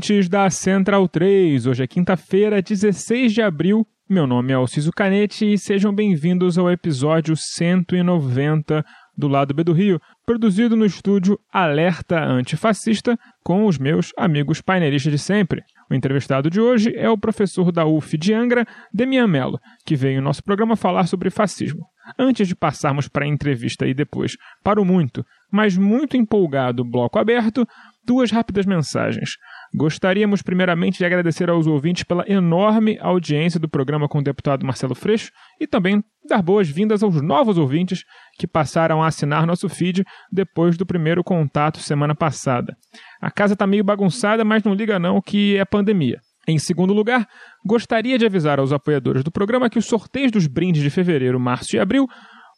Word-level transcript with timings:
Ouvintes 0.00 0.30
da 0.30 0.48
Central 0.48 1.06
3. 1.06 1.66
Hoje 1.66 1.84
é 1.84 1.86
quinta-feira, 1.86 2.62
16 2.62 3.34
de 3.34 3.42
abril. 3.42 3.86
Meu 4.08 4.26
nome 4.26 4.50
é 4.50 4.54
Alciso 4.54 4.90
Canete 4.90 5.52
e 5.52 5.58
sejam 5.58 5.94
bem-vindos 5.94 6.56
ao 6.56 6.70
episódio 6.70 7.36
190 7.36 8.82
do 9.14 9.28
Lado 9.28 9.52
B 9.52 9.62
do 9.62 9.74
Rio, 9.74 10.00
produzido 10.24 10.74
no 10.74 10.86
estúdio 10.86 11.38
Alerta 11.52 12.18
Antifascista 12.18 13.18
com 13.44 13.66
os 13.66 13.78
meus 13.78 14.10
amigos 14.16 14.62
painelistas 14.62 15.12
de 15.12 15.18
sempre. 15.18 15.62
O 15.90 15.94
entrevistado 15.94 16.48
de 16.48 16.60
hoje 16.60 16.94
é 16.96 17.10
o 17.10 17.18
professor 17.18 17.70
da 17.70 17.84
UF 17.84 18.16
de 18.16 18.32
Angra, 18.32 18.66
Demian 18.94 19.26
Mello, 19.26 19.60
que 19.84 19.96
veio 19.96 20.18
em 20.18 20.22
nosso 20.22 20.42
programa 20.42 20.76
falar 20.76 21.06
sobre 21.08 21.28
fascismo. 21.28 21.84
Antes 22.18 22.48
de 22.48 22.56
passarmos 22.56 23.06
para 23.06 23.26
a 23.26 23.28
entrevista 23.28 23.86
e 23.86 23.92
depois 23.92 24.36
para 24.64 24.80
o 24.80 24.84
muito, 24.84 25.24
mas 25.52 25.76
muito 25.76 26.16
empolgado 26.16 26.84
bloco 26.84 27.18
aberto, 27.18 27.66
duas 28.04 28.30
rápidas 28.30 28.66
mensagens. 28.66 29.36
Gostaríamos 29.72 30.42
primeiramente 30.42 30.98
de 30.98 31.04
agradecer 31.04 31.48
aos 31.48 31.66
ouvintes 31.66 32.02
pela 32.02 32.24
enorme 32.28 32.98
audiência 33.00 33.60
do 33.60 33.68
programa 33.68 34.08
com 34.08 34.18
o 34.18 34.22
deputado 34.22 34.66
Marcelo 34.66 34.96
Freixo 34.96 35.30
e 35.60 35.66
também 35.66 36.02
dar 36.28 36.42
boas-vindas 36.42 37.04
aos 37.04 37.22
novos 37.22 37.56
ouvintes 37.56 38.04
que 38.36 38.48
passaram 38.48 39.00
a 39.00 39.06
assinar 39.06 39.46
nosso 39.46 39.68
feed 39.68 40.04
depois 40.30 40.76
do 40.76 40.84
primeiro 40.84 41.22
contato 41.22 41.78
semana 41.78 42.16
passada. 42.16 42.76
A 43.20 43.30
casa 43.30 43.52
está 43.52 43.64
meio 43.64 43.84
bagunçada, 43.84 44.44
mas 44.44 44.64
não 44.64 44.74
liga 44.74 44.98
não 44.98 45.20
que 45.20 45.56
é 45.56 45.64
pandemia. 45.64 46.18
Em 46.48 46.58
segundo 46.58 46.92
lugar, 46.92 47.28
gostaria 47.64 48.18
de 48.18 48.26
avisar 48.26 48.58
aos 48.58 48.72
apoiadores 48.72 49.22
do 49.22 49.30
programa 49.30 49.70
que 49.70 49.78
os 49.78 49.86
sorteios 49.86 50.32
dos 50.32 50.48
brindes 50.48 50.82
de 50.82 50.90
fevereiro, 50.90 51.38
março 51.38 51.76
e 51.76 51.78
abril 51.78 52.08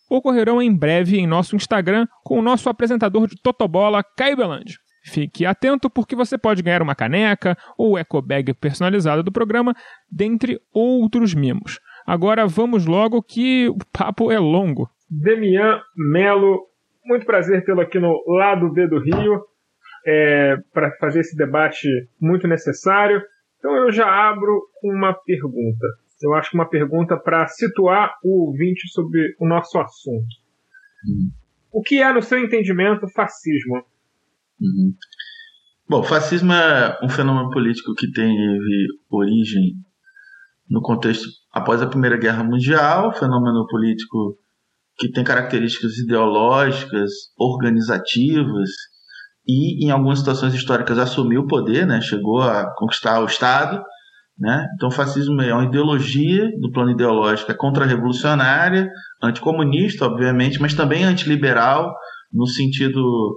ocorrerão 0.08 0.60
em 0.60 0.74
breve 0.74 1.18
em 1.18 1.26
nosso 1.26 1.56
Instagram 1.56 2.06
com 2.24 2.38
o 2.38 2.42
nosso 2.42 2.68
apresentador 2.68 3.26
de 3.26 3.36
Totobola, 3.42 4.02
Caio 4.16 4.36
Belandi. 4.36 4.76
Fique 5.04 5.44
atento 5.44 5.90
porque 5.90 6.14
você 6.14 6.38
pode 6.38 6.62
ganhar 6.62 6.82
uma 6.82 6.94
caneca 6.94 7.56
ou 7.76 7.98
eco 7.98 8.22
bag 8.22 8.54
personalizada 8.54 9.22
do 9.22 9.32
programa, 9.32 9.74
dentre 10.10 10.60
outros 10.72 11.34
mimos. 11.34 11.80
Agora 12.06 12.46
vamos 12.46 12.86
logo 12.86 13.22
que 13.22 13.68
o 13.68 13.78
papo 13.92 14.30
é 14.30 14.38
longo. 14.38 14.88
Demian 15.10 15.80
Melo, 15.96 16.66
muito 17.04 17.26
prazer 17.26 17.64
tê-lo 17.64 17.80
aqui 17.80 17.98
no 17.98 18.22
lado 18.26 18.72
B 18.72 18.86
do 18.86 19.00
Rio 19.00 19.44
é, 20.06 20.56
para 20.72 20.90
fazer 20.96 21.20
esse 21.20 21.36
debate 21.36 21.88
muito 22.20 22.46
necessário. 22.46 23.22
Então 23.58 23.76
eu 23.76 23.92
já 23.92 24.06
abro 24.06 24.62
uma 24.82 25.12
pergunta. 25.14 25.86
Eu 26.22 26.34
acho 26.34 26.50
que 26.50 26.56
uma 26.56 26.68
pergunta 26.68 27.16
para 27.16 27.46
situar 27.48 28.14
o 28.22 28.46
ouvinte 28.46 28.88
sobre 28.88 29.34
o 29.40 29.46
nosso 29.46 29.78
assunto. 29.78 30.42
O 31.72 31.82
que 31.82 32.00
é, 32.00 32.12
no 32.12 32.22
seu 32.22 32.38
entendimento, 32.38 33.08
fascismo? 33.08 33.84
Uhum. 34.62 34.94
Bom, 35.88 36.02
fascismo 36.04 36.52
é 36.52 36.98
um 37.02 37.08
fenômeno 37.08 37.50
político 37.50 37.92
que 37.94 38.10
teve 38.12 38.86
origem 39.10 39.74
no 40.70 40.80
contexto 40.80 41.28
após 41.52 41.82
a 41.82 41.86
Primeira 41.86 42.16
Guerra 42.16 42.44
Mundial, 42.44 43.12
fenômeno 43.12 43.66
político 43.66 44.38
que 44.96 45.10
tem 45.10 45.24
características 45.24 45.98
ideológicas, 45.98 47.10
organizativas 47.36 48.70
e, 49.46 49.84
em 49.84 49.90
algumas 49.90 50.20
situações 50.20 50.54
históricas, 50.54 50.98
assumiu 50.98 51.42
o 51.42 51.46
poder, 51.48 51.86
né? 51.86 52.00
chegou 52.00 52.40
a 52.40 52.72
conquistar 52.76 53.20
o 53.20 53.26
Estado. 53.26 53.82
Né? 54.38 54.66
Então, 54.76 54.88
o 54.88 54.92
fascismo 54.92 55.42
é 55.42 55.52
uma 55.52 55.64
ideologia 55.64 56.48
do 56.60 56.70
plano 56.70 56.92
ideológico, 56.92 57.50
é 57.50 57.54
contra-revolucionária, 57.54 58.88
anticomunista, 59.22 60.06
obviamente, 60.06 60.60
mas 60.60 60.72
também 60.72 61.04
antiliberal, 61.04 61.92
no 62.32 62.46
sentido 62.46 63.36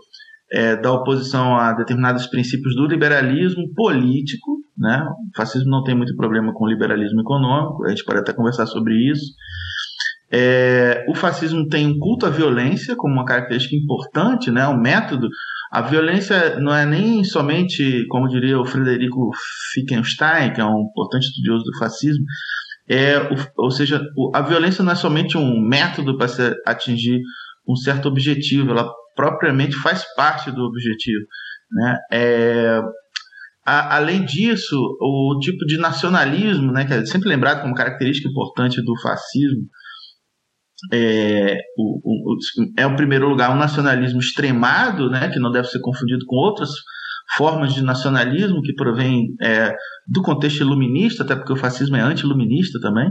é, 0.55 0.77
da 0.77 0.89
oposição 0.93 1.57
a 1.57 1.73
determinados 1.73 2.27
princípios 2.27 2.73
do 2.75 2.87
liberalismo 2.87 3.73
político. 3.75 4.63
Né? 4.77 5.05
O 5.33 5.35
fascismo 5.35 5.69
não 5.69 5.83
tem 5.83 5.93
muito 5.93 6.15
problema 6.15 6.53
com 6.53 6.63
o 6.63 6.67
liberalismo 6.67 7.19
econômico, 7.19 7.83
a 7.85 7.89
gente 7.89 8.05
pode 8.05 8.19
até 8.19 8.31
conversar 8.31 8.65
sobre 8.65 8.93
isso. 9.11 9.33
É, 10.31 11.05
o 11.09 11.13
fascismo 11.13 11.67
tem 11.67 11.85
um 11.87 11.99
culto 11.99 12.25
à 12.25 12.29
violência 12.29 12.95
como 12.95 13.13
uma 13.13 13.25
característica 13.25 13.75
importante, 13.75 14.49
né? 14.49 14.65
um 14.65 14.79
método. 14.79 15.27
A 15.71 15.81
violência 15.81 16.57
não 16.59 16.73
é 16.73 16.85
nem 16.85 17.21
somente, 17.25 18.05
como 18.07 18.29
diria 18.29 18.57
o 18.57 18.65
Frederico 18.65 19.31
Fickenstein, 19.73 20.53
que 20.53 20.61
é 20.61 20.65
um 20.65 20.87
importante 20.89 21.25
estudioso 21.25 21.65
do 21.65 21.77
fascismo, 21.77 22.23
é, 22.87 23.15
ou 23.57 23.71
seja, 23.71 24.01
a 24.33 24.41
violência 24.41 24.83
não 24.83 24.93
é 24.93 24.95
somente 24.95 25.37
um 25.37 25.59
método 25.59 26.17
para 26.17 26.27
atingir 26.65 27.19
um 27.67 27.75
certo 27.75 28.07
objetivo, 28.07 28.71
ela 28.71 28.89
propriamente 29.15 29.75
faz 29.77 30.03
parte 30.15 30.51
do 30.51 30.61
objetivo. 30.63 31.25
Né? 31.71 31.97
É, 32.11 32.81
a, 33.65 33.95
além 33.95 34.23
disso, 34.23 34.77
o 35.01 35.39
tipo 35.39 35.65
de 35.65 35.77
nacionalismo, 35.77 36.71
né, 36.71 36.85
que 36.85 36.93
é 36.93 37.05
sempre 37.05 37.29
lembrado 37.29 37.61
como 37.61 37.73
característica 37.73 38.29
importante 38.29 38.81
do 38.83 38.99
fascismo, 39.01 39.63
é 40.93 41.57
o, 41.77 42.33
o, 42.33 42.37
é, 42.77 42.85
o 42.85 42.95
primeiro 42.95 43.27
lugar, 43.27 43.51
um 43.51 43.57
nacionalismo 43.57 44.19
extremado, 44.19 45.09
né, 45.09 45.29
que 45.29 45.39
não 45.39 45.51
deve 45.51 45.67
ser 45.67 45.79
confundido 45.79 46.25
com 46.27 46.35
outras 46.35 46.69
formas 47.35 47.73
de 47.73 47.83
nacionalismo 47.83 48.61
que 48.61 48.75
provém 48.75 49.33
é, 49.41 49.75
do 50.07 50.21
contexto 50.21 50.61
iluminista, 50.61 51.23
até 51.23 51.35
porque 51.35 51.53
o 51.53 51.57
fascismo 51.57 51.95
é 51.95 52.01
anti-iluminista 52.01 52.79
também, 52.79 53.09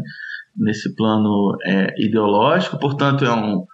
nesse 0.57 0.95
plano 0.95 1.57
é, 1.65 1.93
ideológico, 1.99 2.79
portanto, 2.79 3.25
é 3.25 3.33
um, 3.33 3.65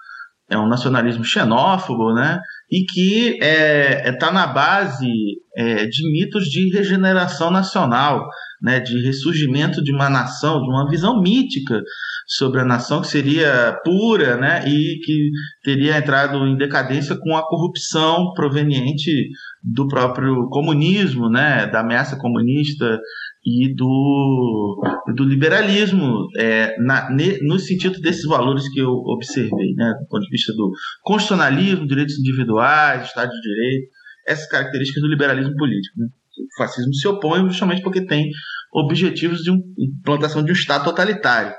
é 0.51 0.59
um 0.59 0.69
nacionalismo 0.69 1.25
xenófobo, 1.25 2.13
né? 2.13 2.41
E 2.71 2.85
que 2.85 3.35
está 3.35 3.47
é, 3.47 4.09
é 4.09 4.13
tá 4.13 4.33
na 4.33 4.49
base 4.49 5.09
é, 5.57 5.87
de 5.87 6.11
mitos 6.11 6.47
de 6.47 6.71
regeneração 6.71 7.51
nacional, 7.51 8.27
né? 8.61 8.81
De 8.81 9.01
ressurgimento 9.01 9.83
de 9.83 9.93
uma 9.93 10.11
nação, 10.11 10.61
de 10.61 10.69
uma 10.69 10.89
visão 10.91 11.21
mítica 11.21 11.81
sobre 12.27 12.61
a 12.61 12.65
nação 12.65 13.01
que 13.01 13.07
seria 13.07 13.79
pura, 13.85 14.37
né? 14.37 14.69
E 14.69 14.99
que 15.05 15.31
teria 15.63 15.97
entrado 15.97 16.45
em 16.45 16.57
decadência 16.57 17.17
com 17.17 17.37
a 17.37 17.47
corrupção 17.47 18.33
proveniente 18.35 19.31
do 19.63 19.87
próprio 19.87 20.49
comunismo, 20.49 21.31
né? 21.31 21.67
Da 21.67 21.81
ameaça 21.81 22.17
comunista 22.17 22.99
e 23.45 23.75
do, 23.75 24.83
do 25.17 25.25
liberalismo 25.25 26.29
é, 26.37 26.77
na, 26.79 27.11
ne, 27.11 27.39
no 27.43 27.59
sentido 27.59 27.99
desses 28.01 28.25
valores 28.27 28.69
que 28.69 28.81
eu 28.81 28.91
observei, 28.91 29.73
né, 29.75 29.95
do 29.99 30.07
ponto 30.09 30.23
de 30.23 30.31
vista 30.31 30.53
do 30.53 30.71
constitucionalismo, 31.03 31.87
direitos 31.87 32.19
individuais, 32.19 33.07
Estado 33.07 33.31
de 33.31 33.41
Direito, 33.41 33.89
essas 34.27 34.47
características 34.47 35.03
do 35.03 35.09
liberalismo 35.09 35.55
político. 35.57 35.99
Né. 35.99 36.07
O 36.07 36.63
fascismo 36.63 36.95
se 36.95 37.09
opõe 37.09 37.43
justamente 37.49 37.83
porque 37.83 38.05
tem 38.05 38.31
objetivos 38.73 39.41
de 39.43 39.51
um, 39.51 39.59
implantação 39.79 40.45
de 40.45 40.51
um 40.51 40.55
Estado 40.55 40.85
totalitário. 40.85 41.55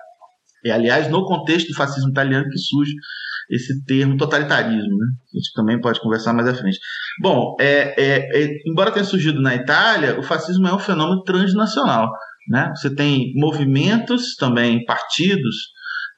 E, 0.63 0.69
aliás, 0.69 1.09
no 1.09 1.25
contexto 1.25 1.69
do 1.69 1.75
fascismo 1.75 2.11
italiano 2.11 2.47
que 2.47 2.59
surge 2.59 2.93
esse 3.51 3.83
termo 3.83 4.15
totalitarismo, 4.15 4.98
né? 4.98 5.07
A 5.33 5.38
gente 5.38 5.53
também 5.53 5.80
pode 5.80 6.00
conversar 6.00 6.33
mais 6.33 6.48
à 6.48 6.56
frente. 6.56 6.80
Bom, 7.21 7.56
é, 7.59 7.94
é, 8.01 8.44
é, 8.44 8.50
embora 8.65 8.92
tenha 8.92 9.03
surgido 9.03 9.42
na 9.42 9.53
Itália, 9.53 10.18
o 10.18 10.24
fascismo 10.24 10.68
é 10.68 10.74
um 10.74 10.80
fenômeno 10.80 11.21
transnacional. 11.24 12.09
Né? 12.48 12.71
Você 12.75 12.94
tem 12.95 13.33
movimentos 13.36 14.36
também, 14.36 14.83
partidos 14.86 15.56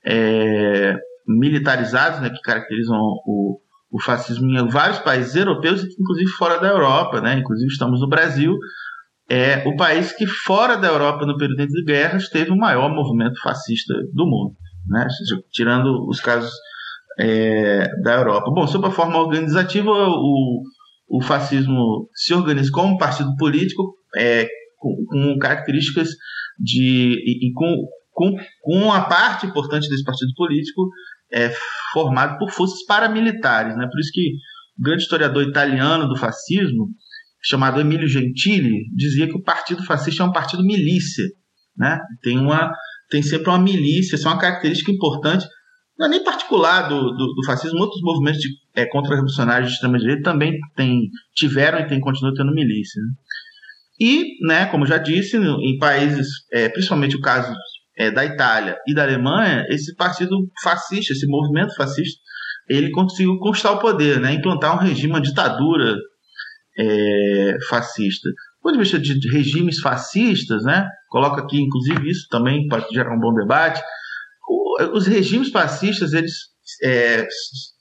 é, 0.06 0.96
militarizados 1.28 2.22
né, 2.22 2.30
que 2.30 2.42
caracterizam 2.42 2.98
o, 2.98 3.60
o 3.92 4.02
fascismo 4.02 4.48
em 4.50 4.68
vários 4.68 5.00
países 5.00 5.36
europeus, 5.36 5.84
inclusive 6.00 6.30
fora 6.38 6.60
da 6.60 6.68
Europa. 6.68 7.20
Né? 7.20 7.40
Inclusive 7.40 7.72
estamos 7.72 8.00
no 8.00 8.08
Brasil, 8.08 8.56
é 9.30 9.68
o 9.68 9.76
país 9.76 10.12
que, 10.14 10.28
fora 10.28 10.78
da 10.78 10.88
Europa, 10.88 11.26
no 11.26 11.38
período 11.38 11.66
de 11.66 11.84
guerras, 11.84 12.30
teve 12.30 12.52
o 12.52 12.58
maior 12.58 12.94
movimento 12.94 13.42
fascista 13.42 13.94
do 14.14 14.26
mundo, 14.26 14.56
né? 14.88 15.08
tirando 15.52 16.08
os 16.08 16.20
casos 16.20 16.52
é, 17.20 17.88
da 18.02 18.16
Europa. 18.16 18.52
Bom, 18.52 18.68
sobre 18.68 18.88
a 18.88 18.92
forma 18.92 19.20
organizativa, 19.20 19.92
o, 19.92 20.62
o 21.10 21.22
fascismo 21.22 22.10
se 22.14 22.34
organiza 22.34 22.72
como 22.72 22.96
um 22.96 22.98
partido 22.98 23.36
político 23.38 23.96
é, 24.16 24.48
com, 24.78 24.96
com, 25.08 25.38
características 25.38 26.10
de. 26.60 27.16
e, 27.26 27.48
e 27.48 27.54
com, 27.54 27.76
com, 28.12 28.36
com 28.62 28.92
a 28.92 29.02
parte 29.02 29.46
importante 29.46 29.90
desse 29.90 30.04
partido 30.04 30.32
político 30.36 30.90
é, 31.34 31.52
formado 31.92 32.38
por 32.38 32.52
forças 32.52 32.86
paramilitares. 32.86 33.76
Né? 33.76 33.88
Por 33.92 34.00
isso 34.00 34.12
que 34.14 34.34
o 34.78 34.84
grande 34.84 35.04
historiador 35.04 35.44
italiano 35.44 36.08
do 36.08 36.18
fascismo, 36.18 36.90
chamado 37.42 37.82
Emílio 37.82 38.08
Gentili, 38.08 38.86
dizia 38.96 39.28
que 39.28 39.36
o 39.36 39.44
partido 39.44 39.84
fascista 39.84 40.24
é 40.24 40.26
um 40.26 40.32
partido 40.32 40.64
milícia. 40.64 41.26
Né? 41.76 42.00
Tem, 42.22 42.38
uma, 42.38 42.72
tem 43.10 43.24
sempre 43.24 43.50
uma 43.50 43.60
milícia, 43.60 44.16
isso 44.16 44.28
é 44.28 44.32
uma 44.32 44.40
característica 44.40 44.92
importante, 44.92 45.46
não 45.98 46.08
é 46.08 46.10
nem 46.10 46.24
particular 46.24 46.88
do, 46.90 47.12
do, 47.12 47.34
do 47.34 47.46
fascismo, 47.46 47.80
outros 47.80 48.02
movimentos 48.02 48.42
de, 48.42 48.50
é, 48.76 48.86
contra-revolucionários 48.86 49.70
de 49.70 49.76
extrema-direita 49.76 50.24
também 50.24 50.60
tem, 50.76 51.10
tiveram 51.36 51.80
e 51.80 51.88
tem, 51.88 52.00
continuam 52.00 52.34
tendo 52.34 52.54
milícia. 52.54 53.02
Né? 53.02 53.10
E, 54.00 54.48
né, 54.48 54.66
como 54.66 54.88
já 54.88 54.98
disse, 54.98 55.38
em 55.38 55.78
países, 55.78 56.28
é, 56.52 56.68
principalmente 56.70 57.16
o 57.16 57.22
caso 57.22 57.54
é, 57.98 58.10
da 58.10 58.26
Itália 58.26 58.76
e 58.88 58.94
da 58.94 59.04
Alemanha, 59.04 59.66
esse 59.70 59.96
partido 59.96 60.36
fascista, 60.64 61.14
esse 61.14 61.28
movimento 61.28 61.76
fascista, 61.76 62.20
ele 62.68 62.90
conseguiu 62.90 63.38
conquistar 63.38 63.72
o 63.72 63.80
poder, 63.80 64.20
né, 64.20 64.34
implantar 64.34 64.76
um 64.76 64.80
regime, 64.80 65.14
uma 65.14 65.22
ditadura 65.22 65.96
é, 66.78 67.58
fascista. 67.70 68.30
Do 68.30 68.64
ponto 68.64 68.74
de 68.74 68.80
vista 68.80 68.98
de 68.98 69.32
regimes 69.32 69.80
fascistas, 69.80 70.64
né, 70.64 70.88
coloca 71.10 71.42
aqui 71.42 71.62
inclusive 71.62 72.10
isso 72.10 72.28
também 72.30 72.68
para 72.68 72.84
gerar 72.92 73.16
um 73.16 73.20
bom 73.20 73.34
debate, 73.34 73.82
os 74.92 75.08
regimes 75.08 75.50
fascistas 75.50 76.14
eles 76.14 76.34
é, 76.84 77.28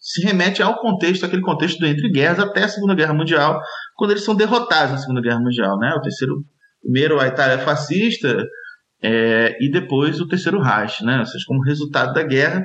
se 0.00 0.22
remetem 0.22 0.64
ao 0.64 0.78
contexto, 0.80 1.24
aquele 1.24 1.42
contexto 1.42 1.78
do 1.78 1.86
entre 1.86 2.10
guerras 2.10 2.40
até 2.40 2.64
a 2.64 2.68
Segunda 2.68 2.94
Guerra 2.94 3.14
Mundial, 3.14 3.60
quando 3.96 4.10
eles 4.10 4.24
são 4.24 4.34
derrotados 4.34 4.92
na 4.92 4.98
Segunda 4.98 5.20
Guerra 5.20 5.40
Mundial, 5.40 5.78
né? 5.78 5.94
O 5.94 6.00
terceiro, 6.00 6.44
primeiro 6.82 7.20
a 7.20 7.28
Itália 7.28 7.58
fascista 7.58 8.44
é, 9.02 9.56
e 9.60 9.70
depois 9.70 10.20
o 10.20 10.28
terceiro 10.28 10.60
Reich, 10.60 11.04
né? 11.04 11.20
Ou 11.20 11.26
seja, 11.26 11.44
como 11.46 11.62
resultado 11.62 12.12
da 12.12 12.22
guerra. 12.22 12.64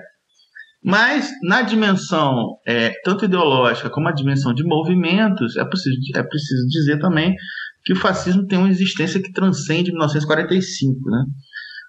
Mas 0.83 1.29
na 1.43 1.61
dimensão 1.61 2.57
é, 2.65 2.91
tanto 3.03 3.25
ideológica 3.25 3.89
como 3.89 4.07
a 4.07 4.13
dimensão 4.13 4.53
de 4.53 4.63
movimentos, 4.63 5.57
é 5.57 5.65
preciso, 5.65 5.97
é 6.15 6.23
preciso 6.23 6.67
dizer 6.67 6.99
também 6.99 7.35
que 7.83 7.93
o 7.93 7.95
fascismo 7.95 8.45
tem 8.45 8.59
uma 8.59 8.69
existência 8.69 9.21
que 9.21 9.31
transcende 9.31 9.91
1945, 9.91 11.09
né? 11.09 11.25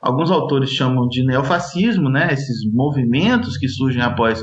Alguns 0.00 0.30
autores 0.30 0.70
chamam 0.70 1.08
de 1.08 1.24
neofascismo, 1.24 2.08
né, 2.08 2.32
esses 2.32 2.70
movimentos 2.72 3.56
que 3.56 3.68
surgem 3.68 4.02
após 4.02 4.42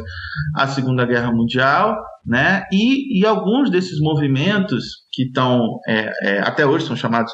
a 0.55 0.67
Segunda 0.67 1.05
Guerra 1.05 1.31
Mundial, 1.31 1.95
né, 2.25 2.63
e, 2.71 3.19
e 3.19 3.25
alguns 3.25 3.69
desses 3.69 3.99
movimentos 3.99 4.85
que 5.11 5.23
estão 5.23 5.79
é, 5.87 6.11
é, 6.23 6.39
até 6.39 6.65
hoje 6.65 6.85
são 6.85 6.95
chamados 6.95 7.31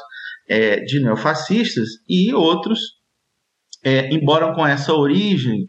é, 0.48 0.80
de 0.80 1.00
neofascistas 1.00 1.88
e 2.08 2.32
outros, 2.34 2.80
é, 3.84 4.12
embora 4.14 4.54
com 4.54 4.66
essa 4.66 4.92
origem 4.94 5.66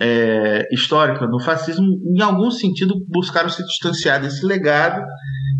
é, 0.00 0.66
histórica 0.72 1.26
do 1.26 1.38
fascismo, 1.38 1.86
em 2.16 2.20
algum 2.20 2.50
sentido 2.50 2.94
buscaram 3.08 3.48
se 3.48 3.64
distanciar 3.64 4.20
desse 4.20 4.44
legado 4.44 5.04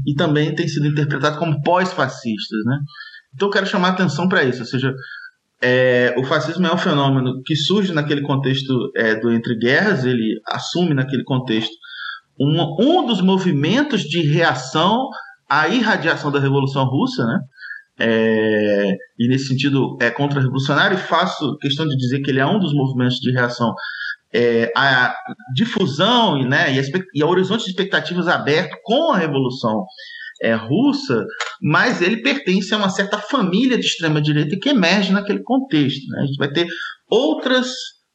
e 0.06 0.14
também 0.14 0.54
tem 0.54 0.66
sido 0.66 0.86
interpretado 0.86 1.38
como 1.38 1.62
pós-fascistas, 1.62 2.64
né? 2.64 2.78
Então 3.34 3.48
eu 3.48 3.52
quero 3.52 3.66
chamar 3.66 3.90
atenção 3.90 4.28
para 4.28 4.44
isso, 4.44 4.60
ou 4.60 4.66
seja, 4.66 4.92
é, 5.66 6.14
o 6.18 6.24
fascismo 6.24 6.66
é 6.66 6.74
um 6.74 6.76
fenômeno 6.76 7.42
que 7.42 7.56
surge 7.56 7.90
naquele 7.90 8.20
contexto 8.20 8.92
é, 8.94 9.14
do 9.14 9.32
entre 9.32 9.56
guerras, 9.56 10.04
ele 10.04 10.38
assume 10.46 10.92
naquele 10.92 11.24
contexto 11.24 11.72
um, 12.38 12.76
um 12.78 13.06
dos 13.06 13.22
movimentos 13.22 14.02
de 14.02 14.20
reação 14.20 15.08
à 15.48 15.66
irradiação 15.68 16.30
da 16.30 16.38
Revolução 16.38 16.84
Russa, 16.84 17.24
né? 17.24 17.40
É, 17.98 18.96
e 19.18 19.28
nesse 19.28 19.46
sentido 19.46 19.96
é 20.02 20.10
contra-revolucionário, 20.10 20.98
e 20.98 21.00
faço 21.00 21.56
questão 21.58 21.86
de 21.86 21.96
dizer 21.96 22.20
que 22.20 22.30
ele 22.30 22.40
é 22.40 22.46
um 22.46 22.58
dos 22.58 22.74
movimentos 22.74 23.16
de 23.16 23.32
reação 23.32 23.72
é, 24.34 24.70
à 24.76 25.14
difusão 25.54 26.42
né, 26.42 26.74
e, 26.74 26.80
a, 26.80 26.82
e 27.14 27.22
ao 27.22 27.30
horizonte 27.30 27.64
de 27.64 27.70
expectativas 27.70 28.28
aberto 28.28 28.76
com 28.82 29.12
a 29.12 29.16
Revolução 29.16 29.86
é, 30.42 30.54
russa, 30.54 31.24
mas 31.62 32.00
ele 32.02 32.22
pertence 32.22 32.74
a 32.74 32.78
uma 32.78 32.90
certa 32.90 33.18
família 33.18 33.78
de 33.78 33.86
extrema-direita 33.86 34.58
que 34.60 34.68
emerge 34.68 35.12
naquele 35.12 35.42
contexto. 35.42 36.06
Né? 36.08 36.22
A 36.22 36.26
gente 36.26 36.38
vai 36.38 36.50
ter 36.50 36.66
outras 37.10 37.72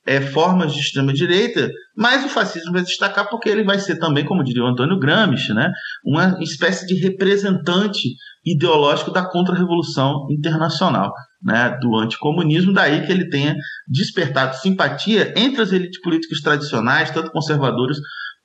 é, 0.10 0.22
formas 0.22 0.74
de 0.74 0.80
extrema-direita, 0.80 1.70
mas 1.96 2.26
o 2.26 2.30
fascismo 2.30 2.72
vai 2.72 2.82
destacar 2.82 3.30
porque 3.30 3.48
ele 3.48 3.64
vai 3.64 3.78
ser 3.78 3.98
também, 3.98 4.26
como 4.26 4.44
diria 4.44 4.64
o 4.64 4.68
Antônio 4.68 4.98
Gramsci, 4.98 5.54
né, 5.54 5.72
uma 6.04 6.38
espécie 6.42 6.88
de 6.88 6.96
representante 6.96 8.10
ideológico 8.46 9.12
da 9.12 9.30
contra-revolução 9.30 10.26
internacional, 10.32 11.12
né, 11.44 11.78
do 11.82 11.96
anticomunismo, 11.98 12.74
daí 12.74 13.06
que 13.06 13.12
ele 13.12 13.30
tenha 13.30 13.56
despertado 13.88 14.56
simpatia 14.56 15.34
entre 15.38 15.62
as 15.62 15.72
elites 15.72 16.02
políticas 16.02 16.40
tradicionais, 16.40 17.12
tanto 17.12 17.32
conservadoras 17.32 17.98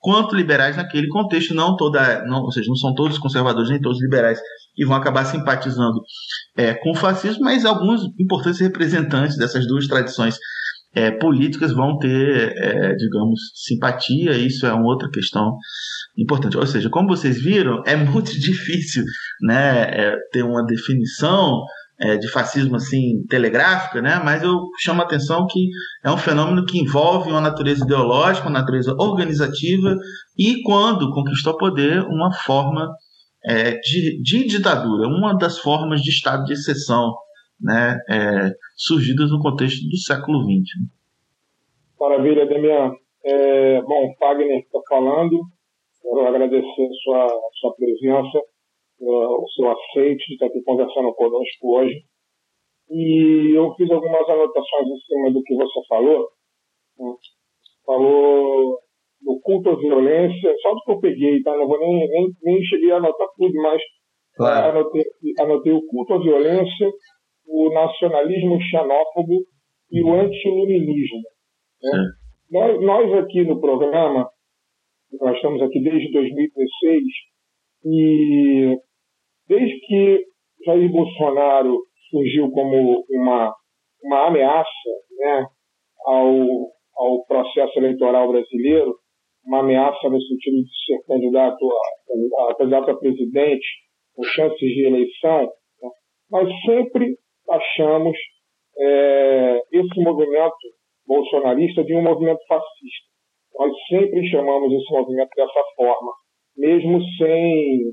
quanto 0.05 0.35
liberais 0.35 0.77
naquele 0.77 1.07
contexto, 1.07 1.55
não 1.55 1.75
toda, 1.75 2.23
não, 2.27 2.43
ou 2.43 2.51
seja, 2.51 2.67
não 2.67 2.75
são 2.75 2.93
todos 2.93 3.17
conservadores 3.17 3.71
nem 3.71 3.81
todos 3.81 3.99
liberais 3.99 4.39
que 4.75 4.85
vão 4.85 4.95
acabar 4.95 5.25
simpatizando 5.25 5.99
é, 6.55 6.75
com 6.75 6.91
o 6.91 6.95
fascismo, 6.95 7.43
mas 7.43 7.65
alguns 7.65 8.03
importantes 8.19 8.59
representantes 8.59 9.35
dessas 9.35 9.65
duas 9.65 9.87
tradições 9.87 10.37
é, 10.93 11.09
políticas 11.09 11.73
vão 11.73 11.97
ter, 11.97 12.53
é, 12.55 12.93
digamos, 12.93 13.39
simpatia, 13.55 14.37
isso 14.37 14.67
é 14.67 14.73
uma 14.73 14.85
outra 14.85 15.09
questão 15.09 15.57
importante. 16.15 16.55
Ou 16.55 16.67
seja, 16.67 16.87
como 16.87 17.07
vocês 17.07 17.41
viram, 17.41 17.81
é 17.83 17.95
muito 17.95 18.29
difícil 18.39 19.03
né, 19.41 19.85
é, 19.89 20.15
ter 20.31 20.43
uma 20.43 20.63
definição 20.63 21.63
é, 21.99 22.17
de 22.17 22.29
fascismo 22.31 22.75
assim 22.75 23.25
telegráfica, 23.29 24.01
né? 24.01 24.21
Mas 24.23 24.43
eu 24.43 24.67
chamo 24.79 25.01
a 25.01 25.05
atenção 25.05 25.45
que 25.49 25.69
é 26.03 26.11
um 26.11 26.17
fenômeno 26.17 26.65
que 26.65 26.79
envolve 26.79 27.29
uma 27.29 27.41
natureza 27.41 27.83
ideológica, 27.83 28.47
uma 28.47 28.59
natureza 28.59 28.93
organizativa 28.99 29.95
e 30.37 30.61
quando 30.63 31.11
conquistou 31.11 31.57
poder 31.57 32.01
uma 32.03 32.33
forma 32.33 32.93
é, 33.45 33.71
de, 33.79 34.21
de, 34.21 34.47
ditadura, 34.47 35.07
uma 35.07 35.37
das 35.37 35.59
formas 35.59 36.01
de 36.01 36.09
estado 36.09 36.43
de 36.45 36.53
exceção, 36.53 37.13
né? 37.59 37.97
É, 38.09 38.51
surgidas 38.75 39.31
no 39.31 39.39
contexto 39.39 39.87
do 39.87 39.97
século 39.97 40.43
XX. 40.43 40.89
Maravilha, 41.99 42.45
Demian. 42.45 42.91
É, 43.23 43.81
bom, 43.81 44.13
Fagner 44.19 44.59
está 44.59 44.79
falando. 44.89 45.39
Quero 46.01 46.27
agradecer 46.27 46.85
a 46.85 47.03
sua, 47.03 47.25
a 47.25 47.49
sua 47.59 47.75
presença 47.75 48.39
uh, 49.05 49.43
o 49.43 49.47
seu 49.49 49.69
aceite 49.69 50.25
de 50.27 50.33
estar 50.33 50.47
aqui 50.47 50.61
conversando 50.63 51.13
conosco 51.13 51.77
hoje. 51.77 52.01
E 52.89 53.55
eu 53.55 53.73
fiz 53.75 53.89
algumas 53.89 54.29
anotações 54.29 54.87
em 54.87 54.99
cima 54.99 55.31
do 55.31 55.41
que 55.43 55.55
você 55.55 55.79
falou. 55.87 56.27
Né? 56.99 57.13
Falou 57.85 58.79
do 59.21 59.39
culto 59.41 59.69
à 59.71 59.75
violência, 59.75 60.55
só 60.61 60.73
do 60.73 60.81
que 60.81 60.91
eu 60.91 60.99
peguei, 60.99 61.41
tá? 61.41 61.55
Não 61.57 61.67
vou 61.67 61.79
nem, 61.79 62.07
nem, 62.07 62.27
nem 62.43 62.63
cheguei 62.63 62.91
a 62.91 62.97
anotar 62.97 63.27
tudo, 63.35 63.53
mas 63.61 63.81
claro. 64.35 64.77
anotei, 64.77 65.03
anotei 65.39 65.73
o 65.73 65.85
culto 65.87 66.13
à 66.13 66.19
violência, 66.19 66.91
o 67.47 67.69
nacionalismo 67.73 68.61
xenófobo 68.61 69.45
e 69.91 70.03
o 70.03 70.13
antiluminismo. 70.13 71.21
Né? 71.81 72.03
Nós, 72.51 72.81
nós 72.81 73.13
aqui 73.13 73.43
no 73.43 73.59
programa, 73.59 74.29
nós 75.19 75.35
estamos 75.35 75.61
aqui 75.61 75.81
desde 75.81 76.11
2016, 76.11 77.03
e 77.85 78.77
desde 79.47 79.79
que 79.81 80.25
Jair 80.65 80.91
Bolsonaro 80.91 81.77
surgiu 82.09 82.49
como 82.51 83.03
uma, 83.09 83.53
uma 84.03 84.27
ameaça 84.27 84.89
né, 85.17 85.47
ao, 86.05 86.27
ao 86.97 87.25
processo 87.25 87.77
eleitoral 87.79 88.31
brasileiro, 88.31 88.95
uma 89.45 89.59
ameaça 89.59 90.09
no 90.09 90.19
sentido 90.21 90.57
de 90.57 90.85
ser 90.85 91.03
candidato 91.07 91.65
a, 91.69 92.51
a 92.51 92.55
candidato 92.55 92.91
a 92.91 92.97
presidente, 92.97 93.67
com 94.15 94.23
chances 94.23 94.59
de 94.59 94.85
eleição, 94.85 95.41
né, 95.81 95.89
nós 96.31 96.49
sempre 96.65 97.17
achamos 97.49 98.17
é, 98.77 99.61
esse 99.71 100.01
movimento 100.01 100.55
bolsonarista 101.07 101.83
de 101.83 101.95
um 101.95 102.01
movimento 102.01 102.39
fascista. 102.47 103.13
Nós 103.57 103.71
sempre 103.87 104.27
chamamos 104.29 104.73
esse 104.73 104.91
movimento 104.91 105.29
dessa 105.35 105.63
forma 105.75 106.11
mesmo 106.57 107.01
sem, 107.17 107.91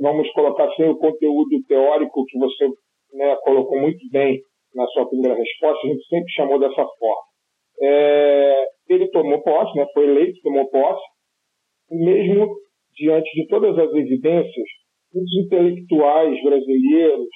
vamos 0.00 0.30
colocar 0.32 0.70
sem 0.74 0.88
o 0.88 0.96
conteúdo 0.96 1.62
teórico 1.66 2.24
que 2.26 2.38
você 2.38 2.68
né, 3.12 3.36
colocou 3.42 3.80
muito 3.80 4.08
bem 4.10 4.40
na 4.74 4.86
sua 4.88 5.08
primeira 5.08 5.36
resposta, 5.36 5.86
a 5.86 5.90
gente 5.90 6.06
sempre 6.06 6.32
chamou 6.32 6.58
dessa 6.58 6.86
forma. 6.98 7.22
É, 7.82 8.66
ele 8.88 9.08
tomou 9.08 9.42
posse, 9.42 9.76
né, 9.76 9.86
foi 9.92 10.04
eleito, 10.04 10.40
tomou 10.42 10.68
posse, 10.68 11.02
mesmo 11.90 12.54
diante 12.94 13.30
de 13.34 13.46
todas 13.48 13.76
as 13.78 13.92
evidências, 13.94 14.66
muitos 15.12 15.34
intelectuais 15.44 16.42
brasileiros, 16.42 17.28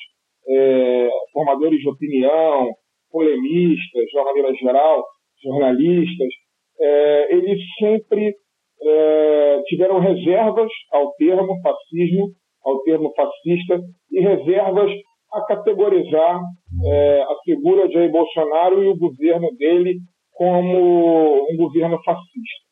é, 0.49 1.11
formadores 1.33 1.81
de 1.81 1.89
opinião, 1.89 2.69
polemistas, 3.11 4.05
de 4.05 4.17
uma 4.17 4.25
maneira 4.27 4.55
geral, 4.55 5.05
jornalistas, 5.43 6.29
é, 6.81 7.35
eles 7.35 7.61
sempre 7.79 8.35
é, 8.83 9.63
tiveram 9.67 9.99
reservas 9.99 10.71
ao 10.93 11.13
termo 11.15 11.61
fascismo, 11.63 12.29
ao 12.65 12.83
termo 12.83 13.13
fascista, 13.15 13.81
e 14.11 14.21
reservas 14.21 14.91
a 15.33 15.45
categorizar 15.47 16.41
é, 16.87 17.23
a 17.23 17.35
figura 17.45 17.89
de 17.89 17.95
Jair 17.95 18.11
Bolsonaro 18.11 18.83
e 18.83 18.89
o 18.89 18.97
governo 18.97 19.49
dele 19.57 19.99
como 20.33 21.51
um 21.51 21.57
governo 21.57 21.99
fascista. 22.05 22.65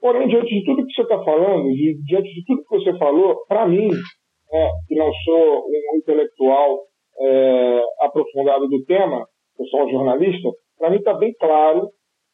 Porém, 0.00 0.28
diante 0.28 0.48
de 0.48 0.64
tudo 0.64 0.86
que 0.86 0.94
você 0.94 1.02
está 1.02 1.22
falando, 1.22 1.68
diante 2.06 2.32
de 2.32 2.44
tudo 2.46 2.62
que 2.62 2.78
você 2.78 2.98
falou, 2.98 3.36
para 3.46 3.66
mim, 3.68 3.90
é, 4.52 4.70
que 4.88 4.94
não 4.94 5.12
sou 5.24 5.64
um 5.66 5.96
intelectual 5.98 6.80
é, 7.20 7.82
aprofundado 8.00 8.66
do 8.66 8.82
tema, 8.84 9.26
eu 9.58 9.66
sou 9.66 9.84
um 9.84 9.90
jornalista, 9.90 10.48
para 10.78 10.90
mim 10.90 10.96
está 10.96 11.12
bem 11.14 11.34
claro 11.38 11.90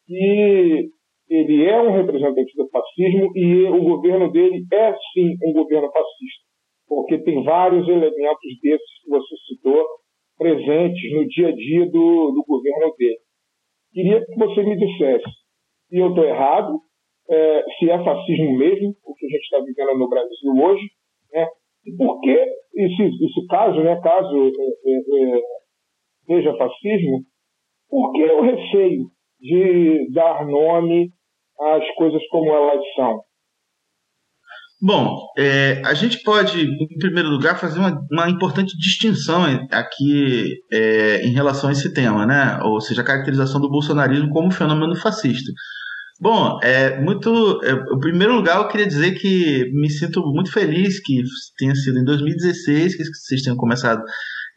que 0.07 0.87
ele 1.29 1.65
é 1.65 1.81
um 1.81 1.91
representante 1.91 2.55
do 2.55 2.69
fascismo 2.69 3.31
e 3.35 3.63
o 3.65 3.83
governo 3.83 4.31
dele 4.31 4.65
é 4.71 4.93
sim 5.13 5.35
um 5.43 5.53
governo 5.53 5.91
fascista, 5.91 6.43
porque 6.87 7.17
tem 7.19 7.43
vários 7.43 7.87
elementos 7.87 8.59
desses 8.61 9.03
que 9.03 9.09
você 9.09 9.35
citou 9.47 9.85
presentes 10.37 11.13
no 11.13 11.27
dia 11.27 11.49
a 11.49 11.51
dia 11.51 11.85
do, 11.85 12.31
do 12.31 12.43
governo 12.47 12.93
dele. 12.97 13.19
Queria 13.91 14.25
que 14.25 14.35
você 14.35 14.63
me 14.63 14.77
dissesse 14.77 15.37
se 15.89 15.97
eu 15.97 16.09
estou 16.09 16.23
errado, 16.23 16.79
é, 17.29 17.63
se 17.77 17.89
é 17.89 18.03
fascismo 18.03 18.57
mesmo, 18.57 18.95
o 19.05 19.13
que 19.15 19.25
a 19.25 19.29
gente 19.29 19.43
está 19.43 19.59
vivendo 19.59 19.97
no 19.97 20.09
Brasil 20.09 20.51
hoje, 20.63 20.85
né? 21.33 21.47
e 21.85 21.95
por 21.95 22.19
que, 22.21 22.37
esse, 22.75 23.47
caso, 23.49 23.81
né, 23.81 23.99
caso 24.01 24.35
é, 24.35 24.91
é, 24.91 25.37
é 25.37 25.41
seja 26.25 26.57
fascismo, 26.57 27.21
por 27.89 28.11
que 28.11 28.23
o 28.23 28.41
receio 28.41 29.05
de 29.39 30.11
dar 30.11 30.45
nome 30.45 31.09
às 31.59 31.95
coisas 31.95 32.21
como 32.29 32.51
elas 32.51 32.81
são? 32.95 33.21
Bom, 34.79 35.17
é, 35.35 35.81
a 35.83 35.95
gente 35.95 36.21
pode, 36.21 36.61
em 36.61 36.99
primeiro 36.99 37.29
lugar, 37.29 37.59
fazer 37.59 37.79
uma, 37.79 37.99
uma 38.11 38.29
importante 38.29 38.77
distinção 38.77 39.43
aqui 39.71 40.53
é, 40.71 41.23
em 41.25 41.33
relação 41.33 41.69
a 41.69 41.73
esse 41.73 41.91
tema, 41.91 42.27
né? 42.27 42.59
Ou 42.61 42.79
seja, 42.79 43.01
a 43.01 43.05
caracterização 43.05 43.59
do 43.59 43.71
bolsonarismo 43.71 44.29
como 44.29 44.51
fenômeno 44.51 44.95
fascista. 44.95 45.51
Bom, 46.19 46.59
é 46.61 46.99
muito. 46.99 47.59
É, 47.63 47.71
em 47.71 47.99
primeiro 47.99 48.35
lugar, 48.35 48.57
eu 48.57 48.67
queria 48.67 48.87
dizer 48.87 49.19
que 49.19 49.65
me 49.73 49.89
sinto 49.89 50.21
muito 50.31 50.51
feliz 50.51 50.99
que 50.99 51.23
tenha 51.57 51.73
sido 51.73 51.97
em 51.97 52.03
2016 52.03 52.95
que 52.95 53.03
vocês 53.03 53.41
tenham 53.41 53.57
começado 53.57 54.03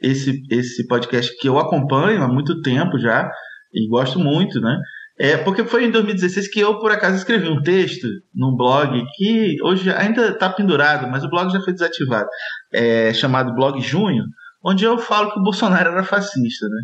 esse, 0.02 0.42
esse 0.50 0.86
podcast 0.86 1.34
que 1.38 1.48
eu 1.48 1.58
acompanho 1.58 2.22
há 2.22 2.28
muito 2.28 2.60
tempo 2.62 2.98
já 2.98 3.30
e 3.72 3.88
gosto 3.88 4.18
muito, 4.18 4.60
né? 4.60 4.78
É, 5.20 5.36
porque 5.36 5.64
foi 5.64 5.84
em 5.84 5.90
2016 5.90 6.50
que 6.50 6.60
eu, 6.60 6.78
por 6.78 6.90
acaso, 6.90 7.14
escrevi 7.14 7.46
um 7.46 7.60
texto 7.60 8.08
num 8.34 8.56
blog 8.56 9.04
que 9.16 9.56
hoje 9.62 9.90
ainda 9.92 10.28
está 10.28 10.48
pendurado, 10.48 11.10
mas 11.10 11.22
o 11.22 11.28
blog 11.28 11.52
já 11.52 11.60
foi 11.60 11.74
desativado, 11.74 12.26
é, 12.72 13.12
chamado 13.12 13.54
Blog 13.54 13.78
Junho, 13.82 14.24
onde 14.64 14.82
eu 14.84 14.96
falo 14.96 15.30
que 15.30 15.38
o 15.38 15.42
Bolsonaro 15.42 15.90
era 15.90 16.04
fascista. 16.04 16.66
Né? 16.66 16.82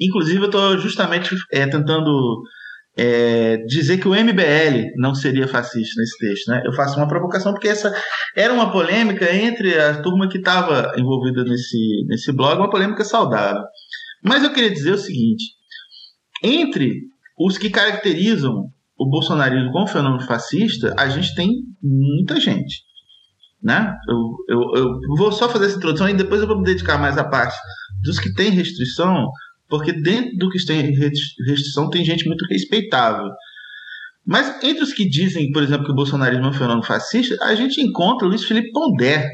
Inclusive, 0.00 0.40
eu 0.40 0.46
estou 0.46 0.76
justamente 0.78 1.36
é, 1.52 1.64
tentando 1.64 2.42
é, 2.98 3.58
dizer 3.68 3.98
que 3.98 4.08
o 4.08 4.14
MBL 4.14 4.90
não 4.96 5.14
seria 5.14 5.46
fascista 5.46 6.00
nesse 6.00 6.18
texto. 6.18 6.48
Né? 6.48 6.62
Eu 6.64 6.72
faço 6.72 6.96
uma 6.96 7.06
provocação 7.06 7.52
porque 7.52 7.68
essa 7.68 7.94
era 8.34 8.52
uma 8.52 8.72
polêmica 8.72 9.32
entre 9.32 9.78
a 9.78 10.02
turma 10.02 10.28
que 10.28 10.38
estava 10.38 10.92
envolvida 10.98 11.44
nesse, 11.44 12.04
nesse 12.08 12.32
blog, 12.32 12.58
uma 12.58 12.70
polêmica 12.70 13.04
saudável. 13.04 13.62
Mas 14.24 14.42
eu 14.42 14.52
queria 14.52 14.72
dizer 14.72 14.90
o 14.90 14.98
seguinte: 14.98 15.44
entre 16.42 17.14
os 17.38 17.58
que 17.58 17.70
caracterizam 17.70 18.70
o 18.98 19.08
bolsonarismo 19.08 19.72
como 19.72 19.86
fenômeno 19.86 20.26
fascista, 20.26 20.94
a 20.98 21.08
gente 21.08 21.34
tem 21.34 21.50
muita 21.82 22.40
gente. 22.40 22.82
Né? 23.62 23.94
Eu, 24.08 24.36
eu, 24.48 24.60
eu 25.02 25.16
vou 25.16 25.30
só 25.32 25.48
fazer 25.48 25.66
essa 25.66 25.76
introdução 25.76 26.08
e 26.08 26.14
depois 26.14 26.40
eu 26.40 26.46
vou 26.46 26.58
me 26.58 26.64
dedicar 26.64 26.98
mais 26.98 27.18
à 27.18 27.24
parte 27.24 27.56
dos 28.02 28.18
que 28.18 28.32
têm 28.32 28.50
restrição, 28.50 29.28
porque 29.68 29.92
dentro 29.92 30.36
do 30.36 30.48
que 30.48 30.64
tem 30.64 30.94
restrição 31.46 31.90
tem 31.90 32.04
gente 32.04 32.26
muito 32.26 32.46
respeitável. 32.46 33.28
Mas 34.24 34.62
entre 34.62 34.82
os 34.82 34.92
que 34.92 35.08
dizem, 35.08 35.52
por 35.52 35.62
exemplo, 35.62 35.84
que 35.84 35.92
o 35.92 35.94
bolsonarismo 35.94 36.46
é 36.46 36.48
um 36.48 36.52
fenômeno 36.52 36.82
fascista, 36.82 37.36
a 37.44 37.54
gente 37.54 37.80
encontra 37.80 38.26
Luiz 38.26 38.44
Felipe 38.44 38.72
Pondé, 38.72 39.30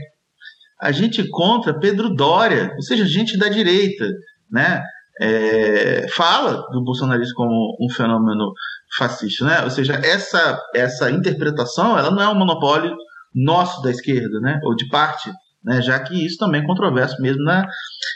a 0.80 0.90
gente 0.92 1.20
encontra 1.20 1.78
Pedro 1.78 2.14
Dória, 2.14 2.72
ou 2.74 2.82
seja, 2.82 3.06
gente 3.06 3.38
da 3.38 3.48
direita, 3.48 4.06
né? 4.50 4.82
É, 5.22 6.08
fala 6.08 6.66
do 6.72 6.82
bolsonarismo 6.82 7.34
como 7.34 7.76
um 7.80 7.88
fenômeno 7.94 8.52
fascista, 8.96 9.44
né? 9.44 9.62
Ou 9.62 9.70
seja, 9.70 9.94
essa 10.02 10.60
essa 10.74 11.10
interpretação, 11.10 11.96
ela 11.96 12.10
não 12.10 12.20
é 12.20 12.28
um 12.28 12.34
monopólio 12.34 12.94
nosso 13.32 13.80
da 13.82 13.90
esquerda, 13.90 14.40
né? 14.40 14.60
Ou 14.64 14.74
de 14.74 14.88
parte, 14.88 15.30
né? 15.64 15.80
Já 15.80 16.00
que 16.00 16.26
isso 16.26 16.38
também 16.38 16.62
é 16.62 16.66
controverso 16.66 17.22
mesmo 17.22 17.42
na 17.44 17.66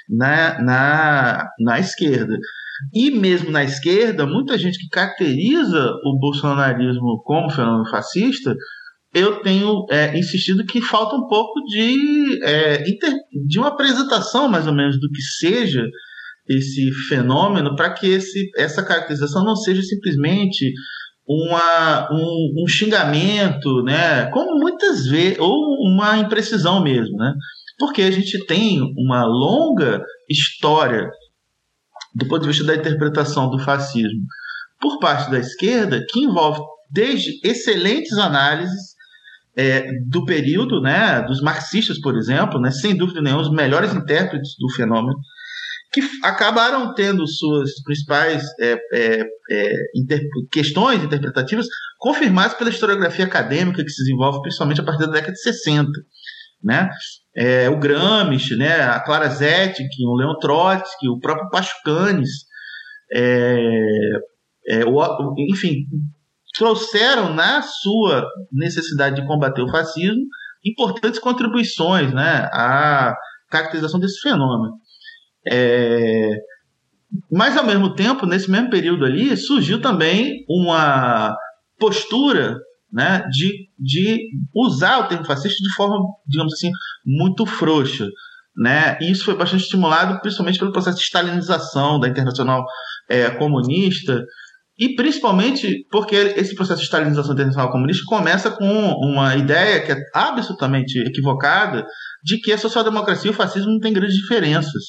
na, 0.08 0.62
na, 0.62 1.48
na 1.60 1.78
esquerda. 1.78 2.36
E 2.92 3.10
mesmo 3.10 3.50
na 3.50 3.64
esquerda, 3.64 4.26
muita 4.26 4.58
gente 4.58 4.78
que 4.78 4.88
caracteriza 4.88 5.92
o 6.04 6.18
bolsonarismo 6.18 7.22
como 7.25 7.50
fenômeno 7.50 7.88
fascista, 7.88 8.54
eu 9.14 9.40
tenho 9.40 9.86
é, 9.90 10.18
insistido 10.18 10.66
que 10.66 10.82
falta 10.82 11.16
um 11.16 11.26
pouco 11.26 11.64
de, 11.64 12.44
é, 12.44 12.86
inter, 12.86 13.14
de 13.48 13.58
uma 13.58 13.68
apresentação, 13.68 14.46
mais 14.46 14.66
ou 14.66 14.75
menos, 14.75 15.00
do 15.00 15.08
que 15.08 15.22
seja 15.22 15.82
esse 16.48 16.90
fenômeno 17.08 17.74
para 17.74 17.92
que 17.92 18.06
esse, 18.06 18.50
essa 18.56 18.82
caracterização 18.82 19.44
não 19.44 19.56
seja 19.56 19.82
simplesmente 19.82 20.72
uma, 21.26 22.08
um, 22.12 22.62
um, 22.62 22.68
xingamento, 22.68 23.82
né? 23.82 24.26
como 24.30 24.60
muitas 24.60 25.06
vezes, 25.06 25.38
ou 25.38 25.90
uma 25.90 26.18
imprecisão 26.18 26.82
mesmo, 26.82 27.16
né? 27.16 27.34
porque 27.78 28.02
a 28.02 28.10
gente 28.10 28.44
tem 28.46 28.80
uma 28.96 29.24
longa 29.24 30.02
história 30.30 31.10
do 32.14 32.26
ponto 32.26 32.42
de 32.42 32.48
vista 32.48 32.64
da 32.64 32.76
interpretação 32.76 33.50
do 33.50 33.58
fascismo 33.58 34.22
por 34.80 34.98
parte 34.98 35.30
da 35.30 35.38
esquerda 35.38 36.04
que 36.08 36.20
envolve 36.20 36.60
desde 36.90 37.30
excelentes 37.42 38.16
análises 38.18 38.96
é, 39.56 39.86
do 40.06 40.24
período, 40.24 40.80
né, 40.80 41.22
dos 41.22 41.40
marxistas, 41.40 41.98
por 42.00 42.16
exemplo, 42.16 42.60
né, 42.60 42.70
sem 42.70 42.94
dúvida 42.94 43.22
nenhuma, 43.22 43.42
os 43.42 43.50
melhores 43.50 43.94
intérpretes 43.94 44.54
do 44.58 44.68
fenômeno, 44.74 45.18
que 45.96 46.02
acabaram 46.22 46.92
tendo 46.92 47.26
suas 47.26 47.82
principais 47.82 48.44
é, 48.60 48.78
é, 48.92 49.22
é, 49.50 49.72
questões 50.52 51.02
interpretativas 51.02 51.66
confirmadas 51.98 52.52
pela 52.52 52.68
historiografia 52.68 53.24
acadêmica 53.24 53.82
que 53.82 53.88
se 53.88 54.02
desenvolve 54.02 54.42
principalmente 54.42 54.82
a 54.82 54.84
partir 54.84 55.06
da 55.06 55.12
década 55.12 55.32
de 55.32 55.40
60. 55.40 55.88
Né? 56.62 56.90
É, 57.34 57.70
o 57.70 57.78
Gramsci, 57.78 58.56
né? 58.56 58.82
a 58.82 59.00
Clara 59.00 59.30
Zetkin, 59.30 59.84
o 60.06 60.16
Leon 60.16 60.38
Trotsky, 60.38 61.08
o 61.08 61.18
próprio 61.18 61.48
Pachucanes, 61.48 62.28
é, 63.10 63.56
é, 64.68 64.84
o, 64.84 65.34
enfim, 65.50 65.86
trouxeram 66.58 67.32
na 67.32 67.62
sua 67.62 68.28
necessidade 68.52 69.16
de 69.16 69.26
combater 69.26 69.62
o 69.62 69.70
fascismo 69.70 70.26
importantes 70.62 71.20
contribuições 71.20 72.12
né, 72.12 72.50
à 72.52 73.14
caracterização 73.48 73.98
desse 73.98 74.20
fenômeno. 74.20 74.74
É... 75.50 76.30
Mas, 77.30 77.56
ao 77.56 77.64
mesmo 77.64 77.94
tempo, 77.94 78.26
nesse 78.26 78.50
mesmo 78.50 78.70
período 78.70 79.04
ali, 79.04 79.36
surgiu 79.36 79.80
também 79.80 80.44
uma 80.48 81.34
postura 81.78 82.58
né, 82.92 83.22
de, 83.30 83.68
de 83.78 84.28
usar 84.54 85.00
o 85.00 85.08
termo 85.08 85.24
fascista 85.24 85.62
de 85.62 85.74
forma, 85.74 85.98
digamos 86.26 86.52
assim, 86.54 86.70
muito 87.04 87.46
frouxa. 87.46 88.08
Né? 88.56 88.98
E 89.00 89.10
isso 89.10 89.24
foi 89.24 89.36
bastante 89.36 89.64
estimulado, 89.64 90.20
principalmente 90.20 90.58
pelo 90.58 90.72
processo 90.72 90.98
de 90.98 91.04
stalinização 91.04 92.00
da 92.00 92.08
internacional 92.08 92.64
é, 93.08 93.30
comunista, 93.30 94.24
e 94.78 94.94
principalmente 94.94 95.86
porque 95.90 96.14
esse 96.14 96.54
processo 96.54 96.80
de 96.80 96.86
stalinização 96.86 97.32
internacional 97.32 97.70
comunista 97.70 98.04
começa 98.06 98.50
com 98.50 98.92
uma 98.92 99.34
ideia 99.34 99.80
que 99.84 99.92
é 99.92 99.96
absolutamente 100.12 100.98
equivocada 100.98 101.86
de 102.22 102.38
que 102.38 102.52
a 102.52 102.58
social-democracia 102.58 103.30
e 103.30 103.34
o 103.34 103.36
fascismo 103.36 103.72
não 103.72 103.80
têm 103.80 103.92
grandes 103.92 104.16
diferenças. 104.16 104.84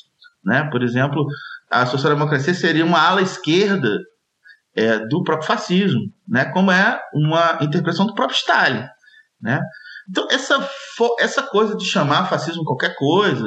Né? 0.47 0.63
Por 0.71 0.81
exemplo, 0.81 1.25
a 1.69 1.85
social-democracia 1.85 2.53
seria 2.53 2.85
uma 2.85 3.05
ala 3.05 3.21
esquerda 3.21 3.99
é, 4.73 4.97
do 5.07 5.21
próprio 5.21 5.45
fascismo, 5.45 5.99
né? 6.25 6.45
como 6.53 6.71
é 6.71 6.97
uma 7.13 7.57
interpretação 7.61 8.07
do 8.07 8.13
próprio 8.13 8.37
Stalin. 8.37 8.85
Né? 9.41 9.59
Então, 10.09 10.25
essa, 10.31 10.65
essa 11.19 11.43
coisa 11.43 11.75
de 11.75 11.83
chamar 11.83 12.29
fascismo 12.29 12.63
qualquer 12.63 12.95
coisa, 12.95 13.45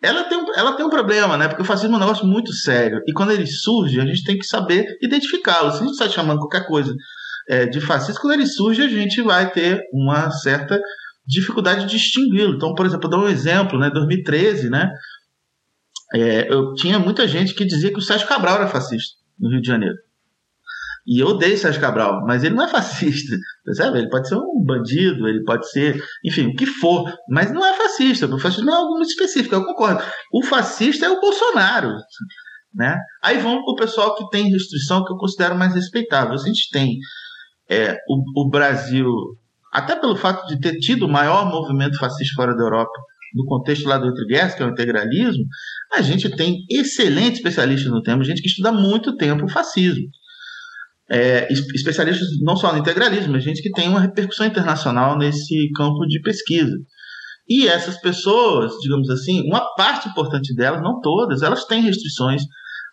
ela 0.00 0.22
tem, 0.24 0.38
ela 0.54 0.76
tem 0.76 0.86
um 0.86 0.90
problema, 0.90 1.36
né? 1.36 1.48
porque 1.48 1.62
o 1.62 1.64
fascismo 1.64 1.94
é 1.94 1.96
um 1.96 2.00
negócio 2.02 2.24
muito 2.24 2.52
sério. 2.52 3.00
E 3.08 3.12
quando 3.12 3.32
ele 3.32 3.46
surge, 3.46 4.00
a 4.00 4.06
gente 4.06 4.22
tem 4.22 4.38
que 4.38 4.46
saber 4.46 4.86
identificá-lo. 5.02 5.72
Se 5.72 5.78
a 5.78 5.80
gente 5.80 5.90
está 5.90 6.08
chamando 6.08 6.38
qualquer 6.38 6.68
coisa 6.68 6.94
é, 7.48 7.66
de 7.66 7.80
fascismo, 7.80 8.20
quando 8.20 8.34
ele 8.34 8.46
surge, 8.46 8.80
a 8.80 8.88
gente 8.88 9.20
vai 9.22 9.50
ter 9.50 9.82
uma 9.92 10.30
certa 10.30 10.80
dificuldade 11.26 11.84
de 11.84 11.96
distingui-lo. 11.96 12.54
Então, 12.54 12.76
por 12.76 12.86
exemplo, 12.86 13.10
dou 13.10 13.24
um 13.24 13.28
exemplo, 13.28 13.76
né? 13.76 13.90
2013, 13.90 14.70
né? 14.70 14.88
É, 16.14 16.52
eu 16.52 16.74
tinha 16.74 16.98
muita 16.98 17.28
gente 17.28 17.54
que 17.54 17.64
dizia 17.64 17.92
que 17.92 17.98
o 17.98 18.02
Sérgio 18.02 18.26
Cabral 18.26 18.56
era 18.56 18.68
fascista 18.68 19.16
no 19.38 19.50
Rio 19.50 19.60
de 19.60 19.68
Janeiro. 19.68 19.96
E 21.06 21.20
eu 21.20 21.28
odeio 21.28 21.56
Sérgio 21.56 21.80
Cabral, 21.80 22.22
mas 22.26 22.44
ele 22.44 22.54
não 22.54 22.64
é 22.64 22.68
fascista, 22.68 23.34
percebe? 23.64 23.98
Ele 23.98 24.10
pode 24.10 24.28
ser 24.28 24.36
um 24.36 24.62
bandido, 24.62 25.26
ele 25.26 25.42
pode 25.42 25.70
ser, 25.70 25.98
enfim, 26.22 26.48
o 26.48 26.54
que 26.54 26.66
for, 26.66 27.10
mas 27.30 27.50
não 27.50 27.64
é 27.64 27.72
fascista. 27.74 28.26
O 28.26 28.38
fascismo 28.38 28.66
não 28.66 28.74
é 28.74 28.76
algo 28.76 28.94
muito 28.96 29.08
específico, 29.08 29.54
eu 29.54 29.64
concordo. 29.64 30.02
O 30.30 30.42
fascista 30.42 31.06
é 31.06 31.08
o 31.08 31.20
Bolsonaro, 31.20 31.94
né? 32.74 32.98
Aí 33.22 33.38
vamos 33.38 33.64
para 33.64 33.72
o 33.72 33.76
pessoal 33.76 34.16
que 34.16 34.28
tem 34.28 34.50
restrição 34.50 35.02
que 35.02 35.10
eu 35.10 35.16
considero 35.16 35.56
mais 35.56 35.74
respeitável. 35.74 36.34
A 36.34 36.44
gente 36.46 36.68
tem 36.70 36.98
é, 37.70 37.96
o, 38.06 38.42
o 38.42 38.50
Brasil, 38.50 39.10
até 39.72 39.96
pelo 39.96 40.14
fato 40.14 40.46
de 40.46 40.60
ter 40.60 40.78
tido 40.78 41.06
o 41.06 41.10
maior 41.10 41.46
movimento 41.46 41.98
fascista 41.98 42.34
fora 42.34 42.54
da 42.54 42.64
Europa, 42.64 42.92
no 43.34 43.44
contexto 43.44 43.86
lá 43.86 43.98
do 43.98 44.08
Entre 44.08 44.26
Guerras, 44.26 44.54
que 44.54 44.62
é 44.62 44.66
o 44.66 44.70
integralismo, 44.70 45.44
a 45.92 46.02
gente 46.02 46.28
tem 46.36 46.64
excelentes 46.70 47.38
especialistas 47.38 47.90
no 47.90 48.02
tema, 48.02 48.24
gente 48.24 48.42
que 48.42 48.48
estuda 48.48 48.70
há 48.70 48.72
muito 48.72 49.16
tempo 49.16 49.44
o 49.44 49.48
fascismo 49.48 50.08
é, 51.10 51.50
especialistas 51.52 52.28
não 52.42 52.56
só 52.56 52.72
no 52.72 52.78
integralismo, 52.78 53.32
mas 53.32 53.42
gente 53.42 53.62
que 53.62 53.70
tem 53.70 53.88
uma 53.88 54.00
repercussão 54.00 54.46
internacional 54.46 55.16
nesse 55.16 55.70
campo 55.74 56.06
de 56.06 56.20
pesquisa. 56.20 56.76
E 57.48 57.66
essas 57.66 57.98
pessoas, 57.98 58.72
digamos 58.82 59.08
assim, 59.08 59.40
uma 59.48 59.74
parte 59.74 60.08
importante 60.08 60.54
delas, 60.54 60.82
não 60.82 61.00
todas, 61.00 61.40
elas 61.40 61.64
têm 61.64 61.82
restrições 61.82 62.42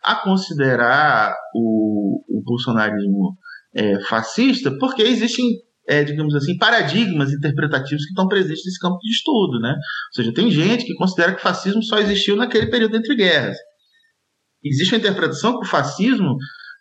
a 0.01 0.15
considerar 0.15 1.35
o, 1.53 2.23
o 2.29 2.41
bolsonarismo 2.41 3.37
é, 3.73 3.99
fascista, 4.05 4.71
porque 4.79 5.01
existem, 5.01 5.45
é, 5.87 6.03
digamos 6.03 6.35
assim, 6.35 6.57
paradigmas 6.57 7.31
interpretativos 7.31 8.03
que 8.03 8.09
estão 8.09 8.27
presentes 8.27 8.63
nesse 8.65 8.79
campo 8.79 8.97
de 8.99 9.11
estudo, 9.11 9.59
né? 9.59 9.69
Ou 9.71 10.13
seja, 10.13 10.33
tem 10.33 10.49
gente 10.49 10.85
que 10.85 10.95
considera 10.95 11.33
que 11.33 11.39
o 11.39 11.43
fascismo 11.43 11.83
só 11.83 11.99
existiu 11.99 12.35
naquele 12.35 12.67
período 12.67 12.97
entre 12.97 13.15
guerras. 13.15 13.57
Existe 14.63 14.93
uma 14.93 14.99
interpretação 14.99 15.59
que 15.59 15.65
o 15.65 15.69
fascismo 15.69 16.35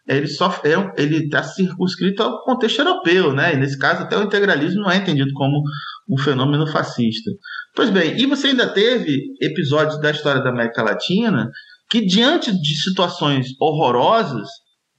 ele 0.07 0.27
só 0.27 0.51
é, 0.65 1.03
ele 1.03 1.25
está 1.25 1.43
circunscrito 1.43 2.23
ao 2.23 2.43
contexto 2.45 2.79
europeu, 2.81 3.33
né? 3.33 3.55
E 3.55 3.57
nesse 3.57 3.79
caso 3.79 4.03
até 4.03 4.17
o 4.19 4.23
integralismo 4.23 4.83
não 4.83 4.91
é 4.91 4.99
entendido 4.99 5.33
como 5.33 5.63
um 6.09 6.19
fenômeno 6.19 6.67
fascista. 6.67 7.31
Pois 7.75 7.91
bem, 7.91 8.19
e 8.19 8.27
você 8.27 8.49
ainda 8.49 8.69
teve 8.69 9.19
episódios 9.41 9.99
da 10.01 10.11
história 10.11 10.43
da 10.43 10.51
América 10.51 10.83
Latina 10.83 11.51
que 11.91 12.05
diante 12.05 12.53
de 12.53 12.83
situações 12.83 13.49
horrorosas, 13.59 14.49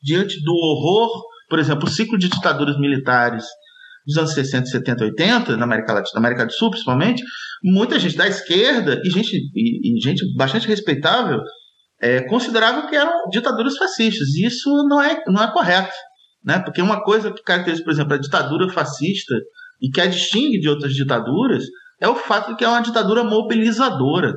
diante 0.02 0.42
do 0.44 0.54
horror, 0.54 1.24
por 1.50 1.60
exemplo, 1.60 1.88
o 1.88 1.92
ciclo 1.92 2.18
de 2.18 2.28
ditaduras 2.28 2.78
militares 2.80 3.46
dos 4.06 4.18
anos 4.18 4.34
60, 4.34 4.68
70, 4.68 5.04
80 5.06 5.58
na 5.58 5.64
América 5.64 5.94
Latina, 5.94 6.20
na 6.20 6.28
América 6.28 6.46
do 6.46 6.54
Sul 6.54 6.70
principalmente, 6.70 7.24
muita 7.64 8.00
gente 8.00 8.16
da 8.16 8.28
esquerda 8.28 9.02
e 9.04 9.10
gente 9.10 9.36
e, 9.56 9.98
e 9.98 10.02
gente 10.02 10.24
bastante 10.36 10.68
respeitável 10.68 11.42
é, 12.02 12.22
consideravam 12.22 12.88
que 12.88 12.96
eram 12.96 13.30
ditaduras 13.30 13.78
fascistas. 13.78 14.30
E 14.36 14.46
isso 14.46 14.70
não 14.88 15.02
é, 15.02 15.24
não 15.28 15.44
é 15.44 15.52
correto. 15.52 15.94
Né? 16.44 16.60
Porque 16.60 16.82
uma 16.82 17.04
coisa 17.04 17.32
que 17.32 17.42
caracteriza, 17.42 17.84
por 17.84 17.92
exemplo, 17.92 18.14
a 18.14 18.20
ditadura 18.20 18.70
fascista 18.70 19.34
e 19.82 19.90
que 19.90 20.00
a 20.00 20.06
distingue 20.06 20.60
de 20.60 20.70
outras 20.70 20.94
ditaduras 20.94 21.64
é 22.00 22.08
o 22.08 22.16
fato 22.16 22.52
de 22.52 22.58
que 22.58 22.64
é 22.64 22.68
uma 22.68 22.82
ditadura 22.82 23.24
mobilizadora. 23.24 24.34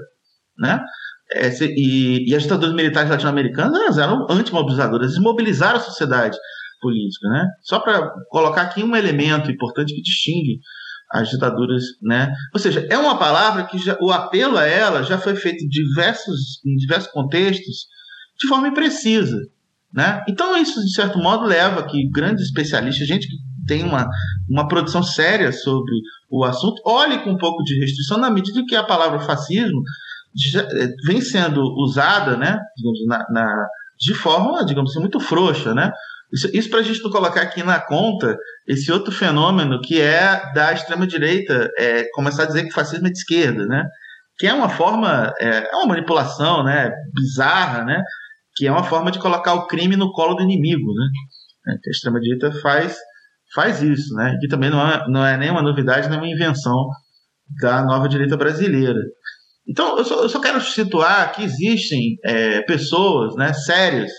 Né? 0.59 0.81
É, 1.33 1.51
e, 1.63 2.31
e, 2.31 2.35
as 2.35 2.45
ditaduras 2.45 2.75
militares 2.75 3.11
latino-americanas 3.11 3.99
eram 3.99 4.27
antimobilizadoras, 4.31 5.11
eles 5.11 5.23
mobilizaram 5.23 5.77
a 5.77 5.83
sociedade 5.83 6.39
política. 6.81 7.29
Né? 7.29 7.47
Só 7.63 7.79
para 7.81 8.11
colocar 8.31 8.63
aqui 8.63 8.83
um 8.83 8.97
elemento 8.97 9.51
importante 9.51 9.95
que 9.95 10.03
distingue 10.03 10.61
as 11.11 11.31
ditaduras, 11.31 11.83
né? 12.03 12.33
Ou 12.53 12.61
seja, 12.61 12.87
é 12.91 12.99
uma 12.99 13.19
palavra 13.19 13.65
que 13.65 13.79
já, 13.79 13.97
o 14.01 14.13
apelo 14.13 14.59
a 14.59 14.67
ela 14.67 15.03
já 15.03 15.17
foi 15.17 15.35
feito 15.35 15.65
em 15.65 15.69
diversos, 15.69 16.63
em 16.67 16.77
diversos 16.77 17.11
contextos 17.11 17.87
de 18.39 18.47
forma 18.47 18.69
imprecisa, 18.69 19.39
né? 19.93 20.23
Então 20.29 20.57
isso 20.61 20.81
de 20.81 20.93
certo 20.93 21.19
modo 21.19 21.47
leva 21.47 21.87
que 21.87 22.09
grandes 22.11 22.45
especialistas, 22.45 23.09
gente 23.09 23.27
que 23.27 23.37
tem 23.67 23.85
uma, 23.85 24.07
uma 24.49 24.69
produção 24.69 25.03
séria 25.03 25.51
sobre 25.51 25.93
o 26.31 26.45
assunto, 26.45 26.81
olhe 26.85 27.19
com 27.23 27.31
um 27.31 27.39
pouco 27.39 27.63
de 27.63 27.79
restrição 27.79 28.19
na 28.19 28.31
medida 28.31 28.65
que 28.67 28.77
a 28.77 28.85
palavra 28.85 29.21
fascismo 29.21 29.83
já, 30.35 30.63
eh, 30.63 30.93
vem 31.07 31.21
sendo 31.21 31.63
usada, 31.83 32.37
né? 32.37 32.59
Digamos, 32.77 33.07
na, 33.07 33.27
na 33.31 33.67
de 33.99 34.15
forma, 34.15 34.65
digamos 34.65 34.91
assim, 34.91 35.01
muito 35.01 35.19
frouxa, 35.19 35.75
né? 35.75 35.91
Isso, 36.33 36.51
isso 36.55 36.71
para 36.71 36.81
a 36.81 36.83
gente 36.83 37.03
não 37.03 37.11
colocar 37.11 37.41
aqui 37.41 37.63
na 37.63 37.81
conta 37.81 38.37
esse 38.67 38.93
outro 38.93 39.13
fenômeno 39.13 39.81
que 39.81 40.01
é 40.01 40.53
da 40.53 40.73
extrema-direita 40.73 41.71
é, 41.79 42.05
começar 42.13 42.43
a 42.43 42.47
dizer 42.47 42.65
que 42.65 42.71
o 42.71 42.75
fascismo 42.75 43.07
é 43.07 43.11
de 43.11 43.19
esquerda, 43.19 43.67
né? 43.67 43.85
Que 44.39 44.47
é 44.47 44.53
uma 44.53 44.69
forma, 44.69 45.33
é, 45.41 45.71
é 45.71 45.77
uma 45.77 45.87
manipulação 45.87 46.63
né? 46.63 46.93
bizarra, 47.15 47.85
né? 47.85 48.03
Que 48.57 48.67
é 48.67 48.71
uma 48.71 48.85
forma 48.85 49.11
de 49.11 49.19
colocar 49.19 49.55
o 49.55 49.67
crime 49.67 49.97
no 49.97 50.13
colo 50.13 50.35
do 50.35 50.43
inimigo, 50.43 50.93
né? 50.95 51.09
É, 51.69 51.73
a 51.73 51.91
extrema-direita 51.91 52.53
faz, 52.61 52.97
faz 53.55 53.83
isso, 53.83 54.15
né? 54.15 54.37
Que 54.41 54.49
também 54.49 54.69
não 54.69 54.87
é, 54.87 55.05
não 55.09 55.27
é 55.27 55.37
nenhuma 55.39 55.63
novidade, 55.63 56.11
nem 56.11 56.19
uma 56.19 56.29
invenção 56.29 56.89
da 57.63 57.83
nova 57.83 58.07
direita 58.07 58.37
brasileira. 58.37 59.01
Então, 59.67 59.97
eu 59.97 60.05
só, 60.05 60.23
eu 60.23 60.29
só 60.29 60.41
quero 60.41 60.61
situar 60.61 61.33
que 61.33 61.43
existem 61.43 62.19
é, 62.25 62.61
pessoas 62.63 63.35
né, 63.37 63.53
sérias 63.53 64.11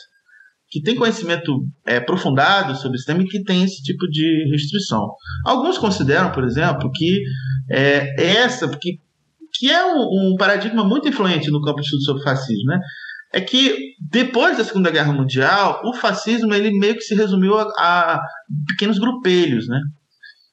que 0.69 0.81
tem 0.81 0.95
conhecimento 0.95 1.65
é, 1.85 1.97
aprofundado 1.97 2.75
sobre 2.75 2.97
esse 2.97 3.05
tema 3.05 3.23
e 3.23 3.27
que 3.27 3.43
tem 3.43 3.63
esse 3.63 3.81
tipo 3.81 4.07
de 4.07 4.49
restrição. 4.51 5.07
Alguns 5.45 5.77
consideram, 5.77 6.31
por 6.31 6.43
exemplo, 6.43 6.91
que 6.93 7.21
é, 7.71 8.37
essa, 8.37 8.67
que, 8.67 8.99
que 9.53 9.71
é 9.71 9.83
um, 9.85 10.33
um, 10.33 10.35
paradigma 10.37 10.83
muito 10.83 11.07
influente 11.07 11.49
no 11.49 11.61
campo 11.61 11.81
de 11.81 11.85
estudo 11.85 12.03
sobre 12.03 12.23
fascismo, 12.23 12.65
né? 12.65 12.79
é 13.33 13.41
que 13.41 13.93
depois 13.99 14.57
da 14.57 14.63
Segunda 14.63 14.91
Guerra 14.91 15.13
Mundial, 15.13 15.81
o 15.85 15.93
fascismo 15.93 16.53
ele 16.53 16.77
meio 16.77 16.95
que 16.95 17.01
se 17.01 17.15
resumiu 17.15 17.57
a, 17.57 17.63
a 17.77 18.21
pequenos 18.67 18.97
grupelhos, 18.97 19.67
né? 19.67 19.79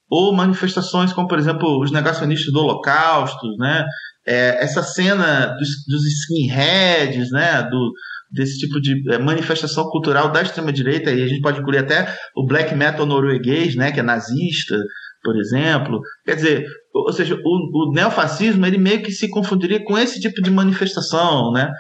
ou 0.09 0.33
manifestações 0.33 1.13
como, 1.13 1.29
por 1.29 1.39
exemplo, 1.39 1.81
os 1.81 1.91
negacionistas 1.91 2.53
do 2.53 2.61
Holocausto, 2.61 3.49
né? 3.59 3.85
É, 4.27 4.63
essa 4.63 4.83
cena 4.83 5.47
dos, 5.47 5.69
dos 5.89 6.05
skinheads, 6.07 7.31
né? 7.31 7.63
Do, 7.63 7.93
desse 8.31 8.59
tipo 8.59 8.81
de 8.81 9.13
é, 9.13 9.19
manifestação 9.19 9.89
cultural 9.89 10.31
da 10.31 10.43
extrema-direita, 10.43 11.13
e 11.13 11.23
a 11.23 11.27
gente 11.27 11.41
pode 11.41 11.61
incluir 11.61 11.79
até 11.79 12.13
o 12.35 12.45
black 12.47 12.75
metal 12.75 13.07
norueguês, 13.07 13.77
né, 13.77 13.93
que 13.93 14.01
é 14.01 14.03
nazista, 14.03 14.77
por 15.23 15.39
exemplo. 15.39 16.01
Quer 16.25 16.37
dizer, 16.37 16.67
ou 16.95 17.13
seja, 17.13 17.35
o, 17.35 17.91
o 17.91 17.93
neofascismo 17.93 18.65
ele 18.67 18.79
meio 18.79 19.03
que 19.03 19.13
se 19.13 19.29
confundiria 19.29 19.83
com 19.85 19.97
esse 19.97 20.21
tipo 20.21 20.41
de 20.43 20.51
manifestação, 20.51 21.53
né? 21.53 21.71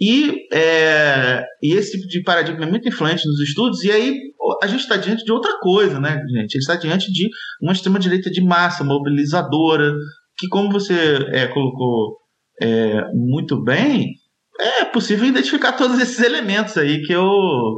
E, 0.00 0.46
é, 0.52 1.44
e 1.60 1.72
esse 1.72 1.92
tipo 1.92 2.06
de 2.06 2.22
paradigma 2.22 2.64
é 2.64 2.70
muito 2.70 2.88
influente 2.88 3.26
nos 3.26 3.40
estudos, 3.40 3.82
e 3.82 3.90
aí 3.90 4.16
a 4.62 4.66
gente 4.68 4.80
está 4.80 4.96
diante 4.96 5.24
de 5.24 5.32
outra 5.32 5.58
coisa, 5.58 5.98
né, 5.98 6.22
gente? 6.28 6.36
A 6.36 6.40
gente 6.40 6.58
está 6.58 6.76
diante 6.76 7.10
de 7.10 7.28
uma 7.60 7.72
extrema-direita 7.72 8.30
de 8.30 8.40
massa, 8.40 8.84
mobilizadora, 8.84 9.92
que, 10.36 10.46
como 10.48 10.70
você 10.70 10.94
é, 11.32 11.48
colocou 11.48 12.16
é, 12.62 13.02
muito 13.12 13.60
bem, 13.62 14.12
é 14.60 14.84
possível 14.86 15.26
identificar 15.26 15.72
todos 15.72 15.98
esses 16.00 16.18
elementos 16.20 16.76
aí 16.76 17.00
que 17.02 17.12
eu 17.12 17.30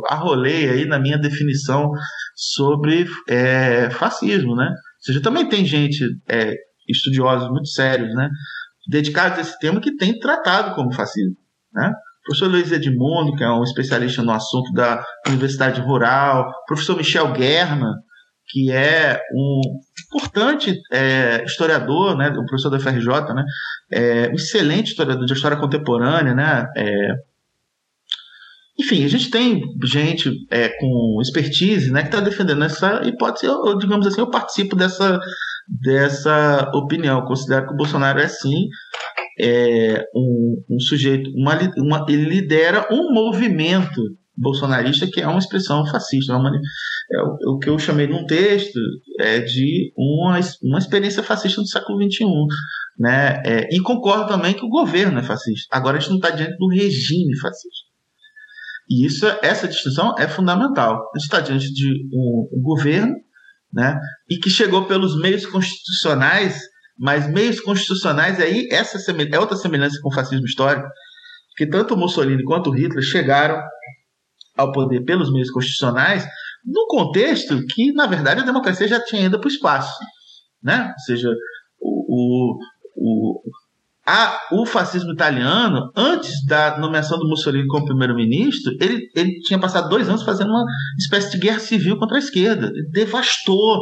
arrolei 0.09 0.69
aí 0.69 0.85
na 0.87 0.99
minha 0.99 1.19
definição 1.19 1.91
sobre 2.35 3.07
é, 3.29 3.91
fascismo, 3.91 4.57
né? 4.57 4.67
Ou 4.67 5.05
seja, 5.05 5.21
também 5.21 5.49
tem 5.49 5.65
gente, 5.65 6.03
é, 6.29 6.55
estudiosos 6.89 7.49
muito 7.51 7.69
sérios, 7.69 8.15
né? 8.15 8.29
Dedicados 8.89 9.39
a 9.39 9.43
esse 9.43 9.59
tema 9.59 9.81
que 9.81 9.97
tem 9.97 10.19
tratado 10.19 10.75
como 10.75 10.95
fascismo, 10.95 11.37
né? 11.73 11.93
Professor 12.25 12.51
Luiz 12.51 12.71
Edmundo, 12.73 13.35
que 13.37 13.45
é 13.45 13.51
um 13.51 13.63
especialista 13.63 14.23
no 14.23 14.33
assunto 14.33 14.73
da 14.73 15.05
Universidade 15.27 15.81
Rural, 15.81 16.51
professor 16.67 16.97
Michel 16.97 17.33
Guerma, 17.33 17.95
que 18.51 18.71
é 18.73 19.21
um 19.35 19.61
importante 20.07 20.75
é, 20.93 21.45
historiador, 21.45 22.17
né, 22.17 22.29
o 22.31 22.45
professor 22.47 22.71
da 22.71 22.81
FRJ, 22.81 23.07
né, 23.35 23.45
é, 23.93 24.29
um 24.29 24.35
excelente 24.35 24.89
historiador 24.89 25.25
de 25.25 25.33
história 25.33 25.57
contemporânea, 25.57 26.35
né, 26.35 26.67
é, 26.77 27.15
enfim, 28.79 29.05
a 29.05 29.09
gente 29.09 29.31
tem 29.31 29.63
gente 29.85 30.33
é, 30.51 30.71
com 30.71 31.19
expertise 31.21 31.93
né, 31.93 32.01
que 32.01 32.09
está 32.09 32.19
defendendo 32.19 32.65
essa 32.65 33.03
hipótese. 33.05 33.45
Eu, 33.45 33.67
eu, 33.67 33.79
digamos 33.79 34.07
assim, 34.07 34.23
eu 34.23 34.31
participo 34.31 34.75
dessa, 34.75 35.21
dessa 35.69 36.71
opinião. 36.75 37.19
Eu 37.19 37.27
considero 37.27 37.67
que 37.67 37.75
o 37.75 37.77
Bolsonaro 37.77 38.19
é 38.19 38.27
sim 38.27 38.69
é, 39.39 40.03
um, 40.15 40.65
um, 40.71 40.81
sujeito, 40.81 41.31
uma, 41.37 41.59
uma, 41.77 42.07
ele 42.09 42.25
lidera 42.25 42.89
um 42.91 43.13
movimento 43.13 44.01
bolsonarista 44.37 45.07
que 45.07 45.21
é 45.21 45.27
uma 45.27 45.39
expressão 45.39 45.85
fascista, 45.87 46.35
uma, 46.35 46.51
é 47.13 47.23
o, 47.23 47.55
o, 47.55 47.59
que 47.59 47.69
eu 47.69 47.79
chamei 47.79 48.07
num 48.07 48.25
texto 48.25 48.79
é 49.19 49.41
de 49.41 49.93
uma, 49.97 50.39
uma 50.63 50.79
experiência 50.79 51.23
fascista 51.23 51.61
do 51.61 51.67
século 51.67 52.01
XXI. 52.03 52.25
Né? 52.99 53.43
É, 53.45 53.75
e 53.75 53.81
concordo 53.81 54.29
também 54.29 54.55
que 54.55 54.65
o 54.65 54.69
governo 54.69 55.19
é 55.19 55.23
fascista. 55.23 55.67
Agora 55.71 55.97
a 55.97 56.01
gente 56.01 56.11
não 56.11 56.19
está 56.19 56.31
diante 56.31 56.57
do 56.57 56.69
regime 56.69 57.37
fascista. 57.39 57.91
E 58.89 59.07
isso, 59.07 59.27
essa 59.43 59.69
distinção 59.69 60.15
é 60.19 60.29
fundamental. 60.29 61.11
A 61.15 61.19
gente 61.19 61.27
está 61.27 61.41
diante 61.41 61.73
de 61.73 61.89
um, 62.13 62.49
um 62.53 62.63
governo 62.63 63.15
né, 63.73 63.99
e 64.29 64.37
que 64.37 64.51
chegou 64.51 64.87
pelos 64.87 65.19
meios 65.21 65.47
constitucionais, 65.47 66.61
mas 66.99 67.29
meios 67.29 67.61
constitucionais 67.61 68.41
aí 68.41 68.69
essa 68.71 68.99
é 68.99 69.39
outra 69.39 69.57
semelhança 69.57 69.99
com 70.03 70.09
o 70.09 70.15
fascismo 70.15 70.45
histórico, 70.45 70.89
que 71.57 71.67
tanto 71.67 71.97
Mussolini 71.97 72.43
quanto 72.43 72.71
Hitler 72.71 73.03
chegaram 73.03 73.63
ao 74.57 74.73
poder 74.73 75.05
pelos 75.05 75.33
meios 75.33 75.51
constitucionais, 75.51 76.27
num 76.65 76.87
contexto 76.87 77.65
que, 77.67 77.93
na 77.93 78.07
verdade, 78.07 78.41
a 78.41 78.45
democracia 78.45 78.89
já 78.89 79.03
tinha 79.03 79.27
ido 79.27 79.39
para 79.39 79.49
o 79.49 79.51
espaço. 79.51 79.99
Né? 80.63 80.93
Ou 80.93 80.99
seja, 81.05 81.29
o, 81.81 82.05
o, 82.09 82.59
o, 82.97 83.43
a, 84.07 84.41
o 84.53 84.67
fascismo 84.67 85.13
italiano, 85.13 85.91
antes 85.97 86.45
da 86.47 86.79
nomeação 86.79 87.19
do 87.19 87.29
Mussolini 87.29 87.67
como 87.69 87.87
primeiro-ministro, 87.87 88.73
ele, 88.81 89.09
ele 89.15 89.41
tinha 89.41 89.59
passado 89.59 89.89
dois 89.89 90.09
anos 90.09 90.23
fazendo 90.23 90.51
uma 90.51 90.65
espécie 90.99 91.31
de 91.33 91.39
guerra 91.39 91.61
civil 91.61 91.99
contra 91.99 92.17
a 92.17 92.21
esquerda. 92.21 92.67
Ele 92.67 92.89
devastou 92.91 93.81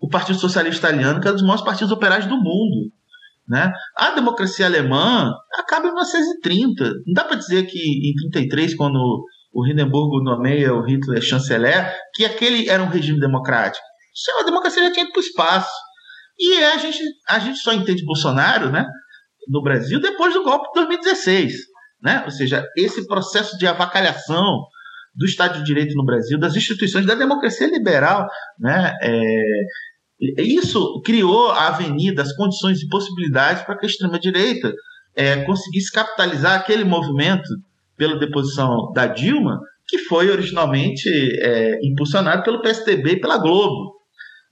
o 0.00 0.08
Partido 0.08 0.38
Socialista 0.38 0.88
Italiano, 0.88 1.20
que 1.20 1.28
é 1.28 1.30
um 1.30 1.34
dos 1.34 1.42
maiores 1.42 1.64
partidos 1.64 1.92
operários 1.92 2.28
do 2.28 2.36
mundo. 2.36 2.90
Né? 3.48 3.72
A 3.96 4.10
democracia 4.10 4.66
alemã 4.66 5.32
acaba 5.58 5.86
em 5.86 5.90
1930. 5.90 6.84
Não 7.06 7.12
dá 7.14 7.24
para 7.24 7.36
dizer 7.36 7.64
que 7.66 7.78
em 7.78 8.14
1933, 8.32 8.74
quando 8.74 9.24
o 9.56 9.66
Hindenburg 9.66 10.22
nomeia 10.22 10.74
o 10.74 10.82
Hitler 10.82 11.22
chanceler, 11.22 11.90
que 12.14 12.26
aquele 12.26 12.68
era 12.68 12.82
um 12.82 12.88
regime 12.88 13.18
democrático. 13.18 13.82
Isso 14.14 14.30
é 14.30 14.42
a 14.42 14.44
democracia 14.44 14.84
já 14.84 14.92
tinha 14.92 15.04
ido 15.04 15.12
para 15.12 15.20
o 15.20 15.24
espaço. 15.24 15.72
E 16.38 16.62
a 16.62 16.76
gente, 16.76 16.98
a 17.26 17.38
gente 17.38 17.58
só 17.60 17.72
entende 17.72 18.04
Bolsonaro 18.04 18.70
né, 18.70 18.86
no 19.48 19.62
Brasil 19.62 19.98
depois 19.98 20.34
do 20.34 20.44
golpe 20.44 20.68
de 20.68 20.74
2016. 20.74 21.54
Né? 22.02 22.22
Ou 22.26 22.30
seja, 22.30 22.66
esse 22.76 23.06
processo 23.06 23.56
de 23.56 23.66
avacalhação 23.66 24.66
do 25.14 25.24
Estado 25.24 25.60
de 25.60 25.64
Direito 25.64 25.94
no 25.94 26.04
Brasil, 26.04 26.38
das 26.38 26.54
instituições 26.54 27.06
da 27.06 27.14
democracia 27.14 27.66
liberal, 27.66 28.28
né, 28.60 28.92
é, 29.00 30.42
isso 30.42 31.00
criou 31.00 31.50
a 31.52 31.68
avenida, 31.68 32.20
as 32.20 32.36
condições 32.36 32.82
e 32.82 32.88
possibilidades 32.88 33.62
para 33.62 33.78
que 33.78 33.86
a 33.86 33.88
extrema-direita 33.88 34.70
é, 35.16 35.44
conseguisse 35.44 35.90
capitalizar 35.90 36.60
aquele 36.60 36.84
movimento 36.84 37.48
pela 37.96 38.18
deposição 38.18 38.92
da 38.94 39.06
Dilma, 39.06 39.58
que 39.88 39.98
foi 39.98 40.30
originalmente 40.30 41.08
é, 41.40 41.78
impulsionado 41.82 42.42
pelo 42.42 42.60
PSDB 42.60 43.12
e 43.12 43.20
pela 43.20 43.38
Globo. 43.38 43.94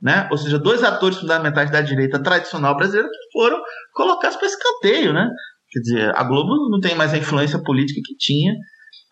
Né? 0.00 0.28
Ou 0.30 0.36
seja, 0.36 0.58
dois 0.58 0.82
atores 0.82 1.18
fundamentais 1.18 1.70
da 1.70 1.80
direita 1.80 2.22
tradicional 2.22 2.76
brasileira 2.76 3.08
que 3.08 3.38
foram 3.38 3.60
colocados 3.92 4.36
para 4.36 4.46
escanteio. 4.46 5.12
Né? 5.12 5.28
Quer 5.70 5.80
dizer, 5.80 6.12
a 6.16 6.22
Globo 6.22 6.70
não 6.70 6.80
tem 6.80 6.94
mais 6.94 7.12
a 7.12 7.18
influência 7.18 7.60
política 7.62 8.00
que 8.04 8.16
tinha 8.16 8.54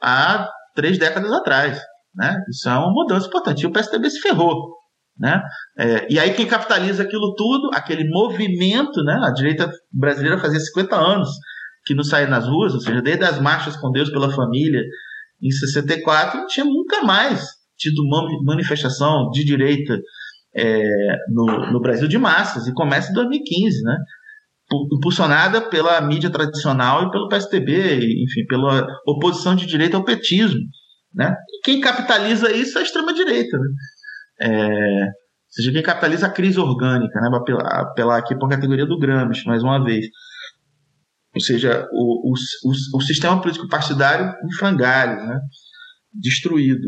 há 0.02 0.48
três 0.74 0.98
décadas 0.98 1.32
atrás. 1.32 1.80
Né? 2.14 2.36
Isso 2.50 2.68
é 2.68 2.72
uma 2.72 2.92
mudança 2.92 3.26
importante. 3.26 3.62
E 3.62 3.66
o 3.66 3.72
PSDB 3.72 4.10
se 4.10 4.20
ferrou. 4.20 4.76
Né? 5.18 5.42
É, 5.78 6.06
e 6.10 6.18
aí 6.18 6.34
quem 6.34 6.46
capitaliza 6.46 7.02
aquilo 7.02 7.34
tudo, 7.34 7.70
aquele 7.74 8.08
movimento, 8.08 9.02
né? 9.02 9.18
a 9.24 9.32
direita 9.32 9.70
brasileira 9.92 10.38
fazia 10.38 10.60
50 10.60 10.96
anos 10.96 11.28
que 11.84 11.94
não 11.94 12.04
saía 12.04 12.26
nas 12.26 12.46
ruas, 12.46 12.74
ou 12.74 12.80
seja, 12.80 13.02
desde 13.02 13.24
as 13.24 13.40
marchas 13.40 13.76
com 13.76 13.90
Deus 13.90 14.10
pela 14.10 14.30
família 14.30 14.80
em 15.42 15.50
64, 15.50 16.40
não 16.40 16.46
tinha 16.46 16.64
nunca 16.64 17.02
mais 17.02 17.44
tido 17.76 18.02
manifestação 18.44 19.28
de 19.30 19.44
direita 19.44 19.98
é, 20.54 20.82
no, 21.28 21.72
no 21.72 21.80
Brasil 21.80 22.06
de 22.06 22.18
massas, 22.18 22.66
e 22.66 22.72
começa 22.72 23.10
em 23.10 23.14
2015, 23.14 23.82
né? 23.82 23.96
impulsionada 24.92 25.60
pela 25.60 26.00
mídia 26.00 26.30
tradicional 26.30 27.04
e 27.04 27.10
pelo 27.10 27.28
PSDB, 27.28 28.22
enfim, 28.22 28.46
pela 28.48 28.86
oposição 29.06 29.54
de 29.54 29.66
direita 29.66 29.96
ao 29.96 30.04
petismo. 30.04 30.60
Né? 31.14 31.34
E 31.50 31.60
quem 31.62 31.80
capitaliza 31.80 32.50
isso 32.52 32.78
é 32.78 32.80
a 32.80 32.84
extrema-direita. 32.84 33.58
Né? 33.58 33.66
É, 34.40 35.04
ou 35.04 35.50
seja, 35.50 35.72
quem 35.72 35.82
capitaliza 35.82 36.26
a 36.26 36.30
crise 36.30 36.58
orgânica, 36.58 37.20
né? 37.20 37.28
apelar, 37.36 37.80
apelar 37.80 38.18
aqui 38.18 38.34
para 38.34 38.46
a 38.46 38.50
categoria 38.50 38.86
do 38.86 38.98
Gramsci, 38.98 39.46
mais 39.46 39.62
uma 39.62 39.82
vez. 39.84 40.06
Ou 41.34 41.40
seja, 41.40 41.86
o, 41.92 42.32
o, 42.32 42.98
o, 42.98 43.00
sistema 43.00 43.40
político 43.40 43.68
partidário 43.68 44.34
em 44.44 44.76
né? 44.76 45.40
destruído. 46.12 46.86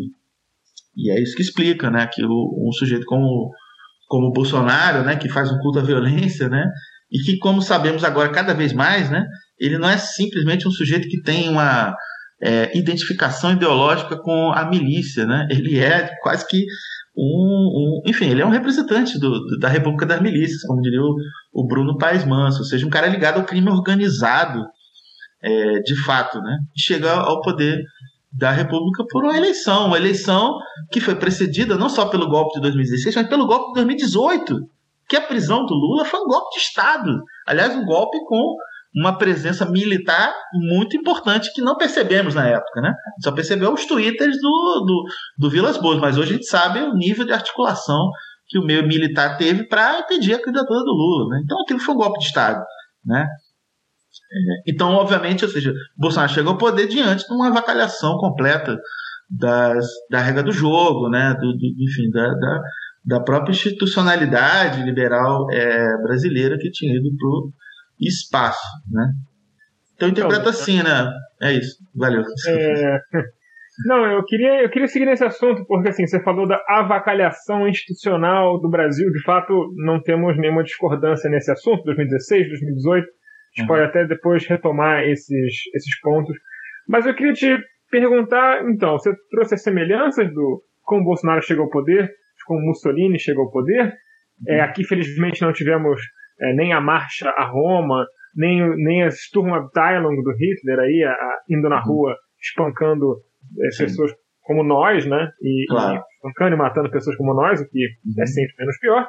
E 0.96 1.10
é 1.10 1.22
isso 1.22 1.34
que 1.34 1.42
explica 1.42 1.90
né? 1.90 2.06
que 2.06 2.22
o, 2.24 2.68
um 2.68 2.72
sujeito 2.72 3.06
como, 3.06 3.50
como 4.06 4.28
o 4.28 4.32
Bolsonaro, 4.32 5.02
né? 5.02 5.16
que 5.16 5.30
faz 5.30 5.50
um 5.50 5.58
culto 5.58 5.78
à 5.78 5.82
violência, 5.82 6.48
né? 6.48 6.66
e 7.10 7.18
que, 7.20 7.38
como 7.38 7.62
sabemos 7.62 8.04
agora 8.04 8.32
cada 8.32 8.52
vez 8.52 8.72
mais, 8.72 9.10
né? 9.10 9.24
ele 9.58 9.78
não 9.78 9.88
é 9.88 9.96
simplesmente 9.96 10.68
um 10.68 10.72
sujeito 10.72 11.08
que 11.08 11.22
tem 11.22 11.48
uma 11.48 11.94
é, 12.42 12.76
identificação 12.76 13.52
ideológica 13.52 14.16
com 14.18 14.52
a 14.52 14.68
milícia, 14.68 15.24
né? 15.24 15.48
ele 15.50 15.78
é 15.78 16.10
quase 16.22 16.46
que 16.46 16.66
um, 17.16 18.02
um, 18.02 18.02
enfim, 18.06 18.26
ele 18.26 18.42
é 18.42 18.46
um 18.46 18.50
representante 18.50 19.18
do, 19.18 19.58
da 19.58 19.68
República 19.68 20.04
das 20.04 20.20
Milícias, 20.20 20.62
como 20.62 20.80
diria 20.80 21.00
o, 21.00 21.16
o, 21.52 21.66
Bruno 21.66 21.96
Paes 21.96 22.24
Manso, 22.24 22.58
ou 22.60 22.64
seja, 22.64 22.86
um 22.86 22.90
cara 22.90 23.06
ligado 23.06 23.38
ao 23.38 23.46
crime 23.46 23.70
organizado, 23.70 24.64
é, 25.42 25.80
de 25.80 25.94
fato, 26.02 26.40
né? 26.40 26.58
Chega 26.76 27.12
ao 27.12 27.40
poder 27.40 27.84
da 28.32 28.50
República 28.50 29.04
por 29.08 29.22
uma 29.22 29.36
eleição, 29.36 29.86
uma 29.86 29.96
eleição 29.96 30.58
que 30.90 31.00
foi 31.00 31.14
precedida 31.14 31.76
não 31.76 31.88
só 31.88 32.06
pelo 32.06 32.28
golpe 32.28 32.54
de 32.54 32.62
2016, 32.62 33.14
mas 33.14 33.28
pelo 33.28 33.46
golpe 33.46 33.68
de 33.68 33.74
2018, 33.74 34.68
que 35.08 35.16
a 35.16 35.20
prisão 35.20 35.64
do 35.64 35.74
Lula 35.74 36.04
foi 36.04 36.18
um 36.18 36.26
golpe 36.26 36.56
de 36.56 36.62
Estado. 36.62 37.22
Aliás, 37.46 37.76
um 37.76 37.84
golpe 37.84 38.18
com 38.26 38.56
uma 38.94 39.18
presença 39.18 39.68
militar 39.68 40.32
muito 40.52 40.96
importante 40.96 41.52
que 41.52 41.60
não 41.60 41.76
percebemos 41.76 42.34
na 42.34 42.46
época, 42.46 42.80
né? 42.80 42.94
Só 43.22 43.32
percebeu 43.32 43.72
os 43.72 43.84
twitters 43.86 44.36
do, 44.40 44.84
do, 44.86 45.04
do 45.38 45.50
Vilas 45.50 45.76
Boas, 45.76 45.98
mas 45.98 46.16
hoje 46.16 46.30
a 46.30 46.32
gente 46.34 46.46
sabe 46.46 46.80
o 46.80 46.94
nível 46.94 47.26
de 47.26 47.32
articulação 47.32 48.10
que 48.46 48.58
o 48.58 48.64
meio 48.64 48.86
militar 48.86 49.36
teve 49.36 49.66
para 49.66 50.00
impedir 50.00 50.34
a 50.34 50.42
candidatura 50.42 50.80
do 50.80 50.92
Lula, 50.92 51.30
né? 51.30 51.42
Então 51.44 51.60
aquilo 51.62 51.80
foi 51.80 51.94
um 51.94 51.98
golpe 51.98 52.20
de 52.20 52.26
Estado, 52.26 52.62
né? 53.04 53.26
É, 54.32 54.70
então, 54.70 54.92
obviamente, 54.92 55.44
ou 55.44 55.50
seja, 55.50 55.72
Bolsonaro 55.96 56.32
chegou 56.32 56.52
ao 56.52 56.58
poder 56.58 56.86
diante 56.86 57.26
de 57.26 57.34
uma 57.34 57.48
avacalhação 57.48 58.16
completa 58.18 58.78
das, 59.28 59.86
da 60.10 60.20
regra 60.20 60.42
do 60.42 60.52
jogo, 60.52 61.08
né? 61.08 61.34
Do, 61.34 61.52
do 61.52 61.66
enfim, 61.80 62.10
da, 62.10 62.28
da, 62.34 62.60
da, 63.04 63.20
própria 63.20 63.52
institucionalidade 63.52 64.82
liberal 64.82 65.46
é, 65.50 66.02
brasileira 66.02 66.58
que 66.58 66.70
tinha 66.70 66.94
ido 66.94 67.08
para 67.16 67.28
espaço, 68.00 68.64
né? 68.90 69.06
Então 69.96 70.08
interpreta 70.08 70.50
assim, 70.50 70.82
né? 70.82 71.10
É 71.40 71.52
isso. 71.52 71.76
Valeu. 71.94 72.22
É... 72.48 72.98
Não, 73.86 74.06
eu 74.06 74.24
queria, 74.24 74.62
eu 74.62 74.70
queria 74.70 74.86
seguir 74.86 75.04
nesse 75.04 75.24
assunto, 75.24 75.64
porque 75.66 75.88
assim, 75.88 76.06
você 76.06 76.22
falou 76.22 76.46
da 76.46 76.62
avacalhação 76.68 77.66
institucional 77.66 78.60
do 78.60 78.70
Brasil, 78.70 79.10
de 79.10 79.22
fato, 79.24 79.52
não 79.76 80.00
temos 80.00 80.38
nenhuma 80.38 80.62
discordância 80.62 81.28
nesse 81.28 81.50
assunto, 81.50 81.82
2016, 81.82 82.48
2018, 82.48 83.04
a 83.04 83.06
gente 83.06 83.62
uhum. 83.62 83.66
pode 83.66 83.82
até 83.82 84.06
depois 84.06 84.46
retomar 84.46 85.02
esses, 85.02 85.54
esses 85.74 86.00
pontos. 86.00 86.36
Mas 86.88 87.04
eu 87.04 87.14
queria 87.14 87.32
te 87.32 87.58
perguntar, 87.90 88.64
então, 88.68 88.92
você 88.92 89.12
trouxe 89.30 89.54
as 89.54 89.62
semelhanças 89.62 90.32
do 90.32 90.62
como 90.82 91.04
Bolsonaro 91.04 91.42
chegou 91.42 91.64
ao 91.64 91.70
poder, 91.70 92.10
como 92.46 92.66
Mussolini 92.66 93.18
chegou 93.18 93.44
ao 93.44 93.50
poder. 93.50 93.92
É, 94.46 94.60
aqui, 94.60 94.84
felizmente, 94.84 95.42
não 95.42 95.52
tivemos 95.52 96.00
é, 96.44 96.52
nem 96.54 96.72
a 96.72 96.80
marcha 96.80 97.30
a 97.30 97.44
Roma, 97.44 98.06
nem, 98.36 98.60
nem 98.76 99.04
a 99.04 99.10
Sturmabteilung 99.10 100.22
do 100.22 100.32
Hitler 100.32 100.78
aí, 100.80 101.04
a, 101.04 101.12
a, 101.12 101.40
indo 101.48 101.68
na 101.68 101.78
uhum. 101.78 101.92
rua 101.92 102.16
espancando 102.40 103.16
é, 103.58 103.68
pessoas 103.78 104.12
como 104.42 104.62
nós, 104.62 105.06
né? 105.06 105.30
E, 105.42 105.64
claro. 105.68 105.96
e, 105.96 106.16
espancando 106.16 106.54
e 106.54 106.58
matando 106.58 106.90
pessoas 106.90 107.16
como 107.16 107.34
nós, 107.34 107.60
o 107.60 107.68
que 107.68 107.78
uhum. 107.78 108.22
é 108.22 108.26
sempre 108.26 108.54
menos 108.58 108.78
pior. 108.78 109.08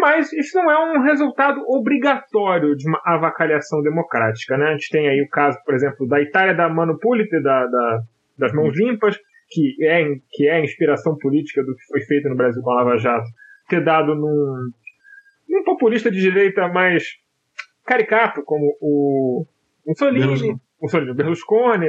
Mas 0.00 0.32
isso 0.32 0.56
não 0.58 0.70
é 0.70 0.98
um 0.98 1.02
resultado 1.02 1.60
obrigatório 1.68 2.74
de 2.76 2.88
uma 2.88 3.00
avacalhação 3.04 3.80
democrática, 3.82 4.56
né? 4.56 4.66
A 4.68 4.72
gente 4.72 4.90
tem 4.90 5.08
aí 5.08 5.22
o 5.22 5.28
caso, 5.28 5.58
por 5.64 5.74
exemplo, 5.74 6.08
da 6.08 6.20
Itália 6.20 6.54
da 6.54 6.68
Mano 6.68 6.98
Pulite, 6.98 7.40
da, 7.42 7.66
da, 7.66 8.00
das 8.38 8.52
mãos 8.52 8.76
uhum. 8.76 8.88
limpas, 8.88 9.16
que 9.48 9.76
é, 9.84 10.04
que 10.32 10.48
é 10.48 10.56
a 10.56 10.64
inspiração 10.64 11.16
política 11.20 11.62
do 11.62 11.74
que 11.74 11.84
foi 11.88 12.00
feito 12.00 12.28
no 12.28 12.36
Brasil 12.36 12.62
com 12.62 12.70
a 12.70 12.82
Lava 12.82 12.98
Jato, 12.98 13.26
ter 13.68 13.84
dado 13.84 14.14
num, 14.14 14.70
um 15.48 15.64
populista 15.64 16.10
de 16.10 16.20
direita 16.20 16.68
mais 16.68 17.04
caricato, 17.84 18.42
como 18.42 18.76
o 18.80 19.46
Mussolini, 19.86 20.58
Mussolini 20.80 21.14
Berlusconi, 21.14 21.88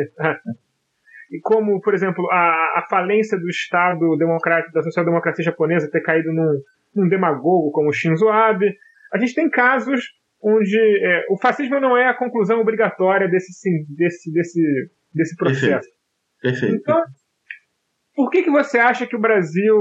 e 1.31 1.39
como, 1.41 1.81
por 1.81 1.93
exemplo, 1.93 2.29
a, 2.31 2.79
a 2.79 2.85
falência 2.89 3.37
do 3.37 3.49
Estado 3.49 4.15
democrático, 4.17 4.73
da 4.73 4.81
social-democracia 4.81 5.43
japonesa 5.43 5.89
ter 5.91 6.01
caído 6.01 6.31
num, 6.31 6.61
num 6.95 7.09
demagogo 7.09 7.71
como 7.71 7.91
Shinzo 7.91 8.29
Abe. 8.29 8.73
A 9.13 9.17
gente 9.17 9.33
tem 9.33 9.49
casos 9.49 10.05
onde 10.41 10.77
é, 10.77 11.25
o 11.29 11.37
fascismo 11.37 11.79
não 11.79 11.97
é 11.97 12.07
a 12.07 12.17
conclusão 12.17 12.61
obrigatória 12.61 13.27
desse, 13.27 13.51
desse, 13.89 14.31
desse, 14.31 14.91
desse 15.13 15.35
processo. 15.35 15.89
Perfeito. 16.41 16.59
Perfeito. 16.59 16.75
Então, 16.75 17.01
por 18.15 18.29
que, 18.29 18.43
que 18.43 18.51
você 18.51 18.77
acha 18.77 19.05
que 19.05 19.15
o 19.15 19.21
Brasil 19.21 19.75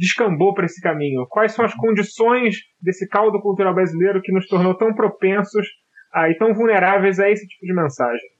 descambou 0.00 0.54
para 0.54 0.64
esse 0.64 0.80
caminho? 0.80 1.26
Quais 1.28 1.52
são 1.52 1.64
as 1.64 1.74
condições 1.74 2.56
desse 2.80 3.06
caldo 3.06 3.38
cultural 3.40 3.74
brasileiro 3.74 4.22
que 4.22 4.32
nos 4.32 4.46
tornou 4.46 4.74
tão 4.74 4.94
propensos 4.94 5.66
a, 6.12 6.30
e 6.30 6.38
tão 6.38 6.54
vulneráveis 6.54 7.20
a 7.20 7.30
esse 7.30 7.46
tipo 7.46 7.66
de 7.66 7.74
mensagem? 7.74 8.30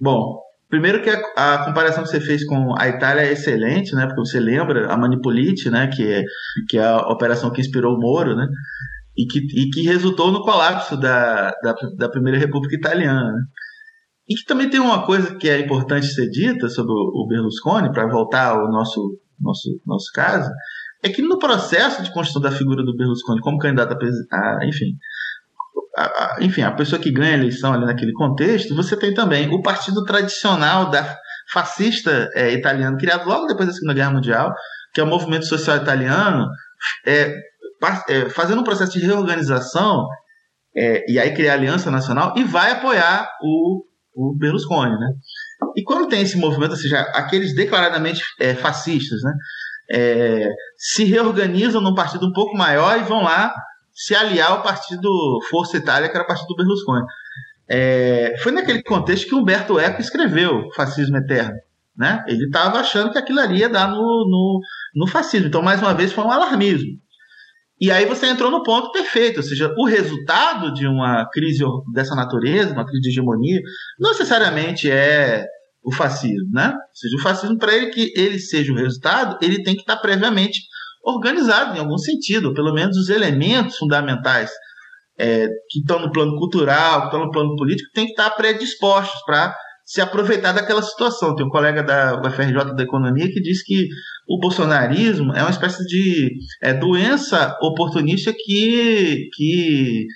Bom, 0.00 0.42
primeiro 0.68 1.00
que 1.00 1.08
a, 1.08 1.54
a, 1.54 1.64
comparação 1.64 2.02
que 2.02 2.10
você 2.10 2.20
fez 2.20 2.44
com 2.44 2.74
a 2.76 2.88
Itália 2.88 3.22
é 3.22 3.32
excelente, 3.32 3.94
né? 3.94 4.06
Porque 4.06 4.20
você 4.20 4.40
lembra 4.40 4.92
a 4.92 4.96
Manipolite, 4.98 5.70
né? 5.70 5.86
Que 5.86 6.12
é, 6.12 6.24
que 6.68 6.76
é 6.76 6.84
a 6.84 7.08
operação 7.08 7.52
que 7.52 7.60
inspirou 7.60 7.94
o 7.94 8.00
Moro, 8.00 8.34
né? 8.34 8.46
E 9.16 9.24
que, 9.24 9.38
e 9.38 9.70
que 9.70 9.82
resultou 9.82 10.32
no 10.32 10.42
colapso 10.42 10.98
da, 10.98 11.52
da, 11.62 11.74
da 11.96 12.08
Primeira 12.10 12.38
República 12.38 12.76
Italiana. 12.76 13.32
Né? 13.32 13.40
E 14.28 14.34
que 14.34 14.44
também 14.44 14.68
tem 14.68 14.80
uma 14.80 15.06
coisa 15.06 15.36
que 15.36 15.48
é 15.48 15.60
importante 15.60 16.08
ser 16.08 16.28
dita 16.28 16.68
sobre 16.68 16.92
o 16.92 17.26
Berlusconi, 17.28 17.92
para 17.92 18.10
voltar 18.10 18.48
ao 18.48 18.70
nosso, 18.70 19.00
nosso, 19.40 19.80
nosso 19.86 20.10
caso, 20.12 20.50
é 21.02 21.08
que 21.08 21.22
no 21.22 21.38
processo 21.38 22.02
de 22.02 22.12
construção 22.12 22.42
da 22.42 22.50
figura 22.50 22.82
do 22.82 22.96
Berlusconi 22.96 23.40
como 23.40 23.58
candidato 23.58 23.96
a, 24.32 24.36
a 24.36 24.66
enfim, 24.66 24.96
a, 25.96 26.36
enfim, 26.40 26.62
a 26.62 26.72
pessoa 26.72 27.00
que 27.00 27.10
ganha 27.10 27.32
a 27.32 27.38
eleição 27.38 27.72
ali 27.72 27.86
naquele 27.86 28.12
contexto, 28.12 28.74
você 28.74 28.96
tem 28.96 29.14
também 29.14 29.48
o 29.52 29.62
partido 29.62 30.04
tradicional 30.04 30.90
da 30.90 31.16
fascista 31.52 32.30
é, 32.34 32.52
italiano, 32.52 32.98
criado 32.98 33.26
logo 33.28 33.46
depois 33.46 33.68
da 33.68 33.74
Segunda 33.74 33.94
Guerra 33.94 34.10
Mundial, 34.10 34.52
que 34.92 35.00
é 35.00 35.04
o 35.04 35.06
movimento 35.06 35.46
social 35.46 35.76
italiano, 35.76 36.48
é, 37.06 37.34
é, 38.08 38.28
fazendo 38.30 38.60
um 38.60 38.64
processo 38.64 38.92
de 38.92 39.04
reorganização 39.04 40.06
é, 40.76 41.10
e 41.10 41.18
aí 41.18 41.34
criar 41.34 41.54
aliança 41.54 41.90
nacional 41.90 42.34
e 42.36 42.44
vai 42.44 42.72
apoiar 42.72 43.28
o, 43.42 43.84
o 44.14 44.36
Berlusconi, 44.36 44.98
né? 44.98 45.12
E 45.76 45.84
quando 45.84 46.08
tem 46.08 46.22
esse 46.22 46.38
movimento, 46.38 46.70
ou 46.70 46.76
seja, 46.76 47.00
aqueles 47.14 47.54
declaradamente 47.54 48.22
é, 48.40 48.54
fascistas, 48.54 49.20
né? 49.22 49.32
É, 49.88 50.48
se 50.76 51.04
reorganizam 51.04 51.80
num 51.80 51.94
partido 51.94 52.26
um 52.26 52.32
pouco 52.32 52.56
maior 52.56 52.98
e 52.98 53.04
vão 53.04 53.22
lá 53.22 53.54
se 53.94 54.14
aliar 54.14 54.50
ao 54.50 54.62
partido 54.62 55.08
Força 55.48 55.76
Itália, 55.76 56.08
que 56.08 56.16
era 56.16 56.24
o 56.24 56.26
partido 56.26 56.48
do 56.48 56.56
Berlusconi. 56.56 57.04
É, 57.68 58.34
foi 58.42 58.52
naquele 58.52 58.82
contexto 58.82 59.28
que 59.28 59.34
Humberto 59.34 59.78
Eco 59.78 60.00
escreveu 60.00 60.68
Fascismo 60.74 61.16
Eterno. 61.18 61.56
Né? 61.96 62.24
Ele 62.26 62.44
estava 62.44 62.78
achando 62.78 63.12
que 63.12 63.18
aquilo 63.18 63.40
ali 63.40 63.60
ia 63.60 63.68
dar 63.68 63.88
no, 63.88 63.96
no, 63.96 64.60
no 64.94 65.06
fascismo. 65.06 65.46
Então, 65.46 65.62
mais 65.62 65.80
uma 65.80 65.94
vez, 65.94 66.12
foi 66.12 66.24
um 66.24 66.30
alarmismo. 66.30 66.90
E 67.80 67.90
aí 67.90 68.06
você 68.06 68.26
entrou 68.26 68.50
no 68.50 68.62
ponto 68.62 68.90
perfeito, 68.90 69.38
ou 69.38 69.42
seja, 69.42 69.72
o 69.76 69.84
resultado 69.84 70.72
de 70.72 70.86
uma 70.86 71.26
crise 71.30 71.62
dessa 71.92 72.14
natureza, 72.14 72.72
uma 72.72 72.86
crise 72.86 73.02
de 73.02 73.08
hegemonia, 73.10 73.60
não 73.98 74.10
necessariamente 74.10 74.90
é 74.90 75.46
o 75.86 75.92
fascismo, 75.92 76.50
né? 76.52 76.68
Ou 76.68 76.94
seja, 76.94 77.16
o 77.16 77.22
fascismo, 77.22 77.56
para 77.56 77.74
ele 77.74 77.90
que 77.90 78.12
ele 78.16 78.40
seja 78.40 78.72
o 78.72 78.76
resultado, 78.76 79.38
ele 79.40 79.62
tem 79.62 79.74
que 79.74 79.82
estar 79.82 79.96
previamente 79.98 80.58
organizado 81.04 81.76
em 81.76 81.80
algum 81.80 81.96
sentido, 81.96 82.48
ou 82.48 82.54
pelo 82.54 82.74
menos 82.74 82.96
os 82.96 83.08
elementos 83.08 83.76
fundamentais 83.76 84.50
é, 85.18 85.46
que 85.70 85.78
estão 85.78 86.00
no 86.00 86.10
plano 86.10 86.36
cultural, 86.36 87.02
que 87.02 87.06
estão 87.06 87.24
no 87.24 87.30
plano 87.30 87.54
político, 87.54 87.88
têm 87.94 88.06
que 88.06 88.10
estar 88.12 88.30
predispostos 88.30 89.22
para 89.24 89.56
se 89.84 90.00
aproveitar 90.00 90.52
daquela 90.52 90.82
situação. 90.82 91.36
Tem 91.36 91.46
um 91.46 91.50
colega 91.50 91.84
da 91.84 92.20
UFRJ 92.20 92.74
da 92.74 92.82
Economia 92.82 93.30
que 93.30 93.40
diz 93.40 93.62
que 93.62 93.86
o 94.28 94.40
bolsonarismo 94.40 95.32
é 95.32 95.42
uma 95.42 95.50
espécie 95.50 95.86
de 95.86 96.32
é, 96.60 96.74
doença 96.74 97.56
oportunista 97.62 98.32
que, 98.32 99.28
que, 99.32 100.06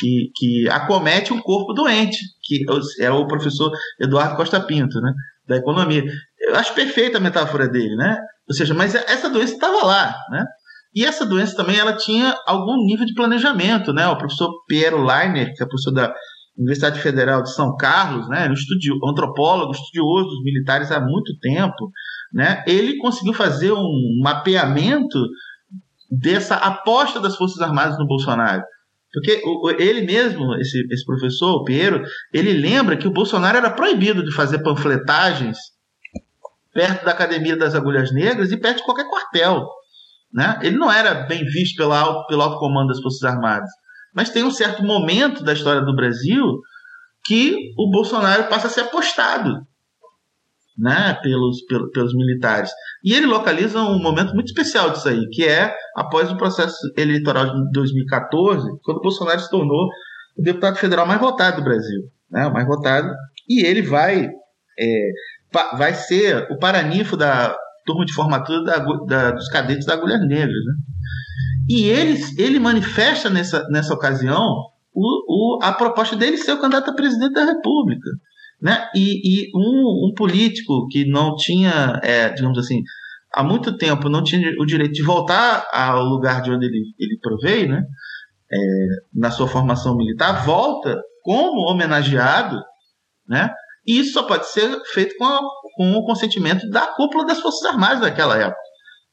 que, 0.00 0.30
que 0.34 0.68
acomete 0.68 1.32
um 1.32 1.40
corpo 1.40 1.72
doente, 1.72 2.18
que 2.58 3.02
é 3.02 3.10
o 3.10 3.26
professor 3.26 3.70
Eduardo 4.00 4.36
Costa 4.36 4.60
Pinto, 4.60 5.00
né, 5.00 5.12
da 5.46 5.56
Economia. 5.56 6.04
Eu 6.40 6.56
acho 6.56 6.74
perfeita 6.74 7.18
a 7.18 7.20
metáfora 7.20 7.68
dele, 7.68 7.94
né? 7.96 8.18
Ou 8.48 8.54
seja, 8.54 8.74
mas 8.74 8.94
essa 8.94 9.30
doença 9.30 9.54
estava 9.54 9.84
lá, 9.84 10.14
né? 10.30 10.44
E 10.94 11.04
essa 11.04 11.24
doença 11.24 11.54
também 11.54 11.78
ela 11.78 11.92
tinha 11.92 12.34
algum 12.46 12.84
nível 12.84 13.06
de 13.06 13.14
planejamento, 13.14 13.92
né? 13.92 14.08
O 14.08 14.18
professor 14.18 14.50
Piero 14.66 15.02
Leiner, 15.04 15.54
que 15.54 15.62
é 15.62 15.66
professor 15.66 15.92
da 15.92 16.12
Universidade 16.58 16.98
Federal 17.00 17.42
de 17.42 17.54
São 17.54 17.76
Carlos, 17.76 18.28
né? 18.28 18.48
Um 18.48 18.52
estudio, 18.52 18.98
antropólogo, 19.06 19.72
estudioso 19.72 20.28
dos 20.28 20.42
militares 20.42 20.90
há 20.90 21.00
muito 21.00 21.38
tempo, 21.38 21.90
né? 22.32 22.64
Ele 22.66 22.96
conseguiu 22.98 23.32
fazer 23.32 23.72
um 23.72 24.20
mapeamento 24.20 25.18
dessa 26.10 26.56
aposta 26.56 27.20
das 27.20 27.36
Forças 27.36 27.60
Armadas 27.60 27.96
no 27.96 28.06
Bolsonaro. 28.06 28.62
Porque 29.12 29.42
ele 29.78 30.02
mesmo, 30.02 30.54
esse, 30.56 30.86
esse 30.90 31.04
professor, 31.04 31.56
o 31.56 31.64
Piero, 31.64 32.02
ele 32.32 32.52
lembra 32.52 32.96
que 32.96 33.08
o 33.08 33.12
Bolsonaro 33.12 33.58
era 33.58 33.70
proibido 33.70 34.24
de 34.24 34.32
fazer 34.32 34.62
panfletagens 34.62 35.58
perto 36.72 37.04
da 37.04 37.10
Academia 37.10 37.56
das 37.56 37.74
Agulhas 37.74 38.12
Negras 38.12 38.52
e 38.52 38.56
perto 38.56 38.78
de 38.78 38.84
qualquer 38.84 39.08
quartel. 39.08 39.66
Né? 40.32 40.60
Ele 40.62 40.76
não 40.76 40.90
era 40.90 41.26
bem 41.26 41.44
visto 41.44 41.76
pela 41.76 42.24
pelo 42.26 42.42
alto 42.42 42.58
comando 42.60 42.88
das 42.88 43.00
Forças 43.00 43.24
Armadas. 43.24 43.68
Mas 44.14 44.30
tem 44.30 44.44
um 44.44 44.50
certo 44.50 44.82
momento 44.84 45.42
da 45.42 45.52
história 45.52 45.82
do 45.82 45.94
Brasil 45.94 46.60
que 47.24 47.72
o 47.76 47.90
Bolsonaro 47.90 48.44
passa 48.44 48.68
a 48.68 48.70
ser 48.70 48.82
apostado 48.82 49.66
né, 50.80 51.18
pelos, 51.22 51.62
pelos, 51.66 51.90
pelos 51.92 52.14
militares. 52.14 52.70
E 53.04 53.12
ele 53.12 53.26
localiza 53.26 53.80
um 53.80 54.00
momento 54.00 54.34
muito 54.34 54.48
especial 54.48 54.90
disso 54.90 55.08
aí, 55.08 55.28
que 55.28 55.46
é 55.46 55.72
após 55.94 56.30
o 56.30 56.36
processo 56.36 56.76
eleitoral 56.96 57.46
de 57.46 57.70
2014, 57.72 58.66
quando 58.82 59.02
Bolsonaro 59.02 59.40
se 59.40 59.50
tornou 59.50 59.88
o 60.38 60.42
deputado 60.42 60.76
federal 60.76 61.06
mais 61.06 61.20
votado 61.20 61.58
do 61.58 61.64
Brasil. 61.64 62.02
Né, 62.30 62.48
mais 62.48 62.66
votado. 62.66 63.12
E 63.48 63.64
ele 63.64 63.82
vai, 63.82 64.28
é, 64.78 65.10
vai 65.76 65.92
ser 65.94 66.46
o 66.50 66.58
paraninfo 66.58 67.16
da 67.16 67.54
turma 67.84 68.04
de 68.04 68.12
formatura 68.12 68.62
da, 68.62 68.78
da, 69.06 69.30
dos 69.32 69.48
cadetes 69.48 69.84
da 69.84 69.94
Agulhas 69.94 70.20
Negras. 70.26 70.48
Né? 70.48 70.74
E 71.68 71.88
ele, 71.88 72.18
ele 72.38 72.58
manifesta 72.58 73.28
nessa, 73.28 73.66
nessa 73.68 73.92
ocasião 73.92 74.44
o, 74.94 75.56
o, 75.56 75.62
a 75.62 75.72
proposta 75.72 76.16
dele 76.16 76.36
ser 76.36 76.52
o 76.52 76.60
candidato 76.60 76.90
a 76.90 76.94
presidente 76.94 77.32
da 77.32 77.44
República. 77.44 78.10
Né? 78.60 78.86
E, 78.94 79.46
e 79.46 79.50
um, 79.54 80.08
um, 80.08 80.14
político 80.14 80.86
que 80.88 81.06
não 81.06 81.34
tinha, 81.34 81.98
é, 82.02 82.28
digamos 82.30 82.58
assim, 82.58 82.82
há 83.34 83.42
muito 83.42 83.76
tempo 83.78 84.08
não 84.08 84.22
tinha 84.22 84.52
o 84.60 84.66
direito 84.66 84.92
de 84.92 85.02
voltar 85.02 85.66
ao 85.72 86.02
lugar 86.02 86.42
de 86.42 86.50
onde 86.50 86.66
ele, 86.66 86.82
ele 86.98 87.18
proveio, 87.20 87.68
né? 87.70 87.82
É, 88.52 88.58
na 89.14 89.30
sua 89.30 89.46
formação 89.46 89.96
militar, 89.96 90.44
volta 90.44 91.00
como 91.22 91.70
homenageado, 91.70 92.60
né? 93.26 93.50
E 93.86 93.98
isso 93.98 94.12
só 94.12 94.24
pode 94.24 94.46
ser 94.46 94.68
feito 94.92 95.14
com, 95.16 95.24
a, 95.24 95.40
com 95.76 95.92
o 95.92 96.04
consentimento 96.04 96.68
da 96.68 96.86
cúpula 96.88 97.24
das 97.24 97.40
Forças 97.40 97.64
Armadas 97.64 98.00
daquela 98.00 98.36
época. 98.36 98.60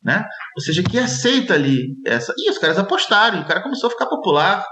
Né? 0.03 0.25
Ou 0.55 0.63
seja, 0.63 0.83
que 0.83 0.99
aceita 0.99 1.53
ali 1.53 1.95
essa. 2.05 2.33
E 2.38 2.49
os 2.49 2.57
caras 2.57 2.77
apostaram, 2.77 3.41
o 3.41 3.47
cara 3.47 3.62
começou 3.62 3.88
a 3.88 3.91
ficar 3.91 4.07
popular. 4.07 4.65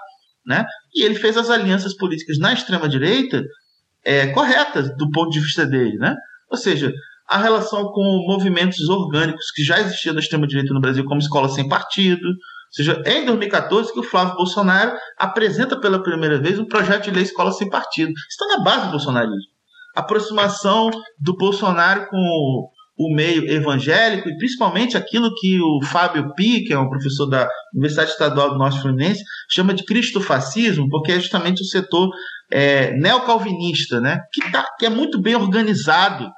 Né? 0.46 0.66
E 0.94 1.04
ele 1.04 1.16
fez 1.16 1.38
as 1.38 1.50
alianças 1.50 1.96
políticas 1.96 2.38
na 2.38 2.54
extrema-direita 2.54 3.44
é, 4.06 4.28
corretas 4.28 4.96
do 4.96 5.10
ponto 5.12 5.32
de 5.32 5.40
vista 5.40 5.66
dele. 5.66 5.98
Né? 5.98 6.16
Ou 6.50 6.58
seja, 6.58 6.94
a 7.28 7.38
relação 7.38 7.92
com 7.92 8.26
movimentos 8.28 8.88
orgânicos 8.88 9.52
que 9.52 9.64
já 9.64 9.80
existiam 9.80 10.14
na 10.14 10.20
extrema-direita 10.20 10.74
no 10.74 10.82
Brasil, 10.82 11.04
como 11.06 11.20
Escola 11.20 11.50
Sem 11.50 11.68
Partido. 11.68 12.28
Ou 12.28 12.36
seja, 12.72 13.02
é 13.06 13.20
em 13.20 13.26
2014 13.26 13.92
que 13.92 14.00
o 14.00 14.04
Flávio 14.04 14.36
Bolsonaro 14.36 14.96
apresenta 15.18 15.80
pela 15.80 16.04
primeira 16.04 16.40
vez 16.40 16.60
um 16.60 16.66
projeto 16.66 17.06
de 17.06 17.12
lei 17.12 17.24
Escola 17.24 17.52
Sem 17.52 17.70
Partido. 17.70 18.14
Está 18.30 18.46
na 18.48 18.64
base 18.64 18.86
do 18.86 18.92
bolsonarismo 18.92 19.56
aproximação 19.96 20.92
do 21.18 21.36
Bolsonaro 21.38 22.08
com 22.10 22.70
o 22.98 23.14
meio 23.14 23.50
evangélico 23.50 24.30
e 24.30 24.38
principalmente 24.38 24.96
aquilo 24.96 25.34
que 25.36 25.60
o 25.60 25.84
Fábio 25.86 26.34
Pi, 26.34 26.64
que 26.64 26.74
é 26.74 26.80
um 26.80 26.90
professor 26.90 27.26
da 27.26 27.50
Universidade 27.74 28.12
Estadual 28.12 28.52
do 28.52 28.58
Norte 28.58 28.82
Fluminense, 28.82 29.22
chama 29.50 29.74
de 29.74 29.84
cristofascismo, 29.84 30.88
porque 30.90 31.12
é 31.12 31.20
justamente 31.20 31.62
o 31.62 31.66
setor 31.66 32.10
é, 32.52 32.92
neocalvinista, 32.98 34.00
né, 34.00 34.20
que, 34.32 34.52
tá, 34.52 34.66
que 34.78 34.86
é 34.86 34.90
muito 34.90 35.22
bem 35.22 35.36
organizado 35.36 36.30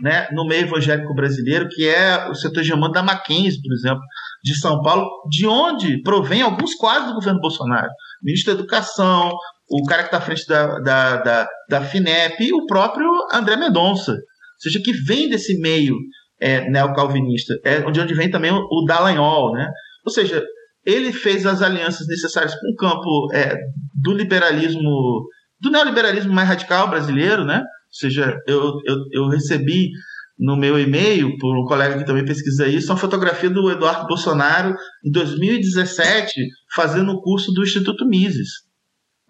né, 0.00 0.28
no 0.32 0.46
meio 0.46 0.62
evangélico 0.62 1.14
brasileiro, 1.14 1.68
que 1.68 1.88
é 1.88 2.28
o 2.28 2.34
setor 2.34 2.60
hegemônico 2.60 2.94
da 2.94 3.02
Mackenzie, 3.02 3.60
por 3.60 3.72
exemplo, 3.72 4.02
de 4.42 4.54
São 4.58 4.80
Paulo, 4.82 5.08
de 5.30 5.46
onde 5.46 6.00
provém 6.02 6.42
alguns 6.42 6.74
quadros 6.74 7.08
do 7.08 7.14
governo 7.14 7.40
Bolsonaro. 7.40 7.88
Ministro 8.22 8.54
da 8.54 8.60
Educação, 8.60 9.32
o 9.70 9.84
cara 9.84 10.02
que 10.02 10.08
está 10.08 10.18
à 10.18 10.20
frente 10.20 10.46
da, 10.46 10.78
da, 10.80 11.16
da, 11.16 11.48
da, 11.68 11.80
FINEP 11.80 12.44
e 12.44 12.52
o 12.52 12.66
próprio 12.66 13.08
André 13.32 13.56
Mendonça. 13.56 14.12
Ou 14.12 14.18
seja, 14.58 14.80
que 14.82 14.92
vem 14.92 15.28
desse 15.28 15.58
meio 15.60 15.96
é, 16.40 16.68
neocalvinista, 16.68 17.54
é, 17.64 17.78
onde, 17.86 18.00
onde 18.00 18.14
vem 18.14 18.30
também 18.30 18.52
o, 18.52 18.58
o 18.58 18.84
Dallagnol, 18.86 19.52
né? 19.52 19.68
Ou 20.04 20.12
seja, 20.12 20.44
ele 20.84 21.12
fez 21.12 21.46
as 21.46 21.62
alianças 21.62 22.06
necessárias 22.06 22.54
com 22.54 22.70
o 22.70 22.76
campo 22.76 23.32
é, 23.32 23.56
do 24.02 24.12
liberalismo, 24.12 25.24
do 25.62 25.70
neoliberalismo 25.70 26.32
mais 26.32 26.48
radical 26.48 26.90
brasileiro, 26.90 27.44
né? 27.44 27.58
Ou 27.60 27.94
seja, 27.94 28.36
eu, 28.46 28.74
eu, 28.84 28.96
eu 29.12 29.28
recebi 29.28 29.90
no 30.38 30.56
meu 30.56 30.78
e-mail, 30.78 31.36
por 31.38 31.56
um 31.56 31.64
colega 31.64 31.98
que 31.98 32.04
também 32.04 32.24
pesquisa 32.24 32.66
isso, 32.66 32.90
uma 32.90 32.98
fotografia 32.98 33.48
do 33.48 33.70
Eduardo 33.70 34.08
Bolsonaro 34.08 34.74
em 35.04 35.10
2017, 35.12 36.34
fazendo 36.74 37.12
o 37.12 37.22
curso 37.22 37.52
do 37.52 37.62
Instituto 37.62 38.04
Mises. 38.04 38.48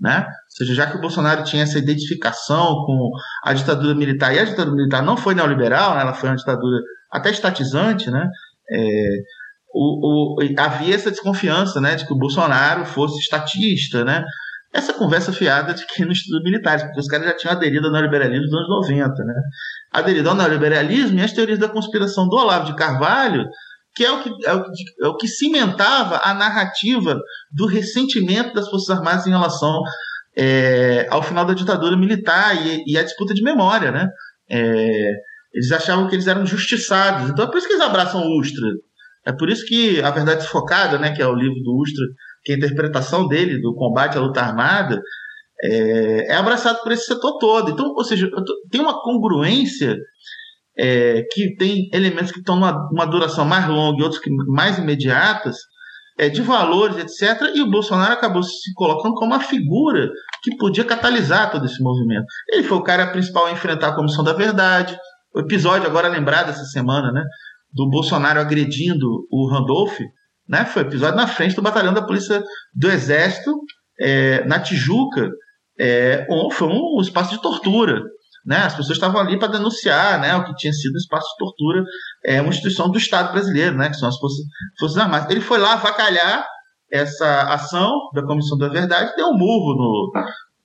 Né? 0.00 0.20
Ou 0.20 0.56
seja, 0.56 0.74
já 0.74 0.86
que 0.90 0.96
o 0.96 1.00
Bolsonaro 1.00 1.44
tinha 1.44 1.64
essa 1.64 1.78
identificação 1.78 2.84
com 2.86 3.10
a 3.44 3.52
ditadura 3.52 3.94
militar, 3.94 4.34
e 4.34 4.38
a 4.38 4.44
ditadura 4.44 4.74
militar 4.74 5.02
não 5.02 5.16
foi 5.16 5.34
neoliberal, 5.34 5.94
né? 5.94 6.00
ela 6.00 6.14
foi 6.14 6.30
uma 6.30 6.36
ditadura 6.36 6.80
até 7.10 7.30
estatizante, 7.30 8.10
né? 8.10 8.26
É, 8.70 9.16
o, 9.74 10.38
o, 10.40 10.60
havia 10.60 10.94
essa 10.94 11.10
desconfiança 11.10 11.80
né, 11.80 11.94
de 11.94 12.06
que 12.06 12.12
o 12.12 12.18
Bolsonaro 12.18 12.84
fosse 12.84 13.18
estatista, 13.18 14.04
né? 14.04 14.24
Essa 14.72 14.94
conversa 14.94 15.32
fiada 15.32 15.74
de 15.74 15.86
que 15.86 16.04
no 16.04 16.12
estudo 16.12 16.42
militares, 16.42 16.82
porque 16.82 17.00
os 17.00 17.06
caras 17.06 17.26
já 17.26 17.36
tinham 17.36 17.52
aderido 17.52 17.86
ao 17.86 17.92
neoliberalismo 17.92 18.46
nos 18.46 18.54
anos 18.54 18.88
90, 18.88 19.24
né? 19.24 19.34
Aderido 19.90 20.30
ao 20.30 20.34
neoliberalismo 20.34 21.18
e 21.18 21.22
as 21.22 21.32
teorias 21.32 21.58
da 21.58 21.68
conspiração 21.68 22.26
do 22.28 22.36
Olavo 22.36 22.66
de 22.66 22.76
Carvalho, 22.76 23.44
que 23.94 24.04
é 24.04 24.10
o 24.10 24.22
que, 24.22 24.30
é 24.46 24.54
o 24.54 24.64
é 25.02 25.08
o 25.08 25.16
que 25.16 25.28
cimentava 25.28 26.20
a 26.24 26.32
narrativa 26.32 27.18
do 27.52 27.66
ressentimento 27.66 28.54
das 28.54 28.68
Forças 28.70 28.96
Armadas 28.96 29.26
em 29.26 29.30
relação 29.30 29.82
é, 30.34 31.06
ao 31.10 31.22
final 31.22 31.44
da 31.44 31.52
ditadura 31.52 31.96
militar 31.96 32.56
e, 32.66 32.82
e 32.86 32.96
a 32.96 33.02
disputa 33.02 33.34
de 33.34 33.42
memória, 33.42 33.90
né? 33.90 34.08
É, 34.50 35.12
eles 35.52 35.70
achavam 35.70 36.08
que 36.08 36.14
eles 36.14 36.26
eram 36.26 36.46
justiçados. 36.46 37.28
Então 37.28 37.44
é 37.44 37.48
por 37.48 37.58
isso 37.58 37.66
que 37.66 37.74
eles 37.74 37.84
abraçam 37.84 38.22
o 38.22 38.40
Ustra. 38.40 38.66
É 39.26 39.32
por 39.32 39.50
isso 39.50 39.64
que 39.66 40.00
A 40.00 40.10
Verdade 40.10 40.40
Desfocada, 40.40 40.98
né, 40.98 41.12
que 41.14 41.22
é 41.22 41.26
o 41.26 41.34
livro 41.34 41.60
do 41.62 41.76
Ustra, 41.80 42.04
que 42.44 42.52
a 42.52 42.56
interpretação 42.56 43.26
dele 43.28 43.60
do 43.60 43.74
combate 43.74 44.16
à 44.16 44.20
luta 44.20 44.40
armada, 44.40 45.00
é, 45.62 46.32
é 46.32 46.34
abraçado 46.34 46.82
por 46.82 46.92
esse 46.92 47.06
setor 47.06 47.38
todo. 47.38 47.70
Então, 47.70 47.92
ou 47.94 48.04
seja, 48.04 48.28
tem 48.70 48.80
uma 48.80 49.00
congruência 49.00 49.96
é, 50.76 51.22
que 51.30 51.54
tem 51.56 51.88
elementos 51.92 52.32
que 52.32 52.40
estão 52.40 52.56
numa, 52.56 52.72
numa 52.90 53.06
duração 53.06 53.44
mais 53.44 53.68
longa 53.68 54.00
e 54.00 54.02
outros 54.02 54.20
que 54.20 54.30
mais 54.48 54.78
imediatas, 54.78 55.56
é, 56.18 56.28
de 56.28 56.42
valores, 56.42 56.98
etc. 56.98 57.50
E 57.54 57.62
o 57.62 57.70
Bolsonaro 57.70 58.12
acabou 58.12 58.42
se 58.42 58.72
colocando 58.74 59.14
como 59.14 59.32
uma 59.32 59.40
figura 59.40 60.10
que 60.42 60.56
podia 60.56 60.84
catalisar 60.84 61.50
todo 61.50 61.64
esse 61.64 61.82
movimento. 61.82 62.26
Ele 62.50 62.64
foi 62.64 62.78
o 62.78 62.82
cara 62.82 63.10
principal 63.10 63.46
a 63.46 63.52
enfrentar 63.52 63.88
a 63.88 63.94
Comissão 63.94 64.24
da 64.24 64.32
Verdade. 64.32 64.96
O 65.34 65.40
episódio 65.40 65.86
agora 65.86 66.08
lembrado 66.08 66.50
essa 66.50 66.64
semana, 66.64 67.10
né, 67.12 67.22
do 67.72 67.88
Bolsonaro 67.88 68.40
agredindo 68.40 69.26
o 69.30 69.48
Randolph, 69.48 69.98
né, 70.48 70.64
foi 70.64 70.82
episódio 70.82 71.16
na 71.16 71.26
frente 71.26 71.54
do 71.54 71.62
batalhão 71.62 71.94
da 71.94 72.02
Polícia 72.02 72.42
do 72.74 72.90
Exército, 72.90 73.54
é, 74.00 74.44
na 74.44 74.60
Tijuca, 74.60 75.30
é, 75.78 76.26
foi 76.52 76.68
um 76.68 77.00
espaço 77.00 77.30
de 77.30 77.42
tortura. 77.42 78.02
Né? 78.44 78.56
As 78.56 78.74
pessoas 78.74 78.96
estavam 78.96 79.20
ali 79.20 79.38
para 79.38 79.52
denunciar 79.52 80.20
né, 80.20 80.34
o 80.36 80.44
que 80.44 80.54
tinha 80.56 80.72
sido 80.72 80.94
um 80.94 80.98
espaço 80.98 81.26
de 81.28 81.36
tortura, 81.38 81.84
é 82.24 82.40
uma 82.40 82.50
instituição 82.50 82.90
do 82.90 82.98
Estado 82.98 83.32
brasileiro, 83.32 83.76
né, 83.76 83.88
que 83.88 83.96
são 83.96 84.08
as 84.08 84.18
Forças, 84.18 84.44
Forças 84.78 84.98
Armadas. 84.98 85.30
Ele 85.30 85.40
foi 85.40 85.58
lá 85.58 85.74
avacalhar 85.74 86.44
essa 86.90 87.42
ação 87.44 87.90
da 88.12 88.24
Comissão 88.26 88.58
da 88.58 88.68
Verdade, 88.68 89.14
deu 89.16 89.28
um 89.28 89.38
murro 89.38 89.74
no, 89.76 90.12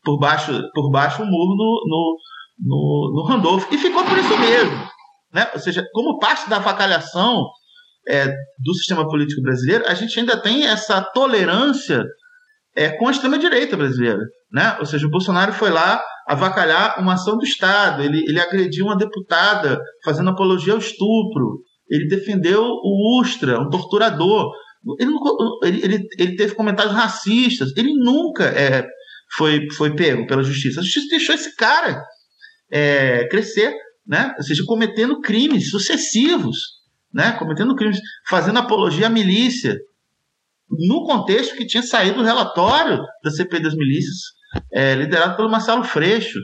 por 0.04 0.20
baixo, 0.20 0.52
por 0.74 0.92
baixo 0.92 1.22
um 1.22 1.26
murro 1.26 1.56
no, 1.56 1.84
no, 1.88 2.18
no, 2.66 3.14
no 3.16 3.24
Randolph, 3.24 3.72
e 3.72 3.78
ficou 3.78 4.04
por 4.04 4.18
isso 4.18 4.38
mesmo. 4.38 4.88
Né? 5.34 5.48
Ou 5.54 5.60
seja, 5.60 5.86
como 5.94 6.20
parte 6.20 6.50
da 6.50 6.58
avacalhação 6.58 7.46
é, 8.10 8.28
do 8.60 8.74
sistema 8.74 9.08
político 9.08 9.42
brasileiro, 9.42 9.86
a 9.88 9.94
gente 9.94 10.20
ainda 10.20 10.42
tem 10.42 10.66
essa 10.66 11.02
tolerância 11.02 12.04
é, 12.76 12.90
com 12.90 13.08
a 13.08 13.12
extrema-direita 13.12 13.76
brasileira. 13.76 14.20
Né? 14.52 14.78
Ou 14.80 14.86
seja, 14.86 15.06
o 15.06 15.10
Bolsonaro 15.10 15.52
foi 15.52 15.70
lá 15.70 16.02
avacalhar 16.28 17.00
uma 17.00 17.14
ação 17.14 17.38
do 17.38 17.44
Estado, 17.44 18.04
ele, 18.04 18.24
ele 18.28 18.40
agrediu 18.40 18.86
uma 18.86 18.98
deputada 18.98 19.80
fazendo 20.04 20.30
apologia 20.30 20.74
ao 20.74 20.80
estupro, 20.80 21.62
ele 21.90 22.08
defendeu 22.08 22.64
o 22.64 23.22
Ustra, 23.22 23.60
um 23.60 23.70
torturador. 23.70 24.52
Ele, 25.00 25.12
ele, 25.64 25.84
ele, 25.84 26.08
ele 26.18 26.36
teve 26.36 26.54
comentários 26.54 26.94
racistas, 26.94 27.72
ele 27.76 27.94
nunca 27.94 28.44
é, 28.46 28.86
foi, 29.36 29.68
foi 29.72 29.96
pego 29.96 30.28
pela 30.28 30.44
justiça. 30.44 30.80
A 30.80 30.84
justiça 30.84 31.08
deixou 31.10 31.36
esse 31.36 31.56
cara 31.56 32.02
é, 32.72 33.28
crescer, 33.28 33.74
né? 34.06 34.34
ou 34.38 34.44
seja, 34.44 34.64
cometendo 34.66 35.22
crimes 35.22 35.70
sucessivos, 35.70 36.58
né? 37.14 37.34
cometendo 37.34 37.76
crimes, 37.76 38.00
fazendo 38.28 38.60
apologia 38.60 39.08
à 39.08 39.10
milícia, 39.10 39.78
no 40.70 41.06
contexto 41.06 41.56
que 41.56 41.66
tinha 41.66 41.84
saído 41.84 42.20
o 42.20 42.24
relatório 42.24 43.02
da 43.24 43.32
CPI 43.32 43.62
das 43.62 43.74
milícias 43.74 44.18
é, 44.72 44.96
liderado 44.96 45.36
pelo 45.36 45.50
Marcelo 45.50 45.84
Freixo. 45.84 46.40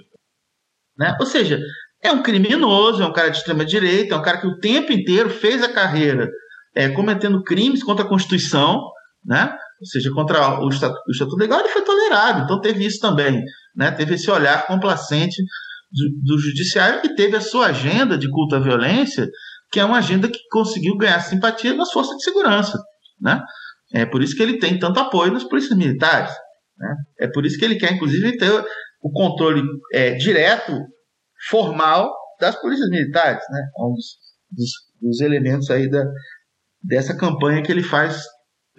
Né? 0.97 1.15
Ou 1.19 1.25
seja, 1.25 1.59
é 2.01 2.11
um 2.11 2.21
criminoso, 2.21 3.01
é 3.01 3.05
um 3.05 3.13
cara 3.13 3.29
de 3.29 3.37
extrema-direita, 3.37 4.13
é 4.13 4.17
um 4.17 4.21
cara 4.21 4.39
que 4.39 4.47
o 4.47 4.59
tempo 4.59 4.91
inteiro 4.91 5.29
fez 5.29 5.63
a 5.63 5.71
carreira 5.71 6.29
é, 6.75 6.89
cometendo 6.89 7.43
crimes 7.43 7.83
contra 7.83 8.05
a 8.05 8.07
Constituição, 8.07 8.81
né? 9.25 9.53
ou 9.79 9.85
seja, 9.85 10.11
contra 10.11 10.59
o 10.61 10.69
Estatuto, 10.69 11.01
o 11.07 11.11
estatuto 11.11 11.37
Legal, 11.37 11.59
ele 11.59 11.69
foi 11.69 11.81
tolerado. 11.81 12.43
Então 12.43 12.61
teve 12.61 12.85
isso 12.85 12.99
também. 12.99 13.43
Né? 13.75 13.91
Teve 13.91 14.15
esse 14.15 14.29
olhar 14.31 14.65
complacente 14.67 15.41
do, 15.91 16.35
do 16.35 16.41
Judiciário 16.41 17.01
e 17.03 17.15
teve 17.15 17.35
a 17.35 17.41
sua 17.41 17.67
agenda 17.67 18.17
de 18.17 18.29
culto 18.29 18.55
à 18.55 18.59
violência, 18.59 19.29
que 19.73 19.79
é 19.79 19.85
uma 19.85 19.97
agenda 19.97 20.29
que 20.29 20.37
conseguiu 20.51 20.95
ganhar 20.95 21.19
simpatia 21.19 21.73
nas 21.73 21.91
forças 21.91 22.15
de 22.15 22.23
segurança. 22.23 22.77
Né? 23.19 23.41
É 23.91 24.05
por 24.05 24.21
isso 24.21 24.35
que 24.35 24.43
ele 24.43 24.59
tem 24.59 24.77
tanto 24.77 24.99
apoio 24.99 25.33
nas 25.33 25.43
polícias 25.43 25.75
militares. 25.75 26.31
Né? 26.77 26.95
É 27.21 27.27
por 27.27 27.43
isso 27.43 27.57
que 27.57 27.65
ele 27.65 27.77
quer, 27.77 27.91
inclusive, 27.91 28.37
ter 28.37 28.51
o 29.01 29.11
controle 29.11 29.63
é, 29.91 30.13
direto, 30.13 30.71
formal, 31.49 32.13
das 32.39 32.55
polícias 32.61 32.87
militares. 32.87 33.43
Né? 33.49 33.61
É 33.79 33.83
um 33.83 33.93
dos, 33.95 34.17
dos, 34.51 34.69
dos, 35.01 35.21
elementos 35.21 35.71
aí 35.71 35.89
da, 35.89 36.05
dessa 36.83 37.17
campanha 37.17 37.63
que 37.63 37.71
ele 37.71 37.83
faz 37.83 38.23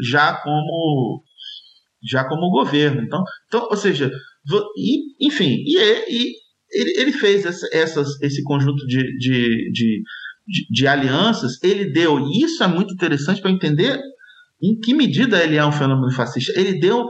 já 0.00 0.40
como 0.42 1.24
já 2.08 2.22
como 2.28 2.52
governo. 2.52 3.02
Então, 3.02 3.24
então 3.48 3.66
ou 3.68 3.76
seja, 3.76 4.12
e, 4.76 5.26
enfim, 5.26 5.56
e, 5.66 5.76
e 5.76 6.34
ele, 6.70 7.00
ele, 7.00 7.12
fez 7.12 7.44
essa, 7.46 7.66
essas, 7.72 8.20
esse 8.20 8.42
conjunto 8.44 8.86
de, 8.86 9.02
de, 9.18 9.72
de, 9.72 10.02
de, 10.46 10.66
de 10.70 10.86
alianças, 10.86 11.62
ele 11.62 11.92
deu, 11.92 12.18
e 12.20 12.44
isso 12.44 12.62
é 12.62 12.66
muito 12.66 12.92
interessante 12.94 13.40
para 13.40 13.50
entender 13.50 14.00
em 14.62 14.78
que 14.78 14.94
medida 14.94 15.42
ele 15.42 15.56
é 15.56 15.64
um 15.64 15.72
fenômeno 15.72 16.12
fascista. 16.12 16.58
Ele 16.58 16.78
deu 16.78 17.06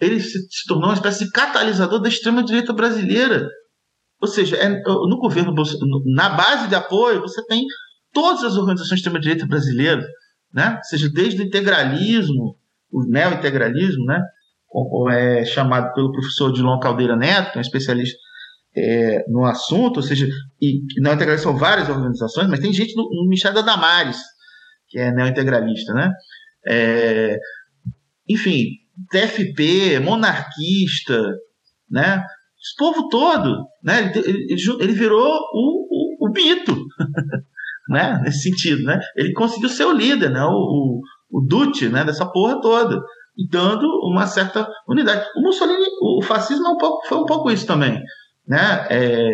ele 0.00 0.20
se, 0.20 0.38
se 0.50 0.66
tornou 0.66 0.88
uma 0.88 0.94
espécie 0.94 1.24
de 1.24 1.30
catalisador 1.30 2.00
da 2.00 2.08
extrema-direita 2.08 2.72
brasileira. 2.72 3.48
Ou 4.20 4.28
seja, 4.28 4.56
é, 4.56 4.68
no 4.68 5.18
governo 5.18 5.54
na 6.14 6.30
base 6.30 6.68
de 6.68 6.74
apoio, 6.74 7.20
você 7.20 7.44
tem 7.46 7.64
todas 8.12 8.44
as 8.44 8.56
organizações 8.56 9.00
de 9.00 9.06
extrema-direita 9.06 9.46
brasileiras, 9.46 10.04
né? 10.52 10.78
seja 10.84 11.08
desde 11.08 11.42
o 11.42 11.44
integralismo, 11.44 12.56
o 12.90 13.04
neo-integralismo, 13.04 14.04
né? 14.04 14.22
Como 14.68 15.10
é 15.10 15.44
chamado 15.44 15.92
pelo 15.94 16.12
professor 16.12 16.52
Dilon 16.52 16.78
Caldeira 16.78 17.16
Neto, 17.16 17.52
que 17.52 17.58
é 17.58 17.60
um 17.60 17.62
especialista 17.62 18.16
é, 18.76 19.24
no 19.28 19.44
assunto, 19.44 19.98
ou 19.98 20.02
seja, 20.02 20.26
e 20.60 20.80
neo-integralismo 21.00 21.50
são 21.50 21.56
várias 21.58 21.88
organizações, 21.88 22.48
mas 22.48 22.60
tem 22.60 22.72
gente 22.72 22.94
no, 22.94 23.04
no 23.04 23.54
da 23.54 23.62
Damares, 23.62 24.18
que 24.88 24.98
é 24.98 25.10
neo-integralista, 25.12 25.94
né? 25.94 26.12
É, 26.68 27.38
enfim, 28.28 28.64
TFP, 29.10 30.00
monarquista, 30.00 31.20
né? 31.90 32.22
Esse 32.60 32.76
povo 32.76 33.08
todo, 33.08 33.66
né? 33.82 34.12
Ele, 34.14 34.46
ele, 34.50 34.56
ele 34.80 34.92
virou 34.92 35.26
o, 35.52 36.22
o, 36.22 36.28
o 36.28 36.32
mito, 36.32 36.76
né? 37.88 38.20
Nesse 38.24 38.42
sentido, 38.42 38.82
né? 38.82 38.98
Ele 39.16 39.32
conseguiu 39.32 39.68
ser 39.68 39.84
o 39.84 39.92
líder, 39.92 40.30
né? 40.30 40.42
O, 40.44 40.50
o, 40.50 41.00
o 41.30 41.40
Duce, 41.46 41.88
né? 41.88 42.04
Dessa 42.04 42.26
porra 42.30 42.60
toda, 42.60 43.00
e 43.36 43.48
dando 43.48 43.86
uma 44.10 44.26
certa 44.26 44.68
unidade. 44.88 45.26
O 45.36 45.42
Mussolini, 45.42 45.86
o 46.02 46.22
fascismo 46.22 46.66
é 46.66 46.70
um 46.70 46.78
pouco, 46.78 47.06
foi 47.06 47.18
um 47.18 47.26
pouco 47.26 47.50
isso 47.50 47.66
também, 47.66 48.02
né? 48.46 48.86
É, 48.90 49.30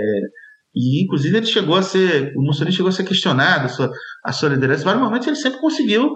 e 0.74 1.04
inclusive 1.04 1.36
ele 1.36 1.46
chegou 1.46 1.76
a 1.76 1.82
ser, 1.82 2.32
o 2.36 2.42
Mussolini 2.42 2.74
chegou 2.74 2.88
a 2.88 2.92
ser 2.92 3.04
questionado 3.04 3.66
a 3.66 3.68
sua, 3.68 3.90
a 4.24 4.32
sua 4.32 4.48
liderança. 4.48 4.82
Em 4.82 4.86
vários 4.86 5.02
momentos 5.02 5.26
ele 5.26 5.36
sempre 5.36 5.60
conseguiu 5.60 6.10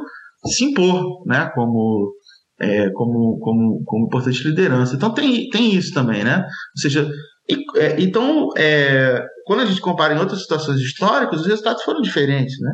se 0.47 0.65
impor, 0.65 1.25
né? 1.27 1.51
Como 1.55 2.15
é, 2.59 2.91
como, 2.91 3.39
como, 3.39 3.83
como 3.85 4.07
importante 4.07 4.47
liderança. 4.49 4.95
Então 4.95 5.13
tem, 5.13 5.49
tem 5.51 5.75
isso 5.75 5.93
também, 5.93 6.25
né? 6.25 6.39
Ou 6.39 6.81
seja, 6.81 7.09
e, 7.49 7.57
é, 7.79 8.01
então, 8.01 8.49
é, 8.57 9.23
quando 9.45 9.61
a 9.61 9.67
gente 9.67 9.81
compara 9.81 10.15
em 10.15 10.19
outras 10.19 10.43
situações 10.43 10.81
históricas, 10.81 11.41
os 11.41 11.47
resultados 11.47 11.83
foram 11.83 12.01
diferentes, 12.01 12.59
né? 12.61 12.73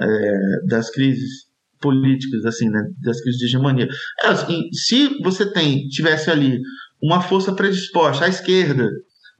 É, 0.00 0.66
das 0.68 0.90
crises 0.90 1.50
políticas, 1.80 2.44
assim, 2.44 2.68
né? 2.68 2.82
Das 3.02 3.20
crises 3.20 3.38
de 3.38 3.46
hegemonia. 3.46 3.88
É, 4.22 4.28
assim, 4.28 4.68
se 4.72 5.20
você 5.22 5.50
tem, 5.50 5.88
tivesse 5.88 6.30
ali 6.30 6.58
uma 7.02 7.20
força 7.20 7.52
predisposta 7.52 8.24
à 8.24 8.28
esquerda, 8.28 8.88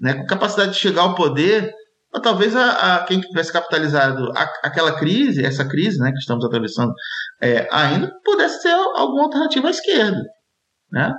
né, 0.00 0.14
com 0.14 0.26
capacidade 0.26 0.72
de 0.72 0.78
chegar 0.78 1.02
ao 1.02 1.14
poder, 1.14 1.72
ou 2.12 2.20
talvez 2.20 2.56
a, 2.56 2.96
a 2.96 3.04
quem 3.04 3.20
tivesse 3.20 3.52
capitalizado 3.52 4.32
a, 4.36 4.42
aquela 4.64 4.98
crise, 4.98 5.44
essa 5.44 5.64
crise 5.64 5.98
né, 5.98 6.10
que 6.10 6.18
estamos 6.18 6.44
atravessando 6.44 6.92
é, 7.40 7.68
ainda, 7.70 8.12
pudesse 8.24 8.62
ter 8.62 8.72
alguma 8.72 9.24
alternativa 9.24 9.68
à 9.68 9.70
esquerda. 9.70 10.22
Né? 10.90 11.14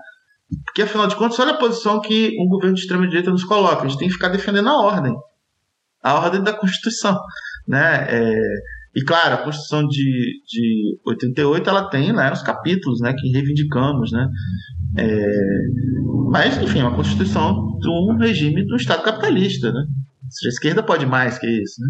Porque, 0.65 0.81
afinal 0.81 1.07
de 1.07 1.15
contas, 1.15 1.39
olha 1.39 1.51
a 1.51 1.57
posição 1.57 2.01
que 2.01 2.35
um 2.39 2.49
governo 2.49 2.75
de 2.75 2.81
extrema-direita 2.81 3.31
nos 3.31 3.45
coloca. 3.45 3.83
A 3.83 3.87
gente 3.87 3.99
tem 3.99 4.07
que 4.07 4.15
ficar 4.15 4.27
defendendo 4.27 4.67
a 4.67 4.81
ordem. 4.81 5.13
A 6.03 6.15
ordem 6.15 6.43
da 6.43 6.51
Constituição. 6.51 7.17
Né? 7.65 8.07
É, 8.09 8.33
e, 8.93 9.03
claro, 9.05 9.35
a 9.35 9.37
Constituição 9.37 9.87
de, 9.87 10.41
de 10.45 10.99
88 11.05 11.69
ela 11.69 11.89
tem 11.89 12.11
né, 12.11 12.31
os 12.33 12.41
capítulos 12.41 12.99
né, 12.99 13.13
que 13.17 13.29
reivindicamos. 13.31 14.11
Né? 14.11 14.27
É, 14.97 15.27
mas, 16.29 16.57
enfim, 16.57 16.79
é 16.79 16.83
uma 16.83 16.95
Constituição 16.95 17.77
de 17.79 17.89
um 17.89 18.17
regime 18.17 18.65
do 18.65 18.75
Estado 18.75 19.03
capitalista. 19.03 19.71
Né? 19.71 19.85
A 20.45 20.47
esquerda 20.47 20.83
pode 20.83 21.05
mais 21.05 21.37
que 21.37 21.47
isso, 21.47 21.81
né? 21.81 21.87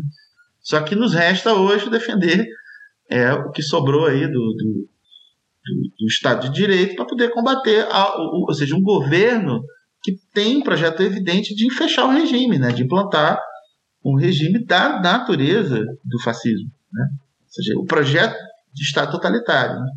Só 0.61 0.81
que 0.81 0.95
nos 0.95 1.13
resta 1.13 1.53
hoje 1.53 1.89
defender 1.89 2.45
é, 3.09 3.33
o 3.33 3.51
que 3.51 3.63
sobrou 3.63 4.05
aí 4.05 4.27
do, 4.27 4.31
do, 4.31 4.87
do, 5.65 5.91
do 5.99 6.07
Estado 6.07 6.47
de 6.47 6.53
Direito 6.53 6.95
para 6.95 7.05
poder 7.05 7.31
combater, 7.31 7.87
a, 7.89 8.15
o, 8.17 8.45
ou 8.47 8.53
seja, 8.53 8.75
um 8.75 8.81
governo 8.81 9.63
que 10.03 10.13
tem 10.33 10.57
um 10.57 10.63
projeto 10.63 11.01
evidente 11.01 11.55
de 11.55 11.73
fechar 11.73 12.05
o 12.05 12.11
regime, 12.11 12.59
né? 12.59 12.71
de 12.71 12.83
implantar 12.83 13.39
um 14.03 14.15
regime 14.15 14.63
da 14.63 14.99
natureza 14.99 15.79
do 16.03 16.19
fascismo. 16.21 16.71
Né? 16.91 17.07
Ou 17.43 17.51
seja, 17.51 17.79
o 17.79 17.85
projeto 17.85 18.37
de 18.73 18.83
Estado 18.83 19.11
totalitário. 19.11 19.79
Né? 19.79 19.91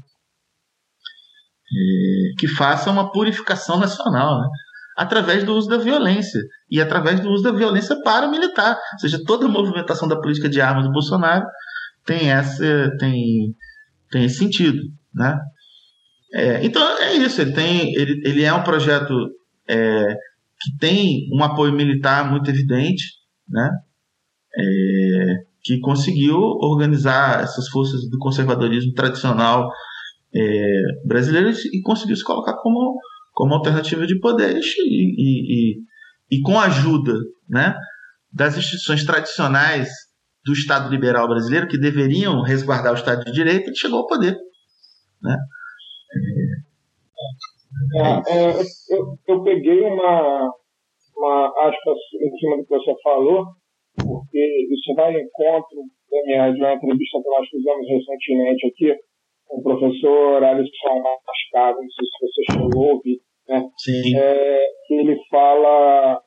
É, 1.77 2.35
que 2.39 2.47
faça 2.47 2.91
uma 2.91 3.11
purificação 3.11 3.79
nacional. 3.81 4.41
Né? 4.41 4.49
através 4.97 5.45
do 5.45 5.55
uso 5.55 5.69
da 5.69 5.77
violência 5.77 6.41
e 6.71 6.81
através 6.81 7.21
do 7.21 7.29
uso 7.31 7.43
da 7.43 7.53
violência 7.53 8.01
para 8.03 8.29
militar. 8.29 8.79
Ou 8.93 8.99
seja, 8.99 9.23
toda 9.25 9.47
a 9.47 9.49
movimentação 9.49 10.07
da 10.07 10.21
política 10.21 10.49
de 10.49 10.61
armas 10.61 10.85
do 10.85 10.93
Bolsonaro 10.93 11.45
tem 12.07 12.31
essa 12.31 12.91
tem 12.99 13.55
tem 14.11 14.25
esse 14.25 14.39
sentido, 14.39 14.81
né? 15.13 15.39
É, 16.33 16.65
então 16.65 16.83
é 16.99 17.15
isso. 17.15 17.41
Ele 17.41 17.53
tem 17.53 17.93
ele, 17.95 18.23
ele 18.25 18.45
é 18.45 18.53
um 18.53 18.63
projeto 18.63 19.13
é, 19.69 20.15
que 20.61 20.77
tem 20.79 21.29
um 21.33 21.43
apoio 21.43 21.73
militar 21.73 22.31
muito 22.31 22.49
evidente, 22.51 23.05
né? 23.49 23.71
É, 24.57 25.35
que 25.63 25.81
conseguiu 25.81 26.37
organizar 26.37 27.43
essas 27.43 27.69
forças 27.69 28.09
do 28.09 28.19
conservadorismo 28.19 28.93
tradicional 28.93 29.69
é, 30.37 31.07
brasileiro 31.07 31.51
e 31.51 31.81
conseguiu 31.83 32.17
se 32.17 32.25
colocar 32.25 32.57
como, 32.61 32.99
como 33.33 33.55
alternativa 33.55 34.07
de 34.07 34.19
poder 34.19 34.59
e, 34.59 35.15
e, 35.17 35.77
e, 35.77 36.39
e 36.39 36.41
com 36.43 36.59
a 36.59 36.65
ajuda 36.65 37.13
né, 37.49 37.75
das 38.33 38.57
instituições 38.57 39.05
tradicionais 39.05 39.89
do 40.45 40.53
Estado 40.53 40.91
liberal 40.91 41.27
brasileiro, 41.27 41.69
que 41.69 41.79
deveriam 41.79 42.43
resguardar 42.43 42.93
o 42.93 42.97
Estado 42.97 43.25
de 43.25 43.33
Direito, 43.33 43.69
ele 43.69 43.77
chegou 43.77 44.01
ao 44.01 44.07
poder. 44.07 44.37
Né? 45.23 45.37
É, 47.97 48.01
é, 48.01 48.51
eu, 48.91 49.19
eu, 49.27 49.43
peguei 49.43 49.81
uma, 49.81 50.51
uma 51.17 51.69
aspas 51.69 51.99
em 52.21 52.39
cima 52.39 52.57
do 52.59 52.65
que 52.65 52.77
você 52.77 52.95
falou, 53.03 53.47
porque 53.97 54.69
isso 54.71 54.95
vai 54.95 55.13
em 55.15 55.25
encontro 55.25 55.79
de 56.11 56.61
uma 56.61 56.75
entrevista 56.75 57.19
que 57.23 57.31
nós 57.31 57.49
fizemos 57.49 57.89
recentemente 57.89 58.67
aqui 58.67 59.14
com 59.55 59.61
o 59.61 59.63
professor 59.63 60.43
Alisson 60.43 61.03
Mascado, 61.27 61.79
não 61.81 61.91
sei 61.91 62.07
se 62.07 62.27
você 62.27 62.53
chegou 62.53 62.91
a 62.91 62.93
ouvir, 62.95 63.21
né? 63.49 63.69
Sim. 63.79 64.17
É, 64.17 64.61
que 64.87 64.95
ele 64.95 65.17
fala 65.31 66.21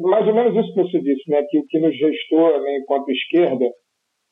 mais 0.00 0.26
ou 0.26 0.34
menos 0.34 0.56
isso 0.56 0.74
que 0.74 0.82
você 0.82 1.00
disse, 1.00 1.30
né? 1.30 1.42
Que 1.50 1.58
o 1.58 1.66
que 1.66 1.78
nos 1.78 1.94
gestou, 1.94 2.62
né, 2.62 2.78
enquanto 2.78 3.10
esquerda, 3.10 3.66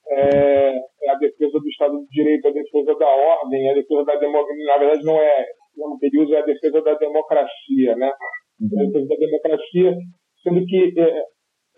é, 0.09 0.73
é, 1.03 1.11
a 1.11 1.15
defesa 1.17 1.59
do 1.59 1.69
Estado 1.69 2.01
de 2.01 2.09
Direito, 2.09 2.49
a 2.49 2.53
defesa 2.53 2.95
da 2.99 3.07
ordem, 3.07 3.71
a 3.71 3.75
defesa 3.75 4.05
da 4.05 4.17
democracia. 4.17 4.65
Na 4.65 4.79
verdade, 4.79 5.05
não 5.05 5.17
é 5.17 5.47
o 5.77 5.99
que 5.99 6.07
ele 6.07 6.25
usa 6.25 6.37
é 6.37 6.39
a 6.39 6.47
defesa 6.47 6.81
da 6.81 6.95
democracia, 6.95 7.97
né? 7.97 8.09
A 8.09 8.85
defesa 8.85 9.07
da 9.07 9.17
democracia, 9.17 9.95
sendo 10.43 10.65
que 10.65 10.95
é, 10.99 11.23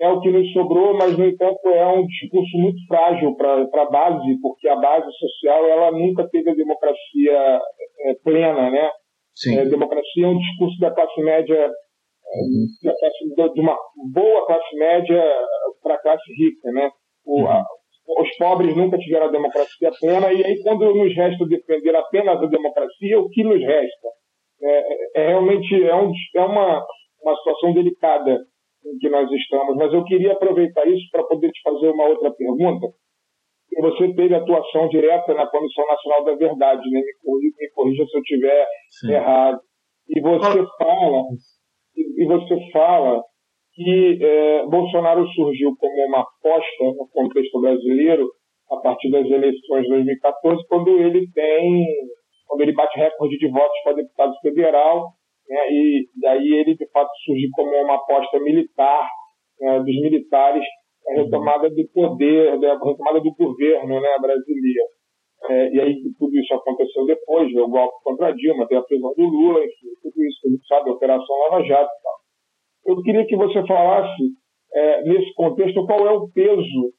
é 0.03 0.09
o 0.09 0.21
que 0.21 0.31
nos 0.33 0.53
sobrou, 0.53 0.95
mas, 0.95 1.17
no 1.17 1.25
entanto, 1.25 1.65
é 1.69 1.87
um 1.87 2.05
discurso 2.05 2.59
muito 2.59 2.85
frágil 2.89 3.37
para 3.37 3.63
a 3.63 3.91
base, 3.91 4.37
porque 4.43 4.67
a 4.67 4.75
base 4.75 5.07
social 5.13 5.65
ela 5.65 5.93
nunca 5.93 6.29
teve 6.29 6.51
a 6.51 6.55
democracia 6.55 7.61
é, 8.07 8.15
plena, 8.25 8.69
né? 8.69 8.91
Sim. 9.33 9.59
É, 9.59 9.65
democracia 9.65 10.27
é 10.27 10.29
um 10.29 10.37
discurso 10.37 10.77
da 10.81 10.91
classe 10.91 11.23
média, 11.23 11.55
é, 11.55 12.89
da 12.89 12.99
classe, 12.99 13.55
de 13.55 13.61
uma 13.61 13.79
boa 14.13 14.47
classe 14.47 14.77
média 14.77 15.23
para 15.85 15.95
a 15.95 16.03
classe 16.03 16.33
rica, 16.37 16.73
né? 16.73 16.91
O, 17.25 17.47
a, 17.47 17.65
os 18.19 18.37
pobres 18.37 18.77
nunca 18.77 18.99
tiveram 18.99 19.27
a 19.27 19.31
democracia 19.31 19.93
plena, 20.01 20.33
e 20.33 20.45
aí, 20.45 20.61
quando 20.65 20.93
nos 20.97 21.15
resta 21.15 21.47
defender 21.47 21.95
apenas 21.95 22.43
a 22.43 22.47
democracia, 22.47 23.21
o 23.21 23.29
que 23.29 23.45
nos 23.45 23.61
resta? 23.61 24.09
É, 24.61 25.21
é, 25.21 25.23
é 25.23 25.27
realmente 25.29 25.81
é, 25.81 25.95
um, 25.95 26.11
é 26.35 26.41
uma, 26.41 26.85
uma 27.23 27.37
situação 27.37 27.73
delicada 27.73 28.37
em 28.85 28.99
que 28.99 29.09
nós 29.09 29.31
estamos, 29.31 29.77
mas 29.77 29.93
eu 29.93 30.05
queria 30.05 30.33
aproveitar 30.33 30.87
isso 30.87 31.09
para 31.11 31.25
poder 31.25 31.51
te 31.51 31.61
fazer 31.63 31.91
uma 31.91 32.09
outra 32.09 32.31
pergunta. 32.33 32.87
Você 33.81 34.13
teve 34.15 34.35
atuação 34.35 34.89
direta 34.89 35.33
na 35.35 35.47
Comissão 35.47 35.87
Nacional 35.87 36.25
da 36.25 36.35
Verdade, 36.35 36.91
né? 36.91 37.01
me, 37.01 37.15
corrija, 37.25 37.55
me 37.59 37.71
corrija 37.71 38.05
se 38.05 38.17
eu 38.17 38.21
estiver 38.21 38.67
errado. 39.09 39.61
E 40.09 40.21
você 40.21 40.67
fala, 40.79 41.23
e 41.97 42.27
você 42.27 42.71
fala 42.71 43.23
que 43.75 44.19
é, 44.21 44.67
Bolsonaro 44.67 45.27
surgiu 45.29 45.75
como 45.79 46.07
uma 46.07 46.21
aposta 46.21 46.85
no 46.85 47.09
contexto 47.13 47.61
brasileiro 47.61 48.29
a 48.71 48.77
partir 48.77 49.11
das 49.11 49.27
eleições 49.27 49.83
de 49.85 49.89
2014, 49.89 50.67
quando 50.69 50.89
ele 50.99 51.31
tem, 51.33 51.87
quando 52.47 52.61
ele 52.61 52.75
bate 52.75 52.99
recorde 52.99 53.39
de 53.39 53.49
votos 53.49 53.79
para 53.85 53.95
deputado 53.95 54.35
federal 54.43 55.13
né, 55.53 55.71
e 55.71 56.09
daí 56.17 56.49
ele 56.49 56.75
de 56.75 56.87
fato 56.91 57.11
surgiu 57.27 57.51
como 57.55 57.71
uma 57.71 57.97
aposta 57.97 58.41
militar 58.41 59.07
né, 59.61 59.79
dos 59.81 60.01
militares 60.01 60.65
a 61.09 61.15
retomada 61.15 61.69
do 61.69 61.89
poder, 61.93 62.59
né, 62.59 62.71
a 62.71 62.79
retomada 62.85 63.21
do 63.21 63.35
governo 63.35 64.01
né, 64.01 64.19
brasileiro. 64.19 64.89
É, 65.45 65.75
e 65.75 65.81
aí 65.81 66.03
tudo 66.19 66.39
isso 66.39 66.55
aconteceu 66.55 67.05
depois, 67.05 67.53
o 67.55 67.69
golpe 67.69 67.97
contra 68.05 68.29
a 68.29 68.33
Dilma, 68.33 68.65
a 68.65 68.83
prisão 68.83 69.13
do 69.15 69.25
Lula, 69.25 69.59
enfim, 69.59 69.89
tudo 70.01 70.25
isso, 70.25 70.39
tudo 70.43 70.67
sabe, 70.67 70.89
a 70.89 70.93
Operação 70.93 71.37
Lava 71.41 71.65
Jato 71.65 71.91
e 71.91 72.03
tal. 72.03 72.97
Eu 72.97 73.03
queria 73.03 73.27
que 73.27 73.37
você 73.37 73.67
falasse, 73.67 74.23
é, 74.73 75.03
nesse 75.03 75.35
contexto, 75.35 75.85
qual 75.85 76.07
é 76.07 76.13
o 76.13 76.29
peso 76.31 76.95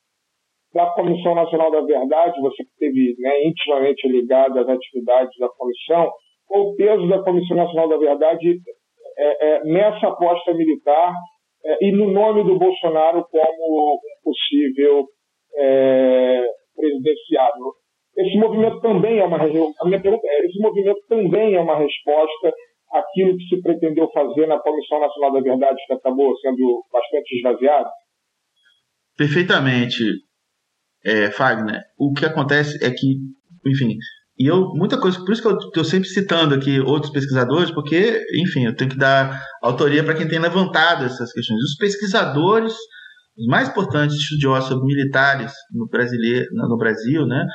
da 0.73 0.87
Comissão 0.91 1.33
Nacional 1.33 1.71
da 1.71 1.81
Verdade, 1.81 2.41
você 2.41 2.63
que 2.63 2.69
esteve 2.69 3.15
né, 3.19 3.47
intimamente 3.47 4.07
ligado 4.09 4.59
às 4.59 4.67
atividades 4.67 5.37
da 5.39 5.47
comissão, 5.49 6.11
o 6.59 6.75
peso 6.75 7.07
da 7.07 7.23
Comissão 7.23 7.57
Nacional 7.57 7.89
da 7.89 7.97
Verdade 7.97 8.59
é, 9.17 9.47
é, 9.47 9.63
nessa 9.63 10.07
aposta 10.07 10.53
militar 10.53 11.13
é, 11.65 11.87
e 11.87 11.91
no 11.91 12.11
nome 12.11 12.43
do 12.43 12.57
Bolsonaro 12.57 13.25
como 13.29 13.99
possível 14.23 15.05
é, 15.55 16.45
presidenciável. 16.75 17.73
Esse 18.15 18.37
movimento 18.37 18.79
também 18.81 19.19
é 19.19 19.25
uma 19.25 19.37
a 19.37 19.85
minha 19.85 20.01
pergunta 20.01 20.27
é, 20.27 20.45
esse 20.45 20.59
movimento 20.59 20.99
também 21.07 21.55
é 21.55 21.59
uma 21.59 21.77
resposta 21.77 22.53
àquilo 22.91 23.37
que 23.37 23.43
se 23.45 23.61
pretendeu 23.61 24.09
fazer 24.11 24.47
na 24.47 24.59
Comissão 24.59 24.99
Nacional 24.99 25.33
da 25.33 25.41
Verdade 25.41 25.81
que 25.87 25.93
acabou 25.93 26.37
sendo 26.37 26.83
bastante 26.91 27.37
esvaziado? 27.37 27.89
Perfeitamente, 29.17 30.03
é, 31.05 31.31
Fagner. 31.31 31.81
O 31.97 32.13
que 32.13 32.25
acontece 32.25 32.83
é 32.83 32.89
que, 32.89 33.17
enfim, 33.65 33.97
e 34.37 34.47
eu, 34.47 34.69
muita 34.73 34.99
coisa, 34.99 35.19
por 35.19 35.31
isso 35.31 35.41
que 35.41 35.47
eu 35.47 35.57
estou 35.57 35.83
sempre 35.83 36.09
citando 36.09 36.55
aqui 36.55 36.79
outros 36.79 37.11
pesquisadores, 37.11 37.69
porque, 37.71 38.19
enfim, 38.41 38.65
eu 38.65 38.75
tenho 38.75 38.89
que 38.89 38.97
dar 38.97 39.39
autoria 39.61 40.03
para 40.03 40.15
quem 40.15 40.27
tem 40.27 40.39
levantado 40.39 41.05
essas 41.05 41.31
questões. 41.31 41.59
Os 41.63 41.75
pesquisadores, 41.77 42.73
os 43.37 43.45
mais 43.47 43.69
importantes 43.69 44.15
estudiosos 44.15 44.69
sobre 44.69 44.85
militares 44.85 45.53
no, 45.71 45.87
brasileiro, 45.87 46.47
no 46.51 46.77
Brasil, 46.77 47.27
né? 47.27 47.45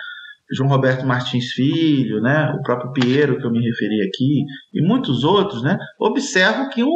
João 0.51 0.71
Roberto 0.71 1.05
Martins 1.05 1.53
Filho, 1.53 2.21
né, 2.23 2.51
o 2.59 2.63
próprio 2.63 2.93
Piero 2.93 3.39
que 3.39 3.47
eu 3.47 3.51
me 3.51 3.61
referi 3.61 4.01
aqui 4.09 4.45
e 4.73 4.81
muitos 4.81 5.23
outros, 5.23 5.63
né, 5.63 5.77
observam 6.01 6.71
que, 6.71 6.83
o, 6.83 6.91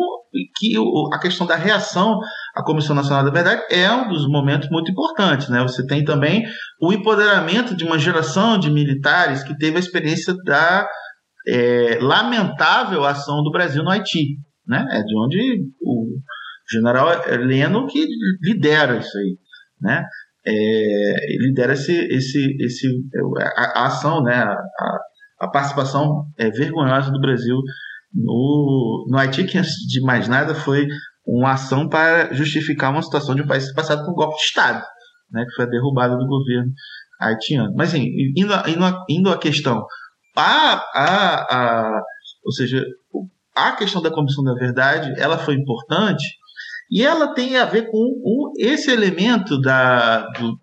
que 0.57 0.79
o, 0.79 1.11
a 1.13 1.19
questão 1.19 1.47
da 1.47 1.55
reação 1.55 2.19
à 2.55 2.63
Comissão 2.63 2.95
Nacional 2.95 3.25
da 3.25 3.31
Verdade 3.31 3.63
é 3.71 3.91
um 3.91 4.09
dos 4.09 4.29
momentos 4.29 4.69
muito 4.71 4.91
importantes, 4.91 5.49
né. 5.49 5.63
Você 5.63 5.87
tem 5.87 6.05
também 6.05 6.45
o 6.81 6.93
empoderamento 6.93 7.75
de 7.75 7.85
uma 7.85 7.99
geração 7.99 8.59
de 8.59 8.71
militares 8.71 9.43
que 9.43 9.57
teve 9.57 9.77
a 9.77 9.81
experiência 9.81 10.35
da 10.45 10.89
é, 11.47 11.99
lamentável 12.01 13.05
ação 13.05 13.43
do 13.43 13.51
Brasil 13.51 13.83
no 13.83 13.91
Haiti, 13.91 14.37
né, 14.67 14.87
é 14.93 15.03
de 15.03 15.17
onde 15.19 15.65
o 15.83 16.19
general 16.71 17.11
Heleno 17.29 17.87
que 17.87 18.07
lidera 18.41 18.99
isso 18.99 19.17
aí, 19.19 19.37
né? 19.81 20.05
É, 20.45 21.37
lidera 21.39 21.73
esse, 21.75 21.93
esse, 21.93 22.57
esse, 22.61 22.89
a, 23.57 23.83
a 23.83 23.87
ação, 23.87 24.23
né, 24.23 24.35
a, 24.35 24.99
a 25.41 25.49
participação 25.49 26.27
é, 26.37 26.51
vergonhosa 26.51 27.13
do 27.13 27.21
Brasil 27.21 27.57
no, 28.13 29.07
no 29.09 29.19
Haiti, 29.19 29.45
que 29.45 29.59
antes 29.59 29.75
de 29.89 30.01
mais 30.03 30.29
nada 30.29 30.55
foi 30.55 30.87
uma 31.27 31.53
ação 31.53 31.89
para 31.89 32.33
justificar 32.35 32.91
uma 32.91 33.03
situação 33.03 33.35
de 33.35 33.43
um 33.43 33.47
país 33.47 33.73
passado 33.73 34.05
por 34.05 34.13
um 34.13 34.15
golpe 34.15 34.37
de 34.37 34.43
Estado, 34.43 34.85
né, 35.31 35.45
que 35.45 35.55
foi 35.55 35.65
a 35.65 35.69
derrubada 35.69 36.17
do 36.17 36.27
governo 36.27 36.73
haitiano. 37.21 37.73
Mas, 37.77 37.91
assim, 37.91 38.07
indo, 38.37 38.53
indo, 38.69 39.05
indo 39.09 39.31
à 39.31 39.39
questão, 39.39 39.87
a, 40.37 40.75
a, 40.95 41.35
a, 41.57 42.03
ou 42.45 42.53
seja, 42.53 42.85
a 43.55 43.73
questão 43.73 44.03
da 44.03 44.11
Comissão 44.11 44.43
da 44.43 44.55
Verdade, 44.55 45.15
ela 45.19 45.39
foi 45.39 45.55
importante 45.55 46.25
e 46.91 47.03
ela 47.03 47.33
tem 47.35 47.57
a 47.57 47.65
ver 47.65 47.91
com 47.91 48.53
esse 48.59 48.91
elemento 48.91 49.61
da, 49.61 50.29
do, 50.31 50.59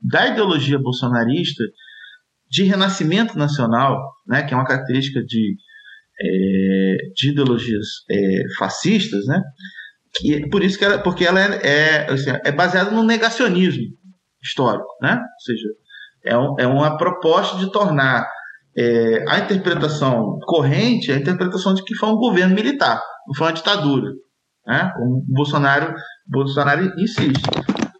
da 0.00 0.28
ideologia 0.28 0.78
bolsonarista 0.78 1.64
de 2.50 2.64
renascimento 2.64 3.38
nacional, 3.38 3.98
né, 4.26 4.42
que 4.42 4.52
é 4.52 4.56
uma 4.56 4.66
característica 4.66 5.22
de, 5.24 5.56
é, 6.20 6.96
de 7.16 7.30
ideologias 7.30 7.86
é, 8.10 8.42
fascistas, 8.58 9.24
né, 9.26 9.40
que, 10.14 10.48
por 10.48 10.62
isso 10.62 10.78
que 10.78 10.84
ela, 10.84 10.98
porque 10.98 11.24
ela 11.24 11.40
é, 11.40 11.60
é, 11.62 12.12
assim, 12.12 12.30
é 12.44 12.52
baseada 12.52 12.90
no 12.90 13.02
negacionismo 13.02 13.84
histórico, 14.42 14.88
né, 15.00 15.14
ou 15.14 15.40
seja, 15.40 15.68
é, 16.24 16.36
um, 16.36 16.54
é 16.58 16.66
uma 16.66 16.96
proposta 16.96 17.58
de 17.58 17.70
tornar 17.70 18.28
é, 18.76 19.24
a 19.28 19.38
interpretação 19.38 20.38
corrente 20.46 21.12
a 21.12 21.16
interpretação 21.16 21.74
de 21.74 21.84
que 21.84 21.94
foi 21.94 22.08
um 22.08 22.16
governo 22.16 22.54
militar, 22.54 23.02
não 23.26 23.34
foi 23.34 23.48
uma 23.48 23.52
ditadura. 23.52 24.10
Né? 24.66 24.92
O 24.98 25.24
Bolsonaro, 25.26 25.94
Bolsonaro 26.26 26.92
insiste. 26.98 27.42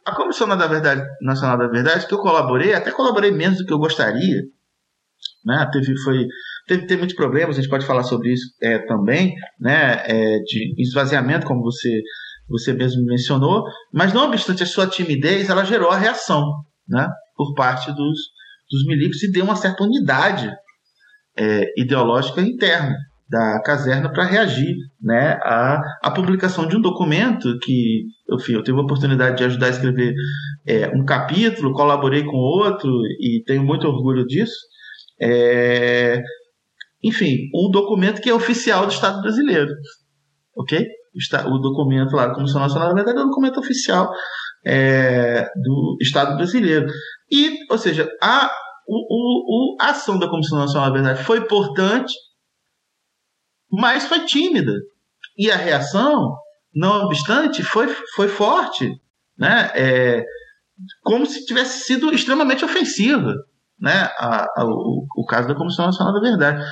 A 0.06 0.14
Comissão 0.14 0.48
da 0.48 0.66
Verdade, 0.66 1.02
Nacional 1.20 1.58
da 1.58 1.68
Verdade, 1.68 2.06
que 2.06 2.14
eu 2.14 2.18
colaborei, 2.18 2.74
até 2.74 2.90
colaborei 2.90 3.30
menos 3.30 3.58
do 3.58 3.64
que 3.64 3.72
eu 3.72 3.78
gostaria, 3.78 4.42
né? 5.44 5.68
Teve, 5.72 5.96
foi, 5.98 6.26
teve, 6.66 6.86
teve 6.86 6.98
muitos 6.98 7.16
problemas, 7.16 7.56
a 7.56 7.60
gente 7.60 7.70
pode 7.70 7.86
falar 7.86 8.02
sobre 8.02 8.32
isso 8.32 8.46
é, 8.62 8.78
também, 8.80 9.34
né? 9.60 10.02
É, 10.06 10.38
de 10.40 10.74
esvaziamento, 10.78 11.46
como 11.46 11.62
você, 11.62 12.00
você 12.48 12.72
mesmo 12.72 13.04
mencionou, 13.04 13.64
mas 13.92 14.12
não 14.12 14.26
obstante 14.26 14.62
a 14.62 14.66
sua 14.66 14.86
timidez, 14.86 15.48
ela 15.50 15.64
gerou 15.64 15.90
a 15.90 15.98
reação, 15.98 16.44
né? 16.88 17.08
Por 17.36 17.54
parte 17.54 17.90
dos, 17.92 18.18
dos 18.70 18.86
milicos 18.86 19.22
e 19.22 19.32
deu 19.32 19.44
uma 19.44 19.56
certa 19.56 19.84
unidade 19.84 20.50
é, 21.36 21.80
ideológica 21.80 22.40
interna 22.40 22.96
da 23.32 23.62
caserna 23.62 24.12
para 24.12 24.26
reagir 24.26 24.76
né, 25.00 25.38
à, 25.42 25.80
à 26.02 26.10
publicação 26.10 26.68
de 26.68 26.76
um 26.76 26.82
documento 26.82 27.58
que 27.60 28.04
enfim, 28.30 28.52
eu 28.52 28.62
tive 28.62 28.78
a 28.78 28.82
oportunidade 28.82 29.38
de 29.38 29.44
ajudar 29.44 29.66
a 29.66 29.70
escrever 29.70 30.14
é, 30.66 30.88
um 30.88 31.04
capítulo, 31.04 31.72
colaborei 31.72 32.24
com 32.24 32.36
outro 32.36 32.90
e 33.18 33.42
tenho 33.46 33.64
muito 33.64 33.86
orgulho 33.86 34.26
disso. 34.26 34.54
É, 35.22 36.20
enfim, 37.02 37.48
um 37.54 37.70
documento 37.70 38.20
que 38.20 38.30
é 38.30 38.34
oficial 38.34 38.86
do 38.86 38.92
Estado 38.92 39.20
brasileiro. 39.20 39.72
Ok? 40.56 40.86
O 41.46 41.58
documento 41.58 42.14
lá 42.14 42.26
da 42.26 42.34
Comissão 42.34 42.60
Nacional, 42.60 42.88
na 42.88 42.94
verdade, 42.94 43.18
é 43.18 43.22
um 43.22 43.28
documento 43.28 43.60
oficial 43.60 44.10
é, 44.64 45.44
do 45.56 45.96
Estado 46.00 46.36
brasileiro. 46.36 46.86
E, 47.30 47.58
ou 47.70 47.76
seja, 47.76 48.08
a, 48.22 48.50
o, 48.88 49.74
o, 49.74 49.76
a 49.80 49.90
ação 49.90 50.18
da 50.18 50.28
Comissão 50.28 50.58
Nacional, 50.58 50.88
na 50.88 50.94
verdade, 50.94 51.24
foi 51.24 51.38
importante, 51.38 52.14
mas 53.70 54.06
foi 54.06 54.24
tímida. 54.24 54.72
E 55.36 55.50
a 55.50 55.56
reação, 55.56 56.36
não 56.74 57.04
obstante, 57.04 57.62
foi, 57.62 57.88
foi 58.14 58.28
forte. 58.28 58.90
Né? 59.36 59.70
É, 59.74 60.24
como 61.02 61.26
se 61.26 61.44
tivesse 61.44 61.84
sido 61.84 62.12
extremamente 62.12 62.64
ofensiva 62.64 63.34
né? 63.82 64.08
a, 64.16 64.46
a, 64.56 64.64
o, 64.64 65.06
o 65.16 65.26
caso 65.26 65.48
da 65.48 65.56
Comissão 65.56 65.86
Nacional 65.86 66.14
da 66.14 66.20
Verdade. 66.20 66.64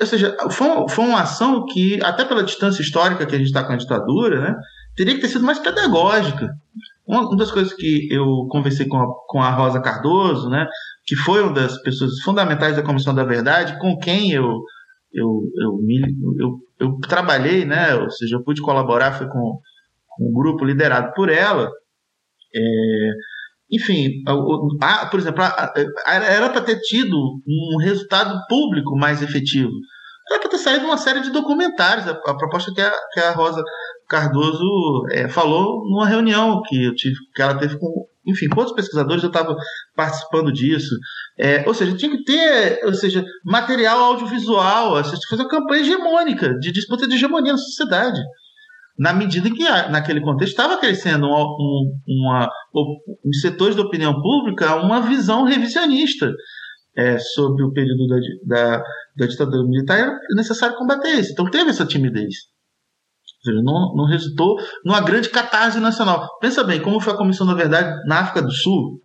Ou 0.00 0.06
seja, 0.06 0.36
foi, 0.50 0.68
foi 0.90 1.04
uma 1.06 1.22
ação 1.22 1.64
que, 1.64 2.02
até 2.02 2.24
pela 2.24 2.42
distância 2.42 2.82
histórica 2.82 3.24
que 3.24 3.34
a 3.34 3.38
gente 3.38 3.46
está 3.46 3.64
com 3.64 3.72
a 3.72 3.76
ditadura, 3.76 4.40
né, 4.40 4.56
teria 4.94 5.14
que 5.14 5.20
ter 5.20 5.28
sido 5.28 5.44
mais 5.44 5.58
pedagógica. 5.58 6.50
Uma, 7.06 7.34
das 7.36 7.50
coisas 7.50 7.72
que 7.72 8.08
eu 8.10 8.46
conversei 8.50 8.86
com 8.86 8.98
a, 8.98 9.06
com 9.26 9.42
a 9.42 9.50
Rosa 9.50 9.80
Cardoso, 9.80 10.50
né, 10.50 10.66
que 11.06 11.16
foi 11.16 11.42
uma 11.42 11.54
das 11.54 11.80
pessoas 11.82 12.20
fundamentais 12.22 12.76
da 12.76 12.82
Comissão 12.82 13.14
da 13.14 13.24
Verdade, 13.24 13.78
com 13.78 13.96
quem 13.96 14.32
eu, 14.32 14.60
eu, 15.14 15.42
eu, 15.56 15.78
eu, 16.38 16.58
eu 16.78 16.98
trabalhei, 17.08 17.64
né, 17.64 17.94
ou 17.94 18.10
seja, 18.10 18.36
eu 18.36 18.44
pude 18.44 18.60
colaborar, 18.60 19.12
foi 19.12 19.28
com, 19.28 19.60
com 20.08 20.28
um 20.28 20.32
grupo 20.32 20.64
liderado 20.64 21.12
por 21.14 21.30
ela. 21.30 21.70
É, 22.54 23.10
enfim, 23.70 24.22
a, 24.80 25.06
por 25.06 25.20
exemplo, 25.20 25.42
a, 25.42 25.72
a, 26.06 26.14
era 26.14 26.50
para 26.50 26.62
ter 26.62 26.80
tido 26.80 27.16
um 27.16 27.78
resultado 27.80 28.38
público 28.48 28.96
mais 28.96 29.22
efetivo. 29.22 29.70
Era 30.28 30.40
para 30.40 30.50
ter 30.50 30.58
saído 30.58 30.84
uma 30.86 30.98
série 30.98 31.20
de 31.20 31.30
documentários. 31.30 32.06
A, 32.08 32.14
proposta 32.36 32.72
que 32.74 32.80
a, 32.80 32.92
que 33.12 33.20
a 33.20 33.32
Rosa 33.32 33.62
Cardoso 34.08 35.06
é, 35.12 35.28
falou 35.28 35.82
numa 35.88 36.06
reunião 36.06 36.60
que 36.66 36.84
eu 36.84 36.94
tive, 36.94 37.16
que 37.34 37.42
ela 37.42 37.58
teve 37.58 37.78
com, 37.78 38.06
enfim, 38.26 38.48
com 38.48 38.60
outros 38.60 38.76
pesquisadores, 38.76 39.22
eu 39.22 39.28
estava 39.28 39.56
participando 39.94 40.52
disso. 40.52 40.94
É, 41.38 41.64
ou 41.66 41.74
seja, 41.74 41.96
tinha 41.96 42.10
que 42.10 42.24
ter, 42.24 42.84
ou 42.84 42.94
seja, 42.94 43.24
material 43.44 43.98
audiovisual, 44.00 44.96
ou 44.96 45.04
seja, 45.04 45.20
fazer 45.28 45.42
uma 45.42 45.48
campanha 45.48 45.82
hegemônica, 45.82 46.58
de 46.58 46.72
disputa 46.72 47.06
de 47.06 47.14
hegemonia 47.14 47.52
na 47.52 47.58
sociedade 47.58 48.20
na 48.98 49.12
medida 49.12 49.50
que 49.50 49.64
naquele 49.90 50.20
contexto 50.20 50.52
estava 50.52 50.78
crescendo 50.78 51.26
um, 51.26 51.30
um, 51.30 51.92
uma, 52.08 52.50
em 53.24 53.32
setores 53.32 53.74
da 53.74 53.82
opinião 53.82 54.20
pública 54.20 54.76
uma 54.76 55.00
visão 55.00 55.44
revisionista 55.44 56.30
é, 56.96 57.18
sobre 57.18 57.64
o 57.64 57.72
período 57.72 58.06
da, 58.06 58.16
da, 58.46 58.82
da, 59.16 59.26
ditadura 59.26 59.66
militar, 59.66 59.98
era 59.98 60.18
necessário 60.34 60.76
combater 60.76 61.12
isso. 61.14 61.32
Então 61.32 61.50
teve 61.50 61.70
essa 61.70 61.86
timidez. 61.86 62.34
Não, 63.46 63.94
não 63.94 64.06
resultou 64.06 64.56
numa 64.84 65.00
grande 65.00 65.30
catarse 65.30 65.80
nacional. 65.80 66.28
Pensa 66.40 66.62
bem, 66.62 66.80
como 66.80 67.00
foi 67.00 67.14
a 67.14 67.16
Comissão 67.16 67.46
da 67.46 67.54
Verdade 67.54 68.06
na 68.06 68.20
África 68.20 68.42
do 68.42 68.50
Sul, 68.50 69.00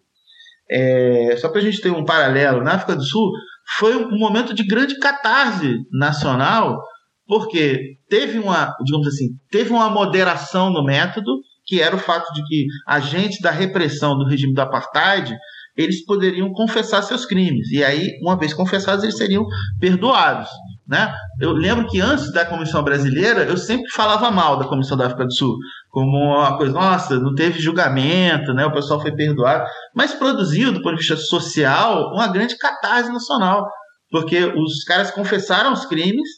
é, 0.70 1.38
só 1.38 1.48
para 1.48 1.60
a 1.60 1.64
gente 1.64 1.80
ter 1.80 1.92
um 1.92 2.04
paralelo, 2.04 2.64
na 2.64 2.74
África 2.74 2.96
do 2.96 3.04
Sul 3.04 3.32
foi 3.78 3.96
um 3.96 4.18
momento 4.18 4.54
de 4.54 4.66
grande 4.66 5.00
catarse 5.00 5.78
nacional 5.92 6.82
porque 7.28 7.98
teve 8.10 8.40
uma, 8.40 8.76
digamos 8.84 9.08
assim, 9.08 9.30
teve 9.50 9.72
uma 9.72 9.90
moderação 9.90 10.70
no 10.70 10.84
método, 10.84 11.40
que 11.66 11.82
era 11.82 11.96
o 11.96 12.00
fato 12.00 12.32
de 12.34 12.44
que 12.44 12.66
agentes 12.88 13.40
da 13.42 13.52
repressão 13.52 14.18
do 14.18 14.26
regime 14.26 14.54
do 14.54 14.62
apartheid 14.62 15.36
eles 15.78 16.06
poderiam 16.06 16.54
confessar 16.54 17.02
seus 17.02 17.26
crimes. 17.26 17.70
E 17.72 17.84
aí 17.84 18.18
uma 18.22 18.38
vez 18.38 18.54
confessados 18.54 19.04
eles 19.04 19.18
seriam 19.18 19.46
perdoados 19.80 20.50
né? 20.88 21.14
Eu 21.42 21.52
lembro 21.52 21.88
que 21.88 22.00
antes 22.00 22.32
da 22.32 22.46
comissão 22.46 22.84
brasileira 22.84 23.44
eu 23.44 23.58
sempre 23.58 23.90
falava 23.92 24.30
mal 24.30 24.58
da 24.58 24.68
comissão 24.68 24.96
da 24.96 25.08
África 25.08 25.26
do 25.26 25.34
Sul 25.34 25.58
como 25.90 26.16
uma 26.16 26.58
coisa 26.58 26.74
nossa 26.74 27.20
não 27.20 27.34
teve 27.34 27.60
julgamento 27.60 28.54
né? 28.54 28.66
O 28.66 28.72
pessoal 28.72 29.02
foi 29.02 29.12
perdoado. 29.12 29.66
Mas 29.96 30.14
produziu 30.14 30.72
do 30.72 30.82
ponto 30.82 30.96
de 30.96 31.02
vista 31.02 31.18
social 31.18 32.12
uma 32.14 32.28
grande 32.28 32.58
catarse 32.58 33.12
nacional 33.12 33.68
porque 34.12 34.46
os 34.46 34.84
caras 34.84 35.10
confessaram 35.12 35.74
os 35.74 35.86
crimes 35.86 36.30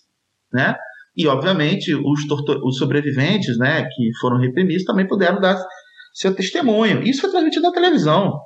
né? 0.52 0.76
E, 1.18 1.28
obviamente, 1.28 1.96
os, 1.96 2.20
os 2.64 2.78
sobreviventes, 2.78 3.58
né, 3.58 3.84
que 3.84 4.12
foram 4.22 4.38
reprimidos, 4.38 4.84
também 4.84 5.08
puderam 5.08 5.42
dar 5.42 5.60
seu 6.14 6.34
testemunho. 6.36 7.02
Isso 7.02 7.22
foi 7.22 7.32
transmitido 7.32 7.64
na 7.64 7.72
televisão. 7.72 8.40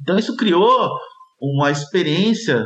Então, 0.00 0.16
isso 0.16 0.36
criou 0.36 0.88
uma 1.40 1.72
experiência 1.72 2.64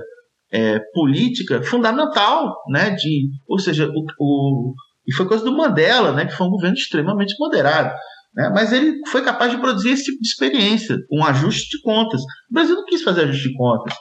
é, 0.52 0.78
política 0.92 1.62
fundamental, 1.62 2.54
né, 2.68 2.90
de, 2.90 3.30
ou 3.48 3.58
seja, 3.58 3.88
o, 3.88 4.04
o, 4.20 4.74
e 5.06 5.14
foi 5.14 5.26
coisa 5.26 5.42
do 5.42 5.56
Mandela, 5.56 6.12
né, 6.12 6.26
que 6.26 6.34
foi 6.34 6.46
um 6.46 6.50
governo 6.50 6.76
extremamente 6.76 7.34
moderado. 7.40 7.94
Né, 8.34 8.50
mas 8.54 8.74
ele 8.74 8.98
foi 9.06 9.22
capaz 9.22 9.50
de 9.50 9.58
produzir 9.58 9.92
esse 9.92 10.04
tipo 10.04 10.20
de 10.20 10.28
experiência, 10.28 10.98
um 11.10 11.24
ajuste 11.24 11.78
de 11.78 11.82
contas. 11.82 12.20
O 12.50 12.52
Brasil 12.52 12.74
não 12.74 12.84
quis 12.84 13.02
fazer 13.02 13.22
ajuste 13.22 13.48
de 13.48 13.56
contas. 13.56 13.94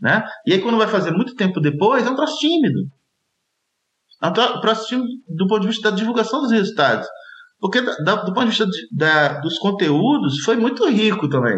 Né? 0.00 0.22
E 0.46 0.52
aí, 0.52 0.60
quando 0.60 0.78
vai 0.78 0.86
fazer 0.86 1.10
muito 1.10 1.34
tempo 1.34 1.60
depois, 1.60 2.06
é 2.06 2.10
um 2.10 2.16
troço 2.16 2.38
tímido 2.38 2.88
para 4.30 4.72
assistir 4.72 5.00
do 5.28 5.46
ponto 5.46 5.62
de 5.62 5.68
vista 5.68 5.90
da 5.90 5.96
divulgação 5.96 6.40
dos 6.42 6.52
resultados. 6.52 7.06
Porque 7.60 7.80
da, 7.80 8.16
do 8.16 8.32
ponto 8.32 8.44
de 8.44 8.50
vista 8.50 8.66
de, 8.66 8.88
da, 8.92 9.40
dos 9.40 9.58
conteúdos, 9.58 10.40
foi 10.44 10.56
muito 10.56 10.88
rico 10.88 11.28
também. 11.28 11.56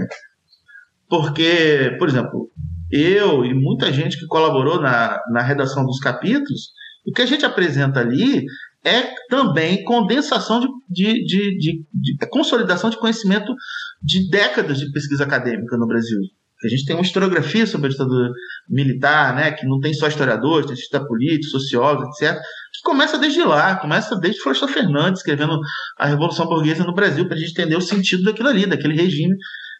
Porque, 1.08 1.96
por 1.98 2.08
exemplo, 2.08 2.50
eu 2.90 3.44
e 3.44 3.54
muita 3.54 3.92
gente 3.92 4.18
que 4.18 4.26
colaborou 4.26 4.80
na, 4.80 5.18
na 5.30 5.42
redação 5.42 5.84
dos 5.84 5.98
capítulos, 5.98 6.72
o 7.06 7.12
que 7.12 7.22
a 7.22 7.26
gente 7.26 7.44
apresenta 7.44 8.00
ali 8.00 8.44
é 8.84 9.02
também 9.28 9.82
condensação 9.84 10.60
de, 10.60 10.68
de, 10.88 11.24
de, 11.24 11.56
de, 11.56 11.84
de 11.92 12.26
consolidação 12.28 12.90
de 12.90 12.98
conhecimento 12.98 13.54
de 14.02 14.28
décadas 14.30 14.78
de 14.78 14.90
pesquisa 14.92 15.24
acadêmica 15.24 15.76
no 15.76 15.86
Brasil. 15.86 16.20
A 16.62 16.68
gente 16.68 16.84
tem 16.84 16.96
uma 16.96 17.02
historiografia 17.02 17.66
sobre 17.66 17.88
a 17.88 17.90
ditadura 17.90 18.30
militar, 18.68 19.34
né, 19.34 19.52
que 19.52 19.66
não 19.66 19.80
tem 19.80 19.92
só 19.92 20.06
historiadores, 20.06 20.66
tem 20.66 20.76
cientista 20.76 21.04
político, 21.04 21.50
sociólogos, 21.50 22.20
etc., 22.20 22.36
que 22.36 22.82
começa 22.84 23.18
desde 23.18 23.42
lá, 23.42 23.76
começa 23.76 24.16
desde 24.16 24.40
Florestan 24.40 24.68
Fernandes, 24.68 25.20
escrevendo 25.20 25.58
a 25.98 26.06
Revolução 26.06 26.46
Burguesa 26.46 26.84
no 26.84 26.94
Brasil, 26.94 27.26
para 27.26 27.36
a 27.36 27.38
gente 27.38 27.50
entender 27.50 27.76
o 27.76 27.80
sentido 27.80 28.24
daquilo 28.24 28.48
ali, 28.48 28.66
daquele 28.66 28.94
regime 28.94 29.34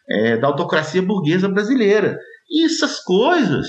é, 0.09 0.37
da 0.37 0.49
autocracia 0.49 1.03
burguesa 1.03 1.49
brasileira. 1.49 2.19
E 2.51 2.65
essas 2.65 3.01
coisas, 3.01 3.67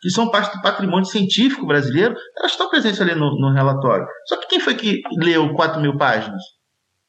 que 0.00 0.10
são 0.10 0.30
parte 0.30 0.56
do 0.56 0.62
patrimônio 0.62 1.06
científico 1.06 1.66
brasileiro, 1.66 2.14
elas 2.38 2.52
estão 2.52 2.70
presentes 2.70 3.00
ali 3.00 3.14
no, 3.14 3.38
no 3.38 3.52
relatório. 3.52 4.06
Só 4.26 4.36
que 4.36 4.48
quem 4.48 4.60
foi 4.60 4.74
que 4.74 5.02
leu 5.18 5.52
4 5.54 5.80
mil 5.80 5.96
páginas? 5.96 6.42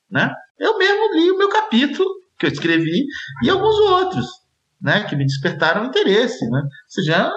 Né? 0.10 0.32
Eu 0.60 0.78
mesmo 0.78 1.16
li 1.16 1.32
o 1.32 1.38
meu 1.38 1.50
capítulo, 1.50 2.10
que 2.40 2.46
eu 2.46 2.52
escrevi, 2.52 3.06
e 3.44 3.50
alguns 3.50 3.76
outros 3.80 4.43
né, 4.84 5.06
que 5.06 5.16
me 5.16 5.26
despertaram 5.26 5.86
interesse. 5.86 6.46
Né? 6.50 6.62
Ou, 6.62 6.90
seja, 6.90 7.32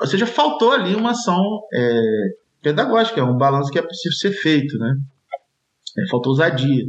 ou 0.00 0.06
seja, 0.06 0.26
faltou 0.26 0.72
ali 0.72 0.94
uma 0.96 1.12
ação 1.12 1.42
é, 1.72 2.00
pedagógica, 2.60 3.20
é 3.20 3.24
um 3.24 3.38
balanço 3.38 3.70
que 3.70 3.78
é 3.78 3.82
possível 3.82 4.18
ser 4.18 4.32
feito. 4.32 4.76
Né? 4.76 4.96
É, 5.98 6.10
faltou 6.10 6.32
ousadia 6.32 6.84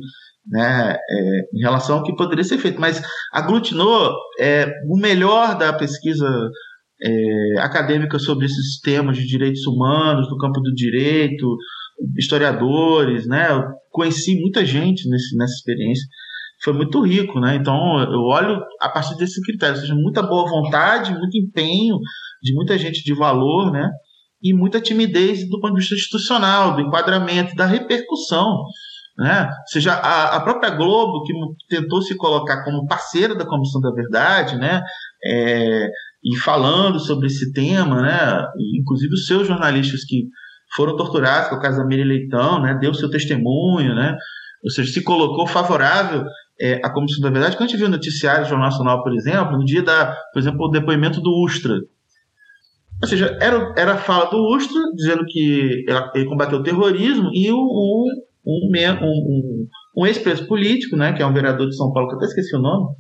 né, 0.47 0.97
é, 0.97 1.39
em 1.53 1.61
relação 1.61 1.99
ao 1.99 2.03
que 2.03 2.15
poderia 2.15 2.43
ser 2.43 2.57
feito. 2.57 2.81
Mas 2.81 3.01
aglutinou 3.31 4.11
é, 4.39 4.65
o 4.89 4.97
melhor 4.97 5.55
da 5.55 5.71
pesquisa 5.71 6.27
é, 7.03 7.59
acadêmica 7.59 8.17
sobre 8.17 8.47
esses 8.47 8.79
temas 8.81 9.15
de 9.15 9.27
direitos 9.27 9.65
humanos, 9.67 10.29
no 10.29 10.37
campo 10.37 10.59
do 10.59 10.73
direito, 10.73 11.55
historiadores, 12.17 13.27
né? 13.27 13.51
Eu 13.51 13.63
conheci 13.91 14.39
muita 14.39 14.65
gente 14.65 15.07
nesse, 15.07 15.37
nessa 15.37 15.53
experiência 15.53 16.07
foi 16.63 16.73
muito 16.73 17.01
rico, 17.01 17.39
né? 17.39 17.55
Então 17.55 17.99
eu 17.99 18.21
olho 18.21 18.61
a 18.79 18.89
partir 18.89 19.15
desse 19.17 19.41
critério, 19.41 19.75
ou 19.75 19.81
seja, 19.81 19.95
muita 19.95 20.21
boa 20.21 20.49
vontade, 20.49 21.17
muito 21.17 21.37
empenho 21.37 21.97
de 22.41 22.53
muita 22.53 22.77
gente 22.77 23.03
de 23.03 23.13
valor, 23.13 23.71
né? 23.71 23.89
E 24.43 24.53
muita 24.53 24.81
timidez 24.81 25.47
do 25.49 25.59
ponto 25.59 25.73
de 25.73 25.79
vista 25.79 25.95
institucional, 25.95 26.75
do 26.75 26.81
enquadramento, 26.81 27.55
da 27.55 27.65
repercussão. 27.65 28.63
Né? 29.17 29.43
Ou 29.43 29.67
seja, 29.67 29.93
a, 29.93 30.37
a 30.37 30.39
própria 30.41 30.71
Globo, 30.71 31.23
que 31.23 31.33
tentou 31.69 32.01
se 32.01 32.15
colocar 32.15 32.63
como 32.63 32.87
parceira 32.87 33.35
da 33.35 33.45
Comissão 33.45 33.79
da 33.81 33.91
Verdade, 33.91 34.55
né? 34.57 34.81
É, 35.23 35.87
e 36.23 36.37
falando 36.37 36.99
sobre 36.99 37.27
esse 37.27 37.51
tema, 37.51 38.01
né? 38.01 38.47
Inclusive 38.79 39.13
os 39.13 39.25
seus 39.25 39.47
jornalistas 39.47 40.03
que 40.05 40.27
foram 40.75 40.95
torturados, 40.95 41.49
que 41.49 41.55
é 41.55 41.57
o 41.57 41.61
caso 41.61 41.77
da 41.77 41.85
Miriam 41.85 42.05
Leitão, 42.05 42.61
né? 42.61 42.77
Deu 42.79 42.93
seu 42.93 43.09
testemunho, 43.09 43.93
né? 43.93 44.15
Ou 44.63 44.69
seja, 44.69 44.91
se 44.91 45.03
colocou 45.03 45.47
favorável 45.47 46.23
é, 46.61 46.79
à 46.83 46.89
Comissão 46.89 47.21
da 47.21 47.29
Verdade. 47.29 47.57
Quando 47.57 47.69
a 47.69 47.71
gente 47.71 47.79
viu 47.79 47.87
o 47.87 47.91
noticiário 47.91 48.43
do 48.43 48.49
Jornal 48.49 48.69
Nacional, 48.69 49.03
por 49.03 49.13
exemplo, 49.13 49.57
no 49.57 49.65
dia 49.65 49.81
da, 49.81 50.15
por 50.31 50.39
exemplo, 50.39 50.65
o 50.65 50.69
depoimento 50.69 51.19
do 51.19 51.43
Ustra. 51.43 51.73
Ou 53.01 53.07
seja, 53.07 53.35
era, 53.41 53.73
era 53.75 53.93
a 53.93 53.97
fala 53.97 54.29
do 54.29 54.37
Ustra 54.55 54.79
dizendo 54.95 55.25
que 55.25 55.83
ele 56.13 56.25
combateu 56.25 56.59
o 56.59 56.63
terrorismo 56.63 57.31
e 57.33 57.51
o, 57.51 57.57
o 57.57 58.05
um, 58.45 58.71
um, 59.01 59.67
um 59.97 60.05
ex-preso 60.05 60.47
político, 60.47 60.95
né, 60.95 61.13
que 61.13 61.21
é 61.21 61.25
um 61.25 61.33
vereador 61.33 61.67
de 61.67 61.75
São 61.75 61.91
Paulo, 61.91 62.09
que 62.09 62.13
eu 62.13 62.17
até 62.17 62.27
esqueci 62.27 62.55
o 62.55 62.61
nome, 62.61 62.95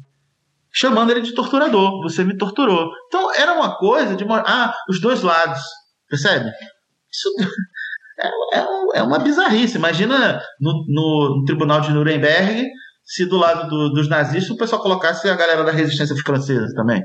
chamando 0.71 1.11
ele 1.11 1.21
de 1.21 1.33
torturador. 1.33 2.01
Você 2.01 2.23
me 2.23 2.35
torturou. 2.35 2.89
Então 3.07 3.33
era 3.35 3.53
uma 3.53 3.77
coisa 3.77 4.15
de. 4.15 4.25
Ah, 4.27 4.73
os 4.89 4.99
dois 4.99 5.21
lados. 5.21 5.61
Percebe? 6.09 6.49
Isso 7.11 7.29
é, 8.19 8.57
é, 8.57 8.99
é 8.99 9.03
uma 9.03 9.19
bizarrice. 9.19 9.77
Imagina 9.77 10.41
no, 10.59 10.73
no, 10.87 11.37
no, 11.37 11.45
tribunal 11.45 11.81
de 11.81 11.91
Nuremberg 11.91 12.67
se 13.11 13.25
do 13.25 13.35
lado 13.35 13.67
do, 13.67 13.89
dos 13.89 14.07
nazistas 14.07 14.51
o 14.51 14.57
pessoal 14.57 14.81
colocasse 14.81 15.27
a 15.27 15.35
galera 15.35 15.65
da 15.65 15.71
resistência 15.71 16.15
francesa 16.15 16.73
também. 16.73 17.03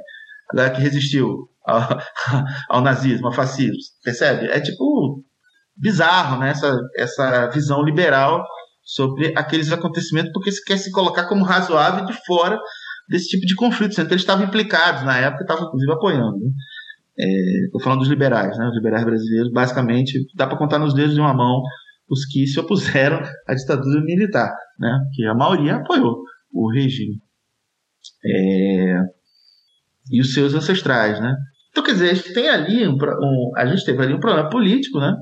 A 0.53 0.57
galera 0.57 0.75
que 0.75 0.81
resistiu 0.81 1.49
ao, 1.67 1.81
ao 2.71 2.81
nazismo, 2.81 3.27
ao 3.27 3.33
fascismo. 3.33 3.77
Percebe? 4.05 4.47
É 4.47 4.61
tipo 4.61 5.25
bizarro, 5.77 6.39
né? 6.39 6.51
Essa, 6.51 6.79
essa 6.97 7.47
visão 7.49 7.83
liberal 7.83 8.45
sobre 8.85 9.33
aqueles 9.37 9.73
acontecimentos, 9.73 10.31
porque 10.33 10.53
se 10.53 10.65
quer 10.65 10.79
se 10.79 10.93
colocar 10.93 11.25
como 11.25 11.45
razoável 11.45 12.05
de 12.05 12.13
fora 12.25 12.57
desse 13.09 13.27
tipo 13.27 13.45
de 13.45 13.57
conflito, 13.57 13.95
sendo 13.97 14.07
que 14.07 14.15
eles 14.15 14.23
estavam 14.23 14.47
implicados 14.47 15.03
na 15.03 15.19
época, 15.19 15.43
estavam 15.43 15.67
inclusive 15.67 15.93
apoiando. 15.93 16.39
Estou 17.19 17.81
é, 17.81 17.85
falando 17.85 17.99
dos 18.01 18.09
liberais, 18.09 18.57
né? 18.57 18.69
Os 18.69 18.77
liberais 18.77 19.05
brasileiros, 19.05 19.51
basicamente, 19.51 20.25
dá 20.37 20.47
para 20.47 20.57
contar 20.57 20.79
nos 20.79 20.95
dedos 20.95 21.15
de 21.15 21.21
uma 21.21 21.35
mão 21.35 21.63
os 22.09 22.25
que 22.27 22.47
se 22.47 22.59
opuseram 22.61 23.21
à 23.47 23.55
ditadura 23.55 24.01
militar, 24.03 24.53
né? 24.79 24.99
Que 25.15 25.25
a 25.27 25.35
maioria 25.35 25.77
apoiou 25.77 26.23
o 26.53 26.71
regime. 26.73 27.21
É... 28.25 29.01
E 30.11 30.21
os 30.21 30.33
seus 30.33 30.55
ancestrais, 30.55 31.21
né? 31.21 31.35
Então, 31.71 31.85
quer 31.85 31.93
dizer, 31.93 32.11
a 32.11 32.15
gente 32.15 32.33
tem 32.33 32.49
ali 32.49 32.89
um, 32.89 32.95
um, 32.95 33.53
a 33.57 33.67
gente 33.67 33.85
teve 33.85 34.03
ali 34.03 34.15
um 34.15 34.21
problema 34.21 34.49
político, 34.49 34.99
né? 34.99 35.15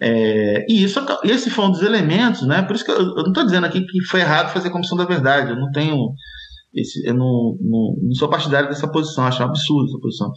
É, 0.00 0.64
e 0.68 0.84
isso, 0.84 1.00
esse 1.24 1.50
foi 1.50 1.64
um 1.66 1.70
dos 1.70 1.82
elementos, 1.82 2.46
né? 2.46 2.62
Por 2.62 2.76
isso 2.76 2.84
que 2.84 2.90
eu, 2.90 2.96
eu 2.96 3.22
não 3.22 3.28
estou 3.28 3.44
dizendo 3.44 3.66
aqui 3.66 3.84
que 3.84 4.04
foi 4.04 4.20
errado 4.20 4.52
fazer 4.52 4.68
a 4.68 4.72
comissão 4.72 4.96
da 4.96 5.04
verdade. 5.04 5.50
Eu 5.50 5.56
não 5.56 5.70
tenho, 5.72 6.12
esse, 6.74 7.06
eu 7.06 7.14
não, 7.14 7.56
não, 7.60 7.96
não 8.02 8.14
sou 8.14 8.28
partidário 8.28 8.68
dessa 8.68 8.90
posição. 8.90 9.24
Acho 9.24 9.42
um 9.42 9.46
absurdo 9.46 9.88
essa 9.88 10.00
posição. 10.00 10.32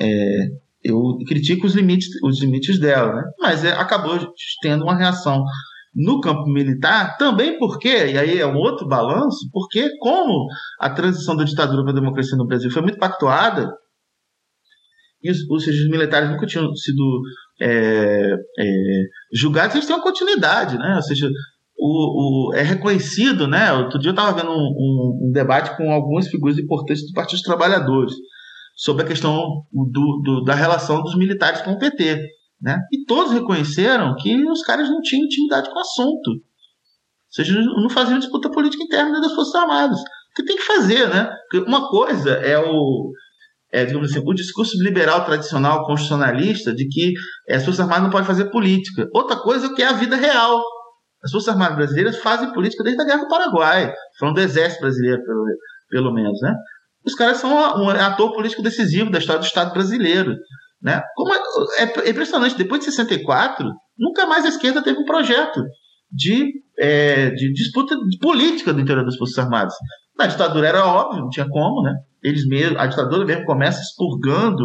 É, 0.00 0.48
eu 0.82 1.18
critico 1.26 1.66
os 1.66 1.74
limites, 1.74 2.08
os 2.22 2.40
limites 2.40 2.78
dela, 2.78 3.14
né? 3.14 3.22
Mas 3.40 3.64
é, 3.64 3.72
acabou 3.72 4.18
tendo 4.62 4.84
uma 4.84 4.96
reação 4.96 5.42
no 5.94 6.20
campo 6.20 6.46
militar, 6.46 7.16
também 7.16 7.58
porque, 7.58 7.88
e 7.88 8.18
aí 8.18 8.38
é 8.38 8.46
um 8.46 8.56
outro 8.56 8.86
balanço, 8.86 9.48
porque 9.52 9.88
como 9.98 10.46
a 10.80 10.90
transição 10.90 11.36
da 11.36 11.44
ditadura 11.44 11.82
para 11.82 11.92
a 11.92 12.00
democracia 12.00 12.36
no 12.36 12.46
Brasil 12.46 12.70
foi 12.70 12.82
muito 12.82 12.98
pactuada, 12.98 13.72
e 15.22 15.30
os, 15.30 15.38
os 15.50 15.66
militares 15.90 16.30
nunca 16.30 16.46
tinham 16.46 16.72
sido 16.76 17.22
é, 17.60 18.32
é, 18.58 19.02
julgados, 19.34 19.74
eles 19.74 19.86
têm 19.86 19.96
uma 19.96 20.02
continuidade, 20.02 20.78
né? 20.78 20.94
Ou 20.94 21.02
seja, 21.02 21.28
o, 21.76 22.50
o, 22.50 22.54
é 22.54 22.62
reconhecido, 22.62 23.48
né? 23.48 23.72
Outro 23.72 23.98
dia 23.98 24.10
eu 24.10 24.14
estava 24.14 24.36
vendo 24.36 24.50
um, 24.50 24.54
um, 24.54 25.28
um, 25.28 25.32
debate 25.32 25.76
com 25.76 25.92
algumas 25.92 26.28
figuras 26.28 26.58
importantes 26.58 27.04
do 27.06 27.12
Partido 27.12 27.38
dos 27.38 27.42
Trabalhadores 27.42 28.14
sobre 28.78 29.02
a 29.02 29.06
questão 29.06 29.66
do, 29.72 30.22
do, 30.22 30.44
da 30.44 30.54
relação 30.54 31.02
dos 31.02 31.16
militares 31.16 31.60
com 31.62 31.72
o 31.72 31.78
PT, 31.78 32.24
né? 32.62 32.78
E 32.92 33.04
todos 33.06 33.32
reconheceram 33.32 34.14
que 34.14 34.48
os 34.48 34.62
caras 34.62 34.88
não 34.88 35.00
tinham 35.00 35.24
intimidade 35.24 35.68
com 35.68 35.76
o 35.76 35.80
assunto. 35.80 36.30
Ou 36.30 36.40
seja, 37.28 37.60
não 37.60 37.90
faziam 37.90 38.20
disputa 38.20 38.48
política 38.48 38.84
interna 38.84 39.20
das 39.20 39.34
Forças 39.34 39.56
Armadas. 39.56 39.98
O 39.98 40.34
que 40.36 40.44
tem 40.44 40.56
que 40.56 40.62
fazer, 40.62 41.08
né? 41.08 41.28
Porque 41.50 41.68
uma 41.68 41.90
coisa 41.90 42.30
é 42.30 42.56
o 42.56 43.10
é, 43.72 43.84
digamos 43.84 44.10
assim, 44.10 44.22
o 44.24 44.32
discurso 44.32 44.80
liberal 44.80 45.24
tradicional 45.24 45.84
constitucionalista 45.84 46.72
de 46.72 46.88
que 46.88 47.14
é, 47.48 47.56
as 47.56 47.64
Forças 47.64 47.80
Armadas 47.80 48.04
não 48.04 48.10
podem 48.10 48.28
fazer 48.28 48.44
política. 48.44 49.08
Outra 49.12 49.36
coisa 49.36 49.66
é 49.66 49.68
o 49.70 49.74
que 49.74 49.82
é 49.82 49.88
a 49.88 49.92
vida 49.92 50.14
real. 50.14 50.62
As 51.22 51.32
Forças 51.32 51.48
Armadas 51.48 51.76
brasileiras 51.76 52.18
fazem 52.18 52.52
política 52.52 52.84
desde 52.84 53.02
a 53.02 53.04
Guerra 53.04 53.24
do 53.24 53.28
Paraguai, 53.28 53.92
falando 54.20 54.36
do 54.36 54.40
Exército 54.40 54.82
Brasileiro, 54.82 55.20
pelo, 55.24 55.44
pelo 55.90 56.14
menos, 56.14 56.40
né? 56.40 56.54
Os 57.08 57.14
caras 57.14 57.38
são 57.38 57.50
um 57.50 57.88
ator 57.88 58.34
político 58.34 58.62
decisivo 58.62 59.10
da 59.10 59.18
história 59.18 59.40
do 59.40 59.46
Estado 59.46 59.72
brasileiro. 59.72 60.34
Né? 60.80 61.02
Como 61.16 61.32
é, 61.32 61.38
é, 61.78 62.06
é 62.06 62.10
impressionante, 62.10 62.56
depois 62.56 62.80
de 62.80 62.90
64, 62.90 63.66
nunca 63.98 64.26
mais 64.26 64.44
a 64.44 64.48
esquerda 64.48 64.82
teve 64.82 64.98
um 64.98 65.04
projeto 65.04 65.62
de, 66.12 66.52
é, 66.78 67.30
de 67.30 67.52
disputa 67.52 67.96
política 68.20 68.72
do 68.72 68.80
interior 68.80 69.04
das 69.04 69.16
Forças 69.16 69.38
Armadas. 69.38 69.74
Na 70.18 70.26
ditadura 70.26 70.68
era 70.68 70.86
óbvio, 70.86 71.22
não 71.22 71.30
tinha 71.30 71.48
como, 71.48 71.82
né? 71.82 71.94
eles 72.22 72.46
mesmo, 72.46 72.78
a 72.78 72.86
ditadura 72.86 73.24
mesmo 73.24 73.44
começa 73.44 73.80
expurgando 73.80 74.64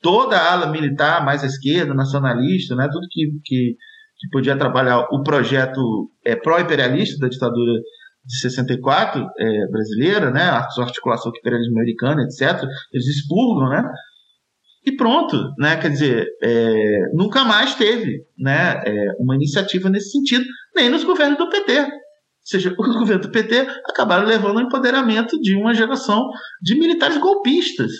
toda 0.00 0.36
a 0.36 0.52
ala 0.52 0.66
militar 0.66 1.24
mais 1.24 1.42
à 1.42 1.46
esquerda, 1.46 1.94
nacionalista, 1.94 2.74
né, 2.74 2.88
tudo 2.90 3.06
que, 3.10 3.26
que, 3.44 3.76
que 4.18 4.28
podia 4.32 4.54
atrapalhar 4.54 5.06
o 5.12 5.22
projeto 5.22 6.10
é, 6.24 6.34
pró-imperialista 6.36 7.18
da 7.18 7.28
ditadura 7.28 7.72
de 8.28 8.40
64 8.40 9.26
é, 9.38 9.66
brasileira, 9.68 10.30
né, 10.30 10.42
a 10.50 10.68
sua 10.70 10.84
articulação 10.84 11.32
imperialismo 11.34 11.78
americano, 11.78 12.20
etc., 12.20 12.62
eles 12.92 13.06
expurgam, 13.06 13.70
né, 13.70 13.82
e 14.86 14.92
pronto, 14.96 15.36
né, 15.58 15.76
quer 15.76 15.90
dizer, 15.90 16.28
é, 16.42 17.10
nunca 17.14 17.44
mais 17.44 17.74
teve 17.74 18.22
né, 18.38 18.82
é, 18.86 19.12
uma 19.18 19.34
iniciativa 19.34 19.90
nesse 19.90 20.10
sentido, 20.10 20.44
nem 20.76 20.88
nos 20.88 21.04
governos 21.04 21.38
do 21.38 21.48
PT 21.48 21.88
seja, 22.48 22.74
os 22.78 22.96
governos 22.96 23.26
do 23.26 23.32
PT 23.32 23.66
acabaram 23.84 24.26
levando 24.26 24.58
ao 24.58 24.64
empoderamento 24.64 25.38
de 25.40 25.54
uma 25.54 25.74
geração 25.74 26.28
de 26.62 26.78
militares 26.78 27.18
golpistas. 27.18 27.90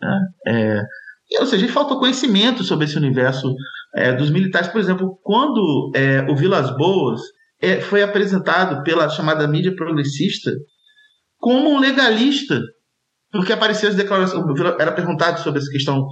Né? 0.00 0.20
É, 0.48 0.82
ou 1.40 1.46
seja, 1.46 1.68
falta 1.68 1.96
conhecimento 1.96 2.64
sobre 2.64 2.86
esse 2.86 2.96
universo 2.96 3.54
é, 3.94 4.12
dos 4.12 4.30
militares. 4.30 4.68
Por 4.68 4.80
exemplo, 4.80 5.18
quando 5.22 5.92
é, 5.94 6.22
o 6.30 6.36
Vilas 6.36 6.74
Boas 6.76 7.20
é, 7.64 7.80
foi 7.80 8.02
apresentado 8.02 8.82
pela 8.82 9.08
chamada 9.08 9.46
mídia 9.46 9.74
progressista 9.74 10.50
como 11.38 11.70
um 11.70 11.78
legalista, 11.78 12.60
porque 13.30 13.52
apareciam 13.52 13.90
as 13.90 13.96
declarações, 13.96 14.44
era 14.78 14.92
perguntado 14.92 15.40
sobre 15.40 15.60
essa 15.60 15.70
questão 15.70 16.06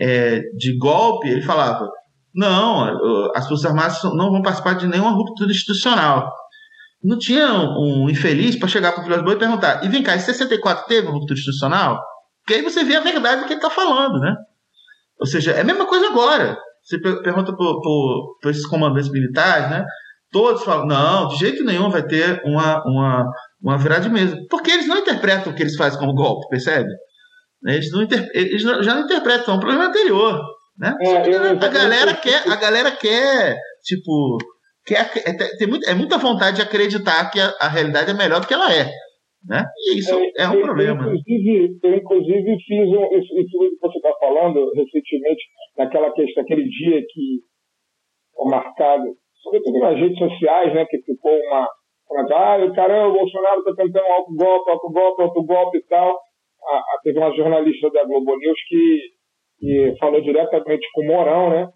é, 0.00 0.40
de 0.56 0.76
golpe, 0.78 1.28
ele 1.28 1.42
falava, 1.42 1.88
não, 2.34 3.30
as 3.34 3.48
Forças 3.48 3.66
Armadas 3.66 4.02
não 4.04 4.30
vão 4.30 4.42
participar 4.42 4.74
de 4.74 4.86
nenhuma 4.86 5.10
ruptura 5.10 5.50
institucional 5.50 6.32
não 7.02 7.18
tinha 7.18 7.48
um 7.52 8.08
infeliz 8.10 8.56
para 8.56 8.68
chegar 8.68 8.92
para 8.92 9.02
o 9.02 9.04
Vilas 9.04 9.22
Boas 9.22 9.36
e 9.36 9.38
perguntar: 9.38 9.84
e 9.84 9.88
vem 9.88 10.02
cá, 10.02 10.16
em 10.16 10.20
64 10.20 10.86
teve 10.86 11.06
uma 11.06 11.14
ruptura 11.14 11.38
institucional? 11.38 12.00
Porque 12.44 12.54
aí 12.54 12.62
você 12.62 12.82
vê 12.82 12.96
a 12.96 13.00
verdade 13.00 13.42
do 13.42 13.46
que 13.46 13.52
ele 13.52 13.60
está 13.60 13.70
falando, 13.70 14.18
né? 14.20 14.34
Ou 15.20 15.26
seja, 15.26 15.52
é 15.52 15.60
a 15.60 15.64
mesma 15.64 15.86
coisa 15.86 16.08
agora. 16.08 16.56
Você 16.82 16.98
pergunta 16.98 17.54
para 18.40 18.50
esses 18.50 18.66
comandantes 18.66 19.10
militares, 19.10 19.70
né? 19.70 19.84
Todos 20.30 20.64
falam: 20.64 20.86
não, 20.86 21.28
de 21.28 21.36
jeito 21.36 21.64
nenhum 21.64 21.90
vai 21.90 22.04
ter 22.06 22.42
uma, 22.44 22.82
uma, 22.84 23.24
uma 23.62 23.78
virada 23.78 24.02
de 24.02 24.10
mesa. 24.10 24.36
Porque 24.50 24.70
eles 24.70 24.86
não 24.86 24.98
interpretam 24.98 25.52
o 25.52 25.54
que 25.54 25.62
eles 25.62 25.76
fazem 25.76 25.98
como 25.98 26.14
golpe, 26.14 26.48
percebe? 26.48 26.88
Eles, 27.66 27.90
não 27.90 28.02
inter... 28.02 28.28
eles 28.34 28.62
já 28.62 28.94
não 28.94 29.04
interpretam, 29.04 29.54
é 29.54 29.56
um 29.56 29.60
problema 29.60 29.86
anterior. 29.86 30.40
Né? 30.78 30.94
É, 31.00 31.16
a, 31.50 31.68
galera 31.68 32.14
quer, 32.14 32.48
a 32.48 32.54
galera 32.54 32.92
quer, 32.92 33.56
tipo, 33.82 34.38
que 34.86 34.94
é, 34.94 35.00
é, 35.00 35.56
tem 35.58 35.66
muito, 35.66 35.88
é 35.90 35.94
muita 35.94 36.18
vontade 36.18 36.56
de 36.56 36.62
acreditar 36.62 37.30
que 37.30 37.40
a, 37.40 37.48
a, 37.60 37.68
realidade 37.68 38.10
é 38.10 38.14
melhor 38.14 38.40
do 38.40 38.46
que 38.46 38.54
ela 38.54 38.72
é. 38.72 38.84
Né? 39.44 39.64
E 39.76 39.98
isso 39.98 40.14
é, 40.14 40.44
é 40.44 40.48
um 40.48 40.54
eu, 40.54 40.62
problema. 40.62 41.04
Eu, 41.04 41.14
inclusive, 41.14 41.78
eu, 41.82 41.94
inclusive, 41.94 42.56
fiz 42.64 42.88
um, 42.90 43.18
isso, 43.18 43.38
isso 43.38 43.58
que 43.58 43.78
você 43.80 43.98
está 43.98 44.12
falando 44.20 44.70
recentemente, 44.74 45.42
naquela 45.76 46.12
questão, 46.12 46.44
aquele 46.44 46.68
dia 46.68 47.02
que 47.08 47.40
foi 48.36 48.50
marcado, 48.50 49.16
sobretudo 49.42 49.78
nas 49.78 49.98
redes 49.98 50.18
sociais, 50.18 50.74
né, 50.74 50.84
que 50.86 50.98
ficou 51.02 51.32
uma. 51.32 51.68
Ah, 52.10 52.72
caramba, 52.74 53.08
o 53.08 53.18
Bolsonaro 53.18 53.60
está 53.60 53.74
tentando 53.82 54.06
um 54.06 54.12
alto 54.12 54.34
golpe, 54.34 54.70
alto 54.70 54.90
golpe, 54.90 55.22
alto 55.22 55.42
golpe 55.44 55.78
e 55.78 55.82
tal. 55.84 56.18
Ah, 56.66 56.82
teve 57.02 57.18
uma 57.18 57.34
jornalista 57.36 57.90
da 57.90 58.04
Globo 58.04 58.36
News 58.36 58.58
que, 58.66 59.00
que 59.60 59.94
falou 60.00 60.20
diretamente 60.20 60.88
com 60.94 61.02
o 61.02 61.06
Morão, 61.06 61.50
né? 61.50 61.68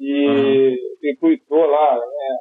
E 0.00 0.76
uhum. 1.12 1.70
lá, 1.70 1.96
né, 1.96 2.38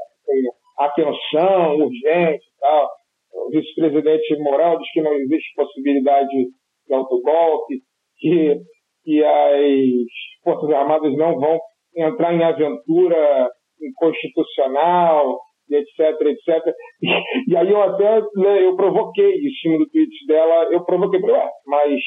atenção 0.80 1.76
urgente 1.78 2.44
e 2.44 2.60
tal. 2.60 2.90
O 3.34 3.50
vice-presidente 3.50 4.38
Moral 4.38 4.80
diz 4.80 4.92
que 4.92 5.02
não 5.02 5.14
existe 5.14 5.54
possibilidade 5.56 6.48
de 6.88 6.94
autogolpe, 6.94 7.82
que, 8.18 8.58
que 9.04 9.24
as 9.24 10.44
Forças 10.44 10.70
Armadas 10.72 11.16
não 11.18 11.40
vão 11.40 11.60
entrar 11.96 12.34
em 12.34 12.44
aventura 12.44 13.52
inconstitucional, 13.82 15.40
etc, 15.72 16.22
etc. 16.22 16.74
E, 17.02 17.52
e 17.52 17.58
aí 17.58 17.70
eu 17.70 17.82
até 17.82 18.22
né, 18.36 18.64
eu 18.66 18.76
provoquei, 18.76 19.32
em 19.34 19.50
cima 19.62 19.78
do 19.78 19.90
tweet 19.90 20.28
dela, 20.28 20.66
eu 20.72 20.84
provoquei, 20.86 21.20
mas 21.66 22.00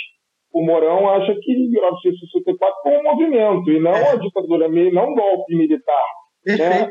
o 0.52 0.64
Mourão 0.64 1.08
acha 1.10 1.34
que 1.34 1.52
1964 1.54 2.74
foi 2.82 2.96
um 2.98 3.02
movimento 3.02 3.70
e 3.70 3.80
não 3.80 3.92
É. 3.92 4.10
a 4.12 4.16
ditadura, 4.16 4.68
não 4.68 5.10
um 5.10 5.14
golpe 5.14 5.54
militar. 5.56 6.04
né? 6.46 6.88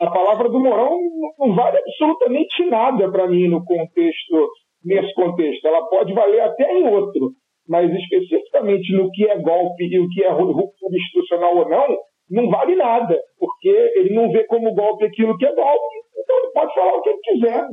A, 0.00 0.06
a 0.06 0.10
palavra 0.10 0.48
do 0.48 0.58
Mourão 0.60 0.98
não 1.38 1.54
vale 1.54 1.78
absolutamente 1.78 2.64
nada 2.66 3.10
para 3.10 3.28
mim 3.28 3.48
no 3.48 3.64
contexto, 3.64 4.48
nesse 4.84 5.12
contexto. 5.14 5.66
Ela 5.66 5.86
pode 5.88 6.12
valer 6.12 6.40
até 6.40 6.72
em 6.76 6.86
outro, 6.88 7.30
mas 7.68 7.88
especificamente 7.92 8.92
no 8.96 9.10
que 9.12 9.24
é 9.28 9.38
golpe 9.38 9.84
e 9.84 9.98
o 10.00 10.08
que 10.08 10.24
é 10.24 10.30
ru- 10.30 10.52
ruptura 10.52 10.96
institucional 10.96 11.56
ou 11.58 11.68
não, 11.68 11.96
não 12.30 12.48
vale 12.50 12.76
nada, 12.76 13.18
porque 13.38 13.68
ele 13.68 14.14
não 14.14 14.30
vê 14.30 14.44
como 14.44 14.74
golpe 14.74 15.04
aquilo 15.06 15.36
que 15.38 15.46
é 15.46 15.54
golpe, 15.54 15.94
então 16.18 16.36
ele 16.38 16.52
pode 16.52 16.74
falar 16.74 16.92
o 16.94 17.02
que 17.02 17.08
ele 17.10 17.18
quiser, 17.22 17.68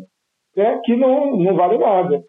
né? 0.56 0.82
que 0.84 0.96
não, 0.96 1.36
não 1.38 1.56
vale 1.56 1.78
nada. 1.78 2.22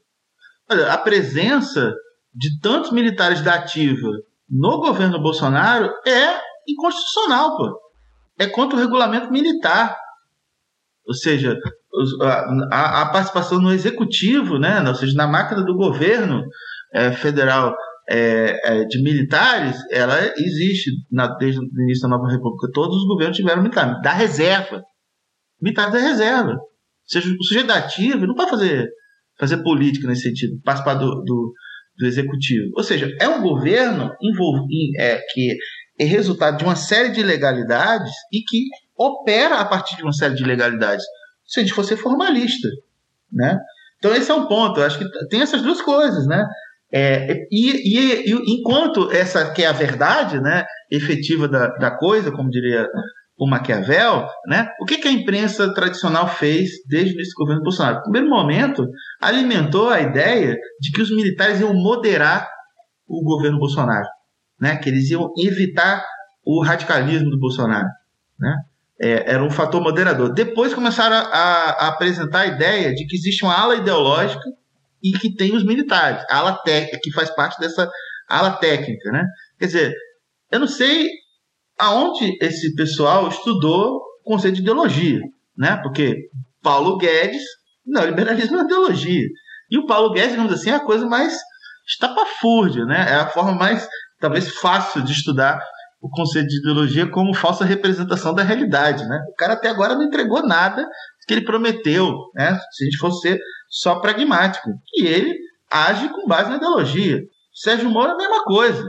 Olha, 0.70 0.92
a 0.92 0.98
presença 0.98 1.94
de 2.34 2.60
tantos 2.60 2.90
militares 2.90 3.40
da 3.42 3.54
ativa 3.54 4.08
no 4.50 4.78
governo 4.80 5.20
Bolsonaro 5.22 5.86
é 6.06 6.40
inconstitucional, 6.68 7.56
pô. 7.56 7.80
É 8.38 8.46
contra 8.46 8.76
o 8.76 8.80
regulamento 8.80 9.30
militar. 9.30 9.96
Ou 11.06 11.14
seja, 11.14 11.56
a, 12.70 13.02
a- 13.02 13.12
participação 13.12 13.60
no 13.60 13.72
executivo, 13.72 14.58
né, 14.58 14.82
ou 14.86 14.94
seja, 14.94 15.16
na 15.16 15.26
máquina 15.26 15.64
do 15.64 15.74
governo 15.76 16.44
eh, 16.92 17.12
federal 17.12 17.74
eh, 18.08 18.60
eh, 18.64 18.84
de 18.84 19.02
militares, 19.02 19.76
ela 19.90 20.16
existe 20.38 20.90
na- 21.10 21.34
desde 21.36 21.60
o 21.60 21.82
início 21.82 22.08
da 22.08 22.16
nova 22.16 22.30
república. 22.30 22.70
Todos 22.72 22.96
os 22.96 23.06
governos 23.06 23.36
tiveram 23.36 23.62
militares, 23.62 24.00
da 24.02 24.12
reserva. 24.12 24.82
Militares 25.60 25.92
da 25.92 26.00
reserva. 26.00 26.52
Ou 26.52 26.58
seja, 27.06 27.28
o 27.38 27.44
sujeito 27.44 27.72
ele 27.98 28.26
não 28.26 28.34
pode 28.34 28.50
fazer 28.50 28.88
fazer 29.38 29.62
política 29.62 30.08
nesse 30.08 30.22
sentido, 30.22 30.58
participar 30.64 30.94
do, 30.94 31.22
do, 31.22 31.52
do 31.98 32.06
executivo. 32.06 32.72
Ou 32.74 32.82
seja, 32.82 33.14
é 33.20 33.28
um 33.28 33.42
governo 33.42 34.10
é, 34.98 35.20
que 35.32 35.56
é 35.98 36.04
resultado 36.04 36.58
de 36.58 36.64
uma 36.64 36.76
série 36.76 37.10
de 37.10 37.20
ilegalidades 37.20 38.12
e 38.32 38.40
que 38.40 38.64
opera 38.96 39.56
a 39.56 39.64
partir 39.64 39.96
de 39.96 40.02
uma 40.02 40.12
série 40.12 40.34
de 40.34 40.42
ilegalidades. 40.42 41.04
Se 41.46 41.60
a 41.60 41.62
gente 41.62 41.74
fosse 41.74 41.96
formalista, 41.96 42.68
né? 43.32 43.58
Então 43.98 44.14
esse 44.14 44.30
é 44.30 44.34
um 44.34 44.46
ponto. 44.46 44.80
Eu 44.80 44.86
acho 44.86 44.98
que 44.98 45.28
tem 45.28 45.40
essas 45.40 45.62
duas 45.62 45.80
coisas, 45.80 46.26
né? 46.26 46.46
É, 46.92 47.46
e, 47.50 47.70
e- 47.70 48.30
e 48.32 48.60
enquanto 48.60 49.10
essa 49.10 49.52
que 49.52 49.62
é 49.62 49.66
a 49.66 49.72
verdade, 49.72 50.40
né, 50.40 50.64
efetiva 50.90 51.48
da, 51.48 51.66
da 51.76 51.90
coisa, 51.90 52.30
como 52.30 52.48
diria 52.50 52.86
o 53.38 53.46
Maquiavel, 53.46 54.26
né? 54.46 54.66
O 54.80 54.86
que, 54.86 54.96
que 54.96 55.08
a 55.08 55.12
imprensa 55.12 55.72
tradicional 55.74 56.26
fez 56.26 56.70
desde 56.88 57.20
esse 57.20 57.32
governo 57.36 57.62
Bolsonaro? 57.62 57.96
No 57.96 58.02
primeiro 58.04 58.30
momento, 58.30 58.86
alimentou 59.20 59.90
a 59.90 60.00
ideia 60.00 60.56
de 60.80 60.90
que 60.90 61.02
os 61.02 61.10
militares 61.14 61.60
iam 61.60 61.74
moderar 61.74 62.48
o 63.06 63.22
governo 63.22 63.58
Bolsonaro, 63.58 64.06
né? 64.58 64.76
Que 64.76 64.88
eles 64.88 65.10
iam 65.10 65.30
evitar 65.38 66.02
o 66.46 66.62
radicalismo 66.64 67.28
do 67.28 67.38
Bolsonaro, 67.38 67.88
né? 68.40 68.56
É, 68.98 69.32
era 69.34 69.44
um 69.44 69.50
fator 69.50 69.82
moderador. 69.82 70.32
Depois 70.32 70.72
começaram 70.72 71.16
a, 71.16 71.20
a 71.84 71.88
apresentar 71.88 72.40
a 72.40 72.46
ideia 72.46 72.94
de 72.94 73.06
que 73.06 73.16
existe 73.16 73.44
uma 73.44 73.54
ala 73.54 73.76
ideológica 73.76 74.40
e 75.06 75.18
que 75.18 75.34
tem 75.34 75.54
os 75.54 75.64
militares, 75.64 76.24
a 76.28 76.38
ala 76.38 76.54
técnica, 76.62 76.98
que 77.02 77.12
faz 77.12 77.30
parte 77.30 77.58
dessa 77.60 77.88
ala 78.28 78.52
técnica, 78.52 79.10
né? 79.12 79.24
Quer 79.58 79.66
dizer, 79.66 79.94
eu 80.50 80.58
não 80.58 80.66
sei 80.66 81.08
aonde 81.78 82.36
esse 82.40 82.74
pessoal 82.74 83.28
estudou 83.28 84.00
o 84.24 84.30
conceito 84.30 84.56
de 84.56 84.62
ideologia, 84.62 85.20
né? 85.56 85.78
Porque 85.82 86.16
Paulo 86.62 86.96
Guedes, 86.96 87.42
não, 87.86 88.04
liberalismo 88.04 88.58
é 88.58 88.62
ideologia. 88.62 89.26
E 89.70 89.78
o 89.78 89.86
Paulo 89.86 90.12
Guedes, 90.12 90.30
digamos 90.30 90.52
assim, 90.52 90.70
é 90.70 90.74
a 90.74 90.84
coisa 90.84 91.06
mais 91.06 91.36
estapafúrdia, 91.86 92.84
né? 92.84 93.06
É 93.08 93.14
a 93.14 93.28
forma 93.28 93.52
mais, 93.52 93.88
talvez, 94.18 94.48
fácil 94.56 95.02
de 95.02 95.12
estudar 95.12 95.60
o 96.00 96.10
conceito 96.10 96.48
de 96.48 96.58
ideologia 96.58 97.08
como 97.10 97.34
falsa 97.34 97.64
representação 97.64 98.34
da 98.34 98.42
realidade, 98.42 99.04
né? 99.06 99.18
O 99.30 99.34
cara 99.34 99.54
até 99.54 99.68
agora 99.68 99.94
não 99.94 100.02
entregou 100.02 100.46
nada 100.46 100.86
que 101.26 101.34
ele 101.34 101.44
prometeu, 101.44 102.14
né? 102.34 102.58
Se 102.72 102.84
a 102.84 102.86
gente 102.86 102.98
fosse 102.98 103.38
só 103.68 104.00
pragmático. 104.00 104.68
E 104.94 105.06
ele 105.06 105.34
age 105.70 106.08
com 106.10 106.26
base 106.26 106.50
na 106.50 106.56
ideologia. 106.56 107.20
Sérgio 107.54 107.90
Moro 107.90 108.10
é 108.10 108.14
a 108.14 108.16
mesma 108.16 108.44
coisa, 108.44 108.84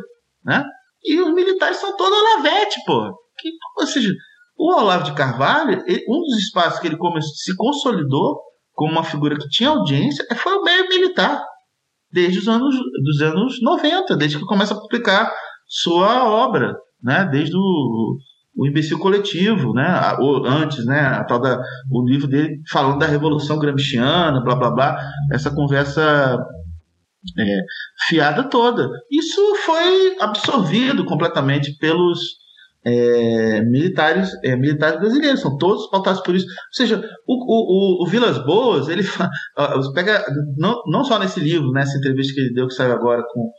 né? 0.45 0.63
E 1.03 1.19
os 1.21 1.33
militares 1.33 1.77
são 1.77 1.95
todos 1.95 2.17
Olavete, 2.17 2.79
pô. 2.85 3.13
Que, 3.39 3.49
ou 3.79 3.88
seja, 3.88 4.11
o 4.57 4.73
Olavo 4.73 5.03
de 5.05 5.13
Carvalho, 5.15 5.83
ele- 5.88 6.03
um 6.09 6.19
dos 6.21 6.38
espaços 6.39 6.79
que 6.79 6.88
ele 6.88 6.97
come- 6.97 7.21
se 7.21 7.55
consolidou 7.55 8.39
como 8.73 8.91
uma 8.91 9.03
figura 9.03 9.38
que 9.38 9.47
tinha 9.49 9.69
audiência 9.69 10.25
é- 10.29 10.35
foi 10.35 10.53
o 10.53 10.63
meio 10.63 10.88
militar. 10.89 11.43
Desde 12.11 12.39
os 12.39 12.47
anos, 12.47 12.75
dos 13.03 13.21
anos 13.21 13.61
90, 13.61 14.15
desde 14.15 14.38
que 14.38 14.45
começa 14.45 14.73
a 14.73 14.79
publicar 14.79 15.33
sua 15.67 16.29
obra, 16.29 16.73
né? 17.03 17.25
Desde 17.31 17.55
o, 17.55 18.17
o 18.57 18.67
Imbecil 18.67 18.97
Coletivo, 18.99 19.73
né? 19.73 19.85
A- 19.85 20.17
o- 20.19 20.45
antes, 20.45 20.85
né? 20.85 20.99
A 20.99 21.23
tal 21.23 21.39
da, 21.39 21.61
o 21.91 22.05
livro 22.07 22.27
dele 22.27 22.59
falando 22.69 22.99
da 22.99 23.05
Revolução 23.05 23.59
Gramsciana, 23.59 24.41
blá 24.43 24.55
blá 24.55 24.71
blá. 24.71 24.97
Essa 25.31 25.51
conversa 25.51 26.37
é, 27.39 27.59
fiada 28.07 28.43
toda. 28.49 28.89
Isso 29.11 29.41
foi 29.57 30.15
absorvido 30.19 31.05
completamente 31.05 31.77
pelos 31.77 32.19
é, 32.85 33.61
militares, 33.61 34.31
é, 34.43 34.55
militares 34.55 34.99
brasileiros, 34.99 35.41
são 35.41 35.57
todos 35.57 35.89
pautados 35.89 36.21
por 36.21 36.35
isso. 36.35 36.45
Ou 36.47 36.53
seja, 36.73 37.03
o, 37.27 37.33
o, 37.33 38.03
o, 38.03 38.07
Vilas 38.07 38.37
Boas, 38.45 38.87
ele 38.87 39.03
pega, 39.93 40.23
não, 40.57 40.81
não 40.87 41.03
só 41.03 41.19
nesse 41.19 41.39
livro, 41.39 41.71
nessa 41.71 41.97
entrevista 41.97 42.33
que 42.33 42.39
ele 42.39 42.53
deu, 42.53 42.67
que 42.67 42.73
saiu 42.73 42.93
agora 42.93 43.23
com, 43.33 43.51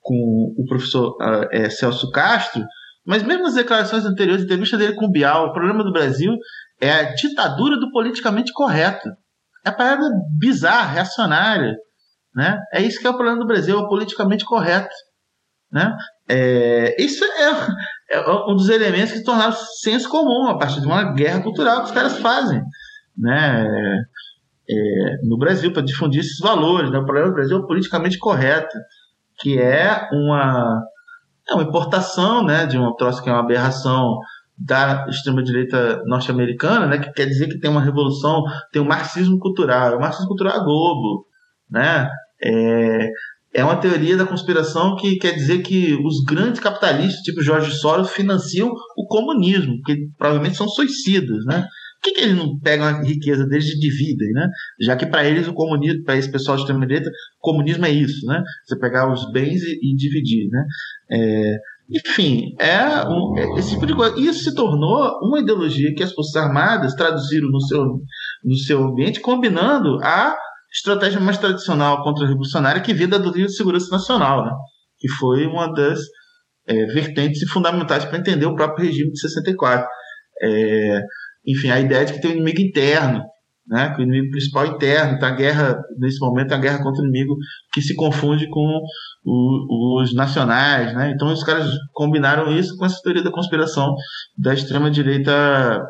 com 0.00 0.54
o 0.58 0.64
professor 0.66 1.16
ah, 1.20 1.46
é, 1.52 1.70
Celso 1.70 2.10
Castro, 2.10 2.64
mas 3.06 3.22
mesmo 3.22 3.44
nas 3.44 3.54
declarações 3.54 4.04
anteriores, 4.04 4.42
a 4.42 4.44
entrevista 4.44 4.76
dele 4.76 4.94
com 4.94 5.06
o 5.06 5.10
Bial, 5.10 5.46
o 5.46 5.52
problema 5.52 5.84
do 5.84 5.92
Brasil 5.92 6.32
é 6.80 6.90
a 6.90 7.14
ditadura 7.14 7.78
do 7.78 7.90
politicamente 7.90 8.52
correto. 8.52 9.08
É 9.64 9.70
parada 9.70 10.08
bizarra, 10.38 10.92
reacionária. 10.92 11.74
Né? 12.34 12.58
É 12.72 12.82
isso 12.82 13.00
que 13.00 13.06
é 13.06 13.10
o 13.10 13.16
problema 13.16 13.38
do 13.38 13.46
Brasil, 13.46 13.78
é 13.78 13.80
o 13.80 13.88
politicamente 13.88 14.44
correto. 14.44 14.94
Né? 15.70 15.94
É, 16.28 17.02
isso 17.02 17.24
é, 17.24 18.16
é 18.16 18.30
um 18.48 18.54
dos 18.54 18.68
elementos 18.68 19.12
que 19.12 19.24
tornaram 19.24 19.52
senso 19.52 20.08
comum 20.08 20.48
a 20.48 20.58
partir 20.58 20.80
de 20.80 20.86
uma 20.86 21.12
guerra 21.14 21.42
cultural 21.42 21.80
que 21.80 21.86
os 21.86 21.92
caras 21.92 22.18
fazem 22.18 22.62
né? 23.16 23.66
É, 24.68 25.16
no 25.22 25.36
Brasil 25.36 25.72
para 25.72 25.82
difundir 25.82 26.20
esses 26.20 26.38
valores. 26.38 26.90
Né? 26.90 26.98
O 26.98 27.04
problema 27.04 27.28
do 27.28 27.34
Brasil 27.34 27.56
é 27.56 27.60
o 27.60 27.66
politicamente 27.66 28.18
correto, 28.18 28.76
que 29.38 29.58
é 29.58 30.08
uma, 30.12 30.82
é 31.48 31.54
uma 31.54 31.64
importação 31.64 32.44
né, 32.44 32.66
de 32.66 32.78
um 32.78 32.94
troço 32.94 33.22
que 33.22 33.28
é 33.28 33.32
uma 33.32 33.42
aberração 33.42 34.18
da 34.56 35.06
extrema-direita 35.08 36.02
norte-americana, 36.06 36.86
né, 36.86 36.98
que 36.98 37.12
quer 37.12 37.26
dizer 37.26 37.48
que 37.48 37.58
tem 37.58 37.70
uma 37.70 37.82
revolução, 37.82 38.42
tem 38.72 38.80
um 38.80 38.86
marxismo 38.86 39.38
cultural. 39.38 39.96
O 39.96 40.00
marxismo 40.00 40.28
cultural 40.28 40.56
é 40.56 40.64
Globo, 40.64 41.26
né? 41.70 42.08
É, 42.42 43.10
é 43.54 43.64
uma 43.64 43.76
teoria 43.76 44.16
da 44.16 44.26
conspiração 44.26 44.96
que 44.96 45.16
quer 45.16 45.32
dizer 45.32 45.62
que 45.62 45.94
os 46.04 46.24
grandes 46.24 46.60
capitalistas, 46.60 47.22
tipo 47.22 47.42
Jorge 47.42 47.72
Soros, 47.72 48.10
financiam 48.10 48.72
o 48.96 49.06
comunismo, 49.06 49.80
que 49.84 50.08
provavelmente 50.18 50.56
são 50.56 50.68
suicidas, 50.68 51.44
né? 51.46 51.66
Que, 52.04 52.12
que 52.12 52.20
eles 52.20 52.36
não 52.36 52.58
pegam 52.58 52.86
a 52.86 53.02
riqueza 53.02 53.46
deles 53.46 53.66
e 53.66 53.80
dividem, 53.80 54.30
né? 54.32 54.46
Já 54.78 54.94
que 54.94 55.06
para 55.06 55.24
eles 55.24 55.48
o 55.48 55.54
comunismo, 55.54 56.04
para 56.04 56.16
esse 56.16 56.30
pessoal 56.30 56.56
de 56.56 56.62
extrema 56.62 56.86
direita, 56.86 57.10
comunismo 57.40 57.86
é 57.86 57.90
isso, 57.90 58.26
né? 58.26 58.42
Você 58.66 58.78
pegar 58.78 59.10
os 59.10 59.32
bens 59.32 59.62
e, 59.62 59.78
e 59.82 59.96
dividir, 59.96 60.50
né? 60.50 60.64
É, 61.10 61.56
enfim, 61.90 62.54
é, 62.60 63.08
um, 63.08 63.38
é 63.38 63.58
esse 63.58 63.70
tipo 63.70 63.86
de 63.86 63.94
coisa. 63.94 64.20
Isso 64.20 64.44
se 64.44 64.54
tornou 64.54 65.18
uma 65.22 65.40
ideologia 65.40 65.94
que 65.94 66.02
as 66.02 66.12
Forças 66.12 66.36
Armadas 66.36 66.94
traduziram 66.94 67.48
no 67.48 67.60
seu, 67.60 67.84
no 68.44 68.56
seu 68.66 68.84
ambiente, 68.84 69.20
combinando 69.20 69.98
a 70.02 70.36
estratégia 70.72 71.20
mais 71.20 71.38
tradicional 71.38 72.02
contra-revolucionária 72.02 72.82
que 72.82 72.92
vinha 72.92 73.08
da 73.08 73.18
doutrina 73.18 73.46
de 73.46 73.56
segurança 73.56 73.88
nacional, 73.90 74.44
né? 74.44 74.52
que 74.98 75.08
foi 75.08 75.46
uma 75.46 75.72
das 75.72 76.00
é, 76.66 76.86
vertentes 76.86 77.48
fundamentais 77.50 78.04
para 78.04 78.18
entender 78.18 78.46
o 78.46 78.56
próprio 78.56 78.86
regime 78.86 79.12
de 79.12 79.20
64. 79.20 79.86
É, 80.42 81.02
enfim, 81.46 81.70
a 81.70 81.80
ideia 81.80 82.04
de 82.04 82.14
que 82.14 82.20
tem 82.20 82.30
um 82.30 82.34
inimigo 82.34 82.60
interno, 82.60 83.22
né? 83.66 83.92
que 83.94 84.00
o 84.00 84.02
inimigo 84.02 84.30
principal 84.30 84.64
é 84.64 84.68
interno, 84.68 85.14
então 85.14 85.28
a 85.28 85.32
guerra, 85.32 85.78
nesse 85.98 86.20
momento, 86.20 86.52
é 86.52 86.54
a 86.54 86.60
guerra 86.60 86.82
contra 86.82 87.02
o 87.02 87.06
inimigo 87.06 87.36
que 87.72 87.80
se 87.80 87.94
confunde 87.94 88.48
com 88.48 88.80
o, 89.24 90.02
os 90.02 90.14
nacionais. 90.14 90.94
Né? 90.94 91.12
Então 91.12 91.32
os 91.32 91.42
caras 91.42 91.68
combinaram 91.92 92.50
isso 92.52 92.76
com 92.76 92.84
essa 92.84 93.00
teoria 93.02 93.22
da 93.22 93.32
conspiração 93.32 93.94
da 94.36 94.54
extrema-direita 94.54 95.82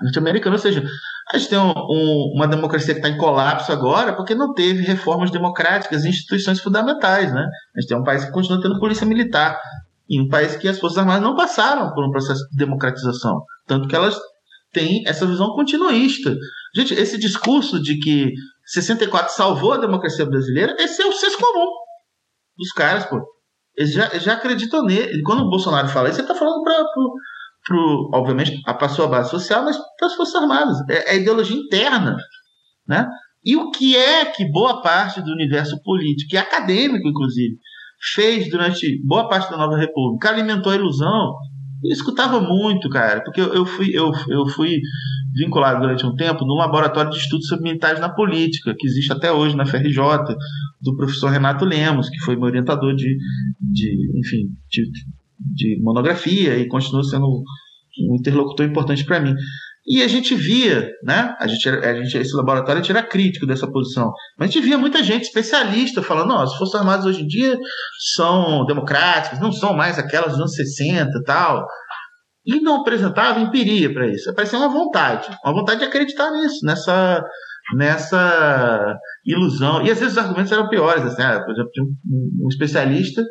norte-americana, 0.00 0.54
ou 0.54 0.62
seja, 0.62 0.84
a 1.32 1.36
gente 1.36 1.50
tem 1.50 1.58
um, 1.58 1.70
um, 1.70 2.32
uma 2.36 2.46
democracia 2.46 2.94
que 2.94 3.00
está 3.00 3.08
em 3.08 3.18
colapso 3.18 3.72
agora 3.72 4.14
porque 4.14 4.34
não 4.34 4.54
teve 4.54 4.82
reformas 4.82 5.30
democráticas 5.30 6.04
e 6.04 6.08
instituições 6.08 6.60
fundamentais. 6.60 7.32
Né? 7.32 7.46
A 7.76 7.80
gente 7.80 7.88
tem 7.88 7.98
um 7.98 8.04
país 8.04 8.24
que 8.24 8.30
continua 8.32 8.62
tendo 8.62 8.78
polícia 8.78 9.06
militar 9.06 9.60
e 10.08 10.20
um 10.20 10.28
país 10.28 10.56
que 10.56 10.68
as 10.68 10.78
Forças 10.78 10.98
Armadas 10.98 11.22
não 11.22 11.36
passaram 11.36 11.92
por 11.92 12.04
um 12.04 12.10
processo 12.10 12.40
de 12.50 12.56
democratização. 12.56 13.42
Tanto 13.66 13.88
que 13.88 13.94
elas 13.94 14.18
têm 14.72 15.02
essa 15.06 15.26
visão 15.26 15.54
continuista. 15.54 16.36
Gente, 16.74 16.94
esse 16.94 17.18
discurso 17.18 17.80
de 17.80 17.98
que 17.98 18.32
64 18.66 19.32
salvou 19.34 19.72
a 19.72 19.78
democracia 19.78 20.26
brasileira, 20.26 20.76
esse 20.78 21.02
é 21.02 21.06
o 21.06 21.12
senso 21.12 21.38
comum. 21.38 21.66
dos 22.56 22.72
caras, 22.72 23.06
pô. 23.06 23.20
Eles 23.76 23.92
já, 23.92 24.08
já 24.18 24.34
acreditam 24.34 24.82
nele. 24.82 25.22
Quando 25.22 25.42
o 25.42 25.50
Bolsonaro 25.50 25.88
fala 25.88 26.08
isso, 26.08 26.20
ele 26.20 26.26
tá 26.26 26.34
falando 26.34 26.62
para 26.64 26.84
pro, 26.92 27.14
pro, 27.64 28.10
obviamente, 28.12 28.60
a 28.66 28.88
sua 28.88 29.06
base 29.06 29.30
social, 29.30 29.64
mas 29.64 29.78
para 29.96 30.08
as 30.08 30.14
Forças 30.14 30.34
Armadas. 30.34 30.76
É, 30.90 31.14
é 31.14 31.16
ideologia 31.16 31.56
interna, 31.56 32.16
né? 32.86 33.08
E 33.44 33.56
o 33.56 33.70
que 33.70 33.96
é 33.96 34.24
que 34.26 34.50
boa 34.50 34.82
parte 34.82 35.22
do 35.22 35.30
universo 35.30 35.80
político 35.82 36.34
e 36.34 36.38
acadêmico, 36.38 37.08
inclusive, 37.08 37.56
fez 38.14 38.50
durante 38.50 39.00
boa 39.06 39.28
parte 39.28 39.50
da 39.50 39.56
Nova 39.56 39.76
República? 39.76 40.28
Alimentou 40.28 40.72
a 40.72 40.76
ilusão. 40.76 41.34
Eu 41.84 41.92
escutava 41.92 42.40
muito, 42.40 42.88
cara, 42.88 43.22
porque 43.22 43.40
eu, 43.40 43.64
fui, 43.64 43.90
eu, 43.92 44.10
eu 44.28 44.46
fui 44.48 44.80
vinculado 45.34 45.80
durante 45.80 46.04
um 46.04 46.14
tempo 46.14 46.44
no 46.44 46.54
laboratório 46.54 47.10
de 47.10 47.18
estudos 47.18 47.46
sobre 47.46 47.64
militares 47.64 48.00
na 48.00 48.08
política, 48.08 48.74
que 48.76 48.86
existe 48.86 49.12
até 49.12 49.30
hoje 49.30 49.56
na 49.56 49.64
FRJ, 49.64 49.96
do 50.80 50.96
professor 50.96 51.30
Renato 51.30 51.64
Lemos, 51.64 52.08
que 52.08 52.18
foi 52.24 52.34
meu 52.36 52.46
orientador 52.46 52.94
de, 52.94 53.16
de 53.60 54.18
enfim, 54.18 54.48
de, 54.68 54.90
de 55.38 55.80
monografia 55.82 56.58
e 56.58 56.66
continua 56.66 57.04
sendo 57.04 57.26
um 57.26 58.16
interlocutor 58.16 58.66
importante 58.66 59.04
para 59.04 59.20
mim. 59.20 59.34
E 59.88 60.02
a 60.02 60.08
gente 60.08 60.34
via, 60.34 60.90
né? 61.02 61.34
A 61.40 61.46
gente, 61.46 61.66
a 61.66 61.94
gente, 61.94 62.18
esse 62.18 62.36
laboratório 62.36 62.82
era 62.90 63.02
crítico 63.02 63.46
dessa 63.46 63.66
posição. 63.66 64.12
Mas 64.38 64.50
a 64.50 64.52
gente 64.52 64.62
via 64.62 64.76
muita 64.76 65.02
gente 65.02 65.22
especialista 65.22 66.02
falando: 66.02 66.28
não, 66.28 66.42
as 66.42 66.54
Forças 66.56 66.78
Armadas 66.78 67.06
hoje 67.06 67.22
em 67.22 67.26
dia 67.26 67.58
são 68.14 68.66
democráticas, 68.66 69.40
não 69.40 69.50
são 69.50 69.74
mais 69.74 69.98
aquelas 69.98 70.32
dos 70.32 70.40
anos 70.40 70.54
60 70.54 71.10
e 71.10 71.24
tal. 71.24 71.66
E 72.44 72.60
não 72.60 72.82
apresentava 72.82 73.40
empiria 73.40 73.92
para 73.92 74.06
isso. 74.06 74.34
Parecia 74.34 74.58
uma 74.58 74.68
vontade, 74.68 75.28
uma 75.42 75.54
vontade 75.54 75.80
de 75.80 75.86
acreditar 75.86 76.30
nisso, 76.32 76.64
nessa, 76.64 77.22
nessa 77.74 78.94
ilusão. 79.24 79.82
E 79.82 79.90
às 79.90 79.98
vezes 79.98 80.12
os 80.12 80.18
argumentos 80.18 80.52
eram 80.52 80.68
piores. 80.68 81.02
Assim, 81.02 81.22
ah, 81.22 81.42
por 81.42 81.52
exemplo, 81.52 81.70
um 82.42 82.48
especialista 82.48 83.22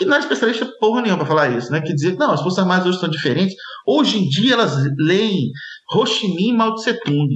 que 0.00 0.06
não 0.06 0.14
era 0.14 0.22
especialista 0.22 0.64
porra 0.80 1.02
nenhuma 1.02 1.18
para 1.18 1.26
falar 1.26 1.50
isso, 1.50 1.70
né? 1.70 1.82
Que 1.82 1.94
que 1.94 2.12
não, 2.12 2.32
as 2.32 2.40
Forças 2.40 2.60
Armadas 2.60 2.86
hoje 2.86 2.94
estão 2.94 3.10
diferentes. 3.10 3.54
Hoje 3.86 4.16
em 4.16 4.26
dia 4.30 4.54
elas 4.54 4.74
leem 4.98 5.50
Ho 5.94 6.06
Chi 6.06 6.26
Minh 6.34 6.48
e 6.48 6.56
Mao 6.56 6.74
Tse 6.74 6.94
Tung. 7.04 7.28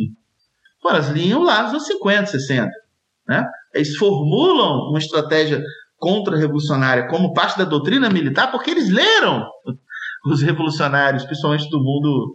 Pô, 0.80 0.88
elas 0.88 1.10
liam 1.10 1.42
lá 1.42 1.64
nos 1.64 1.72
anos 1.72 1.86
50, 1.86 2.26
60. 2.26 2.70
Né? 3.28 3.46
Eles 3.74 3.94
formulam 3.96 4.88
uma 4.88 4.98
estratégia 4.98 5.62
contra-revolucionária 5.98 7.06
como 7.06 7.34
parte 7.34 7.58
da 7.58 7.64
doutrina 7.64 8.08
militar 8.08 8.50
porque 8.50 8.70
eles 8.70 8.88
leram 8.88 9.46
os 10.26 10.40
revolucionários, 10.40 11.24
principalmente 11.24 11.68
do 11.68 11.78
mundo 11.78 12.34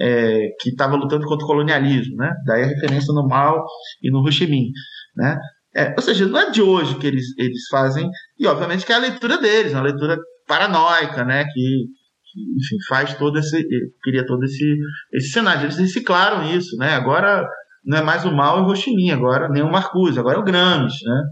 é, 0.00 0.48
que 0.60 0.70
estava 0.70 0.96
lutando 0.96 1.24
contra 1.24 1.44
o 1.44 1.48
colonialismo. 1.48 2.16
Né? 2.16 2.34
Daí 2.46 2.64
a 2.64 2.66
referência 2.66 3.14
no 3.14 3.28
Mao 3.28 3.64
e 4.02 4.10
no 4.10 4.24
Ho 4.24 4.32
Chi 4.32 4.48
Minh. 4.48 4.72
Né? 5.14 5.38
É, 5.74 5.94
ou 5.94 6.02
seja, 6.02 6.26
não 6.26 6.38
é 6.38 6.50
de 6.50 6.62
hoje 6.62 6.98
que 6.98 7.06
eles, 7.06 7.26
eles 7.38 7.68
fazem, 7.70 8.08
e 8.38 8.46
obviamente 8.46 8.86
que 8.86 8.92
é 8.92 8.96
a 8.96 9.00
leitura 9.00 9.38
deles, 9.38 9.72
uma 9.72 9.82
leitura 9.82 10.18
paranoica, 10.46 11.24
né? 11.24 11.44
Que, 11.44 11.50
que 11.50 12.40
enfim, 12.56 12.76
faz 12.88 13.14
todo 13.14 13.38
esse. 13.38 13.64
cria 14.02 14.26
todo 14.26 14.42
esse, 14.44 14.76
esse 15.12 15.30
cenário. 15.30 15.64
Eles 15.64 15.76
reciclaram 15.76 16.44
isso, 16.44 16.76
né? 16.76 16.94
Agora 16.94 17.46
não 17.84 17.98
é 17.98 18.02
mais 18.02 18.24
o 18.24 18.34
Mal 18.34 18.58
e 18.58 18.62
o 18.62 18.64
Rochininha, 18.64 19.14
agora 19.14 19.48
nem 19.48 19.62
o 19.62 19.70
Marcuse, 19.70 20.18
agora 20.18 20.36
é 20.36 20.40
o 20.40 20.44
Gramsci, 20.44 21.04
né? 21.04 21.22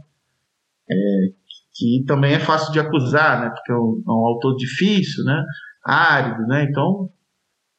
É, 0.91 0.95
que 1.74 2.05
também 2.07 2.34
é 2.34 2.39
fácil 2.39 2.72
de 2.72 2.78
acusar, 2.78 3.41
né? 3.41 3.51
Porque 3.51 3.72
é 3.72 3.74
um, 3.74 4.03
é 4.07 4.11
um 4.11 4.26
autor 4.26 4.57
difícil, 4.57 5.24
né? 5.24 5.43
Árido, 5.84 6.47
né? 6.47 6.64
Então 6.64 7.09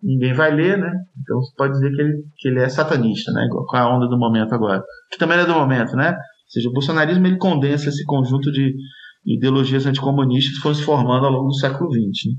ninguém 0.01 0.33
vai 0.33 0.51
ler, 0.51 0.77
né? 0.77 0.91
Então 1.21 1.39
você 1.39 1.53
pode 1.55 1.73
dizer 1.73 1.91
que 1.91 2.01
ele, 2.01 2.23
que 2.37 2.47
ele 2.49 2.59
é 2.61 2.69
satanista, 2.69 3.31
né? 3.31 3.47
Com 3.49 3.77
a 3.77 3.95
onda 3.95 4.07
do 4.07 4.17
momento 4.17 4.53
agora. 4.53 4.83
Que 5.11 5.17
também 5.17 5.39
é 5.39 5.45
do 5.45 5.53
momento, 5.53 5.95
né? 5.95 6.15
Seja, 6.47 6.69
o 6.69 6.73
bolsonarismo 6.73 7.27
ele 7.27 7.37
condensa 7.37 7.89
esse 7.89 8.03
conjunto 8.05 8.51
de 8.51 8.73
ideologias 9.25 9.85
anticomunistas 9.85 10.55
que 10.55 10.61
foram 10.61 10.75
se 10.75 10.83
formando 10.83 11.25
ao 11.25 11.31
longo 11.31 11.47
do 11.47 11.55
século 11.55 11.91
XX. 11.91 12.27
Né? 12.27 12.37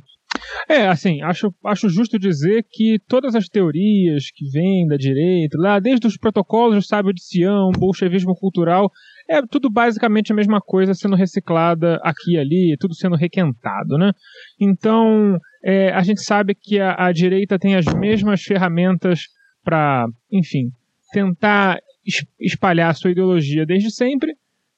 É, 0.68 0.86
assim, 0.86 1.22
acho, 1.22 1.52
acho 1.64 1.88
justo 1.88 2.18
dizer 2.18 2.64
que 2.70 2.98
todas 3.08 3.34
as 3.34 3.48
teorias 3.48 4.30
que 4.34 4.48
vêm 4.50 4.86
da 4.86 4.96
direita, 4.96 5.56
lá 5.58 5.78
desde 5.78 6.06
os 6.06 6.16
protocolos 6.16 6.76
do 6.76 6.86
sábio 6.86 7.12
de 7.12 7.22
Sião, 7.22 7.70
bolchevismo 7.78 8.34
cultural, 8.34 8.90
é 9.28 9.40
tudo 9.42 9.70
basicamente 9.70 10.32
a 10.32 10.34
mesma 10.36 10.60
coisa 10.60 10.94
sendo 10.94 11.16
reciclada 11.16 11.98
aqui 12.02 12.32
e 12.32 12.38
ali, 12.38 12.76
tudo 12.78 12.94
sendo 12.94 13.16
requentado, 13.16 13.96
né? 13.98 14.12
Então, 14.60 15.38
é, 15.64 15.90
a 15.90 16.02
gente 16.02 16.22
sabe 16.22 16.54
que 16.54 16.78
a, 16.78 17.06
a 17.06 17.12
direita 17.12 17.58
tem 17.58 17.74
as 17.74 17.86
mesmas 17.86 18.42
ferramentas 18.42 19.22
para, 19.64 20.06
enfim, 20.30 20.70
tentar 21.12 21.78
espalhar 22.40 22.94
sua 22.94 23.10
ideologia 23.10 23.66
desde 23.66 23.90
sempre, 23.90 24.34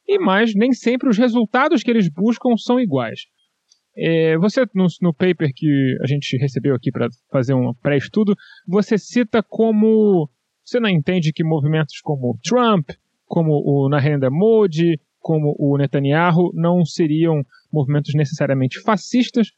e 0.06 0.18
mais, 0.18 0.54
nem 0.54 0.72
sempre 0.72 1.08
os 1.08 1.16
resultados 1.16 1.82
que 1.82 1.90
eles 1.90 2.08
buscam 2.08 2.56
são 2.56 2.80
iguais. 2.80 3.20
É, 3.96 4.36
você, 4.38 4.64
no, 4.74 4.86
no, 5.02 5.14
paper 5.14 5.52
que 5.54 5.96
a 6.02 6.06
gente 6.06 6.36
recebeu 6.36 6.74
aqui 6.74 6.90
para 6.90 7.08
fazer 7.30 7.54
um 7.54 7.74
pré-estudo, 7.74 8.34
você 8.66 8.96
cita 8.96 9.42
como. 9.42 10.28
Você 10.64 10.78
não 10.78 10.88
entende 10.88 11.32
que 11.32 11.42
movimentos 11.42 12.00
como 12.00 12.38
Trump, 12.42 12.90
como 13.26 13.62
o 13.64 13.88
Narendra 13.88 14.30
Modi, 14.30 14.98
como 15.18 15.54
o 15.58 15.76
Netanyahu, 15.76 16.50
não 16.54 16.84
seriam 16.84 17.42
movimentos 17.72 18.14
necessariamente 18.14 18.80
fascistas, 18.80 19.48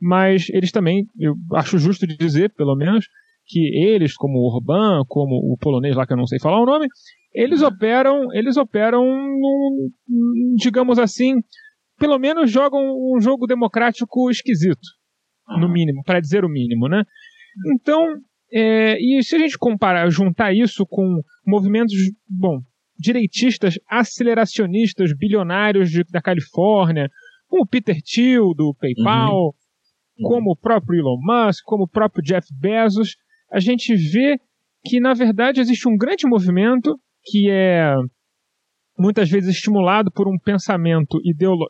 mas 0.00 0.48
eles 0.50 0.70
também, 0.70 1.06
eu 1.18 1.34
acho 1.54 1.78
justo 1.78 2.06
de 2.06 2.16
dizer, 2.16 2.52
pelo 2.54 2.76
menos, 2.76 3.06
que 3.46 3.60
eles, 3.86 4.14
como 4.14 4.38
o 4.38 4.54
Orbán, 4.54 5.02
como 5.06 5.36
o 5.52 5.56
polonês 5.58 5.96
lá 5.96 6.06
que 6.06 6.12
eu 6.12 6.16
não 6.16 6.26
sei 6.26 6.38
falar 6.40 6.60
o 6.60 6.66
nome, 6.66 6.86
eles 7.32 7.62
uhum. 7.62 7.68
operam, 7.68 8.32
eles 8.32 8.56
operam, 8.56 9.04
num, 9.04 9.90
digamos 10.56 10.98
assim, 10.98 11.34
pelo 11.98 12.18
menos 12.18 12.50
jogam 12.50 12.80
um 12.80 13.20
jogo 13.20 13.46
democrático 13.46 14.30
esquisito, 14.30 14.86
no 15.58 15.66
uhum. 15.66 15.72
mínimo, 15.72 16.02
para 16.04 16.20
dizer 16.20 16.44
o 16.44 16.48
mínimo, 16.48 16.88
né? 16.88 17.04
Então, 17.74 18.00
é, 18.52 18.96
e 19.00 19.22
se 19.22 19.36
a 19.36 19.38
gente 19.38 19.58
comparar, 19.58 20.08
juntar 20.10 20.52
isso 20.52 20.86
com 20.86 21.20
movimentos, 21.46 21.94
bom, 22.28 22.60
direitistas, 22.98 23.74
aceleracionistas, 23.88 25.16
bilionários 25.16 25.90
de, 25.90 26.04
da 26.04 26.22
Califórnia, 26.22 27.08
como 27.48 27.64
o 27.64 27.66
Peter 27.66 27.96
Thiel 28.00 28.54
do 28.54 28.74
PayPal, 28.74 29.46
uhum. 30.18 30.28
como 30.28 30.52
o 30.52 30.56
próprio 30.56 31.00
Elon 31.00 31.18
Musk, 31.20 31.64
como 31.64 31.84
o 31.84 31.88
próprio 31.88 32.22
Jeff 32.22 32.46
Bezos, 32.58 33.16
a 33.50 33.60
gente 33.60 33.94
vê 33.94 34.38
que, 34.84 35.00
na 35.00 35.14
verdade, 35.14 35.60
existe 35.60 35.88
um 35.88 35.96
grande 35.96 36.26
movimento 36.26 36.98
que 37.24 37.50
é 37.50 37.94
muitas 38.98 39.28
vezes 39.28 39.56
estimulado 39.56 40.10
por 40.10 40.28
um 40.28 40.38
pensamento 40.38 41.18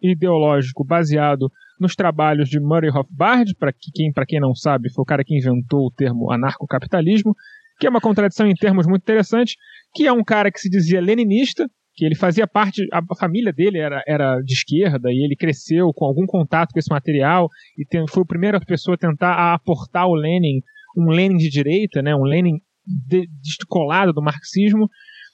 ideológico 0.03 0.85
baseado 0.85 1.51
nos 1.81 1.95
trabalhos 1.95 2.49
de 2.49 2.61
Murray 2.61 2.91
Rothbard, 2.91 3.55
para 3.57 3.73
quem, 3.73 4.13
quem 4.27 4.41
não 4.41 4.55
sabe, 4.55 4.93
foi 4.93 5.03
o 5.03 5.07
cara 5.07 5.25
que 5.25 5.37
inventou 5.37 5.87
o 5.87 5.91
termo 5.91 6.31
anarcocapitalismo, 6.31 7.35
que 7.79 7.87
é 7.87 7.91
uma 7.91 8.01
contradição 8.01 8.47
em 8.47 8.55
termos 8.55 8.87
muito 8.87 9.03
interessante, 9.03 9.57
que 9.95 10.07
é 10.07 10.13
um 10.13 10.23
cara 10.23 10.51
que 10.51 10.61
se 10.61 10.69
dizia 10.69 11.01
leninista, 11.01 11.67
que 11.95 12.05
ele 12.05 12.15
fazia 12.15 12.47
parte, 12.47 12.87
a 12.93 13.03
família 13.17 13.53
dele 13.53 13.79
era, 13.79 14.03
era 14.07 14.41
de 14.41 14.53
esquerda 14.53 15.11
e 15.11 15.25
ele 15.25 15.37
cresceu 15.37 15.93
com 15.95 16.05
algum 16.05 16.27
contato 16.27 16.73
com 16.73 16.79
esse 16.79 16.91
material 16.91 17.49
e 17.79 17.87
tem, 17.87 18.05
foi 18.09 18.23
a 18.23 18.27
primeira 18.27 18.61
pessoa 18.61 18.97
a 18.97 18.99
tentar 18.99 19.55
aportar 19.55 20.07
o 20.07 20.15
Lenin 20.15 20.61
um 20.97 21.09
Lenin 21.09 21.37
de 21.37 21.49
direita, 21.49 22.03
né, 22.03 22.15
um 22.15 22.25
Lenin 22.25 22.61
de, 22.87 23.29
descolado 23.43 24.13
do 24.13 24.23
marxismo. 24.23 24.89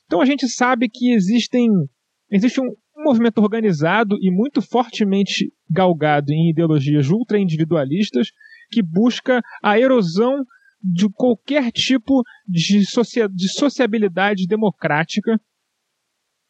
Então 0.07 0.21
a 0.21 0.25
gente 0.25 0.49
sabe 0.49 0.89
que 0.89 1.13
existem, 1.13 1.69
existe 2.31 2.61
um, 2.61 2.75
movimento 3.03 3.39
organizado 3.39 4.17
e 4.21 4.31
muito 4.31 4.61
fortemente 4.61 5.53
galgado 5.69 6.33
em 6.33 6.51
ideologias 6.51 7.09
ultra-individualistas 7.09 8.29
que 8.71 8.83
busca 8.83 9.41
a 9.63 9.79
erosão 9.79 10.45
de 10.83 11.09
qualquer 11.11 11.71
tipo 11.73 12.23
de, 12.47 12.85
socia 12.87 13.29
de 13.29 13.51
sociabilidade 13.53 14.47
democrática 14.47 15.39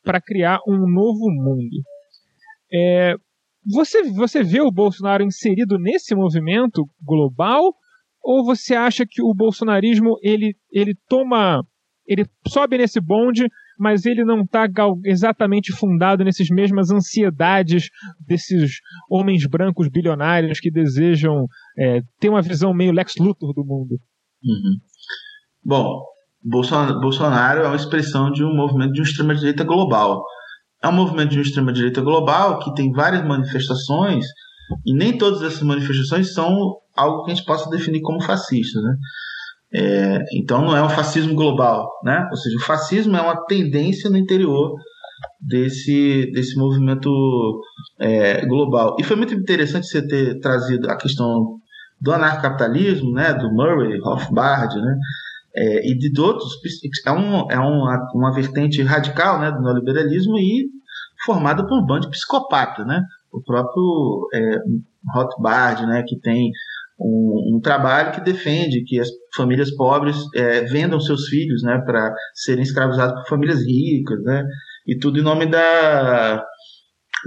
para 0.02 0.20
criar 0.20 0.58
um 0.66 0.88
novo 0.88 1.30
mundo. 1.30 1.82
É, 2.72 3.14
você, 3.66 4.02
você 4.04 4.42
vê 4.42 4.60
o 4.60 4.70
Bolsonaro 4.70 5.22
inserido 5.22 5.78
nesse 5.78 6.14
movimento 6.14 6.84
global 7.02 7.74
ou 8.22 8.44
você 8.44 8.74
acha 8.74 9.04
que 9.08 9.22
o 9.22 9.34
bolsonarismo 9.34 10.16
ele, 10.22 10.54
ele 10.70 10.94
toma. 11.08 11.62
ele 12.06 12.26
sobe 12.48 12.78
nesse 12.78 13.00
bonde, 13.00 13.46
mas 13.78 14.04
ele 14.04 14.24
não 14.24 14.42
está 14.42 14.66
exatamente 15.04 15.72
fundado 15.72 16.22
nessas 16.22 16.48
mesmas 16.48 16.90
ansiedades 16.90 17.88
desses 18.26 18.72
homens 19.10 19.46
brancos 19.46 19.88
bilionários 19.88 20.60
que 20.60 20.70
desejam 20.70 21.46
é, 21.78 22.02
ter 22.18 22.28
uma 22.28 22.42
visão 22.42 22.74
meio 22.74 22.92
Lex 22.92 23.14
Luthor 23.18 23.54
do 23.54 23.64
mundo? 23.64 23.98
Uhum. 24.44 24.76
Bom, 25.64 26.04
Bolsonaro, 26.42 27.62
é 27.62 27.66
uma 27.66 27.76
expressão 27.76 28.30
de 28.30 28.44
um 28.44 28.54
movimento 28.54 28.92
de 28.92 29.02
extrema-direita 29.02 29.64
global. 29.64 30.22
É 30.82 30.88
um 30.88 30.92
movimento 30.92 31.30
de 31.30 31.40
extrema-direita 31.40 32.00
global 32.00 32.58
que 32.58 32.74
tem 32.74 32.90
várias 32.92 33.26
manifestações 33.26 34.26
e 34.86 34.94
nem 34.94 35.16
todas 35.16 35.42
essas 35.42 35.62
manifestações 35.62 36.32
são 36.32 36.76
algo 37.00 37.24
que 37.24 37.32
a 37.32 37.34
gente 37.34 37.46
possa 37.46 37.68
definir 37.70 38.00
como 38.00 38.22
fascista, 38.22 38.80
né? 38.80 38.96
É, 39.72 40.24
então 40.34 40.64
não 40.64 40.76
é 40.76 40.82
um 40.82 40.88
fascismo 40.88 41.34
global, 41.34 41.88
né? 42.04 42.28
Ou 42.30 42.36
seja, 42.36 42.56
o 42.56 42.62
fascismo 42.62 43.16
é 43.16 43.20
uma 43.20 43.44
tendência 43.46 44.10
no 44.10 44.16
interior 44.16 44.74
desse, 45.40 46.30
desse 46.32 46.56
movimento 46.58 47.10
é, 48.00 48.44
global. 48.46 48.96
E 48.98 49.04
foi 49.04 49.16
muito 49.16 49.34
interessante 49.34 49.86
você 49.86 50.06
ter 50.06 50.40
trazido 50.40 50.90
a 50.90 50.96
questão 50.96 51.58
do 52.00 52.12
anarcapitalismo, 52.12 53.12
né, 53.12 53.34
do 53.34 53.52
Murray, 53.52 53.98
Rothbard, 54.00 54.74
né, 54.74 54.96
é, 55.54 55.90
e 55.90 55.98
de 55.98 56.20
outros, 56.20 56.52
é, 57.06 57.12
um, 57.12 57.50
é 57.50 57.58
uma, 57.58 58.08
uma 58.14 58.32
vertente 58.32 58.82
radical 58.82 59.38
né, 59.38 59.50
do 59.50 59.60
neoliberalismo 59.60 60.38
e 60.38 60.68
formada 61.24 61.66
por 61.66 61.78
um 61.78 61.84
bando 61.84 62.02
de 62.02 62.10
psicopata, 62.10 62.84
né? 62.84 63.02
O 63.32 63.42
próprio 63.42 64.28
é, 64.32 64.58
Rothbard, 65.14 65.86
né, 65.86 66.02
que 66.06 66.18
tem 66.20 66.50
um, 67.00 67.56
um, 67.56 67.60
trabalho 67.60 68.12
que 68.12 68.20
defende 68.20 68.84
que 68.84 68.98
as 69.00 69.08
famílias 69.34 69.74
pobres 69.74 70.16
é, 70.34 70.62
vendam 70.62 71.00
seus 71.00 71.26
filhos 71.28 71.62
né, 71.62 71.80
para 71.84 72.14
serem 72.34 72.62
escravizados 72.62 73.14
por 73.14 73.28
famílias 73.28 73.60
ricas, 73.60 74.22
né, 74.22 74.44
e 74.86 74.98
tudo 74.98 75.18
em 75.18 75.22
nome 75.22 75.46
da, 75.46 76.44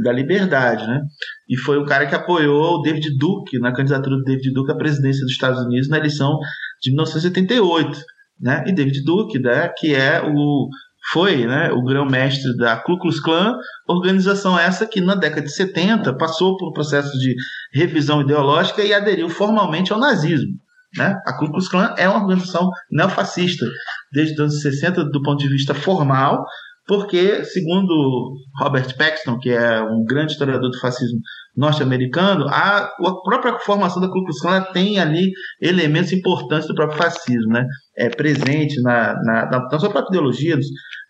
da 0.04 0.12
liberdade. 0.12 0.86
Né? 0.86 1.02
E 1.50 1.58
foi 1.58 1.78
o 1.78 1.86
cara 1.86 2.06
que 2.06 2.16
apoiou 2.16 2.76
o 2.76 2.82
David 2.82 3.18
Duke, 3.18 3.60
na 3.60 3.74
candidatura 3.74 4.18
do 4.18 4.24
David 4.24 4.54
Duke 4.54 4.72
à 4.72 4.76
presidência 4.76 5.22
dos 5.22 5.32
Estados 5.32 5.64
Unidos 5.66 5.90
na 5.90 5.98
eleição 5.98 6.38
de 6.82 6.92
1978. 6.92 8.00
Né? 8.40 8.64
E 8.68 8.74
David 8.74 9.04
Duke, 9.04 9.40
né, 9.40 9.70
que 9.78 9.96
é 9.96 10.22
o 10.22 10.68
foi 11.12 11.46
né, 11.46 11.72
o 11.72 11.84
grão-mestre 11.84 12.56
da 12.58 12.78
Ku 12.78 12.98
Klux 12.98 13.20
Klan, 13.20 13.58
organização 13.88 14.58
essa 14.58 14.86
que 14.86 15.02
na 15.02 15.16
década 15.16 15.42
de 15.42 15.54
70 15.54 16.18
passou 16.18 16.56
por 16.58 16.70
um 16.70 16.74
processo 16.74 17.12
de 17.20 17.36
revisão 17.74 18.22
ideológica 18.22 18.84
e 18.84 18.94
aderiu 18.94 19.30
formalmente 19.30 19.92
ao 19.92 20.00
nazismo. 20.00 20.54
Né? 20.98 21.16
A 21.26 21.34
Ku 21.38 21.50
Klux 21.50 21.68
Klan 21.68 21.94
é 21.98 22.08
uma 22.08 22.22
organização 22.22 22.70
neofascista 22.92 23.66
desde 24.12 24.34
os 24.34 24.40
anos 24.40 24.62
60 24.62 25.06
do 25.06 25.22
ponto 25.22 25.40
de 25.40 25.50
vista 25.50 25.74
formal, 25.74 26.46
porque, 26.86 27.46
segundo 27.46 28.34
Robert 28.60 28.98
Paxton, 28.98 29.40
que 29.40 29.50
é 29.50 29.82
um 29.82 30.04
grande 30.04 30.34
historiador 30.34 30.70
do 30.70 30.80
fascismo 30.80 31.20
norte-americano, 31.56 32.46
a, 32.50 32.80
a, 32.80 33.22
própria 33.24 33.58
formação 33.60 34.02
da 34.02 34.08
Ku 34.08 34.24
Klux 34.24 34.42
Klan 34.42 34.62
tem 34.74 35.00
ali 35.00 35.32
elementos 35.62 36.12
importantes 36.12 36.68
do 36.68 36.76
próprio 36.76 36.98
fascismo, 36.98 37.54
né? 37.54 37.66
É 37.98 38.10
presente 38.10 38.82
na, 38.82 39.14
na, 39.24 39.46
na, 39.50 39.68
na 39.72 39.80
sua 39.80 39.90
própria 39.90 40.10
ideologia, 40.10 40.58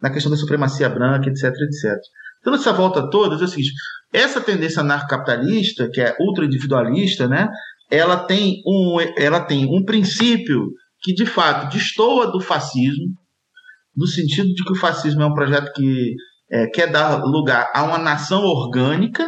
na 0.02 0.12
questão 0.12 0.32
da 0.32 0.38
supremacia 0.38 0.90
branca, 0.90 1.30
etc, 1.30 1.46
etc. 1.46 1.98
Então, 2.42 2.54
essa 2.54 2.74
volta 2.74 3.10
toda, 3.10 3.36
é 3.36 3.44
o 3.44 3.48
seguinte, 3.48 3.72
essa 4.12 4.42
tendência 4.42 4.82
anarcocapitalista, 4.82 5.90
que 5.90 6.02
é 6.02 6.16
ultra-individualista, 6.20 7.28
né? 7.28 7.50
Ela 7.90 8.18
tem, 8.18 8.62
um, 8.68 8.98
ela 9.18 9.40
tem 9.40 9.66
um 9.66 9.84
princípio 9.84 10.68
que, 11.02 11.14
de 11.14 11.26
fato, 11.26 11.74
destoa 11.74 12.32
do 12.32 12.40
fascismo, 12.40 13.08
no 13.96 14.08
sentido 14.08 14.48
de 14.54 14.64
que 14.64 14.74
o 14.74 14.80
fascismo 14.80 15.22
é 15.22 15.26
um 15.26 15.34
projeto 15.34 15.72
que 15.74 16.16
é, 16.52 16.68
quer 16.68 16.92
dar 16.92 17.24
lugar 17.24 17.72
a 17.74 17.84
uma 17.84 17.98
nação 17.98 18.44
orgânica, 18.44 19.28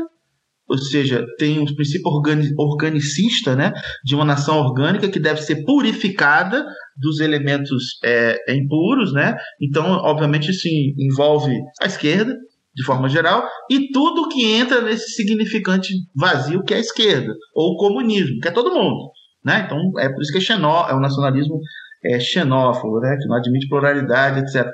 ou 0.67 0.77
seja, 0.77 1.23
tem 1.37 1.59
um 1.59 1.65
princípio 1.65 2.09
organi 2.11 2.49
organicista, 2.57 3.55
né, 3.55 3.71
de 4.03 4.15
uma 4.15 4.25
nação 4.25 4.57
orgânica 4.59 5.07
que 5.07 5.19
deve 5.19 5.41
ser 5.41 5.63
purificada 5.63 6.65
dos 6.97 7.19
elementos 7.19 7.99
é, 8.03 8.37
impuros, 8.55 9.13
né? 9.13 9.35
Então, 9.61 9.85
obviamente, 9.85 10.49
isso 10.49 10.67
envolve 10.67 11.53
a 11.81 11.85
esquerda, 11.85 12.35
de 12.75 12.83
forma 12.83 13.07
geral, 13.07 13.47
e 13.71 13.91
tudo 13.91 14.27
que 14.27 14.43
entra 14.43 14.81
nesse 14.81 15.11
significante 15.11 15.93
vazio 16.15 16.63
que 16.63 16.73
é 16.73 16.77
a 16.77 16.81
esquerda, 16.81 17.33
ou 17.53 17.73
o 17.73 17.77
comunismo, 17.77 18.39
que 18.41 18.47
é 18.47 18.51
todo 18.51 18.73
mundo. 18.73 19.11
Né? 19.45 19.63
Então, 19.65 19.79
é 19.99 20.09
por 20.09 20.21
isso 20.21 20.31
que 20.31 20.39
é, 20.39 20.41
xenó, 20.41 20.87
é 20.89 20.95
o 20.95 20.99
nacionalismo 20.99 21.59
é, 22.05 22.19
xenófobo, 22.19 22.99
né? 22.99 23.17
que 23.19 23.27
não 23.27 23.35
admite 23.35 23.67
pluralidade, 23.67 24.39
etc. 24.39 24.67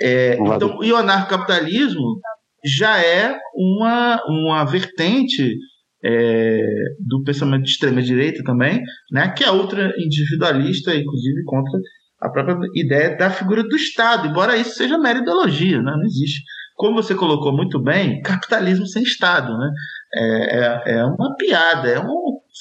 É, 0.00 0.38
então, 0.38 0.78
o 0.78 0.96
anarcocapitalismo 0.96 2.20
já 2.64 3.02
é 3.02 3.36
uma, 3.54 4.22
uma 4.26 4.64
vertente 4.64 5.56
é, 6.04 6.60
do 7.00 7.22
pensamento 7.24 7.64
de 7.64 7.70
extrema-direita 7.70 8.42
também, 8.44 8.80
né, 9.10 9.32
que 9.36 9.42
é 9.42 9.50
ultra 9.50 9.92
individualista, 9.98 10.94
inclusive 10.94 11.42
contra 11.44 11.78
a 12.20 12.28
própria 12.30 12.56
ideia 12.74 13.16
da 13.16 13.30
figura 13.30 13.62
do 13.62 13.76
Estado, 13.76 14.28
embora 14.28 14.56
isso 14.56 14.76
seja 14.76 14.98
mera 14.98 15.18
ideologia, 15.18 15.82
né, 15.82 15.92
não 15.92 16.04
existe. 16.04 16.42
Como 16.76 17.02
você 17.02 17.14
colocou 17.14 17.52
muito 17.52 17.82
bem, 17.82 18.20
capitalismo 18.22 18.86
sem 18.86 19.02
Estado. 19.02 19.56
Né, 19.56 19.70
é, 20.14 20.92
é, 20.92 20.98
é 20.98 21.04
uma 21.04 21.34
piada, 21.36 21.88
é 21.88 21.98
uma 21.98 22.14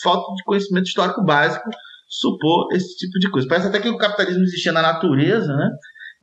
falta 0.04 0.34
de 0.36 0.44
conhecimento 0.44 0.88
histórico 0.88 1.24
básico 1.24 1.70
supor 2.08 2.68
esse 2.72 2.96
tipo 2.98 3.20
de 3.20 3.30
coisa. 3.30 3.48
Parece 3.48 3.68
até 3.68 3.80
que 3.80 3.90
o 3.90 3.98
capitalismo 3.98 4.44
existia 4.44 4.72
na 4.72 4.82
natureza, 4.82 5.56
né? 5.56 5.70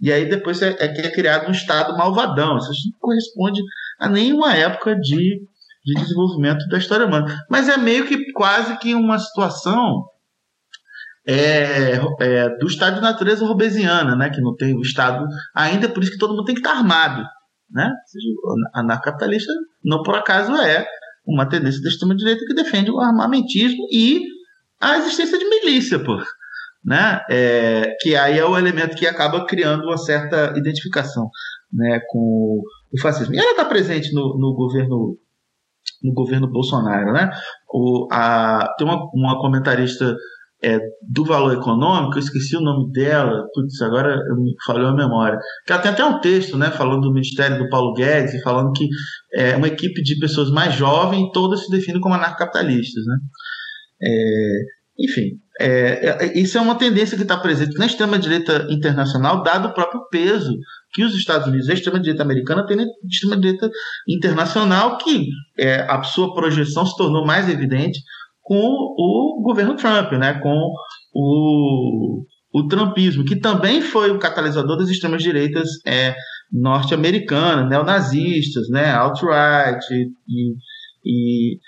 E 0.01 0.13
aí 0.13 0.29
depois 0.29 0.61
é, 0.63 0.77
é 0.79 0.89
que 0.89 1.01
é 1.01 1.11
criado 1.11 1.49
um 1.49 1.53
Estado 1.53 1.97
malvadão. 1.97 2.57
Isso 2.57 2.71
não 2.91 2.99
corresponde 2.99 3.61
a 3.99 4.09
nenhuma 4.09 4.55
época 4.55 4.97
de, 4.97 5.41
de 5.85 5.95
desenvolvimento 5.95 6.67
da 6.69 6.79
história 6.79 7.07
humana. 7.07 7.45
Mas 7.49 7.69
é 7.69 7.77
meio 7.77 8.07
que 8.07 8.33
quase 8.33 8.77
que 8.79 8.95
uma 8.95 9.19
situação 9.19 10.05
é, 11.27 12.01
é, 12.21 12.49
do 12.59 12.67
Estado 12.67 12.97
de 12.97 13.03
natureza 13.03 13.47
robesiana, 13.47 14.17
né? 14.17 14.31
Que 14.31 14.41
não 14.41 14.55
tem 14.55 14.75
o 14.75 14.83
Estado 14.83 15.27
ainda, 15.55 15.89
por 15.89 16.03
isso 16.03 16.13
que 16.13 16.19
todo 16.19 16.35
mundo 16.35 16.45
tem 16.45 16.55
que 16.55 16.61
estar 16.61 16.77
armado. 16.77 17.23
Né? 17.71 17.91
Seja, 18.07 18.29
anarcapitalista 18.75 19.53
não 19.83 20.03
por 20.03 20.15
acaso 20.15 20.55
é 20.55 20.87
uma 21.27 21.49
tendência 21.49 21.83
da 21.83 21.89
extrema-direita 21.89 22.45
que 22.47 22.55
defende 22.55 22.91
o 22.91 23.01
armamentismo 23.01 23.87
e 23.91 24.23
a 24.81 24.99
existência 24.99 25.39
de 25.39 25.49
milícia, 25.49 25.99
pô 25.99 26.19
né? 26.85 27.21
É, 27.31 27.97
que 28.01 28.15
aí 28.15 28.39
é 28.39 28.45
o 28.45 28.59
elemento 28.59 28.97
que 28.97 29.07
acaba 29.07 29.47
criando 29.47 29.85
uma 29.85 29.97
certa 29.97 30.53
identificação 30.57 31.31
né, 31.73 32.01
com 32.09 32.61
o 32.93 33.01
fascismo. 33.01 33.35
E 33.35 33.39
ela 33.39 33.53
está 33.53 33.65
presente 33.65 34.13
no, 34.13 34.39
no, 34.39 34.55
governo 34.55 35.17
no 36.03 36.13
governo 36.13 36.51
Bolsonaro, 36.51 37.13
né? 37.13 37.31
O, 37.73 38.07
a, 38.13 38.69
tem 38.77 38.87
uma, 38.87 39.09
uma 39.15 39.39
comentarista 39.41 40.15
é, 40.63 40.79
do 41.11 41.25
Valor 41.25 41.55
Econômico, 41.55 42.15
eu 42.15 42.21
esqueci 42.21 42.57
o 42.57 42.61
nome 42.61 42.91
dela, 42.93 43.45
putz, 43.53 43.81
agora 43.83 44.19
falhou 44.67 44.89
a 44.89 44.95
memória. 44.95 45.39
Que 45.67 45.73
ela 45.73 45.83
tem 45.83 45.91
até 45.91 46.05
um 46.05 46.21
texto, 46.21 46.57
né, 46.57 46.71
falando 46.71 47.03
do 47.03 47.13
Ministério 47.13 47.59
do 47.59 47.69
Paulo 47.69 47.93
Guedes, 47.95 48.43
falando 48.43 48.73
que 48.73 48.87
é 49.35 49.57
uma 49.57 49.69
equipe 49.69 50.03
de 50.03 50.19
pessoas 50.19 50.51
mais 50.51 50.75
jovens, 50.75 51.31
todas 51.33 51.65
se 51.65 51.71
definem 51.71 52.01
como 52.01 52.15
anarcocapitalistas, 52.15 53.05
né? 53.07 53.17
É, 54.05 54.59
enfim, 54.99 55.39
é, 55.61 56.25
é, 56.25 56.39
isso 56.39 56.59
é 56.59 56.61
uma 56.61 56.77
tendência 56.77 57.17
que 57.17 57.23
está 57.23 57.37
presente 57.37 57.79
na 57.79 57.87
extrema-direita 57.87 58.67
internacional, 58.71 59.43
dado 59.43 59.69
o 59.69 59.75
próprio 59.75 60.07
peso 60.11 60.53
que 60.93 61.05
os 61.05 61.15
Estados 61.15 61.47
Unidos, 61.47 61.69
a 61.69 61.75
extrema-direita 61.75 62.23
americana, 62.23 62.67
tem 62.67 62.77
na 62.77 62.85
extrema-direita 63.09 63.71
internacional, 64.09 64.99
que 64.99 65.29
é, 65.59 65.83
a 65.89 66.03
sua 66.03 66.35
projeção 66.35 66.85
se 66.85 66.97
tornou 66.97 67.25
mais 67.25 67.49
evidente 67.49 68.01
com 68.41 68.57
o 68.57 69.43
governo 69.43 69.75
Trump, 69.77 70.13
né, 70.13 70.35
com 70.35 70.71
o, 71.15 72.25
o 72.53 72.67
Trumpismo, 72.69 73.25
que 73.25 73.37
também 73.37 73.81
foi 73.81 74.11
o 74.11 74.19
catalisador 74.19 74.77
das 74.77 74.91
extremas-direitas 74.91 75.69
é, 75.87 76.15
norte-americanas, 76.53 77.69
neonazistas, 77.69 78.69
né, 78.69 78.93
alt-right 78.93 79.85
e, 80.29 80.55
e 81.05 81.59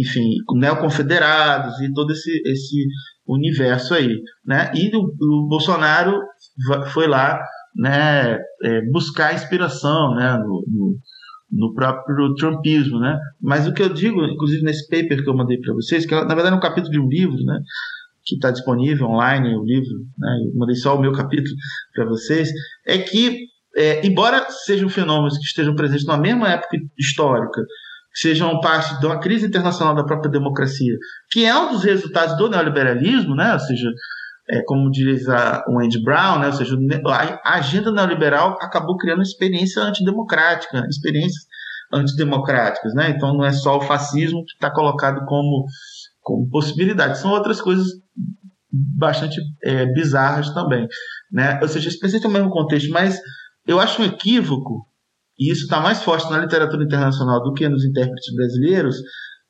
enfim, 0.00 0.34
neoconfederados 0.54 1.80
e 1.80 1.92
todo 1.92 2.10
esse, 2.12 2.30
esse 2.46 2.86
universo 3.26 3.94
aí, 3.94 4.20
né? 4.44 4.72
E 4.74 4.90
o, 4.94 5.02
o 5.02 5.48
Bolsonaro 5.48 6.20
foi 6.92 7.06
lá, 7.06 7.40
né, 7.76 8.38
é, 8.64 8.82
buscar 8.90 9.34
inspiração, 9.34 10.14
né, 10.16 10.36
no, 10.38 10.64
no, 10.66 10.98
no, 11.52 11.74
próprio 11.74 12.34
trumpismo, 12.34 12.98
né? 12.98 13.18
Mas 13.40 13.66
o 13.66 13.72
que 13.72 13.82
eu 13.82 13.88
digo, 13.88 14.24
inclusive 14.24 14.64
nesse 14.64 14.88
paper 14.88 15.22
que 15.22 15.30
eu 15.30 15.36
mandei 15.36 15.58
para 15.58 15.74
vocês, 15.74 16.04
que 16.04 16.14
é, 16.14 16.24
na 16.24 16.34
verdade 16.34 16.54
é 16.54 16.58
um 16.58 16.60
capítulo 16.60 16.90
de 16.90 16.98
um 16.98 17.08
livro, 17.08 17.42
né, 17.44 17.60
que 18.24 18.34
está 18.34 18.50
disponível 18.50 19.06
online, 19.06 19.54
o 19.54 19.64
livro, 19.64 19.98
né, 20.18 20.38
eu 20.46 20.58
mandei 20.58 20.74
só 20.74 20.96
o 20.96 21.00
meu 21.00 21.12
capítulo 21.12 21.54
para 21.94 22.06
vocês, 22.06 22.50
é 22.86 22.98
que 22.98 23.46
é, 23.76 24.04
embora 24.04 24.44
sejam 24.50 24.88
fenômenos 24.88 25.38
que 25.38 25.44
estejam 25.44 25.76
presentes 25.76 26.04
na 26.04 26.18
mesma 26.18 26.48
época 26.48 26.76
histórica, 26.98 27.62
sejam 28.14 28.60
parte 28.60 28.98
de 28.98 29.06
uma 29.06 29.18
crise 29.20 29.46
internacional 29.46 29.94
da 29.94 30.04
própria 30.04 30.30
democracia, 30.30 30.96
que 31.30 31.44
é 31.44 31.56
um 31.56 31.72
dos 31.72 31.84
resultados 31.84 32.36
do 32.36 32.48
neoliberalismo, 32.48 33.34
né? 33.34 33.52
ou 33.52 33.60
seja, 33.60 33.88
é, 34.50 34.62
como 34.64 34.90
diz 34.90 35.28
a, 35.28 35.64
o 35.68 35.78
Andy 35.78 36.02
Brown, 36.02 36.40
né? 36.40 36.46
ou 36.48 36.52
seja, 36.52 36.76
a 37.44 37.54
agenda 37.54 37.92
neoliberal 37.92 38.56
acabou 38.60 38.96
criando 38.96 39.22
experiência 39.22 39.82
antidemocrática, 39.82 40.84
experiências 40.88 41.44
antidemocráticas. 41.92 42.94
Né? 42.94 43.10
Então 43.10 43.34
não 43.34 43.44
é 43.44 43.52
só 43.52 43.78
o 43.78 43.82
fascismo 43.82 44.44
que 44.44 44.52
está 44.54 44.70
colocado 44.70 45.24
como, 45.26 45.66
como 46.20 46.48
possibilidade, 46.48 47.18
são 47.18 47.30
outras 47.30 47.60
coisas 47.60 47.86
bastante 48.72 49.40
é, 49.64 49.86
bizarras 49.86 50.52
também. 50.52 50.86
Né? 51.30 51.58
Ou 51.62 51.68
seja, 51.68 51.88
especialmente 51.88 52.26
no 52.26 52.32
mesmo 52.32 52.50
contexto, 52.50 52.90
mas 52.90 53.20
eu 53.66 53.78
acho 53.78 54.02
um 54.02 54.04
equívoco 54.04 54.86
e 55.40 55.50
isso 55.50 55.62
está 55.62 55.80
mais 55.80 56.04
forte 56.04 56.30
na 56.30 56.38
literatura 56.38 56.84
internacional 56.84 57.42
do 57.42 57.54
que 57.54 57.66
nos 57.66 57.84
intérpretes 57.84 58.34
brasileiros, 58.34 58.96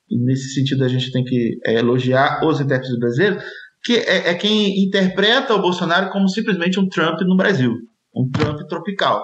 e 0.09 0.17
nesse 0.23 0.53
sentido 0.53 0.85
a 0.85 0.87
gente 0.87 1.11
tem 1.11 1.23
que 1.23 1.59
é, 1.65 1.75
elogiar 1.79 2.39
os 2.45 2.61
intérpretes 2.61 2.97
brasileiros, 2.97 3.43
que 3.83 3.97
é, 3.97 4.29
é, 4.29 4.33
quem 4.35 4.85
interpreta 4.85 5.53
o 5.53 5.61
Bolsonaro 5.61 6.09
como 6.11 6.29
simplesmente 6.29 6.79
um 6.79 6.87
Trump 6.87 7.19
no 7.21 7.35
Brasil, 7.35 7.73
um 8.15 8.29
Trump 8.29 8.59
tropical. 8.69 9.21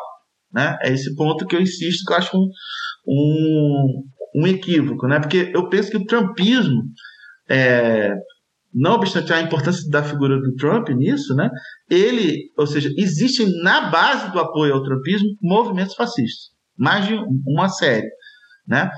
Né? 0.51 0.77
É 0.81 0.91
esse 0.91 1.15
ponto 1.15 1.45
que 1.45 1.55
eu 1.55 1.61
insisto, 1.61 2.05
que 2.05 2.13
eu 2.13 2.17
acho 2.17 2.37
um, 2.37 2.49
um, 3.07 4.03
um 4.43 4.47
equívoco, 4.47 5.07
né? 5.07 5.19
porque 5.19 5.51
eu 5.53 5.69
penso 5.69 5.91
que 5.91 5.97
o 5.97 6.05
trumpismo, 6.05 6.83
é, 7.49 8.13
não 8.73 8.93
obstante 8.93 9.31
a 9.31 9.41
importância 9.41 9.89
da 9.89 10.03
figura 10.03 10.39
do 10.39 10.55
Trump 10.55 10.89
nisso, 10.89 11.33
né? 11.35 11.49
ele, 11.89 12.51
ou 12.57 12.67
seja, 12.67 12.89
existe 12.97 13.45
na 13.61 13.89
base 13.89 14.31
do 14.31 14.39
apoio 14.39 14.73
ao 14.73 14.83
trumpismo 14.83 15.29
movimentos 15.41 15.95
fascistas, 15.95 16.56
mais 16.77 17.05
de 17.05 17.15
uma 17.45 17.69
série. 17.69 18.09
Né? 18.67 18.89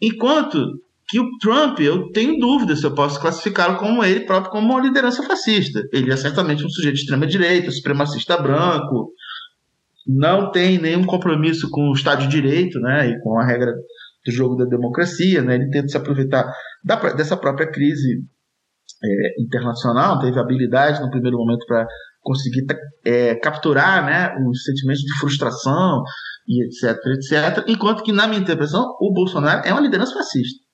Enquanto 0.00 0.82
que 1.08 1.20
o 1.20 1.28
Trump, 1.38 1.80
eu 1.80 2.10
tenho 2.12 2.38
dúvida 2.38 2.74
se 2.74 2.84
eu 2.84 2.94
posso 2.94 3.20
classificá-lo 3.20 3.76
como 3.76 4.02
ele 4.02 4.20
próprio 4.20 4.50
como 4.50 4.72
uma 4.72 4.80
liderança 4.80 5.22
fascista. 5.22 5.80
Ele 5.92 6.12
é 6.12 6.16
certamente 6.16 6.64
um 6.64 6.68
sujeito 6.68 6.94
de 6.94 7.00
extrema-direita, 7.02 7.70
supremacista 7.70 8.40
branco, 8.40 9.12
não 10.06 10.50
tem 10.50 10.78
nenhum 10.78 11.04
compromisso 11.04 11.68
com 11.70 11.90
o 11.90 11.94
Estado 11.94 12.22
de 12.22 12.28
Direito 12.28 12.78
né, 12.80 13.08
e 13.08 13.20
com 13.20 13.38
a 13.38 13.46
regra 13.46 13.72
do 14.24 14.32
jogo 14.32 14.56
da 14.56 14.64
democracia. 14.64 15.42
Né, 15.42 15.56
ele 15.56 15.70
tenta 15.70 15.88
se 15.88 15.96
aproveitar 15.96 16.50
da, 16.82 16.96
dessa 17.12 17.36
própria 17.36 17.70
crise 17.70 18.22
é, 19.02 19.42
internacional, 19.42 20.20
teve 20.20 20.38
habilidade 20.38 21.00
no 21.00 21.10
primeiro 21.10 21.36
momento 21.36 21.64
para 21.66 21.86
conseguir 22.20 22.64
é, 23.04 23.34
capturar 23.36 24.04
né, 24.04 24.34
os 24.48 24.64
sentimentos 24.64 25.02
de 25.02 25.18
frustração 25.18 26.02
e 26.46 26.64
etc, 26.64 26.96
etc. 27.16 27.64
Enquanto 27.66 28.02
que, 28.02 28.12
na 28.12 28.26
minha 28.26 28.40
interpretação, 28.40 28.96
o 29.00 29.12
Bolsonaro 29.12 29.66
é 29.66 29.72
uma 29.72 29.80
liderança 29.80 30.14
fascista. 30.14 30.64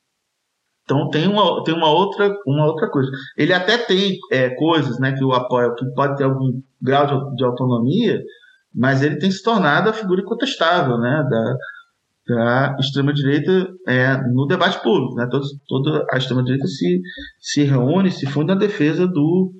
Então 0.90 1.08
tem 1.08 1.28
uma, 1.28 1.62
tem 1.62 1.72
uma, 1.72 1.88
outra, 1.88 2.34
uma 2.44 2.66
outra 2.66 2.90
coisa. 2.90 3.08
Ele 3.36 3.52
até 3.52 3.78
tem 3.78 4.18
é, 4.32 4.50
coisas 4.50 4.98
né, 4.98 5.12
que 5.12 5.22
o 5.22 5.32
apoia, 5.32 5.72
que 5.76 5.84
pode 5.94 6.16
ter 6.16 6.24
algum 6.24 6.60
grau 6.82 7.06
de, 7.06 7.36
de, 7.36 7.44
autonomia, 7.44 8.20
mas 8.74 9.00
ele 9.00 9.16
tem 9.16 9.30
se 9.30 9.40
tornado 9.40 9.88
a 9.88 9.92
figura 9.92 10.20
incontestável 10.20 10.98
né, 10.98 11.24
da, 11.30 11.54
da 12.26 12.76
extrema-direita 12.80 13.68
é, 13.86 14.16
no 14.32 14.46
debate 14.46 14.82
público. 14.82 15.14
Né? 15.14 15.28
Todo, 15.30 15.44
toda 15.68 16.06
a 16.10 16.18
extrema-direita 16.18 16.66
se, 16.66 17.00
se 17.38 17.62
reúne, 17.62 18.10
se 18.10 18.26
funde 18.26 18.48
na 18.48 18.58
defesa 18.58 19.06
do, 19.06 19.52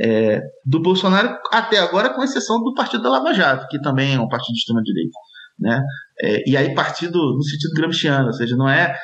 é, 0.00 0.40
do 0.66 0.82
Bolsonaro, 0.82 1.38
até 1.52 1.78
agora, 1.78 2.12
com 2.12 2.24
exceção 2.24 2.60
do 2.64 2.74
Partido 2.74 3.04
da 3.04 3.10
Lava 3.10 3.32
Jato, 3.32 3.68
que 3.68 3.80
também 3.80 4.14
é 4.14 4.20
um 4.20 4.28
partido 4.28 4.54
de 4.54 4.58
extrema-direita. 4.58 5.16
Né? 5.58 5.82
É, 6.20 6.50
e 6.50 6.56
aí, 6.56 6.74
partido 6.74 7.18
no 7.18 7.42
sentido 7.42 7.74
gramsciano, 7.74 8.26
ou 8.26 8.32
seja, 8.32 8.56
não 8.56 8.68
é 8.68 8.94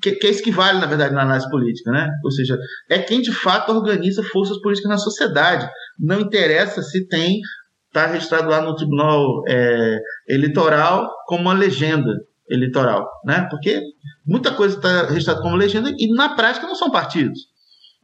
que, 0.00 0.12
que, 0.12 0.26
é 0.26 0.30
isso 0.30 0.42
que 0.42 0.52
vale, 0.52 0.78
na 0.78 0.86
verdade, 0.86 1.14
na 1.14 1.22
análise 1.22 1.50
política, 1.50 1.90
né? 1.90 2.08
Ou 2.24 2.30
seja, 2.30 2.56
é 2.88 2.98
quem 3.00 3.20
de 3.20 3.32
fato 3.32 3.72
organiza 3.72 4.22
forças 4.22 4.60
políticas 4.60 4.88
na 4.88 4.98
sociedade. 4.98 5.68
Não 5.98 6.20
interessa 6.20 6.80
se 6.80 7.08
tem, 7.08 7.40
está 7.88 8.06
registrado 8.06 8.48
lá 8.48 8.60
no 8.62 8.76
Tribunal 8.76 9.42
é, 9.48 9.98
Eleitoral 10.28 11.08
como 11.26 11.42
uma 11.42 11.54
legenda 11.54 12.12
eleitoral, 12.48 13.08
né? 13.24 13.46
Porque 13.50 13.80
muita 14.26 14.52
coisa 14.52 14.76
está 14.76 15.06
registrada 15.06 15.40
como 15.40 15.56
legenda 15.56 15.92
e 15.96 16.12
na 16.14 16.34
prática 16.34 16.66
não 16.66 16.74
são 16.74 16.90
partidos, 16.90 17.40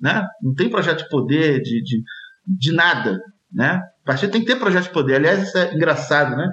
né? 0.01 0.25
Não 0.43 0.55
tem 0.55 0.69
projeto 0.69 1.05
de 1.05 1.09
poder, 1.09 1.61
de, 1.61 1.83
de, 1.83 2.03
de 2.47 2.73
nada, 2.73 3.21
né? 3.53 3.81
O 4.03 4.07
partido 4.07 4.31
tem 4.31 4.41
que 4.41 4.47
ter 4.47 4.57
projeto 4.57 4.85
de 4.85 4.93
poder. 4.93 5.17
Aliás, 5.17 5.43
isso 5.43 5.59
é 5.59 5.75
engraçado, 5.75 6.37
né? 6.37 6.49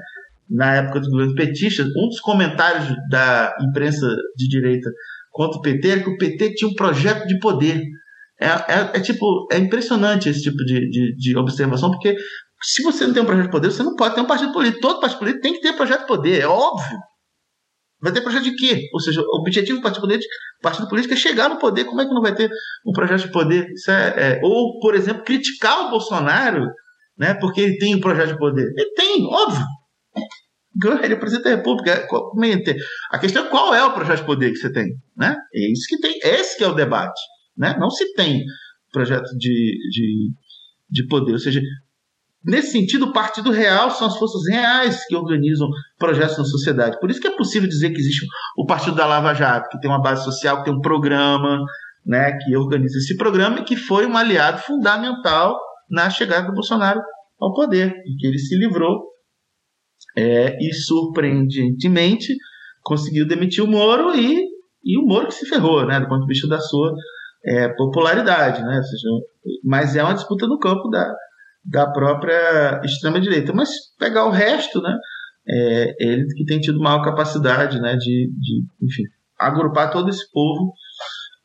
Na 0.50 0.76
época 0.76 1.00
do 1.00 1.10
governo 1.10 1.36
petista, 1.36 1.84
um 1.84 2.08
dos 2.08 2.20
comentários 2.20 2.96
da 3.10 3.56
imprensa 3.62 4.08
de 4.36 4.48
direita 4.48 4.90
contra 5.32 5.58
o 5.58 5.62
PT 5.62 5.88
era 5.88 6.04
que 6.04 6.10
o 6.10 6.18
PT 6.18 6.54
tinha 6.56 6.70
um 6.70 6.76
projeto 6.76 7.26
de 7.26 7.40
poder. 7.40 7.82
É, 8.40 8.48
é, 8.48 8.92
é 8.96 9.00
tipo, 9.00 9.48
é 9.52 9.58
impressionante 9.58 10.30
esse 10.30 10.42
tipo 10.42 10.58
de, 10.58 10.90
de, 10.90 11.16
de, 11.16 11.38
observação, 11.38 11.90
porque 11.92 12.16
se 12.62 12.84
você 12.84 13.06
não 13.06 13.14
tem 13.14 13.24
um 13.24 13.26
projeto 13.26 13.46
de 13.46 13.52
poder, 13.52 13.72
você 13.72 13.84
não 13.84 13.96
pode 13.96 14.16
ter 14.16 14.22
um 14.22 14.28
partido 14.28 14.52
político. 14.52 14.82
Todo 14.82 15.00
partido 15.00 15.20
político 15.20 15.42
tem 15.42 15.54
que 15.54 15.62
ter 15.62 15.74
projeto 15.74 16.02
de 16.02 16.08
poder, 16.08 16.42
é 16.42 16.48
óbvio. 16.48 17.00
Vai 18.02 18.12
ter 18.12 18.22
projeto 18.22 18.44
de 18.44 18.56
quê? 18.56 18.90
Ou 18.94 19.00
seja, 19.00 19.22
o 19.22 19.40
objetivo 19.40 19.80
do 19.80 19.82
partido 19.82 20.02
político, 20.02 20.30
partido 20.62 20.90
político 20.90 21.14
é 21.14 21.18
chegar 21.18 21.48
no 21.48 21.58
poder. 21.58 21.86
Como 21.86 22.02
é 22.02 22.06
que 22.06 22.14
não 22.14 22.22
vai 22.22 22.36
ter 22.36 22.50
um 22.86 22.92
projeto 22.92 23.22
de 23.22 23.32
poder? 23.32 23.66
É, 23.88 23.92
é, 23.92 24.40
ou, 24.44 24.78
por 24.82 24.94
exemplo, 24.94 25.24
criticar 25.24 25.88
o 25.88 25.90
Bolsonaro 25.90 26.68
né, 27.18 27.34
porque 27.36 27.62
ele 27.62 27.78
tem 27.78 27.96
um 27.96 28.02
projeto 28.02 28.34
de 28.34 28.38
poder. 28.38 28.74
Ele 28.76 28.94
tem, 28.94 29.26
óbvio. 29.26 29.66
Ele 31.04 31.14
é 31.14 31.18
presidente 31.18 31.44
da 31.44 31.52
República. 31.52 32.08
A 33.12 33.20
questão 33.20 33.46
é 33.46 33.50
qual 33.50 33.76
é 33.76 33.86
o 33.86 33.94
projeto 33.94 34.20
de 34.20 34.26
poder 34.26 34.52
que 34.52 34.58
você 34.58 34.72
tem. 34.72 34.96
Né? 35.16 35.36
É 35.54 35.72
isso 35.72 35.86
que 35.88 36.00
tem, 36.00 36.18
esse 36.24 36.58
que 36.58 36.64
é 36.64 36.68
o 36.68 36.74
debate. 36.74 37.20
Né? 37.56 37.76
Não 37.80 37.90
se 37.90 38.12
tem 38.14 38.44
projeto 38.92 39.30
de, 39.38 39.78
de, 39.92 40.32
de 40.90 41.08
poder. 41.08 41.34
Ou 41.34 41.40
seja, 41.40 41.62
nesse 42.44 42.72
sentido, 42.72 43.06
o 43.06 43.14
partido 43.14 43.52
real 43.52 43.92
são 43.92 44.08
as 44.08 44.18
forças 44.18 44.42
reais 44.50 45.06
que 45.06 45.16
organizam 45.16 45.68
projetos 45.98 46.38
na 46.38 46.46
sociedade. 46.46 47.00
Por 47.00 47.12
isso 47.12 47.22
que 47.22 47.28
é 47.28 47.36
possível 47.36 47.70
dizer 47.70 47.92
que 47.92 48.00
existe 48.00 48.26
o 48.58 48.66
Partido 48.66 48.96
da 48.96 49.06
Lava 49.06 49.34
Jato, 49.34 49.70
que 49.70 49.80
tem 49.80 49.90
uma 49.90 50.02
base 50.02 50.24
social, 50.24 50.58
que 50.58 50.66
tem 50.66 50.74
um 50.74 50.82
programa, 50.82 51.64
né, 52.06 52.36
que 52.38 52.56
organiza 52.56 52.98
esse 52.98 53.16
programa 53.16 53.60
e 53.60 53.64
que 53.64 53.76
foi 53.76 54.06
um 54.06 54.18
aliado 54.18 54.60
fundamental 54.60 55.60
na 55.90 56.10
chegada 56.10 56.48
do 56.48 56.54
Bolsonaro 56.54 57.00
ao 57.40 57.54
poder, 57.54 57.94
e 58.06 58.16
que 58.18 58.28
ele 58.28 58.40
se 58.40 58.58
livrou 58.58 59.13
é, 60.18 60.58
e 60.60 60.74
surpreendentemente 60.74 62.34
conseguiu 62.82 63.28
demitir 63.28 63.64
o 63.64 63.68
Moro 63.68 64.16
e, 64.16 64.44
e 64.84 64.98
o 64.98 65.06
Moro 65.06 65.28
que 65.28 65.34
se 65.36 65.48
ferrou, 65.48 65.86
né, 65.86 66.00
do 66.00 66.08
ponto 66.08 66.22
de 66.22 66.28
vista 66.28 66.48
da 66.48 66.60
sua 66.60 66.94
é, 67.46 67.70
popularidade, 67.70 68.62
né, 68.62 68.82
seja, 68.84 69.10
mas 69.64 69.96
é 69.96 70.04
uma 70.04 70.14
disputa 70.14 70.48
no 70.48 70.60
campo 70.60 70.90
da, 70.90 71.14
da 71.66 71.92
própria 71.92 72.82
extrema-direita. 72.84 73.54
Mas 73.54 73.70
pegar 73.98 74.26
o 74.26 74.32
resto, 74.32 74.82
né, 74.82 74.98
é, 75.48 75.96
ele 76.00 76.26
que 76.36 76.46
tem 76.46 76.60
tido 76.60 76.80
maior 76.80 77.04
capacidade 77.04 77.80
né, 77.80 77.96
de, 77.96 78.32
de 78.32 78.66
enfim, 78.82 79.04
agrupar 79.40 79.92
todo 79.92 80.10
esse 80.10 80.30
povo 80.32 80.74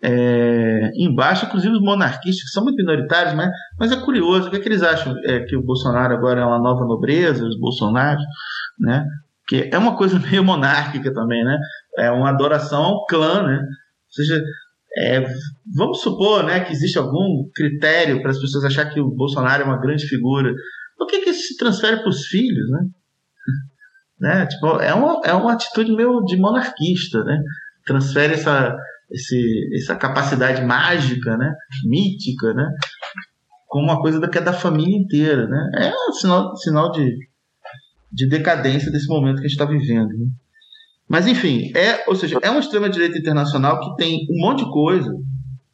é, 0.02 0.90
embaixo, 0.94 1.46
inclusive 1.46 1.74
os 1.74 1.82
monarquistas, 1.82 2.44
que 2.44 2.50
são 2.50 2.62
muito 2.62 2.76
minoritários, 2.76 3.34
mas, 3.34 3.50
mas 3.78 3.92
é 3.92 3.96
curioso, 3.96 4.48
o 4.48 4.50
que, 4.50 4.56
é 4.56 4.60
que 4.60 4.68
eles 4.68 4.82
acham? 4.82 5.14
É, 5.24 5.40
que 5.40 5.56
o 5.56 5.62
Bolsonaro 5.62 6.14
agora 6.14 6.40
é 6.40 6.44
uma 6.44 6.58
nova 6.58 6.84
nobreza, 6.84 7.44
os 7.44 7.58
Bolsonaros, 7.58 8.22
né? 8.78 9.04
Que 9.48 9.68
é 9.72 9.78
uma 9.78 9.96
coisa 9.96 10.18
meio 10.30 10.44
monárquica 10.44 11.12
também, 11.12 11.44
né? 11.44 11.58
É 11.98 12.10
uma 12.10 12.30
adoração 12.30 12.82
ao 12.82 13.06
clã, 13.06 13.42
né? 13.42 13.58
Ou 13.58 14.12
seja, 14.12 14.40
é, 14.96 15.24
vamos 15.76 16.00
supor 16.00 16.44
né, 16.44 16.60
que 16.60 16.72
existe 16.72 16.98
algum 16.98 17.48
critério 17.54 18.22
para 18.22 18.30
as 18.30 18.40
pessoas 18.40 18.64
achar 18.64 18.86
que 18.86 19.00
o 19.00 19.10
Bolsonaro 19.10 19.62
é 19.62 19.66
uma 19.66 19.80
grande 19.80 20.06
figura. 20.06 20.52
Por 20.96 21.06
que, 21.06 21.20
que 21.20 21.30
isso 21.30 21.48
se 21.48 21.56
transfere 21.56 21.98
para 21.98 22.08
os 22.08 22.26
filhos, 22.26 22.70
né? 22.70 22.80
né? 24.20 24.46
Tipo, 24.46 24.80
é, 24.80 24.94
uma, 24.94 25.20
é 25.24 25.32
uma 25.34 25.52
atitude 25.52 25.92
meio 25.92 26.24
de 26.24 26.36
monarquista, 26.36 27.22
né? 27.24 27.40
Transfere 27.84 28.34
essa, 28.34 28.76
esse, 29.10 29.70
essa 29.74 29.96
capacidade 29.96 30.64
mágica, 30.64 31.36
né? 31.36 31.54
mítica, 31.84 32.52
né? 32.52 32.70
como 33.66 33.84
uma 33.84 34.00
coisa 34.00 34.26
que 34.28 34.38
é 34.38 34.40
da 34.40 34.52
família 34.52 34.96
inteira. 34.96 35.46
Né? 35.46 35.70
É 35.76 35.92
um 36.10 36.12
sinal, 36.12 36.56
sinal 36.56 36.92
de, 36.92 37.16
de 38.12 38.28
decadência 38.28 38.90
desse 38.90 39.08
momento 39.08 39.36
que 39.36 39.46
a 39.46 39.48
gente 39.48 39.52
está 39.52 39.64
vivendo. 39.64 40.08
Né? 40.08 40.26
Mas, 41.08 41.26
enfim, 41.26 41.70
é, 41.74 42.04
ou 42.08 42.14
seja, 42.14 42.38
é 42.42 42.50
uma 42.50 42.60
extrema-direita 42.60 43.18
internacional 43.18 43.80
que 43.80 43.96
tem 43.96 44.26
um 44.30 44.46
monte 44.46 44.64
de 44.64 44.70
coisa, 44.70 45.12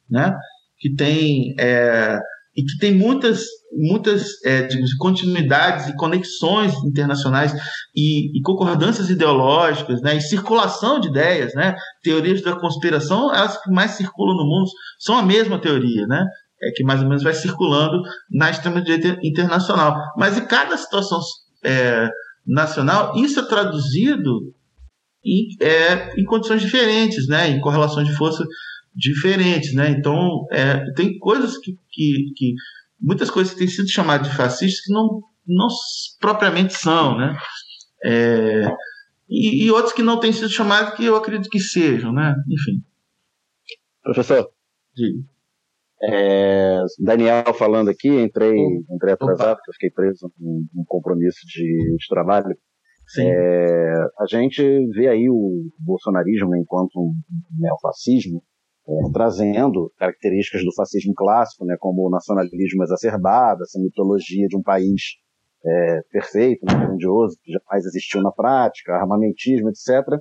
né? 0.08 0.36
que 0.78 0.94
tem. 0.94 1.54
É, 1.58 2.18
e 2.56 2.62
que 2.62 2.78
tem 2.78 2.94
muitas, 2.94 3.44
muitas 3.72 4.42
é, 4.44 4.62
digamos, 4.62 4.94
continuidades 4.94 5.88
e 5.88 5.96
conexões 5.96 6.72
internacionais 6.84 7.52
e, 7.94 8.38
e, 8.38 8.42
concordâncias 8.42 9.10
ideológicas, 9.10 10.00
né, 10.00 10.16
e 10.16 10.20
circulação 10.20 11.00
de 11.00 11.08
ideias, 11.08 11.52
né, 11.54 11.74
teorias 12.02 12.42
da 12.42 12.58
conspiração, 12.58 13.34
elas 13.34 13.60
que 13.60 13.70
mais 13.70 13.92
circulam 13.92 14.36
no 14.36 14.44
mundo 14.44 14.70
são 14.98 15.18
a 15.18 15.22
mesma 15.22 15.60
teoria, 15.60 16.06
né, 16.06 16.24
é 16.62 16.70
que 16.70 16.84
mais 16.84 17.02
ou 17.02 17.08
menos 17.08 17.22
vai 17.22 17.34
circulando 17.34 18.00
na 18.30 18.50
extrema-direita 18.50 19.18
internacional. 19.22 19.96
Mas 20.16 20.38
em 20.38 20.46
cada 20.46 20.76
situação 20.76 21.20
é, 21.64 22.08
nacional, 22.46 23.12
isso 23.16 23.40
é 23.40 23.48
traduzido 23.48 24.54
em, 25.24 25.48
é, 25.60 26.20
em 26.20 26.24
condições 26.24 26.60
diferentes, 26.62 27.26
né, 27.26 27.48
em 27.48 27.60
correlações 27.60 28.06
de 28.06 28.14
força 28.14 28.44
diferentes, 28.94 29.74
né? 29.74 29.90
Então, 29.90 30.46
é, 30.50 30.92
tem 30.92 31.18
coisas 31.18 31.58
que, 31.58 31.72
que, 31.90 32.32
que, 32.36 32.54
muitas 33.00 33.30
coisas 33.30 33.52
que 33.52 33.58
têm 33.58 33.68
sido 33.68 33.88
chamadas 33.90 34.28
de 34.28 34.36
fascistas 34.36 34.84
que 34.84 34.92
não, 34.92 35.20
não 35.46 35.68
propriamente 36.20 36.74
são, 36.74 37.16
né? 37.16 37.36
É, 38.04 38.62
e, 39.28 39.64
e 39.64 39.70
outros 39.70 39.92
que 39.92 40.02
não 40.02 40.20
têm 40.20 40.32
sido 40.32 40.48
chamados 40.48 40.94
que 40.94 41.04
eu 41.04 41.16
acredito 41.16 41.48
que 41.50 41.58
sejam, 41.58 42.12
né? 42.12 42.34
Enfim. 42.48 42.82
Professor. 44.02 44.48
Diga. 44.94 45.34
É, 46.02 46.80
Daniel 46.98 47.54
falando 47.54 47.88
aqui, 47.88 48.08
entrei, 48.08 48.54
entrei 48.90 49.14
atrasado, 49.14 49.56
porque 49.56 49.70
eu 49.70 49.74
fiquei 49.74 49.90
preso 49.90 50.30
num, 50.38 50.84
compromisso 50.86 51.38
de, 51.46 51.96
de 51.96 52.08
trabalho. 52.08 52.54
É, 53.18 53.92
a 54.18 54.26
gente 54.28 54.62
vê 54.94 55.08
aí 55.08 55.28
o 55.28 55.70
bolsonarismo 55.78 56.56
enquanto 56.56 56.96
um 56.96 57.14
neofascismo 57.58 58.42
é, 58.86 59.12
trazendo 59.12 59.90
características 59.96 60.62
do 60.62 60.74
fascismo 60.74 61.14
clássico, 61.14 61.64
né, 61.64 61.76
como 61.78 62.06
o 62.06 62.10
nacionalismo 62.10 62.82
exacerbado, 62.82 63.62
essa 63.62 63.80
mitologia 63.80 64.46
de 64.46 64.56
um 64.56 64.62
país 64.62 65.14
é, 65.64 66.00
perfeito, 66.10 66.66
né, 66.66 66.86
grandioso, 66.86 67.36
que 67.42 67.52
jamais 67.52 67.84
existiu 67.86 68.22
na 68.22 68.30
prática, 68.30 68.94
armamentismo, 68.94 69.70
etc. 69.70 70.20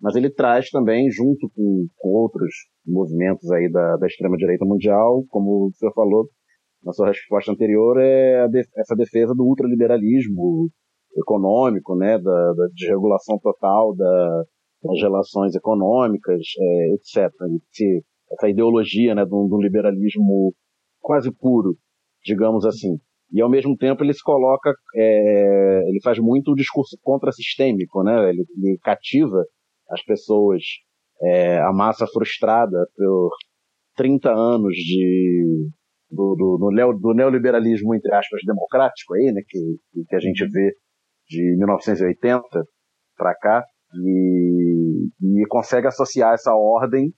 Mas 0.00 0.14
ele 0.14 0.30
traz 0.30 0.70
também, 0.70 1.10
junto 1.10 1.50
com, 1.54 1.86
com 1.96 2.08
outros 2.10 2.50
movimentos 2.86 3.50
aí 3.50 3.70
da, 3.70 3.96
da 3.96 4.06
extrema-direita 4.06 4.64
mundial, 4.64 5.24
como 5.28 5.66
o 5.66 5.72
senhor 5.74 5.92
falou 5.92 6.28
na 6.84 6.92
sua 6.92 7.08
resposta 7.08 7.50
anterior, 7.50 7.98
é 7.98 8.46
de, 8.48 8.64
essa 8.76 8.94
defesa 8.94 9.34
do 9.34 9.44
ultraliberalismo 9.44 10.70
econômico, 11.18 11.96
né, 11.96 12.18
da, 12.18 12.52
da 12.52 12.68
desregulação 12.72 13.38
total 13.38 13.96
da, 13.96 14.44
das 14.86 15.00
relações 15.00 15.54
econômicas, 15.54 16.40
é, 16.58 16.94
etc. 16.94 17.30
Esse, 17.72 18.04
essa 18.32 18.48
ideologia 18.48 19.14
né, 19.14 19.24
do, 19.24 19.48
do 19.48 19.60
liberalismo 19.60 20.54
quase 21.00 21.30
puro, 21.30 21.76
digamos 22.24 22.64
assim. 22.64 22.98
E 23.32 23.40
ao 23.40 23.50
mesmo 23.50 23.76
tempo 23.76 24.04
ele 24.04 24.12
se 24.12 24.22
coloca, 24.22 24.72
é, 24.94 25.82
ele 25.88 26.00
faz 26.02 26.18
muito 26.18 26.52
o 26.52 26.54
discurso 26.54 26.96
contrassistêmico, 27.02 28.02
né? 28.02 28.28
Ele, 28.28 28.44
ele 28.56 28.78
cativa 28.82 29.44
as 29.90 30.02
pessoas, 30.04 30.62
é, 31.22 31.58
a 31.58 31.72
massa 31.72 32.06
frustrada 32.06 32.86
por 32.96 33.30
30 33.96 34.30
anos 34.30 34.74
de 34.74 35.68
do, 36.08 36.36
do, 36.36 36.58
do, 36.58 36.98
do 37.00 37.14
neoliberalismo 37.14 37.94
entre 37.94 38.14
aspas 38.14 38.40
democrático 38.46 39.14
aí, 39.14 39.32
né? 39.32 39.42
Que, 39.48 40.04
que 40.08 40.14
a 40.14 40.20
gente 40.20 40.44
vê 40.48 40.72
de 41.28 41.56
1980 41.58 42.42
para 43.16 43.34
cá 43.34 43.64
e, 43.94 45.08
e 45.42 45.46
consegue 45.48 45.86
associar 45.86 46.34
essa 46.34 46.54
ordem, 46.54 47.12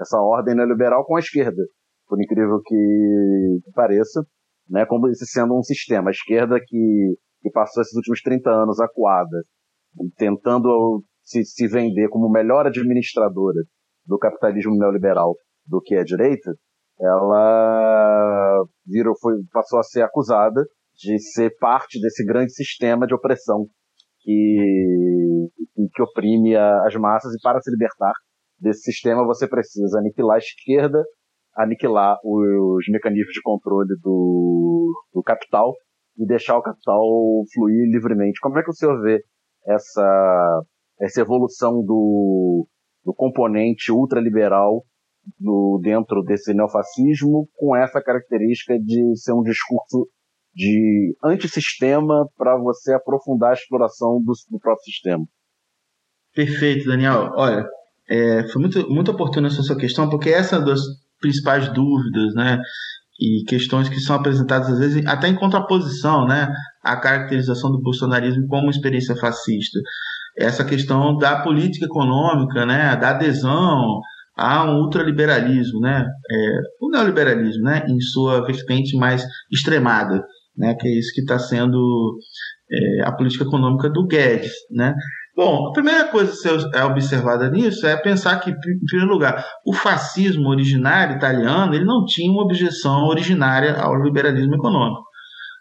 essa 0.00 0.18
ordem 0.20 0.54
neoliberal 0.54 1.04
com 1.04 1.16
a 1.16 1.20
esquerda, 1.20 1.62
por 2.06 2.22
incrível 2.22 2.60
que, 2.64 3.60
pareça, 3.74 4.24
né, 4.68 4.84
como 4.86 5.12
sendo 5.14 5.56
um 5.56 5.62
sistema. 5.62 6.10
A 6.10 6.12
esquerda 6.12 6.58
que, 6.64 7.16
que 7.40 7.50
passou 7.50 7.82
esses 7.82 7.94
últimos 7.96 8.20
30 8.22 8.50
anos 8.50 8.80
acuada, 8.80 9.42
tentando 10.16 11.02
se, 11.22 11.44
se 11.44 11.66
vender 11.66 12.08
como 12.08 12.30
melhor 12.30 12.66
administradora 12.66 13.62
do 14.06 14.18
capitalismo 14.18 14.76
neoliberal 14.76 15.34
do 15.66 15.80
que 15.80 15.94
a 15.94 16.04
direita, 16.04 16.52
ela 17.00 18.64
virou, 18.86 19.14
foi, 19.20 19.34
passou 19.52 19.78
a 19.78 19.82
ser 19.82 20.02
acusada 20.02 20.62
de 20.94 21.18
ser 21.18 21.56
parte 21.58 22.00
desse 22.00 22.24
grande 22.24 22.52
sistema 22.52 23.06
de 23.06 23.14
opressão 23.14 23.66
que, 24.20 24.56
que 25.92 26.02
oprime 26.02 26.56
as 26.56 26.94
massas 26.96 27.34
e 27.34 27.40
para 27.42 27.60
se 27.60 27.70
libertar 27.70 28.12
desse 28.58 28.92
sistema 28.92 29.26
você 29.26 29.48
precisa 29.48 29.98
aniquilar 29.98 30.36
a 30.36 30.38
esquerda, 30.38 31.02
aniquilar 31.56 32.16
os 32.24 32.84
mecanismos 32.88 33.32
de 33.32 33.42
controle 33.42 33.94
do, 34.00 34.92
do 35.12 35.22
capital 35.22 35.74
e 36.16 36.26
deixar 36.26 36.56
o 36.56 36.62
capital 36.62 37.02
fluir 37.52 37.90
livremente. 37.90 38.40
Como 38.40 38.58
é 38.58 38.62
que 38.62 38.70
o 38.70 38.74
senhor 38.74 39.00
vê 39.02 39.20
essa, 39.66 40.62
essa 41.00 41.20
evolução 41.20 41.82
do, 41.84 42.66
do 43.04 43.14
componente 43.14 43.90
ultraliberal 43.90 44.84
do, 45.38 45.80
dentro 45.82 46.22
desse 46.22 46.52
neofascismo 46.52 47.48
com 47.56 47.76
essa 47.76 48.02
característica 48.02 48.78
de 48.78 49.16
ser 49.16 49.32
um 49.32 49.42
discurso 49.42 50.08
de 50.54 51.16
antissistema 51.24 52.28
para 52.36 52.56
você 52.58 52.92
aprofundar 52.92 53.50
a 53.50 53.54
exploração 53.54 54.20
do, 54.22 54.32
do, 54.50 54.58
próprio 54.58 54.84
sistema. 54.84 55.24
Perfeito, 56.34 56.86
Daniel. 56.86 57.30
Olha, 57.36 57.64
é, 58.08 58.48
foi 58.48 58.60
muito, 58.62 58.88
muito 58.90 59.10
oportuna 59.10 59.48
essa 59.48 59.62
sua 59.62 59.76
questão, 59.76 60.08
porque 60.08 60.30
essa 60.30 60.56
é 60.56 60.58
uma 60.58 60.66
das 60.66 60.80
principais 61.20 61.68
dúvidas, 61.72 62.34
né? 62.34 62.60
E 63.20 63.44
questões 63.44 63.88
que 63.88 64.00
são 64.00 64.16
apresentadas, 64.16 64.68
às 64.70 64.78
vezes, 64.78 65.06
até 65.06 65.28
em 65.28 65.34
contraposição, 65.34 66.26
né? 66.26 66.52
À 66.82 66.96
caracterização 66.96 67.70
do 67.70 67.80
bolsonarismo 67.80 68.46
como 68.48 68.70
experiência 68.70 69.14
fascista. 69.16 69.78
Essa 70.36 70.64
questão 70.64 71.16
da 71.18 71.42
política 71.42 71.86
econômica, 71.86 72.66
né? 72.66 72.96
Da 72.96 73.10
adesão 73.10 74.00
a 74.36 74.64
um 74.64 74.80
ultraliberalismo, 74.80 75.80
né? 75.80 76.06
É, 76.30 76.58
o 76.80 76.90
neoliberalismo, 76.90 77.62
né? 77.64 77.84
Em 77.88 78.00
sua 78.00 78.44
vertente 78.44 78.96
mais 78.96 79.24
extremada 79.50 80.22
né, 80.56 80.74
que 80.74 80.86
é 80.86 80.98
isso 80.98 81.12
que 81.14 81.20
está 81.20 81.38
sendo 81.38 82.18
é, 82.70 83.02
a 83.02 83.12
política 83.12 83.44
econômica 83.44 83.88
do 83.90 84.06
Guedes. 84.06 84.52
Né? 84.70 84.94
Bom, 85.34 85.68
a 85.68 85.72
primeira 85.72 86.08
coisa 86.08 86.30
ser 86.32 86.58
é 86.74 86.84
observada 86.84 87.50
nisso 87.50 87.86
é 87.86 87.96
pensar 87.96 88.38
que, 88.38 88.50
em 88.50 88.84
primeiro 88.86 89.10
lugar, 89.10 89.42
o 89.66 89.72
fascismo 89.72 90.48
originário 90.48 91.16
italiano 91.16 91.74
ele 91.74 91.86
não 91.86 92.04
tinha 92.04 92.30
uma 92.30 92.42
objeção 92.42 93.06
originária 93.06 93.74
ao 93.74 93.96
liberalismo 93.96 94.54
econômico. 94.54 95.02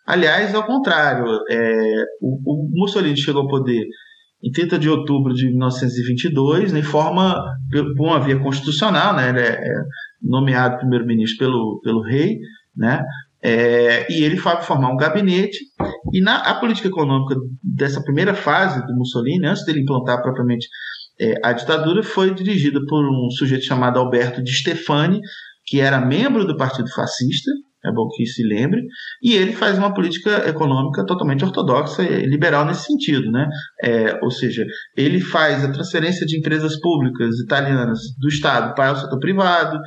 Aliás, 0.05 0.53
ao 0.53 0.65
contrário, 0.65 1.25
é, 1.49 2.03
o, 2.21 2.37
o, 2.45 2.69
Mussolini 2.73 3.15
chegou 3.15 3.43
ao 3.43 3.47
poder 3.47 3.85
em 4.43 4.51
30 4.51 4.77
de 4.77 4.89
outubro 4.89 5.33
de 5.33 5.47
1922, 5.49 6.73
né, 6.73 6.79
em 6.79 6.83
forma 6.83 7.35
por 7.95 8.07
uma 8.07 8.19
via 8.19 8.37
constitucional, 8.39 9.15
né, 9.15 9.29
ele 9.29 9.39
é, 9.39 9.53
é 9.53 9.83
nomeado 10.21 10.79
primeiro-ministro 10.79 11.37
pelo, 11.37 11.79
pelo 11.81 12.01
rei, 12.01 12.39
né, 12.75 13.01
é, 13.43 14.11
e 14.11 14.23
ele 14.23 14.37
foi 14.37 14.55
formar 14.57 14.91
um 14.91 14.97
gabinete. 14.97 15.57
E 16.13 16.21
na 16.21 16.37
a 16.37 16.59
política 16.59 16.87
econômica 16.87 17.35
dessa 17.63 18.03
primeira 18.03 18.33
fase 18.33 18.85
do 18.85 18.93
Mussolini, 18.95 19.47
antes 19.47 19.65
dele 19.65 19.81
implantar 19.81 20.21
propriamente 20.21 20.67
é, 21.19 21.35
a 21.43 21.53
ditadura, 21.53 22.03
foi 22.03 22.33
dirigida 22.33 22.79
por 22.87 23.03
um 23.03 23.29
sujeito 23.31 23.65
chamado 23.65 23.99
Alberto 23.99 24.43
de 24.43 24.51
Stefani, 24.51 25.19
que 25.65 25.79
era 25.79 25.99
membro 25.99 26.45
do 26.45 26.57
Partido 26.57 26.89
Fascista, 26.91 27.51
é 27.83 27.91
bom 27.91 28.07
que 28.09 28.25
se 28.27 28.43
lembre, 28.43 28.81
e 29.23 29.33
ele 29.33 29.53
faz 29.53 29.77
uma 29.77 29.91
política 29.91 30.47
econômica 30.47 31.03
totalmente 31.03 31.43
ortodoxa 31.43 32.03
e 32.03 32.27
liberal 32.27 32.63
nesse 32.63 32.85
sentido, 32.85 33.31
né? 33.31 33.47
É, 33.83 34.19
ou 34.21 34.29
seja, 34.29 34.63
ele 34.95 35.19
faz 35.19 35.63
a 35.63 35.71
transferência 35.71 36.25
de 36.25 36.37
empresas 36.37 36.79
públicas 36.79 37.39
italianas 37.39 37.99
do 38.19 38.27
Estado 38.27 38.75
para 38.75 38.93
o 38.93 38.95
setor 38.97 39.19
privado, 39.19 39.79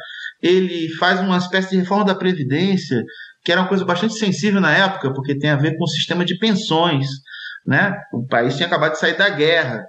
ele 0.42 0.88
faz 0.94 1.20
uma 1.20 1.38
espécie 1.38 1.70
de 1.70 1.76
reforma 1.76 2.04
da 2.04 2.14
Previdência 2.14 3.02
que 3.44 3.52
era 3.52 3.60
uma 3.60 3.68
coisa 3.68 3.84
bastante 3.84 4.14
sensível 4.14 4.60
na 4.60 4.72
época, 4.72 5.12
porque 5.12 5.38
tem 5.38 5.50
a 5.50 5.56
ver 5.56 5.76
com 5.76 5.84
o 5.84 5.88
sistema 5.88 6.24
de 6.24 6.38
pensões. 6.38 7.06
Né? 7.66 7.94
O 8.12 8.26
país 8.26 8.56
tinha 8.56 8.66
acabado 8.66 8.92
de 8.92 8.98
sair 8.98 9.16
da 9.16 9.28
guerra. 9.28 9.84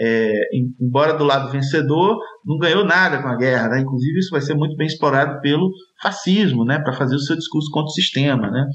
É, 0.00 0.32
embora 0.80 1.14
do 1.14 1.24
lado 1.24 1.50
vencedor, 1.50 2.18
não 2.44 2.56
ganhou 2.58 2.84
nada 2.84 3.20
com 3.20 3.28
a 3.28 3.36
guerra. 3.36 3.68
Né? 3.68 3.80
Inclusive, 3.80 4.18
isso 4.18 4.30
vai 4.30 4.40
ser 4.40 4.54
muito 4.54 4.76
bem 4.76 4.86
explorado 4.86 5.40
pelo 5.40 5.70
fascismo, 6.02 6.64
né? 6.64 6.78
para 6.78 6.92
fazer 6.92 7.16
o 7.16 7.20
seu 7.20 7.34
discurso 7.34 7.70
contra 7.72 7.88
o 7.88 7.94
sistema. 7.94 8.50
Né? 8.50 8.66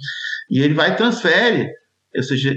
E 0.49 0.59
ele 0.59 0.73
vai 0.73 0.91
e 0.91 0.95
transfere 0.95 1.69
ou 2.15 2.21
seja, 2.21 2.53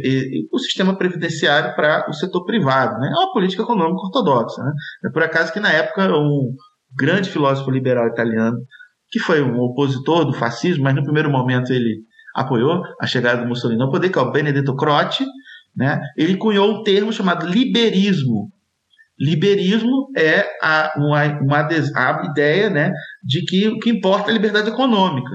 o 0.53 0.59
sistema 0.59 0.99
previdenciário 0.99 1.75
para 1.75 2.07
o 2.11 2.13
setor 2.13 2.45
privado. 2.45 2.99
Né? 2.99 3.09
É 3.09 3.25
uma 3.25 3.33
política 3.33 3.63
econômica 3.63 4.03
ortodoxa. 4.03 4.63
Né? 4.63 4.73
É 5.07 5.11
por 5.11 5.23
acaso 5.23 5.51
que, 5.51 5.61
na 5.61 5.73
época, 5.73 6.15
um 6.15 6.55
grande 6.95 7.31
filósofo 7.31 7.71
liberal 7.71 8.07
italiano 8.07 8.59
que 9.17 9.21
foi 9.21 9.43
um 9.43 9.59
opositor 9.61 10.27
do 10.27 10.35
fascismo, 10.35 10.85
mas 10.85 10.95
no 10.95 11.03
primeiro 11.03 11.31
momento 11.31 11.73
ele 11.73 12.03
apoiou 12.35 12.83
a 13.01 13.07
chegada 13.07 13.41
do 13.41 13.49
Mussolini 13.49 13.81
ao 13.81 13.91
poder, 13.91 14.11
que 14.11 14.19
é 14.19 14.21
o 14.21 14.31
Benedetto 14.31 14.77
Croce, 14.77 15.25
né? 15.75 15.99
ele 16.19 16.37
cunhou 16.37 16.71
um 16.71 16.83
termo 16.83 17.11
chamado 17.11 17.47
liberismo. 17.47 18.53
Liberismo 19.19 20.11
é 20.15 20.47
a, 20.63 20.93
uma, 20.99 21.25
uma 21.41 21.67
a 21.67 22.27
ideia 22.27 22.69
né, 22.69 22.93
de 23.25 23.43
que 23.47 23.69
o 23.69 23.79
que 23.79 23.89
importa 23.89 24.29
é 24.29 24.33
a 24.33 24.35
liberdade 24.35 24.69
econômica. 24.69 25.31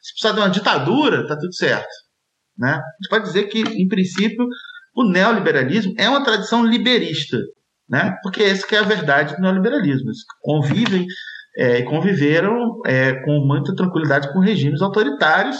Se 0.00 0.12
precisar 0.12 0.32
de 0.32 0.38
uma 0.38 0.50
ditadura, 0.50 1.22
está 1.22 1.36
tudo 1.36 1.52
certo. 1.52 1.92
Né? 2.56 2.70
A 2.70 3.02
gente 3.02 3.10
pode 3.10 3.24
dizer 3.24 3.48
que, 3.48 3.62
em 3.62 3.88
princípio, 3.88 4.46
o 4.94 5.10
neoliberalismo 5.10 5.92
é 5.98 6.08
uma 6.08 6.22
tradição 6.22 6.64
liberista, 6.64 7.38
né? 7.88 8.14
porque 8.22 8.44
essa 8.44 8.64
que 8.64 8.76
é 8.76 8.78
a 8.78 8.84
verdade 8.84 9.34
do 9.34 9.42
neoliberalismo. 9.42 10.06
Eles 10.06 10.20
convivem 10.40 11.04
é, 11.56 11.82
conviveram 11.82 12.80
é, 12.86 13.14
com 13.24 13.46
muita 13.46 13.74
tranquilidade 13.74 14.32
com 14.32 14.40
regimes 14.40 14.82
autoritários, 14.82 15.58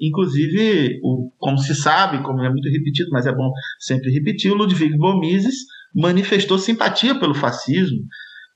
inclusive, 0.00 0.98
o, 1.02 1.30
como 1.38 1.58
se 1.58 1.74
sabe, 1.74 2.22
como 2.22 2.42
é 2.42 2.50
muito 2.50 2.68
repetido, 2.68 3.10
mas 3.10 3.26
é 3.26 3.32
bom 3.32 3.50
sempre 3.78 4.10
repetir, 4.10 4.50
o 4.50 4.54
Ludwig 4.54 4.96
von 4.96 5.18
Mises 5.18 5.56
manifestou 5.94 6.58
simpatia 6.58 7.18
pelo 7.18 7.34
fascismo 7.34 7.98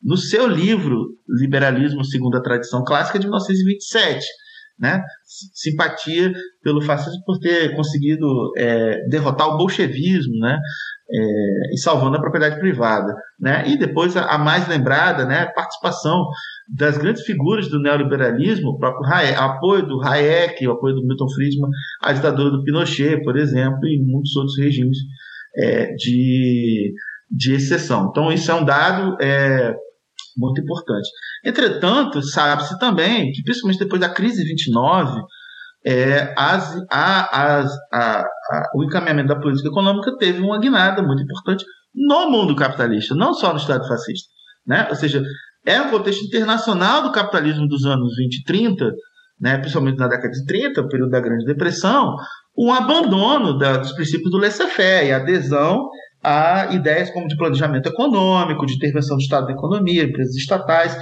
no 0.03 0.17
seu 0.17 0.47
livro 0.47 1.07
Liberalismo 1.29 2.05
segundo 2.05 2.37
a 2.37 2.43
Tradição 2.43 2.83
Clássica 2.85 3.19
de 3.19 3.27
1927. 3.27 4.25
Né? 4.79 5.03
Simpatia 5.55 6.33
pelo 6.63 6.81
fascismo 6.81 7.23
por 7.27 7.39
ter 7.39 7.77
conseguido 7.77 8.27
é, 8.57 9.07
derrotar 9.09 9.49
o 9.49 9.59
bolchevismo, 9.59 10.39
né? 10.41 10.59
É, 11.13 11.75
e 11.75 11.79
salvando 11.79 12.17
a 12.17 12.21
propriedade 12.21 12.59
privada. 12.59 13.13
Né? 13.39 13.69
E 13.69 13.77
depois 13.77 14.17
a, 14.17 14.25
a 14.27 14.39
mais 14.39 14.67
lembrada, 14.69 15.27
né, 15.27 15.47
participação 15.55 16.25
das 16.77 16.97
grandes 16.97 17.23
figuras 17.23 17.69
do 17.69 17.81
neoliberalismo, 17.81 18.71
o 18.71 18.79
próprio 18.79 19.13
Hayek, 19.13 19.39
apoio 19.39 19.87
do 19.87 20.01
Hayek, 20.01 20.67
o 20.67 20.73
apoio 20.73 20.95
do 20.95 21.07
Milton 21.07 21.29
Friedman 21.29 21.71
à 22.03 22.13
ditadura 22.13 22.51
do 22.51 22.63
Pinochet, 22.63 23.23
por 23.25 23.37
exemplo, 23.37 23.87
e 23.87 24.01
muitos 24.07 24.37
outros 24.37 24.57
regimes 24.57 24.97
é, 25.57 25.93
de, 25.95 26.95
de 27.29 27.55
exceção. 27.55 28.09
Então, 28.11 28.31
isso 28.31 28.51
é 28.51 28.55
um 28.55 28.65
dado 28.65 29.17
é, 29.21 29.75
muito 30.37 30.61
importante. 30.61 31.09
Entretanto, 31.45 32.23
sabe-se 32.23 32.79
também 32.79 33.33
que, 33.33 33.43
principalmente 33.43 33.81
depois 33.81 34.01
da 34.01 34.09
crise 34.09 34.43
de 34.43 34.51
29, 34.51 35.21
é, 35.85 36.33
as, 36.37 36.77
a, 36.91 37.57
as, 37.57 37.73
a, 37.93 38.21
a, 38.21 38.71
o 38.77 38.85
encaminhamento 38.85 39.29
da 39.29 39.41
política 39.41 39.69
econômica 39.69 40.17
teve 40.19 40.41
uma 40.41 40.61
guinada 40.61 41.03
muito 41.03 41.23
importante 41.23 41.65
no 41.93 42.31
mundo 42.31 42.55
capitalista, 42.55 43.15
não 43.15 43.35
só 43.35 43.53
no 43.53 43.59
Estado 43.59 43.89
fascista. 43.89 44.29
Né? 44.67 44.87
Ou 44.89 44.95
seja, 44.95 45.23
é 45.67 45.81
um 45.81 45.91
contexto 45.91 46.25
internacional 46.25 47.03
do 47.03 47.13
capitalismo 47.13 47.67
dos 47.67 47.85
anos 47.85 48.15
20 48.17 48.35
e 48.35 48.45
30, 48.45 48.91
né, 49.41 49.59
principalmente 49.59 49.99
na 49.99 50.09
década 50.09 50.33
de 50.33 50.45
30, 50.45 50.89
período 50.89 51.11
da 51.11 51.21
Grande 51.21 51.45
Depressão, 51.45 52.15
um 52.59 52.73
abandono 52.73 53.57
da, 53.59 53.79
dos 53.79 53.93
princípios 53.93 54.31
do 54.31 54.39
laissez-faire 54.39 55.09
e 55.09 55.13
adesão 55.13 55.89
a 56.23 56.75
ideias 56.75 57.11
como 57.11 57.27
de 57.27 57.37
planejamento 57.37 57.89
econômico, 57.89 58.67
de 58.67 58.75
intervenção 58.75 59.17
do 59.17 59.23
Estado 59.23 59.47
na 59.47 59.53
economia, 59.53 60.05
empresas 60.05 60.35
estatais. 60.37 60.95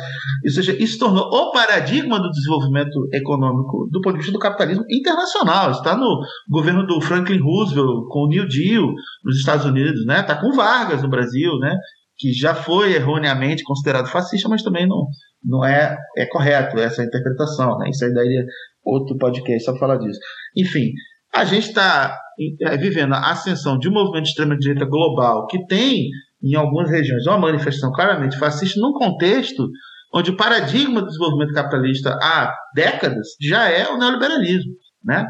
Ou 0.44 0.50
seja, 0.50 0.72
isso 0.80 0.98
tornou 0.98 1.24
o 1.24 1.50
paradigma 1.50 2.20
do 2.20 2.30
desenvolvimento 2.30 3.08
econômico 3.12 3.88
do 3.90 4.00
ponto 4.00 4.12
de 4.12 4.18
vista 4.18 4.32
do 4.32 4.38
capitalismo 4.38 4.84
internacional. 4.88 5.72
Está 5.72 5.96
no 5.96 6.20
governo 6.48 6.86
do 6.86 7.00
Franklin 7.00 7.40
Roosevelt, 7.40 8.06
com 8.08 8.20
o 8.20 8.28
New 8.28 8.46
Deal 8.46 8.92
nos 9.24 9.38
Estados 9.38 9.64
Unidos, 9.64 10.04
né? 10.06 10.20
Está 10.20 10.40
com 10.40 10.52
Vargas 10.52 11.02
no 11.02 11.10
Brasil, 11.10 11.58
né? 11.58 11.74
Que 12.18 12.32
já 12.32 12.54
foi 12.54 12.94
erroneamente 12.94 13.62
considerado 13.62 14.08
fascista, 14.08 14.48
mas 14.48 14.62
também 14.62 14.86
não, 14.86 15.06
não 15.44 15.64
é, 15.64 15.96
é 16.16 16.26
correto 16.26 16.78
essa 16.78 17.02
interpretação. 17.02 17.78
Né? 17.78 17.90
Isso 17.90 18.04
aí 18.04 18.12
daria 18.12 18.44
outro 18.84 19.16
podcast 19.16 19.64
só 19.64 19.78
falar 19.78 19.98
disso. 19.98 20.18
Enfim, 20.56 20.92
a 21.32 21.44
gente 21.44 21.68
está 21.68 22.18
é, 22.62 22.76
vivendo 22.76 23.14
a 23.14 23.30
ascensão 23.30 23.78
de 23.78 23.88
um 23.88 23.92
movimento 23.92 24.24
de 24.24 24.30
extrema-direita 24.30 24.84
global 24.84 25.46
que 25.46 25.64
tem, 25.66 26.08
em 26.42 26.54
algumas 26.54 26.90
regiões, 26.90 27.26
uma 27.26 27.38
manifestação 27.38 27.92
claramente 27.92 28.38
fascista, 28.38 28.80
num 28.80 28.92
contexto 28.92 29.68
onde 30.12 30.30
o 30.30 30.36
paradigma 30.36 31.00
do 31.00 31.06
desenvolvimento 31.06 31.52
capitalista 31.52 32.10
há 32.20 32.52
décadas 32.74 33.28
já 33.40 33.68
é 33.68 33.88
o 33.88 33.98
neoliberalismo. 33.98 34.72
Né? 35.04 35.24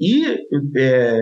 E 0.00 0.26
é, 0.78 1.20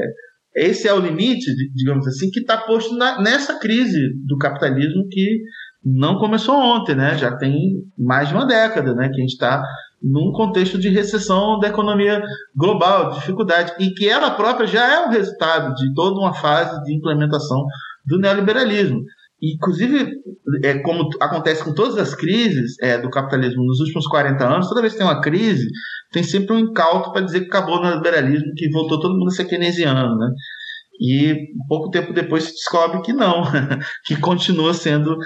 esse 0.54 0.88
é 0.88 0.94
o 0.94 1.00
limite, 1.00 1.50
digamos 1.74 2.06
assim, 2.06 2.30
que 2.30 2.40
está 2.40 2.58
posto 2.58 2.96
na, 2.96 3.20
nessa 3.20 3.58
crise 3.58 3.98
do 4.26 4.36
capitalismo 4.36 5.06
que 5.08 5.40
não 5.84 6.18
começou 6.18 6.56
ontem, 6.56 6.94
né? 6.94 7.16
Já 7.16 7.36
tem 7.36 7.52
mais 7.96 8.28
de 8.28 8.34
uma 8.34 8.46
década, 8.46 8.94
né? 8.94 9.08
Que 9.08 9.16
a 9.16 9.20
gente 9.20 9.32
está 9.32 9.62
num 10.02 10.32
contexto 10.32 10.78
de 10.78 10.88
recessão 10.88 11.58
da 11.58 11.68
economia 11.68 12.22
global, 12.56 13.10
de 13.10 13.20
dificuldade, 13.20 13.72
e 13.78 13.90
que 13.90 14.08
ela 14.08 14.30
própria 14.30 14.66
já 14.66 14.94
é 14.94 15.06
o 15.06 15.10
resultado 15.10 15.74
de 15.74 15.92
toda 15.94 16.18
uma 16.18 16.34
fase 16.34 16.82
de 16.84 16.94
implementação 16.94 17.64
do 18.06 18.18
neoliberalismo. 18.18 19.02
Inclusive, 19.42 20.12
é, 20.62 20.78
como 20.80 21.08
acontece 21.18 21.64
com 21.64 21.72
todas 21.72 21.96
as 21.96 22.14
crises 22.14 22.76
é, 22.80 22.98
do 22.98 23.08
capitalismo 23.08 23.64
nos 23.64 23.80
últimos 23.80 24.06
40 24.06 24.44
anos, 24.44 24.68
toda 24.68 24.82
vez 24.82 24.92
que 24.92 24.98
tem 24.98 25.06
uma 25.06 25.20
crise, 25.20 25.66
tem 26.12 26.22
sempre 26.22 26.54
um 26.54 26.58
incauto 26.58 27.12
para 27.12 27.22
dizer 27.22 27.40
que 27.40 27.46
acabou 27.46 27.78
o 27.78 27.82
neoliberalismo, 27.82 28.52
que 28.54 28.70
voltou 28.70 29.00
todo 29.00 29.16
mundo 29.16 29.28
a 29.28 29.30
ser 29.30 29.46
keynesiano, 29.46 30.16
né? 30.16 30.30
E 31.00 31.34
pouco 31.66 31.90
tempo 31.90 32.12
depois 32.12 32.44
se 32.44 32.52
descobre 32.52 33.00
que 33.00 33.14
não, 33.14 33.42
que 34.04 34.20
continua 34.20 34.74
sendo 34.74 35.16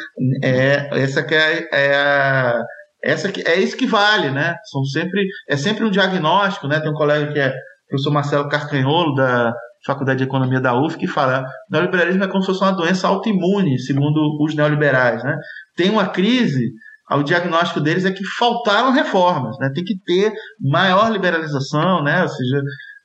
é, 0.43 0.89
essa 1.03 1.21
que 1.21 1.35
é, 1.35 1.69
é 1.73 1.97
a, 1.97 2.63
essa 3.03 3.33
que, 3.33 3.43
é 3.43 3.59
isso 3.59 3.77
que 3.77 3.87
vale, 3.87 4.31
né? 4.31 4.55
São 4.71 4.85
sempre 4.85 5.27
é 5.49 5.57
sempre 5.57 5.85
um 5.85 5.91
diagnóstico, 5.91 6.69
né? 6.69 6.79
Tem 6.79 6.91
um 6.91 6.95
colega 6.95 7.33
que 7.33 7.41
é 7.41 7.53
professor 7.89 8.11
Marcelo 8.13 8.49
Carcanholo 8.49 9.15
da 9.15 9.53
Faculdade 9.87 10.19
de 10.19 10.25
Economia 10.25 10.61
da 10.61 10.75
UF 10.75 10.97
que 10.97 11.07
fala 11.07 11.45
neoliberalismo 11.71 12.25
é 12.25 12.29
como 12.29 12.43
se 12.43 12.47
fosse 12.47 12.63
uma 12.63 12.73
doença 12.73 13.07
autoimune, 13.07 13.79
segundo 13.79 14.19
os 14.41 14.55
neoliberais, 14.55 15.23
né? 15.23 15.37
Tem 15.77 15.91
uma 15.91 16.09
crise, 16.09 16.73
o 17.11 17.23
diagnóstico 17.23 17.81
deles 17.81 18.05
é 18.07 18.11
que 18.11 18.25
faltaram 18.25 18.93
reformas, 18.93 19.57
né? 19.59 19.71
Tem 19.75 19.85
que 19.85 19.99
ter 20.05 20.33
maior 20.61 21.11
liberalização, 21.13 22.03
né? 22.03 22.23
Ou 22.23 22.29
seja, 22.29 22.63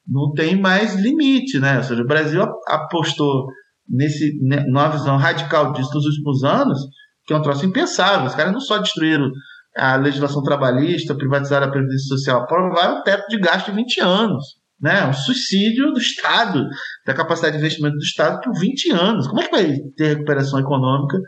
não 0.07 0.31
tem 0.33 0.59
mais 0.59 0.95
limite, 0.95 1.59
né? 1.59 1.77
Ou 1.77 1.83
seja, 1.83 2.01
o 2.01 2.07
Brasil 2.07 2.41
apostou 2.67 3.47
nesse 3.87 4.37
né, 4.41 4.63
numa 4.67 4.87
visão 4.87 5.17
radical 5.17 5.73
disso 5.73 5.93
nos 5.93 6.05
últimos 6.05 6.43
anos, 6.43 6.79
que 7.25 7.33
é 7.33 7.35
um 7.35 7.41
troço 7.41 7.65
impensável. 7.65 8.25
Os 8.25 8.35
caras 8.35 8.53
não 8.53 8.61
só 8.61 8.77
destruíram 8.77 9.29
a 9.75 9.97
legislação 9.97 10.41
trabalhista, 10.43 11.13
privatizaram 11.13 11.67
a 11.67 11.71
previdência 11.71 12.07
social, 12.07 12.43
aprovaram 12.43 12.99
o 12.99 13.03
teto 13.03 13.27
de 13.27 13.37
gasto 13.37 13.65
de 13.65 13.75
20 13.75 13.99
anos 13.99 14.58
né? 14.81 15.05
Um 15.05 15.13
suicídio 15.13 15.91
do 15.91 15.99
Estado, 15.99 16.65
da 17.05 17.13
capacidade 17.13 17.53
de 17.53 17.59
investimento 17.59 17.95
do 17.95 18.03
Estado 18.03 18.39
por 18.41 18.57
20 18.57 18.91
anos. 18.91 19.27
Como 19.27 19.41
é 19.41 19.45
que 19.45 19.51
vai 19.51 19.75
ter 19.95 20.15
recuperação 20.15 20.59
econômica 20.59 21.19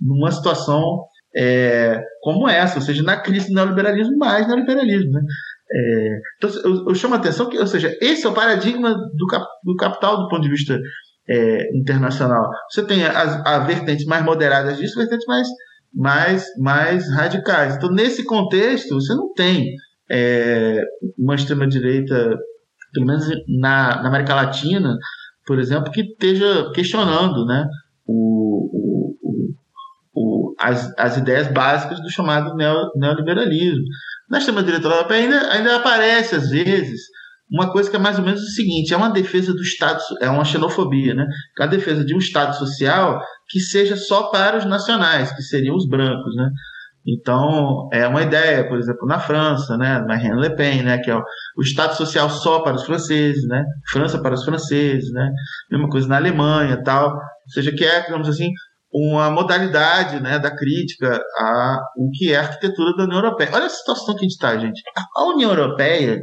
numa 0.00 0.30
situação 0.30 1.04
é, 1.36 2.00
como 2.22 2.48
essa? 2.48 2.76
Ou 2.76 2.82
seja, 2.82 3.02
na 3.02 3.20
crise 3.20 3.48
do 3.48 3.54
neoliberalismo, 3.54 4.16
mais 4.16 4.46
neoliberalismo, 4.46 5.12
né? 5.12 5.20
É, 5.70 6.20
então, 6.36 6.50
eu, 6.64 6.88
eu, 6.88 6.94
chamo 6.94 7.14
a 7.14 7.18
atenção 7.18 7.48
que, 7.48 7.58
ou 7.58 7.66
seja, 7.66 7.94
esse 8.00 8.26
é 8.26 8.28
o 8.28 8.34
paradigma 8.34 8.94
do, 8.94 9.26
cap, 9.26 9.44
do 9.62 9.76
capital 9.76 10.22
do 10.22 10.28
ponto 10.28 10.40
de 10.42 10.48
vista 10.48 10.80
é, 11.28 11.76
internacional. 11.76 12.48
Você 12.70 12.82
tem 12.86 13.04
as, 13.04 13.66
vertentes 13.66 14.06
mais 14.06 14.24
moderadas 14.24 14.78
disso, 14.78 14.96
vertentes 14.96 15.26
mais, 15.26 15.46
mais, 15.94 16.46
mais 16.58 17.10
radicais. 17.12 17.76
Então, 17.76 17.90
nesse 17.90 18.24
contexto, 18.24 18.94
você 18.94 19.14
não 19.14 19.32
tem 19.34 19.74
é, 20.10 20.82
uma 21.18 21.34
extrema-direita 21.34 22.34
pelo 22.98 23.06
menos 23.06 23.26
na, 23.60 24.02
na 24.02 24.08
América 24.08 24.34
Latina, 24.34 24.96
por 25.46 25.58
exemplo, 25.58 25.92
que 25.92 26.00
esteja 26.00 26.70
questionando 26.74 27.46
né, 27.46 27.64
o, 28.04 29.14
o, 29.22 29.54
o, 30.14 30.54
as, 30.58 30.92
as 30.98 31.16
ideias 31.16 31.46
básicas 31.48 32.00
do 32.00 32.10
chamado 32.10 32.56
neoliberalismo. 32.96 33.84
Na 34.28 34.38
extrema-direita 34.38 34.88
europeia 34.88 35.22
ainda, 35.22 35.52
ainda 35.52 35.76
aparece, 35.76 36.34
às 36.34 36.50
vezes, 36.50 37.00
uma 37.50 37.70
coisa 37.70 37.88
que 37.88 37.96
é 37.96 38.00
mais 38.00 38.18
ou 38.18 38.24
menos 38.24 38.42
o 38.42 38.50
seguinte: 38.50 38.92
é 38.92 38.96
uma 38.96 39.10
defesa 39.10 39.54
do 39.54 39.62
Estado, 39.62 40.00
é 40.20 40.28
uma 40.28 40.44
xenofobia, 40.44 41.14
né? 41.14 41.26
É 41.58 41.62
a 41.62 41.66
defesa 41.66 42.04
de 42.04 42.14
um 42.14 42.18
Estado 42.18 42.54
social 42.56 43.22
que 43.48 43.60
seja 43.60 43.96
só 43.96 44.24
para 44.24 44.58
os 44.58 44.66
nacionais, 44.66 45.32
que 45.32 45.42
seriam 45.42 45.76
os 45.76 45.88
brancos, 45.88 46.34
né? 46.36 46.50
Então, 47.10 47.88
é 47.90 48.06
uma 48.06 48.20
ideia, 48.20 48.68
por 48.68 48.78
exemplo, 48.78 49.06
na 49.06 49.18
França, 49.18 49.78
né, 49.78 50.04
Marine 50.06 50.38
Le 50.38 50.54
Pen, 50.54 50.82
né, 50.82 50.98
que 50.98 51.10
é 51.10 51.16
o, 51.16 51.62
Estado 51.62 51.94
Social 51.96 52.28
só 52.28 52.60
para 52.60 52.76
os 52.76 52.84
franceses, 52.84 53.48
né, 53.48 53.64
França 53.90 54.20
para 54.20 54.34
os 54.34 54.44
franceses, 54.44 55.10
né, 55.12 55.30
mesma 55.70 55.88
coisa 55.88 56.06
na 56.06 56.16
Alemanha 56.16 56.82
tal, 56.84 57.14
ou 57.14 57.50
seja, 57.50 57.72
que 57.72 57.82
é, 57.82 58.02
digamos 58.02 58.28
assim, 58.28 58.50
uma 58.92 59.30
modalidade 59.30 60.20
né, 60.20 60.38
da 60.38 60.54
crítica 60.54 61.18
a 61.38 61.80
o 61.96 62.10
que 62.10 62.32
é 62.32 62.36
a 62.36 62.42
arquitetura 62.42 62.94
da 62.96 63.04
União 63.04 63.18
Europeia. 63.20 63.50
Olha 63.54 63.66
a 63.66 63.70
situação 63.70 64.14
que 64.14 64.20
a 64.20 64.22
gente 64.24 64.32
está, 64.32 64.58
gente. 64.58 64.82
A 65.16 65.24
União 65.24 65.50
Europeia 65.50 66.20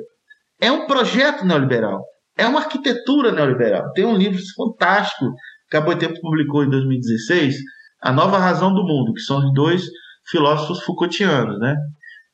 é 0.61 0.71
um 0.71 0.85
projeto 0.85 1.45
neoliberal, 1.45 2.03
é 2.37 2.45
uma 2.47 2.59
arquitetura 2.59 3.31
neoliberal. 3.31 3.91
Tem 3.93 4.05
um 4.05 4.15
livro 4.15 4.39
fantástico 4.55 5.31
que 5.69 5.77
a 5.77 5.81
Boitempo 5.81 6.19
publicou 6.21 6.63
em 6.63 6.69
2016, 6.69 7.55
A 8.03 8.11
Nova 8.11 8.37
Razão 8.37 8.71
do 8.71 8.83
Mundo, 8.83 9.13
que 9.13 9.21
são 9.21 9.39
os 9.39 9.53
dois 9.53 9.83
filósofos 10.29 10.83
Foucaultianos, 10.83 11.59
né? 11.59 11.75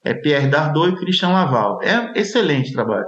É 0.04 0.14
Pierre 0.14 0.48
Dardot 0.48 0.90
e 0.90 0.96
Christian 0.96 1.30
Laval. 1.30 1.80
É 1.82 2.20
excelente 2.20 2.74
trabalho. 2.74 3.06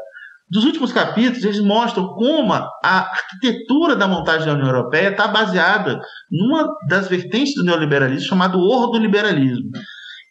Dos 0.50 0.66
últimos 0.66 0.92
capítulos, 0.92 1.44
eles 1.44 1.60
mostram 1.60 2.10
como 2.10 2.54
a 2.54 2.70
arquitetura 2.84 3.96
da 3.96 4.08
montagem 4.08 4.46
da 4.46 4.54
União 4.54 4.68
Europeia 4.68 5.10
está 5.10 5.28
baseada 5.28 6.00
numa 6.30 6.68
das 6.88 7.08
vertentes 7.08 7.56
do 7.56 7.64
neoliberalismo 7.64 8.28
chamado 8.28 8.60
ordoliberalismo. 8.60 9.70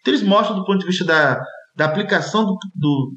Então, 0.00 0.14
eles 0.14 0.22
mostram 0.22 0.56
do 0.56 0.64
ponto 0.64 0.78
de 0.78 0.86
vista 0.86 1.04
da, 1.04 1.40
da 1.74 1.86
aplicação 1.86 2.44
do, 2.44 2.56
do, 2.74 3.16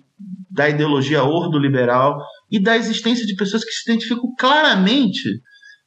da 0.50 0.68
ideologia 0.68 1.24
ordoliberal 1.24 2.18
e 2.50 2.60
da 2.60 2.76
existência 2.76 3.26
de 3.26 3.36
pessoas 3.36 3.64
que 3.64 3.72
se 3.72 3.92
identificam 3.92 4.34
claramente 4.40 5.30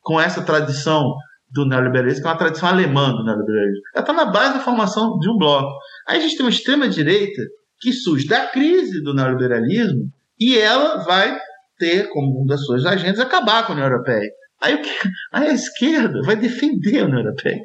com 0.01 0.21
essa 0.21 0.43
tradição 0.43 1.17
do 1.51 1.67
neoliberalismo, 1.67 2.23
que 2.23 2.29
é 2.29 2.31
uma 2.31 2.39
tradição 2.39 2.69
alemã 2.69 3.11
do 3.11 3.25
neoliberalismo. 3.25 3.83
Ela 3.95 4.03
está 4.03 4.13
na 4.13 4.25
base 4.27 4.55
da 4.55 4.61
formação 4.61 5.19
de 5.19 5.31
um 5.31 5.37
bloco. 5.37 5.73
Aí 6.07 6.19
a 6.19 6.21
gente 6.21 6.37
tem 6.37 6.45
uma 6.45 6.51
extrema-direita 6.51 7.43
que 7.81 7.93
surge 7.93 8.27
da 8.27 8.47
crise 8.47 9.03
do 9.03 9.15
neoliberalismo 9.15 10.11
e 10.39 10.59
ela 10.59 10.99
vai 11.05 11.39
ter 11.79 12.09
como 12.11 12.39
uma 12.39 12.47
das 12.47 12.65
suas 12.65 12.85
agendas 12.85 13.21
acabar 13.21 13.65
com 13.65 13.73
a 13.73 13.75
União 13.77 13.89
Europeia. 13.89 14.31
Aí, 14.61 14.75
o 14.75 14.83
que, 14.83 14.91
aí 15.33 15.49
a 15.49 15.55
esquerda 15.55 16.21
vai 16.23 16.37
defender 16.37 17.01
a 17.01 17.05
União 17.05 17.21
Europeia. 17.21 17.61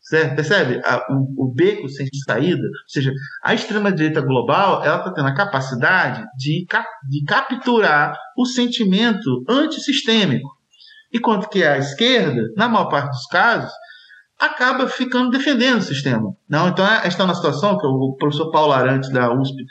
Certo? 0.00 0.36
Percebe? 0.36 0.80
A, 0.84 1.04
o, 1.12 1.44
o, 1.44 1.52
beco 1.52 1.88
sem 1.88 2.08
saída. 2.24 2.62
Ou 2.62 2.88
seja, 2.88 3.12
a 3.42 3.52
extrema-direita 3.52 4.20
global 4.20 4.82
ela 4.84 4.98
está 4.98 5.12
tendo 5.12 5.28
a 5.28 5.34
capacidade 5.34 6.24
de, 6.36 6.66
de 7.10 7.24
capturar 7.26 8.16
o 8.36 8.46
sentimento 8.46 9.44
antissistêmico. 9.48 10.48
Enquanto 11.12 11.48
que 11.48 11.64
a 11.64 11.78
esquerda, 11.78 12.42
na 12.56 12.68
maior 12.68 12.88
parte 12.88 13.10
dos 13.10 13.26
casos, 13.26 13.72
acaba 14.38 14.86
ficando 14.86 15.30
defendendo 15.30 15.78
o 15.78 15.82
sistema. 15.82 16.32
Não, 16.48 16.68
então 16.68 16.86
é, 16.86 17.08
está 17.08 17.26
na 17.26 17.34
situação 17.34 17.78
que 17.78 17.86
o 17.86 18.14
professor 18.18 18.50
Paulo 18.50 18.72
Arantes 18.72 19.10
da 19.10 19.32
USP 19.32 19.64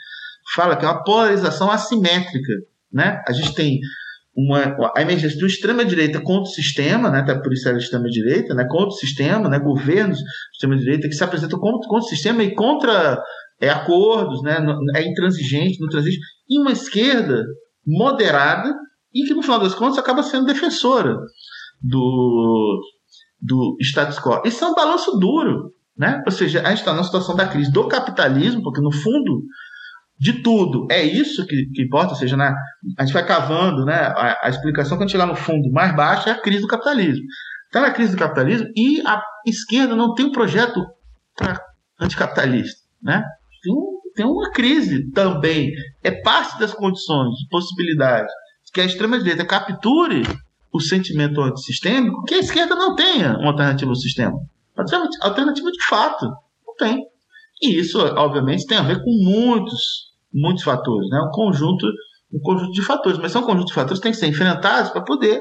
fala 0.54 0.76
que 0.76 0.84
é 0.84 0.88
uma 0.88 1.02
polarização 1.02 1.70
assimétrica, 1.70 2.52
né? 2.92 3.22
A 3.26 3.32
gente 3.32 3.54
tem 3.54 3.80
uma, 4.36 4.76
a 4.96 5.02
emergência 5.02 5.38
do 5.38 5.46
extrema 5.46 5.84
direita 5.84 6.20
contra 6.20 6.42
o 6.42 6.54
sistema, 6.54 7.10
né? 7.10 7.20
Até 7.20 7.34
por 7.34 7.52
isso 7.52 7.68
é 7.68 7.76
extrema 7.76 8.08
direita, 8.08 8.54
né? 8.54 8.66
Contra 8.68 8.88
o 8.88 8.92
sistema, 8.92 9.48
né? 9.48 9.58
Governos 9.58 10.20
extrema 10.52 10.76
direita 10.76 11.08
que 11.08 11.14
se 11.14 11.24
apresentam 11.24 11.58
contra, 11.58 11.88
contra 11.88 12.06
o 12.06 12.08
sistema 12.08 12.42
e 12.42 12.54
contra 12.54 13.20
é, 13.60 13.70
acordos, 13.70 14.42
né? 14.42 14.58
É 14.96 15.02
intransigente, 15.06 15.80
não 15.80 15.88
transige. 15.88 16.18
E 16.48 16.58
uma 16.58 16.72
esquerda 16.72 17.44
moderada 17.86 18.74
e 19.22 19.26
que, 19.26 19.34
no 19.34 19.42
final 19.42 19.58
das 19.58 19.74
contas, 19.74 19.98
acaba 19.98 20.22
sendo 20.22 20.46
defensora 20.46 21.16
do, 21.80 22.80
do 23.40 23.76
status 23.80 24.18
quo. 24.18 24.42
Isso 24.44 24.64
é 24.64 24.68
um 24.68 24.74
balanço 24.74 25.18
duro. 25.18 25.72
Né? 25.96 26.22
Ou 26.24 26.32
seja, 26.32 26.60
a 26.60 26.70
gente 26.70 26.78
está 26.78 26.94
na 26.94 27.02
situação 27.02 27.34
da 27.34 27.48
crise 27.48 27.72
do 27.72 27.88
capitalismo, 27.88 28.62
porque, 28.62 28.80
no 28.80 28.92
fundo, 28.92 29.42
de 30.18 30.42
tudo. 30.42 30.86
É 30.90 31.02
isso 31.02 31.46
que, 31.46 31.66
que 31.74 31.82
importa, 31.82 32.12
ou 32.12 32.16
seja, 32.18 32.36
né, 32.36 32.52
a 32.98 33.04
gente 33.04 33.14
vai 33.14 33.24
cavando, 33.24 33.84
né, 33.84 33.94
a, 33.94 34.46
a, 34.46 34.48
explicação 34.48 34.98
quando 34.98 35.10
chegar 35.10 35.26
no 35.26 35.36
fundo 35.36 35.70
mais 35.70 35.94
baixo 35.94 36.28
é 36.28 36.32
a 36.32 36.40
crise 36.40 36.62
do 36.62 36.68
capitalismo. 36.68 37.24
Está 37.66 37.80
na 37.80 37.90
crise 37.90 38.12
do 38.12 38.18
capitalismo 38.18 38.66
e 38.74 39.00
a 39.06 39.22
esquerda 39.46 39.94
não 39.94 40.14
tem 40.14 40.26
um 40.26 40.32
projeto 40.32 40.84
para 41.36 41.60
anticapitalista. 42.00 42.80
Né? 43.02 43.22
Tem, 43.62 43.74
tem 44.16 44.26
uma 44.26 44.50
crise 44.50 45.10
também. 45.12 45.70
É 46.02 46.10
parte 46.10 46.58
das 46.58 46.72
condições, 46.72 47.34
de 47.36 47.48
possibilidade, 47.48 48.28
que 48.78 48.82
a 48.82 48.84
extrema-direita 48.84 49.44
capture 49.44 50.22
o 50.72 50.80
sentimento 50.80 51.40
antissistêmico, 51.40 52.22
que 52.22 52.34
a 52.34 52.38
esquerda 52.38 52.76
não 52.76 52.94
tenha 52.94 53.36
uma 53.36 53.48
alternativa 53.48 53.90
ao 53.90 53.96
sistema. 53.96 54.38
Alternativa 55.20 55.72
de 55.72 55.84
fato, 55.88 56.26
não 56.64 56.74
tem. 56.78 57.04
E 57.60 57.80
isso, 57.80 57.98
obviamente, 57.98 58.66
tem 58.66 58.78
a 58.78 58.82
ver 58.82 59.02
com 59.02 59.10
muitos 59.10 60.06
muitos 60.32 60.62
fatores, 60.62 61.08
né? 61.10 61.18
um 61.22 61.30
conjunto 61.32 61.86
um 62.32 62.38
conjunto 62.40 62.70
de 62.70 62.82
fatores, 62.82 63.18
mas 63.18 63.32
são 63.32 63.42
um 63.42 63.46
conjunto 63.46 63.66
de 63.66 63.74
fatores 63.74 63.98
que 63.98 64.02
têm 64.02 64.12
que 64.12 64.18
ser 64.18 64.28
enfrentados 64.28 64.90
para 64.92 65.02
poder 65.02 65.40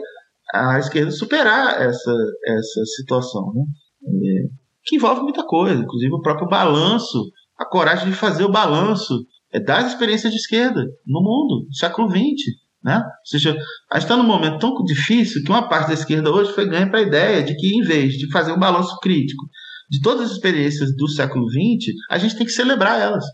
a 0.51 0.79
esquerda 0.79 1.11
superar 1.11 1.79
essa, 1.79 2.15
essa 2.45 2.85
situação, 2.95 3.53
né? 3.53 3.63
É, 4.07 4.47
que 4.83 4.95
envolve 4.95 5.21
muita 5.21 5.43
coisa, 5.43 5.79
inclusive 5.79 6.11
o 6.11 6.21
próprio 6.21 6.47
balanço, 6.47 7.21
a 7.59 7.65
coragem 7.65 8.09
de 8.09 8.15
fazer 8.15 8.45
o 8.45 8.51
balanço 8.51 9.13
é 9.51 9.59
das 9.59 9.91
experiências 9.91 10.31
de 10.31 10.39
esquerda 10.39 10.81
no 11.05 11.21
mundo, 11.21 11.67
século 11.73 12.09
XX. 12.09 12.65
Né? 12.87 12.95
Ou 12.95 13.25
seja, 13.25 13.49
a 13.91 13.99
gente 13.99 14.05
está 14.05 14.15
num 14.15 14.23
momento 14.23 14.59
tão 14.59 14.73
difícil 14.85 15.43
que 15.43 15.49
uma 15.49 15.67
parte 15.67 15.89
da 15.89 15.93
esquerda 15.93 16.31
hoje 16.31 16.53
foi 16.53 16.65
ganha 16.65 16.89
para 16.89 16.99
a 16.99 17.03
ideia 17.03 17.43
de 17.43 17.53
que, 17.57 17.67
em 17.75 17.81
vez 17.81 18.13
de 18.13 18.31
fazer 18.31 18.53
um 18.53 18.57
balanço 18.57 18.97
crítico 19.01 19.43
de 19.91 19.99
todas 19.99 20.27
as 20.27 20.31
experiências 20.31 20.95
do 20.95 21.05
século 21.09 21.49
XX, 21.49 21.93
a 22.09 22.17
gente 22.17 22.37
tem 22.37 22.45
que 22.45 22.51
celebrar 22.53 22.97
elas. 22.97 23.25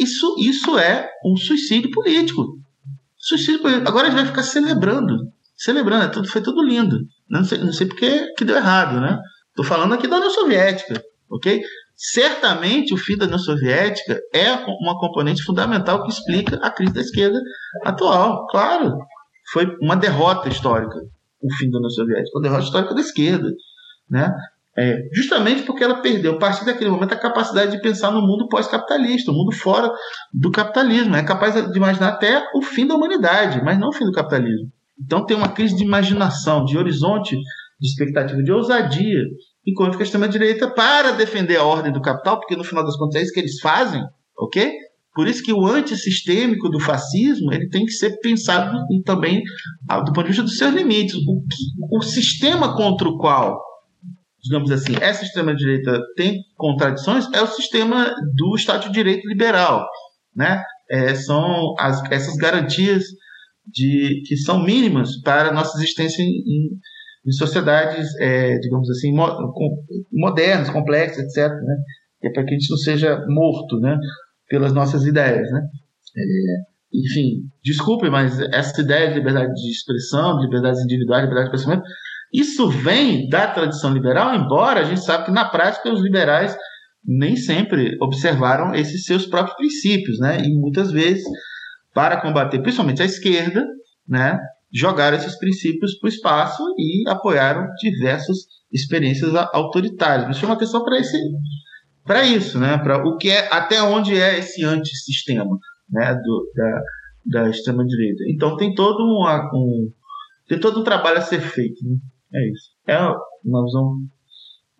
Isso, 0.00 0.34
isso 0.40 0.76
é 0.76 1.08
um 1.24 1.36
suicídio 1.36 1.92
político. 1.92 2.58
Suicídio 3.16 3.62
político. 3.62 3.88
Agora 3.88 4.08
a 4.08 4.10
gente 4.10 4.18
vai 4.18 4.26
ficar 4.26 4.42
celebrando. 4.42 5.16
Celebrando, 5.56 6.06
é 6.06 6.08
tudo, 6.08 6.26
foi 6.26 6.40
tudo 6.40 6.60
lindo. 6.60 6.98
Não 7.30 7.44
sei, 7.44 7.58
não 7.58 7.72
sei 7.72 7.86
porque 7.86 8.34
que 8.34 8.44
deu 8.44 8.56
errado, 8.56 9.00
né? 9.00 9.16
Estou 9.50 9.64
falando 9.64 9.94
aqui 9.94 10.08
da 10.08 10.16
União 10.16 10.30
Soviética, 10.32 11.00
ok? 11.30 11.62
Certamente 12.00 12.94
o 12.94 12.96
fim 12.96 13.16
da 13.16 13.24
União 13.24 13.38
Soviética 13.38 14.20
é 14.32 14.52
uma 14.52 14.98
componente 14.98 15.42
fundamental 15.42 16.04
que 16.04 16.10
explica 16.10 16.56
a 16.62 16.70
crise 16.70 16.94
da 16.94 17.00
esquerda 17.00 17.40
atual. 17.84 18.46
Claro, 18.46 18.96
foi 19.52 19.66
uma 19.82 19.96
derrota 19.96 20.48
histórica 20.48 20.96
o 21.40 21.52
fim 21.54 21.70
da 21.70 21.78
União 21.78 21.90
Soviética, 21.90 22.36
uma 22.36 22.42
derrota 22.42 22.64
histórica 22.64 22.94
da 22.94 23.00
esquerda, 23.00 23.48
né? 24.10 24.34
É, 24.76 25.08
justamente 25.12 25.62
porque 25.62 25.82
ela 25.82 26.00
perdeu, 26.00 26.34
a 26.34 26.38
partir 26.38 26.64
daquele 26.64 26.90
momento, 26.90 27.12
a 27.12 27.18
capacidade 27.18 27.72
de 27.72 27.82
pensar 27.82 28.12
no 28.12 28.20
mundo 28.20 28.48
pós-capitalista, 28.48 29.32
o 29.32 29.34
mundo 29.34 29.50
fora 29.52 29.90
do 30.32 30.52
capitalismo. 30.52 31.16
É 31.16 31.22
capaz 31.24 31.54
de 31.54 31.76
imaginar 31.76 32.10
até 32.10 32.44
o 32.54 32.62
fim 32.62 32.86
da 32.86 32.94
humanidade, 32.94 33.60
mas 33.64 33.78
não 33.78 33.88
o 33.88 33.92
fim 33.92 34.04
do 34.04 34.12
capitalismo. 34.12 34.70
Então 35.00 35.26
tem 35.26 35.36
uma 35.36 35.48
crise 35.48 35.74
de 35.74 35.82
imaginação, 35.82 36.64
de 36.64 36.78
horizonte, 36.78 37.36
de 37.80 37.88
expectativa, 37.88 38.40
de 38.40 38.52
ousadia, 38.52 39.24
enquanto 39.66 39.96
que 39.96 40.02
a 40.02 40.04
extrema-direita, 40.04 40.70
para 40.70 41.12
defender 41.12 41.56
a 41.56 41.64
ordem 41.64 41.92
do 41.92 42.00
capital, 42.00 42.38
porque 42.38 42.56
no 42.56 42.64
final 42.64 42.84
das 42.84 42.96
contas 42.96 43.16
é 43.16 43.22
isso 43.22 43.32
que 43.32 43.40
eles 43.40 43.60
fazem, 43.60 44.02
ok? 44.38 44.72
Por 45.14 45.26
isso 45.26 45.42
que 45.42 45.52
o 45.52 45.66
antissistêmico 45.66 46.68
do 46.68 46.78
fascismo 46.78 47.52
ele 47.52 47.68
tem 47.68 47.84
que 47.84 47.92
ser 47.92 48.18
pensado 48.20 48.78
também 49.04 49.42
ah, 49.88 50.00
do 50.00 50.12
ponto 50.12 50.24
de 50.24 50.28
vista 50.28 50.44
dos 50.44 50.56
seus 50.56 50.72
limites. 50.72 51.16
O, 51.26 51.98
o 51.98 52.02
sistema 52.02 52.76
contra 52.76 53.08
o 53.08 53.18
qual 53.18 53.58
digamos 54.42 54.70
assim, 54.70 54.94
essa 55.00 55.24
extrema-direita 55.24 56.00
tem 56.16 56.42
contradições 56.56 57.26
é 57.32 57.42
o 57.42 57.46
sistema 57.46 58.14
do 58.34 58.54
Estado 58.56 58.84
de 58.84 58.92
Direito 58.92 59.26
liberal. 59.28 59.86
Né? 60.34 60.62
É, 60.90 61.14
são 61.14 61.74
as, 61.78 62.00
essas 62.10 62.36
garantias 62.36 63.04
de, 63.66 64.22
que 64.26 64.36
são 64.36 64.62
mínimas 64.62 65.20
para 65.22 65.50
a 65.50 65.52
nossa 65.52 65.76
existência 65.78 66.22
em, 66.22 66.28
em, 66.28 66.70
em 67.28 67.32
sociedades, 67.32 68.08
é, 68.18 68.58
digamos 68.58 68.88
assim, 68.90 69.12
modernas, 70.10 70.70
complexas, 70.70 71.24
etc. 71.24 71.52
Né? 71.52 71.76
É 72.24 72.30
para 72.30 72.44
que 72.44 72.54
a 72.54 72.58
gente 72.58 72.70
não 72.70 72.78
seja 72.78 73.22
morto 73.28 73.78
né? 73.78 73.98
pelas 74.48 74.72
nossas 74.72 75.04
ideias. 75.04 75.50
Né? 75.50 75.60
É, 76.16 76.98
enfim, 76.98 77.42
desculpe, 77.62 78.08
mas 78.08 78.40
essa 78.40 78.80
ideia 78.80 79.08
de 79.08 79.16
liberdade 79.16 79.52
de 79.52 79.70
expressão, 79.70 80.38
de 80.38 80.46
liberdade 80.46 80.80
individual, 80.80 81.20
de 81.20 81.26
liberdade 81.26 81.50
de 81.50 81.58
pensamento, 81.58 81.84
isso 82.32 82.68
vem 82.68 83.28
da 83.28 83.46
tradição 83.46 83.92
liberal, 83.92 84.34
embora 84.34 84.80
a 84.80 84.84
gente 84.84 85.00
sabe 85.00 85.26
que 85.26 85.30
na 85.30 85.44
prática 85.48 85.92
os 85.92 86.02
liberais 86.02 86.56
nem 87.04 87.36
sempre 87.36 87.96
observaram 88.00 88.74
esses 88.74 89.04
seus 89.04 89.26
próprios 89.26 89.56
princípios, 89.56 90.18
né? 90.18 90.38
E 90.42 90.54
muitas 90.58 90.90
vezes, 90.90 91.24
para 91.94 92.20
combater 92.20 92.60
principalmente 92.60 93.00
a 93.00 93.06
esquerda, 93.06 93.64
né, 94.06 94.38
jogaram 94.72 95.16
esses 95.16 95.38
princípios 95.38 95.98
para 95.98 96.06
o 96.06 96.10
espaço 96.10 96.62
e 96.76 97.08
apoiaram 97.08 97.66
diversas 97.80 98.38
experiências 98.72 99.34
autoritárias. 99.52 100.28
Me 100.28 100.34
chama 100.34 100.54
atenção 100.54 100.84
para 100.84 100.98
esse 100.98 101.18
para 102.04 102.24
isso, 102.24 102.58
né? 102.58 102.78
Para 102.78 103.06
o 103.06 103.18
que 103.18 103.28
é 103.28 103.52
até 103.52 103.82
onde 103.82 104.18
é 104.18 104.38
esse 104.38 104.64
antissistema, 104.64 105.58
né? 105.90 106.14
Do, 106.14 106.52
da, 106.54 106.82
da 107.42 107.50
extrema 107.50 107.84
direita. 107.84 108.24
Então 108.28 108.56
tem 108.56 108.74
todo 108.74 109.02
um, 109.04 109.26
um 109.54 109.92
tem 110.48 110.58
todo 110.58 110.80
um 110.80 110.84
trabalho 110.84 111.18
a 111.18 111.22
ser 111.22 111.40
feito. 111.40 111.84
Né? 111.84 111.96
É 112.34 112.50
isso. 112.50 112.70
É 112.86 112.98
uma 113.44 113.64
visão. 113.64 113.96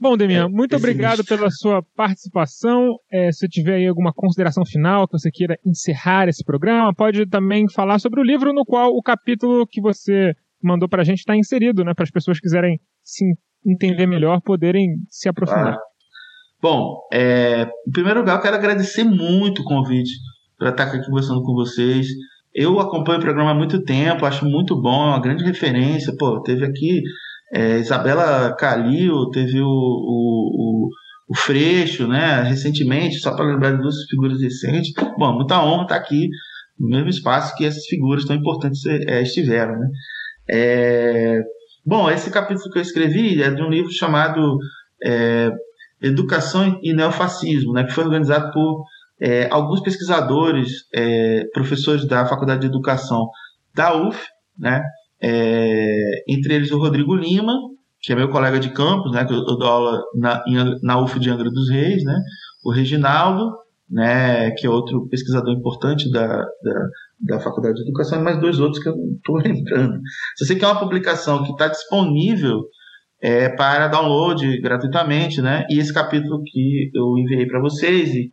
Bom, 0.01 0.16
Demian, 0.16 0.45
é, 0.45 0.49
muito 0.49 0.77
obrigado 0.77 1.25
pela 1.25 1.51
sua 1.51 1.83
participação. 1.97 2.97
É, 3.11 3.33
se 3.33 3.49
tiver 3.49 3.77
aí 3.77 3.87
alguma 3.87 4.12
consideração 4.12 4.65
final 4.65 5.09
que 5.09 5.19
você 5.19 5.29
queira 5.31 5.59
encerrar 5.66 6.29
esse 6.29 6.45
programa, 6.45 6.95
pode 6.95 7.27
também 7.27 7.69
falar 7.69 7.99
sobre 7.99 8.20
o 8.20 8.25
livro 8.25 8.53
no 8.53 8.65
qual 8.65 8.91
o 8.91 9.03
capítulo 9.03 9.66
que 9.66 9.81
você 9.81 10.35
mandou 10.62 10.89
para 10.89 11.03
a 11.03 11.05
gente 11.05 11.19
está 11.19 11.37
inserido, 11.37 11.85
né? 11.85 11.95
Para 11.95 12.05
as 12.05 12.11
pessoas 12.11 12.39
que 12.39 12.43
quiserem 12.43 12.81
se 13.03 13.25
entender 13.66 14.07
melhor, 14.07 14.41
poderem 14.41 14.99
se 15.09 15.29
aprofundar. 15.29 15.75
Ah. 15.75 15.79
Bom, 16.62 17.01
é, 17.12 17.69
em 17.87 17.91
primeiro 17.93 18.20
lugar, 18.20 18.37
eu 18.37 18.43
quero 18.43 18.57
agradecer 18.57 19.05
muito 19.05 19.62
o 19.62 19.65
convite 19.65 20.12
para 20.57 20.70
estar 20.70 20.85
aqui 20.85 21.05
conversando 21.07 21.43
com 21.43 21.55
vocês. 21.55 22.07
Eu 22.55 22.79
acompanho 22.81 23.19
o 23.19 23.23
programa 23.23 23.51
há 23.51 23.55
muito 23.55 23.83
tempo, 23.85 24.27
acho 24.27 24.45
muito 24.45 24.81
bom, 24.81 25.05
é 25.05 25.09
uma 25.09 25.20
grande 25.20 25.45
referência. 25.45 26.15
Pô, 26.16 26.41
teve 26.43 26.65
aqui 26.65 27.03
é, 27.53 27.79
Isabela 27.79 28.55
Calil, 28.57 29.31
teve 29.31 29.61
o, 29.61 29.66
o, 29.66 30.87
o, 30.87 30.89
o, 31.29 31.37
Freixo, 31.37 32.07
né, 32.07 32.43
recentemente, 32.43 33.19
só 33.19 33.35
para 33.35 33.47
lembrar 33.47 33.73
de 33.73 33.83
duas 33.83 33.97
figuras 34.09 34.41
recentes. 34.41 34.93
Bom, 35.19 35.35
muita 35.35 35.62
honra 35.62 35.83
estar 35.83 35.97
aqui 35.97 36.29
no 36.79 36.89
mesmo 36.89 37.09
espaço 37.09 37.55
que 37.57 37.65
essas 37.65 37.85
figuras 37.87 38.25
tão 38.25 38.37
importantes 38.37 38.85
é, 38.87 39.23
estiveram. 39.23 39.79
Né? 39.79 39.89
É, 40.51 41.41
bom, 41.85 42.11
esse 42.11 42.31
capítulo 42.31 42.70
que 42.70 42.79
eu 42.79 42.83
escrevi 42.83 43.43
é 43.43 43.51
de 43.51 43.62
um 43.62 43.69
livro 43.69 43.91
chamado 43.91 44.59
é, 45.03 45.51
Educação 46.01 46.79
e 46.83 46.93
Neofascismo, 46.93 47.73
né, 47.73 47.85
que 47.85 47.93
foi 47.93 48.05
organizado 48.05 48.53
por 48.53 48.85
é, 49.20 49.49
alguns 49.51 49.81
pesquisadores, 49.81 50.85
é, 50.95 51.45
professores 51.53 52.07
da 52.07 52.25
Faculdade 52.27 52.61
de 52.61 52.66
Educação 52.66 53.29
da 53.75 53.95
UF, 53.97 54.19
né, 54.57 54.83
é, 55.23 56.23
entre 56.28 56.55
eles 56.55 56.70
o 56.70 56.78
Rodrigo 56.78 57.15
Lima, 57.15 57.55
que 58.01 58.12
é 58.12 58.16
meu 58.16 58.31
colega 58.31 58.61
de 58.61 58.70
campus, 58.70 59.12
né, 59.12 59.24
que 59.24 59.32
eu, 59.32 59.39
eu 59.39 59.57
dou 59.57 59.69
aula 59.69 60.03
na, 60.15 60.43
na 60.82 61.01
UF 61.01 61.19
de 61.19 61.31
Angra 61.31 61.51
dos 61.51 61.69
Reis, 61.69 62.05
né, 62.05 62.16
o 62.65 62.73
Reginaldo, 62.73 63.51
né, 63.90 64.51
que 64.53 64.66
é 64.66 64.70
outro 64.70 65.09
pesquisador 65.09 65.53
importante 65.53 66.11
da, 66.11 66.27
da, 66.27 66.89
da 67.20 67.40
Faculdade 67.40 67.77
de 67.77 67.82
Educação, 67.82 68.20
e 68.20 68.23
mais 68.23 68.40
dois 68.40 68.61
outros 68.61 68.82
que 68.82 68.89
eu 68.89 68.97
não 68.97 69.15
estou 69.16 69.36
lembrando. 69.43 70.01
Se 70.36 70.47
você 70.47 70.55
quer 70.55 70.66
uma 70.66 70.81
publicação 70.81 71.43
que 71.43 71.51
está 71.51 71.69
disponível 71.69 72.65
é, 73.20 73.49
para 73.49 73.89
download 73.89 74.61
gratuitamente, 74.61 75.43
né, 75.43 75.65
e 75.69 75.78
esse 75.78 75.93
capítulo 75.93 76.43
que 76.45 76.90
eu 76.95 77.19
enviei 77.19 77.47
para 77.47 77.61
vocês 77.61 78.15
e 78.15 78.31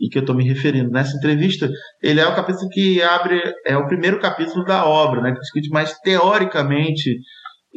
e 0.00 0.08
que 0.08 0.18
eu 0.18 0.20
estou 0.20 0.34
me 0.34 0.44
referindo 0.44 0.90
nessa 0.90 1.16
entrevista, 1.16 1.70
ele 2.02 2.20
é 2.20 2.26
o 2.26 2.34
capítulo 2.34 2.68
que 2.68 3.00
abre, 3.02 3.40
é 3.64 3.76
o 3.76 3.86
primeiro 3.86 4.20
capítulo 4.20 4.64
da 4.64 4.84
obra, 4.86 5.20
né, 5.20 5.32
que 5.32 5.40
discute 5.40 5.68
mais 5.70 5.98
teoricamente, 6.00 7.18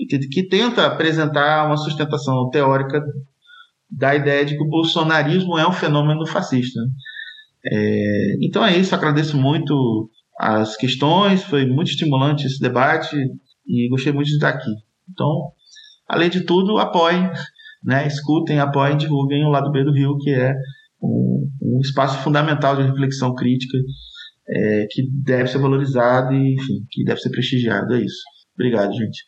que, 0.10 0.19
que 0.19 0.48
tenta 0.48 0.85
apresentar 0.85 1.65
uma 1.65 1.77
sustentação 1.77 2.49
teórica 2.49 3.02
da 3.89 4.15
ideia 4.15 4.45
de 4.45 4.56
que 4.56 4.64
o 4.64 4.69
bolsonarismo 4.69 5.57
é 5.57 5.68
um 5.68 5.72
fenômeno 5.72 6.26
fascista. 6.26 6.80
É, 7.65 8.38
então 8.41 8.65
é 8.65 8.77
isso, 8.77 8.94
agradeço 8.94 9.38
muito 9.38 10.10
as 10.39 10.76
questões, 10.76 11.44
foi 11.44 11.65
muito 11.65 11.89
estimulante 11.89 12.45
esse 12.45 12.60
debate 12.60 13.15
e 13.65 13.89
gostei 13.89 14.14
muito 14.14 14.27
de 14.27 14.35
estar 14.35 14.49
aqui. 14.49 14.72
Então, 15.10 15.52
além 16.07 16.30
de 16.30 16.41
tudo, 16.41 16.77
apoiem, 16.77 17.30
né, 17.84 18.06
escutem, 18.06 18.60
apoiem, 18.60 18.98
divulguem 18.98 19.45
o 19.45 19.49
lado 19.49 19.72
B 19.72 19.84
do 19.84 19.94
Rio, 19.94 20.18
que 20.18 20.31
é 20.31 20.53
um, 21.01 21.49
um 21.61 21.79
espaço 21.81 22.23
fundamental 22.23 22.75
de 22.75 22.83
reflexão 22.83 23.33
crítica 23.35 23.77
é, 24.49 24.87
que 24.89 25.03
deve 25.23 25.49
ser 25.49 25.59
valorizado 25.59 26.33
e, 26.33 26.55
enfim, 26.55 26.85
que 26.89 27.03
deve 27.03 27.19
ser 27.19 27.29
prestigiado. 27.29 27.93
É 27.93 28.01
isso. 28.01 28.21
Obrigado, 28.55 28.93
gente. 28.93 29.25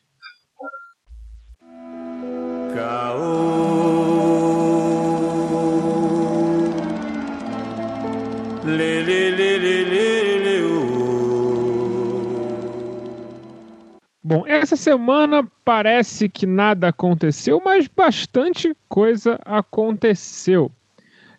Bom, 14.21 14.45
essa 14.45 14.75
semana 14.75 15.43
parece 15.65 16.29
que 16.29 16.45
nada 16.45 16.89
aconteceu, 16.89 17.59
mas 17.65 17.87
bastante 17.87 18.75
coisa 18.87 19.39
aconteceu. 19.43 20.71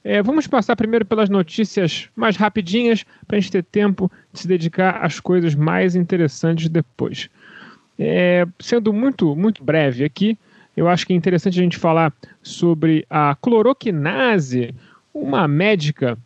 É, 0.03 0.23
vamos 0.23 0.47
passar 0.47 0.75
primeiro 0.77 1.05
pelas 1.05 1.29
notícias 1.29 2.09
mais 2.17 2.37
rapidinhas 2.37 3.05
para 3.27 3.37
a 3.37 3.41
gente 3.41 3.53
ter 3.53 3.63
tempo 3.65 4.11
de 4.33 4.41
se 4.41 4.49
dedicar 4.49 5.05
às 5.05 5.21
coisas 5.21 5.55
mais 5.55 5.95
interessantes 5.95 6.69
depois. 6.69 7.29
É, 7.99 8.47
sendo 8.59 8.93
muito, 8.93 9.37
muito 9.37 9.63
breve 9.63 10.05
aqui, 10.05 10.39
eu 10.75 10.89
acho 10.89 11.07
que 11.07 11.13
é 11.13 11.17
interessante 11.17 11.61
a 11.61 11.63
gente 11.63 11.77
falar 11.77 12.13
sobre 12.43 13.05
a 13.11 13.35
cloroquinase, 13.35 14.75
uma 15.13 15.47
médica 15.47 16.17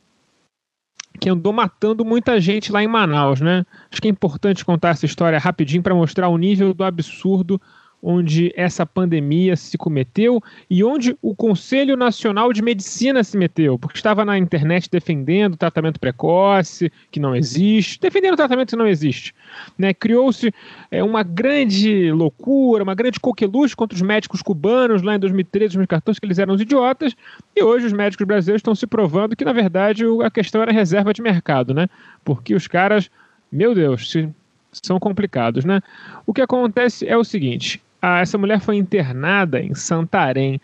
que 1.18 1.28
andou 1.28 1.52
matando 1.52 2.04
muita 2.04 2.40
gente 2.40 2.70
lá 2.70 2.82
em 2.82 2.88
Manaus, 2.88 3.40
né? 3.40 3.64
Acho 3.90 4.00
que 4.00 4.08
é 4.08 4.10
importante 4.10 4.64
contar 4.64 4.90
essa 4.90 5.06
história 5.06 5.38
rapidinho 5.38 5.82
para 5.82 5.94
mostrar 5.94 6.28
o 6.28 6.38
nível 6.38 6.72
do 6.74 6.84
absurdo 6.84 7.60
onde 8.06 8.52
essa 8.54 8.84
pandemia 8.84 9.56
se 9.56 9.78
cometeu 9.78 10.42
e 10.68 10.84
onde 10.84 11.16
o 11.22 11.34
Conselho 11.34 11.96
Nacional 11.96 12.52
de 12.52 12.60
Medicina 12.60 13.24
se 13.24 13.34
meteu, 13.34 13.78
porque 13.78 13.96
estava 13.96 14.26
na 14.26 14.36
internet 14.36 14.90
defendendo 14.90 15.56
tratamento 15.56 15.98
precoce, 15.98 16.92
que 17.10 17.18
não 17.18 17.34
existe, 17.34 17.98
defendendo 17.98 18.36
tratamento 18.36 18.70
que 18.70 18.76
não 18.76 18.86
existe. 18.86 19.34
Né? 19.78 19.94
Criou-se 19.94 20.52
é, 20.90 21.02
uma 21.02 21.22
grande 21.22 22.12
loucura, 22.12 22.84
uma 22.84 22.94
grande 22.94 23.18
coqueluche 23.18 23.74
contra 23.74 23.96
os 23.96 24.02
médicos 24.02 24.42
cubanos 24.42 25.00
lá 25.00 25.14
em 25.14 25.18
2013, 25.18 25.76
2014, 25.76 26.20
que 26.20 26.26
eles 26.26 26.38
eram 26.38 26.54
os 26.54 26.60
idiotas, 26.60 27.16
e 27.56 27.62
hoje 27.62 27.86
os 27.86 27.92
médicos 27.92 28.26
brasileiros 28.26 28.60
estão 28.60 28.74
se 28.74 28.86
provando 28.86 29.34
que, 29.34 29.44
na 29.44 29.52
verdade, 29.52 30.04
a 30.22 30.30
questão 30.30 30.60
era 30.60 30.70
reserva 30.70 31.14
de 31.14 31.22
mercado, 31.22 31.72
né? 31.72 31.88
porque 32.22 32.54
os 32.54 32.66
caras, 32.66 33.10
meu 33.50 33.74
Deus, 33.74 34.12
são 34.72 34.98
complicados, 34.98 35.64
né? 35.64 35.80
O 36.26 36.32
que 36.32 36.40
acontece 36.40 37.06
é 37.06 37.16
o 37.16 37.24
seguinte: 37.24 37.82
a, 38.04 38.20
essa 38.20 38.36
mulher 38.36 38.60
foi 38.60 38.76
internada 38.76 39.60
em 39.60 39.74
Santarém. 39.74 40.60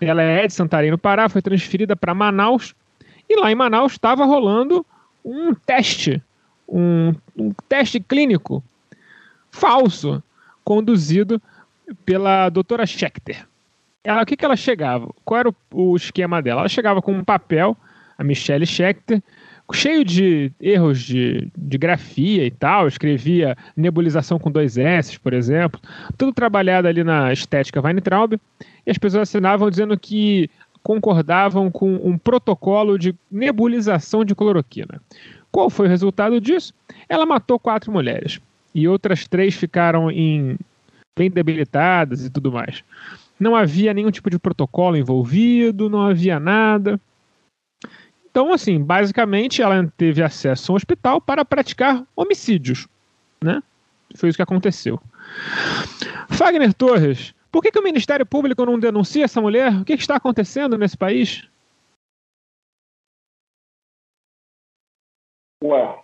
Ela 0.00 0.22
é 0.22 0.46
de 0.48 0.52
Santarém, 0.52 0.90
no 0.90 0.98
Pará, 0.98 1.28
foi 1.28 1.40
transferida 1.40 1.94
para 1.94 2.12
Manaus. 2.12 2.74
E 3.28 3.36
lá 3.36 3.52
em 3.52 3.54
Manaus 3.54 3.92
estava 3.92 4.24
rolando 4.24 4.84
um 5.24 5.54
teste, 5.54 6.20
um, 6.68 7.14
um 7.36 7.52
teste 7.68 8.00
clínico 8.00 8.62
falso, 9.52 10.20
conduzido 10.64 11.40
pela 12.04 12.48
doutora 12.48 12.84
Schechter. 12.84 13.46
Ela, 14.02 14.22
o 14.22 14.26
que, 14.26 14.36
que 14.36 14.44
ela 14.44 14.56
chegava? 14.56 15.08
Qual 15.24 15.38
era 15.38 15.48
o, 15.48 15.54
o 15.70 15.96
esquema 15.96 16.42
dela? 16.42 16.62
Ela 16.62 16.68
chegava 16.68 17.00
com 17.00 17.12
um 17.12 17.22
papel, 17.22 17.76
a 18.18 18.24
Michelle 18.24 18.66
Schechter, 18.66 19.22
cheio 19.72 20.04
de 20.04 20.50
erros 20.60 21.00
de, 21.00 21.48
de 21.56 21.78
grafia 21.78 22.44
e 22.44 22.50
tal, 22.50 22.88
escrevia 22.88 23.56
nebulização 23.76 24.38
com 24.38 24.50
dois 24.50 24.76
S, 24.76 25.18
por 25.18 25.32
exemplo, 25.32 25.80
tudo 26.16 26.32
trabalhado 26.32 26.88
ali 26.88 27.04
na 27.04 27.32
estética 27.32 27.80
Weintraub, 27.80 28.34
e 28.34 28.90
as 28.90 28.98
pessoas 28.98 29.28
assinavam 29.28 29.70
dizendo 29.70 29.98
que 29.98 30.50
concordavam 30.82 31.70
com 31.70 31.94
um 31.94 32.18
protocolo 32.18 32.98
de 32.98 33.14
nebulização 33.30 34.24
de 34.24 34.34
cloroquina. 34.34 35.00
Qual 35.50 35.70
foi 35.70 35.86
o 35.86 35.90
resultado 35.90 36.40
disso? 36.40 36.74
Ela 37.08 37.26
matou 37.26 37.58
quatro 37.58 37.92
mulheres 37.92 38.40
e 38.74 38.88
outras 38.88 39.28
três 39.28 39.54
ficaram 39.54 40.10
em 40.10 40.56
bem 41.16 41.30
debilitadas 41.30 42.24
e 42.24 42.30
tudo 42.30 42.50
mais. 42.50 42.82
Não 43.38 43.54
havia 43.54 43.92
nenhum 43.92 44.10
tipo 44.10 44.30
de 44.30 44.38
protocolo 44.38 44.96
envolvido, 44.96 45.90
não 45.90 46.02
havia 46.02 46.40
nada. 46.40 46.98
Então, 48.32 48.50
assim, 48.50 48.82
basicamente 48.82 49.60
ela 49.60 49.86
teve 49.94 50.22
acesso 50.22 50.72
a 50.72 50.74
um 50.74 50.76
hospital 50.76 51.20
para 51.20 51.44
praticar 51.44 52.02
homicídios, 52.16 52.88
né? 53.44 53.62
Foi 54.16 54.30
isso 54.30 54.38
que 54.38 54.42
aconteceu. 54.42 54.98
Fagner 56.30 56.72
Torres, 56.72 57.34
por 57.50 57.62
que, 57.62 57.70
que 57.70 57.78
o 57.78 57.82
Ministério 57.82 58.24
Público 58.24 58.64
não 58.64 58.78
denuncia 58.78 59.26
essa 59.26 59.38
mulher? 59.38 59.70
O 59.74 59.84
que, 59.84 59.96
que 59.96 60.02
está 60.02 60.16
acontecendo 60.16 60.78
nesse 60.78 60.96
país? 60.96 61.46
Ué, 65.62 65.98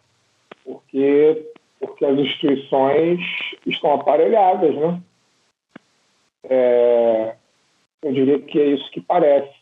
porque, 0.63 1.51
porque 1.81 2.05
as 2.05 2.19
instituições 2.19 3.21
estão 3.67 3.95
aparelhadas, 3.95 4.75
né? 4.75 5.03
É, 6.45 7.37
eu 8.03 8.13
diria 8.13 8.39
que 8.39 8.61
é 8.61 8.67
isso 8.75 8.91
que 8.91 9.01
parece. 9.01 9.58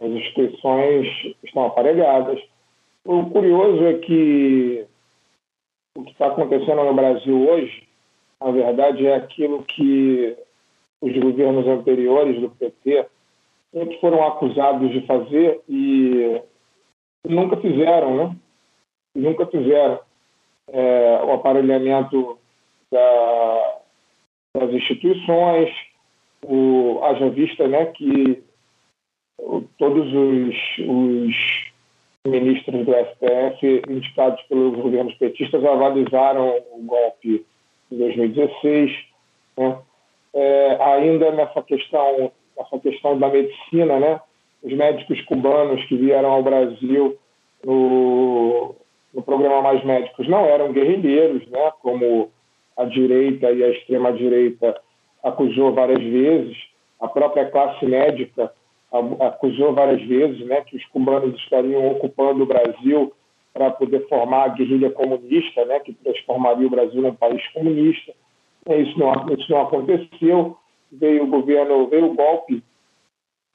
As 0.00 0.10
instituições 0.10 1.08
estão 1.42 1.66
aparelhadas. 1.66 2.40
O 3.04 3.28
curioso 3.30 3.84
é 3.84 3.94
que 3.94 4.86
o 5.96 6.04
que 6.04 6.12
está 6.12 6.28
acontecendo 6.28 6.84
no 6.84 6.94
Brasil 6.94 7.48
hoje, 7.48 7.88
na 8.40 8.50
verdade, 8.50 9.06
é 9.06 9.16
aquilo 9.16 9.64
que 9.64 10.36
os 11.00 11.16
governos 11.16 11.66
anteriores 11.66 12.40
do 12.40 12.50
PT 12.50 13.06
sempre 13.72 14.00
foram 14.00 14.24
acusados 14.26 14.90
de 14.90 15.04
fazer 15.06 15.60
e 15.68 16.40
nunca 17.24 17.56
fizeram, 17.56 18.16
né? 18.16 18.36
Nunca 19.14 19.46
fizeram 19.46 19.98
é, 20.68 21.20
o 21.24 21.32
aparelhamento 21.32 22.38
da, 22.90 23.78
das 24.56 24.70
instituições, 24.70 25.70
o, 26.44 27.00
haja 27.02 27.28
vista 27.30 27.66
né, 27.66 27.86
que 27.86 28.42
todos 29.78 30.12
os, 30.12 30.56
os 30.86 31.34
ministros 32.26 32.84
do 32.84 32.92
STF 32.92 33.82
indicados 33.88 34.42
pelos 34.44 34.76
governos 34.76 35.14
petistas 35.14 35.64
avalizaram 35.64 36.62
o 36.72 36.82
golpe 36.82 37.44
em 37.90 37.98
2016. 37.98 38.92
Né? 39.56 39.78
É, 40.34 40.76
ainda 40.80 41.30
nessa 41.32 41.62
questão, 41.62 42.30
nessa 42.56 42.78
questão 42.78 43.18
da 43.18 43.28
medicina, 43.28 43.98
né? 43.98 44.20
os 44.62 44.72
médicos 44.72 45.20
cubanos 45.22 45.84
que 45.86 45.96
vieram 45.96 46.30
ao 46.30 46.42
Brasil 46.42 47.16
no, 47.64 48.74
no 49.14 49.22
programa 49.22 49.62
Mais 49.62 49.84
Médicos 49.84 50.28
não 50.28 50.44
eram 50.44 50.72
guerrilheiros, 50.72 51.46
né? 51.48 51.72
como 51.80 52.30
a 52.76 52.84
direita 52.84 53.50
e 53.50 53.64
a 53.64 53.70
extrema-direita 53.70 54.80
acusou 55.22 55.72
várias 55.72 56.02
vezes. 56.02 56.56
A 57.00 57.08
própria 57.08 57.48
classe 57.50 57.84
médica 57.86 58.52
acusou 59.20 59.74
várias 59.74 60.02
vezes 60.02 60.46
né, 60.46 60.62
que 60.62 60.76
os 60.76 60.84
cubanos 60.86 61.38
estariam 61.40 61.86
ocupando 61.92 62.42
o 62.42 62.46
Brasil 62.46 63.12
para 63.52 63.70
poder 63.70 64.06
formar 64.08 64.44
a 64.44 64.48
guerrilha 64.48 64.90
comunista, 64.90 65.64
né, 65.64 65.80
que 65.80 65.92
transformaria 65.92 66.66
o 66.66 66.70
Brasil 66.70 67.02
num 67.02 67.14
país 67.14 67.46
comunista. 67.48 68.12
Isso 68.68 68.98
não, 68.98 69.12
isso 69.34 69.50
não 69.50 69.62
aconteceu. 69.62 70.56
Veio 70.90 71.24
o 71.24 71.26
governo, 71.26 71.88
veio 71.88 72.06
o 72.06 72.14
golpe 72.14 72.62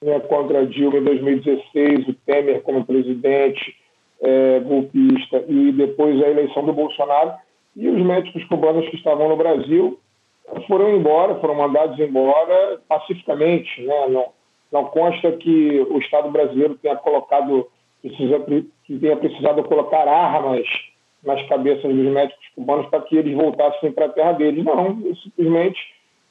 né, 0.04 0.20
contra 0.22 0.66
Dilma 0.68 0.98
em 0.98 1.04
2016, 1.04 2.08
o 2.08 2.14
Temer 2.26 2.62
como 2.62 2.86
presidente 2.86 3.76
é, 4.22 4.60
golpista 4.60 5.44
e 5.48 5.72
depois 5.72 6.22
a 6.22 6.30
eleição 6.30 6.66
do 6.66 6.74
Bolsonaro. 6.74 7.34
E 7.76 7.88
os 7.88 8.06
médicos 8.06 8.44
cubanos 8.46 8.88
que 8.90 8.96
estavam 8.96 9.30
no 9.30 9.38
Brasil 9.38 10.00
foram 10.68 10.96
embora, 10.96 11.40
foram 11.40 11.56
mandados 11.56 12.00
embora 12.00 12.80
pacificamente, 12.88 13.82
né? 13.82 14.08
Não, 14.10 14.28
não 14.74 14.86
consta 14.86 15.32
que 15.34 15.86
o 15.88 16.00
Estado 16.00 16.32
brasileiro 16.32 16.76
tenha 16.82 16.96
colocado, 16.96 17.68
precisa, 18.02 18.40
que 18.84 18.98
tenha 18.98 19.16
precisado 19.16 19.64
colocar 19.66 20.08
armas 20.08 20.66
nas 21.24 21.48
cabeças 21.48 21.84
dos 21.84 22.12
médicos 22.12 22.44
cubanos 22.56 22.88
para 22.88 23.02
que 23.04 23.16
eles 23.16 23.38
voltassem 23.38 23.92
para 23.92 24.08
a 24.08 24.10
terra 24.10 24.32
deles. 24.32 24.66
Não, 24.66 25.00
simplesmente 25.22 25.80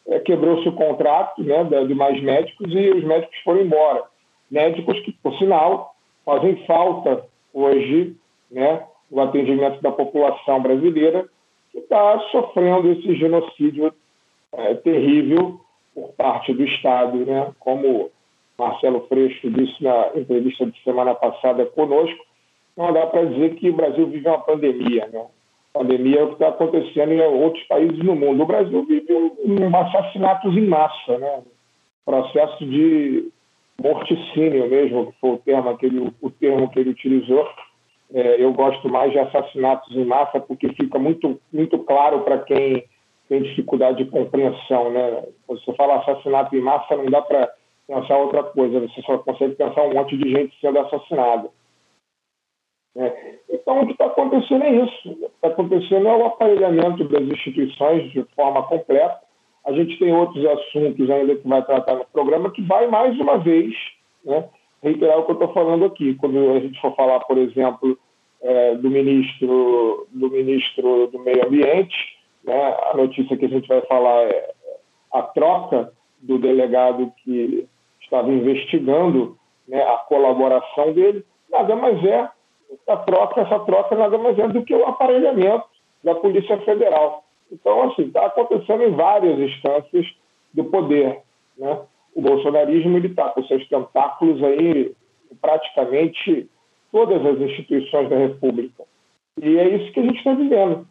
é, 0.08 0.18
quebrou-se 0.18 0.68
o 0.68 0.72
contrato 0.72 1.40
né, 1.40 1.62
de 1.86 1.94
mais 1.94 2.20
médicos 2.20 2.74
e 2.74 2.90
os 2.90 3.04
médicos 3.04 3.38
foram 3.44 3.62
embora. 3.62 4.02
Médicos 4.50 4.98
que, 5.00 5.12
por 5.12 5.38
sinal, 5.38 5.94
fazem 6.24 6.56
falta 6.66 7.24
hoje 7.54 8.16
né, 8.50 8.82
no 9.08 9.22
atendimento 9.22 9.80
da 9.80 9.92
população 9.92 10.60
brasileira 10.60 11.26
que 11.70 11.78
está 11.78 12.18
sofrendo 12.32 12.90
esse 12.90 13.14
genocídio 13.14 13.94
é, 14.52 14.74
terrível 14.74 15.60
por 15.94 16.08
parte 16.14 16.52
do 16.52 16.64
Estado, 16.64 17.18
né, 17.18 17.52
como 17.60 18.10
Marcelo 18.58 19.06
Freixo 19.08 19.50
disse 19.50 19.82
na 19.82 20.10
entrevista 20.14 20.66
de 20.66 20.82
semana 20.82 21.14
passada 21.14 21.64
conosco, 21.66 22.24
não 22.76 22.92
dá 22.92 23.06
para 23.06 23.24
dizer 23.24 23.54
que 23.56 23.70
o 23.70 23.74
Brasil 23.74 24.06
vive 24.06 24.28
uma 24.28 24.38
pandemia. 24.38 25.08
Né? 25.12 25.26
Pandemia 25.72 26.20
é 26.20 26.22
o 26.22 26.28
que 26.28 26.32
está 26.34 26.48
acontecendo 26.48 27.12
em 27.12 27.20
outros 27.20 27.62
países 27.64 27.98
no 27.98 28.14
mundo. 28.14 28.42
O 28.42 28.46
Brasil 28.46 28.84
vive 28.84 29.12
um, 29.12 29.32
um 29.44 29.76
assassinatos 29.76 30.56
em 30.56 30.66
massa, 30.66 31.18
né? 31.18 31.42
processo 32.04 32.64
de 32.64 33.30
morticínio 33.80 34.68
mesmo, 34.68 35.06
que 35.06 35.20
foi 35.20 35.30
o 35.30 35.38
termo 35.38 35.76
que 35.76 35.86
ele, 35.86 36.12
o 36.20 36.30
termo 36.30 36.70
que 36.70 36.78
ele 36.78 36.90
utilizou. 36.90 37.48
É, 38.14 38.42
eu 38.42 38.52
gosto 38.52 38.88
mais 38.88 39.10
de 39.12 39.18
assassinatos 39.18 39.96
em 39.96 40.04
massa 40.04 40.38
porque 40.38 40.68
fica 40.74 40.98
muito, 40.98 41.40
muito 41.52 41.78
claro 41.78 42.20
para 42.20 42.38
quem 42.38 42.84
tem 43.28 43.42
dificuldade 43.42 44.04
de 44.04 44.10
compreensão. 44.10 44.90
Né? 44.90 45.24
Quando 45.46 45.64
você 45.64 45.72
fala 45.74 45.96
assassinato 45.96 46.54
em 46.54 46.60
massa, 46.60 46.96
não 46.96 47.06
dá 47.06 47.22
para 47.22 47.50
pensar 47.92 48.16
outra 48.16 48.42
coisa, 48.42 48.80
você 48.80 49.02
só 49.02 49.18
consegue 49.18 49.54
pensar 49.54 49.82
um 49.82 49.94
monte 49.94 50.16
de 50.16 50.30
gente 50.30 50.58
sendo 50.60 50.78
assassinada. 50.78 51.50
É. 52.96 53.38
Então, 53.50 53.82
o 53.82 53.86
que 53.86 53.92
está 53.92 54.06
acontecendo 54.06 54.64
é 54.64 54.84
isso. 54.84 55.10
O 55.10 55.14
que 55.16 55.24
está 55.24 55.48
acontecendo 55.48 56.08
é 56.08 56.16
o 56.16 56.26
aparelhamento 56.26 57.04
das 57.04 57.22
instituições 57.22 58.10
de 58.12 58.22
forma 58.34 58.62
completa. 58.64 59.20
A 59.64 59.72
gente 59.72 59.98
tem 59.98 60.12
outros 60.12 60.44
assuntos 60.44 61.10
ainda 61.10 61.36
que 61.36 61.46
vai 61.46 61.64
tratar 61.64 61.96
no 61.96 62.04
programa, 62.06 62.50
que 62.50 62.62
vai, 62.62 62.86
mais 62.88 63.18
uma 63.18 63.38
vez, 63.38 63.74
né, 64.24 64.48
reiterar 64.82 65.18
o 65.18 65.24
que 65.24 65.30
eu 65.30 65.34
estou 65.34 65.52
falando 65.52 65.84
aqui. 65.84 66.14
Quando 66.16 66.52
a 66.52 66.60
gente 66.60 66.80
for 66.80 66.94
falar, 66.96 67.20
por 67.20 67.38
exemplo, 67.38 67.98
é, 68.42 68.74
do, 68.74 68.90
ministro, 68.90 70.06
do 70.10 70.30
ministro 70.30 71.06
do 71.08 71.18
Meio 71.20 71.46
Ambiente, 71.46 72.18
né, 72.42 72.76
a 72.90 72.96
notícia 72.96 73.36
que 73.36 73.44
a 73.44 73.48
gente 73.48 73.68
vai 73.68 73.80
falar 73.82 74.22
é 74.24 74.52
a 75.12 75.22
troca 75.22 75.92
do 76.20 76.38
delegado 76.38 77.12
que 77.22 77.68
estava 78.02 78.30
investigando 78.30 79.36
né, 79.66 79.82
a 79.82 79.96
colaboração 79.98 80.92
dele, 80.92 81.24
nada 81.50 81.76
mais 81.76 82.02
é 82.04 82.28
a 82.88 82.96
troca, 82.96 83.40
essa 83.40 83.58
troca 83.60 83.94
nada 83.94 84.16
mais 84.18 84.38
é 84.38 84.48
do 84.48 84.62
que 84.64 84.74
o 84.74 84.86
aparelhamento 84.86 85.64
da 86.02 86.14
Polícia 86.14 86.58
Federal. 86.58 87.24
Então, 87.50 87.82
assim, 87.90 88.02
está 88.02 88.26
acontecendo 88.26 88.82
em 88.82 88.92
várias 88.92 89.38
instâncias 89.38 90.06
do 90.54 90.64
poder. 90.64 91.20
Né? 91.56 91.80
O 92.14 92.20
bolsonarismo 92.22 92.98
está 92.98 93.28
com 93.30 93.44
seus 93.44 93.66
tentáculos 93.68 94.42
aí 94.42 94.94
em 95.30 95.36
praticamente 95.36 96.48
todas 96.90 97.24
as 97.24 97.40
instituições 97.40 98.08
da 98.08 98.16
República. 98.16 98.84
E 99.40 99.58
é 99.58 99.68
isso 99.76 99.92
que 99.92 100.00
a 100.00 100.02
gente 100.02 100.18
está 100.18 100.34
vivendo. 100.34 100.86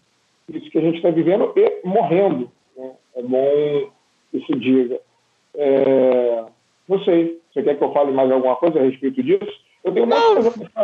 Isso 0.50 0.70
que 0.70 0.78
a 0.78 0.82
gente 0.82 0.98
está 0.98 1.10
vivendo 1.10 1.54
e 1.56 1.88
morrendo. 1.88 2.52
Né? 2.76 2.92
É 3.16 3.22
bom 3.22 3.92
que 4.32 4.46
se 4.46 4.54
diga. 4.56 5.00
É... 5.56 6.46
Não 6.92 7.02
sei. 7.06 7.40
Você 7.54 7.64
quer 7.64 7.78
que 7.78 7.84
eu 7.86 7.94
fale 7.94 8.12
mais 8.12 8.30
alguma 8.30 8.58
coisa 8.58 8.78
a 8.78 8.84
respeito 8.84 9.24
disso? 9.24 9.50
Eu 9.82 9.94
tenho, 9.94 10.06
um 10.06 10.10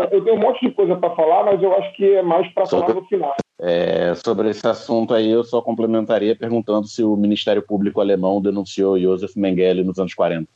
eu 0.10 0.24
tenho 0.24 0.38
um 0.38 0.40
monte 0.40 0.66
de 0.66 0.72
coisa 0.72 0.96
para 0.96 1.14
falar, 1.14 1.44
mas 1.44 1.62
eu 1.62 1.76
acho 1.76 1.94
que 1.98 2.14
é 2.14 2.22
mais 2.22 2.48
para 2.54 2.66
falar 2.66 2.94
no 2.94 3.04
final. 3.06 3.36
É, 3.60 4.16
sobre 4.16 4.50
esse 4.50 4.66
assunto 4.66 5.14
aí, 5.14 5.30
eu 5.30 5.44
só 5.44 5.62
complementaria 5.62 6.34
perguntando 6.34 6.88
se 6.88 7.04
o 7.04 7.18
Ministério 7.18 7.62
Público 7.62 8.00
alemão 8.00 8.42
denunciou 8.42 8.98
Josef 8.98 9.38
Mengele 9.38 9.84
nos 9.84 10.00
anos 10.00 10.14
40. 10.14 10.48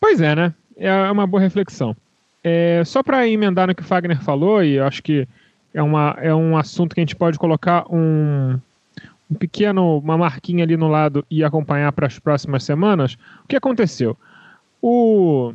Pois 0.00 0.20
é, 0.20 0.34
né? 0.34 0.52
É 0.76 0.92
uma 1.10 1.26
boa 1.28 1.40
reflexão. 1.40 1.94
É, 2.42 2.82
só 2.84 3.04
para 3.04 3.28
emendar 3.28 3.68
no 3.68 3.74
que 3.74 3.82
o 3.82 3.86
Fagner 3.86 4.20
falou, 4.20 4.64
e 4.64 4.74
eu 4.74 4.84
acho 4.84 5.00
que 5.00 5.28
é, 5.72 5.82
uma, 5.82 6.16
é 6.20 6.34
um 6.34 6.56
assunto 6.56 6.92
que 6.92 7.00
a 7.00 7.04
gente 7.04 7.16
pode 7.16 7.38
colocar 7.38 7.86
um, 7.88 8.58
um 9.30 9.34
pequeno, 9.34 9.98
uma 9.98 10.16
marquinha 10.16 10.64
ali 10.64 10.76
no 10.76 10.88
lado 10.88 11.24
e 11.30 11.42
acompanhar 11.42 11.92
para 11.92 12.06
as 12.06 12.18
próximas 12.18 12.64
semanas. 12.64 13.14
O 13.44 13.48
que 13.48 13.56
aconteceu? 13.56 14.16
O 14.80 15.52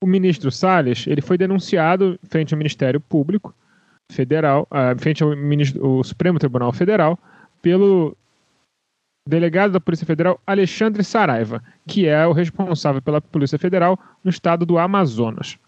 o 0.00 0.06
ministro 0.06 0.50
Salles 0.50 1.06
ele 1.06 1.20
foi 1.20 1.36
denunciado 1.36 2.18
frente 2.24 2.54
ao 2.54 2.58
Ministério 2.58 3.00
Público 3.00 3.54
Federal, 4.10 4.66
uh, 4.70 4.98
frente 4.98 5.22
ao, 5.22 5.36
ministro, 5.36 5.84
ao 5.84 6.02
Supremo 6.02 6.38
Tribunal 6.38 6.72
Federal, 6.72 7.18
pelo 7.60 8.16
delegado 9.28 9.72
da 9.72 9.80
Polícia 9.80 10.06
Federal 10.06 10.40
Alexandre 10.46 11.04
Saraiva, 11.04 11.62
que 11.86 12.08
é 12.08 12.26
o 12.26 12.32
responsável 12.32 13.02
pela 13.02 13.20
Polícia 13.20 13.58
Federal 13.58 13.98
no 14.24 14.30
estado 14.30 14.64
do 14.64 14.78
Amazonas. 14.78 15.58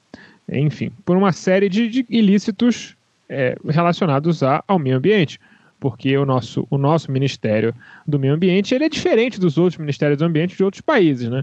Enfim, 0.51 0.91
por 1.05 1.17
uma 1.17 1.31
série 1.31 1.69
de, 1.69 1.89
de 1.89 2.07
ilícitos 2.09 2.97
é, 3.29 3.57
relacionados 3.69 4.43
a, 4.43 4.65
ao 4.67 4.79
meio 4.79 4.97
ambiente 4.97 5.39
porque 5.83 6.17
o 6.17 6.25
nosso, 6.25 6.65
o 6.71 6.79
nosso 6.79 7.11
Ministério 7.11 7.75
do 8.07 8.17
Meio 8.17 8.35
Ambiente 8.35 8.73
ele 8.73 8.85
é 8.85 8.89
diferente 8.89 9.41
dos 9.41 9.59
outros 9.59 9.79
Ministérios 9.79 10.17
do 10.17 10.25
Ambiente 10.25 10.57
de 10.57 10.63
outros 10.63 10.81
países. 10.81 11.29
Né? 11.29 11.43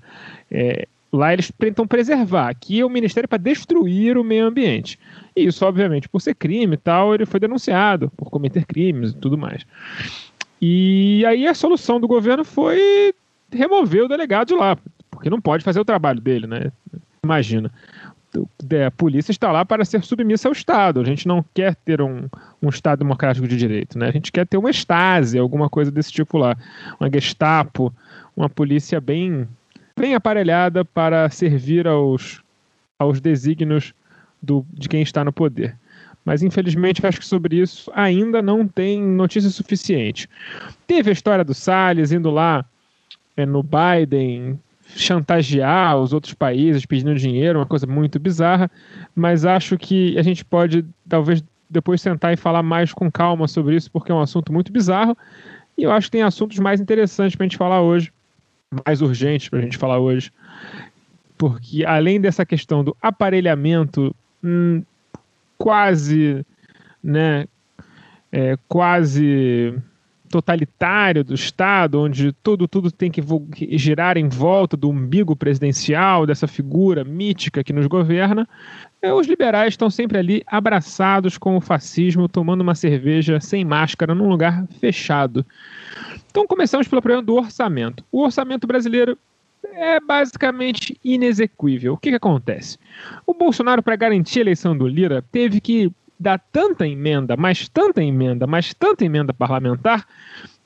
É, 0.49 0.87
Lá 1.11 1.33
eles 1.33 1.51
tentam 1.57 1.87
preservar. 1.87 2.49
Aqui 2.49 2.79
é 2.79 2.85
o 2.85 2.89
Ministério 2.89 3.27
para 3.27 3.39
destruir 3.39 4.15
o 4.15 4.23
meio 4.23 4.45
ambiente. 4.45 4.97
E 5.35 5.47
isso, 5.47 5.65
obviamente, 5.65 6.07
por 6.07 6.21
ser 6.21 6.35
crime 6.35 6.75
e 6.75 6.77
tal, 6.77 7.15
ele 7.15 7.25
foi 7.25 7.39
denunciado 7.39 8.11
por 8.15 8.29
cometer 8.29 8.63
crimes 8.63 9.11
e 9.11 9.17
tudo 9.17 9.35
mais. 9.35 9.65
E 10.61 11.25
aí 11.25 11.47
a 11.47 11.53
solução 11.55 11.99
do 11.99 12.07
governo 12.07 12.45
foi 12.45 13.11
remover 13.51 14.03
o 14.03 14.07
delegado 14.07 14.49
de 14.49 14.53
lá, 14.53 14.77
porque 15.09 15.31
não 15.31 15.41
pode 15.41 15.63
fazer 15.63 15.79
o 15.79 15.85
trabalho 15.85 16.21
dele, 16.21 16.45
né? 16.45 16.71
Imagina. 17.23 17.71
A 18.85 18.91
polícia 18.91 19.31
está 19.31 19.51
lá 19.51 19.65
para 19.65 19.83
ser 19.83 20.03
submissa 20.03 20.47
ao 20.47 20.51
Estado. 20.51 20.99
A 20.99 21.03
gente 21.03 21.27
não 21.27 21.43
quer 21.53 21.75
ter 21.75 22.01
um, 22.01 22.27
um 22.61 22.69
Estado 22.69 22.99
democrático 22.99 23.47
de 23.47 23.57
direito, 23.57 23.97
né? 23.97 24.07
A 24.07 24.11
gente 24.11 24.31
quer 24.31 24.45
ter 24.45 24.57
uma 24.57 24.69
Stasi, 24.69 25.37
alguma 25.39 25.69
coisa 25.69 25.89
desse 25.89 26.11
tipo 26.11 26.37
lá. 26.37 26.55
Uma 26.99 27.09
Gestapo, 27.11 27.93
uma 28.35 28.49
polícia 28.49 29.01
bem 29.01 29.47
bem 29.97 30.15
aparelhada 30.15 30.85
para 30.85 31.29
servir 31.29 31.85
aos, 31.85 32.41
aos 32.97 33.19
desígnios 33.19 33.93
do, 34.41 34.65
de 34.71 34.87
quem 34.87 35.01
está 35.01 35.25
no 35.25 35.33
poder. 35.33 35.75
Mas 36.23 36.41
infelizmente 36.41 37.05
acho 37.05 37.19
que 37.19 37.25
sobre 37.25 37.57
isso 37.57 37.91
ainda 37.93 38.41
não 38.41 38.65
tem 38.65 39.01
notícia 39.01 39.49
suficiente. 39.49 40.29
Teve 40.87 41.09
a 41.09 41.13
história 41.13 41.43
do 41.43 41.53
Salles 41.53 42.13
indo 42.13 42.29
lá 42.29 42.63
é, 43.35 43.45
no 43.45 43.61
Biden 43.61 44.59
chantagear 44.95 45.97
os 45.97 46.13
outros 46.13 46.33
países 46.33 46.85
pedindo 46.85 47.15
dinheiro, 47.15 47.59
uma 47.59 47.65
coisa 47.65 47.85
muito 47.85 48.19
bizarra, 48.19 48.69
mas 49.15 49.45
acho 49.45 49.77
que 49.77 50.17
a 50.17 50.21
gente 50.21 50.43
pode 50.43 50.85
talvez 51.07 51.43
depois 51.69 52.01
sentar 52.01 52.33
e 52.33 52.37
falar 52.37 52.63
mais 52.63 52.91
com 52.93 53.11
calma 53.11 53.47
sobre 53.47 53.75
isso, 53.75 53.91
porque 53.91 54.11
é 54.11 54.15
um 54.15 54.21
assunto 54.21 54.51
muito 54.51 54.71
bizarro 54.71 55.15
e 55.77 55.83
eu 55.83 55.91
acho 55.91 56.07
que 56.07 56.11
tem 56.11 56.23
assuntos 56.23 56.57
mais 56.59 56.81
interessantes 56.81 57.35
para 57.35 57.45
a 57.45 57.47
gente 57.47 57.57
falar 57.57 57.81
hoje 57.81 58.11
mais 58.85 59.01
urgentes 59.01 59.49
para 59.49 59.59
a 59.59 59.61
gente 59.61 59.77
falar 59.77 59.99
hoje. 59.99 60.31
Porque 61.37 61.85
além 61.85 62.19
dessa 62.19 62.45
questão 62.45 62.83
do 62.83 62.95
aparelhamento 63.01 64.15
hum, 64.43 64.83
quase, 65.57 66.45
né, 67.03 67.47
é, 68.31 68.57
quase 68.67 69.73
totalitário 70.29 71.23
do 71.23 71.33
Estado, 71.33 71.99
onde 71.99 72.31
tudo, 72.31 72.67
tudo 72.67 72.91
tem 72.91 73.11
que 73.11 73.21
girar 73.77 74.17
em 74.17 74.29
volta 74.29 74.77
do 74.77 74.89
umbigo 74.89 75.35
presidencial, 75.35 76.25
dessa 76.25 76.47
figura 76.47 77.03
mítica 77.03 77.63
que 77.63 77.73
nos 77.73 77.87
governa, 77.87 78.47
é, 79.01 79.13
os 79.13 79.27
liberais 79.27 79.73
estão 79.73 79.89
sempre 79.89 80.17
ali 80.17 80.43
abraçados 80.45 81.37
com 81.37 81.55
o 81.55 81.61
fascismo, 81.61 82.27
tomando 82.27 82.61
uma 82.61 82.75
cerveja 82.75 83.39
sem 83.39 83.63
máscara 83.63 84.13
num 84.13 84.27
lugar 84.27 84.67
fechado. 84.79 85.45
Então 86.29 86.45
começamos 86.45 86.87
pelo 86.87 87.01
problema 87.01 87.23
do 87.23 87.35
orçamento. 87.35 88.03
O 88.11 88.23
orçamento 88.23 88.67
brasileiro 88.67 89.17
é 89.63 89.99
basicamente 89.99 90.99
inexequível. 91.03 91.93
O 91.93 91.97
que, 91.97 92.09
que 92.09 92.15
acontece? 92.15 92.77
O 93.25 93.33
Bolsonaro, 93.33 93.81
para 93.81 93.95
garantir 93.95 94.39
a 94.39 94.41
eleição 94.41 94.77
do 94.77 94.87
Lira, 94.87 95.23
teve 95.31 95.59
que 95.59 95.91
dar 96.19 96.39
tanta 96.51 96.87
emenda, 96.87 97.37
mais 97.37 97.69
tanta 97.69 98.03
emenda, 98.03 98.45
mais 98.45 98.73
tanta 98.73 99.05
emenda 99.05 99.33
parlamentar, 99.33 100.05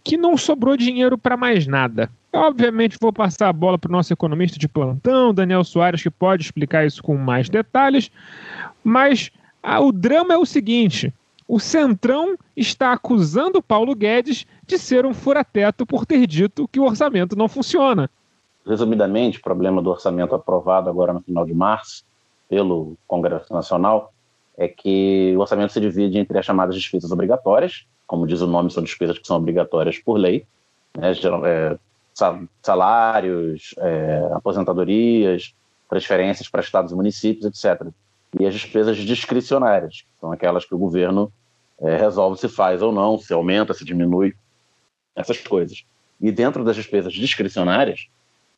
que 0.03 0.17
não 0.17 0.35
sobrou 0.35 0.75
dinheiro 0.75 1.17
para 1.17 1.37
mais 1.37 1.67
nada. 1.67 2.09
Obviamente, 2.33 2.97
vou 2.99 3.13
passar 3.13 3.49
a 3.49 3.53
bola 3.53 3.77
para 3.77 3.89
o 3.89 3.91
nosso 3.91 4.11
economista 4.11 4.57
de 4.57 4.67
plantão, 4.67 5.33
Daniel 5.33 5.63
Soares, 5.63 6.01
que 6.01 6.09
pode 6.09 6.43
explicar 6.43 6.85
isso 6.85 7.03
com 7.03 7.15
mais 7.15 7.47
detalhes. 7.47 8.09
Mas 8.83 9.31
ah, 9.61 9.79
o 9.79 9.91
drama 9.91 10.33
é 10.33 10.37
o 10.37 10.45
seguinte: 10.45 11.13
o 11.47 11.59
Centrão 11.59 12.35
está 12.57 12.91
acusando 12.91 13.61
Paulo 13.61 13.95
Guedes 13.95 14.45
de 14.65 14.77
ser 14.77 15.05
um 15.05 15.13
furateto 15.13 15.85
por 15.85 16.05
ter 16.05 16.25
dito 16.25 16.67
que 16.67 16.79
o 16.79 16.85
orçamento 16.85 17.35
não 17.35 17.47
funciona. 17.47 18.09
Resumidamente, 18.65 19.39
o 19.39 19.41
problema 19.41 19.81
do 19.81 19.89
orçamento 19.89 20.33
aprovado 20.33 20.89
agora 20.89 21.13
no 21.13 21.21
final 21.21 21.45
de 21.45 21.53
março 21.53 22.03
pelo 22.49 22.97
Congresso 23.07 23.53
Nacional 23.53 24.12
é 24.57 24.67
que 24.67 25.33
o 25.35 25.39
orçamento 25.39 25.73
se 25.73 25.79
divide 25.79 26.17
entre 26.17 26.37
as 26.37 26.45
chamadas 26.45 26.75
despesas 26.75 27.11
obrigatórias, 27.11 27.85
como 28.05 28.27
diz 28.27 28.41
o 28.41 28.47
nome, 28.47 28.69
são 28.69 28.83
despesas 28.83 29.17
que 29.17 29.25
são 29.25 29.37
obrigatórias 29.37 29.97
por 29.97 30.17
lei, 30.17 30.45
né, 30.95 31.11
é, 31.45 31.77
salários, 32.61 33.73
é, 33.77 34.29
aposentadorias, 34.33 35.53
transferências 35.89 36.47
para 36.47 36.61
estados 36.61 36.91
e 36.91 36.95
municípios, 36.95 37.45
etc. 37.45 37.87
E 38.39 38.45
as 38.45 38.53
despesas 38.53 38.97
discricionárias, 38.97 40.01
que 40.01 40.19
são 40.19 40.31
aquelas 40.31 40.65
que 40.65 40.75
o 40.75 40.77
governo 40.77 41.31
é, 41.79 41.97
resolve 41.97 42.39
se 42.39 42.47
faz 42.47 42.81
ou 42.81 42.91
não, 42.91 43.17
se 43.17 43.33
aumenta, 43.33 43.73
se 43.73 43.83
diminui, 43.83 44.35
essas 45.15 45.39
coisas. 45.39 45.85
E 46.19 46.31
dentro 46.31 46.63
das 46.63 46.75
despesas 46.75 47.13
discricionárias 47.13 48.07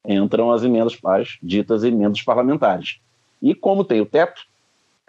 entram 0.05 0.51
as 0.51 0.63
emendas 0.63 0.97
as 1.03 1.37
ditas 1.41 1.83
emendas 1.83 2.21
parlamentares. 2.21 2.99
E 3.41 3.53
como 3.55 3.83
tem 3.83 4.01
o 4.01 4.05
teto, 4.05 4.41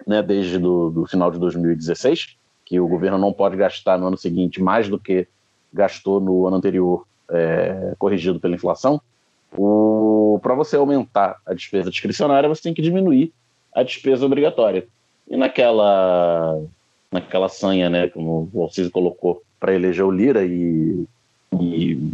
né, 0.06 0.22
desde 0.22 0.58
do, 0.58 0.90
do 0.90 1.06
final 1.06 1.30
de 1.30 1.38
2016, 1.38 2.36
que 2.64 2.80
o 2.80 2.88
governo 2.88 3.18
não 3.18 3.32
pode 3.32 3.56
gastar 3.56 3.98
no 3.98 4.08
ano 4.08 4.16
seguinte 4.16 4.60
mais 4.60 4.88
do 4.88 4.98
que 4.98 5.28
gastou 5.72 6.20
no 6.20 6.46
ano 6.46 6.56
anterior, 6.56 7.06
é, 7.30 7.94
corrigido 7.98 8.40
pela 8.40 8.54
inflação, 8.54 9.00
para 10.42 10.54
você 10.54 10.76
aumentar 10.76 11.40
a 11.46 11.54
despesa 11.54 11.90
discricionária, 11.90 12.48
você 12.48 12.62
tem 12.62 12.74
que 12.74 12.82
diminuir 12.82 13.32
a 13.74 13.82
despesa 13.82 14.26
obrigatória. 14.26 14.86
E 15.28 15.36
naquela, 15.36 16.60
naquela 17.10 17.48
sanha, 17.48 17.88
né, 17.88 18.08
como 18.08 18.48
o 18.52 18.62
Alciso 18.62 18.90
colocou, 18.90 19.42
para 19.58 19.74
eleger 19.74 20.04
o 20.04 20.10
Lira 20.10 20.44
e, 20.44 21.06
e 21.58 22.12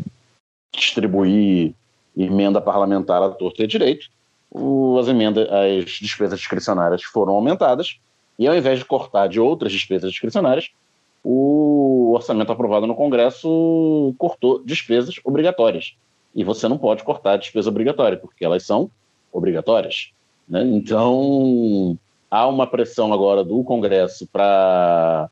distribuir 0.72 1.74
emenda 2.16 2.60
parlamentar 2.60 3.22
à 3.22 3.30
torta 3.30 3.64
e 3.64 3.66
direito, 3.66 4.08
as 4.98 5.08
emendas, 5.08 5.48
as 5.50 5.84
despesas 5.84 6.38
discricionárias 6.38 7.02
foram 7.02 7.32
aumentadas, 7.34 7.98
e 8.38 8.46
ao 8.46 8.56
invés 8.56 8.78
de 8.78 8.84
cortar 8.84 9.28
de 9.28 9.40
outras 9.40 9.72
despesas 9.72 10.10
discricionárias, 10.10 10.70
o 11.24 12.12
orçamento 12.14 12.50
aprovado 12.50 12.86
no 12.86 12.94
Congresso 12.94 14.14
cortou 14.18 14.62
despesas 14.64 15.14
obrigatórias. 15.24 15.96
E 16.34 16.42
você 16.42 16.66
não 16.66 16.78
pode 16.78 17.04
cortar 17.04 17.36
despesa 17.36 17.68
obrigatória, 17.68 18.18
porque 18.18 18.44
elas 18.44 18.64
são 18.64 18.90
obrigatórias. 19.32 20.12
Né? 20.48 20.62
Então, 20.64 21.96
há 22.30 22.46
uma 22.46 22.66
pressão 22.66 23.12
agora 23.12 23.44
do 23.44 23.62
Congresso 23.62 24.26
para 24.26 25.30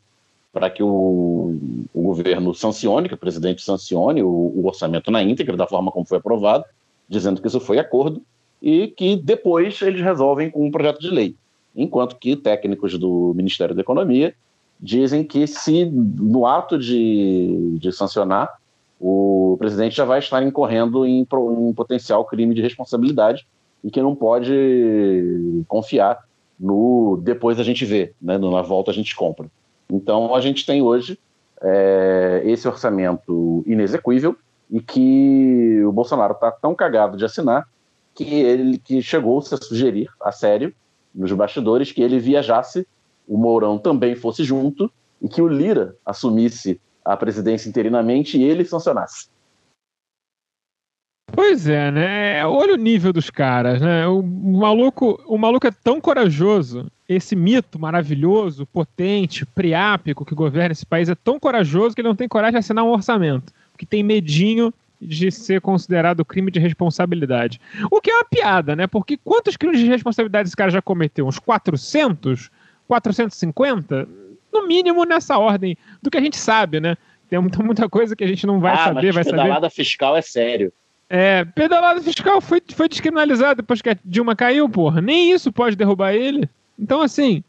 para 0.52 0.68
que 0.68 0.82
o, 0.82 1.56
o, 1.94 2.02
governo 2.02 2.52
sancione, 2.52 3.08
que 3.08 3.14
o 3.14 3.18
presidente 3.18 3.62
sancione 3.62 4.20
o, 4.20 4.28
o, 4.28 4.66
orçamento 4.66 5.08
na 5.08 5.22
íntegra, 5.22 5.56
da 5.56 5.64
forma 5.64 5.92
como 5.92 6.04
foi 6.04 6.18
aprovado, 6.18 6.64
dizendo 7.08 7.40
que 7.40 7.46
isso 7.46 7.60
foi 7.60 7.78
acordo, 7.78 8.20
e 8.62 8.88
que 8.88 9.16
depois 9.16 9.80
eles 9.82 10.00
resolvem 10.00 10.50
com 10.50 10.66
um 10.66 10.70
projeto 10.70 11.00
de 11.00 11.10
lei. 11.10 11.34
Enquanto 11.74 12.16
que 12.16 12.36
técnicos 12.36 12.98
do 12.98 13.32
Ministério 13.34 13.74
da 13.74 13.80
Economia 13.80 14.34
dizem 14.78 15.24
que 15.24 15.46
se 15.46 15.84
no 15.84 16.46
ato 16.46 16.78
de, 16.78 17.76
de 17.78 17.92
sancionar, 17.92 18.48
o 19.00 19.56
presidente 19.58 19.96
já 19.96 20.04
vai 20.04 20.18
estar 20.18 20.42
incorrendo 20.42 21.06
em, 21.06 21.20
em 21.20 21.72
potencial 21.72 22.24
crime 22.24 22.54
de 22.54 22.60
responsabilidade 22.60 23.46
e 23.82 23.90
que 23.90 24.02
não 24.02 24.14
pode 24.14 25.64
confiar 25.66 26.18
no 26.58 27.18
depois 27.22 27.58
a 27.58 27.62
gente 27.62 27.84
vê, 27.86 28.12
né, 28.20 28.36
na 28.36 28.62
volta 28.62 28.90
a 28.90 28.94
gente 28.94 29.16
compra. 29.16 29.46
Então 29.90 30.34
a 30.34 30.40
gente 30.40 30.66
tem 30.66 30.82
hoje 30.82 31.18
é, 31.62 32.42
esse 32.44 32.68
orçamento 32.68 33.62
inexequível 33.66 34.36
e 34.70 34.80
que 34.80 35.82
o 35.84 35.92
Bolsonaro 35.92 36.34
está 36.34 36.50
tão 36.50 36.74
cagado 36.74 37.16
de 37.16 37.24
assinar 37.24 37.66
que 38.24 38.34
ele 38.34 38.78
que 38.78 39.00
chegou-se 39.00 39.54
a 39.54 39.56
sugerir, 39.56 40.08
a 40.22 40.30
sério, 40.30 40.74
nos 41.14 41.32
bastidores, 41.32 41.90
que 41.90 42.02
ele 42.02 42.18
viajasse, 42.18 42.86
o 43.26 43.38
Mourão 43.38 43.78
também 43.78 44.14
fosse 44.14 44.44
junto 44.44 44.90
e 45.22 45.28
que 45.28 45.40
o 45.40 45.48
Lira 45.48 45.96
assumisse 46.04 46.80
a 47.04 47.16
presidência 47.16 47.68
interinamente 47.68 48.38
e 48.38 48.42
ele 48.42 48.64
sancionasse. 48.64 49.28
Pois 51.32 51.66
é, 51.66 51.90
né? 51.90 52.44
Olha 52.46 52.74
o 52.74 52.76
nível 52.76 53.12
dos 53.12 53.30
caras, 53.30 53.80
né? 53.80 54.06
O 54.06 54.22
maluco, 54.22 55.22
o 55.26 55.38
maluco 55.38 55.66
é 55.66 55.70
tão 55.70 56.00
corajoso. 56.00 56.90
Esse 57.08 57.34
mito 57.34 57.78
maravilhoso, 57.78 58.66
potente, 58.66 59.46
priápico 59.46 60.24
que 60.24 60.34
governa 60.34 60.72
esse 60.72 60.84
país 60.84 61.08
é 61.08 61.14
tão 61.14 61.40
corajoso 61.40 61.94
que 61.94 62.00
ele 62.00 62.08
não 62.08 62.16
tem 62.16 62.28
coragem 62.28 62.52
de 62.52 62.58
assinar 62.58 62.84
um 62.84 62.92
orçamento, 62.92 63.52
que 63.78 63.86
tem 63.86 64.02
medinho 64.02 64.72
de 65.00 65.30
ser 65.30 65.60
considerado 65.60 66.24
crime 66.24 66.50
de 66.50 66.60
responsabilidade. 66.60 67.60
O 67.90 68.00
que 68.00 68.10
é 68.10 68.14
uma 68.14 68.24
piada, 68.24 68.76
né? 68.76 68.86
Porque 68.86 69.16
quantos 69.16 69.56
crimes 69.56 69.80
de 69.80 69.86
responsabilidade 69.86 70.48
esse 70.48 70.56
cara 70.56 70.70
já 70.70 70.82
cometeu? 70.82 71.26
Uns 71.26 71.38
400? 71.38 72.50
450? 72.86 74.08
No 74.52 74.66
mínimo 74.66 75.04
nessa 75.04 75.38
ordem 75.38 75.76
do 76.02 76.10
que 76.10 76.18
a 76.18 76.20
gente 76.20 76.36
sabe, 76.36 76.80
né? 76.80 76.96
Tem 77.28 77.38
muita, 77.38 77.88
coisa 77.88 78.16
que 78.16 78.24
a 78.24 78.26
gente 78.26 78.44
não 78.44 78.58
vai 78.58 78.74
ah, 78.74 78.84
saber, 78.84 79.06
mas 79.06 79.14
vai 79.14 79.24
pedalada 79.24 79.54
saber. 79.54 79.70
fiscal 79.70 80.16
é 80.16 80.22
sério. 80.22 80.72
É, 81.08 81.44
pedalada 81.44 82.02
fiscal 82.02 82.40
foi, 82.40 82.60
foi 82.72 82.88
descriminalizado 82.88 83.62
depois 83.62 83.80
que 83.80 83.90
a 83.90 83.96
Dilma 84.04 84.34
caiu, 84.34 84.68
porra. 84.68 85.00
Nem 85.00 85.32
isso 85.32 85.52
pode 85.52 85.76
derrubar 85.76 86.12
ele. 86.12 86.48
Então, 86.78 87.00
assim, 87.00 87.44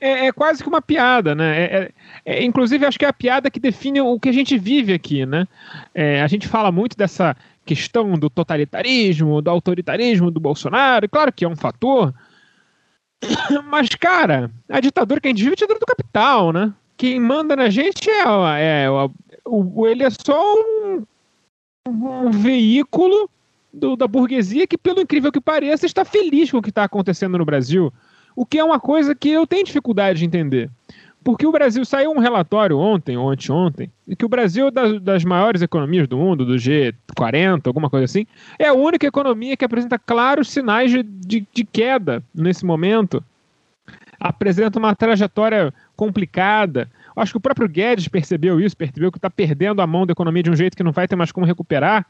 é, 0.00 0.26
é 0.26 0.32
quase 0.32 0.62
que 0.62 0.68
uma 0.68 0.82
piada, 0.82 1.34
né? 1.34 1.60
É, 1.60 1.64
é, 1.64 1.92
é, 2.24 2.44
inclusive, 2.44 2.86
acho 2.86 2.98
que 2.98 3.04
é 3.04 3.08
a 3.08 3.12
piada 3.12 3.50
que 3.50 3.60
define 3.60 4.00
o 4.00 4.18
que 4.18 4.28
a 4.28 4.32
gente 4.32 4.56
vive 4.58 4.92
aqui, 4.92 5.24
né? 5.26 5.46
É, 5.94 6.22
a 6.22 6.26
gente 6.26 6.48
fala 6.48 6.70
muito 6.70 6.96
dessa 6.96 7.36
questão 7.64 8.12
do 8.14 8.28
totalitarismo, 8.28 9.40
do 9.40 9.50
autoritarismo 9.50 10.30
do 10.30 10.40
Bolsonaro, 10.40 11.08
claro 11.08 11.32
que 11.32 11.44
é 11.44 11.48
um 11.48 11.56
fator, 11.56 12.14
mas, 13.70 13.88
cara, 13.90 14.50
a 14.68 14.80
ditadura 14.80 15.20
que 15.20 15.28
a 15.28 15.30
gente 15.30 15.42
vive 15.42 15.50
é 15.50 15.54
a 15.54 15.56
ditadura 15.56 15.80
do 15.80 15.86
capital, 15.86 16.52
né? 16.52 16.72
Quem 16.96 17.18
manda 17.18 17.56
na 17.56 17.70
gente 17.70 18.08
é, 18.08 18.22
é, 18.58 18.84
é 18.84 18.88
o, 19.46 19.86
ele 19.86 20.04
é 20.04 20.10
só 20.10 20.40
um 20.54 21.04
um 21.86 22.30
veículo 22.30 23.28
do, 23.72 23.96
da 23.96 24.06
burguesia 24.06 24.66
que, 24.66 24.78
pelo 24.78 25.00
incrível 25.00 25.30
que 25.30 25.40
pareça, 25.40 25.84
está 25.86 26.04
feliz 26.04 26.50
com 26.50 26.58
o 26.58 26.62
que 26.62 26.70
está 26.70 26.84
acontecendo 26.84 27.36
no 27.36 27.44
Brasil. 27.44 27.92
O 28.36 28.44
que 28.44 28.58
é 28.58 28.64
uma 28.64 28.80
coisa 28.80 29.14
que 29.14 29.30
eu 29.30 29.46
tenho 29.46 29.64
dificuldade 29.64 30.18
de 30.18 30.24
entender. 30.24 30.70
Porque 31.24 31.46
o 31.46 31.52
Brasil 31.52 31.82
saiu 31.86 32.10
um 32.10 32.18
relatório 32.18 32.78
ontem, 32.78 33.16
ou 33.16 33.30
anteontem, 33.30 33.90
que 34.18 34.26
o 34.26 34.28
Brasil, 34.28 34.70
das, 34.70 35.00
das 35.00 35.24
maiores 35.24 35.62
economias 35.62 36.06
do 36.06 36.18
mundo, 36.18 36.44
do 36.44 36.56
G40, 36.56 37.66
alguma 37.66 37.88
coisa 37.88 38.04
assim, 38.04 38.26
é 38.58 38.68
a 38.68 38.74
única 38.74 39.06
economia 39.06 39.56
que 39.56 39.64
apresenta 39.64 39.98
claros 39.98 40.50
sinais 40.50 40.90
de, 40.90 41.02
de, 41.02 41.46
de 41.50 41.64
queda 41.64 42.22
nesse 42.34 42.66
momento. 42.66 43.24
Apresenta 44.20 44.78
uma 44.78 44.94
trajetória 44.94 45.72
complicada. 45.96 46.90
Acho 47.16 47.32
que 47.32 47.38
o 47.38 47.40
próprio 47.40 47.68
Guedes 47.68 48.06
percebeu 48.06 48.60
isso, 48.60 48.76
percebeu 48.76 49.10
que 49.10 49.16
está 49.16 49.30
perdendo 49.30 49.80
a 49.80 49.86
mão 49.86 50.04
da 50.04 50.12
economia 50.12 50.42
de 50.42 50.50
um 50.50 50.56
jeito 50.56 50.76
que 50.76 50.82
não 50.82 50.92
vai 50.92 51.08
ter 51.08 51.16
mais 51.16 51.32
como 51.32 51.46
recuperar. 51.46 52.04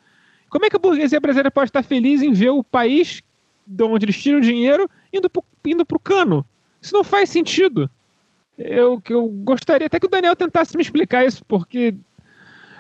Como 0.51 0.65
é 0.65 0.71
que 0.71 0.77
a 0.77 0.79
burguesia 0.79 1.21
brasileira 1.21 1.53
pode 1.53 1.69
estar 1.69 1.85
feliz 1.85 2.21
em 2.21 2.33
ver 2.33 2.51
o 2.51 2.65
país 2.65 3.23
de 3.65 3.85
onde 3.85 4.07
eles 4.07 4.21
tiram 4.21 4.41
dinheiro 4.41 4.91
indo 5.17 5.31
para 5.31 5.43
indo 5.67 5.87
o 5.91 5.99
cano? 5.99 6.45
Isso 6.81 6.95
não 6.95 7.05
faz 7.05 7.31
sentido. 7.31 7.89
Eu, 8.59 9.03
eu 9.09 9.27
gostaria 9.27 9.87
até 9.87 9.99
que 9.99 10.07
o 10.07 10.11
Daniel 10.11 10.37
tentasse 10.37 10.77
me 10.77 10.83
explicar 10.83 11.27
isso, 11.27 11.45
porque 11.47 11.95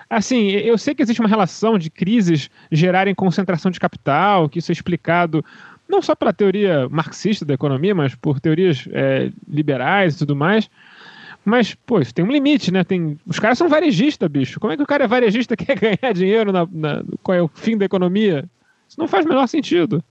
assim, 0.08 0.50
eu 0.50 0.78
sei 0.78 0.94
que 0.94 1.02
existe 1.02 1.20
uma 1.20 1.28
relação 1.28 1.78
de 1.78 1.90
crises 1.90 2.50
gerarem 2.70 3.14
concentração 3.14 3.70
de 3.70 3.80
capital, 3.80 4.48
que 4.48 4.58
isso 4.58 4.70
é 4.70 4.74
explicado 4.74 5.44
não 5.88 6.00
só 6.00 6.14
pela 6.14 6.32
teoria 6.32 6.88
marxista 6.88 7.44
da 7.44 7.54
economia, 7.54 7.94
mas 7.94 8.14
por 8.14 8.40
teorias 8.40 8.88
é, 8.90 9.30
liberais 9.48 10.14
e 10.14 10.18
tudo 10.18 10.34
mais. 10.34 10.68
Mas, 11.44 11.74
pô, 11.74 12.00
isso 12.00 12.14
tem 12.14 12.24
um 12.24 12.30
limite, 12.30 12.72
né? 12.72 12.82
Tem... 12.84 13.18
Os 13.26 13.38
caras 13.38 13.58
são 13.58 13.68
varejistas, 13.68 14.30
bicho. 14.30 14.58
Como 14.58 14.72
é 14.72 14.76
que 14.76 14.82
o 14.82 14.86
cara 14.86 15.04
é 15.04 15.06
varejista 15.06 15.54
quer 15.56 15.78
ganhar 15.78 16.12
dinheiro 16.14 16.52
na, 16.52 16.66
na... 16.70 17.02
Qual 17.22 17.36
é 17.36 17.42
o 17.42 17.48
fim 17.48 17.76
da 17.76 17.84
economia? 17.84 18.48
Isso 18.88 18.98
não 18.98 19.06
faz 19.06 19.26
o 19.26 19.28
menor 19.28 19.46
sentido. 19.46 20.02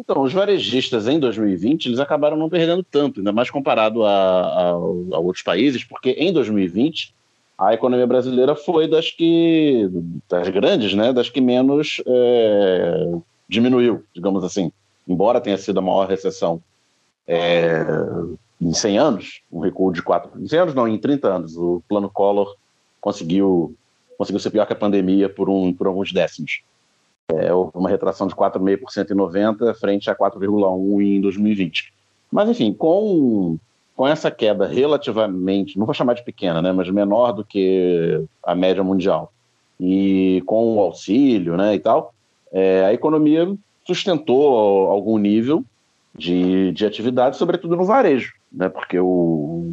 Então, 0.00 0.22
os 0.22 0.32
varejistas 0.32 1.06
em 1.06 1.20
2020 1.20 1.86
eles 1.86 2.00
acabaram 2.00 2.34
não 2.34 2.48
perdendo 2.48 2.82
tanto, 2.82 3.20
ainda 3.20 3.32
mais 3.32 3.50
comparado 3.50 4.02
a, 4.02 4.10
a, 4.10 4.70
a 4.70 5.18
outros 5.18 5.42
países, 5.44 5.84
porque 5.84 6.12
em 6.12 6.32
2020 6.32 7.14
a 7.58 7.74
economia 7.74 8.06
brasileira 8.06 8.56
foi 8.56 8.88
das 8.88 9.10
que 9.10 9.90
das 10.26 10.48
grandes, 10.48 10.94
né, 10.94 11.12
das 11.12 11.28
que 11.28 11.42
menos 11.42 12.00
é, 12.06 13.12
diminuiu, 13.46 14.02
digamos 14.14 14.42
assim, 14.42 14.72
embora 15.06 15.40
tenha 15.40 15.58
sido 15.58 15.78
a 15.78 15.82
maior 15.82 16.08
recessão 16.08 16.62
é, 17.28 17.84
em 18.58 18.72
100 18.72 18.98
anos, 18.98 19.42
um 19.52 19.60
recuo 19.60 19.92
de 19.92 20.02
4, 20.02 20.42
em 20.42 20.48
100 20.48 20.58
anos 20.60 20.74
não, 20.74 20.88
em 20.88 20.96
30 20.96 21.28
anos, 21.28 21.56
o 21.58 21.82
plano 21.86 22.08
Collor 22.08 22.56
conseguiu, 23.02 23.76
conseguiu 24.16 24.40
ser 24.40 24.50
pior 24.50 24.66
que 24.66 24.72
a 24.72 24.76
pandemia 24.76 25.28
por, 25.28 25.50
um, 25.50 25.74
por 25.74 25.86
alguns 25.86 26.10
décimos. 26.10 26.62
É 27.38 27.52
uma 27.54 27.88
retração 27.88 28.26
de 28.26 28.34
4,5% 28.34 29.10
em 29.10 29.14
90 29.14 29.74
frente 29.74 30.10
a 30.10 30.14
4,1% 30.14 31.02
em 31.02 31.20
2020. 31.20 31.92
Mas, 32.30 32.48
enfim, 32.48 32.72
com, 32.72 33.58
com 33.96 34.06
essa 34.06 34.30
queda 34.30 34.66
relativamente, 34.66 35.78
não 35.78 35.86
vou 35.86 35.94
chamar 35.94 36.14
de 36.14 36.24
pequena, 36.24 36.62
né, 36.62 36.72
mas 36.72 36.88
menor 36.90 37.32
do 37.32 37.44
que 37.44 38.22
a 38.42 38.54
média 38.54 38.84
mundial, 38.84 39.32
e 39.78 40.42
com 40.46 40.76
o 40.76 40.80
auxílio 40.80 41.56
né, 41.56 41.74
e 41.74 41.78
tal, 41.78 42.14
é, 42.52 42.84
a 42.84 42.92
economia 42.92 43.52
sustentou 43.84 44.88
algum 44.88 45.18
nível 45.18 45.64
de, 46.14 46.72
de 46.72 46.86
atividade, 46.86 47.36
sobretudo 47.36 47.76
no 47.76 47.84
varejo 47.84 48.32
né? 48.50 48.68
Porque 48.68 48.98
o, 48.98 49.72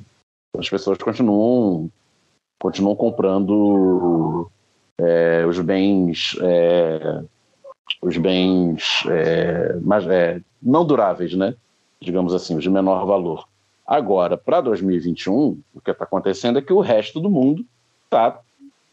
as 0.57 0.69
pessoas 0.69 0.97
continuam 0.97 1.89
continuam 2.59 2.95
comprando 2.95 4.49
é, 4.99 5.45
os 5.45 5.59
bens 5.59 6.35
é, 6.41 7.23
os 8.01 8.17
bens 8.17 9.03
é, 9.07 9.77
mas, 9.81 10.07
é, 10.07 10.41
não 10.61 10.85
duráveis, 10.85 11.33
né? 11.33 11.55
Digamos 11.99 12.33
assim, 12.33 12.55
os 12.55 12.63
de 12.63 12.69
menor 12.69 13.05
valor. 13.05 13.47
Agora, 13.85 14.37
para 14.37 14.61
2021, 14.61 15.59
o 15.73 15.81
que 15.81 15.91
está 15.91 16.03
acontecendo 16.03 16.59
é 16.59 16.61
que 16.61 16.73
o 16.73 16.81
resto 16.81 17.19
do 17.19 17.29
mundo 17.29 17.65
está 18.05 18.39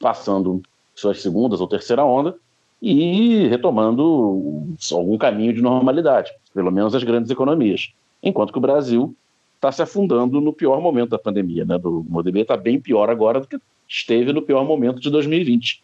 passando 0.00 0.62
suas 0.94 1.20
segundas 1.20 1.60
ou 1.60 1.66
terceira 1.66 2.04
onda 2.04 2.36
e 2.80 3.46
retomando 3.48 4.66
algum 4.92 5.18
caminho 5.18 5.52
de 5.52 5.60
normalidade, 5.60 6.30
pelo 6.52 6.70
menos 6.70 6.94
as 6.94 7.02
grandes 7.02 7.30
economias. 7.30 7.92
Enquanto 8.22 8.52
que 8.52 8.58
o 8.58 8.62
Brasil 8.62 9.14
está 9.56 9.72
se 9.72 9.82
afundando 9.82 10.40
no 10.40 10.52
pior 10.52 10.80
momento 10.80 11.10
da 11.10 11.18
pandemia. 11.18 11.64
Né? 11.64 11.80
O 11.82 12.04
MoDB 12.08 12.40
está 12.40 12.56
bem 12.56 12.78
pior 12.78 13.08
agora 13.08 13.40
do 13.40 13.46
que 13.46 13.58
esteve 13.88 14.32
no 14.32 14.42
pior 14.42 14.64
momento 14.64 15.00
de 15.00 15.10
2020. 15.10 15.82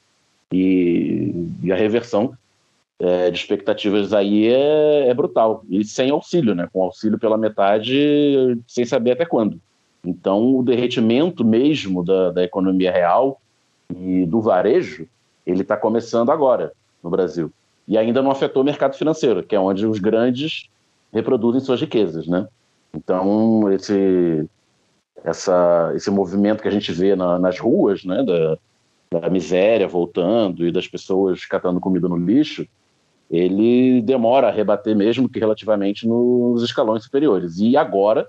E, 0.53 1.32
e 1.62 1.73
a 1.73 1.77
reversão 1.77 2.35
é, 3.01 3.31
de 3.31 3.39
expectativas 3.39 4.13
aí 4.13 4.49
é, 4.49 5.09
é, 5.09 5.15
brutal. 5.15 5.65
E 5.71 5.83
sem 5.85 6.11
auxílio, 6.11 6.55
né? 6.55 6.69
Com 6.71 6.83
auxílio 6.83 7.19
pela 7.19 7.39
metade, 7.39 8.59
sem 8.67 8.85
saber 8.85 9.13
até 9.13 9.25
quando. 9.25 9.59
Então, 10.05 10.57
o 10.57 10.63
derretimento 10.63 11.45
mesmo 11.45 12.05
da, 12.05 12.31
da 12.31 12.45
economia 12.45 12.93
real 12.93 13.41
e 13.95 14.27
do 14.27 14.41
varejo, 14.41 15.07
ele 15.47 15.63
está 15.63 15.77
começando 15.77 16.31
agora 16.31 16.73
no 17.03 17.11
Brasil. 17.11 17.51
E 17.89 17.97
ainda 17.97 18.23
não 18.23 18.31
afetou 18.31 18.63
o 18.63 18.65
mercado 18.65 18.95
financeiro, 18.95 19.43
que 19.43 19.57
é 19.57 19.61
onde 19.61 19.87
os 19.87 19.99
grandes 19.99 20.69
reproduzem 21.13 21.61
suas 21.61 21.81
riquezas, 21.81 22.27
né? 22.27 22.47
Então, 22.95 23.71
esse, 23.73 24.47
essa, 25.25 25.93
esse 25.95 26.11
movimento 26.11 26.63
que 26.63 26.69
a 26.69 26.73
gente 26.73 26.93
vê 26.93 27.17
na, 27.17 27.39
nas 27.39 27.59
ruas, 27.59 28.05
né, 28.05 28.23
da, 28.23 28.59
da 29.21 29.31
miséria 29.31 29.89
voltando 29.89 30.67
e 30.67 30.73
das 30.73 30.87
pessoas 30.87 31.45
catando 31.45 31.81
comida 31.81 32.09
no 32.09 32.17
lixo, 32.17 32.67
ele 33.31 34.02
demora 34.02 34.48
a 34.48 34.51
rebater 34.51 34.97
mesmo 34.97 35.28
que 35.28 35.39
relativamente 35.39 36.07
nos 36.07 36.62
escalões 36.62 37.05
superiores. 37.05 37.59
E 37.59 37.77
agora, 37.77 38.28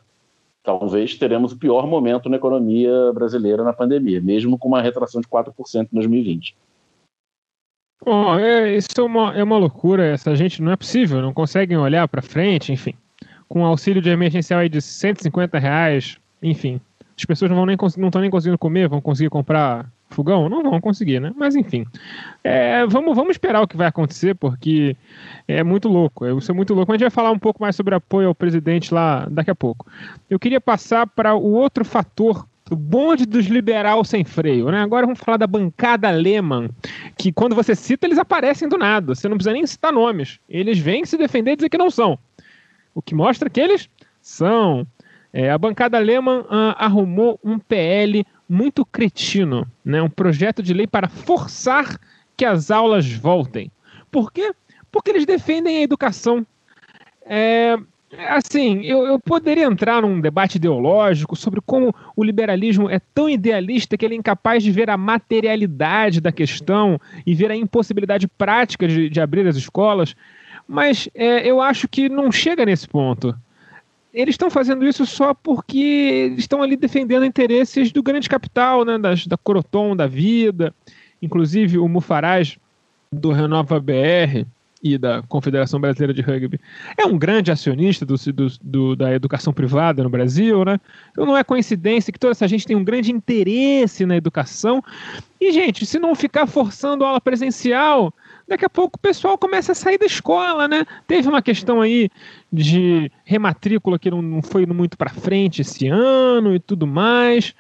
talvez 0.62 1.16
teremos 1.16 1.52
o 1.52 1.58
pior 1.58 1.88
momento 1.88 2.30
na 2.30 2.38
economia 2.38 3.12
brasileira 3.12 3.64
na 3.64 3.74
pandemia, 3.74 4.22
mesmo 4.22 4.60
com 4.60 4.68
uma 4.68 4.82
retração 4.82 5.20
de 5.20 5.28
4% 5.28 5.88
em 5.92 5.96
2020. 5.96 6.56
Bom, 8.04 8.38
é, 8.38 8.76
isso 8.76 8.90
é 8.98 9.02
uma, 9.04 9.34
é 9.34 9.44
uma 9.44 9.58
loucura. 9.58 10.06
Essa 10.06 10.36
gente 10.36 10.62
não 10.62 10.72
é 10.72 10.76
possível, 10.76 11.22
não 11.22 11.34
conseguem 11.34 11.78
olhar 11.78 12.08
para 12.08 12.22
frente, 12.22 12.72
enfim. 12.72 12.94
Com 13.48 13.66
auxílio 13.66 14.02
de 14.02 14.10
emergencial 14.10 14.60
aí 14.60 14.70
de 14.70 14.82
150 14.82 15.58
reais, 15.58 16.18
enfim. 16.42 16.80
As 17.18 17.26
pessoas 17.26 17.50
não 17.50 17.58
vão 17.58 17.66
nem 17.66 17.78
não 17.98 18.08
estão 18.08 18.22
nem 18.22 18.32
conseguindo 18.32 18.58
comer, 18.58 18.88
vão 18.88 19.02
conseguir 19.02 19.30
comprar 19.30 19.92
fogão? 20.16 20.50
Não 20.50 20.64
vão 20.64 20.82
conseguir, 20.82 21.20
né? 21.20 21.32
Mas 21.36 21.56
enfim. 21.56 21.86
É, 22.44 22.86
vamos, 22.88 23.16
vamos 23.16 23.32
esperar 23.32 23.62
o 23.62 23.68
que 23.68 23.78
vai 23.78 23.88
acontecer, 23.88 24.36
porque 24.36 24.96
é 25.48 25.64
muito 25.64 25.88
louco. 25.88 26.26
Isso 26.38 26.52
é 26.52 26.54
muito 26.54 26.74
louco. 26.74 26.92
Mas 26.92 26.96
a 26.96 26.98
gente 27.00 27.10
vai 27.10 27.24
falar 27.24 27.32
um 27.32 27.40
pouco 27.40 27.62
mais 27.62 27.76
sobre 27.76 27.96
apoio 27.96 28.28
ao 28.28 28.36
presidente 28.36 28.94
lá 28.94 29.28
daqui 29.30 29.52
a 29.52 29.56
pouco. 29.56 29.86
Eu 30.30 30.40
queria 30.40 30.62
passar 30.62 31.08
para 31.08 31.36
o 31.36 31.52
outro 31.52 31.84
fator 31.86 32.46
o 32.70 32.76
bonde 32.76 33.26
dos 33.26 33.48
liberal 33.48 34.02
sem 34.06 34.24
freio, 34.24 34.72
né? 34.72 34.82
Agora 34.82 35.06
vamos 35.06 35.20
falar 35.20 35.36
da 35.36 35.46
bancada 35.46 36.10
Lehman, 36.10 36.70
que 37.18 37.32
quando 37.34 37.54
você 37.54 37.76
cita, 37.76 38.08
eles 38.08 38.18
aparecem 38.18 38.70
do 38.70 38.78
nada. 38.78 39.14
Você 39.14 39.28
não 39.28 39.36
precisa 39.36 39.54
nem 39.54 39.68
citar 39.68 39.92
nomes. 39.92 40.40
Eles 40.50 40.80
vêm 40.80 41.04
se 41.04 41.18
defender 41.18 41.52
e 41.52 41.56
dizer 41.58 41.70
que 41.70 41.78
não 41.78 41.92
são. 41.92 42.18
O 42.96 43.02
que 43.02 43.14
mostra 43.14 43.50
que 43.50 43.60
eles 43.60 43.90
são. 44.22 44.88
É, 45.34 45.50
a 45.50 45.58
bancada 45.58 45.98
Lehman 45.98 46.44
ah, 46.50 46.76
arrumou 46.86 47.40
um 47.44 47.58
PL 47.58 48.26
muito 48.48 48.86
cretino, 48.86 49.66
né? 49.84 50.02
um 50.02 50.10
projeto 50.10 50.62
de 50.62 50.74
lei 50.74 50.86
para 50.86 51.08
forçar 51.08 51.98
que 52.36 52.44
as 52.44 52.70
aulas 52.70 53.10
voltem. 53.10 53.72
Por 54.12 54.32
quê? 54.32 54.52
Porque 54.92 55.10
eles 55.10 55.26
defendem 55.26 55.78
a 55.78 55.82
educação. 55.82 56.46
É, 57.26 57.78
assim, 58.28 58.82
eu, 58.82 59.06
eu, 59.06 59.18
poderia 59.20 59.64
entrar 59.64 60.02
num 60.02 60.20
debate 60.20 60.56
ideológico 60.56 61.36
sobre 61.36 61.62
como 61.62 61.96
o 62.14 62.24
liberalismo 62.24 62.90
é 62.90 63.00
tão 63.14 63.30
idealista 63.30 63.98
que 63.98 64.04
ele 64.04 64.16
é 64.16 64.18
incapaz 64.18 64.62
de 64.62 64.72
ver 64.72 64.90
a 64.90 64.98
materialidade 64.98 66.20
da 66.20 66.32
questão 66.32 67.00
e 67.26 67.34
ver 67.34 67.52
a 67.52 67.56
impossibilidade 67.56 68.28
prática 68.28 68.86
de, 68.86 69.10
de 69.10 69.22
abrir 69.22 69.48
as 69.48 69.56
escolas, 69.56 70.14
mas 70.68 71.08
é, 71.16 71.48
eu 71.48 71.62
acho 71.62 71.88
que 71.88 72.10
não 72.10 72.32
chega 72.32 72.66
nesse 72.66 72.88
ponto 72.88 73.34
eles 74.14 74.34
estão 74.34 74.50
fazendo 74.50 74.86
isso 74.86 75.06
só 75.06 75.34
porque 75.34 76.34
estão 76.38 76.62
ali 76.62 76.76
defendendo 76.76 77.26
interesses 77.26 77.92
do 77.92 78.04
grande 78.04 78.28
capital, 78.28 78.84
né, 78.84 78.98
das, 78.98 79.26
da 79.26 79.38
Croton 79.38 79.96
da 79.96 80.08
vida. 80.08 80.74
Inclusive, 81.22 81.78
o 81.78 81.88
Mufaraj, 81.88 82.58
do 83.12 83.32
Renova 83.32 83.80
BR 83.80 84.46
e 84.84 84.98
da 84.98 85.22
Confederação 85.24 85.80
Brasileira 85.80 86.14
de 86.14 86.22
Rugby, 86.22 86.60
é 86.98 87.06
um 87.06 87.18
grande 87.18 87.52
acionista 87.52 88.06
do, 88.06 88.16
do, 88.16 88.48
do, 88.62 88.96
da 88.96 89.14
educação 89.14 89.54
privada 89.54 90.04
no 90.04 90.10
Brasil. 90.10 90.66
Né? 90.66 90.80
Então, 91.12 91.26
não 91.26 91.38
é 91.38 91.44
coincidência 91.44 92.12
que 92.12 92.20
toda 92.20 92.32
essa 92.32 92.48
gente 92.48 92.66
tem 92.66 92.76
um 92.76 92.84
grande 92.84 93.12
interesse 93.12 94.06
na 94.06 94.18
educação. 94.18 94.84
E, 95.40 95.52
gente, 95.52 95.86
se 95.86 96.00
não 96.00 96.16
ficar 96.16 96.48
forçando 96.48 97.06
aula 97.06 97.22
presencial 97.22 98.14
daqui 98.52 98.66
a 98.66 98.70
pouco 98.70 98.98
o 98.98 99.02
pessoal 99.02 99.38
começa 99.38 99.72
a 99.72 99.76
sair 99.76 99.98
da 99.98 100.06
escola, 100.06 100.68
né? 100.68 100.86
Teve 101.08 101.28
uma 101.28 101.42
questão 101.42 101.82
aí 101.82 102.10
de 102.52 103.10
rematrícula 103.24 103.98
que 103.98 104.12
não, 104.12 104.42
foi 104.42 104.66
muito 104.66 104.98
para 104.98 105.10
frente 105.10 105.62
esse 105.62 105.88
ano 105.88 106.54
e 106.54 106.60
tudo 106.60 106.86
mais. 106.86 107.56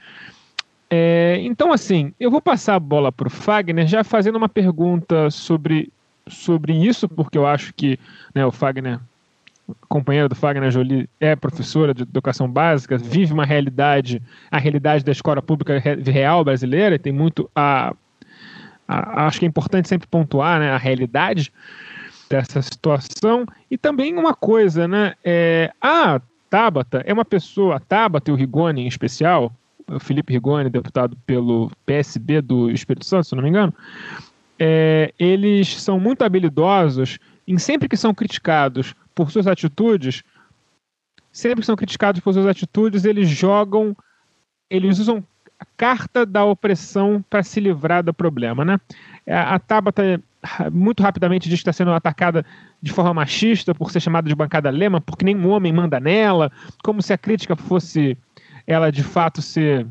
É, 0.90 1.40
então, 1.42 1.72
assim, 1.72 2.14
eu 2.20 2.30
vou 2.30 2.42
passar 2.42 2.76
a 2.76 2.80
bola 2.80 3.10
para 3.10 3.28
o 3.28 3.32
Fagner 3.32 3.88
já 3.88 4.04
fazendo 4.04 4.36
uma 4.36 4.50
pergunta 4.50 5.30
sobre, 5.30 5.90
sobre 6.28 6.74
isso, 6.74 7.08
porque 7.08 7.38
eu 7.38 7.48
acho 7.48 7.74
que 7.74 7.98
né, 8.36 8.46
o 8.46 8.52
Fagner, 8.52 9.00
companheiro 9.88 10.28
do 10.28 10.36
Fagner 10.36 10.70
Jolie, 10.70 11.10
é 11.22 11.38
professora 11.38 11.94
de 11.94 12.02
educação 12.02 12.50
básica, 12.50 12.98
vive 12.98 13.32
uma 13.32 13.46
realidade, 13.46 14.22
a 14.52 14.58
realidade 14.58 15.06
da 15.06 15.14
escola 15.14 15.42
pública 15.42 15.80
real 15.80 16.44
brasileira, 16.44 16.96
e 16.96 17.00
tem 17.00 17.14
muito 17.14 17.50
a 17.56 17.96
acho 18.92 19.40
que 19.40 19.46
é 19.46 19.48
importante 19.48 19.88
sempre 19.88 20.08
pontuar 20.08 20.60
né, 20.60 20.72
a 20.72 20.78
realidade 20.78 21.52
dessa 22.30 22.62
situação. 22.62 23.46
E 23.70 23.78
também 23.78 24.18
uma 24.18 24.34
coisa, 24.34 24.88
né? 24.88 25.14
É, 25.24 25.72
a 25.82 26.22
Tabata 26.50 27.04
é 27.06 27.14
uma 27.14 27.26
pessoa, 27.26 27.76
a 27.76 27.80
Tabata 27.80 28.30
e 28.30 28.34
o 28.34 28.38
Rigoni 28.38 28.82
em 28.82 28.88
especial, 28.88 29.52
o 29.88 30.00
Felipe 30.00 30.34
Rigoni, 30.34 30.70
deputado 30.70 31.18
pelo 31.26 31.72
PSB 31.86 32.42
do 32.42 32.70
Espírito 32.72 33.06
Santo, 33.06 33.28
se 33.28 33.36
não 33.36 33.44
me 33.44 33.50
engano, 33.50 33.74
é, 34.60 35.14
eles 35.18 35.82
são 35.82 36.00
muito 36.00 36.24
habilidosos 36.24 37.20
em 37.48 37.58
sempre 37.58 37.90
que 37.90 37.98
são 37.98 38.14
criticados 38.14 38.94
por 39.16 39.32
suas 39.32 39.48
atitudes, 39.48 40.24
sempre 41.32 41.62
que 41.62 41.66
são 41.66 41.76
criticados 41.76 42.22
por 42.22 42.34
suas 42.34 42.46
atitudes, 42.46 43.06
eles 43.06 43.28
jogam, 43.30 43.96
eles 44.70 45.00
usam 45.00 45.24
carta 45.78 46.26
da 46.26 46.44
opressão 46.44 47.24
para 47.30 47.44
se 47.44 47.60
livrar 47.60 48.04
do 48.04 48.14
problema, 48.14 48.64
né? 48.66 48.80
É, 49.26 49.36
a 49.36 49.60
Tabata 49.60 50.22
muito 50.72 51.04
rapidamente 51.04 51.48
diz 51.48 51.60
que 51.60 51.62
está 51.62 51.74
sendo 51.74 51.92
atacada 51.94 52.46
de 52.82 52.92
forma 52.92 53.14
machista 53.14 53.76
por 53.76 53.92
ser 53.92 54.00
chamada 54.00 54.28
de 54.28 54.36
bancada 54.36 54.70
lema, 54.70 55.00
porque 55.00 55.26
nenhum 55.26 55.50
homem 55.50 55.72
manda 55.72 56.00
nela, 56.00 56.52
como 56.84 57.02
se 57.02 57.14
a 57.14 57.18
crítica 57.18 57.56
fosse 57.56 58.18
ela 58.66 58.92
de 58.92 59.04
fato 59.04 59.42
ser 59.42 59.86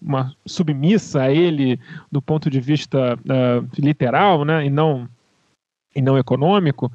uma 0.00 0.34
submissa 0.46 1.22
a 1.22 1.32
ele 1.32 1.78
do 2.10 2.20
ponto 2.20 2.50
de 2.50 2.60
vista 2.60 3.16
uh, 3.16 3.68
literal, 3.78 4.44
né, 4.44 4.66
e 4.66 4.70
não 4.70 5.08
e 5.94 6.00
não 6.00 6.18
econômico, 6.18 6.90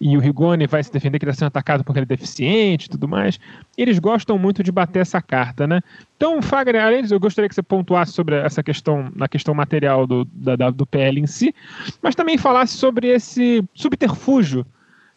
e 0.00 0.16
o 0.16 0.20
Rigoni 0.20 0.66
vai 0.66 0.82
se 0.82 0.92
defender 0.92 1.18
que 1.18 1.24
está 1.24 1.34
sendo 1.34 1.48
atacado 1.48 1.84
porque 1.84 1.98
ele 1.98 2.04
é 2.04 2.06
deficiente 2.06 2.86
e 2.86 2.88
tudo 2.88 3.06
mais. 3.06 3.38
Eles 3.76 3.98
gostam 3.98 4.38
muito 4.38 4.62
de 4.62 4.72
bater 4.72 5.00
essa 5.00 5.20
carta, 5.20 5.66
né? 5.66 5.80
Então, 6.16 6.40
Fagner, 6.42 6.82
além 6.82 7.02
disso, 7.02 7.14
eu 7.14 7.20
gostaria 7.20 7.48
que 7.48 7.54
você 7.54 7.62
pontuasse 7.62 8.12
sobre 8.12 8.34
essa 8.36 8.62
questão, 8.62 9.12
na 9.14 9.28
questão 9.28 9.54
material 9.54 10.06
do, 10.06 10.24
da, 10.24 10.70
do 10.70 10.86
PL 10.86 11.20
em 11.20 11.26
si, 11.26 11.54
mas 12.02 12.14
também 12.14 12.38
falasse 12.38 12.76
sobre 12.76 13.08
esse 13.08 13.62
subterfúgio 13.74 14.66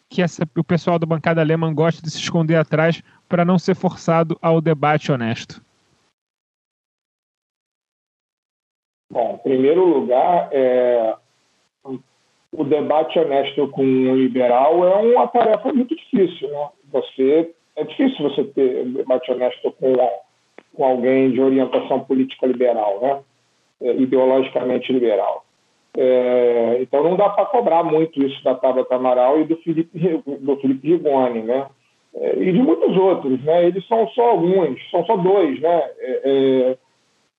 que 0.09 0.21
essa, 0.21 0.47
o 0.55 0.63
pessoal 0.63 0.99
do 0.99 1.07
bancada 1.07 1.41
alemã 1.41 1.73
gosta 1.73 2.01
de 2.01 2.09
se 2.11 2.19
esconder 2.19 2.55
atrás 2.55 3.01
para 3.27 3.43
não 3.43 3.57
ser 3.57 3.75
forçado 3.75 4.37
ao 4.41 4.61
debate 4.61 5.11
honesto. 5.11 5.63
Bom, 9.11 9.35
em 9.35 9.37
primeiro 9.49 9.85
lugar, 9.85 10.49
é, 10.51 11.15
o 12.57 12.63
debate 12.63 13.19
honesto 13.19 13.67
com 13.69 13.83
um 13.83 14.15
liberal 14.15 14.87
é 14.87 14.95
uma 14.95 15.27
tarefa 15.27 15.73
muito 15.73 15.95
difícil, 15.95 16.49
né? 16.49 16.69
Você 16.91 17.51
é 17.75 17.83
difícil 17.83 18.29
você 18.29 18.43
ter 18.45 18.85
debate 18.85 19.31
honesto 19.31 19.71
com, 19.73 19.93
com 20.73 20.85
alguém 20.85 21.31
de 21.31 21.41
orientação 21.41 21.99
política 22.01 22.47
liberal, 22.47 22.99
né? 23.01 23.19
É, 23.81 23.93
ideologicamente 23.95 24.91
liberal. 24.93 25.43
É, 25.97 26.77
então 26.81 27.03
não 27.03 27.15
dá 27.15 27.29
para 27.29 27.45
cobrar 27.45 27.83
muito 27.83 28.21
isso 28.23 28.41
da 28.43 28.55
Tabata 28.55 28.95
Amaral 28.95 29.41
e 29.41 29.45
do 29.45 29.57
Felipe, 29.57 29.97
do 30.39 30.57
Felipe 30.57 30.87
Rigoni, 30.89 31.41
né? 31.41 31.67
É, 32.13 32.37
e 32.37 32.53
de 32.53 32.59
muitos 32.59 32.95
outros, 32.95 33.41
né? 33.43 33.65
Eles 33.65 33.85
são 33.87 34.07
só 34.09 34.29
alguns, 34.29 34.79
são 34.89 35.05
só 35.05 35.17
dois, 35.17 35.59
né? 35.59 35.89
É, 35.99 36.21
é 36.23 36.77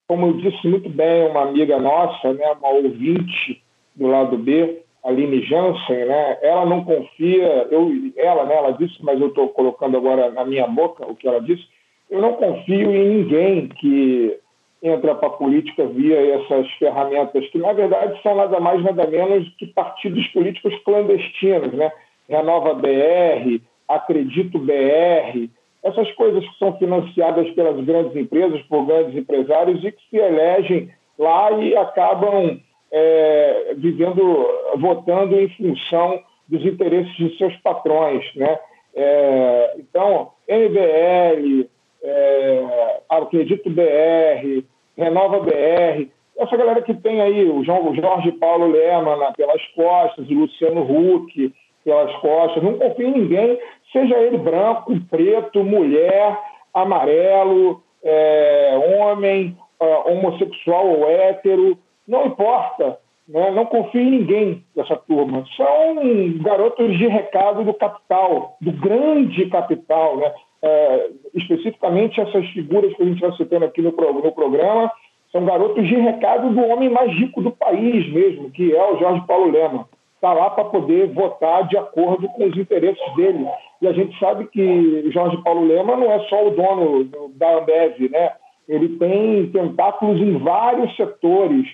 como 0.06 0.26
eu 0.26 0.32
disse 0.34 0.68
muito 0.68 0.88
bem 0.88 1.28
uma 1.28 1.42
amiga 1.42 1.78
nossa, 1.78 2.32
né? 2.34 2.52
Uma 2.52 2.68
ouvinte 2.68 3.62
do 3.94 4.06
lado 4.06 4.36
B, 4.36 4.82
Aline 5.06 5.40
Jansen, 5.42 6.04
né, 6.04 6.38
ela 6.42 6.66
não 6.66 6.84
confia, 6.84 7.68
eu, 7.70 7.92
ela, 8.16 8.44
né, 8.44 8.56
ela 8.56 8.72
disse, 8.72 8.96
mas 9.02 9.20
eu 9.20 9.28
estou 9.28 9.48
colocando 9.50 9.96
agora 9.96 10.30
na 10.32 10.44
minha 10.44 10.66
boca 10.66 11.06
o 11.06 11.14
que 11.14 11.28
ela 11.28 11.40
disse, 11.40 11.64
eu 12.10 12.20
não 12.20 12.32
confio 12.32 12.92
em 12.92 13.08
ninguém 13.08 13.68
que 13.68 14.36
entra 14.82 15.14
para 15.14 15.28
a 15.28 15.32
política 15.32 15.86
via 15.86 16.34
essas 16.34 16.70
ferramentas, 16.72 17.46
que 17.48 17.58
na 17.58 17.72
verdade 17.72 18.20
são 18.22 18.34
nada 18.34 18.58
mais, 18.60 18.82
nada 18.82 19.06
menos 19.06 19.48
que 19.56 19.66
partidos 19.66 20.26
políticos 20.28 20.74
clandestinos, 20.84 21.72
né? 21.72 21.90
Renova 22.28 22.74
BR, 22.74 23.60
Acredito 23.88 24.58
BR, 24.58 25.48
essas 25.82 26.10
coisas 26.12 26.44
que 26.44 26.58
são 26.58 26.76
financiadas 26.78 27.48
pelas 27.50 27.84
grandes 27.84 28.16
empresas, 28.16 28.60
por 28.62 28.84
grandes 28.84 29.16
empresários 29.16 29.84
e 29.84 29.92
que 29.92 30.02
se 30.10 30.16
elegem 30.16 30.90
lá 31.16 31.52
e 31.52 31.76
acabam 31.76 32.60
é, 32.90 33.74
vivendo, 33.76 34.46
votando 34.76 35.38
em 35.38 35.48
função 35.50 36.20
dos 36.48 36.64
interesses 36.64 37.14
de 37.16 37.36
seus 37.36 37.54
patrões. 37.56 38.24
Né? 38.34 38.58
É, 38.94 39.74
então, 39.78 40.32
MBL, 40.48 41.68
é, 42.02 43.00
Acredito 43.08 43.70
BR, 43.70 44.64
Renova 44.96 45.40
BR, 45.40 46.08
essa 46.38 46.56
galera 46.56 46.82
que 46.82 46.94
tem 46.94 47.20
aí 47.20 47.48
o, 47.48 47.64
João, 47.64 47.94
Jorge 47.94 48.30
Paulo 48.32 48.66
Lema 48.66 49.32
pelas 49.36 49.62
costas, 49.68 50.28
o 50.28 50.34
Luciano 50.34 50.82
Huck 50.82 51.52
pelas 51.84 52.12
costas, 52.16 52.62
não 52.62 52.78
confia 52.78 53.06
em 53.06 53.12
ninguém, 53.12 53.58
seja 53.92 54.18
ele 54.18 54.36
branco, 54.36 54.92
preto, 55.08 55.62
mulher, 55.62 56.38
amarelo, 56.74 57.82
é, 58.02 58.98
homem, 59.00 59.56
é, 59.80 59.94
homossexual 60.10 60.88
ou 60.88 61.08
hétero, 61.08 61.78
não 62.06 62.26
importa. 62.26 62.98
Né? 63.28 63.50
Não 63.50 63.66
confie 63.66 64.00
em 64.00 64.10
ninguém 64.10 64.64
dessa 64.74 64.96
turma. 64.96 65.44
São 65.56 65.96
garotos 66.42 66.96
de 66.96 67.06
recado 67.06 67.64
do 67.64 67.74
capital, 67.74 68.56
do 68.60 68.72
grande 68.72 69.46
capital. 69.46 70.16
Né? 70.16 70.32
É, 70.62 71.10
especificamente 71.34 72.20
essas 72.20 72.46
figuras 72.50 72.94
que 72.94 73.02
a 73.02 73.06
gente 73.06 73.22
está 73.22 73.36
citando 73.36 73.64
aqui 73.64 73.82
no, 73.82 73.90
no 73.90 74.32
programa 74.32 74.90
são 75.32 75.44
garotos 75.44 75.86
de 75.86 75.94
recado 75.96 76.50
do 76.50 76.64
homem 76.66 76.88
mais 76.88 77.12
rico 77.12 77.42
do 77.42 77.50
país 77.50 78.10
mesmo, 78.12 78.50
que 78.50 78.74
é 78.74 78.92
o 78.92 78.98
Jorge 78.98 79.26
Paulo 79.26 79.50
Lema. 79.50 79.86
Está 80.14 80.32
lá 80.32 80.48
para 80.48 80.64
poder 80.64 81.08
votar 81.08 81.68
de 81.68 81.76
acordo 81.76 82.26
com 82.28 82.46
os 82.46 82.56
interesses 82.56 83.14
dele. 83.16 83.46
E 83.82 83.86
a 83.86 83.92
gente 83.92 84.18
sabe 84.18 84.46
que 84.46 85.10
Jorge 85.10 85.36
Paulo 85.42 85.66
Lema 85.66 85.94
não 85.96 86.10
é 86.10 86.20
só 86.20 86.46
o 86.46 86.50
dono 86.50 87.04
da 87.34 87.58
Ambev, 87.58 88.08
né? 88.10 88.32
Ele 88.66 88.96
tem 88.96 89.46
tentáculos 89.50 90.20
em 90.20 90.38
vários 90.38 90.96
setores 90.96 91.66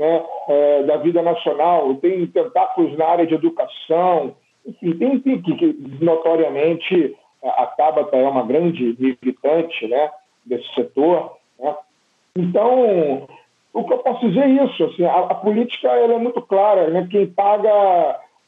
né, 0.00 0.24
é, 0.48 0.82
da 0.84 0.96
vida 0.96 1.20
nacional, 1.20 1.94
tem 1.96 2.26
tentáculos 2.26 2.96
na 2.96 3.04
área 3.04 3.26
de 3.26 3.34
educação, 3.34 4.34
enfim, 4.66 4.92
tem, 4.96 5.20
tem 5.20 5.42
que, 5.42 5.76
notoriamente 6.00 7.14
a 7.44 7.66
Tabata 7.66 8.16
é 8.16 8.26
uma 8.26 8.42
grande 8.42 8.96
militante 8.98 9.86
né, 9.86 10.10
desse 10.46 10.74
setor. 10.74 11.36
Né? 11.58 11.74
Então, 12.34 13.28
o 13.74 13.84
que 13.84 13.92
eu 13.92 13.98
posso 13.98 14.26
dizer 14.26 14.44
é 14.44 14.64
isso, 14.64 14.84
assim, 14.84 15.04
a, 15.04 15.18
a 15.18 15.34
política 15.34 15.88
é 15.88 16.18
muito 16.18 16.40
clara, 16.42 16.88
né? 16.88 17.06
quem 17.10 17.26
paga 17.26 17.70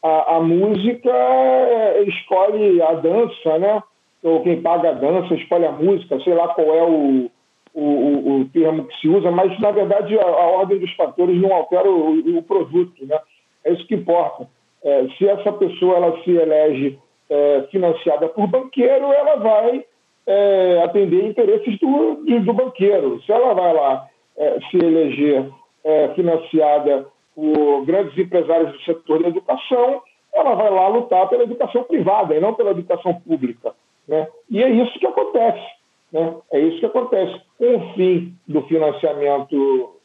a, 0.03 0.37
a, 0.37 0.41
música 0.41 1.11
é, 1.11 2.03
escolhe 2.05 2.81
a 2.81 2.95
dança, 2.95 3.59
né? 3.59 3.83
ou 4.23 4.43
quem 4.43 4.63
paga 4.63 4.89
a 4.89 4.93
dança 4.93 5.35
escolhe 5.35 5.67
a 5.67 5.73
música, 5.73 6.19
sei 6.21 6.33
lá 6.33 6.49
qual 6.49 6.75
é 6.75 6.83
o, 6.83 7.31
o, 7.75 7.81
o, 7.83 8.41
o 8.41 8.45
termo 8.47 8.85
que 8.85 9.01
se 9.01 9.09
usa, 9.09 9.31
mas 9.31 9.59
na 9.61 9.71
verdade 9.71 10.19
a, 10.19 10.23
a 10.23 10.47
ordem 10.51 10.79
dos 10.79 10.93
fatores 10.95 11.41
não 11.41 11.53
altera 11.55 11.91
o, 11.91 12.39
o, 12.39 12.43
produto, 12.43 13.07
né? 13.07 13.19
É 13.65 13.73
isso 13.73 13.87
que 13.87 13.95
importa. 13.95 14.47
É, 14.85 15.07
se 15.17 15.29
essa 15.29 15.53
pessoa 15.53 15.97
ela 15.97 16.23
se 16.23 16.31
elege 16.31 16.99
é, 17.31 17.67
financiada 17.71 18.29
por 18.29 18.47
banqueiro, 18.47 19.13
ela 19.13 19.37
vai 19.37 19.85
é, 20.27 20.83
atender 20.85 21.25
interesses 21.25 21.79
do, 21.79 22.17
do, 22.17 22.41
do, 22.41 22.53
banqueiro. 22.53 23.23
Se 23.23 23.33
ela 23.33 23.55
vai 23.55 23.73
lá 23.73 24.09
é, 24.37 24.59
se 24.71 24.77
eleger 24.77 25.49
é, 25.85 26.09
financiada 26.15 27.07
por 27.35 27.85
grandes 27.87 28.17
empresários 28.19 28.73
do 28.73 28.83
setor 28.83 29.23
da 29.23 29.29
educação, 29.29 30.03
ela 30.35 30.55
vai 30.55 30.71
lá 30.71 30.89
lutar 30.89 31.29
pela 31.29 31.45
educação 31.45 31.85
privada 31.85 32.35
e 32.35 32.41
não 32.41 32.55
pela 32.55 32.71
educação 32.73 33.15
pública. 33.15 33.73
Né? 34.07 34.27
E 34.51 34.63
é 34.63 34.69
isso 34.69 34.99
que 34.99 35.07
acontece. 35.07 35.82
Né? 36.13 36.35
É 36.53 36.61
isso 36.61 36.79
que 36.79 36.87
acontece. 36.87 37.41
Com 37.59 37.77
o 37.77 37.95
fim 37.95 38.37
do 38.47 38.63
financiamento 38.63 39.97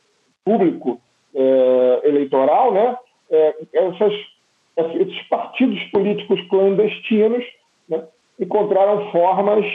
público 0.45 1.01
é, 1.35 2.01
eleitoral, 2.05 2.73
né? 2.73 2.97
É, 3.29 3.55
essas, 3.73 4.13
esses 4.77 5.21
partidos 5.23 5.83
políticos 5.91 6.39
clandestinos 6.49 7.43
né? 7.89 8.03
encontraram 8.39 9.11
formas, 9.11 9.65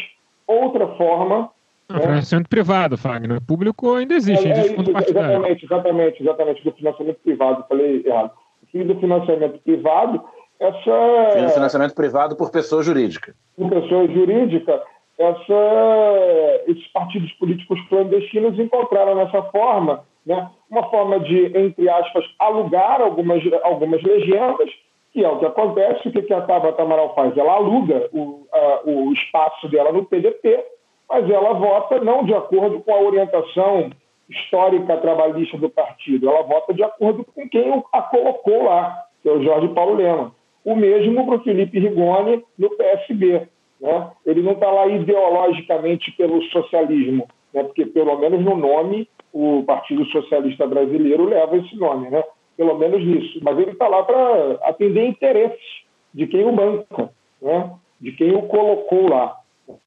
outra 0.47 0.89
forma. 0.97 1.51
Né? 1.91 2.01
Financiamento 2.01 2.49
privado, 2.49 2.97
Fagner. 2.97 3.37
O 3.37 3.43
público 3.43 3.95
ainda 3.95 4.15
existe, 4.15 4.49
é, 4.49 4.53
existe 4.53 4.75
fundo 4.75 4.93
partidário. 4.93 5.31
Exatamente, 5.31 5.65
exatamente, 5.67 6.23
exatamente, 6.23 6.65
do 6.65 6.73
financiamento 6.73 7.19
privado. 7.19 7.65
Falei 7.69 8.03
errado. 8.07 8.31
O 8.63 8.67
fim 8.73 8.87
do 8.87 8.99
financiamento 8.99 9.59
privado, 9.59 10.25
essa. 10.59 11.53
Financiamento 11.53 11.95
privado 11.95 12.37
por 12.37 12.51
pessoa 12.51 12.83
jurídica. 12.83 13.35
Por 13.55 13.69
pessoa 13.69 14.09
jurídica 14.09 14.83
essa, 15.19 16.63
esses 16.67 16.87
partidos 16.89 17.33
políticos 17.33 17.81
clandestinos 17.89 18.59
encontraram 18.59 19.15
nessa 19.15 19.43
forma 19.45 20.05
né, 20.27 20.51
uma 20.71 20.89
forma 20.89 21.21
de, 21.21 21.47
entre 21.57 21.89
aspas, 21.89 22.25
alugar 22.39 23.01
algumas, 23.01 23.43
algumas 23.63 24.03
legendas, 24.03 24.71
que 25.13 25.25
é 25.25 25.29
o 25.29 25.39
que 25.39 25.47
acontece. 25.47 26.09
O 26.09 26.13
que 26.13 26.33
a 26.33 26.41
Tabata 26.41 26.83
Amaral 26.83 27.15
faz? 27.15 27.37
Ela 27.37 27.55
aluga 27.55 28.09
o, 28.13 28.47
a, 28.53 28.81
o 28.85 29.13
espaço 29.13 29.69
dela 29.69 29.93
no 29.93 30.05
PDT, 30.05 30.65
mas 31.09 31.29
ela 31.29 31.53
vota 31.55 32.01
não 32.01 32.25
de 32.25 32.35
acordo 32.35 32.81
com 32.81 32.95
a 32.95 33.01
orientação 33.01 33.91
histórica 34.31 34.97
trabalhista 34.97 35.59
do 35.59 35.69
partido, 35.69 36.29
ela 36.29 36.43
vota 36.43 36.73
de 36.73 36.83
acordo 36.83 37.25
com 37.35 37.47
quem 37.49 37.83
a 37.93 38.03
colocou 38.03 38.65
lá, 38.65 39.05
que 39.23 39.29
é 39.29 39.33
o 39.33 39.43
Jorge 39.43 39.69
Paulo 39.69 39.95
Lema. 39.95 40.35
O 40.65 40.75
mesmo 40.75 41.27
para 41.27 41.35
o 41.37 41.43
Felipe 41.43 41.79
Rigoni 41.79 42.43
no 42.57 42.71
PSB. 42.71 43.49
Né? 43.83 44.11
Ele 44.25 44.43
não 44.43 44.53
está 44.53 44.71
lá 44.71 44.87
ideologicamente 44.87 46.13
pelo 46.13 46.41
socialismo, 46.45 47.27
né? 47.53 47.65
porque 47.65 47.85
pelo 47.85 48.17
menos 48.17 48.41
no 48.41 48.57
nome 48.57 49.09
o 49.33 49.65
Partido 49.67 50.05
Socialista 50.07 50.67
Brasileiro 50.67 51.25
leva 51.25 51.57
esse 51.57 51.75
nome, 51.77 52.09
né? 52.09 52.23
pelo 52.57 52.79
menos 52.79 53.05
nisso. 53.05 53.41
Mas 53.43 53.59
ele 53.59 53.73
está 53.73 53.89
lá 53.89 54.05
para 54.05 54.59
atender 54.63 55.05
interesses 55.09 55.83
de 56.15 56.29
quem 56.29 56.45
o 56.45 56.53
banca, 56.53 57.11
né? 57.41 57.73
de 58.01 58.13
quem 58.13 58.33
o 58.37 58.43
colocou 58.43 59.09
lá. 59.09 59.37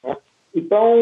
Né? 0.03 0.17
Então, 0.53 0.93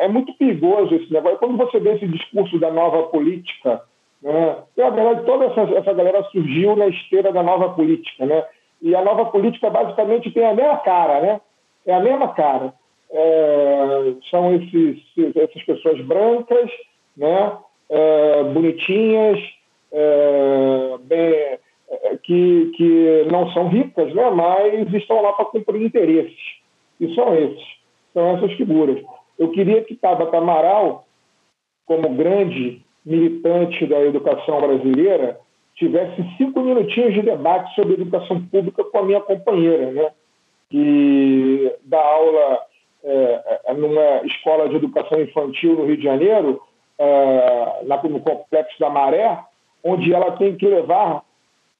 é 0.00 0.08
muito 0.08 0.32
perigoso 0.34 0.94
esse 0.96 1.12
negócio. 1.12 1.38
Quando 1.38 1.56
você 1.56 1.78
vê 1.78 1.94
esse 1.94 2.08
discurso 2.08 2.58
da 2.58 2.72
nova 2.72 3.04
política, 3.04 3.82
né? 4.20 4.56
na 4.76 4.90
verdade, 4.90 5.26
toda 5.26 5.44
essa, 5.44 5.60
essa 5.60 5.92
galera 5.92 6.24
surgiu 6.24 6.74
na 6.74 6.88
esteira 6.88 7.32
da 7.32 7.42
nova 7.42 7.70
política. 7.70 8.26
Né? 8.26 8.44
E 8.82 8.96
a 8.96 9.04
nova 9.04 9.26
política, 9.26 9.70
basicamente, 9.70 10.30
tem 10.32 10.44
a 10.44 10.54
mesma 10.54 10.78
cara, 10.78 11.20
né? 11.20 11.40
É 11.86 11.94
a 11.94 12.00
mesma 12.00 12.28
cara. 12.34 12.74
É, 13.10 14.14
são 14.30 14.54
esses, 14.54 15.00
essas 15.36 15.62
pessoas 15.62 16.00
brancas, 16.02 16.70
né, 17.16 17.56
é, 17.88 18.44
bonitinhas, 18.44 19.38
é, 19.92 20.98
bem, 21.02 21.58
é, 21.88 22.16
que, 22.22 22.72
que 22.76 23.26
não 23.30 23.50
são 23.52 23.68
ricas, 23.68 24.12
né, 24.12 24.30
mas 24.30 24.92
estão 24.92 25.22
lá 25.22 25.32
para 25.32 25.46
cumprir 25.46 25.82
interesses. 25.82 26.36
E 27.00 27.14
são 27.14 27.34
esses, 27.34 27.64
são 28.12 28.36
essas 28.36 28.52
figuras. 28.54 29.02
Eu 29.38 29.50
queria 29.50 29.82
que 29.82 29.94
Tabata 29.94 30.36
Amaral, 30.36 31.04
como 31.86 32.08
grande 32.14 32.82
militante 33.04 33.86
da 33.86 34.00
educação 34.00 34.60
brasileira, 34.60 35.38
tivesse 35.76 36.22
cinco 36.36 36.60
minutinhos 36.60 37.14
de 37.14 37.22
debate 37.22 37.72
sobre 37.74 37.94
educação 37.94 38.42
pública 38.46 38.82
com 38.82 38.98
a 38.98 39.02
minha 39.04 39.20
companheira, 39.20 39.92
né? 39.92 40.10
Que 40.76 41.74
dá 41.84 41.98
aula 41.98 42.60
é, 43.02 43.60
é, 43.64 43.74
numa 43.74 44.26
escola 44.26 44.68
de 44.68 44.76
educação 44.76 45.18
infantil 45.18 45.74
no 45.74 45.86
Rio 45.86 45.96
de 45.96 46.02
Janeiro, 46.02 46.60
é, 46.98 47.82
no 48.10 48.20
Complexo 48.20 48.78
da 48.78 48.90
Maré, 48.90 49.38
onde 49.82 50.12
ela 50.12 50.32
tem 50.32 50.54
que 50.54 50.66
levar 50.66 51.22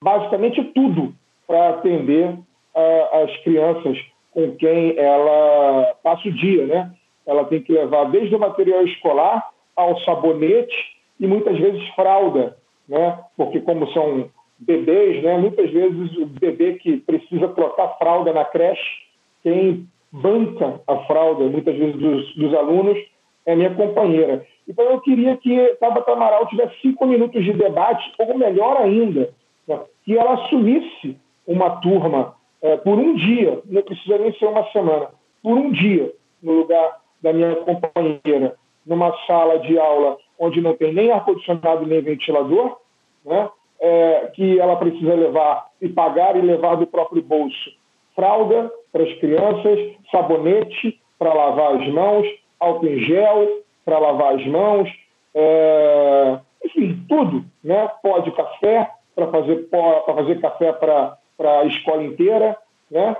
basicamente 0.02 0.64
tudo 0.74 1.12
para 1.46 1.70
atender 1.70 2.38
é, 2.74 3.22
as 3.22 3.36
crianças 3.42 3.98
com 4.30 4.56
quem 4.56 4.96
ela 4.96 5.94
passa 6.02 6.26
o 6.28 6.32
dia, 6.32 6.64
né? 6.64 6.90
Ela 7.26 7.44
tem 7.44 7.60
que 7.60 7.72
levar 7.72 8.04
desde 8.04 8.34
o 8.34 8.38
material 8.38 8.82
escolar 8.82 9.50
ao 9.74 9.98
sabonete 10.00 10.96
e 11.20 11.26
muitas 11.26 11.58
vezes 11.58 11.86
fralda, 11.88 12.56
né? 12.88 13.18
Porque 13.36 13.60
como 13.60 13.92
são 13.92 14.30
bebês, 14.58 15.22
né? 15.22 15.36
Muitas 15.38 15.70
vezes 15.70 16.16
o 16.16 16.26
bebê 16.26 16.74
que 16.74 16.98
precisa 16.98 17.48
trocar 17.48 17.96
fralda 17.98 18.32
na 18.32 18.44
creche, 18.44 19.06
quem 19.42 19.86
banca 20.10 20.80
a 20.86 20.96
fralda, 21.04 21.44
muitas 21.44 21.76
vezes 21.76 21.96
dos, 21.96 22.34
dos 22.34 22.54
alunos, 22.54 22.98
é 23.44 23.54
minha 23.54 23.74
companheira. 23.74 24.46
Então 24.68 24.84
eu 24.84 25.00
queria 25.00 25.36
que 25.36 25.76
Tabata 25.78 26.12
Amaral 26.12 26.46
tivesse 26.48 26.74
cinco 26.80 27.06
minutos 27.06 27.44
de 27.44 27.52
debate, 27.52 28.12
ou 28.18 28.36
melhor 28.36 28.76
ainda, 28.78 29.30
né? 29.68 29.80
que 30.04 30.16
ela 30.16 30.34
assumisse 30.34 31.16
uma 31.46 31.70
turma 31.80 32.34
é, 32.60 32.76
por 32.76 32.98
um 32.98 33.14
dia, 33.14 33.60
não 33.66 33.82
precisa 33.82 34.18
nem 34.18 34.32
ser 34.34 34.46
uma 34.46 34.64
semana, 34.72 35.08
por 35.42 35.56
um 35.56 35.70
dia, 35.70 36.12
no 36.42 36.52
lugar 36.52 37.00
da 37.22 37.32
minha 37.32 37.54
companheira, 37.56 38.56
numa 38.84 39.12
sala 39.26 39.58
de 39.60 39.78
aula 39.78 40.16
onde 40.38 40.60
não 40.60 40.74
tem 40.74 40.92
nem 40.92 41.10
ar-condicionado 41.10 41.86
nem 41.86 42.00
ventilador, 42.00 42.78
né? 43.24 43.48
É, 43.80 44.30
que 44.34 44.58
ela 44.58 44.76
precisa 44.76 45.14
levar 45.14 45.66
e 45.80 45.88
pagar 45.88 46.36
e 46.36 46.40
levar 46.40 46.76
do 46.76 46.86
próprio 46.86 47.22
bolso. 47.22 47.70
Fralda 48.14 48.70
para 48.92 49.02
as 49.02 49.12
crianças, 49.14 49.78
sabonete 50.10 51.00
para 51.18 51.32
lavar 51.32 51.76
as 51.76 51.88
mãos, 51.88 52.26
álcool 52.58 52.86
em 52.86 53.00
gel 53.00 53.62
para 53.84 53.98
lavar 53.98 54.34
as 54.34 54.46
mãos, 54.46 54.88
é, 55.34 56.38
enfim, 56.64 57.04
tudo, 57.08 57.44
né? 57.62 57.88
Pó 58.02 58.18
de 58.20 58.32
café 58.32 58.90
para 59.14 59.28
fazer 59.28 59.68
para 59.68 60.14
fazer 60.14 60.40
café 60.40 60.72
para 60.72 61.18
a 61.38 61.64
escola 61.64 62.02
inteira, 62.02 62.56
né? 62.90 63.16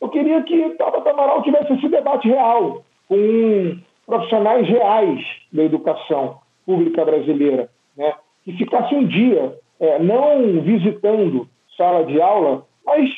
Eu 0.00 0.08
queria 0.08 0.42
que 0.42 0.70
Tabata 0.70 1.10
Amaral 1.10 1.42
tivesse 1.42 1.72
esse 1.72 1.88
debate 1.88 2.28
real, 2.28 2.84
com 3.08 3.78
profissionais 4.06 4.68
reais 4.68 5.20
da 5.52 5.64
educação 5.64 6.38
pública 6.64 7.04
brasileira, 7.04 7.68
né? 7.96 8.14
que 8.44 8.52
ficasse 8.52 8.94
um 8.94 9.04
dia 9.06 9.58
é, 9.80 9.98
não 9.98 10.60
visitando 10.62 11.48
sala 11.76 12.04
de 12.04 12.20
aula, 12.20 12.64
mas 12.84 13.10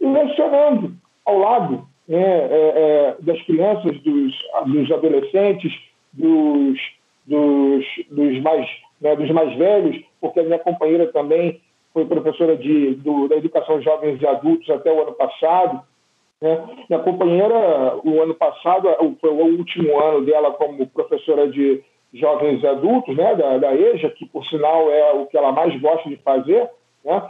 lecionando 0.00 0.94
ao 1.24 1.38
lado 1.38 1.86
né, 2.08 2.22
é, 2.22 2.46
é, 2.50 3.16
das 3.20 3.40
crianças, 3.42 3.98
dos, 4.00 4.34
dos 4.66 4.92
adolescentes, 4.92 5.72
dos, 6.12 6.78
dos, 7.26 7.84
dos 8.10 8.40
mais, 8.42 8.68
né, 9.00 9.16
dos 9.16 9.30
mais 9.30 9.56
velhos, 9.56 10.02
porque 10.20 10.40
a 10.40 10.44
minha 10.44 10.58
companheira 10.58 11.06
também 11.12 11.60
foi 11.92 12.04
professora 12.04 12.56
de, 12.56 12.94
do, 12.96 13.28
da 13.28 13.36
educação 13.36 13.80
jovens 13.82 14.20
e 14.20 14.26
adultos 14.26 14.68
até 14.70 14.92
o 14.92 15.02
ano 15.02 15.12
passado. 15.12 15.82
Né? 16.40 16.64
Minha 16.88 17.02
companheira, 17.02 17.98
o 18.04 18.22
ano 18.22 18.34
passado, 18.34 18.88
foi 19.20 19.30
o 19.30 19.56
último 19.58 19.98
ano 19.98 20.24
dela 20.24 20.52
como 20.52 20.86
professora 20.88 21.48
de 21.48 21.82
jovens 22.12 22.64
adultos, 22.64 23.16
né, 23.16 23.34
da, 23.34 23.58
da 23.58 23.74
EJA, 23.74 24.10
que 24.10 24.26
por 24.26 24.44
sinal 24.46 24.90
é 24.90 25.12
o 25.12 25.26
que 25.26 25.36
ela 25.36 25.52
mais 25.52 25.78
gosta 25.80 26.08
de 26.08 26.16
fazer, 26.16 26.68
né? 27.04 27.22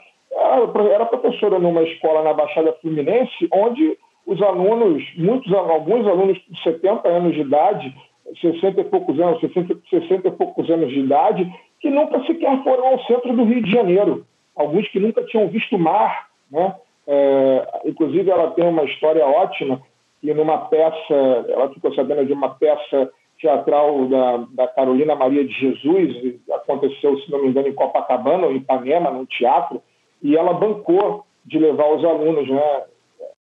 era 0.93 1.07
professora 1.07 1.59
numa 1.59 1.82
escola 1.82 2.23
na 2.23 2.32
Baixada 2.32 2.73
Fluminense, 2.81 3.48
onde 3.53 3.97
os 4.27 4.43
alunos, 4.43 5.03
muitos, 5.16 5.53
alguns 5.53 6.07
alunos 6.07 6.36
de 6.48 6.62
70 6.62 7.09
anos 7.09 7.35
de 7.35 7.40
idade, 7.40 7.94
60 8.40 8.81
e 8.81 8.85
poucos 8.85 9.19
anos, 9.20 9.40
60, 9.40 9.77
60 9.89 10.28
e 10.28 10.31
poucos 10.32 10.69
anos 10.69 10.90
de 10.90 11.01
idade, 11.01 11.51
que 11.81 11.89
nunca 11.89 12.24
sequer 12.24 12.62
foram 12.65 12.89
ao 12.89 13.05
centro 13.05 13.35
do 13.35 13.44
Rio 13.44 13.62
de 13.62 13.70
Janeiro. 13.70 14.27
Alguns 14.57 14.89
que 14.89 14.98
nunca 14.98 15.23
tinham 15.24 15.48
visto 15.48 15.78
mar, 15.78 16.28
né? 16.51 16.74
É, 17.07 17.81
inclusive, 17.85 18.28
ela 18.28 18.51
tem 18.51 18.66
uma 18.66 18.82
história 18.82 19.24
ótima, 19.24 19.81
e 20.23 20.35
numa 20.35 20.59
peça, 20.59 21.15
ela 21.48 21.69
ficou 21.73 21.94
sabendo 21.94 22.27
de 22.27 22.32
uma 22.32 22.51
peça 22.51 23.11
teatral 23.38 24.06
da, 24.06 24.46
da 24.52 24.68
Carolina 24.68 25.14
Maria 25.14 25.44
de 25.44 25.52
Jesus, 25.52 26.40
aconteceu, 26.52 27.18
se 27.18 27.30
não 27.30 27.42
me 27.42 27.48
engano, 27.48 27.68
em 27.68 27.74
Copacabana, 27.74 28.46
ou 28.46 28.52
em 28.52 28.56
Ipanema, 28.56 29.10
num 29.10 29.26
teatro, 29.26 29.82
e 30.22 30.36
ela 30.36 30.54
bancou 30.54 31.24
de 31.44 31.58
levar 31.58 31.92
os 31.94 32.04
alunos, 32.04 32.48
né, 32.48 32.82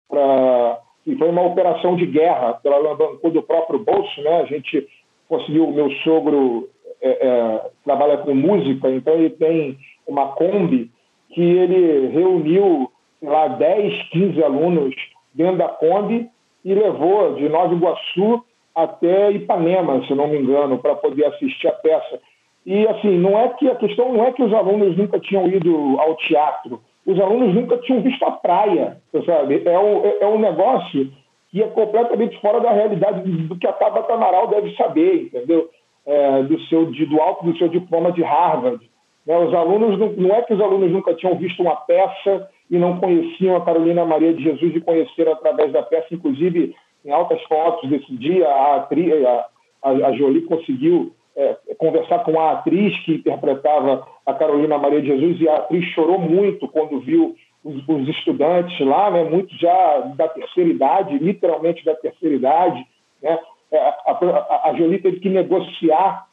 pra, 0.09 0.81
e 1.07 1.15
foi 1.17 1.29
uma 1.29 1.43
operação 1.43 1.97
de 1.97 2.07
guerra, 2.07 2.59
ela 2.65 2.95
bancou 2.95 3.31
do 3.31 3.43
próprio 3.43 3.79
bolso, 3.79 4.23
né, 4.23 4.41
a 4.41 4.45
gente 4.47 4.87
conseguiu, 5.29 5.71
meu 5.71 5.91
sogro 6.03 6.69
é, 7.01 7.27
é, 7.27 7.71
trabalha 7.85 8.19
com 8.19 8.35
música, 8.35 8.91
então 8.91 9.15
ele 9.15 9.31
tem 9.31 9.79
uma 10.07 10.29
Kombi 10.29 10.91
que 11.31 11.43
ele 11.43 12.09
reuniu, 12.09 12.91
lá, 13.23 13.49
10, 13.49 14.09
15 14.11 14.43
alunos 14.43 14.95
dentro 15.35 15.59
da 15.59 15.69
Kombi 15.69 16.29
e 16.65 16.75
levou 16.75 17.35
de 17.35 17.49
Nova 17.49 17.75
Iguaçu 17.75 18.45
até 18.75 19.31
Ipanema, 19.31 20.05
se 20.07 20.15
não 20.15 20.29
me 20.29 20.39
engano, 20.39 20.79
para 20.79 20.97
poder 20.97 21.27
assistir 21.27 21.69
a 21.69 21.73
peça. 21.73 22.21
E 22.67 22.87
assim, 22.89 23.19
não 23.19 23.39
é 23.39 23.49
que 23.51 23.69
a 23.69 23.77
questão 23.77 24.13
não 24.13 24.25
é 24.25 24.33
que 24.33 24.43
os 24.43 24.53
alunos 24.53 24.97
nunca 24.97 25.21
tinham 25.21 25.47
ido 25.47 25.97
ao 26.01 26.17
teatro, 26.17 26.81
os 27.07 27.21
alunos 27.21 27.55
nunca 27.55 27.77
tinham 27.79 28.01
visto 28.01 28.25
a 28.25 28.33
praia, 28.33 28.97
sabe? 29.27 29.63
É 29.65 29.79
um, 29.79 30.05
é, 30.05 30.19
é 30.23 30.27
um 30.27 30.39
negócio 30.39 31.11
que 31.51 31.63
é 31.63 31.67
completamente 31.69 32.41
fora 32.41 32.61
da 32.61 32.73
realidade 32.73 33.21
do 33.21 33.57
que 33.59 33.67
a 33.67 33.73
Tabata 33.73 34.15
Amaral 34.15 34.49
deve 34.49 34.75
saber, 34.75 35.25
entendeu? 35.25 35.69
É, 36.07 36.43
do 36.43 36.59
seu 36.63 36.91
de, 36.91 37.07
do 37.07 37.21
alto 37.21 37.45
do 37.45 37.57
seu 37.57 37.69
diploma 37.69 38.13
de 38.13 38.23
Harvard. 38.23 38.81
Né? 39.27 39.39
Os 39.39 39.55
alunos 39.55 39.99
não, 39.99 40.09
não 40.13 40.35
é 40.35 40.43
que 40.43 40.53
os 40.53 40.61
alunos 40.61 40.91
nunca 40.91 41.15
tinham 41.15 41.37
visto 41.37 41.63
uma 41.63 41.77
peça 41.77 42.49
e 42.71 42.79
não 42.79 42.99
conheciam 42.99 43.57
a 43.57 43.65
Carolina 43.65 44.05
Maria 44.05 44.33
de 44.35 44.43
Jesus 44.43 44.75
e 44.75 44.81
conheceram 44.81 45.33
através 45.33 45.73
da 45.73 45.83
peça, 45.83 46.09
inclusive 46.13 46.75
em 47.05 47.11
altas 47.11 47.43
fotos 47.43 47.89
desse 47.91 48.13
dia, 48.17 48.49
a, 48.49 48.77
atriz, 48.77 49.13
a, 49.25 49.49
a 49.83 50.13
Jolie 50.13 50.43
conseguiu 50.43 51.13
é, 51.37 51.57
conversar 51.77 52.21
com 52.21 52.39
a 52.41 52.53
atriz 52.53 52.97
que 53.05 53.15
interpretava 53.15 54.07
a 54.25 54.35
Carolina 54.35 54.79
Maria 54.79 55.03
de 55.03 55.09
Jesus 55.09 55.41
e 55.41 55.49
a 55.49 55.57
atriz 55.57 55.85
chorou 55.87 56.19
muito 56.19 56.69
quando 56.69 57.01
viu 57.01 57.35
os, 57.63 57.77
os 57.89 58.09
estudantes 58.09 58.79
lá, 58.87 59.11
né, 59.11 59.25
muitos 59.25 59.59
já 59.59 60.01
da 60.17 60.29
terceira 60.29 60.71
idade, 60.71 61.19
literalmente 61.19 61.85
da 61.85 61.95
terceira 61.95 62.35
idade, 62.35 62.87
né, 63.23 63.39
é, 63.73 63.79
a, 63.79 63.95
a, 64.07 64.71
a 64.71 64.75
Jolie 64.75 65.01
teve 65.01 65.21
que 65.21 65.29
negociar 65.29 66.27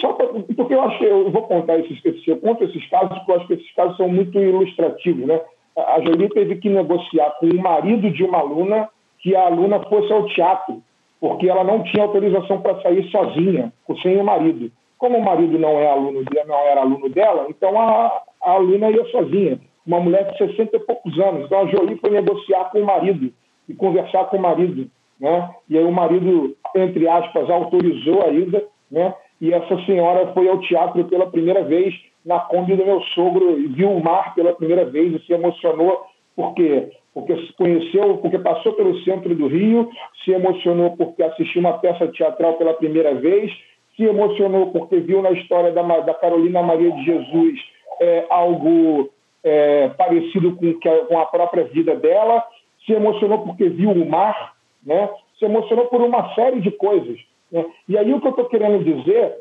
só 0.00 0.12
pra, 0.14 0.26
porque 0.56 0.74
eu 0.74 0.82
acho 0.82 0.98
que 0.98 1.04
eu 1.04 1.30
vou 1.30 1.42
contar 1.42 1.78
esses, 1.78 2.04
esses 2.04 2.26
eu 2.26 2.38
conto 2.38 2.64
esses 2.64 2.86
casos 2.88 3.18
porque 3.18 3.30
eu 3.30 3.36
acho 3.36 3.46
que 3.46 3.54
esses 3.54 3.74
casos 3.74 3.96
são 3.96 4.08
muito 4.08 4.38
ilustrativos, 4.38 5.26
né? 5.26 5.40
A 5.76 6.00
Jolie 6.00 6.28
teve 6.30 6.56
que 6.56 6.70
negociar 6.70 7.30
com 7.38 7.46
o 7.46 7.60
marido 7.60 8.10
de 8.10 8.22
uma 8.22 8.38
aluna 8.38 8.88
que 9.24 9.34
a 9.34 9.46
aluna 9.46 9.80
fosse 9.80 10.12
ao 10.12 10.26
teatro, 10.26 10.82
porque 11.18 11.48
ela 11.48 11.64
não 11.64 11.82
tinha 11.82 12.04
autorização 12.04 12.60
para 12.60 12.80
sair 12.82 13.10
sozinha, 13.10 13.72
sem 14.02 14.18
o 14.18 14.24
marido. 14.24 14.70
Como 14.98 15.16
o 15.16 15.24
marido 15.24 15.58
não, 15.58 15.70
é 15.70 15.90
aluno, 15.90 16.22
não 16.46 16.58
era 16.58 16.82
aluno 16.82 17.08
dela, 17.08 17.46
então 17.48 17.80
a, 17.80 18.22
a 18.42 18.50
aluna 18.50 18.90
ia 18.90 19.02
sozinha. 19.06 19.58
Uma 19.86 19.98
mulher 19.98 20.30
de 20.30 20.36
60 20.36 20.76
e 20.76 20.80
poucos 20.80 21.18
anos. 21.18 21.46
Então 21.46 21.60
a 21.60 21.66
Jolie 21.66 21.96
foi 21.96 22.10
negociar 22.10 22.64
com 22.70 22.80
o 22.80 22.86
marido 22.86 23.32
e 23.66 23.74
conversar 23.74 24.24
com 24.26 24.36
o 24.36 24.42
marido. 24.42 24.90
Né? 25.18 25.50
E 25.70 25.78
aí 25.78 25.84
o 25.84 25.92
marido, 25.92 26.54
entre 26.76 27.08
aspas, 27.08 27.48
autorizou 27.48 28.22
a 28.26 28.28
ida, 28.28 28.62
né? 28.90 29.14
e 29.40 29.54
essa 29.54 29.76
senhora 29.86 30.32
foi 30.34 30.48
ao 30.50 30.60
teatro 30.60 31.02
pela 31.04 31.30
primeira 31.30 31.64
vez 31.64 31.94
na 32.24 32.40
Kombi 32.40 32.76
do 32.76 32.84
meu 32.84 33.00
sogro 33.14 33.58
e 33.58 33.68
viu 33.68 33.90
o 33.90 34.04
mar 34.04 34.34
pela 34.34 34.54
primeira 34.54 34.84
vez 34.84 35.14
e 35.14 35.26
se 35.26 35.32
emocionou. 35.32 36.02
Por 36.36 36.54
quê? 36.54 36.90
Porque 37.14 37.34
se 37.46 37.52
conheceu, 37.52 38.18
porque 38.18 38.38
passou 38.38 38.72
pelo 38.72 38.98
centro 39.04 39.32
do 39.34 39.46
Rio, 39.46 39.88
se 40.24 40.32
emocionou 40.32 40.96
porque 40.96 41.22
assistiu 41.22 41.60
uma 41.60 41.78
peça 41.78 42.08
teatral 42.08 42.54
pela 42.54 42.74
primeira 42.74 43.14
vez, 43.14 43.52
se 43.96 44.02
emocionou 44.02 44.72
porque 44.72 44.98
viu 44.98 45.22
na 45.22 45.30
história 45.30 45.70
da, 45.70 45.82
da 46.00 46.14
Carolina 46.14 46.60
Maria 46.60 46.90
de 46.90 47.04
Jesus 47.04 47.60
é, 48.00 48.26
algo 48.28 49.08
é, 49.44 49.88
parecido 49.90 50.56
com, 50.56 50.74
com 51.06 51.18
a 51.18 51.26
própria 51.26 51.64
vida 51.64 51.94
dela, 51.94 52.42
se 52.84 52.92
emocionou 52.92 53.38
porque 53.38 53.68
viu 53.68 53.90
o 53.90 54.10
mar, 54.10 54.54
né? 54.84 55.08
se 55.38 55.44
emocionou 55.44 55.86
por 55.86 56.00
uma 56.00 56.34
série 56.34 56.60
de 56.60 56.72
coisas. 56.72 57.18
Né? 57.52 57.64
E 57.88 57.96
aí 57.96 58.12
o 58.12 58.20
que 58.20 58.26
eu 58.26 58.30
estou 58.30 58.46
querendo 58.46 58.82
dizer, 58.82 59.36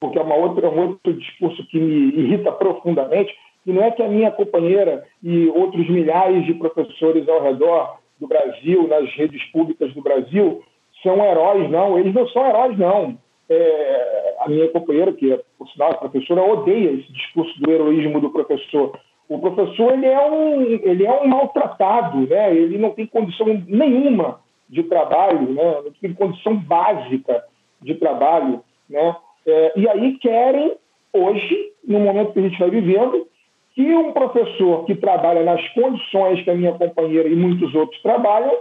porque 0.00 0.18
é 0.18 0.22
uma 0.22 0.34
outra, 0.34 0.68
um 0.68 0.88
outro 0.88 1.12
discurso 1.14 1.64
que 1.68 1.78
me 1.78 2.18
irrita 2.18 2.50
profundamente, 2.50 3.32
e 3.66 3.72
não 3.72 3.82
é 3.82 3.90
que 3.90 4.02
a 4.02 4.08
minha 4.08 4.30
companheira 4.30 5.04
e 5.22 5.48
outros 5.48 5.88
milhares 5.88 6.44
de 6.44 6.54
professores 6.54 7.28
ao 7.28 7.42
redor 7.42 7.98
do 8.20 8.26
Brasil, 8.26 8.86
nas 8.88 9.10
redes 9.14 9.42
públicas 9.50 9.92
do 9.94 10.02
Brasil, 10.02 10.62
são 11.02 11.24
heróis, 11.24 11.70
não. 11.70 11.98
Eles 11.98 12.14
não 12.14 12.26
são 12.28 12.46
heróis, 12.46 12.78
não. 12.78 13.18
É, 13.48 14.34
a 14.40 14.48
minha 14.48 14.68
companheira, 14.68 15.12
que 15.12 15.32
é, 15.32 15.40
por 15.58 15.68
sinal, 15.68 15.90
a 15.90 15.96
professora, 15.96 16.42
odeia 16.42 16.90
esse 16.92 17.12
discurso 17.12 17.60
do 17.60 17.70
heroísmo 17.70 18.20
do 18.20 18.30
professor. 18.30 18.98
O 19.28 19.38
professor 19.38 19.92
ele 19.92 20.06
é 20.06 20.30
um, 20.30 20.62
ele 20.62 21.06
é 21.06 21.22
um 21.22 21.28
maltratado, 21.28 22.26
né? 22.26 22.54
ele 22.54 22.78
não 22.78 22.90
tem 22.90 23.06
condição 23.06 23.46
nenhuma 23.66 24.40
de 24.68 24.82
trabalho, 24.82 25.52
né? 25.52 25.80
não 25.84 25.92
tem 26.00 26.12
condição 26.12 26.56
básica 26.56 27.44
de 27.80 27.94
trabalho. 27.94 28.62
Né? 28.88 29.16
É, 29.46 29.72
e 29.76 29.88
aí 29.88 30.18
querem, 30.18 30.74
hoje, 31.12 31.72
no 31.86 32.00
momento 32.00 32.32
que 32.32 32.38
a 32.38 32.42
gente 32.42 32.52
está 32.52 32.66
vivendo, 32.66 33.26
que 33.74 33.94
um 33.94 34.12
professor 34.12 34.84
que 34.84 34.94
trabalha 34.94 35.42
nas 35.42 35.66
condições 35.70 36.42
que 36.42 36.50
a 36.50 36.54
minha 36.54 36.72
companheira 36.72 37.28
e 37.28 37.34
muitos 37.34 37.74
outros 37.74 38.00
trabalham 38.02 38.52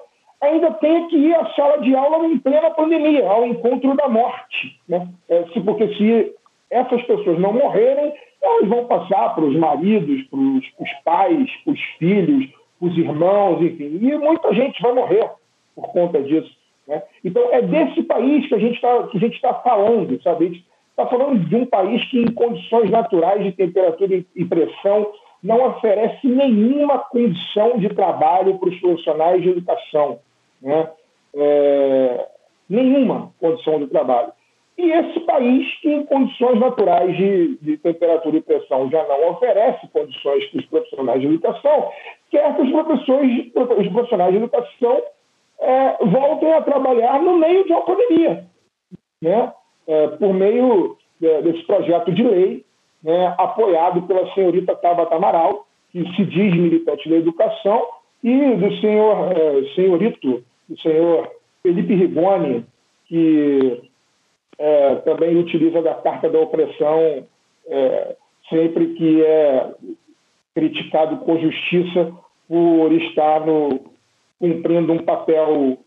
ainda 0.41 0.72
tenha 0.73 1.07
que 1.07 1.15
ir 1.15 1.35
à 1.35 1.45
sala 1.53 1.77
de 1.77 1.95
aula 1.95 2.26
em 2.27 2.38
plena 2.38 2.72
pandemia, 2.72 3.30
ao 3.30 3.45
encontro 3.45 3.95
da 3.95 4.10
morte. 4.10 4.80
Né? 4.90 5.07
É, 5.30 5.44
se, 5.53 5.61
porque 5.61 5.88
se 5.95 6.34
essas 6.69 7.02
pessoas 7.03 7.40
não 7.40 7.53
morrerem, 7.53 8.14
elas 8.41 8.68
vão 8.68 8.85
passar 8.85 9.35
para 9.35 9.45
os 9.45 9.56
maridos, 9.56 10.23
para 10.23 10.40
os 10.40 10.94
pais, 11.06 11.49
para 11.64 11.73
os 11.73 11.81
filhos, 11.98 12.49
para 12.80 12.90
os 12.90 12.98
irmãos, 12.98 13.61
enfim. 13.61 13.99
E 14.02 14.18
muita 14.18 14.53
gente 14.53 14.81
vai 14.81 14.94
morrer 14.94 15.30
por 15.76 15.88
conta 15.94 16.22
disso. 16.22 16.52
Né? 16.88 17.02
Então, 17.23 17.41
é 17.52 17.61
desse 17.61 18.03
país 18.03 18.45
que 18.48 18.56
a 18.56 18.60
gente 18.60 18.76
está 18.76 19.53
tá 19.53 19.53
falando, 19.61 20.22
sabe? 20.22 20.64
Está 20.94 21.07
falando 21.07 21.40
de 21.40 21.56
um 21.56 21.65
país 21.65 22.06
que, 22.06 22.20
em 22.20 22.32
condições 22.32 22.91
naturais 22.91 23.44
de 23.44 23.52
temperatura 23.52 24.24
e 24.36 24.45
pressão, 24.45 25.11
não 25.41 25.68
oferece 25.68 26.28
nenhuma 26.28 26.99
condição 26.99 27.80
de 27.80 27.90
trabalho 27.90 28.60
para 28.60 28.70
os 28.70 28.80
profissionais 28.80 29.41
de 29.41 29.49
educação. 29.49 30.20
Né? 30.61 30.88
É, 31.36 32.28
nenhuma 32.70 33.32
condição 33.40 33.80
de 33.80 33.88
trabalho. 33.88 34.32
E 34.78 34.91
esse 34.91 35.20
país 35.22 35.68
que, 35.82 35.90
em 35.90 36.06
condições 36.06 36.60
naturais 36.60 37.15
de, 37.18 37.57
de, 37.57 37.78
temperatura 37.78 38.38
e 38.38 38.41
pressão, 38.41 38.90
já 38.90 39.03
não 39.07 39.32
oferece 39.32 39.88
condições 39.88 40.45
para 40.45 40.60
os 40.60 40.65
profissionais 40.68 41.22
de 41.22 41.28
educação, 41.28 41.90
quer 42.30 42.56
que 42.56 42.61
os, 42.61 42.72
professores, 42.72 43.52
os 43.56 43.88
profissionais 43.88 44.32
de 44.32 44.38
educação 44.38 45.02
é, 45.60 45.98
voltem 46.06 46.53
a 46.53 46.61
trabalhar 46.61 47.20
no 47.22 47.38
meio 47.38 47.65
de 47.65 47.72
uma 47.72 47.82
pandemia. 47.82 48.45
Né? 49.22 49.53
É, 49.88 50.07
por 50.07 50.34
meio 50.34 50.97
é, 51.22 51.41
desse 51.41 51.64
projeto 51.64 52.11
de 52.11 52.23
lei, 52.23 52.65
né, 53.03 53.34
apoiado 53.38 54.01
pela 54.03 54.34
senhorita 54.34 54.76
Tabata 54.76 55.15
Amaral, 55.15 55.68
que 55.91 56.03
se 56.15 56.26
diz 56.26 56.53
militante 56.53 57.10
da 57.10 57.18
educação, 57.18 57.85
e 58.23 58.55
do 58.55 58.73
senhor 58.80 59.31
é, 59.34 59.76
senhorito, 59.76 60.43
do 60.69 60.80
senhor 60.80 61.30
Felipe 61.61 61.93
Rigoni, 61.93 62.65
que 63.05 63.81
é, 64.57 64.95
também 64.95 65.38
utiliza 65.38 65.81
da 65.81 65.93
carta 65.95 66.30
da 66.30 66.39
opressão 66.39 67.26
é, 67.68 68.15
sempre 68.49 68.93
que 68.93 69.23
é 69.23 69.72
criticado 70.55 71.18
com 71.18 71.39
justiça 71.39 72.14
por 72.47 72.91
estar 72.93 73.45
no, 73.45 73.80
cumprindo 74.39 74.93
um 74.93 74.99
papel 74.99 75.77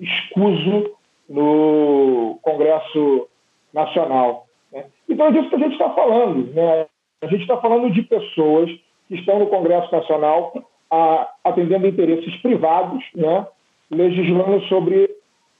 escuso 0.00 0.92
no 1.28 2.38
Congresso 2.42 3.28
Nacional. 3.72 4.46
Né? 4.72 4.84
Então 5.08 5.26
é 5.26 5.32
disso 5.32 5.48
que 5.48 5.56
a 5.56 5.58
gente 5.58 5.72
está 5.72 5.90
falando. 5.90 6.52
Né? 6.52 6.86
A 7.22 7.26
gente 7.26 7.42
está 7.42 7.56
falando 7.58 7.90
de 7.90 8.02
pessoas 8.02 8.70
que 9.08 9.14
estão 9.14 9.38
no 9.38 9.46
Congresso 9.46 9.92
Nacional 9.92 10.52
a, 10.90 11.28
atendendo 11.44 11.86
interesses 11.86 12.34
privados, 12.36 13.04
né? 13.14 13.46
legislando 13.90 14.60
sobre 14.68 15.10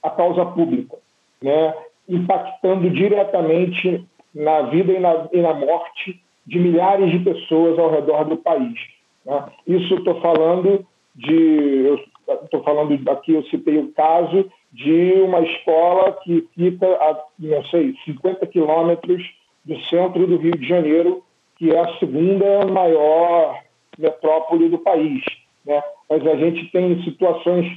a 0.01 0.09
causa 0.09 0.45
pública, 0.45 0.97
né? 1.41 1.73
impactando 2.07 2.89
diretamente 2.89 4.05
na 4.33 4.63
vida 4.63 4.93
e 4.93 4.99
na, 4.99 5.27
e 5.31 5.41
na 5.41 5.53
morte 5.53 6.19
de 6.45 6.59
milhares 6.59 7.11
de 7.11 7.19
pessoas 7.19 7.77
ao 7.77 7.91
redor 7.91 8.25
do 8.25 8.37
país. 8.37 8.79
Né? 9.25 9.45
Isso 9.67 9.95
estou 9.95 10.19
falando 10.21 10.85
de. 11.15 12.05
Estou 12.43 12.63
falando 12.63 12.97
aqui, 13.09 13.33
eu 13.33 13.43
citei 13.45 13.77
o 13.77 13.91
caso 13.93 14.49
de 14.71 15.13
uma 15.21 15.41
escola 15.41 16.13
que 16.23 16.47
fica 16.55 16.85
a, 16.85 17.23
não 17.39 17.63
sei, 17.65 17.95
50 18.05 18.45
quilômetros 18.47 19.23
do 19.65 19.79
centro 19.81 20.25
do 20.25 20.37
Rio 20.37 20.57
de 20.57 20.67
Janeiro, 20.67 21.23
que 21.57 21.71
é 21.71 21.79
a 21.79 21.97
segunda 21.97 22.65
maior 22.65 23.61
metrópole 23.97 24.69
do 24.69 24.79
país. 24.79 25.23
Né? 25.65 25.81
Mas 26.09 26.25
a 26.25 26.35
gente 26.35 26.71
tem 26.71 27.01
situações 27.03 27.67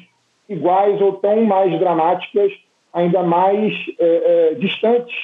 iguais 0.49 1.01
ou 1.01 1.15
tão 1.15 1.45
mais 1.45 1.79
dramáticas, 1.79 2.53
ainda 2.93 3.23
mais 3.23 3.75
é, 3.99 4.05
é, 4.53 4.55
distantes 4.55 5.15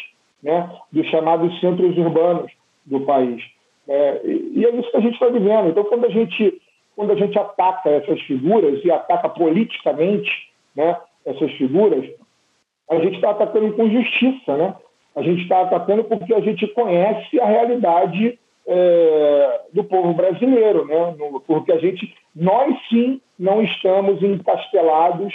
né, 0.43 0.70
dos 0.90 1.07
chamados 1.07 1.59
centros 1.61 1.97
urbanos 1.97 2.51
do 2.85 3.01
país. 3.01 3.43
É, 3.89 4.20
e 4.24 4.65
é 4.65 4.70
isso 4.77 4.90
que 4.90 4.97
a 4.97 5.01
gente 5.01 5.15
está 5.15 5.27
vivendo. 5.27 5.69
Então, 5.69 5.85
quando 5.85 6.07
a 6.07 6.11
gente, 6.11 6.61
quando 7.01 7.12
a 7.12 7.16
gente 7.16 7.39
ataca 7.39 7.89
essas 7.89 8.20
figuras 8.20 8.85
e 8.85 8.90
ataca 8.90 9.27
politicamente 9.31 10.31
né, 10.77 10.98
essas 11.24 11.51
figuras, 11.52 12.05
a 12.90 12.97
gente 12.97 13.14
está 13.14 13.31
atacando 13.31 13.72
com 13.72 13.89
justiça, 13.89 14.55
né? 14.55 14.77
A 15.16 15.22
gente 15.22 15.40
está 15.40 15.62
atacando 15.62 16.05
porque 16.05 16.35
a 16.35 16.40
gente 16.40 16.66
conhece 16.68 17.40
a 17.40 17.47
realidade 17.47 18.39
é, 18.66 19.60
do 19.72 19.82
povo 19.82 20.12
brasileiro, 20.12 20.85
né? 20.85 21.16
Porque 21.47 21.72
a 21.72 21.78
gente, 21.78 22.14
nós 22.36 22.77
sim, 22.90 23.18
não 23.39 23.62
estamos 23.62 24.22
encastelados, 24.22 25.32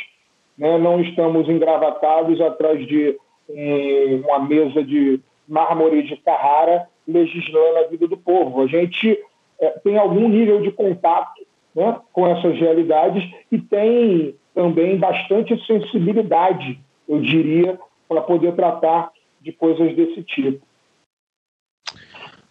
né? 0.55 0.77
não 0.77 1.01
estamos 1.01 1.49
engravatados 1.49 2.39
atrás 2.41 2.85
de 2.85 3.17
um, 3.49 4.17
uma 4.17 4.37
mesa 4.37 4.83
de 4.83 5.19
mármore 5.47 6.03
de 6.03 6.15
Carrara 6.17 6.87
legislando 7.07 7.79
a 7.79 7.87
vida 7.87 8.07
do 8.07 8.17
povo. 8.17 8.61
A 8.61 8.67
gente 8.67 9.19
é, 9.59 9.69
tem 9.83 9.97
algum 9.97 10.29
nível 10.29 10.61
de 10.61 10.71
contato 10.71 11.44
né, 11.75 11.99
com 12.13 12.27
essas 12.27 12.57
realidades 12.57 13.23
e 13.51 13.59
tem 13.59 14.35
também 14.53 14.97
bastante 14.97 15.55
sensibilidade, 15.65 16.79
eu 17.07 17.21
diria, 17.21 17.77
para 18.07 18.21
poder 18.21 18.55
tratar 18.55 19.11
de 19.41 19.51
coisas 19.51 19.95
desse 19.95 20.23
tipo. 20.23 20.65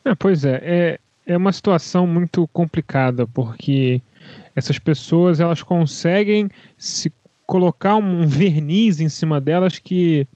É, 0.04 0.14
pois 0.14 0.44
é, 0.44 0.60
é, 0.62 0.98
é 1.26 1.36
uma 1.36 1.52
situação 1.52 2.06
muito 2.06 2.46
complicada, 2.48 3.26
porque 3.26 4.02
essas 4.54 4.78
pessoas 4.78 5.40
elas 5.40 5.62
conseguem 5.62 6.48
se 6.76 7.10
colocar 7.46 7.96
um 7.96 8.26
verniz 8.26 9.00
em 9.00 9.08
cima 9.08 9.40
delas 9.40 9.78
que 9.78 10.26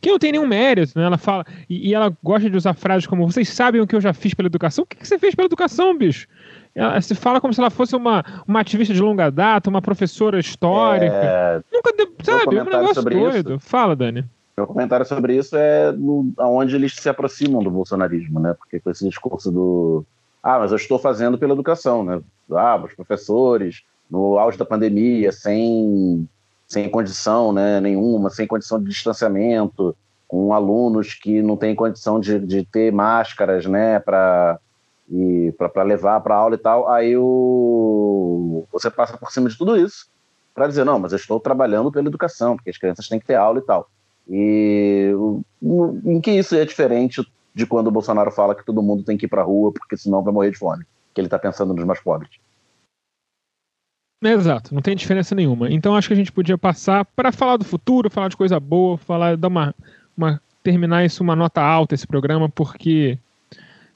que 0.00 0.10
não 0.10 0.18
tem 0.18 0.32
nenhum 0.32 0.46
mérito, 0.46 0.92
né? 0.96 1.04
Ela 1.04 1.18
fala, 1.18 1.44
e, 1.68 1.88
e, 1.88 1.94
ela 1.94 2.16
gosta 2.22 2.48
de 2.48 2.56
usar 2.56 2.74
frases 2.74 3.06
como 3.06 3.28
vocês 3.28 3.48
sabem 3.48 3.80
o 3.80 3.86
que 3.86 3.96
eu 3.96 4.00
já 4.00 4.12
fiz 4.12 4.34
pela 4.34 4.46
educação. 4.46 4.84
O 4.84 4.86
que, 4.86 4.96
que 4.96 5.08
você 5.08 5.18
fez 5.18 5.34
pela 5.34 5.46
educação, 5.46 5.96
bicho? 5.96 6.28
Ela 6.74 7.00
se 7.00 7.14
fala 7.14 7.40
como 7.40 7.54
se 7.54 7.60
ela 7.60 7.70
fosse 7.70 7.94
uma, 7.94 8.24
uma 8.46 8.60
ativista 8.60 8.92
de 8.92 9.00
longa 9.00 9.30
data, 9.30 9.70
uma 9.70 9.80
professora 9.80 10.40
histórica. 10.40 11.14
É... 11.14 11.62
Nunca, 11.72 11.92
deu, 11.96 12.12
sabe, 12.22 12.56
é 12.56 12.62
um 12.62 12.64
negócio 12.64 13.02
doido. 13.02 13.54
Isso, 13.54 13.60
Fala, 13.60 13.94
Dani. 13.94 14.24
Meu 14.56 14.66
comentário 14.66 15.06
sobre 15.06 15.36
isso 15.36 15.56
é 15.56 15.92
no, 15.92 16.32
onde 16.38 16.74
eles 16.74 16.94
se 16.94 17.08
aproximam 17.08 17.62
do 17.62 17.70
bolsonarismo, 17.70 18.40
né? 18.40 18.54
Porque 18.54 18.80
com 18.80 18.90
esse 18.90 19.08
discurso 19.08 19.50
do 19.50 20.04
ah, 20.42 20.58
mas 20.58 20.72
eu 20.72 20.76
estou 20.76 20.98
fazendo 20.98 21.38
pela 21.38 21.54
educação, 21.54 22.04
né? 22.04 22.20
Ah, 22.52 22.76
os 22.76 22.92
professores, 22.92 23.82
no 24.10 24.38
auge 24.38 24.58
da 24.58 24.64
pandemia, 24.64 25.32
sem 25.32 26.28
sem 26.66 26.88
condição 26.88 27.52
né, 27.52 27.80
nenhuma, 27.80 28.30
sem 28.30 28.46
condição 28.46 28.82
de 28.82 28.88
distanciamento, 28.88 29.94
com 30.26 30.52
alunos 30.52 31.14
que 31.14 31.42
não 31.42 31.56
têm 31.56 31.74
condição 31.74 32.18
de, 32.18 32.38
de 32.40 32.64
ter 32.64 32.92
máscaras 32.92 33.66
né, 33.66 33.98
para 34.00 34.58
levar 35.84 36.20
para 36.20 36.34
aula 36.34 36.54
e 36.54 36.58
tal, 36.58 36.88
aí 36.88 37.16
o, 37.16 38.66
você 38.72 38.90
passa 38.90 39.16
por 39.16 39.30
cima 39.30 39.48
de 39.48 39.56
tudo 39.56 39.76
isso 39.76 40.08
para 40.54 40.68
dizer, 40.68 40.84
não, 40.84 40.98
mas 40.98 41.12
eu 41.12 41.16
estou 41.16 41.40
trabalhando 41.40 41.90
pela 41.90 42.06
educação, 42.06 42.56
porque 42.56 42.70
as 42.70 42.78
crianças 42.78 43.08
têm 43.08 43.18
que 43.18 43.26
ter 43.26 43.34
aula 43.34 43.58
e 43.58 43.62
tal. 43.62 43.90
E 44.28 45.10
em 46.04 46.20
que 46.20 46.30
isso 46.30 46.54
é 46.54 46.64
diferente 46.64 47.22
de 47.54 47.66
quando 47.66 47.88
o 47.88 47.90
Bolsonaro 47.90 48.30
fala 48.30 48.54
que 48.54 48.64
todo 48.64 48.82
mundo 48.82 49.02
tem 49.02 49.16
que 49.16 49.26
ir 49.26 49.28
para 49.28 49.42
a 49.42 49.44
rua 49.44 49.72
porque 49.72 49.96
senão 49.96 50.22
vai 50.22 50.32
morrer 50.32 50.50
de 50.50 50.58
fome, 50.58 50.84
que 51.12 51.20
ele 51.20 51.26
está 51.26 51.38
pensando 51.38 51.74
nos 51.74 51.84
mais 51.84 52.00
pobres. 52.00 52.30
Exato, 54.22 54.74
não 54.74 54.80
tem 54.80 54.96
diferença 54.96 55.34
nenhuma. 55.34 55.70
Então 55.70 55.94
acho 55.94 56.08
que 56.08 56.14
a 56.14 56.16
gente 56.16 56.32
podia 56.32 56.56
passar 56.56 57.04
para 57.04 57.30
falar 57.30 57.58
do 57.58 57.64
futuro, 57.64 58.08
falar 58.08 58.28
de 58.28 58.36
coisa 58.36 58.58
boa, 58.58 58.96
falar, 58.96 59.36
dar 59.36 59.48
uma, 59.48 59.74
uma 60.16 60.40
terminar 60.62 61.04
isso 61.04 61.22
uma 61.22 61.36
nota 61.36 61.60
alta 61.60 61.94
esse 61.94 62.06
programa, 62.06 62.48
porque 62.48 63.18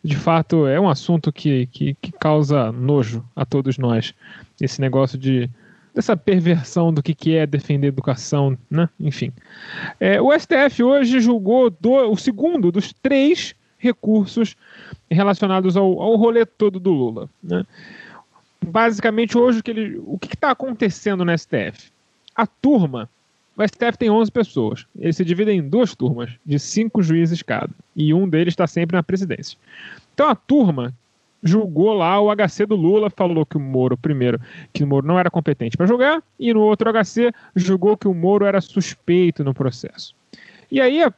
de 0.04 0.16
fato 0.16 0.66
é 0.66 0.78
um 0.80 0.88
assunto 0.88 1.32
que, 1.32 1.66
que, 1.66 1.94
que 1.94 2.12
causa 2.12 2.72
nojo 2.72 3.24
a 3.34 3.44
todos 3.44 3.78
nós. 3.78 4.14
Esse 4.60 4.80
negócio 4.80 5.18
de 5.18 5.50
dessa 5.94 6.16
perversão 6.16 6.92
do 6.92 7.02
que, 7.02 7.12
que 7.12 7.34
é 7.34 7.44
defender 7.44 7.88
educação, 7.88 8.56
né? 8.70 8.88
Enfim. 9.00 9.32
É, 9.98 10.20
o 10.20 10.30
STF 10.38 10.84
hoje 10.84 11.20
julgou 11.20 11.70
do, 11.70 12.12
o 12.12 12.16
segundo 12.16 12.70
dos 12.70 12.92
três 12.92 13.52
recursos 13.78 14.54
relacionados 15.10 15.76
ao, 15.76 16.00
ao 16.00 16.14
rolê 16.14 16.46
todo 16.46 16.78
do 16.78 16.92
Lula. 16.92 17.28
Né? 17.42 17.64
basicamente 18.64 19.36
hoje 19.36 19.62
o 20.04 20.18
que 20.18 20.34
está 20.34 20.50
acontecendo 20.50 21.24
no 21.24 21.36
STF? 21.36 21.90
A 22.34 22.46
turma, 22.46 23.08
o 23.58 23.66
STF 23.66 23.98
tem 23.98 24.08
11 24.08 24.30
pessoas. 24.30 24.86
Eles 24.98 25.16
se 25.16 25.24
dividem 25.24 25.58
em 25.58 25.68
duas 25.68 25.94
turmas, 25.94 26.30
de 26.46 26.58
cinco 26.58 27.02
juízes 27.02 27.42
cada. 27.42 27.70
E 27.94 28.14
um 28.14 28.28
deles 28.28 28.52
está 28.52 28.66
sempre 28.66 28.96
na 28.96 29.02
presidência. 29.02 29.58
Então 30.14 30.28
a 30.28 30.34
turma 30.36 30.94
julgou 31.42 31.92
lá 31.92 32.20
o 32.20 32.34
HC 32.34 32.66
do 32.66 32.76
Lula, 32.76 33.10
falou 33.10 33.44
que 33.44 33.56
o 33.56 33.60
Moro, 33.60 33.96
primeiro, 33.96 34.40
que 34.72 34.84
o 34.84 34.86
Moro 34.86 35.06
não 35.06 35.18
era 35.18 35.30
competente 35.30 35.76
para 35.76 35.86
julgar, 35.86 36.22
e 36.38 36.52
no 36.54 36.60
outro 36.60 36.90
HC 36.92 37.32
julgou 37.54 37.96
que 37.96 38.08
o 38.08 38.14
Moro 38.14 38.44
era 38.44 38.60
suspeito 38.60 39.44
no 39.44 39.52
processo. 39.52 40.14
E 40.70 40.80
aí 40.80 41.02
a, 41.02 41.12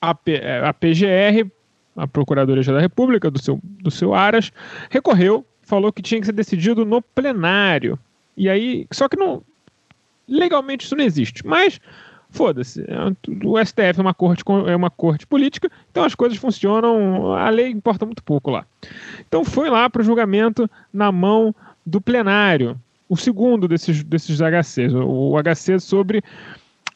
a, 0.00 0.10
a 0.10 0.74
PGR, 0.74 1.50
a 1.96 2.06
Procuradoria 2.06 2.62
da 2.64 2.80
República, 2.80 3.30
do 3.30 3.40
seu, 3.40 3.60
do 3.62 3.90
seu 3.90 4.12
Aras, 4.14 4.52
recorreu 4.90 5.44
falou 5.64 5.92
que 5.92 6.02
tinha 6.02 6.20
que 6.20 6.26
ser 6.26 6.32
decidido 6.32 6.84
no 6.84 7.02
plenário. 7.02 7.98
E 8.36 8.48
aí, 8.48 8.86
só 8.92 9.08
que 9.08 9.16
não 9.16 9.42
legalmente 10.28 10.84
isso 10.84 10.96
não 10.96 11.04
existe. 11.04 11.46
Mas 11.46 11.80
foda-se, 12.30 12.84
é 12.88 13.46
o 13.46 13.64
STF 13.64 13.98
é 13.98 14.02
uma 14.02 14.14
corte 14.14 14.42
é 14.66 14.74
uma 14.74 14.90
corte 14.90 15.26
política, 15.26 15.70
então 15.90 16.04
as 16.04 16.14
coisas 16.14 16.36
funcionam, 16.36 17.32
a 17.32 17.48
lei 17.48 17.70
importa 17.70 18.04
muito 18.04 18.22
pouco 18.22 18.50
lá. 18.50 18.66
Então 19.26 19.44
foi 19.44 19.70
lá 19.70 19.88
para 19.88 20.02
o 20.02 20.04
julgamento 20.04 20.68
na 20.92 21.12
mão 21.12 21.54
do 21.86 22.00
plenário, 22.00 22.78
o 23.08 23.16
segundo 23.16 23.68
desses 23.68 24.02
desses 24.02 24.40
HCs, 24.40 24.92
o 24.94 25.36
HC 25.40 25.78
sobre 25.78 26.22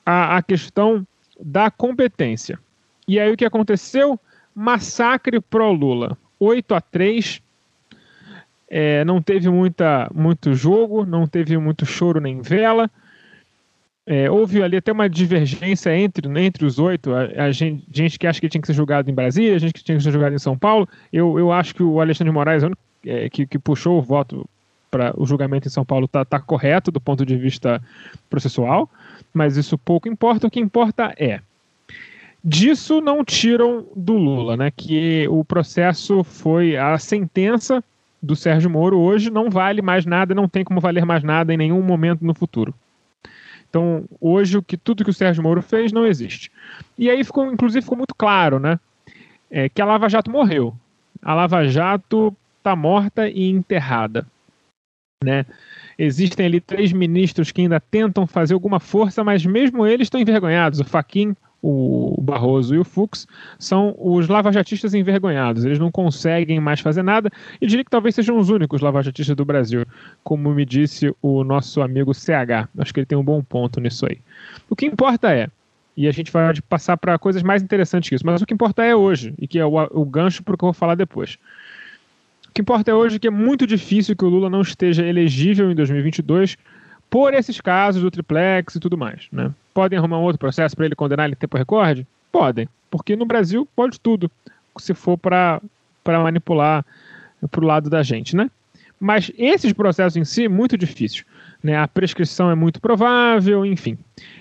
a, 0.04 0.38
a 0.38 0.42
questão 0.42 1.06
da 1.40 1.70
competência. 1.70 2.58
E 3.06 3.20
aí 3.20 3.32
o 3.32 3.36
que 3.36 3.44
aconteceu? 3.44 4.18
Massacre 4.54 5.40
pro 5.40 5.70
Lula. 5.70 6.18
8 6.40 6.74
a 6.74 6.80
3 6.80 7.40
é, 8.68 9.04
não 9.04 9.22
teve 9.22 9.48
muita, 9.48 10.10
muito 10.14 10.52
jogo, 10.54 11.06
não 11.06 11.26
teve 11.26 11.56
muito 11.56 11.86
choro 11.86 12.20
nem 12.20 12.42
vela. 12.42 12.90
É, 14.10 14.30
houve 14.30 14.62
ali 14.62 14.78
até 14.78 14.90
uma 14.90 15.06
divergência 15.06 15.94
entre, 15.94 16.26
entre 16.40 16.64
os 16.64 16.78
oito. 16.78 17.12
A, 17.14 17.44
a 17.44 17.52
gente, 17.52 17.84
gente, 17.92 18.18
que 18.18 18.26
acha 18.26 18.40
que 18.40 18.48
tinha 18.48 18.58
que 18.58 18.66
ser 18.66 18.72
julgado 18.72 19.10
em 19.10 19.14
Brasília, 19.14 19.54
a 19.54 19.58
gente 19.58 19.74
que 19.74 19.84
tinha 19.84 19.98
que 19.98 20.02
ser 20.02 20.10
julgado 20.10 20.34
em 20.34 20.38
São 20.38 20.56
Paulo. 20.56 20.88
Eu, 21.12 21.38
eu 21.38 21.52
acho 21.52 21.74
que 21.74 21.82
o 21.82 22.00
Alexandre 22.00 22.32
Moraes, 22.32 22.62
é, 23.04 23.28
que, 23.28 23.46
que 23.46 23.58
puxou 23.58 23.98
o 23.98 24.02
voto 24.02 24.48
para 24.90 25.12
o 25.14 25.26
julgamento 25.26 25.68
em 25.68 25.70
São 25.70 25.84
Paulo, 25.84 26.06
está 26.06 26.24
tá 26.24 26.40
correto 26.40 26.90
do 26.90 26.98
ponto 26.98 27.26
de 27.26 27.36
vista 27.36 27.82
processual, 28.30 28.88
mas 29.34 29.58
isso 29.58 29.76
pouco 29.76 30.08
importa. 30.08 30.46
O 30.46 30.50
que 30.50 30.58
importa 30.58 31.12
é. 31.18 31.40
Disso 32.42 33.02
não 33.02 33.22
tiram 33.22 33.84
do 33.94 34.14
Lula, 34.14 34.56
né? 34.56 34.72
Que 34.74 35.28
o 35.28 35.44
processo 35.44 36.24
foi 36.24 36.78
a 36.78 36.96
sentença 36.96 37.84
do 38.22 38.34
Sérgio 38.34 38.70
Moro 38.70 38.98
hoje 38.98 39.30
não 39.30 39.50
vale 39.50 39.82
mais 39.82 40.06
nada, 40.06 40.34
não 40.34 40.48
tem 40.48 40.64
como 40.64 40.80
valer 40.80 41.04
mais 41.04 41.22
nada 41.22 41.52
em 41.52 41.58
nenhum 41.58 41.82
momento 41.82 42.24
no 42.24 42.34
futuro. 42.34 42.74
Então, 43.68 44.04
hoje, 44.20 44.56
o 44.56 44.62
que, 44.62 44.76
tudo 44.76 45.04
que 45.04 45.10
o 45.10 45.14
Sérgio 45.14 45.42
Moro 45.42 45.60
fez 45.60 45.92
não 45.92 46.06
existe. 46.06 46.50
E 46.96 47.10
aí, 47.10 47.22
ficou, 47.22 47.52
inclusive, 47.52 47.82
ficou 47.82 47.98
muito 47.98 48.14
claro 48.14 48.58
né, 48.58 48.80
é, 49.50 49.68
que 49.68 49.82
a 49.82 49.84
Lava 49.84 50.08
Jato 50.08 50.30
morreu. 50.30 50.74
A 51.22 51.34
Lava 51.34 51.66
Jato 51.66 52.34
está 52.58 52.74
morta 52.74 53.28
e 53.28 53.50
enterrada. 53.50 54.26
Né? 55.22 55.44
Existem 55.98 56.46
ali 56.46 56.60
três 56.60 56.92
ministros 56.92 57.50
que 57.50 57.62
ainda 57.62 57.80
tentam 57.80 58.26
fazer 58.26 58.54
alguma 58.54 58.78
força, 58.78 59.24
mas 59.24 59.44
mesmo 59.44 59.86
eles 59.86 60.06
estão 60.06 60.20
envergonhados. 60.20 60.80
O 60.80 60.84
Faquin, 60.84 61.36
o 61.62 62.20
Barroso 62.20 62.74
e 62.74 62.78
o 62.78 62.84
Fux 62.84 63.26
são 63.58 63.94
os 63.98 64.28
lavajatistas 64.28 64.94
envergonhados. 64.94 65.64
Eles 65.64 65.78
não 65.78 65.90
conseguem 65.90 66.60
mais 66.60 66.80
fazer 66.80 67.02
nada 67.02 67.30
e 67.60 67.66
diria 67.66 67.84
que 67.84 67.90
talvez 67.90 68.14
sejam 68.14 68.38
os 68.38 68.48
únicos 68.48 68.80
lavajatistas 68.80 69.34
do 69.34 69.44
Brasil, 69.44 69.84
como 70.22 70.54
me 70.54 70.64
disse 70.64 71.12
o 71.20 71.42
nosso 71.42 71.82
amigo 71.82 72.14
CH. 72.14 72.68
Acho 72.78 72.94
que 72.94 73.00
ele 73.00 73.06
tem 73.06 73.18
um 73.18 73.24
bom 73.24 73.42
ponto 73.42 73.80
nisso 73.80 74.06
aí. 74.06 74.18
O 74.70 74.76
que 74.76 74.86
importa 74.86 75.34
é, 75.34 75.48
e 75.96 76.06
a 76.06 76.12
gente 76.12 76.30
vai 76.30 76.54
passar 76.68 76.96
para 76.96 77.18
coisas 77.18 77.42
mais 77.42 77.60
interessantes 77.60 78.08
que 78.08 78.14
isso, 78.14 78.24
mas 78.24 78.40
o 78.40 78.46
que 78.46 78.54
importa 78.54 78.84
é 78.84 78.94
hoje, 78.94 79.34
e 79.36 79.48
que 79.48 79.58
é 79.58 79.66
o, 79.66 79.74
o 79.90 80.04
gancho 80.04 80.44
para 80.44 80.54
o 80.54 80.58
que 80.58 80.62
eu 80.62 80.68
vou 80.68 80.72
falar 80.72 80.94
depois. 80.94 81.36
O 82.48 82.52
que 82.52 82.60
importa 82.60 82.90
é 82.90 82.94
hoje 82.94 83.18
que 83.18 83.26
é 83.26 83.30
muito 83.30 83.66
difícil 83.66 84.14
que 84.14 84.24
o 84.24 84.28
Lula 84.28 84.48
não 84.48 84.60
esteja 84.60 85.04
elegível 85.04 85.70
em 85.70 85.74
2022 85.74 86.56
por 87.10 87.34
esses 87.34 87.60
casos 87.60 88.02
do 88.02 88.10
triplex 88.10 88.76
e 88.76 88.80
tudo 88.80 88.96
mais, 88.96 89.26
né? 89.32 89.50
Podem 89.78 89.96
arrumar 89.96 90.18
um 90.18 90.22
outro 90.22 90.40
processo 90.40 90.74
para 90.74 90.86
ele 90.86 90.96
condenar 90.96 91.26
ele 91.26 91.34
em 91.34 91.38
tempo 91.38 91.56
recorde? 91.56 92.04
Podem, 92.32 92.68
porque 92.90 93.14
no 93.14 93.24
Brasil 93.24 93.64
pode 93.76 94.00
tudo, 94.00 94.28
se 94.76 94.92
for 94.92 95.16
para 95.16 95.60
manipular 96.04 96.84
para 97.48 97.60
o 97.60 97.64
lado 97.64 97.88
da 97.88 98.02
gente, 98.02 98.34
né? 98.34 98.50
Mas 98.98 99.30
esses 99.38 99.72
processos 99.72 100.16
em 100.16 100.24
si, 100.24 100.48
muito 100.48 100.76
difícil. 100.76 101.24
Né? 101.62 101.76
A 101.76 101.86
prescrição 101.86 102.50
é 102.50 102.56
muito 102.56 102.80
provável, 102.80 103.64
enfim. 103.64 103.96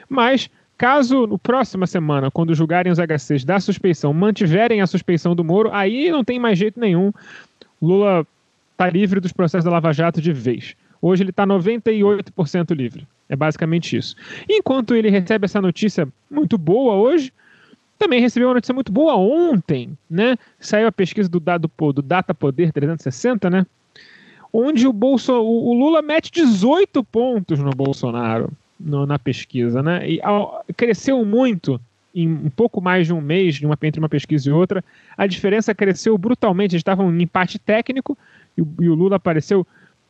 Mas, 0.10 0.50
caso 0.76 1.28
no 1.28 1.38
próxima 1.38 1.86
semana, 1.86 2.32
quando 2.32 2.56
julgarem 2.56 2.92
os 2.92 2.98
HCs 2.98 3.46
da 3.46 3.60
suspeição, 3.60 4.12
mantiverem 4.14 4.82
a 4.82 4.88
suspeição 4.88 5.36
do 5.36 5.44
Moro, 5.44 5.70
aí 5.72 6.10
não 6.10 6.24
tem 6.24 6.40
mais 6.40 6.58
jeito 6.58 6.80
nenhum. 6.80 7.14
Lula 7.80 8.26
está 8.72 8.90
livre 8.90 9.20
dos 9.20 9.32
processos 9.32 9.66
da 9.66 9.70
Lava 9.70 9.94
Jato 9.94 10.20
de 10.20 10.34
vez. 10.34 10.76
Hoje 11.02 11.24
ele 11.24 11.30
está 11.30 11.45
98% 11.45 12.76
livre. 12.76 13.07
É 13.30 13.36
basicamente 13.36 13.98
isso. 13.98 14.15
Enquanto 14.49 14.95
ele 14.95 15.10
recebe 15.10 15.45
essa 15.45 15.61
notícia 15.61 16.07
muito 16.30 16.57
boa 16.57 16.95
hoje, 16.95 17.32
também 17.98 18.22
recebeu 18.22 18.48
uma 18.48 18.56
notícia 18.56 18.74
muito 18.74 18.91
boa 18.91 19.15
ontem, 19.15 19.98
né? 20.10 20.38
Saiu 20.60 20.88
a 20.88 20.91
pesquisa 20.91 21.28
do, 21.28 21.40
dado, 21.40 21.69
do 21.94 22.02
Data 22.02 22.34
Poder 22.34 22.72
360, 22.72 23.49
né? 23.49 23.65
Onde 24.53 24.88
o, 24.88 24.94
Bolso, 24.94 25.34
o, 25.34 25.74
Lula 25.74 26.02
mete 26.02 26.32
18 26.32 27.03
pontos 27.03 27.60
no 27.60 27.72
Bolsonaro 27.72 28.49
no, 28.80 29.06
na 29.06 29.19
pesquisa, 29.19 29.84
né? 29.84 30.10
E 30.10 30.22
ao, 30.22 30.64
cresceu 30.76 31.24
muito 31.26 31.82
em 32.15 32.28
um 32.28 32.49
pouco 32.49 32.82
mais 32.82 33.07
de 33.07 33.14
um 33.14 33.22
mês 33.22 33.56
de 33.56 33.65
uma, 33.65 33.78
entre 33.84 33.99
uma 33.99 34.10
pesquisa 34.10 34.49
e 34.49 34.53
outra. 34.53 34.84
A 35.18 35.28
diferença 35.28 35.76
cresceu 35.76 36.18
brutalmente. 36.18 36.74
Eles 36.74 36.82
estavam 36.82 37.14
em 37.14 37.24
empate 37.24 37.60
técnico 37.60 38.18
e 38.56 38.61
o, 38.61 38.68
e 38.80 38.90
o 38.90 38.95
Lula 38.95 39.18
apareceu 39.18 39.68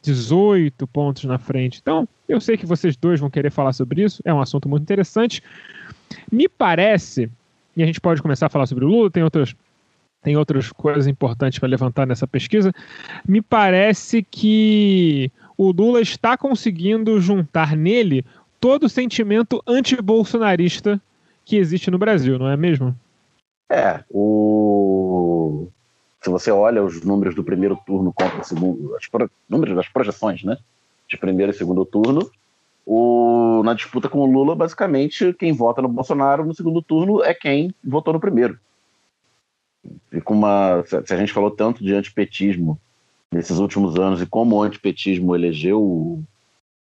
18 0.07 0.87
pontos 0.87 1.25
na 1.25 1.37
frente. 1.37 1.79
Então, 1.81 2.07
eu 2.27 2.39
sei 2.39 2.57
que 2.57 2.65
vocês 2.65 2.95
dois 2.95 3.19
vão 3.19 3.29
querer 3.29 3.51
falar 3.51 3.73
sobre 3.73 4.03
isso, 4.03 4.21
é 4.25 4.33
um 4.33 4.41
assunto 4.41 4.67
muito 4.69 4.83
interessante. 4.83 5.43
Me 6.31 6.47
parece, 6.47 7.29
e 7.75 7.83
a 7.83 7.85
gente 7.85 8.01
pode 8.01 8.21
começar 8.21 8.47
a 8.47 8.49
falar 8.49 8.65
sobre 8.65 8.85
o 8.85 8.87
Lula, 8.87 9.11
tem 9.11 9.23
outras, 9.23 9.55
tem 10.23 10.37
outras 10.37 10.71
coisas 10.71 11.07
importantes 11.07 11.59
para 11.59 11.67
levantar 11.67 12.07
nessa 12.07 12.25
pesquisa. 12.25 12.73
Me 13.27 13.41
parece 13.41 14.23
que 14.23 15.29
o 15.57 15.71
Lula 15.71 16.01
está 16.01 16.37
conseguindo 16.37 17.19
juntar 17.19 17.75
nele 17.75 18.23
todo 18.59 18.85
o 18.85 18.89
sentimento 18.89 19.61
anti-bolsonarista 19.67 21.01
que 21.43 21.57
existe 21.57 21.91
no 21.91 21.97
Brasil, 21.97 22.39
não 22.39 22.49
é 22.49 22.57
mesmo? 22.57 22.95
É, 23.69 24.03
o 24.09 25.67
se 26.27 26.29
você 26.29 26.51
olha 26.51 26.83
os 26.83 27.01
números 27.03 27.33
do 27.33 27.43
primeiro 27.43 27.79
turno 27.85 28.11
contra 28.11 28.41
o 28.41 28.43
segundo, 28.43 28.93
os 28.93 29.29
números 29.47 29.75
das 29.77 29.87
projeções, 29.87 30.43
né, 30.43 30.57
de 31.07 31.17
primeiro 31.17 31.53
e 31.53 31.55
segundo 31.55 31.85
turno, 31.85 32.29
o, 32.85 33.61
na 33.63 33.73
disputa 33.73 34.09
com 34.09 34.19
o 34.19 34.25
Lula, 34.25 34.53
basicamente, 34.53 35.33
quem 35.33 35.53
vota 35.53 35.81
no 35.81 35.87
Bolsonaro 35.87 36.45
no 36.45 36.53
segundo 36.53 36.81
turno 36.81 37.23
é 37.23 37.33
quem 37.33 37.73
votou 37.81 38.13
no 38.13 38.19
primeiro. 38.19 38.59
E 40.11 40.19
com 40.19 40.33
uma, 40.33 40.83
se 40.85 41.13
a 41.13 41.17
gente 41.17 41.31
falou 41.31 41.49
tanto 41.49 41.81
de 41.81 41.93
antipetismo 41.93 42.77
nesses 43.31 43.57
últimos 43.57 43.97
anos 43.97 44.21
e 44.21 44.25
como 44.25 44.57
o 44.57 44.63
antipetismo 44.63 45.33
elegeu 45.33 45.81
o, 45.81 46.23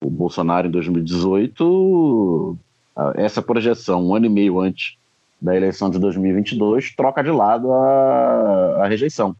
o 0.03 0.09
Bolsonaro 0.11 0.67
em 0.67 0.71
2018, 0.71 2.55
essa 3.15 3.41
projeção, 3.41 4.09
um 4.09 4.15
ano 4.15 4.27
e 4.27 4.29
meio 4.29 4.59
antes 4.59 4.95
da 5.43 5.53
eleição 5.53 5.89
de 5.89 5.99
2022 5.99 6.95
troca 6.95 7.21
de 7.21 7.29
lado 7.29 7.69
a, 7.73 8.85
a 8.85 8.87
rejeição, 8.87 9.35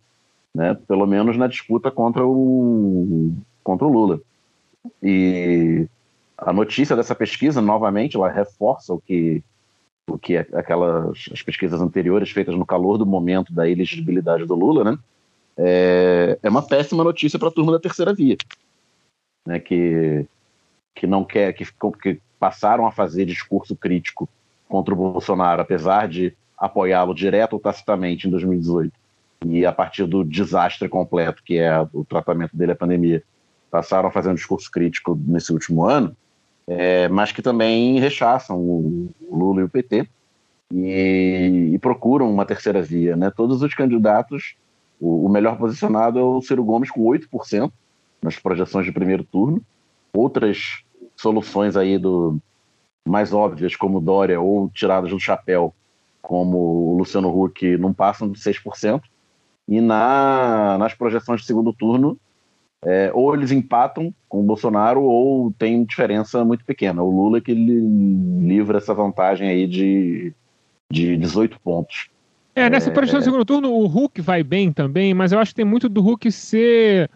né? 0.53 0.77
pelo 0.85 1.07
menos 1.07 1.37
na 1.37 1.47
disputa 1.47 1.89
contra 1.89 2.27
o, 2.27 3.31
contra 3.63 3.87
o 3.87 3.89
Lula. 3.89 4.19
E 5.01 5.87
a 6.37 6.51
notícia 6.51 6.93
dessa 6.93 7.15
pesquisa, 7.15 7.61
novamente, 7.61 8.17
ela 8.17 8.29
reforça 8.29 8.93
o 8.93 8.99
que, 8.99 9.41
o 10.05 10.17
que 10.17 10.35
aquelas 10.35 11.29
as 11.31 11.41
pesquisas 11.41 11.81
anteriores 11.81 12.31
feitas 12.31 12.53
no 12.53 12.65
calor 12.65 12.97
do 12.97 13.05
momento 13.05 13.53
da 13.53 13.69
elegibilidade 13.69 14.45
do 14.45 14.55
Lula, 14.55 14.83
né? 14.83 14.99
É, 15.55 16.37
é 16.43 16.49
uma 16.49 16.67
péssima 16.67 17.03
notícia 17.03 17.39
para 17.39 17.47
a 17.47 17.51
turma 17.51 17.71
da 17.71 17.79
terceira 17.79 18.13
via, 18.13 18.35
né? 19.47 19.57
Que 19.57 20.25
que 20.95 21.07
não 21.07 21.23
quer 21.23 21.53
que, 21.53 21.65
que 22.01 22.19
passaram 22.39 22.85
a 22.85 22.91
fazer 22.91 23.25
discurso 23.25 23.75
crítico 23.75 24.29
contra 24.73 24.91
o 24.91 24.97
Bolsonaro, 24.97 25.61
apesar 25.61 26.07
de 26.07 26.35
apoiá-lo 26.57 27.13
direto 27.13 27.53
ou 27.53 27.59
tacitamente 27.59 28.27
em 28.27 28.31
2018, 28.31 28.91
e 29.45 29.67
a 29.67 29.71
partir 29.71 30.07
do 30.07 30.23
desastre 30.23 30.89
completo 30.89 31.43
que 31.45 31.59
é 31.59 31.79
o 31.93 32.03
tratamento 32.03 32.57
dele 32.57 32.71
à 32.71 32.75
pandemia, 32.75 33.21
passaram 33.69 34.09
a 34.09 34.11
fazer 34.11 34.31
um 34.31 34.33
discurso 34.33 34.71
crítico 34.71 35.15
nesse 35.27 35.53
último 35.53 35.85
ano, 35.85 36.17
é, 36.65 37.07
mas 37.07 37.31
que 37.31 37.43
também 37.43 37.99
rechaçam 37.99 38.57
o, 38.57 39.11
Lula 39.29 39.61
e 39.61 39.63
o 39.63 39.69
PT 39.69 40.07
e, 40.73 41.69
e, 41.73 41.77
procuram 41.77 42.31
uma 42.31 42.43
terceira 42.43 42.81
via. 42.81 43.15
Né? 43.15 43.29
Todos 43.29 43.61
os 43.61 43.75
candidatos, 43.75 44.55
o, 44.99 45.27
o 45.27 45.29
melhor 45.29 45.55
posicionado 45.55 46.17
é 46.17 46.23
o 46.23 46.41
Ciro 46.41 46.63
Gomes 46.63 46.89
com 46.89 47.01
8% 47.01 47.71
nas 48.23 48.39
projeções 48.39 48.87
de 48.87 48.91
primeiro 48.91 49.23
turno. 49.23 49.61
Outras 50.11 50.83
soluções 51.15 51.77
aí 51.77 51.99
do, 51.99 52.39
mais 53.07 53.33
óbvias, 53.33 53.75
como 53.75 53.99
Dória, 53.99 54.39
ou 54.39 54.69
tiradas 54.69 55.09
do 55.09 55.19
chapéu, 55.19 55.73
como 56.21 56.57
o 56.57 56.97
Luciano 56.97 57.29
Huck, 57.29 57.77
não 57.77 57.93
passam 57.93 58.31
de 58.31 58.39
6%. 58.39 59.01
E 59.67 59.81
na, 59.81 60.77
nas 60.77 60.93
projeções 60.93 61.41
de 61.41 61.47
segundo 61.47 61.73
turno, 61.73 62.17
é, 62.85 63.11
ou 63.13 63.33
eles 63.33 63.51
empatam 63.51 64.13
com 64.27 64.41
o 64.41 64.43
Bolsonaro, 64.43 65.01
ou 65.03 65.51
tem 65.51 65.83
diferença 65.83 66.43
muito 66.43 66.65
pequena. 66.65 67.01
O 67.01 67.09
Lula 67.09 67.37
é 67.37 67.41
que 67.41 67.51
ele 67.51 67.79
livra 68.45 68.77
essa 68.77 68.93
vantagem 68.93 69.47
aí 69.47 69.67
de, 69.67 70.33
de 70.91 71.17
18 71.17 71.59
pontos. 71.61 72.09
É, 72.55 72.69
nessa 72.69 72.91
projeção 72.91 73.19
de 73.19 73.25
segundo 73.25 73.45
turno, 73.45 73.71
o 73.71 73.85
Huck 73.85 74.21
vai 74.21 74.43
bem 74.43 74.71
também, 74.71 75.13
mas 75.13 75.31
eu 75.31 75.39
acho 75.39 75.51
que 75.51 75.55
tem 75.55 75.65
muito 75.65 75.89
do 75.89 76.07
Huck 76.07 76.31
ser 76.31 77.09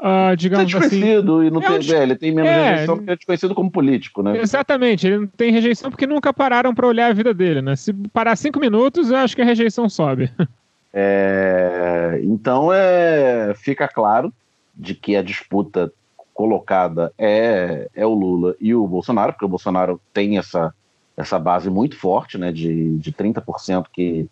Uh, 0.00 0.34
digamos 0.34 0.62
é 0.62 0.78
desconhecido 0.78 1.38
assim, 1.40 1.46
e 1.46 1.50
não 1.50 1.60
é 1.60 1.78
tem, 1.78 1.94
é, 1.94 2.02
ele 2.02 2.16
tem 2.16 2.32
menos 2.32 2.50
é, 2.50 2.70
rejeição 2.70 2.96
porque 2.96 3.10
é 3.10 3.16
desconhecido 3.16 3.54
como 3.54 3.70
político, 3.70 4.22
né? 4.22 4.40
Exatamente, 4.40 5.06
ele 5.06 5.18
não 5.18 5.26
tem 5.26 5.52
rejeição 5.52 5.90
porque 5.90 6.06
nunca 6.06 6.32
pararam 6.32 6.74
para 6.74 6.86
olhar 6.86 7.10
a 7.10 7.12
vida 7.12 7.34
dele, 7.34 7.60
né? 7.60 7.76
Se 7.76 7.92
parar 7.92 8.34
cinco 8.34 8.58
minutos, 8.58 9.10
eu 9.10 9.18
acho 9.18 9.36
que 9.36 9.42
a 9.42 9.44
rejeição 9.44 9.88
sobe. 9.88 10.30
É, 10.92 12.20
então 12.24 12.72
é, 12.72 13.54
fica 13.54 13.86
claro 13.86 14.32
de 14.74 14.92
que 14.92 15.14
a 15.14 15.22
disputa 15.22 15.92
colocada 16.34 17.12
é, 17.16 17.88
é 17.94 18.04
o 18.04 18.12
Lula 18.12 18.56
e 18.60 18.74
o 18.74 18.86
Bolsonaro, 18.88 19.32
porque 19.32 19.44
o 19.44 19.48
Bolsonaro 19.48 20.00
tem 20.12 20.36
essa, 20.36 20.74
essa 21.16 21.38
base 21.38 21.70
muito 21.70 21.96
forte, 21.96 22.38
né, 22.38 22.50
de, 22.50 22.96
de 22.98 23.12
30% 23.12 23.86
que, 23.92 24.28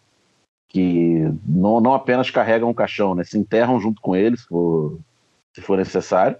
que 0.69 1.31
não, 1.47 1.81
não 1.81 1.95
apenas 1.95 2.28
carregam 2.28 2.70
o 2.70 2.74
caixão, 2.74 3.15
né, 3.15 3.23
se 3.23 3.39
enterram 3.39 3.78
junto 3.78 4.01
com 4.01 4.16
eles, 4.16 4.45
por, 4.47 4.99
se 5.59 5.64
for 5.64 5.76
necessário. 5.76 6.36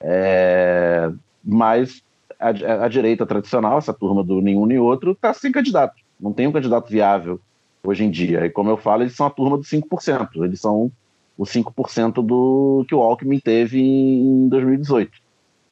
É, 0.00 1.10
mas 1.44 2.02
a, 2.38 2.48
a, 2.84 2.88
direita 2.88 3.26
tradicional, 3.26 3.78
essa 3.78 3.92
turma 3.92 4.24
do 4.24 4.40
nenhum 4.40 4.66
nem 4.66 4.78
outro, 4.78 5.12
está 5.12 5.32
sem 5.32 5.52
candidato. 5.52 5.94
Não 6.18 6.32
tem 6.32 6.46
um 6.46 6.52
candidato 6.52 6.90
viável 6.90 7.40
hoje 7.82 8.04
em 8.04 8.10
dia. 8.10 8.46
E 8.46 8.50
como 8.50 8.70
eu 8.70 8.76
falo, 8.76 9.02
eles 9.02 9.14
são 9.14 9.26
a 9.26 9.30
turma 9.30 9.58
dos 9.58 9.68
5%. 9.68 10.42
Eles 10.44 10.60
são 10.60 10.90
os 11.36 11.50
5% 11.50 12.24
do 12.24 12.84
que 12.88 12.94
o 12.94 13.02
Alckmin 13.02 13.38
teve 13.38 13.80
em 13.80 14.48
2018. 14.48 15.12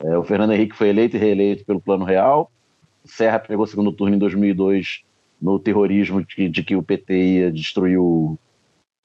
É, 0.00 0.18
o 0.18 0.24
Fernando 0.24 0.52
Henrique 0.52 0.76
foi 0.76 0.88
eleito 0.88 1.16
e 1.16 1.20
reeleito 1.20 1.64
pelo 1.64 1.80
Plano 1.80 2.04
Real. 2.04 2.50
Serra 3.04 3.38
pegou 3.38 3.64
o 3.64 3.68
segundo 3.68 3.92
turno 3.92 4.16
em 4.16 4.18
2002 4.18 5.02
no 5.40 5.58
terrorismo 5.58 6.24
de, 6.24 6.48
de 6.48 6.62
que 6.62 6.76
o 6.76 6.82
PT 6.82 7.14
ia 7.14 7.52
destruir 7.52 7.98
o, 7.98 8.38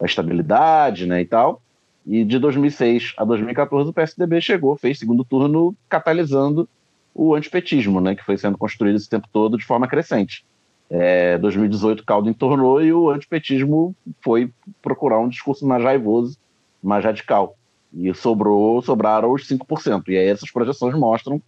a 0.01 0.05
estabilidade 0.05 1.05
né, 1.05 1.21
e 1.21 1.25
tal. 1.25 1.61
E 2.07 2.23
de 2.23 2.39
2006 2.39 3.13
a 3.17 3.25
2014 3.25 3.89
o 3.89 3.93
PSDB 3.93 4.39
chegou, 4.39 4.77
fez 4.77 4.97
segundo 4.97 5.25
turno 5.25 5.75
catalisando 5.89 6.67
o 7.13 7.35
antipetismo, 7.35 7.99
né, 7.99 8.15
que 8.15 8.23
foi 8.23 8.37
sendo 8.37 8.57
construído 8.57 8.95
esse 8.95 9.09
tempo 9.09 9.27
todo 9.31 9.57
de 9.57 9.65
forma 9.65 9.87
crescente. 9.87 10.45
É, 10.89 11.37
2018 11.37 11.99
o 11.99 12.05
caldo 12.05 12.29
entornou 12.29 12.81
e 12.81 12.93
o 12.93 13.09
antipetismo 13.09 13.93
foi 14.21 14.49
procurar 14.81 15.19
um 15.19 15.27
discurso 15.27 15.67
mais 15.67 15.83
raivoso, 15.83 16.37
mais 16.81 17.03
radical. 17.03 17.57
E 17.93 18.13
sobrou, 18.13 18.81
sobraram 18.81 19.31
os 19.33 19.45
5%. 19.45 20.03
E 20.07 20.17
aí 20.17 20.27
essas 20.27 20.49
projeções 20.49 20.95
mostram 20.95 21.41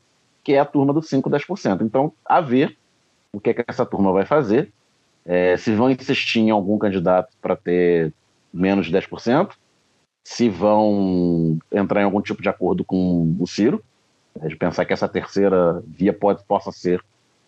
que 0.44 0.53
é 0.53 0.60
a 0.60 0.65
turma 0.65 0.91
dos 0.91 1.07
5, 1.07 1.30
10%. 1.30 1.81
Então, 1.81 2.11
a 2.26 2.41
ver 2.41 2.77
o 3.31 3.40
que, 3.40 3.52
é 3.52 3.53
que 3.53 3.64
essa 3.68 3.86
turma 3.86 4.11
vai 4.11 4.26
fazer. 4.26 4.72
É, 5.26 5.56
se 5.57 5.73
vão 5.73 5.91
insistir 5.91 6.40
em 6.40 6.49
algum 6.49 6.77
candidato 6.77 7.30
para 7.41 7.56
ter 7.56 8.11
menos 8.52 8.88
de 8.88 8.91
10%, 8.91 9.52
se 10.24 10.50
vão 10.50 11.58
entrar 11.72 12.02
em 12.02 12.06
algum 12.06 12.22
tipo 12.22 12.41
de 12.41 12.50
acordo 12.50 12.84
com 12.84 13.36
o 13.40 13.48
Ciro, 13.48 13.84
é 14.41 14.48
de 14.48 14.56
pensar 14.56 14.86
que 14.86 14.94
essa 14.94 15.08
terceira 15.08 15.84
via 15.88 16.14
pode, 16.14 16.44
possa 16.46 16.72
ser 16.72 17.04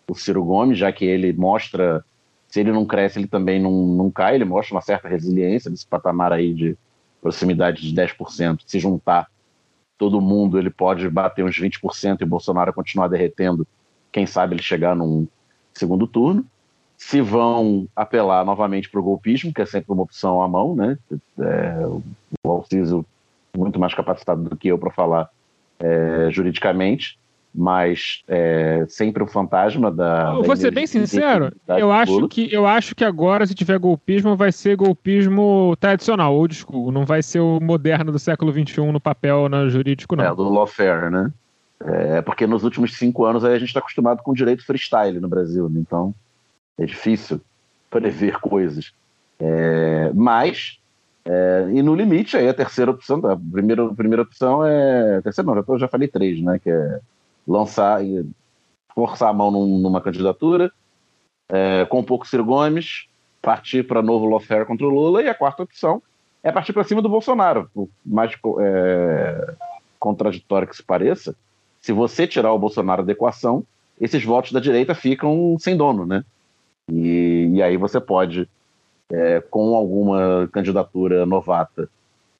o 0.08 0.14
Ciro 0.14 0.44
Gomes, 0.44 0.78
já 0.78 0.92
que 0.92 1.04
ele 1.04 1.32
mostra, 1.32 2.04
se 2.48 2.60
ele 2.60 2.72
não 2.72 2.84
cresce, 2.84 3.18
ele 3.18 3.28
também 3.28 3.60
não, 3.60 3.70
não 3.72 4.10
cai, 4.10 4.34
ele 4.34 4.44
mostra 4.44 4.74
uma 4.74 4.82
certa 4.82 5.08
resiliência 5.08 5.70
nesse 5.70 5.86
patamar 5.86 6.32
aí 6.32 6.52
de 6.52 6.76
proximidade 7.20 7.80
de 7.80 7.94
10%. 7.94 8.60
Se 8.66 8.78
juntar 8.78 9.28
todo 9.96 10.20
mundo, 10.20 10.58
ele 10.58 10.70
pode 10.70 11.08
bater 11.08 11.44
uns 11.44 11.56
20% 11.56 12.20
e 12.20 12.24
Bolsonaro 12.24 12.72
continuar 12.72 13.08
derretendo, 13.08 13.66
quem 14.10 14.26
sabe 14.26 14.54
ele 14.54 14.62
chegar 14.62 14.94
num 14.94 15.26
segundo 15.72 16.06
turno. 16.06 16.44
Se 17.04 17.20
vão 17.20 17.88
apelar 17.96 18.44
novamente 18.44 18.88
para 18.88 19.00
o 19.00 19.02
golpismo, 19.02 19.52
que 19.52 19.60
é 19.60 19.66
sempre 19.66 19.92
uma 19.92 20.04
opção 20.04 20.40
à 20.40 20.46
mão, 20.46 20.76
né? 20.76 20.96
É, 21.40 21.84
o 21.84 22.50
Alciso 22.50 23.04
muito 23.54 23.78
mais 23.78 23.92
capacitado 23.92 24.48
do 24.48 24.56
que 24.56 24.68
eu 24.68 24.78
para 24.78 24.90
falar 24.92 25.28
é, 25.80 26.28
juridicamente, 26.30 27.18
mas 27.52 28.22
é, 28.28 28.86
sempre 28.88 29.20
o 29.20 29.26
fantasma 29.26 29.90
da. 29.90 30.32
Eu 30.36 30.44
vou 30.44 30.56
ser 30.56 30.70
bem 30.70 30.86
sincero, 30.86 31.52
eu 31.68 31.90
acho, 31.90 32.28
que, 32.28 32.48
eu 32.54 32.66
acho 32.68 32.94
que 32.94 33.04
agora, 33.04 33.44
se 33.46 33.54
tiver 33.54 33.80
golpismo, 33.80 34.36
vai 34.36 34.52
ser 34.52 34.76
golpismo 34.76 35.76
tradicional, 35.80 36.32
old 36.34 36.54
school. 36.54 36.92
Não 36.92 37.04
vai 37.04 37.20
ser 37.20 37.40
o 37.40 37.58
moderno 37.60 38.12
do 38.12 38.18
século 38.18 38.52
XXI 38.52 38.92
no 38.92 39.00
papel 39.00 39.48
no 39.48 39.68
jurídico, 39.68 40.14
não. 40.14 40.24
É, 40.24 40.34
do 40.34 40.48
lawfare, 40.48 41.10
né? 41.10 41.32
É, 41.84 42.22
porque 42.22 42.46
nos 42.46 42.62
últimos 42.62 42.96
cinco 42.96 43.24
anos 43.24 43.44
a 43.44 43.58
gente 43.58 43.68
está 43.68 43.80
acostumado 43.80 44.22
com 44.22 44.32
direito 44.32 44.64
freestyle 44.64 45.18
no 45.18 45.28
Brasil, 45.28 45.68
né? 45.68 45.80
então 45.80 46.14
é 46.78 46.84
difícil 46.84 47.40
prever 47.90 48.38
coisas. 48.40 48.92
É, 49.38 50.10
mas 50.14 50.78
é, 51.24 51.70
e 51.72 51.82
no 51.82 51.94
limite, 51.94 52.36
aí 52.36 52.48
a 52.48 52.54
terceira 52.54 52.90
opção, 52.90 53.18
a 53.26 53.36
primeira, 53.36 53.86
a 53.86 53.94
primeira 53.94 54.22
opção 54.22 54.64
é. 54.64 55.20
Terceira 55.22 55.54
não, 55.54 55.62
tô, 55.62 55.78
já 55.78 55.88
falei 55.88 56.08
três, 56.08 56.40
né? 56.42 56.58
Que 56.58 56.70
é 56.70 57.00
lançar 57.46 58.00
forçar 58.94 59.30
a 59.30 59.32
mão 59.32 59.50
num, 59.50 59.78
numa 59.78 60.00
candidatura, 60.00 60.70
é, 61.48 61.84
com 61.86 62.00
um 62.00 62.04
pouco 62.04 62.26
Ciro 62.26 62.44
Gomes, 62.44 63.06
partir 63.40 63.86
para 63.86 64.02
novo 64.02 64.26
lawfare 64.26 64.66
contra 64.66 64.86
o 64.86 64.90
Lula, 64.90 65.22
e 65.22 65.28
a 65.28 65.34
quarta 65.34 65.62
opção 65.62 66.02
é 66.42 66.52
partir 66.52 66.72
para 66.72 66.84
cima 66.84 67.00
do 67.00 67.08
Bolsonaro. 67.08 67.70
Por 67.72 67.88
mais 68.04 68.32
é, 68.60 69.54
contraditório 69.98 70.68
que 70.68 70.76
se 70.76 70.82
pareça, 70.82 71.34
se 71.80 71.92
você 71.92 72.26
tirar 72.26 72.52
o 72.52 72.58
Bolsonaro 72.58 73.04
da 73.04 73.12
equação, 73.12 73.64
esses 74.00 74.24
votos 74.24 74.52
da 74.52 74.60
direita 74.60 74.94
ficam 74.94 75.56
sem 75.58 75.76
dono, 75.76 76.04
né? 76.04 76.24
E, 76.90 77.50
e 77.54 77.62
aí 77.62 77.76
você 77.76 78.00
pode 78.00 78.48
é, 79.10 79.40
com 79.40 79.74
alguma 79.74 80.48
candidatura 80.52 81.26
novata, 81.26 81.88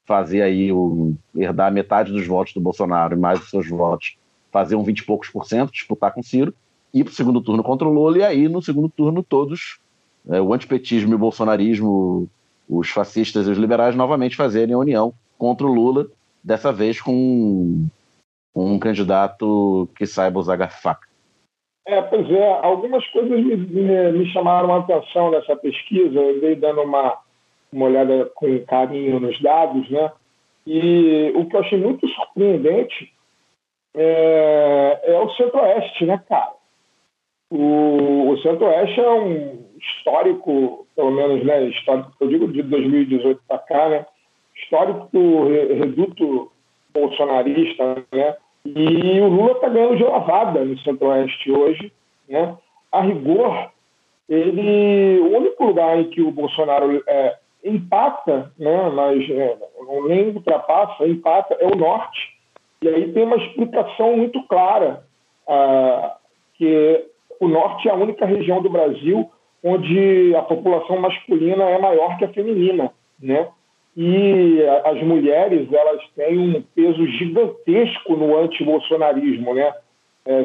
fazer 0.05 0.43
aí 0.43 0.73
o, 0.73 1.14
herdar 1.36 1.73
metade 1.73 2.12
dos 2.12 2.27
votos 2.27 2.55
do 2.55 2.60
Bolsonaro 2.60 3.14
e 3.14 3.19
mais 3.19 3.40
os 3.40 3.51
seus 3.51 3.69
votos, 3.69 4.16
fazer 4.51 4.74
um 4.74 4.82
20 4.82 4.98
e 4.98 5.05
poucos 5.05 5.28
por 5.28 5.47
cento, 5.47 5.73
disputar 5.73 6.12
com 6.12 6.23
Ciro, 6.23 6.55
ir 6.93 7.05
para 7.05 7.12
o 7.12 7.14
segundo 7.14 7.40
turno 7.40 7.62
contra 7.62 7.86
o 7.86 7.93
Lula, 7.93 8.19
e 8.19 8.24
aí 8.24 8.48
no 8.48 8.62
segundo 8.62 8.89
turno 8.89 9.23
todos, 9.23 9.78
é, 10.28 10.40
o 10.40 10.52
antipetismo 10.52 11.12
e 11.12 11.14
o 11.14 11.19
bolsonarismo, 11.19 12.28
os 12.69 12.89
fascistas 12.89 13.47
e 13.47 13.51
os 13.51 13.59
liberais 13.59 13.94
novamente 13.94 14.36
fazerem 14.36 14.74
a 14.74 14.78
união 14.78 15.12
contra 15.39 15.66
o 15.66 15.73
Lula, 15.73 16.06
dessa 16.43 16.73
vez 16.73 17.01
com 17.01 17.86
um 18.55 18.78
candidato 18.78 19.89
que 19.97 20.06
saiba 20.06 20.39
usar 20.39 20.56
garfaca. 20.56 21.11
É, 21.84 22.00
pois 22.02 22.30
é, 22.30 22.52
algumas 22.62 23.04
coisas 23.09 23.44
me, 23.44 23.56
me, 23.56 24.12
me, 24.12 24.32
chamaram 24.32 24.72
a 24.72 24.78
atenção 24.78 25.30
nessa 25.30 25.56
pesquisa, 25.56 26.18
eu 26.18 26.40
dei 26.40 26.54
dando 26.54 26.82
uma, 26.82 27.18
uma 27.72 27.86
olhada 27.86 28.30
com 28.36 28.64
carinho 28.66 29.18
nos 29.18 29.40
dados, 29.42 29.90
né? 29.90 30.12
E 30.64 31.32
o 31.34 31.46
que 31.46 31.56
eu 31.56 31.60
achei 31.60 31.78
muito 31.78 32.06
surpreendente 32.09 33.12
é, 33.94 35.00
é 35.02 35.18
o 35.18 35.30
Centro-Oeste, 35.30 36.06
né, 36.06 36.22
cara? 36.28 36.52
O, 37.50 38.30
o 38.30 38.38
Centro-Oeste 38.38 39.00
é 39.00 39.10
um 39.10 39.66
histórico, 39.76 40.86
pelo 40.94 41.10
menos, 41.10 41.44
né, 41.44 41.64
histórico, 41.64 42.12
eu 42.20 42.28
digo 42.28 42.48
de 42.48 42.62
2018 42.62 43.42
para 43.48 43.59
cá, 43.59 43.88
né? 43.88 44.06
Histórico 44.54 45.09
reduto 45.48 46.52
bolsonarista, 46.94 48.04
né? 48.12 48.36
E 48.64 49.20
o 49.20 49.28
Lula 49.28 49.52
está 49.52 49.68
ganhando 49.68 49.97
de 49.97 50.05
lavada 50.05 50.64
no 50.64 50.78
Centro-Oeste 50.78 51.51
hoje. 51.51 51.93
Né? 52.28 52.56
A 52.90 53.01
rigor, 53.01 53.70
ele, 54.28 55.20
o 55.20 55.36
único 55.36 55.64
lugar 55.64 55.98
em 55.98 56.10
que 56.10 56.22
o 56.22 56.30
Bolsonaro 56.30 57.02
é, 57.06 57.36
empata, 57.64 58.52
né, 58.59 58.90
mas 58.90 59.28
é, 59.30 59.56
nem 60.06 60.28
ultrapassa, 60.30 61.06
empata, 61.06 61.56
é 61.60 61.66
o 61.66 61.76
Norte. 61.76 62.32
E 62.82 62.89
aí 62.89 63.12
tem 63.12 63.24
uma 63.24 63.36
explicação 63.36 64.16
muito 64.16 64.43
clara, 64.44 65.05
ah, 65.48 66.16
que 66.55 67.05
o 67.40 67.48
Norte 67.48 67.89
é 67.89 67.93
a 67.93 67.97
única 67.97 68.26
região 68.26 68.60
do 68.60 68.70
Brasil 68.70 69.30
onde 69.62 70.34
a 70.34 70.43
população 70.43 70.98
masculina 71.01 71.64
é 71.64 71.78
maior 71.78 72.18
que 72.18 72.24
a 72.24 72.32
feminina, 72.32 72.90
né? 73.20 73.48
E 73.97 74.62
as 74.85 75.02
mulheres 75.02 75.70
elas 75.73 76.02
têm 76.16 76.39
um 76.39 76.62
peso 76.74 77.06
gigantesco 77.06 78.16
no 78.16 78.39
anti-bolsonarismo, 78.39 79.55
né? 79.55 79.73
É, 80.24 80.44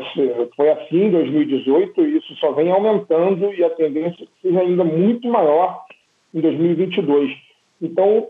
foi 0.56 0.70
assim 0.70 1.06
em 1.06 1.12
2018 1.12 2.02
e 2.02 2.18
isso 2.18 2.36
só 2.38 2.52
vem 2.52 2.72
aumentando 2.72 3.54
e 3.54 3.64
a 3.64 3.70
tendência 3.70 4.24
é 4.24 4.26
que 4.26 4.42
seja 4.42 4.62
ainda 4.62 4.84
muito 4.84 5.28
maior 5.28 5.84
em 6.34 6.42
2022. 6.42 7.32
Então, 7.82 8.28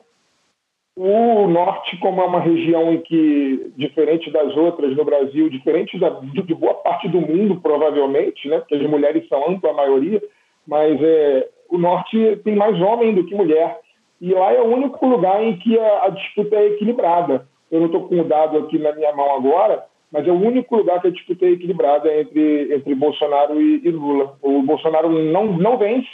o 0.96 1.48
norte, 1.48 1.96
como 1.98 2.22
é 2.22 2.26
uma 2.26 2.40
região 2.40 2.92
em 2.92 3.00
que, 3.02 3.72
diferente 3.78 4.30
das 4.32 4.56
outras 4.58 4.96
no 4.96 5.06
Brasil, 5.06 5.50
diferente 5.50 5.98
da, 5.98 6.10
de 6.10 6.54
boa 6.56 6.74
parte 6.74 7.08
do 7.08 7.22
mundo, 7.22 7.62
provavelmente, 7.62 8.48
né? 8.50 8.60
Porque 8.60 8.76
as 8.76 8.82
mulheres 8.82 9.28
são 9.30 9.48
ampla 9.48 9.74
maioria, 9.74 10.22
mas 10.68 11.00
é, 11.02 11.48
o 11.70 11.78
norte 11.78 12.38
tem 12.44 12.56
mais 12.56 12.82
homem 12.82 13.14
do 13.14 13.26
que 13.26 13.36
mulher. 13.36 13.80
E 14.20 14.34
lá 14.34 14.52
é 14.54 14.62
o 14.62 14.74
único 14.74 15.06
lugar 15.06 15.44
em 15.44 15.58
que 15.58 15.78
a, 15.78 16.06
a 16.06 16.10
disputa 16.10 16.56
é 16.56 16.68
equilibrada. 16.68 17.48
Eu 17.72 17.80
não 17.80 17.88
estou 17.88 18.08
com 18.08 18.20
o 18.20 18.24
dado 18.24 18.58
aqui 18.58 18.80
na 18.80 18.94
minha 18.94 19.14
mão 19.14 19.36
agora, 19.36 19.86
mas 20.12 20.28
é 20.28 20.32
o 20.32 20.42
único 20.42 20.76
lugar 20.78 21.02
que 21.02 21.08
a 21.08 21.12
disputa 21.12 21.46
é 21.46 21.52
equilibrada 21.52 22.14
entre, 22.20 22.74
entre 22.74 22.96
Bolsonaro 22.96 23.62
e, 23.62 23.82
e 23.84 23.92
Lula. 23.92 24.38
O 24.42 24.62
Bolsonaro 24.64 25.10
não, 25.10 25.46
não 25.58 25.78
vence, 25.78 26.08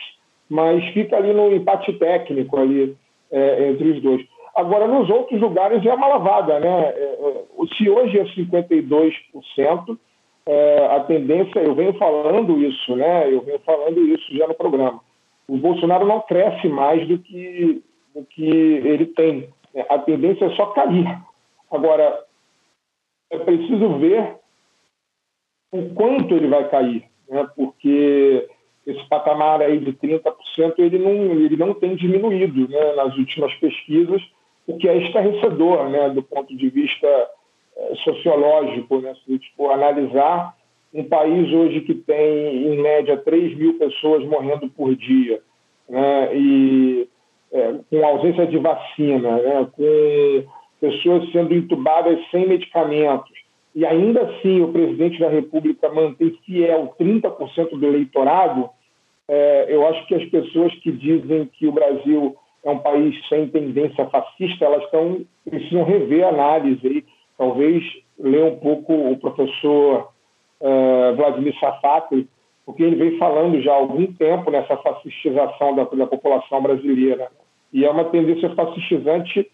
mas 0.50 0.84
fica 0.94 1.16
ali 1.16 1.34
no 1.34 1.54
empate 1.54 1.94
técnico 1.94 2.58
ali 2.58 2.96
é, 3.32 3.70
entre 3.70 3.92
os 3.92 4.02
dois. 4.02 4.26
Agora, 4.56 4.88
nos 4.88 5.10
outros 5.10 5.40
lugares 5.42 5.84
é 5.86 5.94
uma 5.94 6.08
lavada, 6.08 6.60
né? 6.60 6.94
É, 6.96 7.18
é 7.20 7.44
se 7.78 7.90
hoje 7.90 8.20
é 8.20 8.26
52%, 8.26 9.98
é, 10.46 10.88
a 10.92 11.00
tendência, 11.02 11.60
eu 11.60 11.74
venho 11.74 11.94
falando 11.94 12.62
isso, 12.62 12.96
né? 12.96 13.34
Eu 13.34 13.42
venho 13.42 13.60
falando 13.60 14.00
isso 14.02 14.36
já 14.36 14.48
no 14.48 14.54
programa. 14.54 15.00
O 15.48 15.58
Bolsonaro 15.58 16.06
não 16.06 16.22
cresce 16.22 16.68
mais 16.68 17.08
do 17.08 17.18
que 17.18 17.82
o 18.14 18.26
que 18.26 18.46
ele 18.46 19.08
tem. 19.08 19.50
A 19.90 20.00
tendência 20.00 20.46
é 20.46 20.56
só 20.56 20.68
cair. 20.68 21.06
Agora, 21.72 22.24
é 23.32 23.40
preciso 23.40 23.98
ver 23.98 24.36
o 25.72 25.90
quanto 25.96 26.36
ele 26.36 26.48
vai 26.48 26.70
cair, 26.70 27.04
né? 27.28 27.48
porque 27.56 28.48
esse 28.86 29.04
patamar 29.10 29.62
aí 29.62 29.80
de 29.80 29.92
30% 29.94 30.32
ele 30.78 31.00
não, 31.00 31.12
ele 31.12 31.58
não 31.58 31.74
tem 31.74 31.96
diminuído 31.96 32.70
né? 32.70 32.94
nas 32.94 33.18
últimas 33.18 33.54
pesquisas, 33.56 34.22
o 34.68 34.78
que 34.78 34.88
é 34.88 34.98
estarrecedor 34.98 35.90
né? 35.90 36.10
do 36.10 36.22
ponto 36.22 36.56
de 36.56 36.70
vista 36.70 37.08
é, 37.76 37.96
sociológico. 38.04 39.00
Né? 39.00 39.16
Se 39.26 39.40
for 39.58 39.72
analisar 39.72 40.56
um 40.94 41.04
país 41.06 41.52
hoje 41.52 41.82
que 41.82 41.96
tem, 41.96 42.68
em 42.68 42.80
média, 42.80 43.18
3 43.18 43.58
mil 43.58 43.80
pessoas 43.80 44.24
morrendo 44.26 44.70
por 44.70 44.96
dia, 44.96 45.42
né? 45.90 46.38
e 46.38 47.10
é, 47.54 47.76
com 47.90 48.06
ausência 48.06 48.48
de 48.48 48.58
vacina, 48.58 49.38
né, 49.38 49.68
com 49.72 50.44
pessoas 50.82 51.32
sendo 51.32 51.54
entubadas 51.54 52.20
sem 52.32 52.48
medicamentos, 52.48 53.32
e 53.76 53.86
ainda 53.86 54.22
assim 54.22 54.62
o 54.62 54.72
presidente 54.72 55.20
da 55.20 55.30
República 55.30 55.90
mantém 55.90 56.38
fiel 56.46 56.94
30% 57.00 57.78
do 57.78 57.86
eleitorado, 57.86 58.70
é, 59.28 59.68
eu 59.70 59.88
acho 59.88 60.06
que 60.08 60.16
as 60.16 60.26
pessoas 60.26 60.74
que 60.76 60.92
dizem 60.92 61.46
que 61.46 61.68
o 61.68 61.72
Brasil 61.72 62.36
é 62.64 62.70
um 62.70 62.80
país 62.80 63.16
sem 63.28 63.48
tendência 63.48 64.06
fascista, 64.08 64.66
elas 64.66 64.84
estão 64.84 65.26
precisam 65.50 65.84
rever 65.84 66.26
a 66.26 66.30
análise 66.30 66.88
aí, 66.88 67.04
talvez 67.38 67.84
ler 68.18 68.44
um 68.44 68.56
pouco 68.58 68.94
o 68.94 69.18
professor 69.18 70.10
uh, 70.62 71.16
Vladimir 71.16 71.58
Safatli, 71.60 72.28
porque 72.66 72.84
ele 72.84 72.96
vem 72.96 73.18
falando 73.18 73.62
já 73.62 73.74
há 73.74 73.76
algum 73.76 74.06
tempo 74.14 74.50
nessa 74.50 74.78
fascistização 74.78 75.76
da, 75.76 75.84
da 75.84 76.08
população 76.08 76.62
brasileira. 76.62 77.30
E 77.74 77.84
é 77.84 77.90
uma 77.90 78.06
tendência 78.06 78.50
fascistizante 78.56 79.50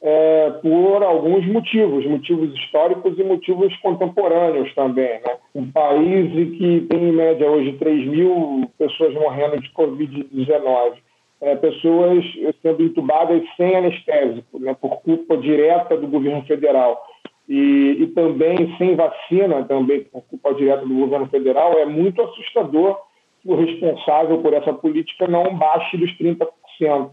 é, 0.00 0.50
por 0.60 1.02
alguns 1.02 1.46
motivos, 1.46 2.06
motivos 2.06 2.54
históricos 2.54 3.18
e 3.18 3.24
motivos 3.24 3.74
contemporâneos 3.78 4.72
também. 4.74 5.20
Né? 5.20 5.36
Um 5.54 5.70
país 5.72 6.30
que 6.58 6.82
tem 6.82 7.08
em 7.08 7.12
média 7.12 7.50
hoje 7.50 7.72
3 7.78 8.06
mil 8.06 8.70
pessoas 8.78 9.14
morrendo 9.14 9.60
de 9.60 9.70
Covid-19, 9.70 10.92
é, 11.40 11.56
pessoas 11.56 12.22
sendo 12.60 12.82
entubadas 12.82 13.42
sem 13.56 13.74
anestésico, 13.74 14.58
né, 14.58 14.76
por 14.78 15.00
culpa 15.00 15.36
direta 15.38 15.96
do 15.96 16.06
governo 16.06 16.42
federal. 16.44 17.02
E, 17.48 17.96
e 18.00 18.06
também 18.08 18.74
sem 18.78 18.94
vacina, 18.94 19.64
também 19.64 20.04
por 20.04 20.22
culpa 20.22 20.54
direta 20.54 20.86
do 20.86 20.94
governo 20.94 21.26
federal, 21.28 21.72
é 21.78 21.84
muito 21.86 22.22
assustador 22.22 22.98
que 23.42 23.50
o 23.50 23.56
responsável 23.56 24.38
por 24.38 24.52
essa 24.54 24.72
política 24.72 25.26
não 25.26 25.54
baixe 25.56 25.96
dos 25.96 26.10
30%. 26.18 27.10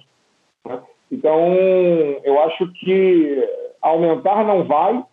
Né? 0.68 0.82
Então, 1.12 1.40
eu 2.24 2.40
acho 2.42 2.72
que 2.74 3.50
aumentar 3.82 4.46
não 4.46 4.64
vai, 4.64 5.04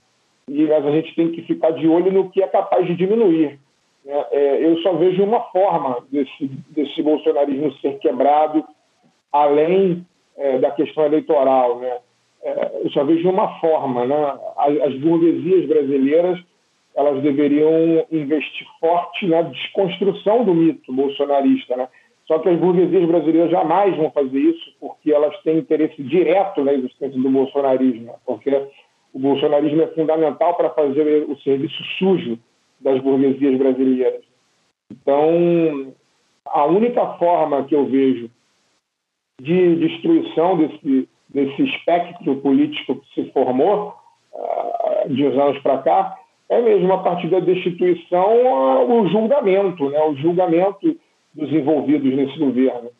mas 0.49 0.87
a 0.87 0.91
gente 0.91 1.15
tem 1.15 1.33
que 1.33 1.43
ficar 1.43 1.73
de 1.73 1.89
olho 1.89 2.12
no 2.12 2.31
que 2.31 2.43
é 2.43 2.47
capaz 2.47 2.87
de 2.87 2.95
diminuir. 2.95 3.59
Né? 4.05 4.27
É, 4.31 4.65
eu 4.65 4.79
só 4.79 4.93
vejo 4.95 5.23
uma 5.23 5.41
forma 5.51 6.05
desse, 6.11 6.47
desse 6.70 7.03
bolsonarismo 7.03 7.73
ser 7.75 7.99
quebrado, 7.99 8.65
além 9.33 10.07
é, 10.37 10.59
da 10.59 10.70
questão 10.70 11.05
eleitoral. 11.05 11.79
Né? 11.79 11.99
É, 12.43 12.81
eu 12.85 12.91
só 12.91 13.05
vejo 13.05 13.29
uma 13.29 13.59
forma. 13.61 14.07
Né? 14.07 14.39
As, 14.57 14.81
as 14.83 14.95
burguesias 14.95 15.66
brasileiras 15.66 16.39
elas 16.99 17.23
deveriam 17.23 18.05
investir 18.11 18.66
forte 18.81 19.25
na 19.29 19.43
desconstrução 19.43 20.45
do 20.45 20.53
mito 20.53 20.93
bolsonarista, 20.93 21.77
né? 21.77 21.89
Só 22.29 22.39
que 22.41 22.49
as 22.51 22.61
burguesias 22.61 23.07
brasileiras 23.07 23.51
jamais 23.51 23.97
vão 23.97 24.11
fazer 24.11 24.39
isso 24.39 24.73
porque 24.79 25.11
elas 25.11 25.35
têm 25.43 25.59
interesse 25.59 26.03
direto 26.03 26.63
na 26.63 26.75
existência 26.75 27.19
do 27.19 27.31
bolsonarismo, 27.31 28.15
porque 28.27 28.55
o 29.15 29.19
bolsonarismo 29.19 29.81
é 29.81 29.87
fundamental 29.89 30.55
para 30.55 30.69
fazer 30.71 31.25
o 31.27 31.35
serviço 31.39 31.83
sujo 31.99 32.39
das 32.79 33.01
burguesias 33.01 33.59
brasileiras. 33.59 34.23
Então, 34.93 35.95
a 36.45 36.67
única 36.67 37.05
forma 37.15 37.65
que 37.65 37.75
eu 37.75 37.87
vejo 37.87 38.31
de 39.41 39.77
destruição 39.77 40.59
desse, 40.59 41.09
desse 41.31 41.63
espectro 41.63 42.37
político 42.37 42.97
que 42.97 43.15
se 43.15 43.33
formou 43.33 43.95
uh, 44.35 45.09
de 45.09 45.27
uns 45.27 45.39
anos 45.39 45.59
para 45.63 45.79
cá 45.79 46.19
é 46.51 46.61
mesmo 46.61 46.93
a 46.93 46.99
partir 46.99 47.29
da 47.29 47.41
destituição 47.41 48.37
uh, 48.45 49.01
o 49.01 49.09
julgamento, 49.09 49.89
né? 49.89 50.03
o 50.03 50.15
julgamento 50.17 50.99
dos 51.35 51.53
envolvidos 51.53 52.15
nesse 52.15 52.39
governo. 52.39 52.91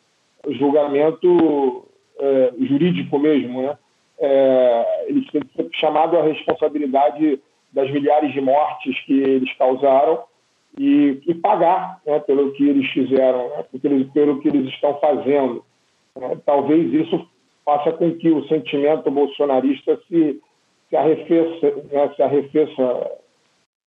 O 0.45 0.53
julgamento 0.53 1.85
é, 2.19 2.53
jurídico 2.59 3.19
mesmo, 3.19 3.61
né? 3.61 3.77
É, 4.21 5.05
eles 5.07 5.29
têm 5.31 5.41
que 5.41 5.55
ser 5.55 5.69
chamados 5.73 6.19
à 6.19 6.23
responsabilidade 6.23 7.39
das 7.71 7.89
milhares 7.89 8.33
de 8.33 8.41
mortes 8.41 8.99
que 9.05 9.13
eles 9.13 9.53
causaram 9.57 10.23
e, 10.77 11.21
e 11.25 11.33
pagar 11.35 12.01
né, 12.05 12.19
pelo 12.19 12.51
que 12.51 12.67
eles 12.67 12.89
fizeram, 12.91 13.49
né, 13.49 13.65
pelo, 13.81 14.05
pelo 14.11 14.39
que 14.41 14.49
eles 14.49 14.67
estão 14.69 14.99
fazendo. 14.99 15.63
É, 16.15 16.35
talvez 16.45 16.93
isso 16.93 17.25
faça 17.63 17.93
com 17.93 18.13
que 18.15 18.29
o 18.29 18.45
sentimento 18.47 19.09
bolsonarista 19.09 19.97
se, 20.07 20.41
se 20.89 20.95
arrefeça, 20.95 21.75
né, 21.91 22.11
se 22.15 22.21
arrefeça 22.21 23.11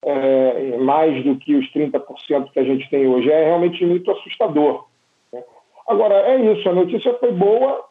é, 0.03 0.77
mais 0.77 1.23
do 1.23 1.35
que 1.37 1.55
os 1.55 1.71
30% 1.71 2.51
que 2.51 2.59
a 2.59 2.63
gente 2.63 2.89
tem 2.89 3.07
hoje. 3.07 3.31
É 3.31 3.45
realmente 3.45 3.85
muito 3.85 4.11
assustador. 4.11 4.85
Né? 5.31 5.43
Agora, 5.87 6.15
é 6.15 6.39
isso, 6.53 6.67
a 6.67 6.73
notícia 6.73 7.13
foi 7.15 7.31
boa 7.31 7.85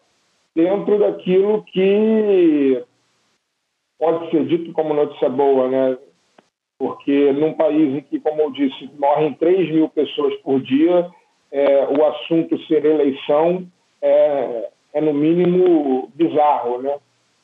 dentro 0.54 0.98
daquilo 0.98 1.62
que 1.64 2.82
pode 3.98 4.30
ser 4.30 4.46
dito 4.46 4.72
como 4.72 4.94
notícia 4.94 5.28
boa, 5.28 5.68
né? 5.68 5.98
Porque 6.78 7.32
num 7.32 7.52
país 7.52 7.94
em 7.94 8.00
que, 8.00 8.18
como 8.18 8.40
eu 8.40 8.50
disse, 8.50 8.90
morrem 8.98 9.34
3 9.34 9.70
mil 9.70 9.88
pessoas 9.90 10.34
por 10.36 10.60
dia, 10.60 11.10
é, 11.52 11.86
o 11.86 12.04
assunto 12.06 12.58
ser 12.66 12.84
eleição 12.84 13.66
é, 14.00 14.70
é, 14.94 15.00
no 15.00 15.12
mínimo 15.12 16.10
bizarro, 16.14 16.80
né? 16.80 16.96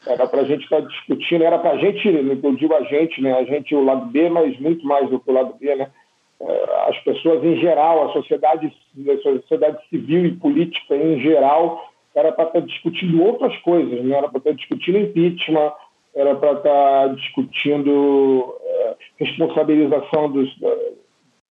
Era 0.07 0.27
para 0.29 0.43
a 0.43 0.45
gente 0.45 0.63
estar 0.63 0.81
tá 0.81 0.89
discutindo, 0.89 1.43
era 1.43 1.59
para 1.59 1.73
a 1.73 1.79
gente, 1.79 2.07
eu 2.09 2.55
digo 2.55 2.75
a 2.75 2.83
gente, 2.83 3.21
né? 3.21 3.33
A 3.35 3.45
gente, 3.45 3.75
o 3.75 3.85
lado 3.85 4.07
B, 4.07 4.29
mas 4.29 4.59
muito 4.61 4.87
mais 4.87 5.11
do 5.11 5.19
que 5.19 5.31
o 5.31 5.35
lado 5.35 5.55
B, 5.59 5.75
né? 5.75 5.91
É, 6.39 6.89
as 6.89 6.99
pessoas 7.01 7.43
em 7.43 7.57
geral, 7.57 8.09
a 8.09 8.13
sociedade, 8.13 8.73
a 8.99 9.23
sociedade 9.23 9.79
civil 9.89 10.27
e 10.27 10.37
política 10.37 10.95
em 10.95 11.19
geral, 11.21 11.91
era 12.15 12.31
para 12.31 12.47
estar 12.47 12.61
tá 12.61 12.67
discutindo 12.67 13.23
outras 13.23 13.57
coisas, 13.59 14.05
né? 14.05 14.17
Era 14.17 14.29
para 14.29 14.39
estar 14.39 14.51
tá 14.51 14.57
discutindo 14.57 14.99
impeachment, 14.99 15.73
era 16.15 16.35
para 16.37 16.53
estar 16.53 17.15
discutindo 17.15 18.55
é, 18.63 18.95
responsabilização 19.19 20.31
dos, 20.31 20.55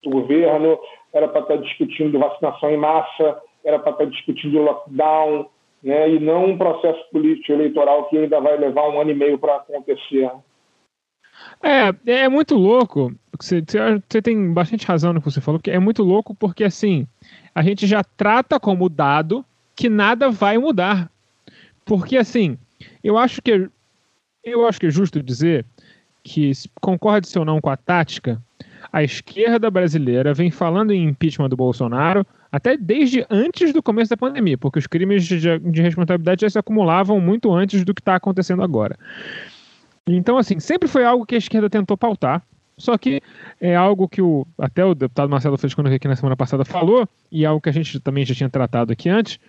do 0.04 0.10
governo, 0.10 0.80
era 1.14 1.28
para 1.28 1.42
estar 1.42 1.58
discutindo 1.58 2.20
vacinação 2.20 2.70
em 2.70 2.78
massa, 2.78 3.42
era 3.64 3.80
para 3.80 3.92
estar 3.92 4.06
discutindo 4.06 4.62
lockdown, 4.62 5.48
né, 5.86 6.10
e 6.10 6.20
não 6.20 6.46
um 6.46 6.58
processo 6.58 7.00
político 7.12 7.52
eleitoral 7.52 8.10
que 8.10 8.18
ainda 8.18 8.42
vai 8.42 8.58
levar 8.58 8.90
um 8.90 9.00
ano 9.00 9.12
e 9.12 9.16
meio 9.16 9.38
para 9.38 9.58
acontecer. 9.58 10.32
É, 11.62 12.24
é 12.24 12.28
muito 12.28 12.56
louco. 12.56 13.14
Você, 13.40 13.64
você 14.10 14.22
tem 14.22 14.52
bastante 14.52 14.88
razão 14.88 15.14
no 15.14 15.22
que 15.22 15.30
você 15.30 15.40
falou, 15.40 15.60
porque 15.60 15.70
é 15.70 15.78
muito 15.78 16.02
louco 16.02 16.34
porque 16.34 16.64
assim 16.64 17.06
a 17.54 17.62
gente 17.62 17.86
já 17.86 18.04
trata 18.04 18.60
como 18.60 18.90
dado 18.90 19.46
que 19.76 19.88
nada 19.88 20.32
vai 20.32 20.58
mudar. 20.58 21.12
Porque 21.86 22.18
assim, 22.18 22.58
eu 23.04 23.16
acho 23.16 23.40
que 23.42 23.70
eu 24.44 24.68
acho 24.68 24.80
que 24.80 24.88
é 24.88 24.92
justo 24.92 25.22
dizer 25.22 25.66
que 26.24 26.52
concorde-se 26.82 27.38
ou 27.38 27.46
não 27.46 27.62
com 27.62 27.70
a 27.70 27.78
tática, 27.78 28.42
a 28.96 29.04
esquerda 29.04 29.70
brasileira 29.70 30.34
vem 30.34 30.50
falando 30.50 30.94
em 30.94 31.04
impeachment 31.04 31.50
do 31.50 31.58
Bolsonaro 31.58 32.26
até 32.50 32.78
desde 32.78 33.26
antes 33.30 33.74
do 33.74 33.84
começo 33.84 34.10
da 34.10 34.16
pandemia, 34.16 34.58
porque 34.58 34.80
os 34.80 34.88
crimes 34.88 35.26
de, 35.26 35.60
de 35.60 35.82
responsabilidade 35.82 36.44
já 36.44 36.50
se 36.50 36.58
acumulavam 36.58 37.20
muito 37.20 37.52
antes 37.52 37.84
do 37.84 37.94
que 37.94 38.00
está 38.00 38.16
acontecendo 38.16 38.64
agora. 38.64 38.98
Então, 40.08 40.38
assim, 40.38 40.62
sempre 40.62 40.88
foi 40.88 41.04
algo 41.04 41.26
que 41.26 41.36
a 41.36 41.38
esquerda 41.38 41.70
tentou 41.70 41.98
pautar, 41.98 42.42
só 42.78 42.98
que 42.98 43.22
é 43.60 43.76
algo 43.76 44.08
que 44.08 44.22
o, 44.22 44.48
até 44.58 44.86
o 44.86 44.96
deputado 44.96 45.30
Marcelo 45.30 45.58
veio 45.58 45.96
aqui 45.98 46.08
na 46.08 46.16
semana 46.16 46.38
passada, 46.38 46.64
falou, 46.64 47.06
e 47.30 47.44
é 47.44 47.48
algo 47.48 47.60
que 47.60 47.68
a 47.68 47.74
gente 47.74 48.00
também 48.00 48.24
já 48.26 48.34
tinha 48.34 48.50
tratado 48.50 48.94
aqui 48.94 49.10
antes, 49.10 49.42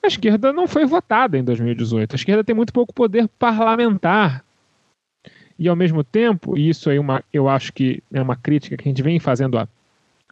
a 0.00 0.06
esquerda 0.06 0.52
não 0.52 0.68
foi 0.68 0.86
votada 0.86 1.36
em 1.36 1.42
2018. 1.42 2.12
A 2.12 2.14
esquerda 2.14 2.44
tem 2.44 2.54
muito 2.54 2.72
pouco 2.72 2.94
poder 2.94 3.28
parlamentar. 3.40 4.44
E 5.58 5.68
ao 5.68 5.74
mesmo 5.74 6.04
tempo, 6.04 6.56
e 6.56 6.68
isso 6.68 6.88
aí 6.88 6.96
é 6.96 7.00
uma, 7.00 7.24
eu 7.32 7.48
acho 7.48 7.72
que 7.72 8.02
é 8.12 8.22
uma 8.22 8.36
crítica 8.36 8.76
que 8.76 8.88
a 8.88 8.90
gente 8.90 9.02
vem 9.02 9.18
fazendo 9.18 9.58
há 9.58 9.66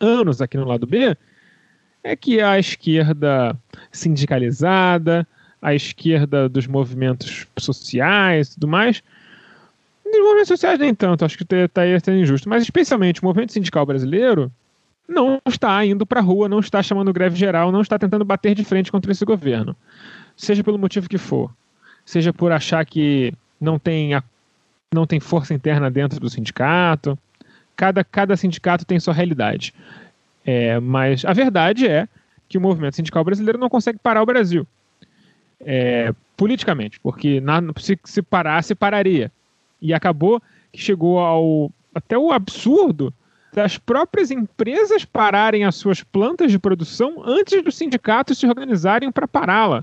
anos 0.00 0.40
aqui 0.40 0.56
no 0.56 0.64
lado 0.64 0.86
B, 0.86 1.16
é 2.04 2.14
que 2.14 2.40
a 2.40 2.58
esquerda 2.58 3.56
sindicalizada, 3.90 5.26
a 5.60 5.74
esquerda 5.74 6.48
dos 6.48 6.66
movimentos 6.66 7.46
sociais 7.58 8.48
e 8.48 8.54
tudo 8.54 8.68
mais, 8.68 9.02
dos 10.04 10.20
movimentos 10.20 10.48
sociais 10.48 10.78
nem 10.78 10.94
tanto, 10.94 11.24
acho 11.24 11.36
que 11.36 11.54
está 11.54 11.82
aí 11.82 11.98
sendo 11.98 12.18
injusto, 12.18 12.48
mas 12.48 12.62
especialmente 12.62 13.20
o 13.20 13.24
movimento 13.24 13.52
sindical 13.52 13.84
brasileiro 13.84 14.52
não 15.08 15.40
está 15.46 15.84
indo 15.84 16.06
para 16.06 16.20
a 16.20 16.22
rua, 16.22 16.48
não 16.48 16.60
está 16.60 16.82
chamando 16.82 17.12
greve 17.12 17.36
geral, 17.36 17.72
não 17.72 17.80
está 17.80 17.98
tentando 17.98 18.24
bater 18.24 18.54
de 18.54 18.64
frente 18.64 18.92
contra 18.92 19.10
esse 19.10 19.24
governo. 19.24 19.74
Seja 20.36 20.62
pelo 20.62 20.78
motivo 20.78 21.08
que 21.08 21.18
for. 21.18 21.50
Seja 22.04 22.32
por 22.32 22.52
achar 22.52 22.84
que 22.84 23.32
não 23.60 23.78
tem, 23.78 24.10
não 24.94 25.06
tem 25.06 25.20
força 25.20 25.54
interna 25.54 25.90
dentro 25.90 26.20
do 26.20 26.30
sindicato. 26.30 27.18
Cada, 27.76 28.02
cada 28.04 28.36
sindicato 28.36 28.84
tem 28.84 28.98
sua 28.98 29.14
realidade. 29.14 29.74
É, 30.44 30.78
mas 30.80 31.24
a 31.24 31.32
verdade 31.32 31.86
é 31.86 32.08
que 32.48 32.56
o 32.56 32.60
movimento 32.60 32.96
sindical 32.96 33.24
brasileiro 33.24 33.58
não 33.58 33.68
consegue 33.68 33.98
parar 33.98 34.22
o 34.22 34.26
Brasil. 34.26 34.66
É, 35.60 36.14
politicamente, 36.36 37.00
porque 37.00 37.40
na, 37.40 37.60
se, 37.78 37.98
se 38.04 38.22
parasse, 38.22 38.74
pararia. 38.74 39.30
E 39.80 39.92
acabou 39.92 40.40
que 40.72 40.80
chegou 40.80 41.18
ao 41.18 41.70
até 41.94 42.16
o 42.16 42.30
absurdo 42.30 43.12
das 43.54 43.78
próprias 43.78 44.30
empresas 44.30 45.06
pararem 45.06 45.64
as 45.64 45.76
suas 45.76 46.02
plantas 46.02 46.50
de 46.52 46.58
produção 46.58 47.22
antes 47.24 47.64
dos 47.64 47.74
sindicatos 47.74 48.38
se 48.38 48.46
organizarem 48.46 49.10
para 49.10 49.26
pará-la. 49.26 49.82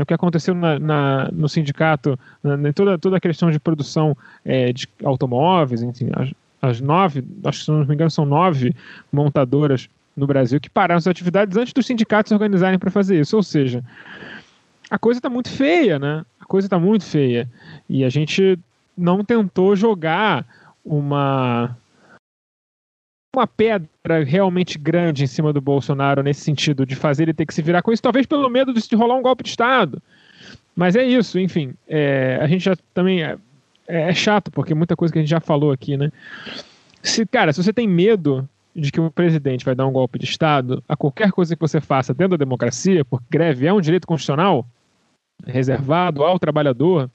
É 0.00 0.02
o 0.02 0.06
que 0.06 0.14
aconteceu 0.14 0.54
na, 0.54 0.78
na, 0.78 1.28
no 1.30 1.46
sindicato, 1.46 2.18
na, 2.42 2.68
em 2.68 2.72
toda, 2.72 2.98
toda 2.98 3.18
a 3.18 3.20
questão 3.20 3.50
de 3.50 3.60
produção 3.60 4.16
é, 4.42 4.72
de 4.72 4.88
automóveis, 5.04 5.82
enfim, 5.82 6.08
as, 6.14 6.30
as 6.62 6.80
nove, 6.80 7.22
acho 7.44 7.58
que 7.58 7.64
se 7.66 7.70
não 7.70 7.84
me 7.84 7.94
engano 7.94 8.10
são 8.10 8.24
nove 8.24 8.74
montadoras 9.12 9.90
no 10.16 10.26
Brasil 10.26 10.58
que 10.58 10.70
pararam 10.70 11.00
suas 11.00 11.12
atividades 11.12 11.56
antes 11.56 11.74
dos 11.74 11.86
sindicatos 11.86 12.30
se 12.30 12.34
organizarem 12.34 12.78
para 12.78 12.90
fazer 12.90 13.20
isso. 13.20 13.36
Ou 13.36 13.42
seja, 13.42 13.84
a 14.90 14.98
coisa 14.98 15.18
está 15.18 15.28
muito 15.28 15.50
feia, 15.50 15.98
né? 15.98 16.24
A 16.40 16.46
coisa 16.46 16.66
está 16.66 16.78
muito 16.78 17.04
feia. 17.04 17.46
E 17.88 18.02
a 18.02 18.08
gente 18.08 18.58
não 18.96 19.22
tentou 19.22 19.76
jogar 19.76 20.46
uma 20.82 21.76
uma 23.34 23.46
pedra 23.46 24.24
realmente 24.24 24.78
grande 24.78 25.24
em 25.24 25.26
cima 25.26 25.52
do 25.52 25.60
Bolsonaro 25.60 26.22
nesse 26.22 26.40
sentido 26.40 26.84
de 26.84 26.96
fazer 26.96 27.24
ele 27.24 27.34
ter 27.34 27.46
que 27.46 27.54
se 27.54 27.62
virar 27.62 27.82
com 27.82 27.92
isso, 27.92 28.02
talvez 28.02 28.26
pelo 28.26 28.48
medo 28.48 28.72
de 28.72 28.96
rolar 28.96 29.16
um 29.16 29.22
golpe 29.22 29.44
de 29.44 29.50
Estado. 29.50 30.02
Mas 30.74 30.96
é 30.96 31.04
isso, 31.04 31.38
enfim. 31.38 31.74
É, 31.88 32.38
a 32.40 32.46
gente 32.46 32.64
já 32.64 32.76
também 32.92 33.22
é, 33.22 33.36
é, 33.86 34.12
chato 34.14 34.50
porque 34.50 34.74
muita 34.74 34.96
coisa 34.96 35.12
que 35.12 35.18
a 35.18 35.22
gente 35.22 35.30
já 35.30 35.40
falou 35.40 35.72
aqui, 35.72 35.96
né? 35.96 36.10
Se 37.02 37.24
cara, 37.24 37.52
se 37.52 37.62
você 37.62 37.72
tem 37.72 37.86
medo 37.86 38.48
de 38.74 38.90
que 38.90 39.00
o 39.00 39.10
presidente 39.10 39.64
vai 39.64 39.74
dar 39.74 39.86
um 39.86 39.92
golpe 39.92 40.18
de 40.18 40.24
Estado 40.24 40.82
a 40.88 40.96
qualquer 40.96 41.30
coisa 41.32 41.54
que 41.54 41.60
você 41.60 41.80
faça 41.80 42.12
dentro 42.14 42.36
da 42.36 42.44
democracia, 42.44 43.04
porque 43.04 43.26
greve 43.30 43.66
é 43.66 43.72
um 43.72 43.80
direito 43.80 44.06
constitucional 44.06 44.66
reservado 45.46 46.22
ao 46.22 46.38
trabalhador, 46.38 47.10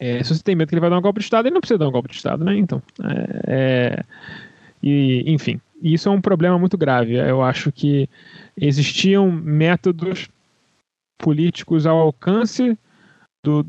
é, 0.00 0.22
se 0.22 0.34
você 0.34 0.42
tem 0.42 0.54
medo 0.54 0.68
que 0.68 0.74
ele 0.74 0.80
vai 0.80 0.90
dar 0.90 0.98
um 0.98 1.02
golpe 1.02 1.18
de 1.18 1.24
Estado, 1.24 1.46
ele 1.46 1.54
não 1.54 1.60
precisa 1.60 1.78
dar 1.78 1.88
um 1.88 1.92
golpe 1.92 2.08
de 2.08 2.16
Estado, 2.16 2.44
né? 2.44 2.56
Então, 2.56 2.80
é, 3.02 3.42
é, 3.48 4.04
e, 4.82 5.24
enfim, 5.26 5.60
isso 5.82 6.08
é 6.08 6.12
um 6.12 6.20
problema 6.20 6.58
muito 6.58 6.76
grave. 6.76 7.16
Eu 7.16 7.42
acho 7.42 7.70
que 7.72 8.08
existiam 8.56 9.30
métodos 9.30 10.28
políticos 11.18 11.86
ao 11.86 11.98
alcance 11.98 12.78
do, 13.44 13.64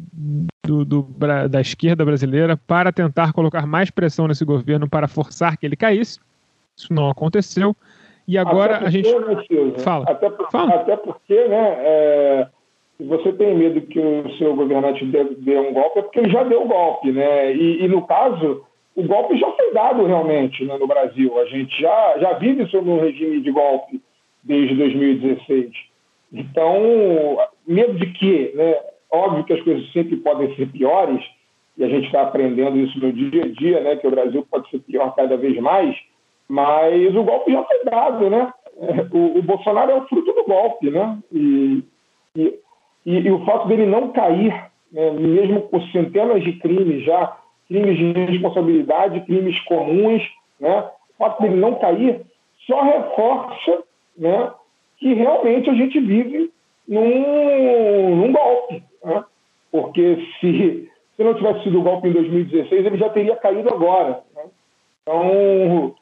do, 0.66 0.86
do, 0.86 1.02
da 1.50 1.62
esquerda 1.62 2.04
brasileira 2.04 2.58
para 2.58 2.92
tentar 2.92 3.34
colocar 3.34 3.66
mais 3.66 3.90
pressão 3.90 4.28
nesse 4.28 4.46
governo 4.46 4.90
para 4.90 5.08
forçar 5.08 5.58
que 5.58 5.66
ele 5.66 5.76
caísse. 5.76 6.20
Isso 6.78 6.94
não 6.94 7.10
aconteceu. 7.10 7.76
E 8.28 8.38
agora 8.38 8.74
porque, 8.74 8.86
a 8.86 8.90
gente. 8.90 9.12
Né, 9.12 9.80
Fala. 9.80 10.06
Até, 10.08 10.30
por, 10.30 10.52
Fala. 10.52 10.76
até 10.76 10.96
porque, 10.98 11.48
né? 11.48 11.76
É, 11.80 12.48
se 12.98 13.04
você 13.04 13.34
tem 13.34 13.58
medo 13.58 13.82
que 13.82 14.00
o 14.00 14.38
seu 14.38 14.56
governante 14.56 15.06
dê, 15.06 15.24
dê, 15.24 15.58
um 15.58 15.74
golpe, 15.74 16.00
é 16.00 16.02
porque 16.04 16.20
ele 16.20 16.30
já 16.32 16.44
deu 16.44 16.64
o 16.64 16.68
golpe, 16.68 17.12
né? 17.12 17.54
E, 17.54 17.84
e, 17.84 17.88
no 17.88 18.06
caso, 18.06 18.64
o 18.96 19.04
golpe 19.04 19.38
já 19.38 19.50
foi 19.52 19.74
dado 19.74 20.06
realmente 20.06 20.64
né, 20.66 20.78
no 20.78 20.88
Brasil. 20.88 21.40
A 21.40 21.46
gente 21.46 21.80
já, 21.80 22.18
já 22.20 22.34
vive 22.34 22.66
sob 22.68 22.90
um 22.90 23.00
regime 23.00 23.42
de 23.42 23.52
golpe 23.52 24.02
desde 24.44 24.76
2016. 24.76 25.72
Então, 26.34 27.38
medo 27.68 27.94
de 27.94 28.08
quê? 28.14 28.52
Né? 28.56 28.76
Óbvio 29.12 29.44
que 29.44 29.54
as 29.54 29.62
coisas 29.62 29.92
sempre 29.92 30.18
podem 30.18 30.56
ser 30.56 30.68
piores, 30.72 31.24
e 31.78 31.84
a 31.84 31.88
gente 31.88 32.08
está 32.08 32.24
aprendendo 32.24 32.78
isso 32.78 33.00
no 33.00 33.12
dia 33.12 33.46
a 33.46 33.48
dia, 33.48 33.80
né? 33.80 33.96
Que 33.96 34.06
o 34.06 34.12
Brasil 34.12 34.46
pode 34.52 34.70
ser 34.70 34.80
pior 34.80 35.16
cada 35.16 35.38
vez 35.38 35.58
mais 35.62 35.96
mas 36.50 37.16
o 37.16 37.24
golpe 37.24 37.52
já 37.52 37.64
foi 37.64 37.84
dado, 37.86 38.28
né? 38.28 38.52
O, 39.14 39.38
o 39.38 39.42
Bolsonaro 39.44 39.92
é 39.92 39.96
o 39.96 40.08
fruto 40.08 40.34
do 40.34 40.44
golpe, 40.44 40.90
né? 40.90 41.20
E, 41.32 41.84
e, 42.36 42.60
e, 43.06 43.32
o 43.32 43.46
fato 43.46 43.68
dele 43.68 43.86
não 43.86 44.12
cair, 44.12 44.52
né, 44.92 45.12
mesmo 45.12 45.62
com 45.64 45.80
centenas 45.92 46.44
de 46.44 46.54
crimes 46.54 47.04
já, 47.04 47.38
crimes 47.70 47.98
de 47.98 48.12
responsabilidade, 48.32 49.22
crimes 49.22 49.60
comuns, 49.62 50.28
né? 50.60 50.90
O 51.16 51.24
fato 51.24 51.42
dele 51.42 51.56
não 51.56 51.76
cair 51.76 52.22
só 52.66 52.82
reforça, 52.82 53.84
né? 54.18 54.52
Que 54.98 55.14
realmente 55.14 55.70
a 55.70 55.74
gente 55.74 56.00
vive 56.00 56.52
num, 56.88 58.16
num 58.16 58.34
golpe, 58.34 58.84
né? 59.06 59.24
Porque 59.72 60.28
se, 60.42 60.90
se 61.16 61.24
não 61.24 61.36
tivesse 61.36 61.64
sido 61.64 61.80
o 61.80 61.84
golpe 61.84 62.08
em 62.08 62.12
2016, 62.12 62.86
ele 62.86 62.98
já 62.98 63.10
teria 63.10 63.36
caído 63.36 63.70
agora. 63.70 64.24
Né? 64.36 64.44
Então, 65.04 65.96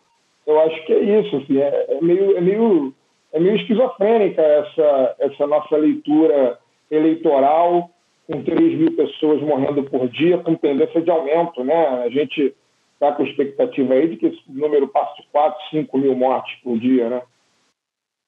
eu 0.45 0.59
acho 0.61 0.85
que 0.85 0.93
é 0.93 1.19
isso. 1.19 1.35
Assim, 1.35 1.59
é, 1.59 1.85
é, 1.89 2.01
meio, 2.01 2.37
é, 2.37 2.41
meio, 2.41 2.93
é 3.33 3.39
meio 3.39 3.55
esquizofrênica 3.57 4.41
essa, 4.41 5.15
essa 5.19 5.45
nossa 5.45 5.75
leitura 5.75 6.57
eleitoral, 6.89 7.89
com 8.27 8.43
3 8.43 8.77
mil 8.77 8.91
pessoas 8.95 9.41
morrendo 9.41 9.83
por 9.83 10.07
dia, 10.09 10.37
com 10.37 10.55
tendência 10.55 11.01
de 11.01 11.09
aumento. 11.09 11.63
Né? 11.63 11.87
A 12.03 12.09
gente 12.09 12.53
está 12.93 13.13
com 13.13 13.23
expectativa 13.23 13.93
aí 13.93 14.09
de 14.09 14.17
que 14.17 14.27
esse 14.27 14.41
número 14.47 14.87
passe 14.87 15.21
de 15.21 15.27
4, 15.31 15.57
5 15.71 15.97
mil 15.97 16.15
mortes 16.15 16.55
por 16.61 16.77
dia. 16.77 17.09
Né? 17.09 17.21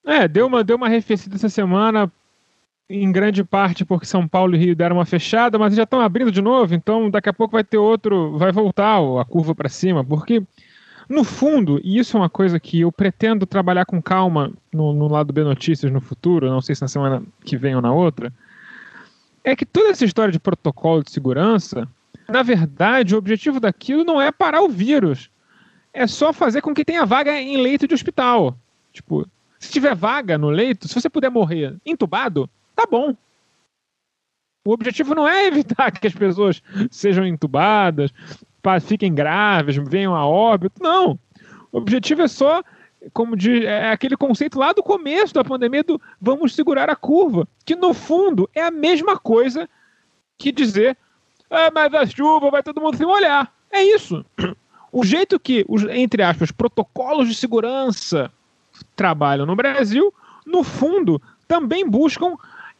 É, 0.05 0.27
deu 0.27 0.47
uma, 0.47 0.63
deu 0.63 0.77
uma 0.77 0.87
arrefecida 0.87 1.35
essa 1.35 1.49
semana, 1.49 2.11
em 2.89 3.11
grande 3.11 3.43
parte 3.43 3.85
porque 3.85 4.05
São 4.05 4.27
Paulo 4.27 4.55
e 4.55 4.57
Rio 4.57 4.75
deram 4.75 4.95
uma 4.95 5.05
fechada, 5.05 5.59
mas 5.59 5.75
já 5.75 5.83
estão 5.83 5.99
abrindo 5.99 6.31
de 6.31 6.41
novo, 6.41 6.73
então 6.73 7.09
daqui 7.09 7.29
a 7.29 7.33
pouco 7.33 7.53
vai 7.53 7.63
ter 7.63 7.77
outro, 7.77 8.37
vai 8.37 8.51
voltar 8.51 8.97
a 8.97 9.25
curva 9.25 9.53
para 9.53 9.69
cima, 9.69 10.03
porque 10.03 10.41
no 11.07 11.23
fundo, 11.23 11.79
e 11.83 11.97
isso 11.97 12.15
é 12.15 12.19
uma 12.19 12.29
coisa 12.29 12.59
que 12.59 12.81
eu 12.81 12.91
pretendo 12.91 13.45
trabalhar 13.45 13.85
com 13.85 14.01
calma 14.01 14.51
no, 14.71 14.93
no 14.93 15.07
lado 15.07 15.33
B 15.33 15.43
Notícias 15.43 15.91
no 15.91 15.99
futuro, 15.99 16.49
não 16.49 16.61
sei 16.61 16.75
se 16.75 16.81
na 16.81 16.87
semana 16.87 17.23
que 17.43 17.57
vem 17.57 17.75
ou 17.75 17.81
na 17.81 17.91
outra, 17.91 18.31
é 19.43 19.55
que 19.55 19.65
toda 19.65 19.89
essa 19.89 20.05
história 20.05 20.31
de 20.31 20.39
protocolo 20.39 21.03
de 21.03 21.11
segurança, 21.11 21.87
na 22.27 22.43
verdade, 22.43 23.15
o 23.15 23.17
objetivo 23.17 23.59
daquilo 23.59 24.03
não 24.03 24.21
é 24.21 24.31
parar 24.31 24.61
o 24.61 24.69
vírus. 24.69 25.29
É 25.93 26.05
só 26.05 26.31
fazer 26.31 26.61
com 26.61 26.73
que 26.73 26.85
tenha 26.85 27.05
vaga 27.05 27.39
em 27.39 27.61
leito 27.61 27.87
de 27.87 27.93
hospital. 27.93 28.55
Tipo, 28.93 29.27
se 29.59 29.71
tiver 29.71 29.95
vaga 29.95 30.37
no 30.37 30.49
leito, 30.49 30.87
se 30.87 30.93
você 30.93 31.09
puder 31.09 31.29
morrer 31.29 31.75
entubado, 31.85 32.49
tá 32.75 32.85
bom. 32.89 33.15
O 34.65 34.71
objetivo 34.71 35.15
não 35.15 35.27
é 35.27 35.45
evitar 35.47 35.91
que 35.91 36.07
as 36.07 36.13
pessoas 36.13 36.61
sejam 36.91 37.25
entubadas, 37.25 38.13
fiquem 38.81 39.13
graves, 39.13 39.77
venham 39.77 40.15
a 40.15 40.25
óbito. 40.27 40.81
Não. 40.81 41.19
O 41.71 41.77
objetivo 41.77 42.21
é 42.21 42.27
só, 42.27 42.63
como 43.13 43.35
de, 43.35 43.65
é 43.65 43.91
aquele 43.91 44.17
conceito 44.17 44.59
lá 44.59 44.73
do 44.73 44.83
começo 44.83 45.33
da 45.33 45.43
pandemia 45.43 45.83
do 45.83 46.01
vamos 46.19 46.53
segurar 46.53 46.89
a 46.89 46.95
curva, 46.95 47.47
que 47.65 47.75
no 47.75 47.93
fundo 47.93 48.49
é 48.53 48.61
a 48.61 48.71
mesma 48.71 49.17
coisa 49.17 49.69
que 50.37 50.51
dizer, 50.51 50.97
ah, 51.49 51.71
mas 51.73 51.93
a 51.93 52.05
chuva 52.05 52.51
vai 52.51 52.63
todo 52.63 52.81
mundo 52.81 52.97
se 52.97 53.05
molhar. 53.05 53.51
É 53.71 53.83
isso. 53.83 54.25
O 54.91 55.05
jeito 55.05 55.39
que 55.39 55.63
os, 55.69 55.83
entre 55.83 56.23
aspas, 56.23 56.49
protocolos 56.49 57.27
de 57.27 57.35
segurança 57.35 58.31
trabalham 58.95 59.45
no 59.45 59.55
Brasil, 59.55 60.11
no 60.47 60.63
fundo, 60.63 61.21
também 61.47 61.87
buscam 61.87 62.35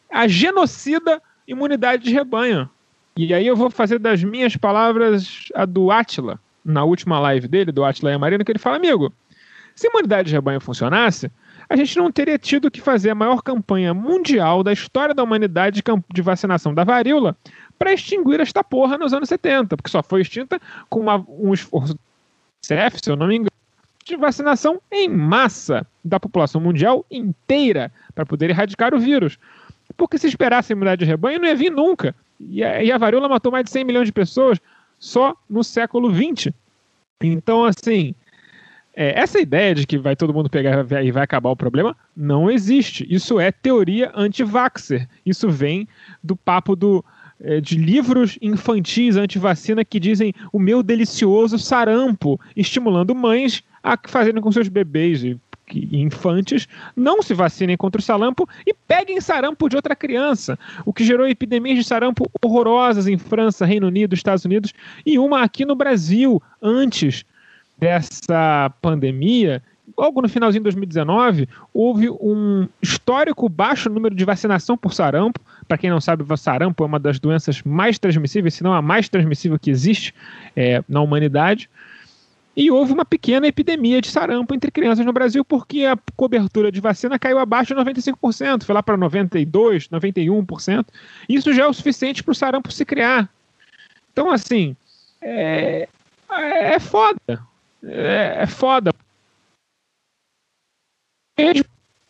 a 0.10 0.28
genocida 0.28 1.22
imunidade 1.48 2.04
de 2.06 2.12
rebanho. 2.12 2.68
E 3.16 3.32
aí 3.32 3.46
eu 3.46 3.56
vou 3.56 3.70
fazer 3.70 4.00
das 4.00 4.24
minhas 4.24 4.56
palavras 4.56 5.50
a 5.54 5.66
do 5.66 5.92
Atila, 5.92 6.40
na 6.66 6.84
última 6.84 7.20
live 7.20 7.48
dele, 7.48 7.72
do 7.72 7.86
Atila 7.86 8.10
e 8.10 8.14
a 8.16 8.20
Marina, 8.20 8.44
que 8.44 8.52
ele 8.52 8.58
fala, 8.58 8.78
amigo, 8.78 9.14
se 9.80 9.88
a 9.88 9.90
imunidade 9.92 10.28
de 10.28 10.34
rebanho 10.36 10.60
funcionasse, 10.60 11.32
a 11.70 11.76
gente 11.78 11.98
não 11.98 12.12
teria 12.12 12.38
tido 12.38 12.70
que 12.70 12.82
fazer 12.82 13.12
a 13.12 13.16
maior 13.16 13.42
campanha 13.42 13.94
mundial 13.94 14.62
da 14.62 14.74
história 14.74 15.16
da 15.16 15.24
humanidade 15.24 15.82
de 16.14 16.22
vacinação 16.22 16.74
da 16.74 16.84
varíola 16.84 17.38
para 17.78 17.94
extinguir 17.94 18.42
esta 18.42 18.62
porra 18.62 18.98
nos 18.98 19.14
anos 19.14 19.30
70, 19.30 19.78
porque 19.78 19.90
só 19.90 20.04
foi 20.04 20.20
extinta 20.22 20.60
com 20.90 21.00
uma, 21.00 21.26
um 21.30 21.54
esforço 21.54 21.98
CF, 22.62 23.00
se 23.02 23.10
eu 23.10 23.16
não 23.16 23.28
me 23.28 23.38
engano, 23.38 23.52
de 24.04 24.18
vacinação 24.18 24.82
em 24.92 25.08
massa 25.08 25.88
da 26.04 26.20
população 26.20 26.60
mundial 26.60 27.06
inteira 27.10 27.90
para 28.14 28.26
poder 28.26 28.50
erradicar 28.50 28.94
o 28.94 29.00
vírus. 29.00 29.40
Porque 29.96 30.18
se 30.18 30.28
esperasse 30.28 30.74
a 30.74 30.76
imunidade 30.76 31.06
de 31.06 31.10
rebanho, 31.10 31.40
não 31.40 31.48
ia 31.48 31.56
vir 31.56 31.72
nunca. 31.72 32.14
E 32.38 32.62
a, 32.62 32.84
e 32.84 32.92
a 32.92 32.98
varíola 32.98 33.30
matou 33.30 33.50
mais 33.50 33.64
de 33.64 33.72
100 33.72 33.86
milhões 33.86 34.08
de 34.08 34.12
pessoas 34.12 34.60
só 35.00 35.34
no 35.50 35.64
século 35.64 36.14
XX. 36.14 36.54
Então, 37.22 37.64
assim, 37.64 38.14
é, 39.00 39.18
essa 39.18 39.40
ideia 39.40 39.74
de 39.74 39.88
que 39.88 39.98
vai 39.98 40.14
todo 40.14 40.34
mundo 40.34 40.50
pegar 40.50 40.86
e 41.02 41.10
vai 41.10 41.24
acabar 41.24 41.50
o 41.50 41.56
problema 41.56 41.96
não 42.14 42.52
existe. 42.52 43.08
Isso 43.10 43.40
é 43.40 43.50
teoria 43.50 44.12
anti-vaxxer. 44.14 45.08
Isso 45.26 45.50
vem 45.50 45.88
do 46.22 46.36
papo 46.36 46.76
do, 46.76 47.04
é, 47.40 47.62
de 47.62 47.78
livros 47.78 48.38
infantis 48.42 49.16
anti-vacina 49.16 49.86
que 49.86 50.02
dizem 50.02 50.34
o 50.52 50.60
meu 50.60 50.84
delicioso 50.84 51.58
sarampo, 51.58 52.38
estimulando 52.58 53.16
mães 53.16 53.64
a 53.82 53.98
fazerem 54.06 54.42
com 54.42 54.52
seus 54.52 54.68
bebês 54.68 55.24
e 55.24 55.40
infantes 55.94 56.68
não 56.94 57.22
se 57.22 57.34
vacinem 57.34 57.78
contra 57.78 58.00
o 58.00 58.04
sarampo 58.04 58.50
e 58.68 58.74
peguem 58.74 59.22
sarampo 59.22 59.70
de 59.70 59.78
outra 59.78 59.96
criança, 59.96 60.60
o 60.86 60.92
que 60.92 61.06
gerou 61.06 61.26
epidemias 61.26 61.78
de 61.78 61.86
sarampo 61.86 62.30
horrorosas 62.44 63.08
em 63.08 63.18
França, 63.18 63.66
Reino 63.66 63.88
Unido, 63.88 64.14
Estados 64.14 64.44
Unidos 64.44 64.74
e 65.06 65.18
uma 65.18 65.42
aqui 65.42 65.64
no 65.64 65.76
Brasil 65.76 66.42
antes 66.62 67.24
dessa 67.80 68.72
pandemia. 68.82 69.62
Logo 69.98 70.22
no 70.22 70.30
finalzinho 70.30 70.62
de 70.62 70.66
2019, 70.66 71.48
houve 71.74 72.10
um 72.10 72.68
histórico 72.82 73.50
baixo 73.50 73.90
número 73.90 74.16
de 74.16 74.24
vacinação 74.24 74.78
por 74.78 74.94
sarampo. 74.94 75.40
Para 75.68 75.78
quem 75.78 75.90
não 75.90 76.00
sabe, 76.00 76.24
sarampo 76.38 76.84
é 76.84 76.88
uma 76.88 77.00
das 77.00 77.20
doenças 77.20 77.62
mais 77.64 78.00
transmissíveis, 78.00 78.54
se 78.54 78.64
não 78.64 78.74
a 78.74 78.82
mais 78.82 79.10
transmissível 79.10 79.60
que 79.60 79.70
existe 79.70 80.14
é, 80.56 80.84
na 80.88 81.02
humanidade. 81.02 81.70
E 82.56 82.70
houve 82.70 82.92
uma 82.92 83.06
pequena 83.06 83.48
epidemia 83.48 84.02
de 84.02 84.10
sarampo 84.10 84.54
entre 84.54 84.72
crianças 84.72 85.06
no 85.06 85.14
Brasil 85.14 85.46
porque 85.46 85.86
a 85.86 85.98
cobertura 86.16 86.72
de 86.72 86.82
vacina 86.82 87.18
caiu 87.18 87.40
abaixo 87.40 87.74
de 87.74 87.82
95%, 87.82 88.64
foi 88.64 88.76
lá 88.76 88.84
para 88.84 88.98
92%, 88.98 89.90
91%. 89.90 90.86
Isso 91.28 91.54
já 91.54 91.64
é 91.64 91.68
o 91.68 91.74
suficiente 91.74 92.24
para 92.24 92.32
o 92.32 92.36
sarampo 92.36 92.72
se 92.72 92.84
criar. 92.84 93.30
Então, 94.12 94.30
assim, 94.32 94.76
é, 95.22 95.88
é 96.30 96.80
foda 96.80 97.42
é, 97.84 98.44
é 98.44 98.48
foda. 98.48 98.92
Ele 101.38 101.64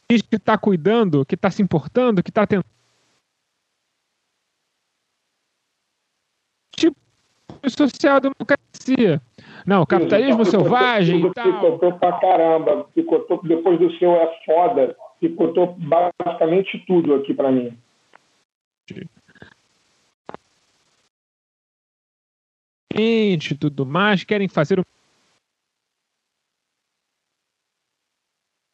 que 0.08 0.36
está 0.36 0.58
cuidando, 0.58 1.26
que 1.26 1.36
está 1.36 1.52
se 1.52 1.62
importando, 1.62 2.24
que 2.24 2.32
está 2.32 2.48
tentando. 2.48 2.66
Tipo, 6.76 6.98
social 7.70 8.20
democracia. 8.20 9.22
Não, 9.66 9.86
capitalismo 9.86 10.46
Sim, 10.46 10.52
selvagem 10.52 11.26
e 11.26 11.34
tal. 11.34 11.52
Psicotopo 11.52 12.00
pra 12.00 12.20
caramba. 12.20 12.90
Depois 13.44 13.80
do 13.80 13.92
seu 13.98 14.16
é 14.16 14.44
foda. 14.46 14.98
Psicotopo 15.20 15.76
basicamente 15.80 16.84
tudo 16.88 17.14
aqui 17.16 17.34
para 17.34 17.52
mim. 17.52 17.78
Gente, 22.92 23.56
tudo 23.56 23.86
mais, 23.86 24.24
querem 24.24 24.48
fazer 24.48 24.80
o 24.80 24.86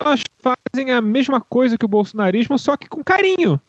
Elas 0.05 0.21
fazem 0.37 0.91
a 0.91 1.01
mesma 1.01 1.41
coisa 1.41 1.77
que 1.77 1.85
o 1.85 1.89
bolsonarismo, 1.89 2.59
só 2.59 2.77
que 2.77 2.87
com 2.87 3.03
carinho. 3.03 3.59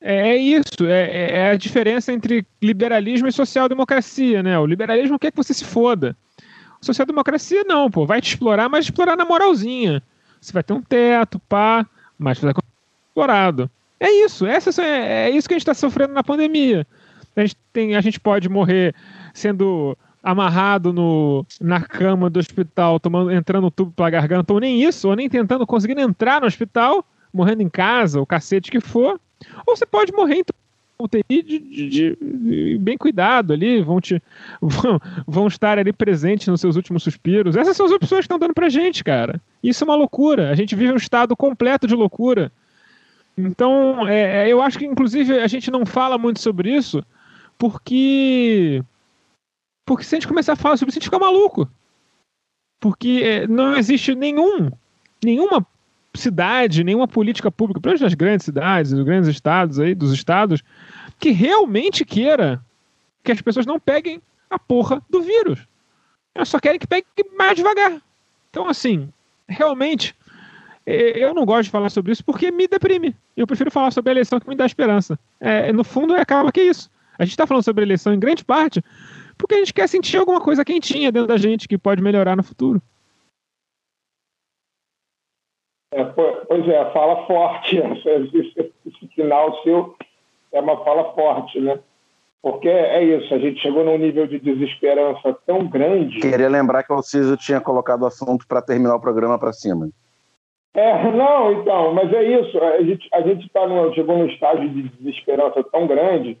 É, 0.00 0.30
é 0.30 0.36
isso, 0.36 0.86
é, 0.86 1.02
é- 1.10 1.32
é 1.38 1.50
a 1.50 1.56
diferença 1.56 2.12
entre 2.12 2.46
liberalismo 2.60 3.28
e 3.28 3.32
social-democracia, 3.32 4.42
né? 4.42 4.58
O 4.58 4.66
liberalismo 4.66 5.18
quer 5.18 5.30
que 5.30 5.36
você 5.36 5.52
se 5.54 5.64
foda. 5.64 6.16
Social-democracia 6.80 7.62
não, 7.64 7.90
pô, 7.90 8.06
vai 8.06 8.20
te 8.20 8.30
explorar, 8.30 8.68
mas 8.68 8.86
explorar 8.86 9.16
na 9.16 9.24
moralzinha. 9.24 10.02
Você 10.40 10.52
vai 10.52 10.62
ter 10.62 10.72
um 10.72 10.82
teto, 10.82 11.38
pá, 11.38 11.86
mas 12.18 12.38
vai 12.40 12.52
explorado. 13.08 13.70
É 14.00 14.10
isso, 14.24 14.46
essa 14.46 14.82
é, 14.82 15.28
é 15.28 15.30
isso 15.30 15.46
que 15.46 15.54
a 15.54 15.56
gente 15.58 15.62
está 15.62 15.74
sofrendo 15.74 16.12
na 16.14 16.24
pandemia. 16.24 16.84
A 17.36 17.42
gente, 17.42 17.56
tem, 17.72 17.94
a 17.94 18.00
gente 18.00 18.18
pode 18.18 18.48
morrer 18.48 18.94
sendo 19.32 19.96
amarrado 20.22 20.92
no, 20.92 21.44
na 21.60 21.80
cama 21.80 22.30
do 22.30 22.38
hospital, 22.38 23.00
tomando, 23.00 23.30
entrando 23.32 23.64
no 23.64 23.70
tubo 23.70 23.90
pela 23.92 24.08
garganta, 24.10 24.52
ou 24.52 24.60
nem 24.60 24.82
isso, 24.82 25.08
ou 25.08 25.16
nem 25.16 25.28
tentando 25.28 25.66
conseguir 25.66 25.98
entrar 25.98 26.40
no 26.40 26.46
hospital, 26.46 27.04
morrendo 27.32 27.62
em 27.62 27.68
casa, 27.68 28.20
o 28.20 28.26
cacete 28.26 28.70
que 28.70 28.80
for. 28.80 29.20
Ou 29.66 29.76
você 29.76 29.84
pode 29.84 30.12
morrer 30.12 30.36
em 30.36 30.44
UTI 31.00 31.24
de, 31.28 31.42
de- 31.42 31.88
de- 31.90 32.16
de- 32.20 32.78
bem 32.78 32.96
cuidado 32.96 33.52
ali, 33.52 33.82
vão, 33.82 34.00
te, 34.00 34.22
vão, 34.62 35.00
vão 35.26 35.46
estar 35.48 35.76
ali 35.78 35.92
presentes 35.92 36.46
nos 36.46 36.60
seus 36.60 36.76
últimos 36.76 37.02
suspiros. 37.02 37.56
Essas 37.56 37.76
são 37.76 37.86
as 37.86 37.92
opções 37.92 38.20
que 38.20 38.24
estão 38.26 38.38
dando 38.38 38.54
pra 38.54 38.68
gente, 38.68 39.02
cara. 39.02 39.40
Isso 39.62 39.82
é 39.82 39.86
uma 39.86 39.96
loucura. 39.96 40.50
A 40.50 40.54
gente 40.54 40.76
vive 40.76 40.92
um 40.92 40.96
estado 40.96 41.34
completo 41.36 41.88
de 41.88 41.94
loucura. 41.96 42.52
Então, 43.36 44.06
é, 44.06 44.44
é, 44.44 44.48
eu 44.52 44.62
acho 44.62 44.78
que, 44.78 44.84
inclusive, 44.86 45.40
a 45.40 45.46
gente 45.48 45.70
não 45.70 45.84
fala 45.84 46.16
muito 46.18 46.38
sobre 46.38 46.70
isso 46.72 47.02
porque. 47.58 48.82
Porque 49.84 50.04
se 50.04 50.14
a 50.14 50.18
gente 50.18 50.28
começar 50.28 50.52
a 50.52 50.56
falar 50.56 50.76
sobre 50.76 50.90
isso, 50.90 50.98
a 50.98 51.00
gente 51.00 51.10
fica 51.10 51.18
maluco. 51.18 51.68
Porque 52.80 53.22
é, 53.24 53.46
não 53.46 53.76
existe 53.76 54.14
nenhum, 54.14 54.70
nenhuma 55.22 55.66
cidade, 56.14 56.84
nenhuma 56.84 57.08
política 57.08 57.50
pública, 57.50 57.80
pelo 57.80 57.90
menos 57.90 58.02
nas 58.02 58.14
grandes 58.14 58.44
cidades, 58.44 58.92
nos 58.92 59.04
grandes 59.04 59.28
estados 59.28 59.78
aí, 59.78 59.94
dos 59.94 60.12
estados, 60.12 60.62
que 61.18 61.30
realmente 61.30 62.04
queira 62.04 62.60
que 63.22 63.32
as 63.32 63.40
pessoas 63.40 63.66
não 63.66 63.78
peguem 63.78 64.20
a 64.50 64.58
porra 64.58 65.02
do 65.08 65.22
vírus. 65.22 65.66
Elas 66.34 66.48
só 66.48 66.58
querem 66.58 66.78
que 66.78 66.86
pegue 66.86 67.06
mais 67.36 67.56
devagar. 67.56 68.00
Então, 68.50 68.68
assim, 68.68 69.08
realmente, 69.48 70.14
eh, 70.84 71.14
eu 71.16 71.34
não 71.34 71.44
gosto 71.44 71.64
de 71.64 71.70
falar 71.70 71.90
sobre 71.90 72.12
isso 72.12 72.24
porque 72.24 72.50
me 72.50 72.66
deprime. 72.66 73.14
Eu 73.36 73.46
prefiro 73.46 73.70
falar 73.70 73.90
sobre 73.90 74.10
a 74.10 74.14
eleição 74.14 74.40
que 74.40 74.48
me 74.48 74.56
dá 74.56 74.66
esperança. 74.66 75.18
É, 75.40 75.72
no 75.72 75.84
fundo, 75.84 76.14
acaba 76.14 76.52
que 76.52 76.60
é 76.60 76.64
isso. 76.64 76.90
A 77.18 77.24
gente 77.24 77.32
está 77.32 77.46
falando 77.46 77.64
sobre 77.64 77.82
a 77.82 77.86
eleição 77.86 78.12
em 78.12 78.18
grande 78.18 78.44
parte 78.44 78.82
porque 79.42 79.56
a 79.56 79.58
gente 79.58 79.74
quer 79.74 79.88
sentir 79.88 80.16
alguma 80.16 80.40
coisa 80.40 80.64
quentinha 80.64 81.10
dentro 81.12 81.28
da 81.28 81.36
gente 81.36 81.66
que 81.68 81.76
pode 81.76 82.00
melhorar 82.02 82.36
no 82.36 82.42
futuro. 82.42 82.80
É, 85.92 86.04
po- 86.04 86.46
pois 86.46 86.66
é, 86.68 86.90
fala 86.92 87.26
forte. 87.26 87.76
Esse, 87.78 88.38
esse- 88.38 88.72
esse 88.86 89.08
final 89.14 89.62
seu 89.62 89.94
é 90.52 90.60
uma 90.60 90.82
fala 90.84 91.12
forte, 91.14 91.60
né? 91.60 91.78
Porque 92.40 92.68
é 92.68 93.04
isso, 93.04 93.32
a 93.32 93.38
gente 93.38 93.60
chegou 93.60 93.84
num 93.84 93.96
nível 93.96 94.26
de 94.26 94.38
desesperança 94.40 95.32
tão 95.46 95.68
grande. 95.68 96.18
Queria 96.18 96.48
lembrar 96.48 96.82
que 96.82 96.92
o 96.92 97.00
Ciso 97.00 97.36
tinha 97.36 97.60
colocado 97.60 98.02
o 98.02 98.06
assunto 98.06 98.46
para 98.48 98.60
terminar 98.60 98.96
o 98.96 99.00
programa 99.00 99.38
para 99.38 99.52
cima. 99.52 99.88
É, 100.74 101.12
não, 101.12 101.52
então, 101.52 101.94
mas 101.94 102.12
é 102.12 102.40
isso. 102.40 102.58
A 102.58 102.82
gente, 102.82 103.08
a 103.12 103.20
gente 103.20 103.48
tá 103.50 103.64
no, 103.66 103.94
chegou 103.94 104.18
num 104.18 104.26
estágio 104.26 104.68
de 104.68 104.88
desesperança 104.88 105.62
tão 105.62 105.86
grande 105.86 106.36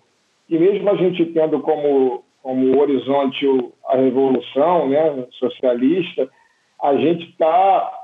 que 0.48 0.58
mesmo 0.58 0.90
a 0.90 0.96
gente 0.96 1.24
tendo 1.26 1.60
como, 1.60 2.24
como 2.42 2.80
horizonte 2.80 3.46
a 3.86 3.96
revolução 3.96 4.88
né, 4.88 5.26
socialista, 5.32 6.28
a 6.82 6.96
gente 6.96 7.30
está 7.30 7.98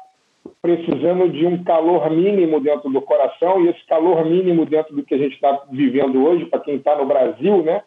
precisando 0.62 1.28
de 1.30 1.46
um 1.46 1.62
calor 1.64 2.10
mínimo 2.10 2.60
dentro 2.60 2.88
do 2.90 3.02
coração 3.02 3.64
e 3.64 3.68
esse 3.68 3.84
calor 3.86 4.24
mínimo 4.24 4.64
dentro 4.64 4.94
do 4.94 5.02
que 5.02 5.14
a 5.14 5.18
gente 5.18 5.34
está 5.34 5.64
vivendo 5.70 6.24
hoje, 6.24 6.46
para 6.46 6.60
quem 6.60 6.76
está 6.76 6.96
no 6.96 7.06
Brasil, 7.06 7.62
né, 7.62 7.82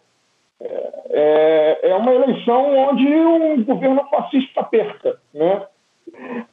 é, 1.09 1.89
é 1.89 1.95
uma 1.95 2.13
eleição 2.13 2.77
onde 2.77 3.07
um 3.07 3.63
governo 3.63 4.03
fascista 4.09 4.63
perca, 4.63 5.17
né? 5.33 5.65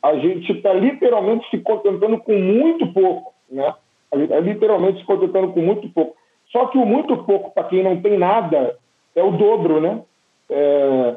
a 0.03 0.15
gente 0.17 0.53
está 0.53 0.73
literalmente 0.73 1.49
se 1.51 1.59
contentando 1.59 2.19
com 2.19 2.37
muito 2.37 2.87
pouco, 2.93 3.35
né? 3.51 3.75
A 4.11 4.17
gente 4.17 4.31
está 4.31 4.41
literalmente 4.41 5.01
se 5.01 5.05
contentando 5.05 5.53
com 5.53 5.61
muito 5.61 5.89
pouco. 5.91 6.17
Só 6.51 6.67
que 6.67 6.79
o 6.79 6.87
muito 6.87 7.17
pouco, 7.25 7.51
para 7.51 7.65
quem 7.65 7.83
não 7.83 8.01
tem 8.01 8.17
nada, 8.17 8.77
é 9.19 9.23
o 9.23 9.33
dobro, 9.33 9.81
né? 9.81 10.03
É, 10.51 11.17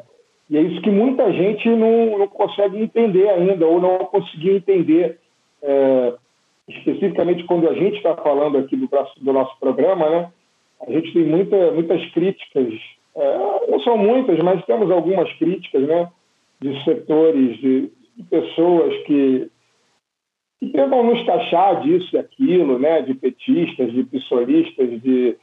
e 0.50 0.58
é 0.58 0.62
isso 0.62 0.82
que 0.82 0.90
muita 0.90 1.32
gente 1.32 1.70
não, 1.70 2.18
não 2.18 2.28
consegue 2.28 2.82
entender 2.82 3.30
ainda, 3.30 3.66
ou 3.66 3.80
não 3.80 4.00
conseguiu 4.00 4.58
entender, 4.58 5.18
é, 5.64 6.14
especificamente 6.68 7.46
quando 7.46 7.70
a 7.70 7.74
gente 7.74 7.98
está 7.98 8.16
falando 8.18 8.58
aqui 8.58 8.76
do, 8.76 8.90
do 9.22 9.34
nosso 9.34 9.58
programa, 9.60 10.10
né? 10.10 10.32
A 10.86 10.92
gente 10.92 11.14
tem 11.14 11.24
muita, 11.24 11.72
muitas 11.72 12.04
críticas, 12.12 12.74
é, 13.16 13.68
não 13.70 13.80
são 13.82 13.98
muitas, 13.98 14.38
mas 14.40 14.66
temos 14.66 14.92
algumas 14.92 15.32
críticas, 15.34 15.84
né? 15.84 16.10
De 16.60 16.84
setores, 16.84 17.58
de, 17.60 17.92
de 18.18 18.24
pessoas 18.30 18.94
que, 19.04 19.50
que 20.60 20.70
tentam 20.70 21.04
nos 21.04 21.26
taxar 21.26 21.82
disso 21.82 22.16
e 22.16 22.20
aquilo, 22.20 22.78
né? 22.78 23.02
De 23.02 23.14
petistas, 23.14 23.92
de 23.94 24.04
pissolistas, 24.04 25.02
de, 25.02 25.38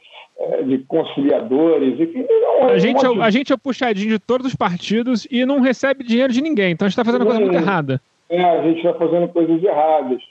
de 0.65 0.77
conciliadores, 0.79 1.99
enfim. 1.99 2.25
é 2.29 2.63
um 2.63 2.67
A 2.69 2.77
gente, 2.77 3.05
é, 3.05 3.09
o- 3.09 3.21
a 3.21 3.29
gente 3.29 3.51
é 3.51 3.55
o 3.55 3.59
puxadinho 3.59 4.09
de 4.11 4.19
todos 4.19 4.47
os 4.47 4.55
partidos 4.55 5.27
e 5.29 5.45
não 5.45 5.59
recebe 5.59 6.03
dinheiro 6.03 6.31
de 6.31 6.41
ninguém, 6.41 6.71
então 6.71 6.85
a 6.85 6.89
gente 6.89 6.99
está 6.99 7.05
fazendo 7.05 7.23
a 7.23 7.25
coisa 7.25 7.41
muito 7.41 7.55
errada. 7.55 8.01
É, 8.29 8.43
a 8.43 8.61
gente 8.63 8.77
está 8.77 8.93
fazendo 8.93 9.27
coisas 9.29 9.61
erradas. 9.63 10.21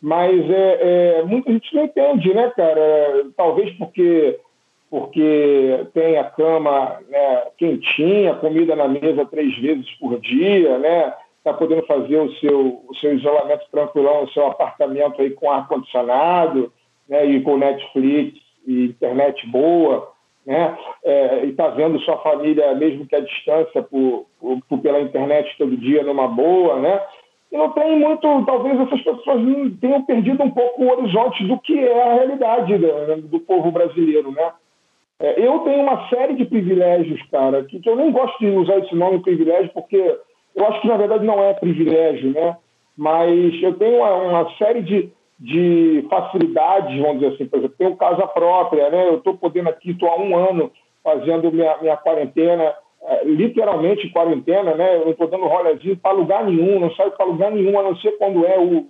Mas 0.00 0.48
é, 0.48 1.18
é, 1.18 1.22
muita 1.24 1.52
gente 1.52 1.74
não 1.74 1.84
entende, 1.84 2.32
né, 2.32 2.52
cara? 2.56 3.26
Talvez 3.36 3.74
porque, 3.76 4.38
porque 4.88 5.86
tem 5.92 6.16
a 6.18 6.24
cama 6.24 6.98
né, 7.10 7.42
quentinha, 7.58 8.34
comida 8.34 8.76
na 8.76 8.86
mesa 8.86 9.24
três 9.26 9.56
vezes 9.58 9.90
por 9.98 10.20
dia, 10.20 10.78
né? 10.78 11.12
Está 11.38 11.52
podendo 11.52 11.82
fazer 11.84 12.16
o 12.16 12.32
seu, 12.36 12.80
o 12.88 12.94
seu 13.00 13.12
isolamento 13.16 13.64
tranquilão 13.72 14.22
no 14.22 14.30
seu 14.30 14.46
apartamento 14.46 15.20
aí 15.20 15.30
com 15.30 15.50
ar-condicionado, 15.50 16.72
né? 17.08 17.26
E 17.26 17.40
com 17.40 17.56
Netflix 17.56 18.38
e 18.68 18.84
internet 18.86 19.46
boa, 19.48 20.12
né? 20.46 20.76
É, 21.04 21.44
e 21.44 21.50
está 21.50 21.68
vendo 21.68 21.98
sua 22.00 22.18
família, 22.18 22.74
mesmo 22.74 23.06
que 23.06 23.16
à 23.16 23.20
distância, 23.20 23.82
por, 23.82 24.26
por- 24.40 24.78
pela 24.80 25.00
internet 25.00 25.54
todo 25.58 25.76
dia 25.76 26.02
numa 26.02 26.28
boa, 26.28 26.78
né? 26.78 27.00
E 27.50 27.56
não 27.56 27.70
tem 27.70 27.98
muito, 27.98 28.44
talvez 28.44 28.78
essas 28.78 29.00
pessoas 29.02 29.40
tenham 29.80 30.02
perdido 30.04 30.42
um 30.42 30.50
pouco 30.50 30.84
o 30.84 30.90
horizonte 30.92 31.44
do 31.44 31.58
que 31.58 31.78
é 31.78 32.02
a 32.02 32.14
realidade 32.14 32.76
da- 32.78 33.16
do 33.16 33.40
povo 33.40 33.70
brasileiro, 33.70 34.30
né? 34.32 34.52
É, 35.20 35.44
eu 35.44 35.58
tenho 35.60 35.82
uma 35.82 36.08
série 36.08 36.34
de 36.34 36.44
privilégios, 36.44 37.20
cara, 37.30 37.64
que, 37.64 37.80
que 37.80 37.88
eu 37.88 37.96
nem 37.96 38.12
gosto 38.12 38.38
de 38.38 38.50
usar 38.50 38.78
esse 38.78 38.94
nome 38.94 39.18
privilégio, 39.20 39.70
porque 39.74 40.16
eu 40.54 40.66
acho 40.66 40.80
que 40.80 40.88
na 40.88 40.96
verdade 40.96 41.24
não 41.24 41.42
é 41.42 41.54
privilégio, 41.54 42.30
né? 42.32 42.56
Mas 42.96 43.62
eu 43.62 43.74
tenho 43.74 43.98
uma, 43.98 44.14
uma 44.14 44.50
série 44.56 44.82
de, 44.82 45.10
de 45.38 46.04
facilidades, 46.10 47.00
vamos 47.00 47.20
dizer 47.20 47.34
assim, 47.34 47.46
por 47.46 47.58
exemplo, 47.58 47.76
tenho 47.78 47.96
casa 47.96 48.26
própria, 48.26 48.90
né? 48.90 49.08
Eu 49.08 49.18
estou 49.18 49.36
podendo 49.36 49.68
aqui, 49.68 49.92
estou 49.92 50.08
há 50.08 50.18
um 50.18 50.36
ano 50.36 50.72
fazendo 51.02 51.52
minha, 51.52 51.76
minha 51.80 51.96
quarentena, 51.96 52.74
eh, 53.02 53.24
literalmente 53.24 54.10
quarentena, 54.10 54.74
né? 54.74 54.96
Eu 54.96 55.04
não 55.04 55.12
estou 55.12 55.28
dando 55.28 55.46
rolezinho 55.46 55.96
para 55.96 56.12
lugar 56.12 56.44
nenhum, 56.44 56.80
não 56.80 56.90
saio 56.94 57.12
para 57.12 57.26
lugar 57.26 57.52
nenhum, 57.52 57.78
a 57.78 57.82
não 57.84 57.96
ser 57.96 58.12
quando 58.18 58.44
é 58.44 58.58
o 58.58 58.86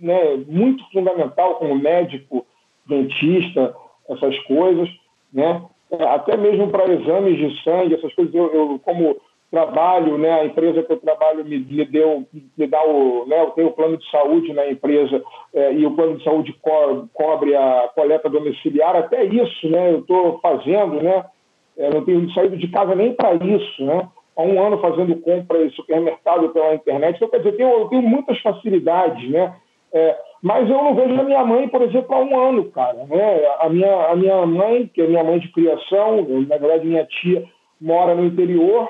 né, 0.00 0.36
muito 0.46 0.84
fundamental, 0.92 1.56
como 1.56 1.74
médico, 1.74 2.46
dentista, 2.86 3.74
essas 4.08 4.38
coisas, 4.44 4.88
né? 5.32 5.62
É, 5.90 6.04
Até 6.04 6.36
mesmo 6.36 6.68
para 6.68 6.92
exames 6.92 7.36
de 7.36 7.62
sangue, 7.64 7.94
essas 7.94 8.14
coisas, 8.14 8.32
eu, 8.34 8.54
eu 8.54 8.80
como 8.84 9.16
trabalho, 9.50 10.18
né? 10.18 10.40
A 10.40 10.44
empresa 10.44 10.82
que 10.82 10.92
eu 10.92 10.98
trabalho 10.98 11.44
me, 11.44 11.58
me 11.58 11.84
deu, 11.84 12.24
me 12.56 12.66
dá 12.66 12.82
o, 12.84 13.24
né? 13.26 13.40
Eu 13.40 13.50
tenho 13.50 13.68
o 13.68 13.72
plano 13.72 13.96
de 13.96 14.10
saúde 14.10 14.52
na 14.52 14.70
empresa 14.70 15.22
eh, 15.54 15.74
e 15.74 15.86
o 15.86 15.92
plano 15.92 16.16
de 16.16 16.24
saúde 16.24 16.52
co 16.60 17.08
cobre 17.14 17.54
a 17.54 17.90
coleta 17.94 18.28
domiciliar. 18.28 18.96
Até 18.96 19.24
isso, 19.24 19.68
né? 19.68 19.92
Eu 19.92 20.00
estou 20.00 20.38
fazendo, 20.40 21.02
né? 21.02 21.24
Eu 21.76 21.90
não 21.92 22.04
tenho 22.04 22.30
saído 22.32 22.56
de 22.56 22.68
casa 22.68 22.94
nem 22.94 23.14
para 23.14 23.34
isso, 23.34 23.84
né? 23.84 24.08
Há 24.36 24.42
um 24.42 24.62
ano 24.62 24.78
fazendo 24.78 25.16
compra 25.16 25.64
em 25.64 25.70
supermercado 25.70 26.50
pela 26.50 26.74
internet. 26.74 27.16
Então, 27.16 27.28
quer 27.28 27.38
dizer, 27.38 27.50
eu 27.50 27.56
tenho, 27.56 27.70
eu 27.70 27.88
tenho 27.88 28.02
muitas 28.02 28.38
facilidades, 28.40 29.30
né? 29.30 29.54
É, 29.92 30.16
mas 30.42 30.68
eu 30.68 30.76
não 30.76 30.94
vejo 30.94 31.18
a 31.18 31.24
minha 31.24 31.44
mãe, 31.44 31.68
por 31.68 31.82
exemplo, 31.82 32.14
há 32.14 32.20
um 32.20 32.48
ano, 32.48 32.70
cara. 32.70 33.04
Né? 33.06 33.46
A, 33.60 33.68
minha, 33.68 34.06
a 34.06 34.14
minha 34.14 34.46
mãe, 34.46 34.86
que 34.92 35.00
é 35.00 35.06
minha 35.06 35.24
mãe 35.24 35.38
de 35.38 35.50
criação, 35.50 36.26
na 36.46 36.56
verdade 36.58 36.86
minha 36.86 37.04
tia, 37.06 37.44
mora 37.80 38.14
no 38.14 38.26
interior, 38.26 38.88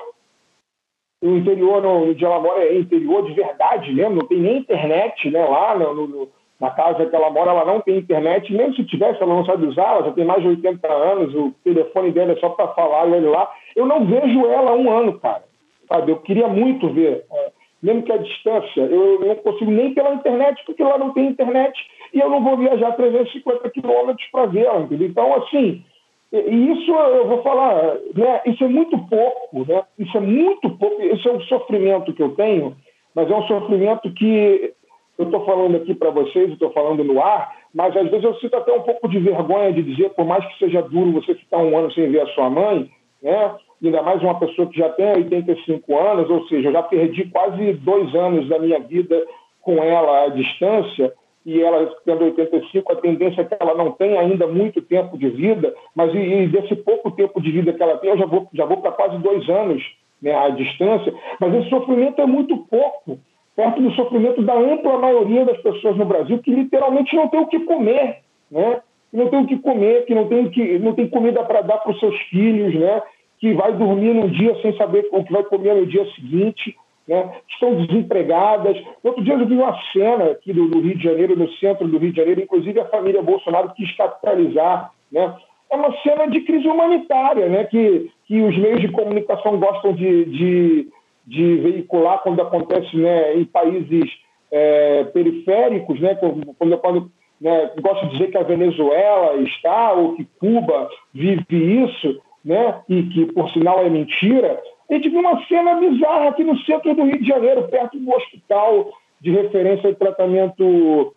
o 1.21 1.37
interior 1.37 1.81
no, 1.81 2.09
onde 2.09 2.23
ela 2.23 2.39
mora 2.39 2.63
é 2.63 2.77
interior 2.77 3.25
de 3.25 3.33
verdade 3.33 3.93
mesmo, 3.93 4.15
não 4.15 4.27
tem 4.27 4.39
nem 4.39 4.57
internet 4.57 5.29
né, 5.29 5.45
lá 5.45 5.77
no, 5.77 6.07
no, 6.07 6.29
na 6.59 6.69
casa 6.71 7.05
que 7.05 7.15
ela 7.15 7.29
mora, 7.29 7.51
ela 7.51 7.65
não 7.65 7.81
tem 7.81 7.97
internet, 7.97 8.51
mesmo 8.53 8.75
se 8.75 8.85
tivesse, 8.85 9.21
ela 9.21 9.33
não 9.33 9.45
sabe 9.45 9.65
usar, 9.65 9.95
ela 9.95 10.05
já 10.05 10.11
tem 10.11 10.25
mais 10.25 10.41
de 10.41 10.49
80 10.49 10.87
anos, 10.87 11.33
o 11.33 11.53
telefone 11.63 12.11
dela 12.11 12.33
é 12.33 12.35
só 12.37 12.49
para 12.49 12.67
falar 12.69 13.07
e 13.07 13.13
olha 13.13 13.29
lá. 13.29 13.51
Eu 13.75 13.85
não 13.85 14.05
vejo 14.05 14.45
ela 14.45 14.71
há 14.71 14.75
um 14.75 14.91
ano, 14.91 15.19
cara. 15.19 15.43
Sabe? 15.87 16.11
Eu 16.11 16.17
queria 16.17 16.47
muito 16.47 16.89
ver, 16.89 17.25
é, 17.31 17.51
mesmo 17.81 18.03
que 18.03 18.11
a 18.11 18.17
distância, 18.17 18.81
eu 18.81 19.19
não 19.21 19.35
consigo 19.35 19.71
nem 19.71 19.93
pela 19.93 20.13
internet, 20.13 20.61
porque 20.65 20.83
lá 20.83 20.97
não 20.97 21.11
tem 21.13 21.27
internet, 21.27 21.73
e 22.13 22.19
eu 22.19 22.29
não 22.29 22.43
vou 22.43 22.57
viajar 22.57 22.91
350 22.91 23.69
quilômetros 23.69 24.27
para 24.31 24.45
vê-la, 24.47 24.81
entendeu? 24.81 25.07
Então, 25.07 25.33
assim, 25.35 25.83
e 26.31 26.71
isso 26.71 26.91
eu 26.91 27.27
vou 27.27 27.41
falar, 27.41 27.95
né, 28.15 28.41
isso 28.45 28.63
é 28.63 28.67
muito 28.67 28.97
pouco, 29.07 29.65
né? 29.67 29.83
Isso 29.97 30.15
é 30.15 30.21
muito 30.21 30.69
pouco, 30.77 31.01
esse 31.01 31.27
é 31.27 31.31
um 31.31 31.41
sofrimento 31.41 32.13
que 32.13 32.21
eu 32.21 32.35
tenho, 32.35 32.75
mas 33.15 33.29
é 33.29 33.35
um 33.35 33.47
sofrimento 33.47 34.13
que 34.13 34.73
eu 35.17 35.25
estou 35.25 35.43
falando 35.43 35.75
aqui 35.75 35.93
para 35.95 36.11
vocês, 36.11 36.51
estou 36.51 36.71
falando 36.71 37.03
no 37.03 37.21
ar, 37.21 37.53
mas 37.73 37.95
às 37.97 38.09
vezes 38.09 38.23
eu 38.23 38.35
sinto 38.35 38.55
até 38.55 38.71
um 38.71 38.81
pouco 38.81 39.09
de 39.09 39.19
vergonha 39.19 39.73
de 39.73 39.81
dizer, 39.81 40.11
por 40.11 40.25
mais 40.25 40.45
que 40.45 40.59
seja 40.59 40.81
duro 40.83 41.13
você 41.13 41.33
ficar 41.33 41.57
um 41.57 41.75
ano 41.77 41.91
sem 41.91 42.09
ver 42.11 42.21
a 42.21 42.27
sua 42.27 42.49
mãe, 42.49 42.89
né? 43.21 43.55
Ainda 43.83 44.01
mais 44.03 44.21
uma 44.21 44.37
pessoa 44.39 44.67
que 44.67 44.77
já 44.77 44.89
tem 44.89 45.07
85 45.07 45.97
anos, 45.97 46.29
ou 46.29 46.47
seja, 46.47 46.69
eu 46.69 46.73
já 46.73 46.83
perdi 46.83 47.25
quase 47.25 47.73
dois 47.73 48.13
anos 48.13 48.47
da 48.47 48.59
minha 48.59 48.79
vida 48.79 49.25
com 49.61 49.83
ela 49.83 50.25
à 50.25 50.27
distância 50.29 51.13
e 51.49 51.63
ela 51.63 51.91
tendo 52.05 52.25
85, 52.25 52.91
a 52.91 52.95
tendência 52.97 53.41
é 53.41 53.43
que 53.43 53.55
ela 53.59 53.73
não 53.73 53.91
tenha 53.93 54.19
ainda 54.21 54.45
muito 54.45 54.83
tempo 54.83 55.17
de 55.17 55.29
vida, 55.29 55.73
mas 55.95 56.13
e, 56.13 56.17
e 56.17 56.47
desse 56.47 56.75
pouco 56.75 57.09
tempo 57.09 57.41
de 57.41 57.49
vida 57.49 57.73
que 57.73 57.81
ela 57.81 57.97
tem, 57.97 58.11
eu 58.11 58.17
já 58.19 58.25
vou, 58.27 58.47
já 58.53 58.65
vou 58.65 58.77
para 58.77 58.91
quase 58.91 59.17
dois 59.17 59.49
anos 59.49 59.83
né, 60.21 60.31
à 60.31 60.49
distância, 60.49 61.11
mas 61.39 61.55
esse 61.55 61.69
sofrimento 61.69 62.21
é 62.21 62.25
muito 62.27 62.55
pouco, 62.69 63.17
perto 63.55 63.81
do 63.81 63.91
sofrimento 63.93 64.43
da 64.43 64.53
ampla 64.53 64.99
maioria 64.99 65.43
das 65.43 65.57
pessoas 65.57 65.97
no 65.97 66.05
Brasil 66.05 66.37
que 66.37 66.53
literalmente 66.53 67.15
não 67.15 67.27
tem 67.27 67.39
o 67.39 67.47
que 67.47 67.61
comer, 67.61 68.19
né? 68.51 68.81
Que 69.09 69.17
não 69.17 69.27
tem 69.27 69.39
o 69.39 69.47
que 69.47 69.57
comer, 69.57 70.05
que 70.05 70.13
não 70.13 70.27
tem, 70.27 70.49
que, 70.51 70.77
não 70.77 70.93
tem 70.93 71.09
comida 71.09 71.43
para 71.43 71.61
dar 71.61 71.79
para 71.79 71.91
os 71.91 71.99
seus 71.99 72.15
filhos, 72.29 72.75
né? 72.75 73.01
Que 73.39 73.53
vai 73.53 73.73
dormir 73.73 74.13
num 74.13 74.27
dia 74.27 74.55
sem 74.61 74.77
saber 74.77 75.07
o 75.11 75.23
que 75.23 75.33
vai 75.33 75.43
comer 75.43 75.73
no 75.73 75.87
dia 75.87 76.05
seguinte 76.13 76.75
né, 77.09 77.27
estão 77.49 77.73
desempregadas. 77.73 78.77
Outro 79.03 79.23
dia 79.23 79.33
eu 79.33 79.47
vi 79.47 79.55
uma 79.55 79.75
cena 79.91 80.25
aqui 80.25 80.53
do, 80.53 80.67
do, 80.67 80.79
Rio 80.79 80.95
de 80.95 81.03
Janeiro, 81.03 81.35
no 81.35 81.49
centro 81.53 81.87
do 81.87 81.97
Rio 81.97 82.11
de 82.11 82.17
Janeiro, 82.17 82.41
inclusive 82.41 82.79
a 82.79 82.85
família 82.85 83.23
Bolsonaro 83.23 83.73
quis 83.73 83.91
capitalizar. 83.97 84.91
Né? 85.11 85.35
É 85.71 85.75
uma 85.75 85.91
cena 86.03 86.27
de 86.27 86.41
crise 86.41 86.67
humanitária, 86.67 87.49
né, 87.49 87.63
que, 87.63 88.11
que 88.27 88.39
os 88.43 88.55
meios 88.55 88.79
de 88.79 88.89
comunicação 88.89 89.59
gostam 89.59 89.91
de, 89.93 90.25
de, 90.25 90.87
de 91.25 91.55
veicular 91.55 92.21
quando 92.21 92.43
acontece 92.43 92.95
né, 92.95 93.35
em 93.35 93.43
países 93.43 94.07
é, 94.51 95.05
periféricos, 95.05 95.99
né, 95.99 96.13
quando, 96.13 96.77
quando 96.77 97.11
né, 97.41 97.71
gosta 97.81 98.05
de 98.05 98.11
dizer 98.13 98.29
que 98.29 98.37
a 98.37 98.43
Venezuela 98.43 99.35
está 99.41 99.93
ou 99.93 100.15
que 100.15 100.27
Cuba 100.39 100.87
vive 101.11 101.85
isso, 101.85 102.21
né, 102.45 102.81
e 102.87 103.01
que 103.03 103.25
por 103.33 103.49
sinal 103.49 103.79
é 103.83 103.89
mentira, 103.89 104.61
a 104.89 104.93
gente 104.93 105.09
viu 105.09 105.19
uma 105.19 105.45
cena 105.45 105.75
bizarra 105.75 106.29
aqui 106.29 106.43
no 106.43 106.57
centro 106.59 106.95
do 106.95 107.03
Rio 107.03 107.19
de 107.19 107.27
Janeiro, 107.27 107.67
perto 107.67 107.97
do 107.97 108.11
hospital 108.11 108.91
de 109.21 109.31
referência 109.31 109.91
de 109.91 109.97
tratamento, 109.97 111.13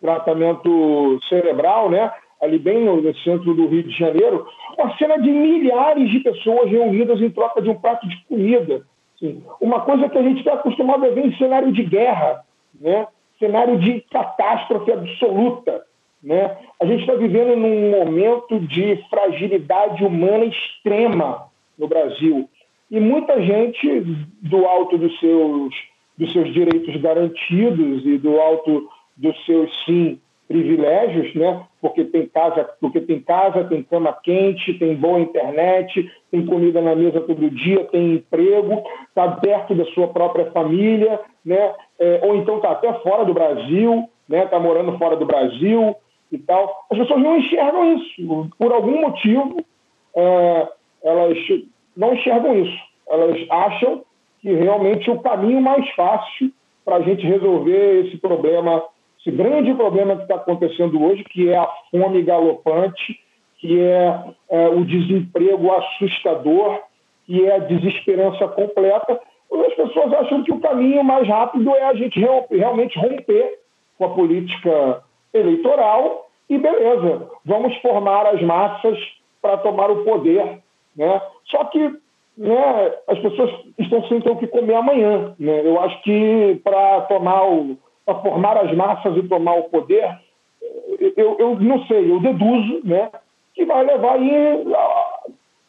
tratamento 0.00 1.20
cerebral, 1.28 1.90
né? 1.90 2.12
ali 2.42 2.58
bem 2.58 2.84
no, 2.84 3.00
no, 3.00 3.14
centro 3.18 3.54
do 3.54 3.68
Rio 3.68 3.84
de 3.84 3.96
Janeiro, 3.96 4.46
uma 4.76 4.96
cena 4.96 5.16
de 5.16 5.30
milhares 5.30 6.10
de 6.10 6.18
pessoas 6.20 6.68
reunidas 6.68 7.20
em 7.20 7.30
troca 7.30 7.62
de 7.62 7.70
um 7.70 7.74
prato 7.76 8.08
de 8.08 8.16
comida. 8.24 8.84
Assim, 9.14 9.44
uma 9.60 9.82
coisa 9.82 10.08
que 10.08 10.18
a 10.18 10.22
gente 10.22 10.38
está 10.38 10.54
acostumado 10.54 11.06
a 11.06 11.10
ver 11.10 11.24
em 11.24 11.36
cenário 11.36 11.70
de 11.70 11.84
guerra, 11.84 12.44
né? 12.80 13.06
cenário 13.38 13.78
de 13.78 14.00
catástrofe 14.10 14.90
absoluta. 14.90 15.84
Né? 16.22 16.56
A 16.80 16.86
gente 16.86 17.00
está 17.00 17.14
vivendo 17.14 17.56
num 17.56 17.90
momento 17.90 18.58
de 18.60 18.96
fragilidade 19.08 20.04
humana 20.04 20.44
extrema 20.44 21.46
no 21.78 21.86
Brasil. 21.86 22.48
E 22.92 23.00
muita 23.00 23.40
gente, 23.40 24.00
do 24.42 24.66
alto 24.66 24.98
dos 24.98 25.18
seus, 25.18 25.74
dos 26.18 26.30
seus 26.30 26.52
direitos 26.52 26.94
garantidos 27.00 28.04
e 28.04 28.18
do 28.18 28.38
alto 28.38 28.86
dos 29.16 29.34
seus, 29.46 29.70
sim, 29.86 30.20
privilégios, 30.46 31.34
né? 31.34 31.64
porque 31.80 32.04
tem 32.04 32.26
casa, 32.26 32.68
porque 32.78 33.00
tem 33.00 33.18
casa, 33.18 33.64
tem 33.64 33.82
cama 33.82 34.12
quente, 34.22 34.74
tem 34.74 34.94
boa 34.94 35.18
internet, 35.18 36.12
tem 36.30 36.44
comida 36.44 36.82
na 36.82 36.94
mesa 36.94 37.22
todo 37.22 37.50
dia, 37.50 37.84
tem 37.86 38.12
emprego, 38.16 38.84
está 39.08 39.26
perto 39.36 39.74
da 39.74 39.86
sua 39.86 40.08
própria 40.08 40.50
família, 40.50 41.18
né? 41.42 41.74
É, 41.98 42.20
ou 42.22 42.36
então 42.36 42.56
está 42.56 42.72
até 42.72 42.92
fora 43.00 43.24
do 43.24 43.32
Brasil, 43.32 44.06
né? 44.28 44.44
Está 44.44 44.60
morando 44.60 44.98
fora 44.98 45.16
do 45.16 45.24
Brasil 45.24 45.96
e 46.30 46.36
tal. 46.36 46.86
As 46.90 46.98
pessoas 46.98 47.22
não 47.22 47.38
enxergam 47.38 47.96
isso. 47.96 48.50
Por 48.58 48.70
algum 48.70 49.00
motivo, 49.00 49.56
é, 50.14 50.68
elas 51.02 51.38
não 51.96 52.14
enxergam 52.14 52.56
isso. 52.62 52.78
Elas 53.08 53.46
acham 53.50 54.02
que 54.40 54.52
realmente 54.52 55.10
o 55.10 55.20
caminho 55.20 55.60
mais 55.60 55.88
fácil 55.90 56.50
para 56.84 56.96
a 56.96 57.02
gente 57.02 57.24
resolver 57.26 58.06
esse 58.06 58.16
problema, 58.18 58.82
esse 59.20 59.30
grande 59.30 59.72
problema 59.74 60.16
que 60.16 60.22
está 60.22 60.36
acontecendo 60.36 61.02
hoje, 61.02 61.24
que 61.24 61.48
é 61.48 61.56
a 61.56 61.68
fome 61.90 62.22
galopante, 62.22 63.20
que 63.58 63.80
é, 63.80 64.20
é 64.50 64.68
o 64.68 64.84
desemprego 64.84 65.70
assustador, 65.72 66.80
que 67.24 67.46
é 67.46 67.54
a 67.54 67.60
desesperança 67.60 68.48
completa, 68.48 69.20
as 69.72 69.74
pessoas 69.74 70.12
acham 70.14 70.42
que 70.42 70.52
o 70.52 70.60
caminho 70.60 71.04
mais 71.04 71.26
rápido 71.28 71.74
é 71.74 71.84
a 71.84 71.94
gente 71.94 72.18
realmente 72.50 72.98
romper 72.98 73.58
com 73.98 74.04
a 74.04 74.10
política 74.10 75.02
eleitoral 75.32 76.28
e 76.48 76.58
beleza, 76.58 77.30
vamos 77.44 77.76
formar 77.78 78.26
as 78.26 78.42
massas 78.42 78.98
para 79.40 79.56
tomar 79.58 79.90
o 79.90 80.04
poder. 80.04 80.61
Né? 80.96 81.20
Só 81.46 81.64
que 81.64 81.78
né, 82.36 82.94
as 83.08 83.18
pessoas 83.18 83.50
estão 83.78 84.06
sem 84.08 84.20
ter 84.20 84.30
o 84.30 84.36
que 84.36 84.46
comer 84.46 84.74
amanhã. 84.74 85.34
Né? 85.38 85.60
Eu 85.64 85.80
acho 85.80 86.02
que 86.02 86.60
para 86.64 87.02
tomar 87.02 87.46
o, 87.48 87.76
para 88.04 88.16
formar 88.16 88.56
as 88.58 88.74
massas 88.74 89.16
e 89.16 89.28
tomar 89.28 89.54
o 89.54 89.64
poder, 89.64 90.18
eu, 91.16 91.36
eu 91.38 91.60
não 91.60 91.84
sei, 91.86 92.10
eu 92.10 92.20
deduzo, 92.20 92.80
né, 92.84 93.10
que 93.54 93.64
vai 93.64 93.84
levar 93.84 94.14
aí 94.14 94.64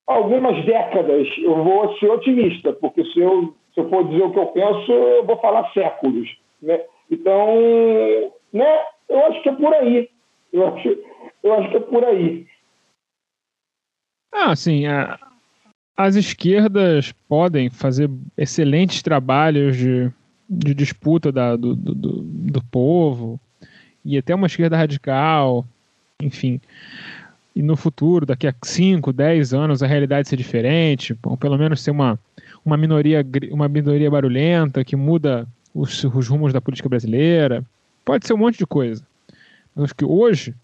algumas 0.07 0.63
décadas. 0.65 1.27
Eu 1.37 1.63
vou 1.63 1.95
ser 1.97 2.09
otimista, 2.09 2.73
porque 2.73 3.03
se 3.05 3.19
eu, 3.19 3.53
se 3.73 3.79
eu 3.79 3.89
for 3.89 4.03
dizer 4.05 4.23
o 4.23 4.31
que 4.31 4.39
eu 4.39 4.47
penso, 4.47 4.91
eu 4.91 5.25
vou 5.25 5.37
falar 5.37 5.71
séculos, 5.73 6.29
né? 6.61 6.81
Então, 7.11 7.47
né, 8.51 8.79
eu 9.09 9.25
acho 9.25 9.41
que 9.41 9.49
é 9.49 9.53
por 9.53 9.73
aí. 9.73 10.09
Eu 10.51 10.67
acho, 10.67 10.97
eu 11.43 11.53
acho 11.53 11.69
que 11.69 11.77
é 11.77 11.79
por 11.79 12.03
aí. 12.03 12.45
Ah, 14.33 14.55
sim. 14.55 14.85
A, 14.87 15.19
as 15.95 16.15
esquerdas 16.15 17.13
podem 17.29 17.69
fazer 17.69 18.09
excelentes 18.37 19.01
trabalhos 19.01 19.77
de, 19.77 20.11
de 20.49 20.73
disputa 20.73 21.31
da, 21.31 21.55
do, 21.55 21.75
do, 21.75 22.21
do 22.21 22.63
povo 22.65 23.39
e 24.03 24.17
até 24.17 24.33
uma 24.33 24.47
esquerda 24.47 24.75
radical, 24.75 25.65
enfim. 26.19 26.59
E 27.55 27.61
no 27.61 27.75
futuro, 27.75 28.25
daqui 28.25 28.47
a 28.47 28.55
5, 28.61 29.13
10 29.13 29.53
anos, 29.53 29.83
a 29.83 29.87
realidade 29.87 30.27
ser 30.27 30.35
diferente, 30.35 31.17
ou 31.23 31.37
pelo 31.37 31.57
menos 31.57 31.81
ser 31.81 31.91
uma, 31.91 32.19
uma, 32.65 32.75
minoria, 32.75 33.25
uma 33.51 33.67
minoria 33.67 34.09
barulhenta 34.09 34.83
que 34.83 34.95
muda 34.95 35.47
os, 35.73 36.03
os 36.03 36.27
rumos 36.27 36.51
da 36.51 36.59
política 36.59 36.89
brasileira. 36.89 37.63
Pode 38.03 38.25
ser 38.25 38.33
um 38.33 38.37
monte 38.37 38.57
de 38.57 38.65
coisa. 38.65 39.05
Mas 39.75 39.85
acho 39.85 39.95
que 39.95 40.03
hoje 40.05 40.55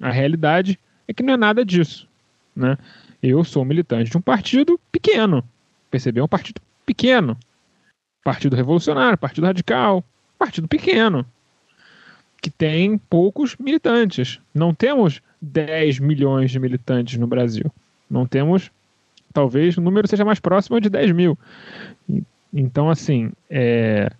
a 0.00 0.10
realidade 0.10 0.78
é 1.08 1.14
que 1.14 1.22
não 1.22 1.32
é 1.32 1.36
nada 1.36 1.64
disso. 1.64 2.06
Né? 2.54 2.76
Eu 3.26 3.42
sou 3.42 3.64
militante 3.64 4.10
de 4.10 4.18
um 4.18 4.20
partido 4.20 4.78
pequeno. 4.92 5.42
Percebeu? 5.90 6.24
Um 6.24 6.28
partido 6.28 6.60
pequeno. 6.84 7.38
Partido 8.22 8.54
Revolucionário, 8.54 9.16
Partido 9.16 9.46
Radical, 9.46 10.04
partido 10.38 10.68
pequeno. 10.68 11.24
Que 12.42 12.50
tem 12.50 12.98
poucos 12.98 13.56
militantes. 13.56 14.38
Não 14.54 14.74
temos 14.74 15.22
10 15.40 16.00
milhões 16.00 16.50
de 16.50 16.58
militantes 16.58 17.16
no 17.18 17.26
Brasil. 17.26 17.72
Não 18.10 18.26
temos. 18.26 18.70
Talvez 19.32 19.78
o 19.78 19.80
número 19.80 20.06
seja 20.06 20.22
mais 20.22 20.38
próximo 20.38 20.78
de 20.78 20.90
10 20.90 21.12
mil. 21.12 21.38
Então, 22.52 22.90
assim, 22.90 23.32
é... 23.48 24.10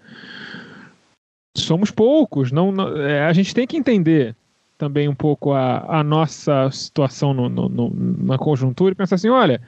somos 1.54 1.90
poucos. 1.90 2.50
Não, 2.50 2.72
não 2.72 2.96
é, 3.02 3.26
a 3.26 3.32
gente 3.34 3.54
tem 3.54 3.66
que 3.66 3.76
entender 3.76 4.34
também 4.76 5.08
um 5.08 5.14
pouco 5.14 5.52
a, 5.52 6.00
a 6.00 6.04
nossa 6.04 6.70
situação 6.70 7.32
no, 7.32 7.48
no, 7.48 7.68
no, 7.68 7.92
na 7.94 8.38
conjuntura 8.38 8.92
e 8.92 8.96
pensar 8.96 9.16
assim: 9.16 9.28
olha, 9.28 9.60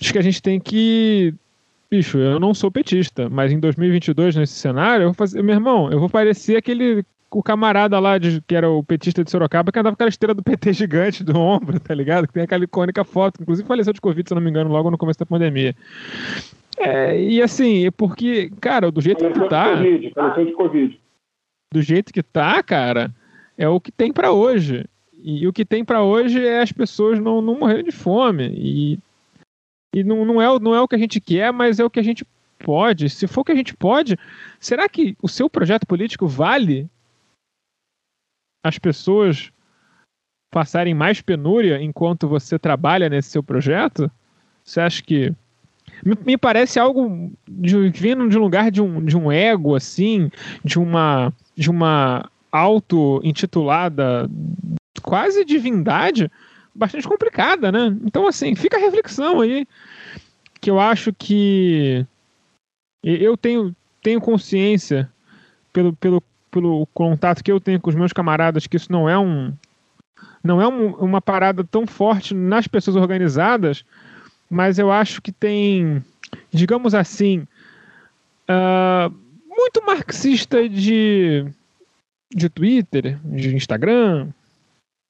acho 0.00 0.12
que 0.12 0.18
a 0.18 0.22
gente 0.22 0.42
tem 0.42 0.60
que. 0.60 1.34
Bicho, 1.90 2.18
eu 2.18 2.40
não 2.40 2.52
sou 2.52 2.70
petista, 2.70 3.28
mas 3.28 3.52
em 3.52 3.60
2022, 3.60 4.34
nesse 4.36 4.54
cenário, 4.54 5.04
eu 5.04 5.08
vou 5.08 5.14
fazer. 5.14 5.42
Meu 5.42 5.54
irmão, 5.54 5.90
eu 5.90 6.00
vou 6.00 6.08
parecer 6.08 6.56
aquele 6.56 7.04
o 7.30 7.42
camarada 7.42 7.98
lá, 7.98 8.16
de, 8.16 8.40
que 8.40 8.54
era 8.54 8.70
o 8.70 8.82
petista 8.82 9.22
de 9.22 9.30
Sorocaba, 9.30 9.70
que 9.70 9.78
andava 9.78 9.94
com 9.94 9.98
aquela 9.98 10.08
esteira 10.08 10.32
do 10.32 10.42
PT 10.42 10.72
gigante 10.72 11.22
do 11.22 11.38
ombro, 11.38 11.78
tá 11.78 11.94
ligado? 11.94 12.26
Que 12.26 12.32
tem 12.32 12.42
aquela 12.44 12.64
icônica 12.64 13.04
foto, 13.04 13.42
inclusive 13.42 13.68
faleceu 13.68 13.92
de 13.92 14.00
Covid, 14.00 14.26
se 14.26 14.32
eu 14.32 14.36
não 14.36 14.42
me 14.42 14.48
engano, 14.48 14.70
logo 14.70 14.90
no 14.90 14.96
começo 14.96 15.18
da 15.18 15.26
pandemia. 15.26 15.74
É, 16.78 17.20
e 17.20 17.42
assim, 17.42 17.90
porque, 17.92 18.50
cara, 18.60 18.90
do 18.90 19.00
jeito 19.00 19.20
Faleceu 19.20 19.42
que 19.42 19.48
tá. 19.48 19.74
de 19.74 19.82
Covid, 19.82 20.10
faleceu 20.14 20.46
de 20.46 20.52
Covid. 20.52 21.00
Do 21.72 21.82
jeito 21.82 22.12
que 22.12 22.22
tá, 22.22 22.62
cara, 22.62 23.10
é 23.56 23.68
o 23.68 23.80
que 23.80 23.90
tem 23.90 24.12
pra 24.12 24.32
hoje. 24.32 24.84
E 25.12 25.46
o 25.46 25.52
que 25.52 25.64
tem 25.64 25.84
pra 25.84 26.02
hoje 26.02 26.44
é 26.44 26.60
as 26.60 26.70
pessoas 26.70 27.18
não, 27.18 27.40
não 27.40 27.58
morrerem 27.58 27.84
de 27.84 27.92
fome. 27.92 28.48
E, 28.56 28.98
e 29.94 30.04
não, 30.04 30.24
não, 30.24 30.40
é, 30.40 30.58
não 30.60 30.74
é 30.74 30.80
o 30.80 30.86
que 30.86 30.94
a 30.94 30.98
gente 30.98 31.20
quer, 31.20 31.52
mas 31.52 31.80
é 31.80 31.84
o 31.84 31.90
que 31.90 31.98
a 32.00 32.04
gente 32.04 32.24
pode. 32.58 33.10
Se 33.10 33.26
for 33.26 33.40
o 33.40 33.44
que 33.44 33.52
a 33.52 33.56
gente 33.56 33.74
pode, 33.74 34.18
será 34.60 34.88
que 34.88 35.16
o 35.22 35.28
seu 35.28 35.48
projeto 35.48 35.86
político 35.86 36.26
vale 36.26 36.88
as 38.64 38.78
pessoas 38.78 39.50
passarem 40.50 40.94
mais 40.94 41.20
penúria 41.20 41.82
enquanto 41.82 42.28
você 42.28 42.58
trabalha 42.58 43.08
nesse 43.08 43.30
seu 43.30 43.42
projeto? 43.42 44.10
Você 44.64 44.80
acha 44.80 45.02
que. 45.02 45.32
Me, 46.04 46.16
me 46.24 46.36
parece 46.36 46.78
algo 46.78 47.32
de, 47.48 47.88
vindo 47.90 48.28
de 48.28 48.36
um 48.36 48.40
lugar 48.42 48.70
de 48.70 48.82
um, 48.82 49.04
de 49.04 49.16
um 49.16 49.32
ego, 49.32 49.74
assim, 49.74 50.30
de 50.64 50.78
uma, 50.78 51.32
de 51.54 51.70
uma 51.70 52.28
auto-intitulada 52.56 54.28
quase 55.02 55.44
divindade, 55.44 56.30
bastante 56.74 57.06
complicada, 57.06 57.70
né? 57.70 57.96
Então, 58.04 58.26
assim, 58.26 58.54
fica 58.54 58.76
a 58.76 58.80
reflexão 58.80 59.40
aí, 59.40 59.66
que 60.60 60.70
eu 60.70 60.80
acho 60.80 61.12
que 61.12 62.04
eu 63.02 63.36
tenho, 63.36 63.74
tenho 64.02 64.20
consciência 64.20 65.08
pelo, 65.72 65.92
pelo, 65.94 66.22
pelo 66.50 66.86
contato 66.92 67.44
que 67.44 67.52
eu 67.52 67.60
tenho 67.60 67.80
com 67.80 67.90
os 67.90 67.96
meus 67.96 68.12
camaradas 68.12 68.66
que 68.66 68.76
isso 68.76 68.90
não 68.90 69.08
é 69.08 69.18
um 69.18 69.52
não 70.42 70.62
é 70.62 70.68
um- 70.68 70.94
uma 70.94 71.20
parada 71.20 71.64
tão 71.64 71.86
forte 71.86 72.32
nas 72.32 72.68
pessoas 72.68 72.96
organizadas, 72.96 73.84
mas 74.48 74.78
eu 74.78 74.92
acho 74.92 75.20
que 75.20 75.32
tem, 75.32 76.02
digamos 76.52 76.94
assim, 76.94 77.46
ah, 78.46 79.10
muito 79.48 79.84
marxista 79.84 80.68
de, 80.68 81.44
de 82.34 82.48
Twitter, 82.48 83.18
de 83.24 83.54
Instagram, 83.54 84.28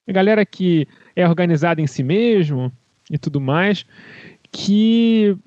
galera 0.07 0.45
que 0.45 0.87
é 1.15 1.27
organizada 1.27 1.81
em 1.81 1.87
si 1.87 2.03
mesmo 2.03 2.71
e 3.09 3.17
tudo 3.17 3.41
mais, 3.41 3.85
que, 4.51 5.37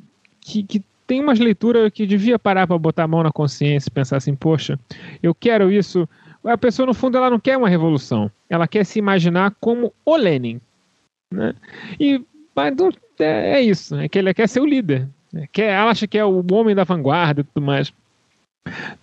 que, 0.40 0.62
que 0.62 0.84
tem 1.06 1.20
umas 1.20 1.38
leituras 1.38 1.90
que 1.92 2.06
devia 2.06 2.38
parar 2.38 2.66
para 2.66 2.78
botar 2.78 3.04
a 3.04 3.08
mão 3.08 3.22
na 3.22 3.32
consciência 3.32 3.88
e 3.88 3.92
pensar 3.92 4.16
assim, 4.16 4.34
poxa, 4.34 4.78
eu 5.22 5.34
quero 5.34 5.70
isso. 5.70 6.08
A 6.44 6.56
pessoa, 6.56 6.86
no 6.86 6.94
fundo, 6.94 7.16
ela 7.16 7.28
não 7.28 7.40
quer 7.40 7.56
uma 7.56 7.68
revolução. 7.68 8.30
Ela 8.48 8.68
quer 8.68 8.84
se 8.84 8.98
imaginar 8.98 9.54
como 9.60 9.92
o 10.04 10.16
Lenin. 10.16 10.60
Né? 11.32 11.54
E 11.98 12.24
mas 12.54 12.74
é, 13.18 13.52
é 13.52 13.62
isso, 13.62 13.96
é 13.96 14.08
que 14.08 14.18
ele 14.18 14.34
quer 14.34 14.48
ser 14.48 14.60
o 14.60 14.66
líder. 14.66 15.08
né? 15.32 15.48
Quer, 15.52 15.72
ela 15.72 15.90
acha 15.90 16.06
que 16.06 16.18
é 16.18 16.24
o 16.24 16.44
homem 16.52 16.74
da 16.74 16.84
vanguarda 16.84 17.40
e 17.40 17.44
tudo 17.44 17.64
mais. 17.64 17.92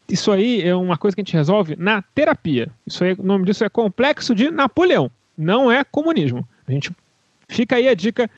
Isso 0.09 0.31
aí 0.31 0.61
é 0.61 0.75
uma 0.75 0.97
coisa 0.97 1.15
que 1.15 1.21
a 1.21 1.23
gente 1.23 1.33
resolve 1.33 1.75
na 1.75 2.01
terapia. 2.01 2.69
Isso 2.85 3.03
aí, 3.03 3.13
o 3.13 3.23
nome 3.23 3.45
disso 3.45 3.63
é 3.63 3.69
complexo 3.69 4.33
de 4.33 4.49
Napoleão. 4.49 5.11
Não 5.37 5.71
é 5.71 5.83
comunismo. 5.83 6.47
A 6.67 6.71
gente 6.71 6.91
fica 7.49 7.75
aí 7.75 7.87
a 7.87 7.93
dica 7.93 8.29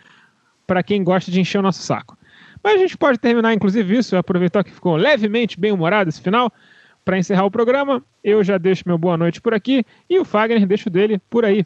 para 0.65 0.83
quem 0.83 1.03
gosta 1.03 1.31
de 1.31 1.39
encher 1.39 1.59
o 1.59 1.63
nosso 1.63 1.81
saco. 1.81 2.17
Mas 2.63 2.75
a 2.75 2.77
gente 2.77 2.97
pode 2.97 3.17
terminar, 3.17 3.53
inclusive, 3.53 3.97
isso, 3.97 4.17
aproveitar 4.17 4.63
que 4.63 4.71
ficou 4.71 4.95
levemente 4.95 5.59
bem-humorado 5.59 6.09
esse 6.09 6.21
final, 6.21 6.51
para 7.05 7.17
encerrar 7.17 7.45
o 7.45 7.51
programa. 7.51 8.03
Eu 8.23 8.43
já 8.43 8.57
deixo 8.57 8.83
meu 8.85 8.97
boa 8.97 9.17
noite 9.17 9.41
por 9.41 9.53
aqui 9.53 9.83
e 10.09 10.19
o 10.19 10.25
Fagner 10.25 10.65
deixa 10.67 10.89
o 10.89 10.91
dele 10.91 11.19
por 11.29 11.45
aí. 11.45 11.65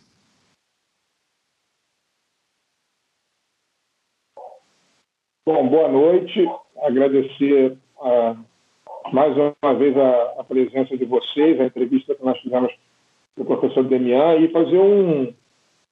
Bom, 5.45 5.67
boa 5.67 5.90
noite. 5.90 6.48
Agradecer 6.82 7.77
ah, 8.01 8.38
mais 9.11 9.35
uma 9.35 9.73
vez 9.73 9.98
a, 9.98 10.40
a 10.40 10.43
presença 10.43 10.98
de 10.98 11.06
vocês, 11.06 11.59
a 11.59 11.65
entrevista 11.65 12.15
que 12.15 12.23
nós 12.23 12.40
fizemos 12.40 12.73
com 13.35 13.43
o 13.43 13.45
professor 13.45 13.83
Demian 13.83 14.35
e 14.38 14.49
fazer 14.49 14.77
um, 14.77 15.33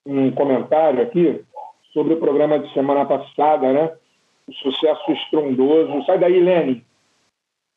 um 0.06 0.32
comentário 0.32 1.02
aqui 1.02 1.44
sobre 1.94 2.14
o 2.14 2.20
programa 2.20 2.60
de 2.60 2.72
semana 2.74 3.06
passada, 3.06 3.72
né? 3.74 3.94
O 4.48 4.54
sucesso 4.54 5.12
estrondoso. 5.12 6.06
Sai 6.06 6.20
daí, 6.20 6.40
Lene. 6.40 6.86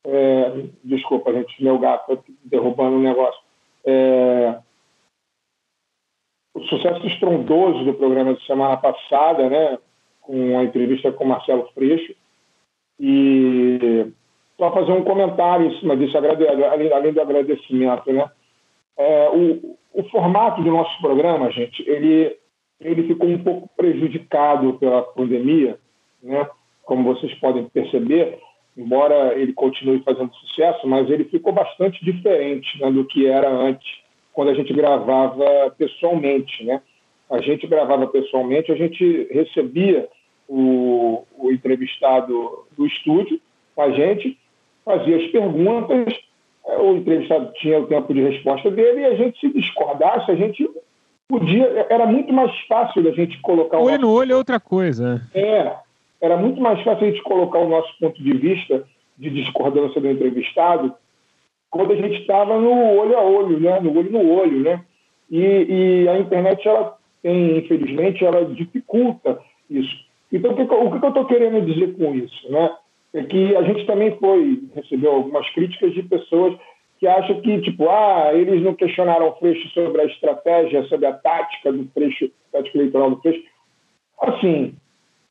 É, 0.05 0.65
desculpa, 0.83 1.33
gente, 1.33 1.63
meu 1.63 1.79
gato 1.79 2.23
derrubando 2.43 2.97
um 2.97 3.01
negócio. 3.01 3.41
É, 3.85 4.59
o 6.53 6.61
sucesso 6.63 7.05
estrondoso 7.05 7.83
do 7.83 7.93
programa 7.93 8.33
de 8.33 8.45
semana 8.45 8.77
passada, 8.77 9.49
né? 9.49 9.77
com 10.25 10.57
a 10.57 10.63
entrevista 10.63 11.11
com 11.11 11.25
Marcelo 11.25 11.69
Freixo. 11.73 12.15
E 12.99 14.07
só 14.57 14.71
fazer 14.71 14.91
um 14.91 15.03
comentário 15.03 15.67
em 15.67 15.79
cima 15.79 15.95
disso, 15.97 16.17
além 16.17 17.13
do 17.13 17.21
agradecimento. 17.21 18.11
Né? 18.11 18.29
É, 18.97 19.29
o, 19.29 19.77
o 19.93 20.03
formato 20.09 20.61
do 20.61 20.71
nosso 20.71 20.99
programa, 21.01 21.51
gente, 21.51 21.87
ele, 21.87 22.35
ele 22.79 23.07
ficou 23.07 23.27
um 23.27 23.37
pouco 23.43 23.69
prejudicado 23.75 24.73
pela 24.73 25.01
pandemia, 25.01 25.77
né? 26.23 26.47
como 26.83 27.13
vocês 27.13 27.33
podem 27.35 27.65
perceber, 27.65 28.39
embora 28.77 29.33
ele 29.37 29.53
continue 29.53 30.03
fazendo 30.03 30.33
sucesso, 30.35 30.87
mas 30.87 31.09
ele 31.09 31.25
ficou 31.25 31.51
bastante 31.51 32.03
diferente 32.03 32.79
né, 32.79 32.91
do 32.91 33.05
que 33.05 33.27
era 33.27 33.49
antes, 33.49 33.87
quando 34.33 34.49
a 34.49 34.53
gente 34.53 34.73
gravava 34.73 35.73
pessoalmente. 35.77 36.63
Né? 36.63 36.81
a 37.29 37.41
gente 37.41 37.65
gravava 37.67 38.07
pessoalmente, 38.07 38.71
a 38.71 38.75
gente 38.75 39.27
recebia 39.31 40.07
o, 40.47 41.25
o 41.37 41.51
entrevistado 41.51 42.65
do 42.77 42.85
estúdio 42.85 43.39
com 43.75 43.81
a 43.81 43.91
gente, 43.91 44.37
fazia 44.85 45.17
as 45.17 45.27
perguntas, 45.31 46.13
eh, 46.67 46.77
o 46.77 46.95
entrevistado 46.95 47.51
tinha 47.55 47.79
o 47.79 47.87
tempo 47.87 48.13
de 48.13 48.21
resposta 48.21 48.71
dele 48.71 49.01
e 49.01 49.05
a 49.05 49.15
gente 49.15 49.39
se 49.39 49.51
discordasse, 49.51 50.31
a 50.31 50.35
gente 50.35 50.69
podia, 51.27 51.87
era 51.89 52.05
muito 52.05 52.31
mais 52.31 52.51
fácil 52.67 53.03
da 53.03 53.11
gente 53.11 53.41
colocar 53.41 53.79
o 53.79 53.83
Olho 53.83 53.91
nosso 53.93 54.01
no 54.01 54.11
olho 54.13 54.33
é 54.33 54.35
outra 54.35 54.59
coisa. 54.59 55.21
é, 55.33 55.75
era 56.21 56.37
muito 56.37 56.61
mais 56.61 56.81
fácil 56.83 57.07
a 57.07 57.09
gente 57.09 57.23
colocar 57.23 57.59
o 57.59 57.69
nosso 57.69 57.91
ponto 57.99 58.21
de 58.21 58.33
vista 58.37 58.83
de 59.17 59.29
discordância 59.29 59.99
do 59.99 60.09
entrevistado 60.09 60.93
quando 61.69 61.91
a 61.91 61.95
gente 61.95 62.21
estava 62.21 62.59
no 62.59 62.71
olho 62.97 63.17
a 63.17 63.21
olho, 63.21 63.59
né? 63.59 63.79
no 63.79 63.97
olho 63.97 64.11
no 64.11 64.31
olho. 64.31 64.63
Né? 64.63 64.81
E, 65.29 65.41
e 66.03 66.09
a 66.09 66.17
internet, 66.19 66.65
ela 66.67 66.95
tem, 67.21 67.57
infelizmente, 67.57 68.23
ela 68.23 68.45
dificulta 68.45 69.39
isso. 69.69 69.93
Então, 70.31 70.51
o 70.51 70.55
que, 70.55 70.61
o 70.61 70.99
que 70.99 71.05
eu 71.05 71.09
estou 71.09 71.25
querendo 71.25 71.65
dizer 71.65 71.95
com 71.97 72.15
isso? 72.15 72.49
Né? 72.49 72.71
É 73.15 73.23
que 73.23 73.55
a 73.55 73.61
gente 73.63 73.85
também 73.85 74.17
foi, 74.17 74.61
recebeu 74.75 75.13
algumas 75.13 75.49
críticas 75.51 75.93
de 75.93 76.03
pessoas 76.03 76.53
que 76.99 77.07
acham 77.07 77.39
que, 77.39 77.61
tipo, 77.61 77.89
ah, 77.89 78.31
eles 78.33 78.61
não 78.61 78.73
questionaram 78.73 79.29
o 79.29 79.35
Freixo 79.35 79.69
sobre 79.69 80.01
a 80.01 80.05
estratégia, 80.05 80.83
sobre 80.87 81.05
a 81.05 81.13
tática 81.13 81.71
do 81.71 81.87
Freixo, 81.93 82.29
tática 82.51 82.77
eleitoral 82.77 83.11
do 83.11 83.21
Freixo. 83.21 83.41
Assim, 84.19 84.75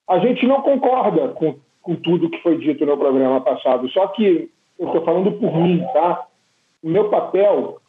a 0.09 0.19
gente 0.19 0.47
não 0.47 0.63
concorda 0.63 1.29
com, 1.29 1.57
com 1.83 1.95
tudo 1.97 2.31
que 2.31 2.41
foi 2.41 2.57
dito 2.57 2.87
no 2.87 2.97
programa 2.97 3.43
passado. 3.43 3.87
Só 3.91 4.07
que 4.09 4.49
eu 4.79 4.87
estou 4.87 5.05
falando 5.05 5.33
por 5.33 5.55
mim, 5.55 5.85
tá? 5.93 6.27
O 6.83 6.89
meu 6.89 7.11
papel 7.11 7.83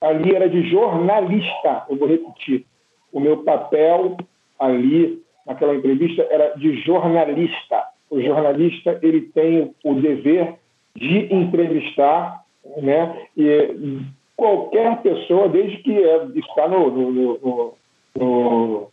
ali 0.00 0.36
era 0.36 0.48
de 0.48 0.70
jornalista. 0.70 1.84
Eu 1.90 1.96
vou 1.96 2.06
repetir. 2.06 2.64
O 3.12 3.18
meu 3.18 3.38
papel 3.38 4.16
ali 4.56 5.20
naquela 5.44 5.74
entrevista 5.74 6.22
era 6.30 6.54
de 6.56 6.76
jornalista. 6.82 7.95
O 8.10 8.20
jornalista 8.20 8.98
ele 9.02 9.22
tem 9.22 9.74
o 9.84 9.94
dever 9.94 10.54
de 10.94 11.32
entrevistar, 11.34 12.44
né? 12.78 13.26
E 13.36 14.00
qualquer 14.36 15.02
pessoa, 15.02 15.48
desde 15.48 15.78
que 15.78 15.92
é, 15.92 16.24
está 16.36 16.68
no, 16.68 16.90
no, 16.90 17.12
no- 17.12 17.74
no- 18.18 18.88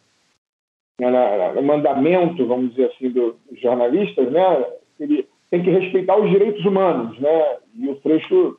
mandamento, 1.62 2.46
vamos 2.46 2.72
dizer 2.72 2.92
assim, 2.92 3.10
dos 3.10 3.36
jornalistas, 3.62 4.32
né? 4.32 4.66
Ele 5.00 5.28
tem 5.50 5.64
que 5.64 5.70
respeitar 5.70 6.18
os 6.18 6.30
direitos 6.30 6.64
humanos, 6.66 7.20
né? 7.20 7.58
E 7.78 7.90
o 7.90 7.96
Freixo 8.02 8.58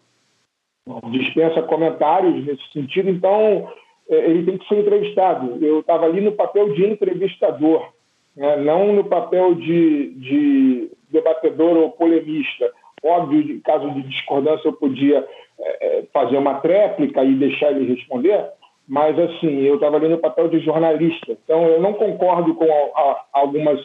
dispensa 1.10 1.62
comentários 1.62 2.44
nesse 2.44 2.62
sentido, 2.72 3.08
então 3.08 3.68
eh, 4.08 4.30
ele 4.30 4.44
tem 4.44 4.58
que 4.58 4.68
ser 4.68 4.80
entrevistado. 4.80 5.64
Eu 5.64 5.80
estava 5.80 6.04
ali 6.04 6.20
no 6.20 6.32
papel 6.32 6.74
de 6.74 6.84
entrevistador, 6.86 7.92
né? 8.36 8.56
não 8.56 8.92
no 8.92 9.04
papel 9.04 9.54
de, 9.54 10.10
de 10.14 10.90
debatedor 11.10 11.76
ou 11.76 11.90
polemista. 11.92 12.70
Óbvio, 13.02 13.40
em 13.40 13.60
caso 13.60 13.90
de 13.90 14.02
discordância, 14.02 14.66
eu 14.68 14.72
podia 14.72 15.26
eh, 15.60 15.78
eh, 15.80 16.04
fazer 16.12 16.36
uma 16.38 16.54
tréplica 16.60 17.22
e 17.22 17.34
deixar 17.34 17.70
ele 17.72 17.94
responder, 17.94 18.46
mas 18.88 19.18
assim, 19.18 19.60
eu 19.60 19.74
estava 19.74 19.96
ali 19.96 20.08
no 20.08 20.18
papel 20.18 20.48
de 20.48 20.58
jornalista. 20.60 21.32
Então, 21.44 21.66
eu 21.66 21.80
não 21.80 21.92
concordo 21.94 22.54
com 22.54 22.64
a- 22.64 23.00
a- 23.00 23.24
algumas, 23.34 23.78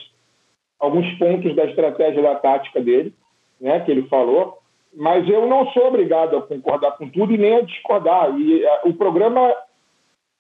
alguns 0.80 1.10
pontos 1.18 1.54
da 1.56 1.66
estratégia 1.66 2.22
da 2.22 2.36
tática 2.36 2.80
dele, 2.82 3.14
né, 3.60 3.80
que 3.82 3.92
ele 3.92 4.04
falou. 4.04 4.58
mas 4.96 5.30
eu 5.30 5.46
não 5.46 5.68
sou 5.72 5.86
obrigado 5.88 6.36
a 6.36 6.42
concordar 6.42 6.94
com 6.98 7.08
tudo 7.10 7.32
e 7.32 7.38
nem 7.38 7.58
a 7.58 7.62
discordar. 7.62 8.36
E 8.40 8.64
uh, 8.64 8.90
o 8.90 8.94
programa 8.96 9.54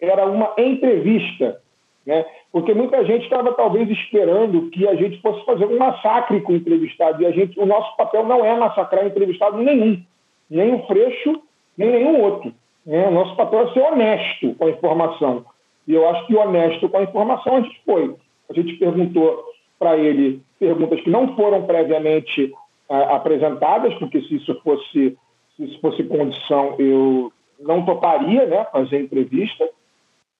era 0.01 0.25
uma 0.25 0.55
entrevista, 0.57 1.61
né? 2.09 2.25
porque 2.51 2.73
muita 2.73 3.05
gente 3.05 3.23
estava 3.23 3.53
talvez 3.53 3.87
esperando 3.87 4.69
que 4.71 4.87
a 4.87 4.95
gente 4.95 5.21
fosse 5.21 5.45
fazer 5.45 5.65
um 5.65 5.77
massacre 5.77 6.41
com 6.41 6.53
o 6.53 6.55
entrevistado, 6.55 7.21
e 7.21 7.25
a 7.27 7.31
gente, 7.31 7.59
o 7.59 7.67
nosso 7.67 7.95
papel 7.95 8.25
não 8.25 8.43
é 8.43 8.57
massacrar 8.57 9.05
entrevistado 9.05 9.57
nenhum, 9.59 10.01
nem 10.49 10.73
o 10.73 10.87
Freixo, 10.87 11.39
nem 11.77 11.91
nenhum 11.91 12.23
outro. 12.23 12.51
Né? 12.83 13.07
O 13.07 13.11
nosso 13.11 13.35
papel 13.35 13.61
é 13.61 13.73
ser 13.73 13.81
honesto 13.81 14.55
com 14.55 14.65
a 14.65 14.71
informação. 14.71 15.45
E 15.87 15.93
eu 15.93 16.09
acho 16.09 16.25
que 16.25 16.35
honesto 16.35 16.89
com 16.89 16.97
a 16.97 17.03
informação 17.03 17.57
a 17.57 17.61
gente 17.61 17.79
foi. 17.85 18.15
A 18.49 18.53
gente 18.53 18.73
perguntou 18.77 19.45
para 19.77 19.95
ele 19.95 20.41
perguntas 20.59 20.99
que 21.01 21.09
não 21.11 21.35
foram 21.35 21.61
previamente 21.67 22.45
uh, 22.89 23.13
apresentadas, 23.13 23.93
porque 23.95 24.19
se 24.21 24.35
isso 24.35 24.59
fosse 24.63 25.15
se 25.55 25.65
isso 25.65 25.79
fosse 25.79 26.03
condição, 26.05 26.75
eu 26.79 27.31
não 27.59 27.85
toparia 27.85 28.45
né, 28.45 28.65
fazer 28.71 29.01
entrevista, 29.01 29.69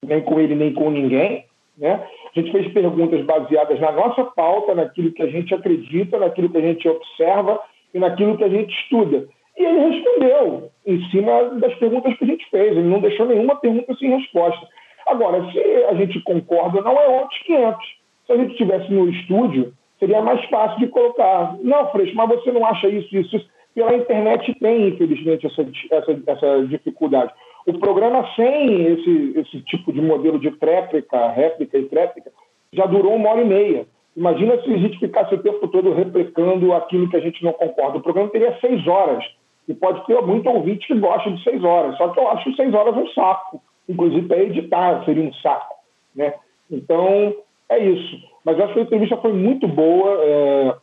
nem 0.02 0.22
com 0.22 0.40
ele, 0.40 0.56
nem 0.56 0.74
com 0.74 0.90
ninguém. 0.90 1.46
Né? 1.80 2.08
A 2.36 2.40
gente 2.40 2.52
fez 2.52 2.72
perguntas 2.74 3.26
baseadas 3.26 3.80
na 3.80 3.92
nossa 3.92 4.26
pauta, 4.26 4.76
naquilo 4.76 5.14
que 5.14 5.24
a 5.24 5.28
gente 5.28 5.54
acredita, 5.56 6.20
naquilo 6.20 6.50
que 6.50 6.58
a 6.58 6.62
gente 6.62 6.88
observa 6.88 7.60
e 7.94 8.00
naquilo 8.00 8.38
que 8.38 8.44
a 8.44 8.50
gente 8.50 8.72
estuda. 8.82 9.28
E 9.58 9.64
ele 9.64 9.90
respondeu 9.90 10.70
em 10.86 11.02
cima 11.10 11.44
das 11.56 11.74
perguntas 11.76 12.18
que 12.18 12.24
a 12.24 12.28
gente 12.28 12.50
fez. 12.50 12.72
Ele 12.72 12.88
não 12.88 13.00
deixou 13.00 13.26
nenhuma 13.26 13.56
pergunta 13.56 13.94
sem 13.96 14.10
resposta. 14.10 14.68
Agora, 15.08 15.44
se 15.52 15.60
a 15.86 15.94
gente 15.96 16.20
concorda 16.22 16.82
não, 16.82 17.00
é 17.00 17.08
outros 17.22 17.40
500. 17.44 17.86
Se 18.26 18.32
a 18.34 18.38
gente 18.38 18.52
estivesse 18.52 18.92
no 18.92 19.10
estúdio, 19.10 19.74
seria 20.00 20.22
mais 20.22 20.44
fácil 20.46 20.80
de 20.80 20.88
colocar. 20.88 21.58
Não, 21.62 21.92
Freixo, 21.92 22.16
mas 22.16 22.30
você 22.30 22.52
não 22.52 22.66
acha 22.66 22.88
isso, 22.88 23.16
isso, 23.16 23.36
isso. 23.36 23.50
Pela 23.74 23.96
internet 23.96 24.54
tem, 24.60 24.90
infelizmente, 24.90 25.48
essa, 25.48 25.66
essa, 25.92 26.22
essa 26.28 26.68
dificuldade. 26.68 27.32
O 27.70 27.78
programa 27.78 28.28
sem 28.36 28.84
esse, 28.88 29.34
esse 29.38 29.62
tipo 29.62 29.94
de 29.94 30.02
modelo 30.02 30.40
de 30.40 30.50
tréplica, 30.58 31.30
réplica 31.30 31.78
e 31.78 31.86
tréplica, 31.86 32.32
já 32.74 32.88
durou 32.88 33.14
uma 33.16 33.30
hora 33.30 33.42
e 33.42 33.46
meia. 33.46 33.86
Imagina 34.18 34.60
se 34.64 34.74
a 34.74 34.78
gente 34.78 34.98
ficasse 34.98 35.36
o 35.36 35.44
tempo 35.44 35.68
todo 35.68 35.94
replicando 35.94 36.74
aquilo 36.74 37.08
que 37.08 37.16
a 37.16 37.20
gente 37.20 37.44
não 37.44 37.54
concorda. 37.54 38.00
O 38.00 38.02
programa 38.02 38.32
teria 38.32 38.58
seis 38.60 38.88
horas. 38.88 39.24
E 39.68 39.74
pode 39.76 40.04
ter 40.08 40.20
muito 40.24 40.50
ouvinte 40.50 40.88
que 40.88 40.96
gosta 40.96 41.30
de 41.30 41.44
seis 41.44 41.64
horas. 41.64 41.96
Só 41.98 42.08
que 42.08 42.20
eu 42.20 42.28
acho 42.30 42.56
seis 42.56 42.74
horas 42.74 42.98
um 42.98 43.08
saco. 43.10 43.62
Inclusive 43.88 44.28
para 44.28 44.42
editar 44.42 45.06
seria 45.06 45.24
um 45.24 45.34
saco. 45.36 45.76
Né? 46.16 46.34
Então, 46.72 47.36
é 47.70 47.78
isso. 47.78 48.18
Mas 48.44 48.60
acho 48.60 48.74
que 48.74 48.80
a 48.80 48.84
entrevista 48.84 49.18
foi 49.18 49.32
muito 49.32 49.68
boa. 49.68 50.18
É, 50.24 50.76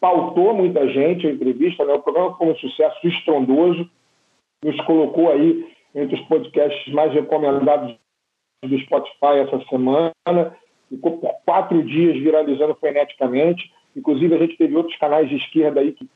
pautou 0.00 0.52
muita 0.54 0.88
gente 0.88 1.24
a 1.24 1.30
entrevista. 1.30 1.84
Né? 1.84 1.92
O 1.92 2.02
programa 2.02 2.36
foi 2.36 2.48
um 2.48 2.56
sucesso 2.56 3.06
estrondoso. 3.06 3.88
Nos 4.64 4.80
colocou 4.80 5.30
aí 5.30 5.70
entre 5.94 6.16
os 6.16 6.22
podcasts 6.26 6.92
mais 6.92 7.12
recomendados 7.12 7.96
do 8.62 8.78
Spotify 8.78 9.38
essa 9.40 9.60
semana. 9.68 10.56
Ficou 10.88 11.18
por 11.18 11.34
quatro 11.44 11.82
dias 11.82 12.16
viralizando 12.18 12.74
freneticamente. 12.74 13.72
Inclusive, 13.96 14.34
a 14.34 14.38
gente 14.38 14.56
teve 14.56 14.76
outros 14.76 14.96
canais 14.96 15.28
de 15.28 15.36
esquerda 15.36 15.80
aí 15.80 15.92
que 15.92 16.08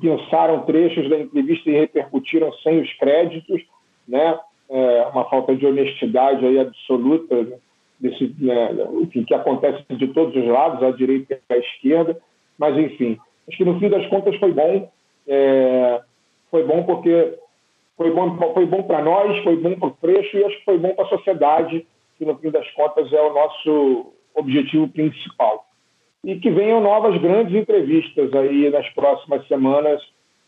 pensaram 0.00 0.64
trechos 0.64 1.08
da 1.08 1.18
entrevista 1.18 1.70
e 1.70 1.74
repercutiram 1.74 2.52
sem 2.54 2.80
os 2.80 2.92
créditos, 2.94 3.62
né? 4.06 4.38
É 4.68 5.02
uma 5.12 5.28
falta 5.28 5.54
de 5.54 5.66
honestidade 5.66 6.46
aí 6.46 6.58
absoluta 6.58 7.60
desse, 7.98 8.34
né? 8.38 8.68
que 9.26 9.34
acontece 9.34 9.84
de 9.90 10.08
todos 10.08 10.34
os 10.34 10.48
lados, 10.48 10.82
à 10.82 10.90
direita 10.90 11.40
e 11.50 11.54
à 11.54 11.58
esquerda. 11.58 12.20
Mas, 12.56 12.76
enfim, 12.78 13.18
acho 13.48 13.56
que 13.56 13.64
no 13.64 13.78
fim 13.78 13.88
das 13.88 14.06
contas 14.06 14.36
foi 14.36 14.52
bom. 14.52 14.90
É... 15.26 16.00
foi 16.50 16.64
bom 16.64 16.82
porque 16.84 17.36
foi 18.00 18.10
bom, 18.14 18.54
foi 18.54 18.64
bom 18.64 18.82
para 18.82 19.04
nós, 19.04 19.44
foi 19.44 19.56
bom 19.58 19.78
para 19.78 19.88
o 19.88 19.96
Freixo 20.00 20.34
e 20.34 20.42
acho 20.42 20.56
que 20.56 20.64
foi 20.64 20.78
bom 20.78 20.94
para 20.94 21.04
a 21.04 21.08
sociedade, 21.08 21.86
que 22.16 22.24
no 22.24 22.34
fim 22.38 22.50
das 22.50 22.66
contas 22.70 23.12
é 23.12 23.20
o 23.20 23.34
nosso 23.34 24.06
objetivo 24.34 24.88
principal. 24.88 25.68
E 26.24 26.36
que 26.36 26.50
venham 26.50 26.80
novas 26.80 27.20
grandes 27.20 27.54
entrevistas 27.54 28.32
aí 28.32 28.70
nas 28.70 28.88
próximas 28.94 29.46
semanas, 29.46 30.00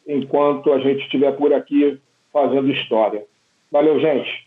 enquanto 0.09 0.73
a 0.73 0.79
gente 0.79 1.03
estiver 1.03 1.33
por 1.33 1.53
aqui 1.53 2.01
fazendo 2.33 2.73
história. 2.73 3.23
Valeu, 3.71 4.01
gente. 4.01 4.47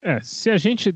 É, 0.00 0.20
se 0.20 0.48
a 0.48 0.56
gente 0.56 0.94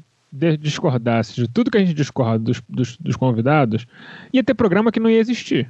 discordasse 0.61 1.35
de 1.35 1.51
tudo 1.51 1.73
que 1.73 1.79
a 1.79 1.81
gente 1.81 1.93
discorda 1.93 2.39
dos, 2.39 2.63
dos, 2.69 2.97
dos 2.99 3.17
convidados, 3.17 3.85
ia 4.33 4.45
ter 4.45 4.55
programa 4.55 4.93
que 4.93 5.01
não 5.01 5.11
ia 5.11 5.19
existir. 5.19 5.69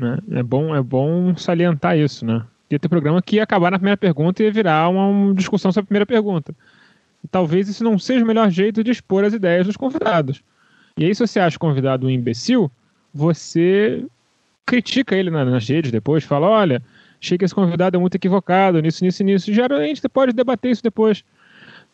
Né? 0.00 0.18
É, 0.32 0.42
bom, 0.42 0.74
é 0.74 0.82
bom 0.82 1.36
salientar 1.36 1.96
isso, 1.96 2.26
né? 2.26 2.44
Ia 2.70 2.78
ter 2.78 2.88
programa 2.88 3.20
que 3.20 3.36
ia 3.36 3.42
acabar 3.42 3.70
na 3.70 3.78
primeira 3.78 3.96
pergunta 3.96 4.42
e 4.42 4.46
ia 4.46 4.52
virar 4.52 4.88
uma 4.88 5.34
discussão 5.34 5.72
sobre 5.72 5.84
a 5.84 5.88
primeira 5.88 6.06
pergunta. 6.06 6.54
E 7.22 7.28
talvez 7.28 7.68
isso 7.68 7.82
não 7.82 7.98
seja 7.98 8.24
o 8.24 8.26
melhor 8.26 8.50
jeito 8.50 8.82
de 8.84 8.90
expor 8.90 9.24
as 9.24 9.34
ideias 9.34 9.66
dos 9.66 9.76
convidados. 9.76 10.42
E 10.96 11.04
aí, 11.04 11.14
se 11.14 11.26
você 11.26 11.40
acha 11.40 11.56
o 11.56 11.60
convidado 11.60 12.06
um 12.06 12.10
imbecil, 12.10 12.70
você 13.12 14.04
critica 14.64 15.16
ele 15.16 15.30
nas 15.30 15.68
redes 15.68 15.90
depois, 15.90 16.24
fala: 16.24 16.48
olha, 16.48 16.82
achei 17.20 17.36
que 17.36 17.44
esse 17.44 17.54
convidado 17.54 17.96
é 17.96 18.00
muito 18.00 18.14
equivocado 18.14 18.80
nisso, 18.80 19.04
nisso 19.04 19.22
e 19.22 19.24
nisso. 19.24 19.52
Geralmente 19.52 20.00
você 20.00 20.08
pode 20.08 20.32
debater 20.32 20.70
isso 20.70 20.82
depois. 20.82 21.24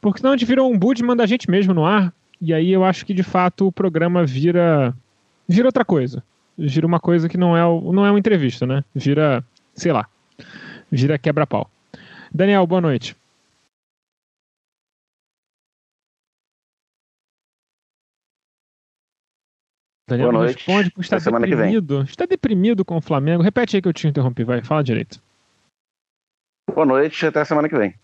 Porque 0.01 0.21
senão 0.21 0.33
a 0.33 0.37
gente 0.37 0.47
vira 0.47 0.63
um 0.63 0.79
budman 0.79 1.17
da 1.17 1.27
gente 1.27 1.51
mesmo 1.51 1.73
no 1.73 1.85
ar. 1.85 2.13
E 2.41 2.53
aí 2.53 2.71
eu 2.71 2.85
acho 2.85 3.07
que 3.07 3.15
de 3.15 3.23
fato 3.23 3.67
o 3.67 3.73
programa 3.73 4.25
vira. 4.25 4.95
vira 5.49 5.67
outra 5.67 5.85
coisa. 5.85 6.23
Vira 6.59 6.87
uma 6.87 7.01
coisa 7.01 7.29
que 7.29 7.37
não 7.37 7.57
é, 7.57 7.61
não 7.93 8.05
é 8.05 8.11
uma 8.11 8.19
entrevista, 8.19 8.67
né? 8.67 8.85
Vira, 8.95 9.45
sei 9.75 9.93
lá, 9.93 10.09
vira 10.91 11.19
quebra-pau. 11.19 11.71
Daniel, 12.33 12.67
boa 12.67 12.81
noite. 12.81 13.17
Daniel 20.09 20.31
boa 20.31 20.45
noite. 20.45 20.57
responde 20.57 20.91
porque 20.91 21.15
está 21.15 21.17
Até 21.17 21.47
deprimido. 21.47 22.03
Está 22.03 22.27
deprimido 22.27 22.85
com 22.85 22.97
o 22.97 23.01
Flamengo. 23.01 23.43
Repete 23.43 23.77
aí 23.77 23.83
que 23.83 23.89
eu 23.89 23.93
te 23.93 24.07
interrompi, 24.07 24.45
vai, 24.45 24.63
fala 24.63 24.85
direito. 24.85 25.21
Boa 26.73 26.87
noite, 26.87 27.27
até 27.27 27.45
semana 27.45 27.69
que 27.69 27.77
vem. 27.77 27.95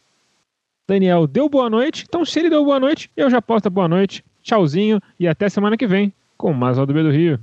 Daniel 0.88 1.26
deu 1.26 1.48
boa 1.48 1.70
noite, 1.70 2.04
então 2.08 2.24
se 2.24 2.38
ele 2.40 2.50
deu 2.50 2.64
boa 2.64 2.80
noite, 2.80 3.10
eu 3.16 3.30
já 3.30 3.40
posto 3.40 3.70
boa 3.70 3.88
noite. 3.88 4.24
Tchauzinho 4.42 5.00
e 5.18 5.28
até 5.28 5.48
semana 5.48 5.76
que 5.76 5.86
vem 5.86 6.12
com 6.36 6.52
mais 6.52 6.76
ao 6.76 6.84
do 6.84 6.92
B 6.92 7.02
do 7.02 7.10
Rio. 7.10 7.38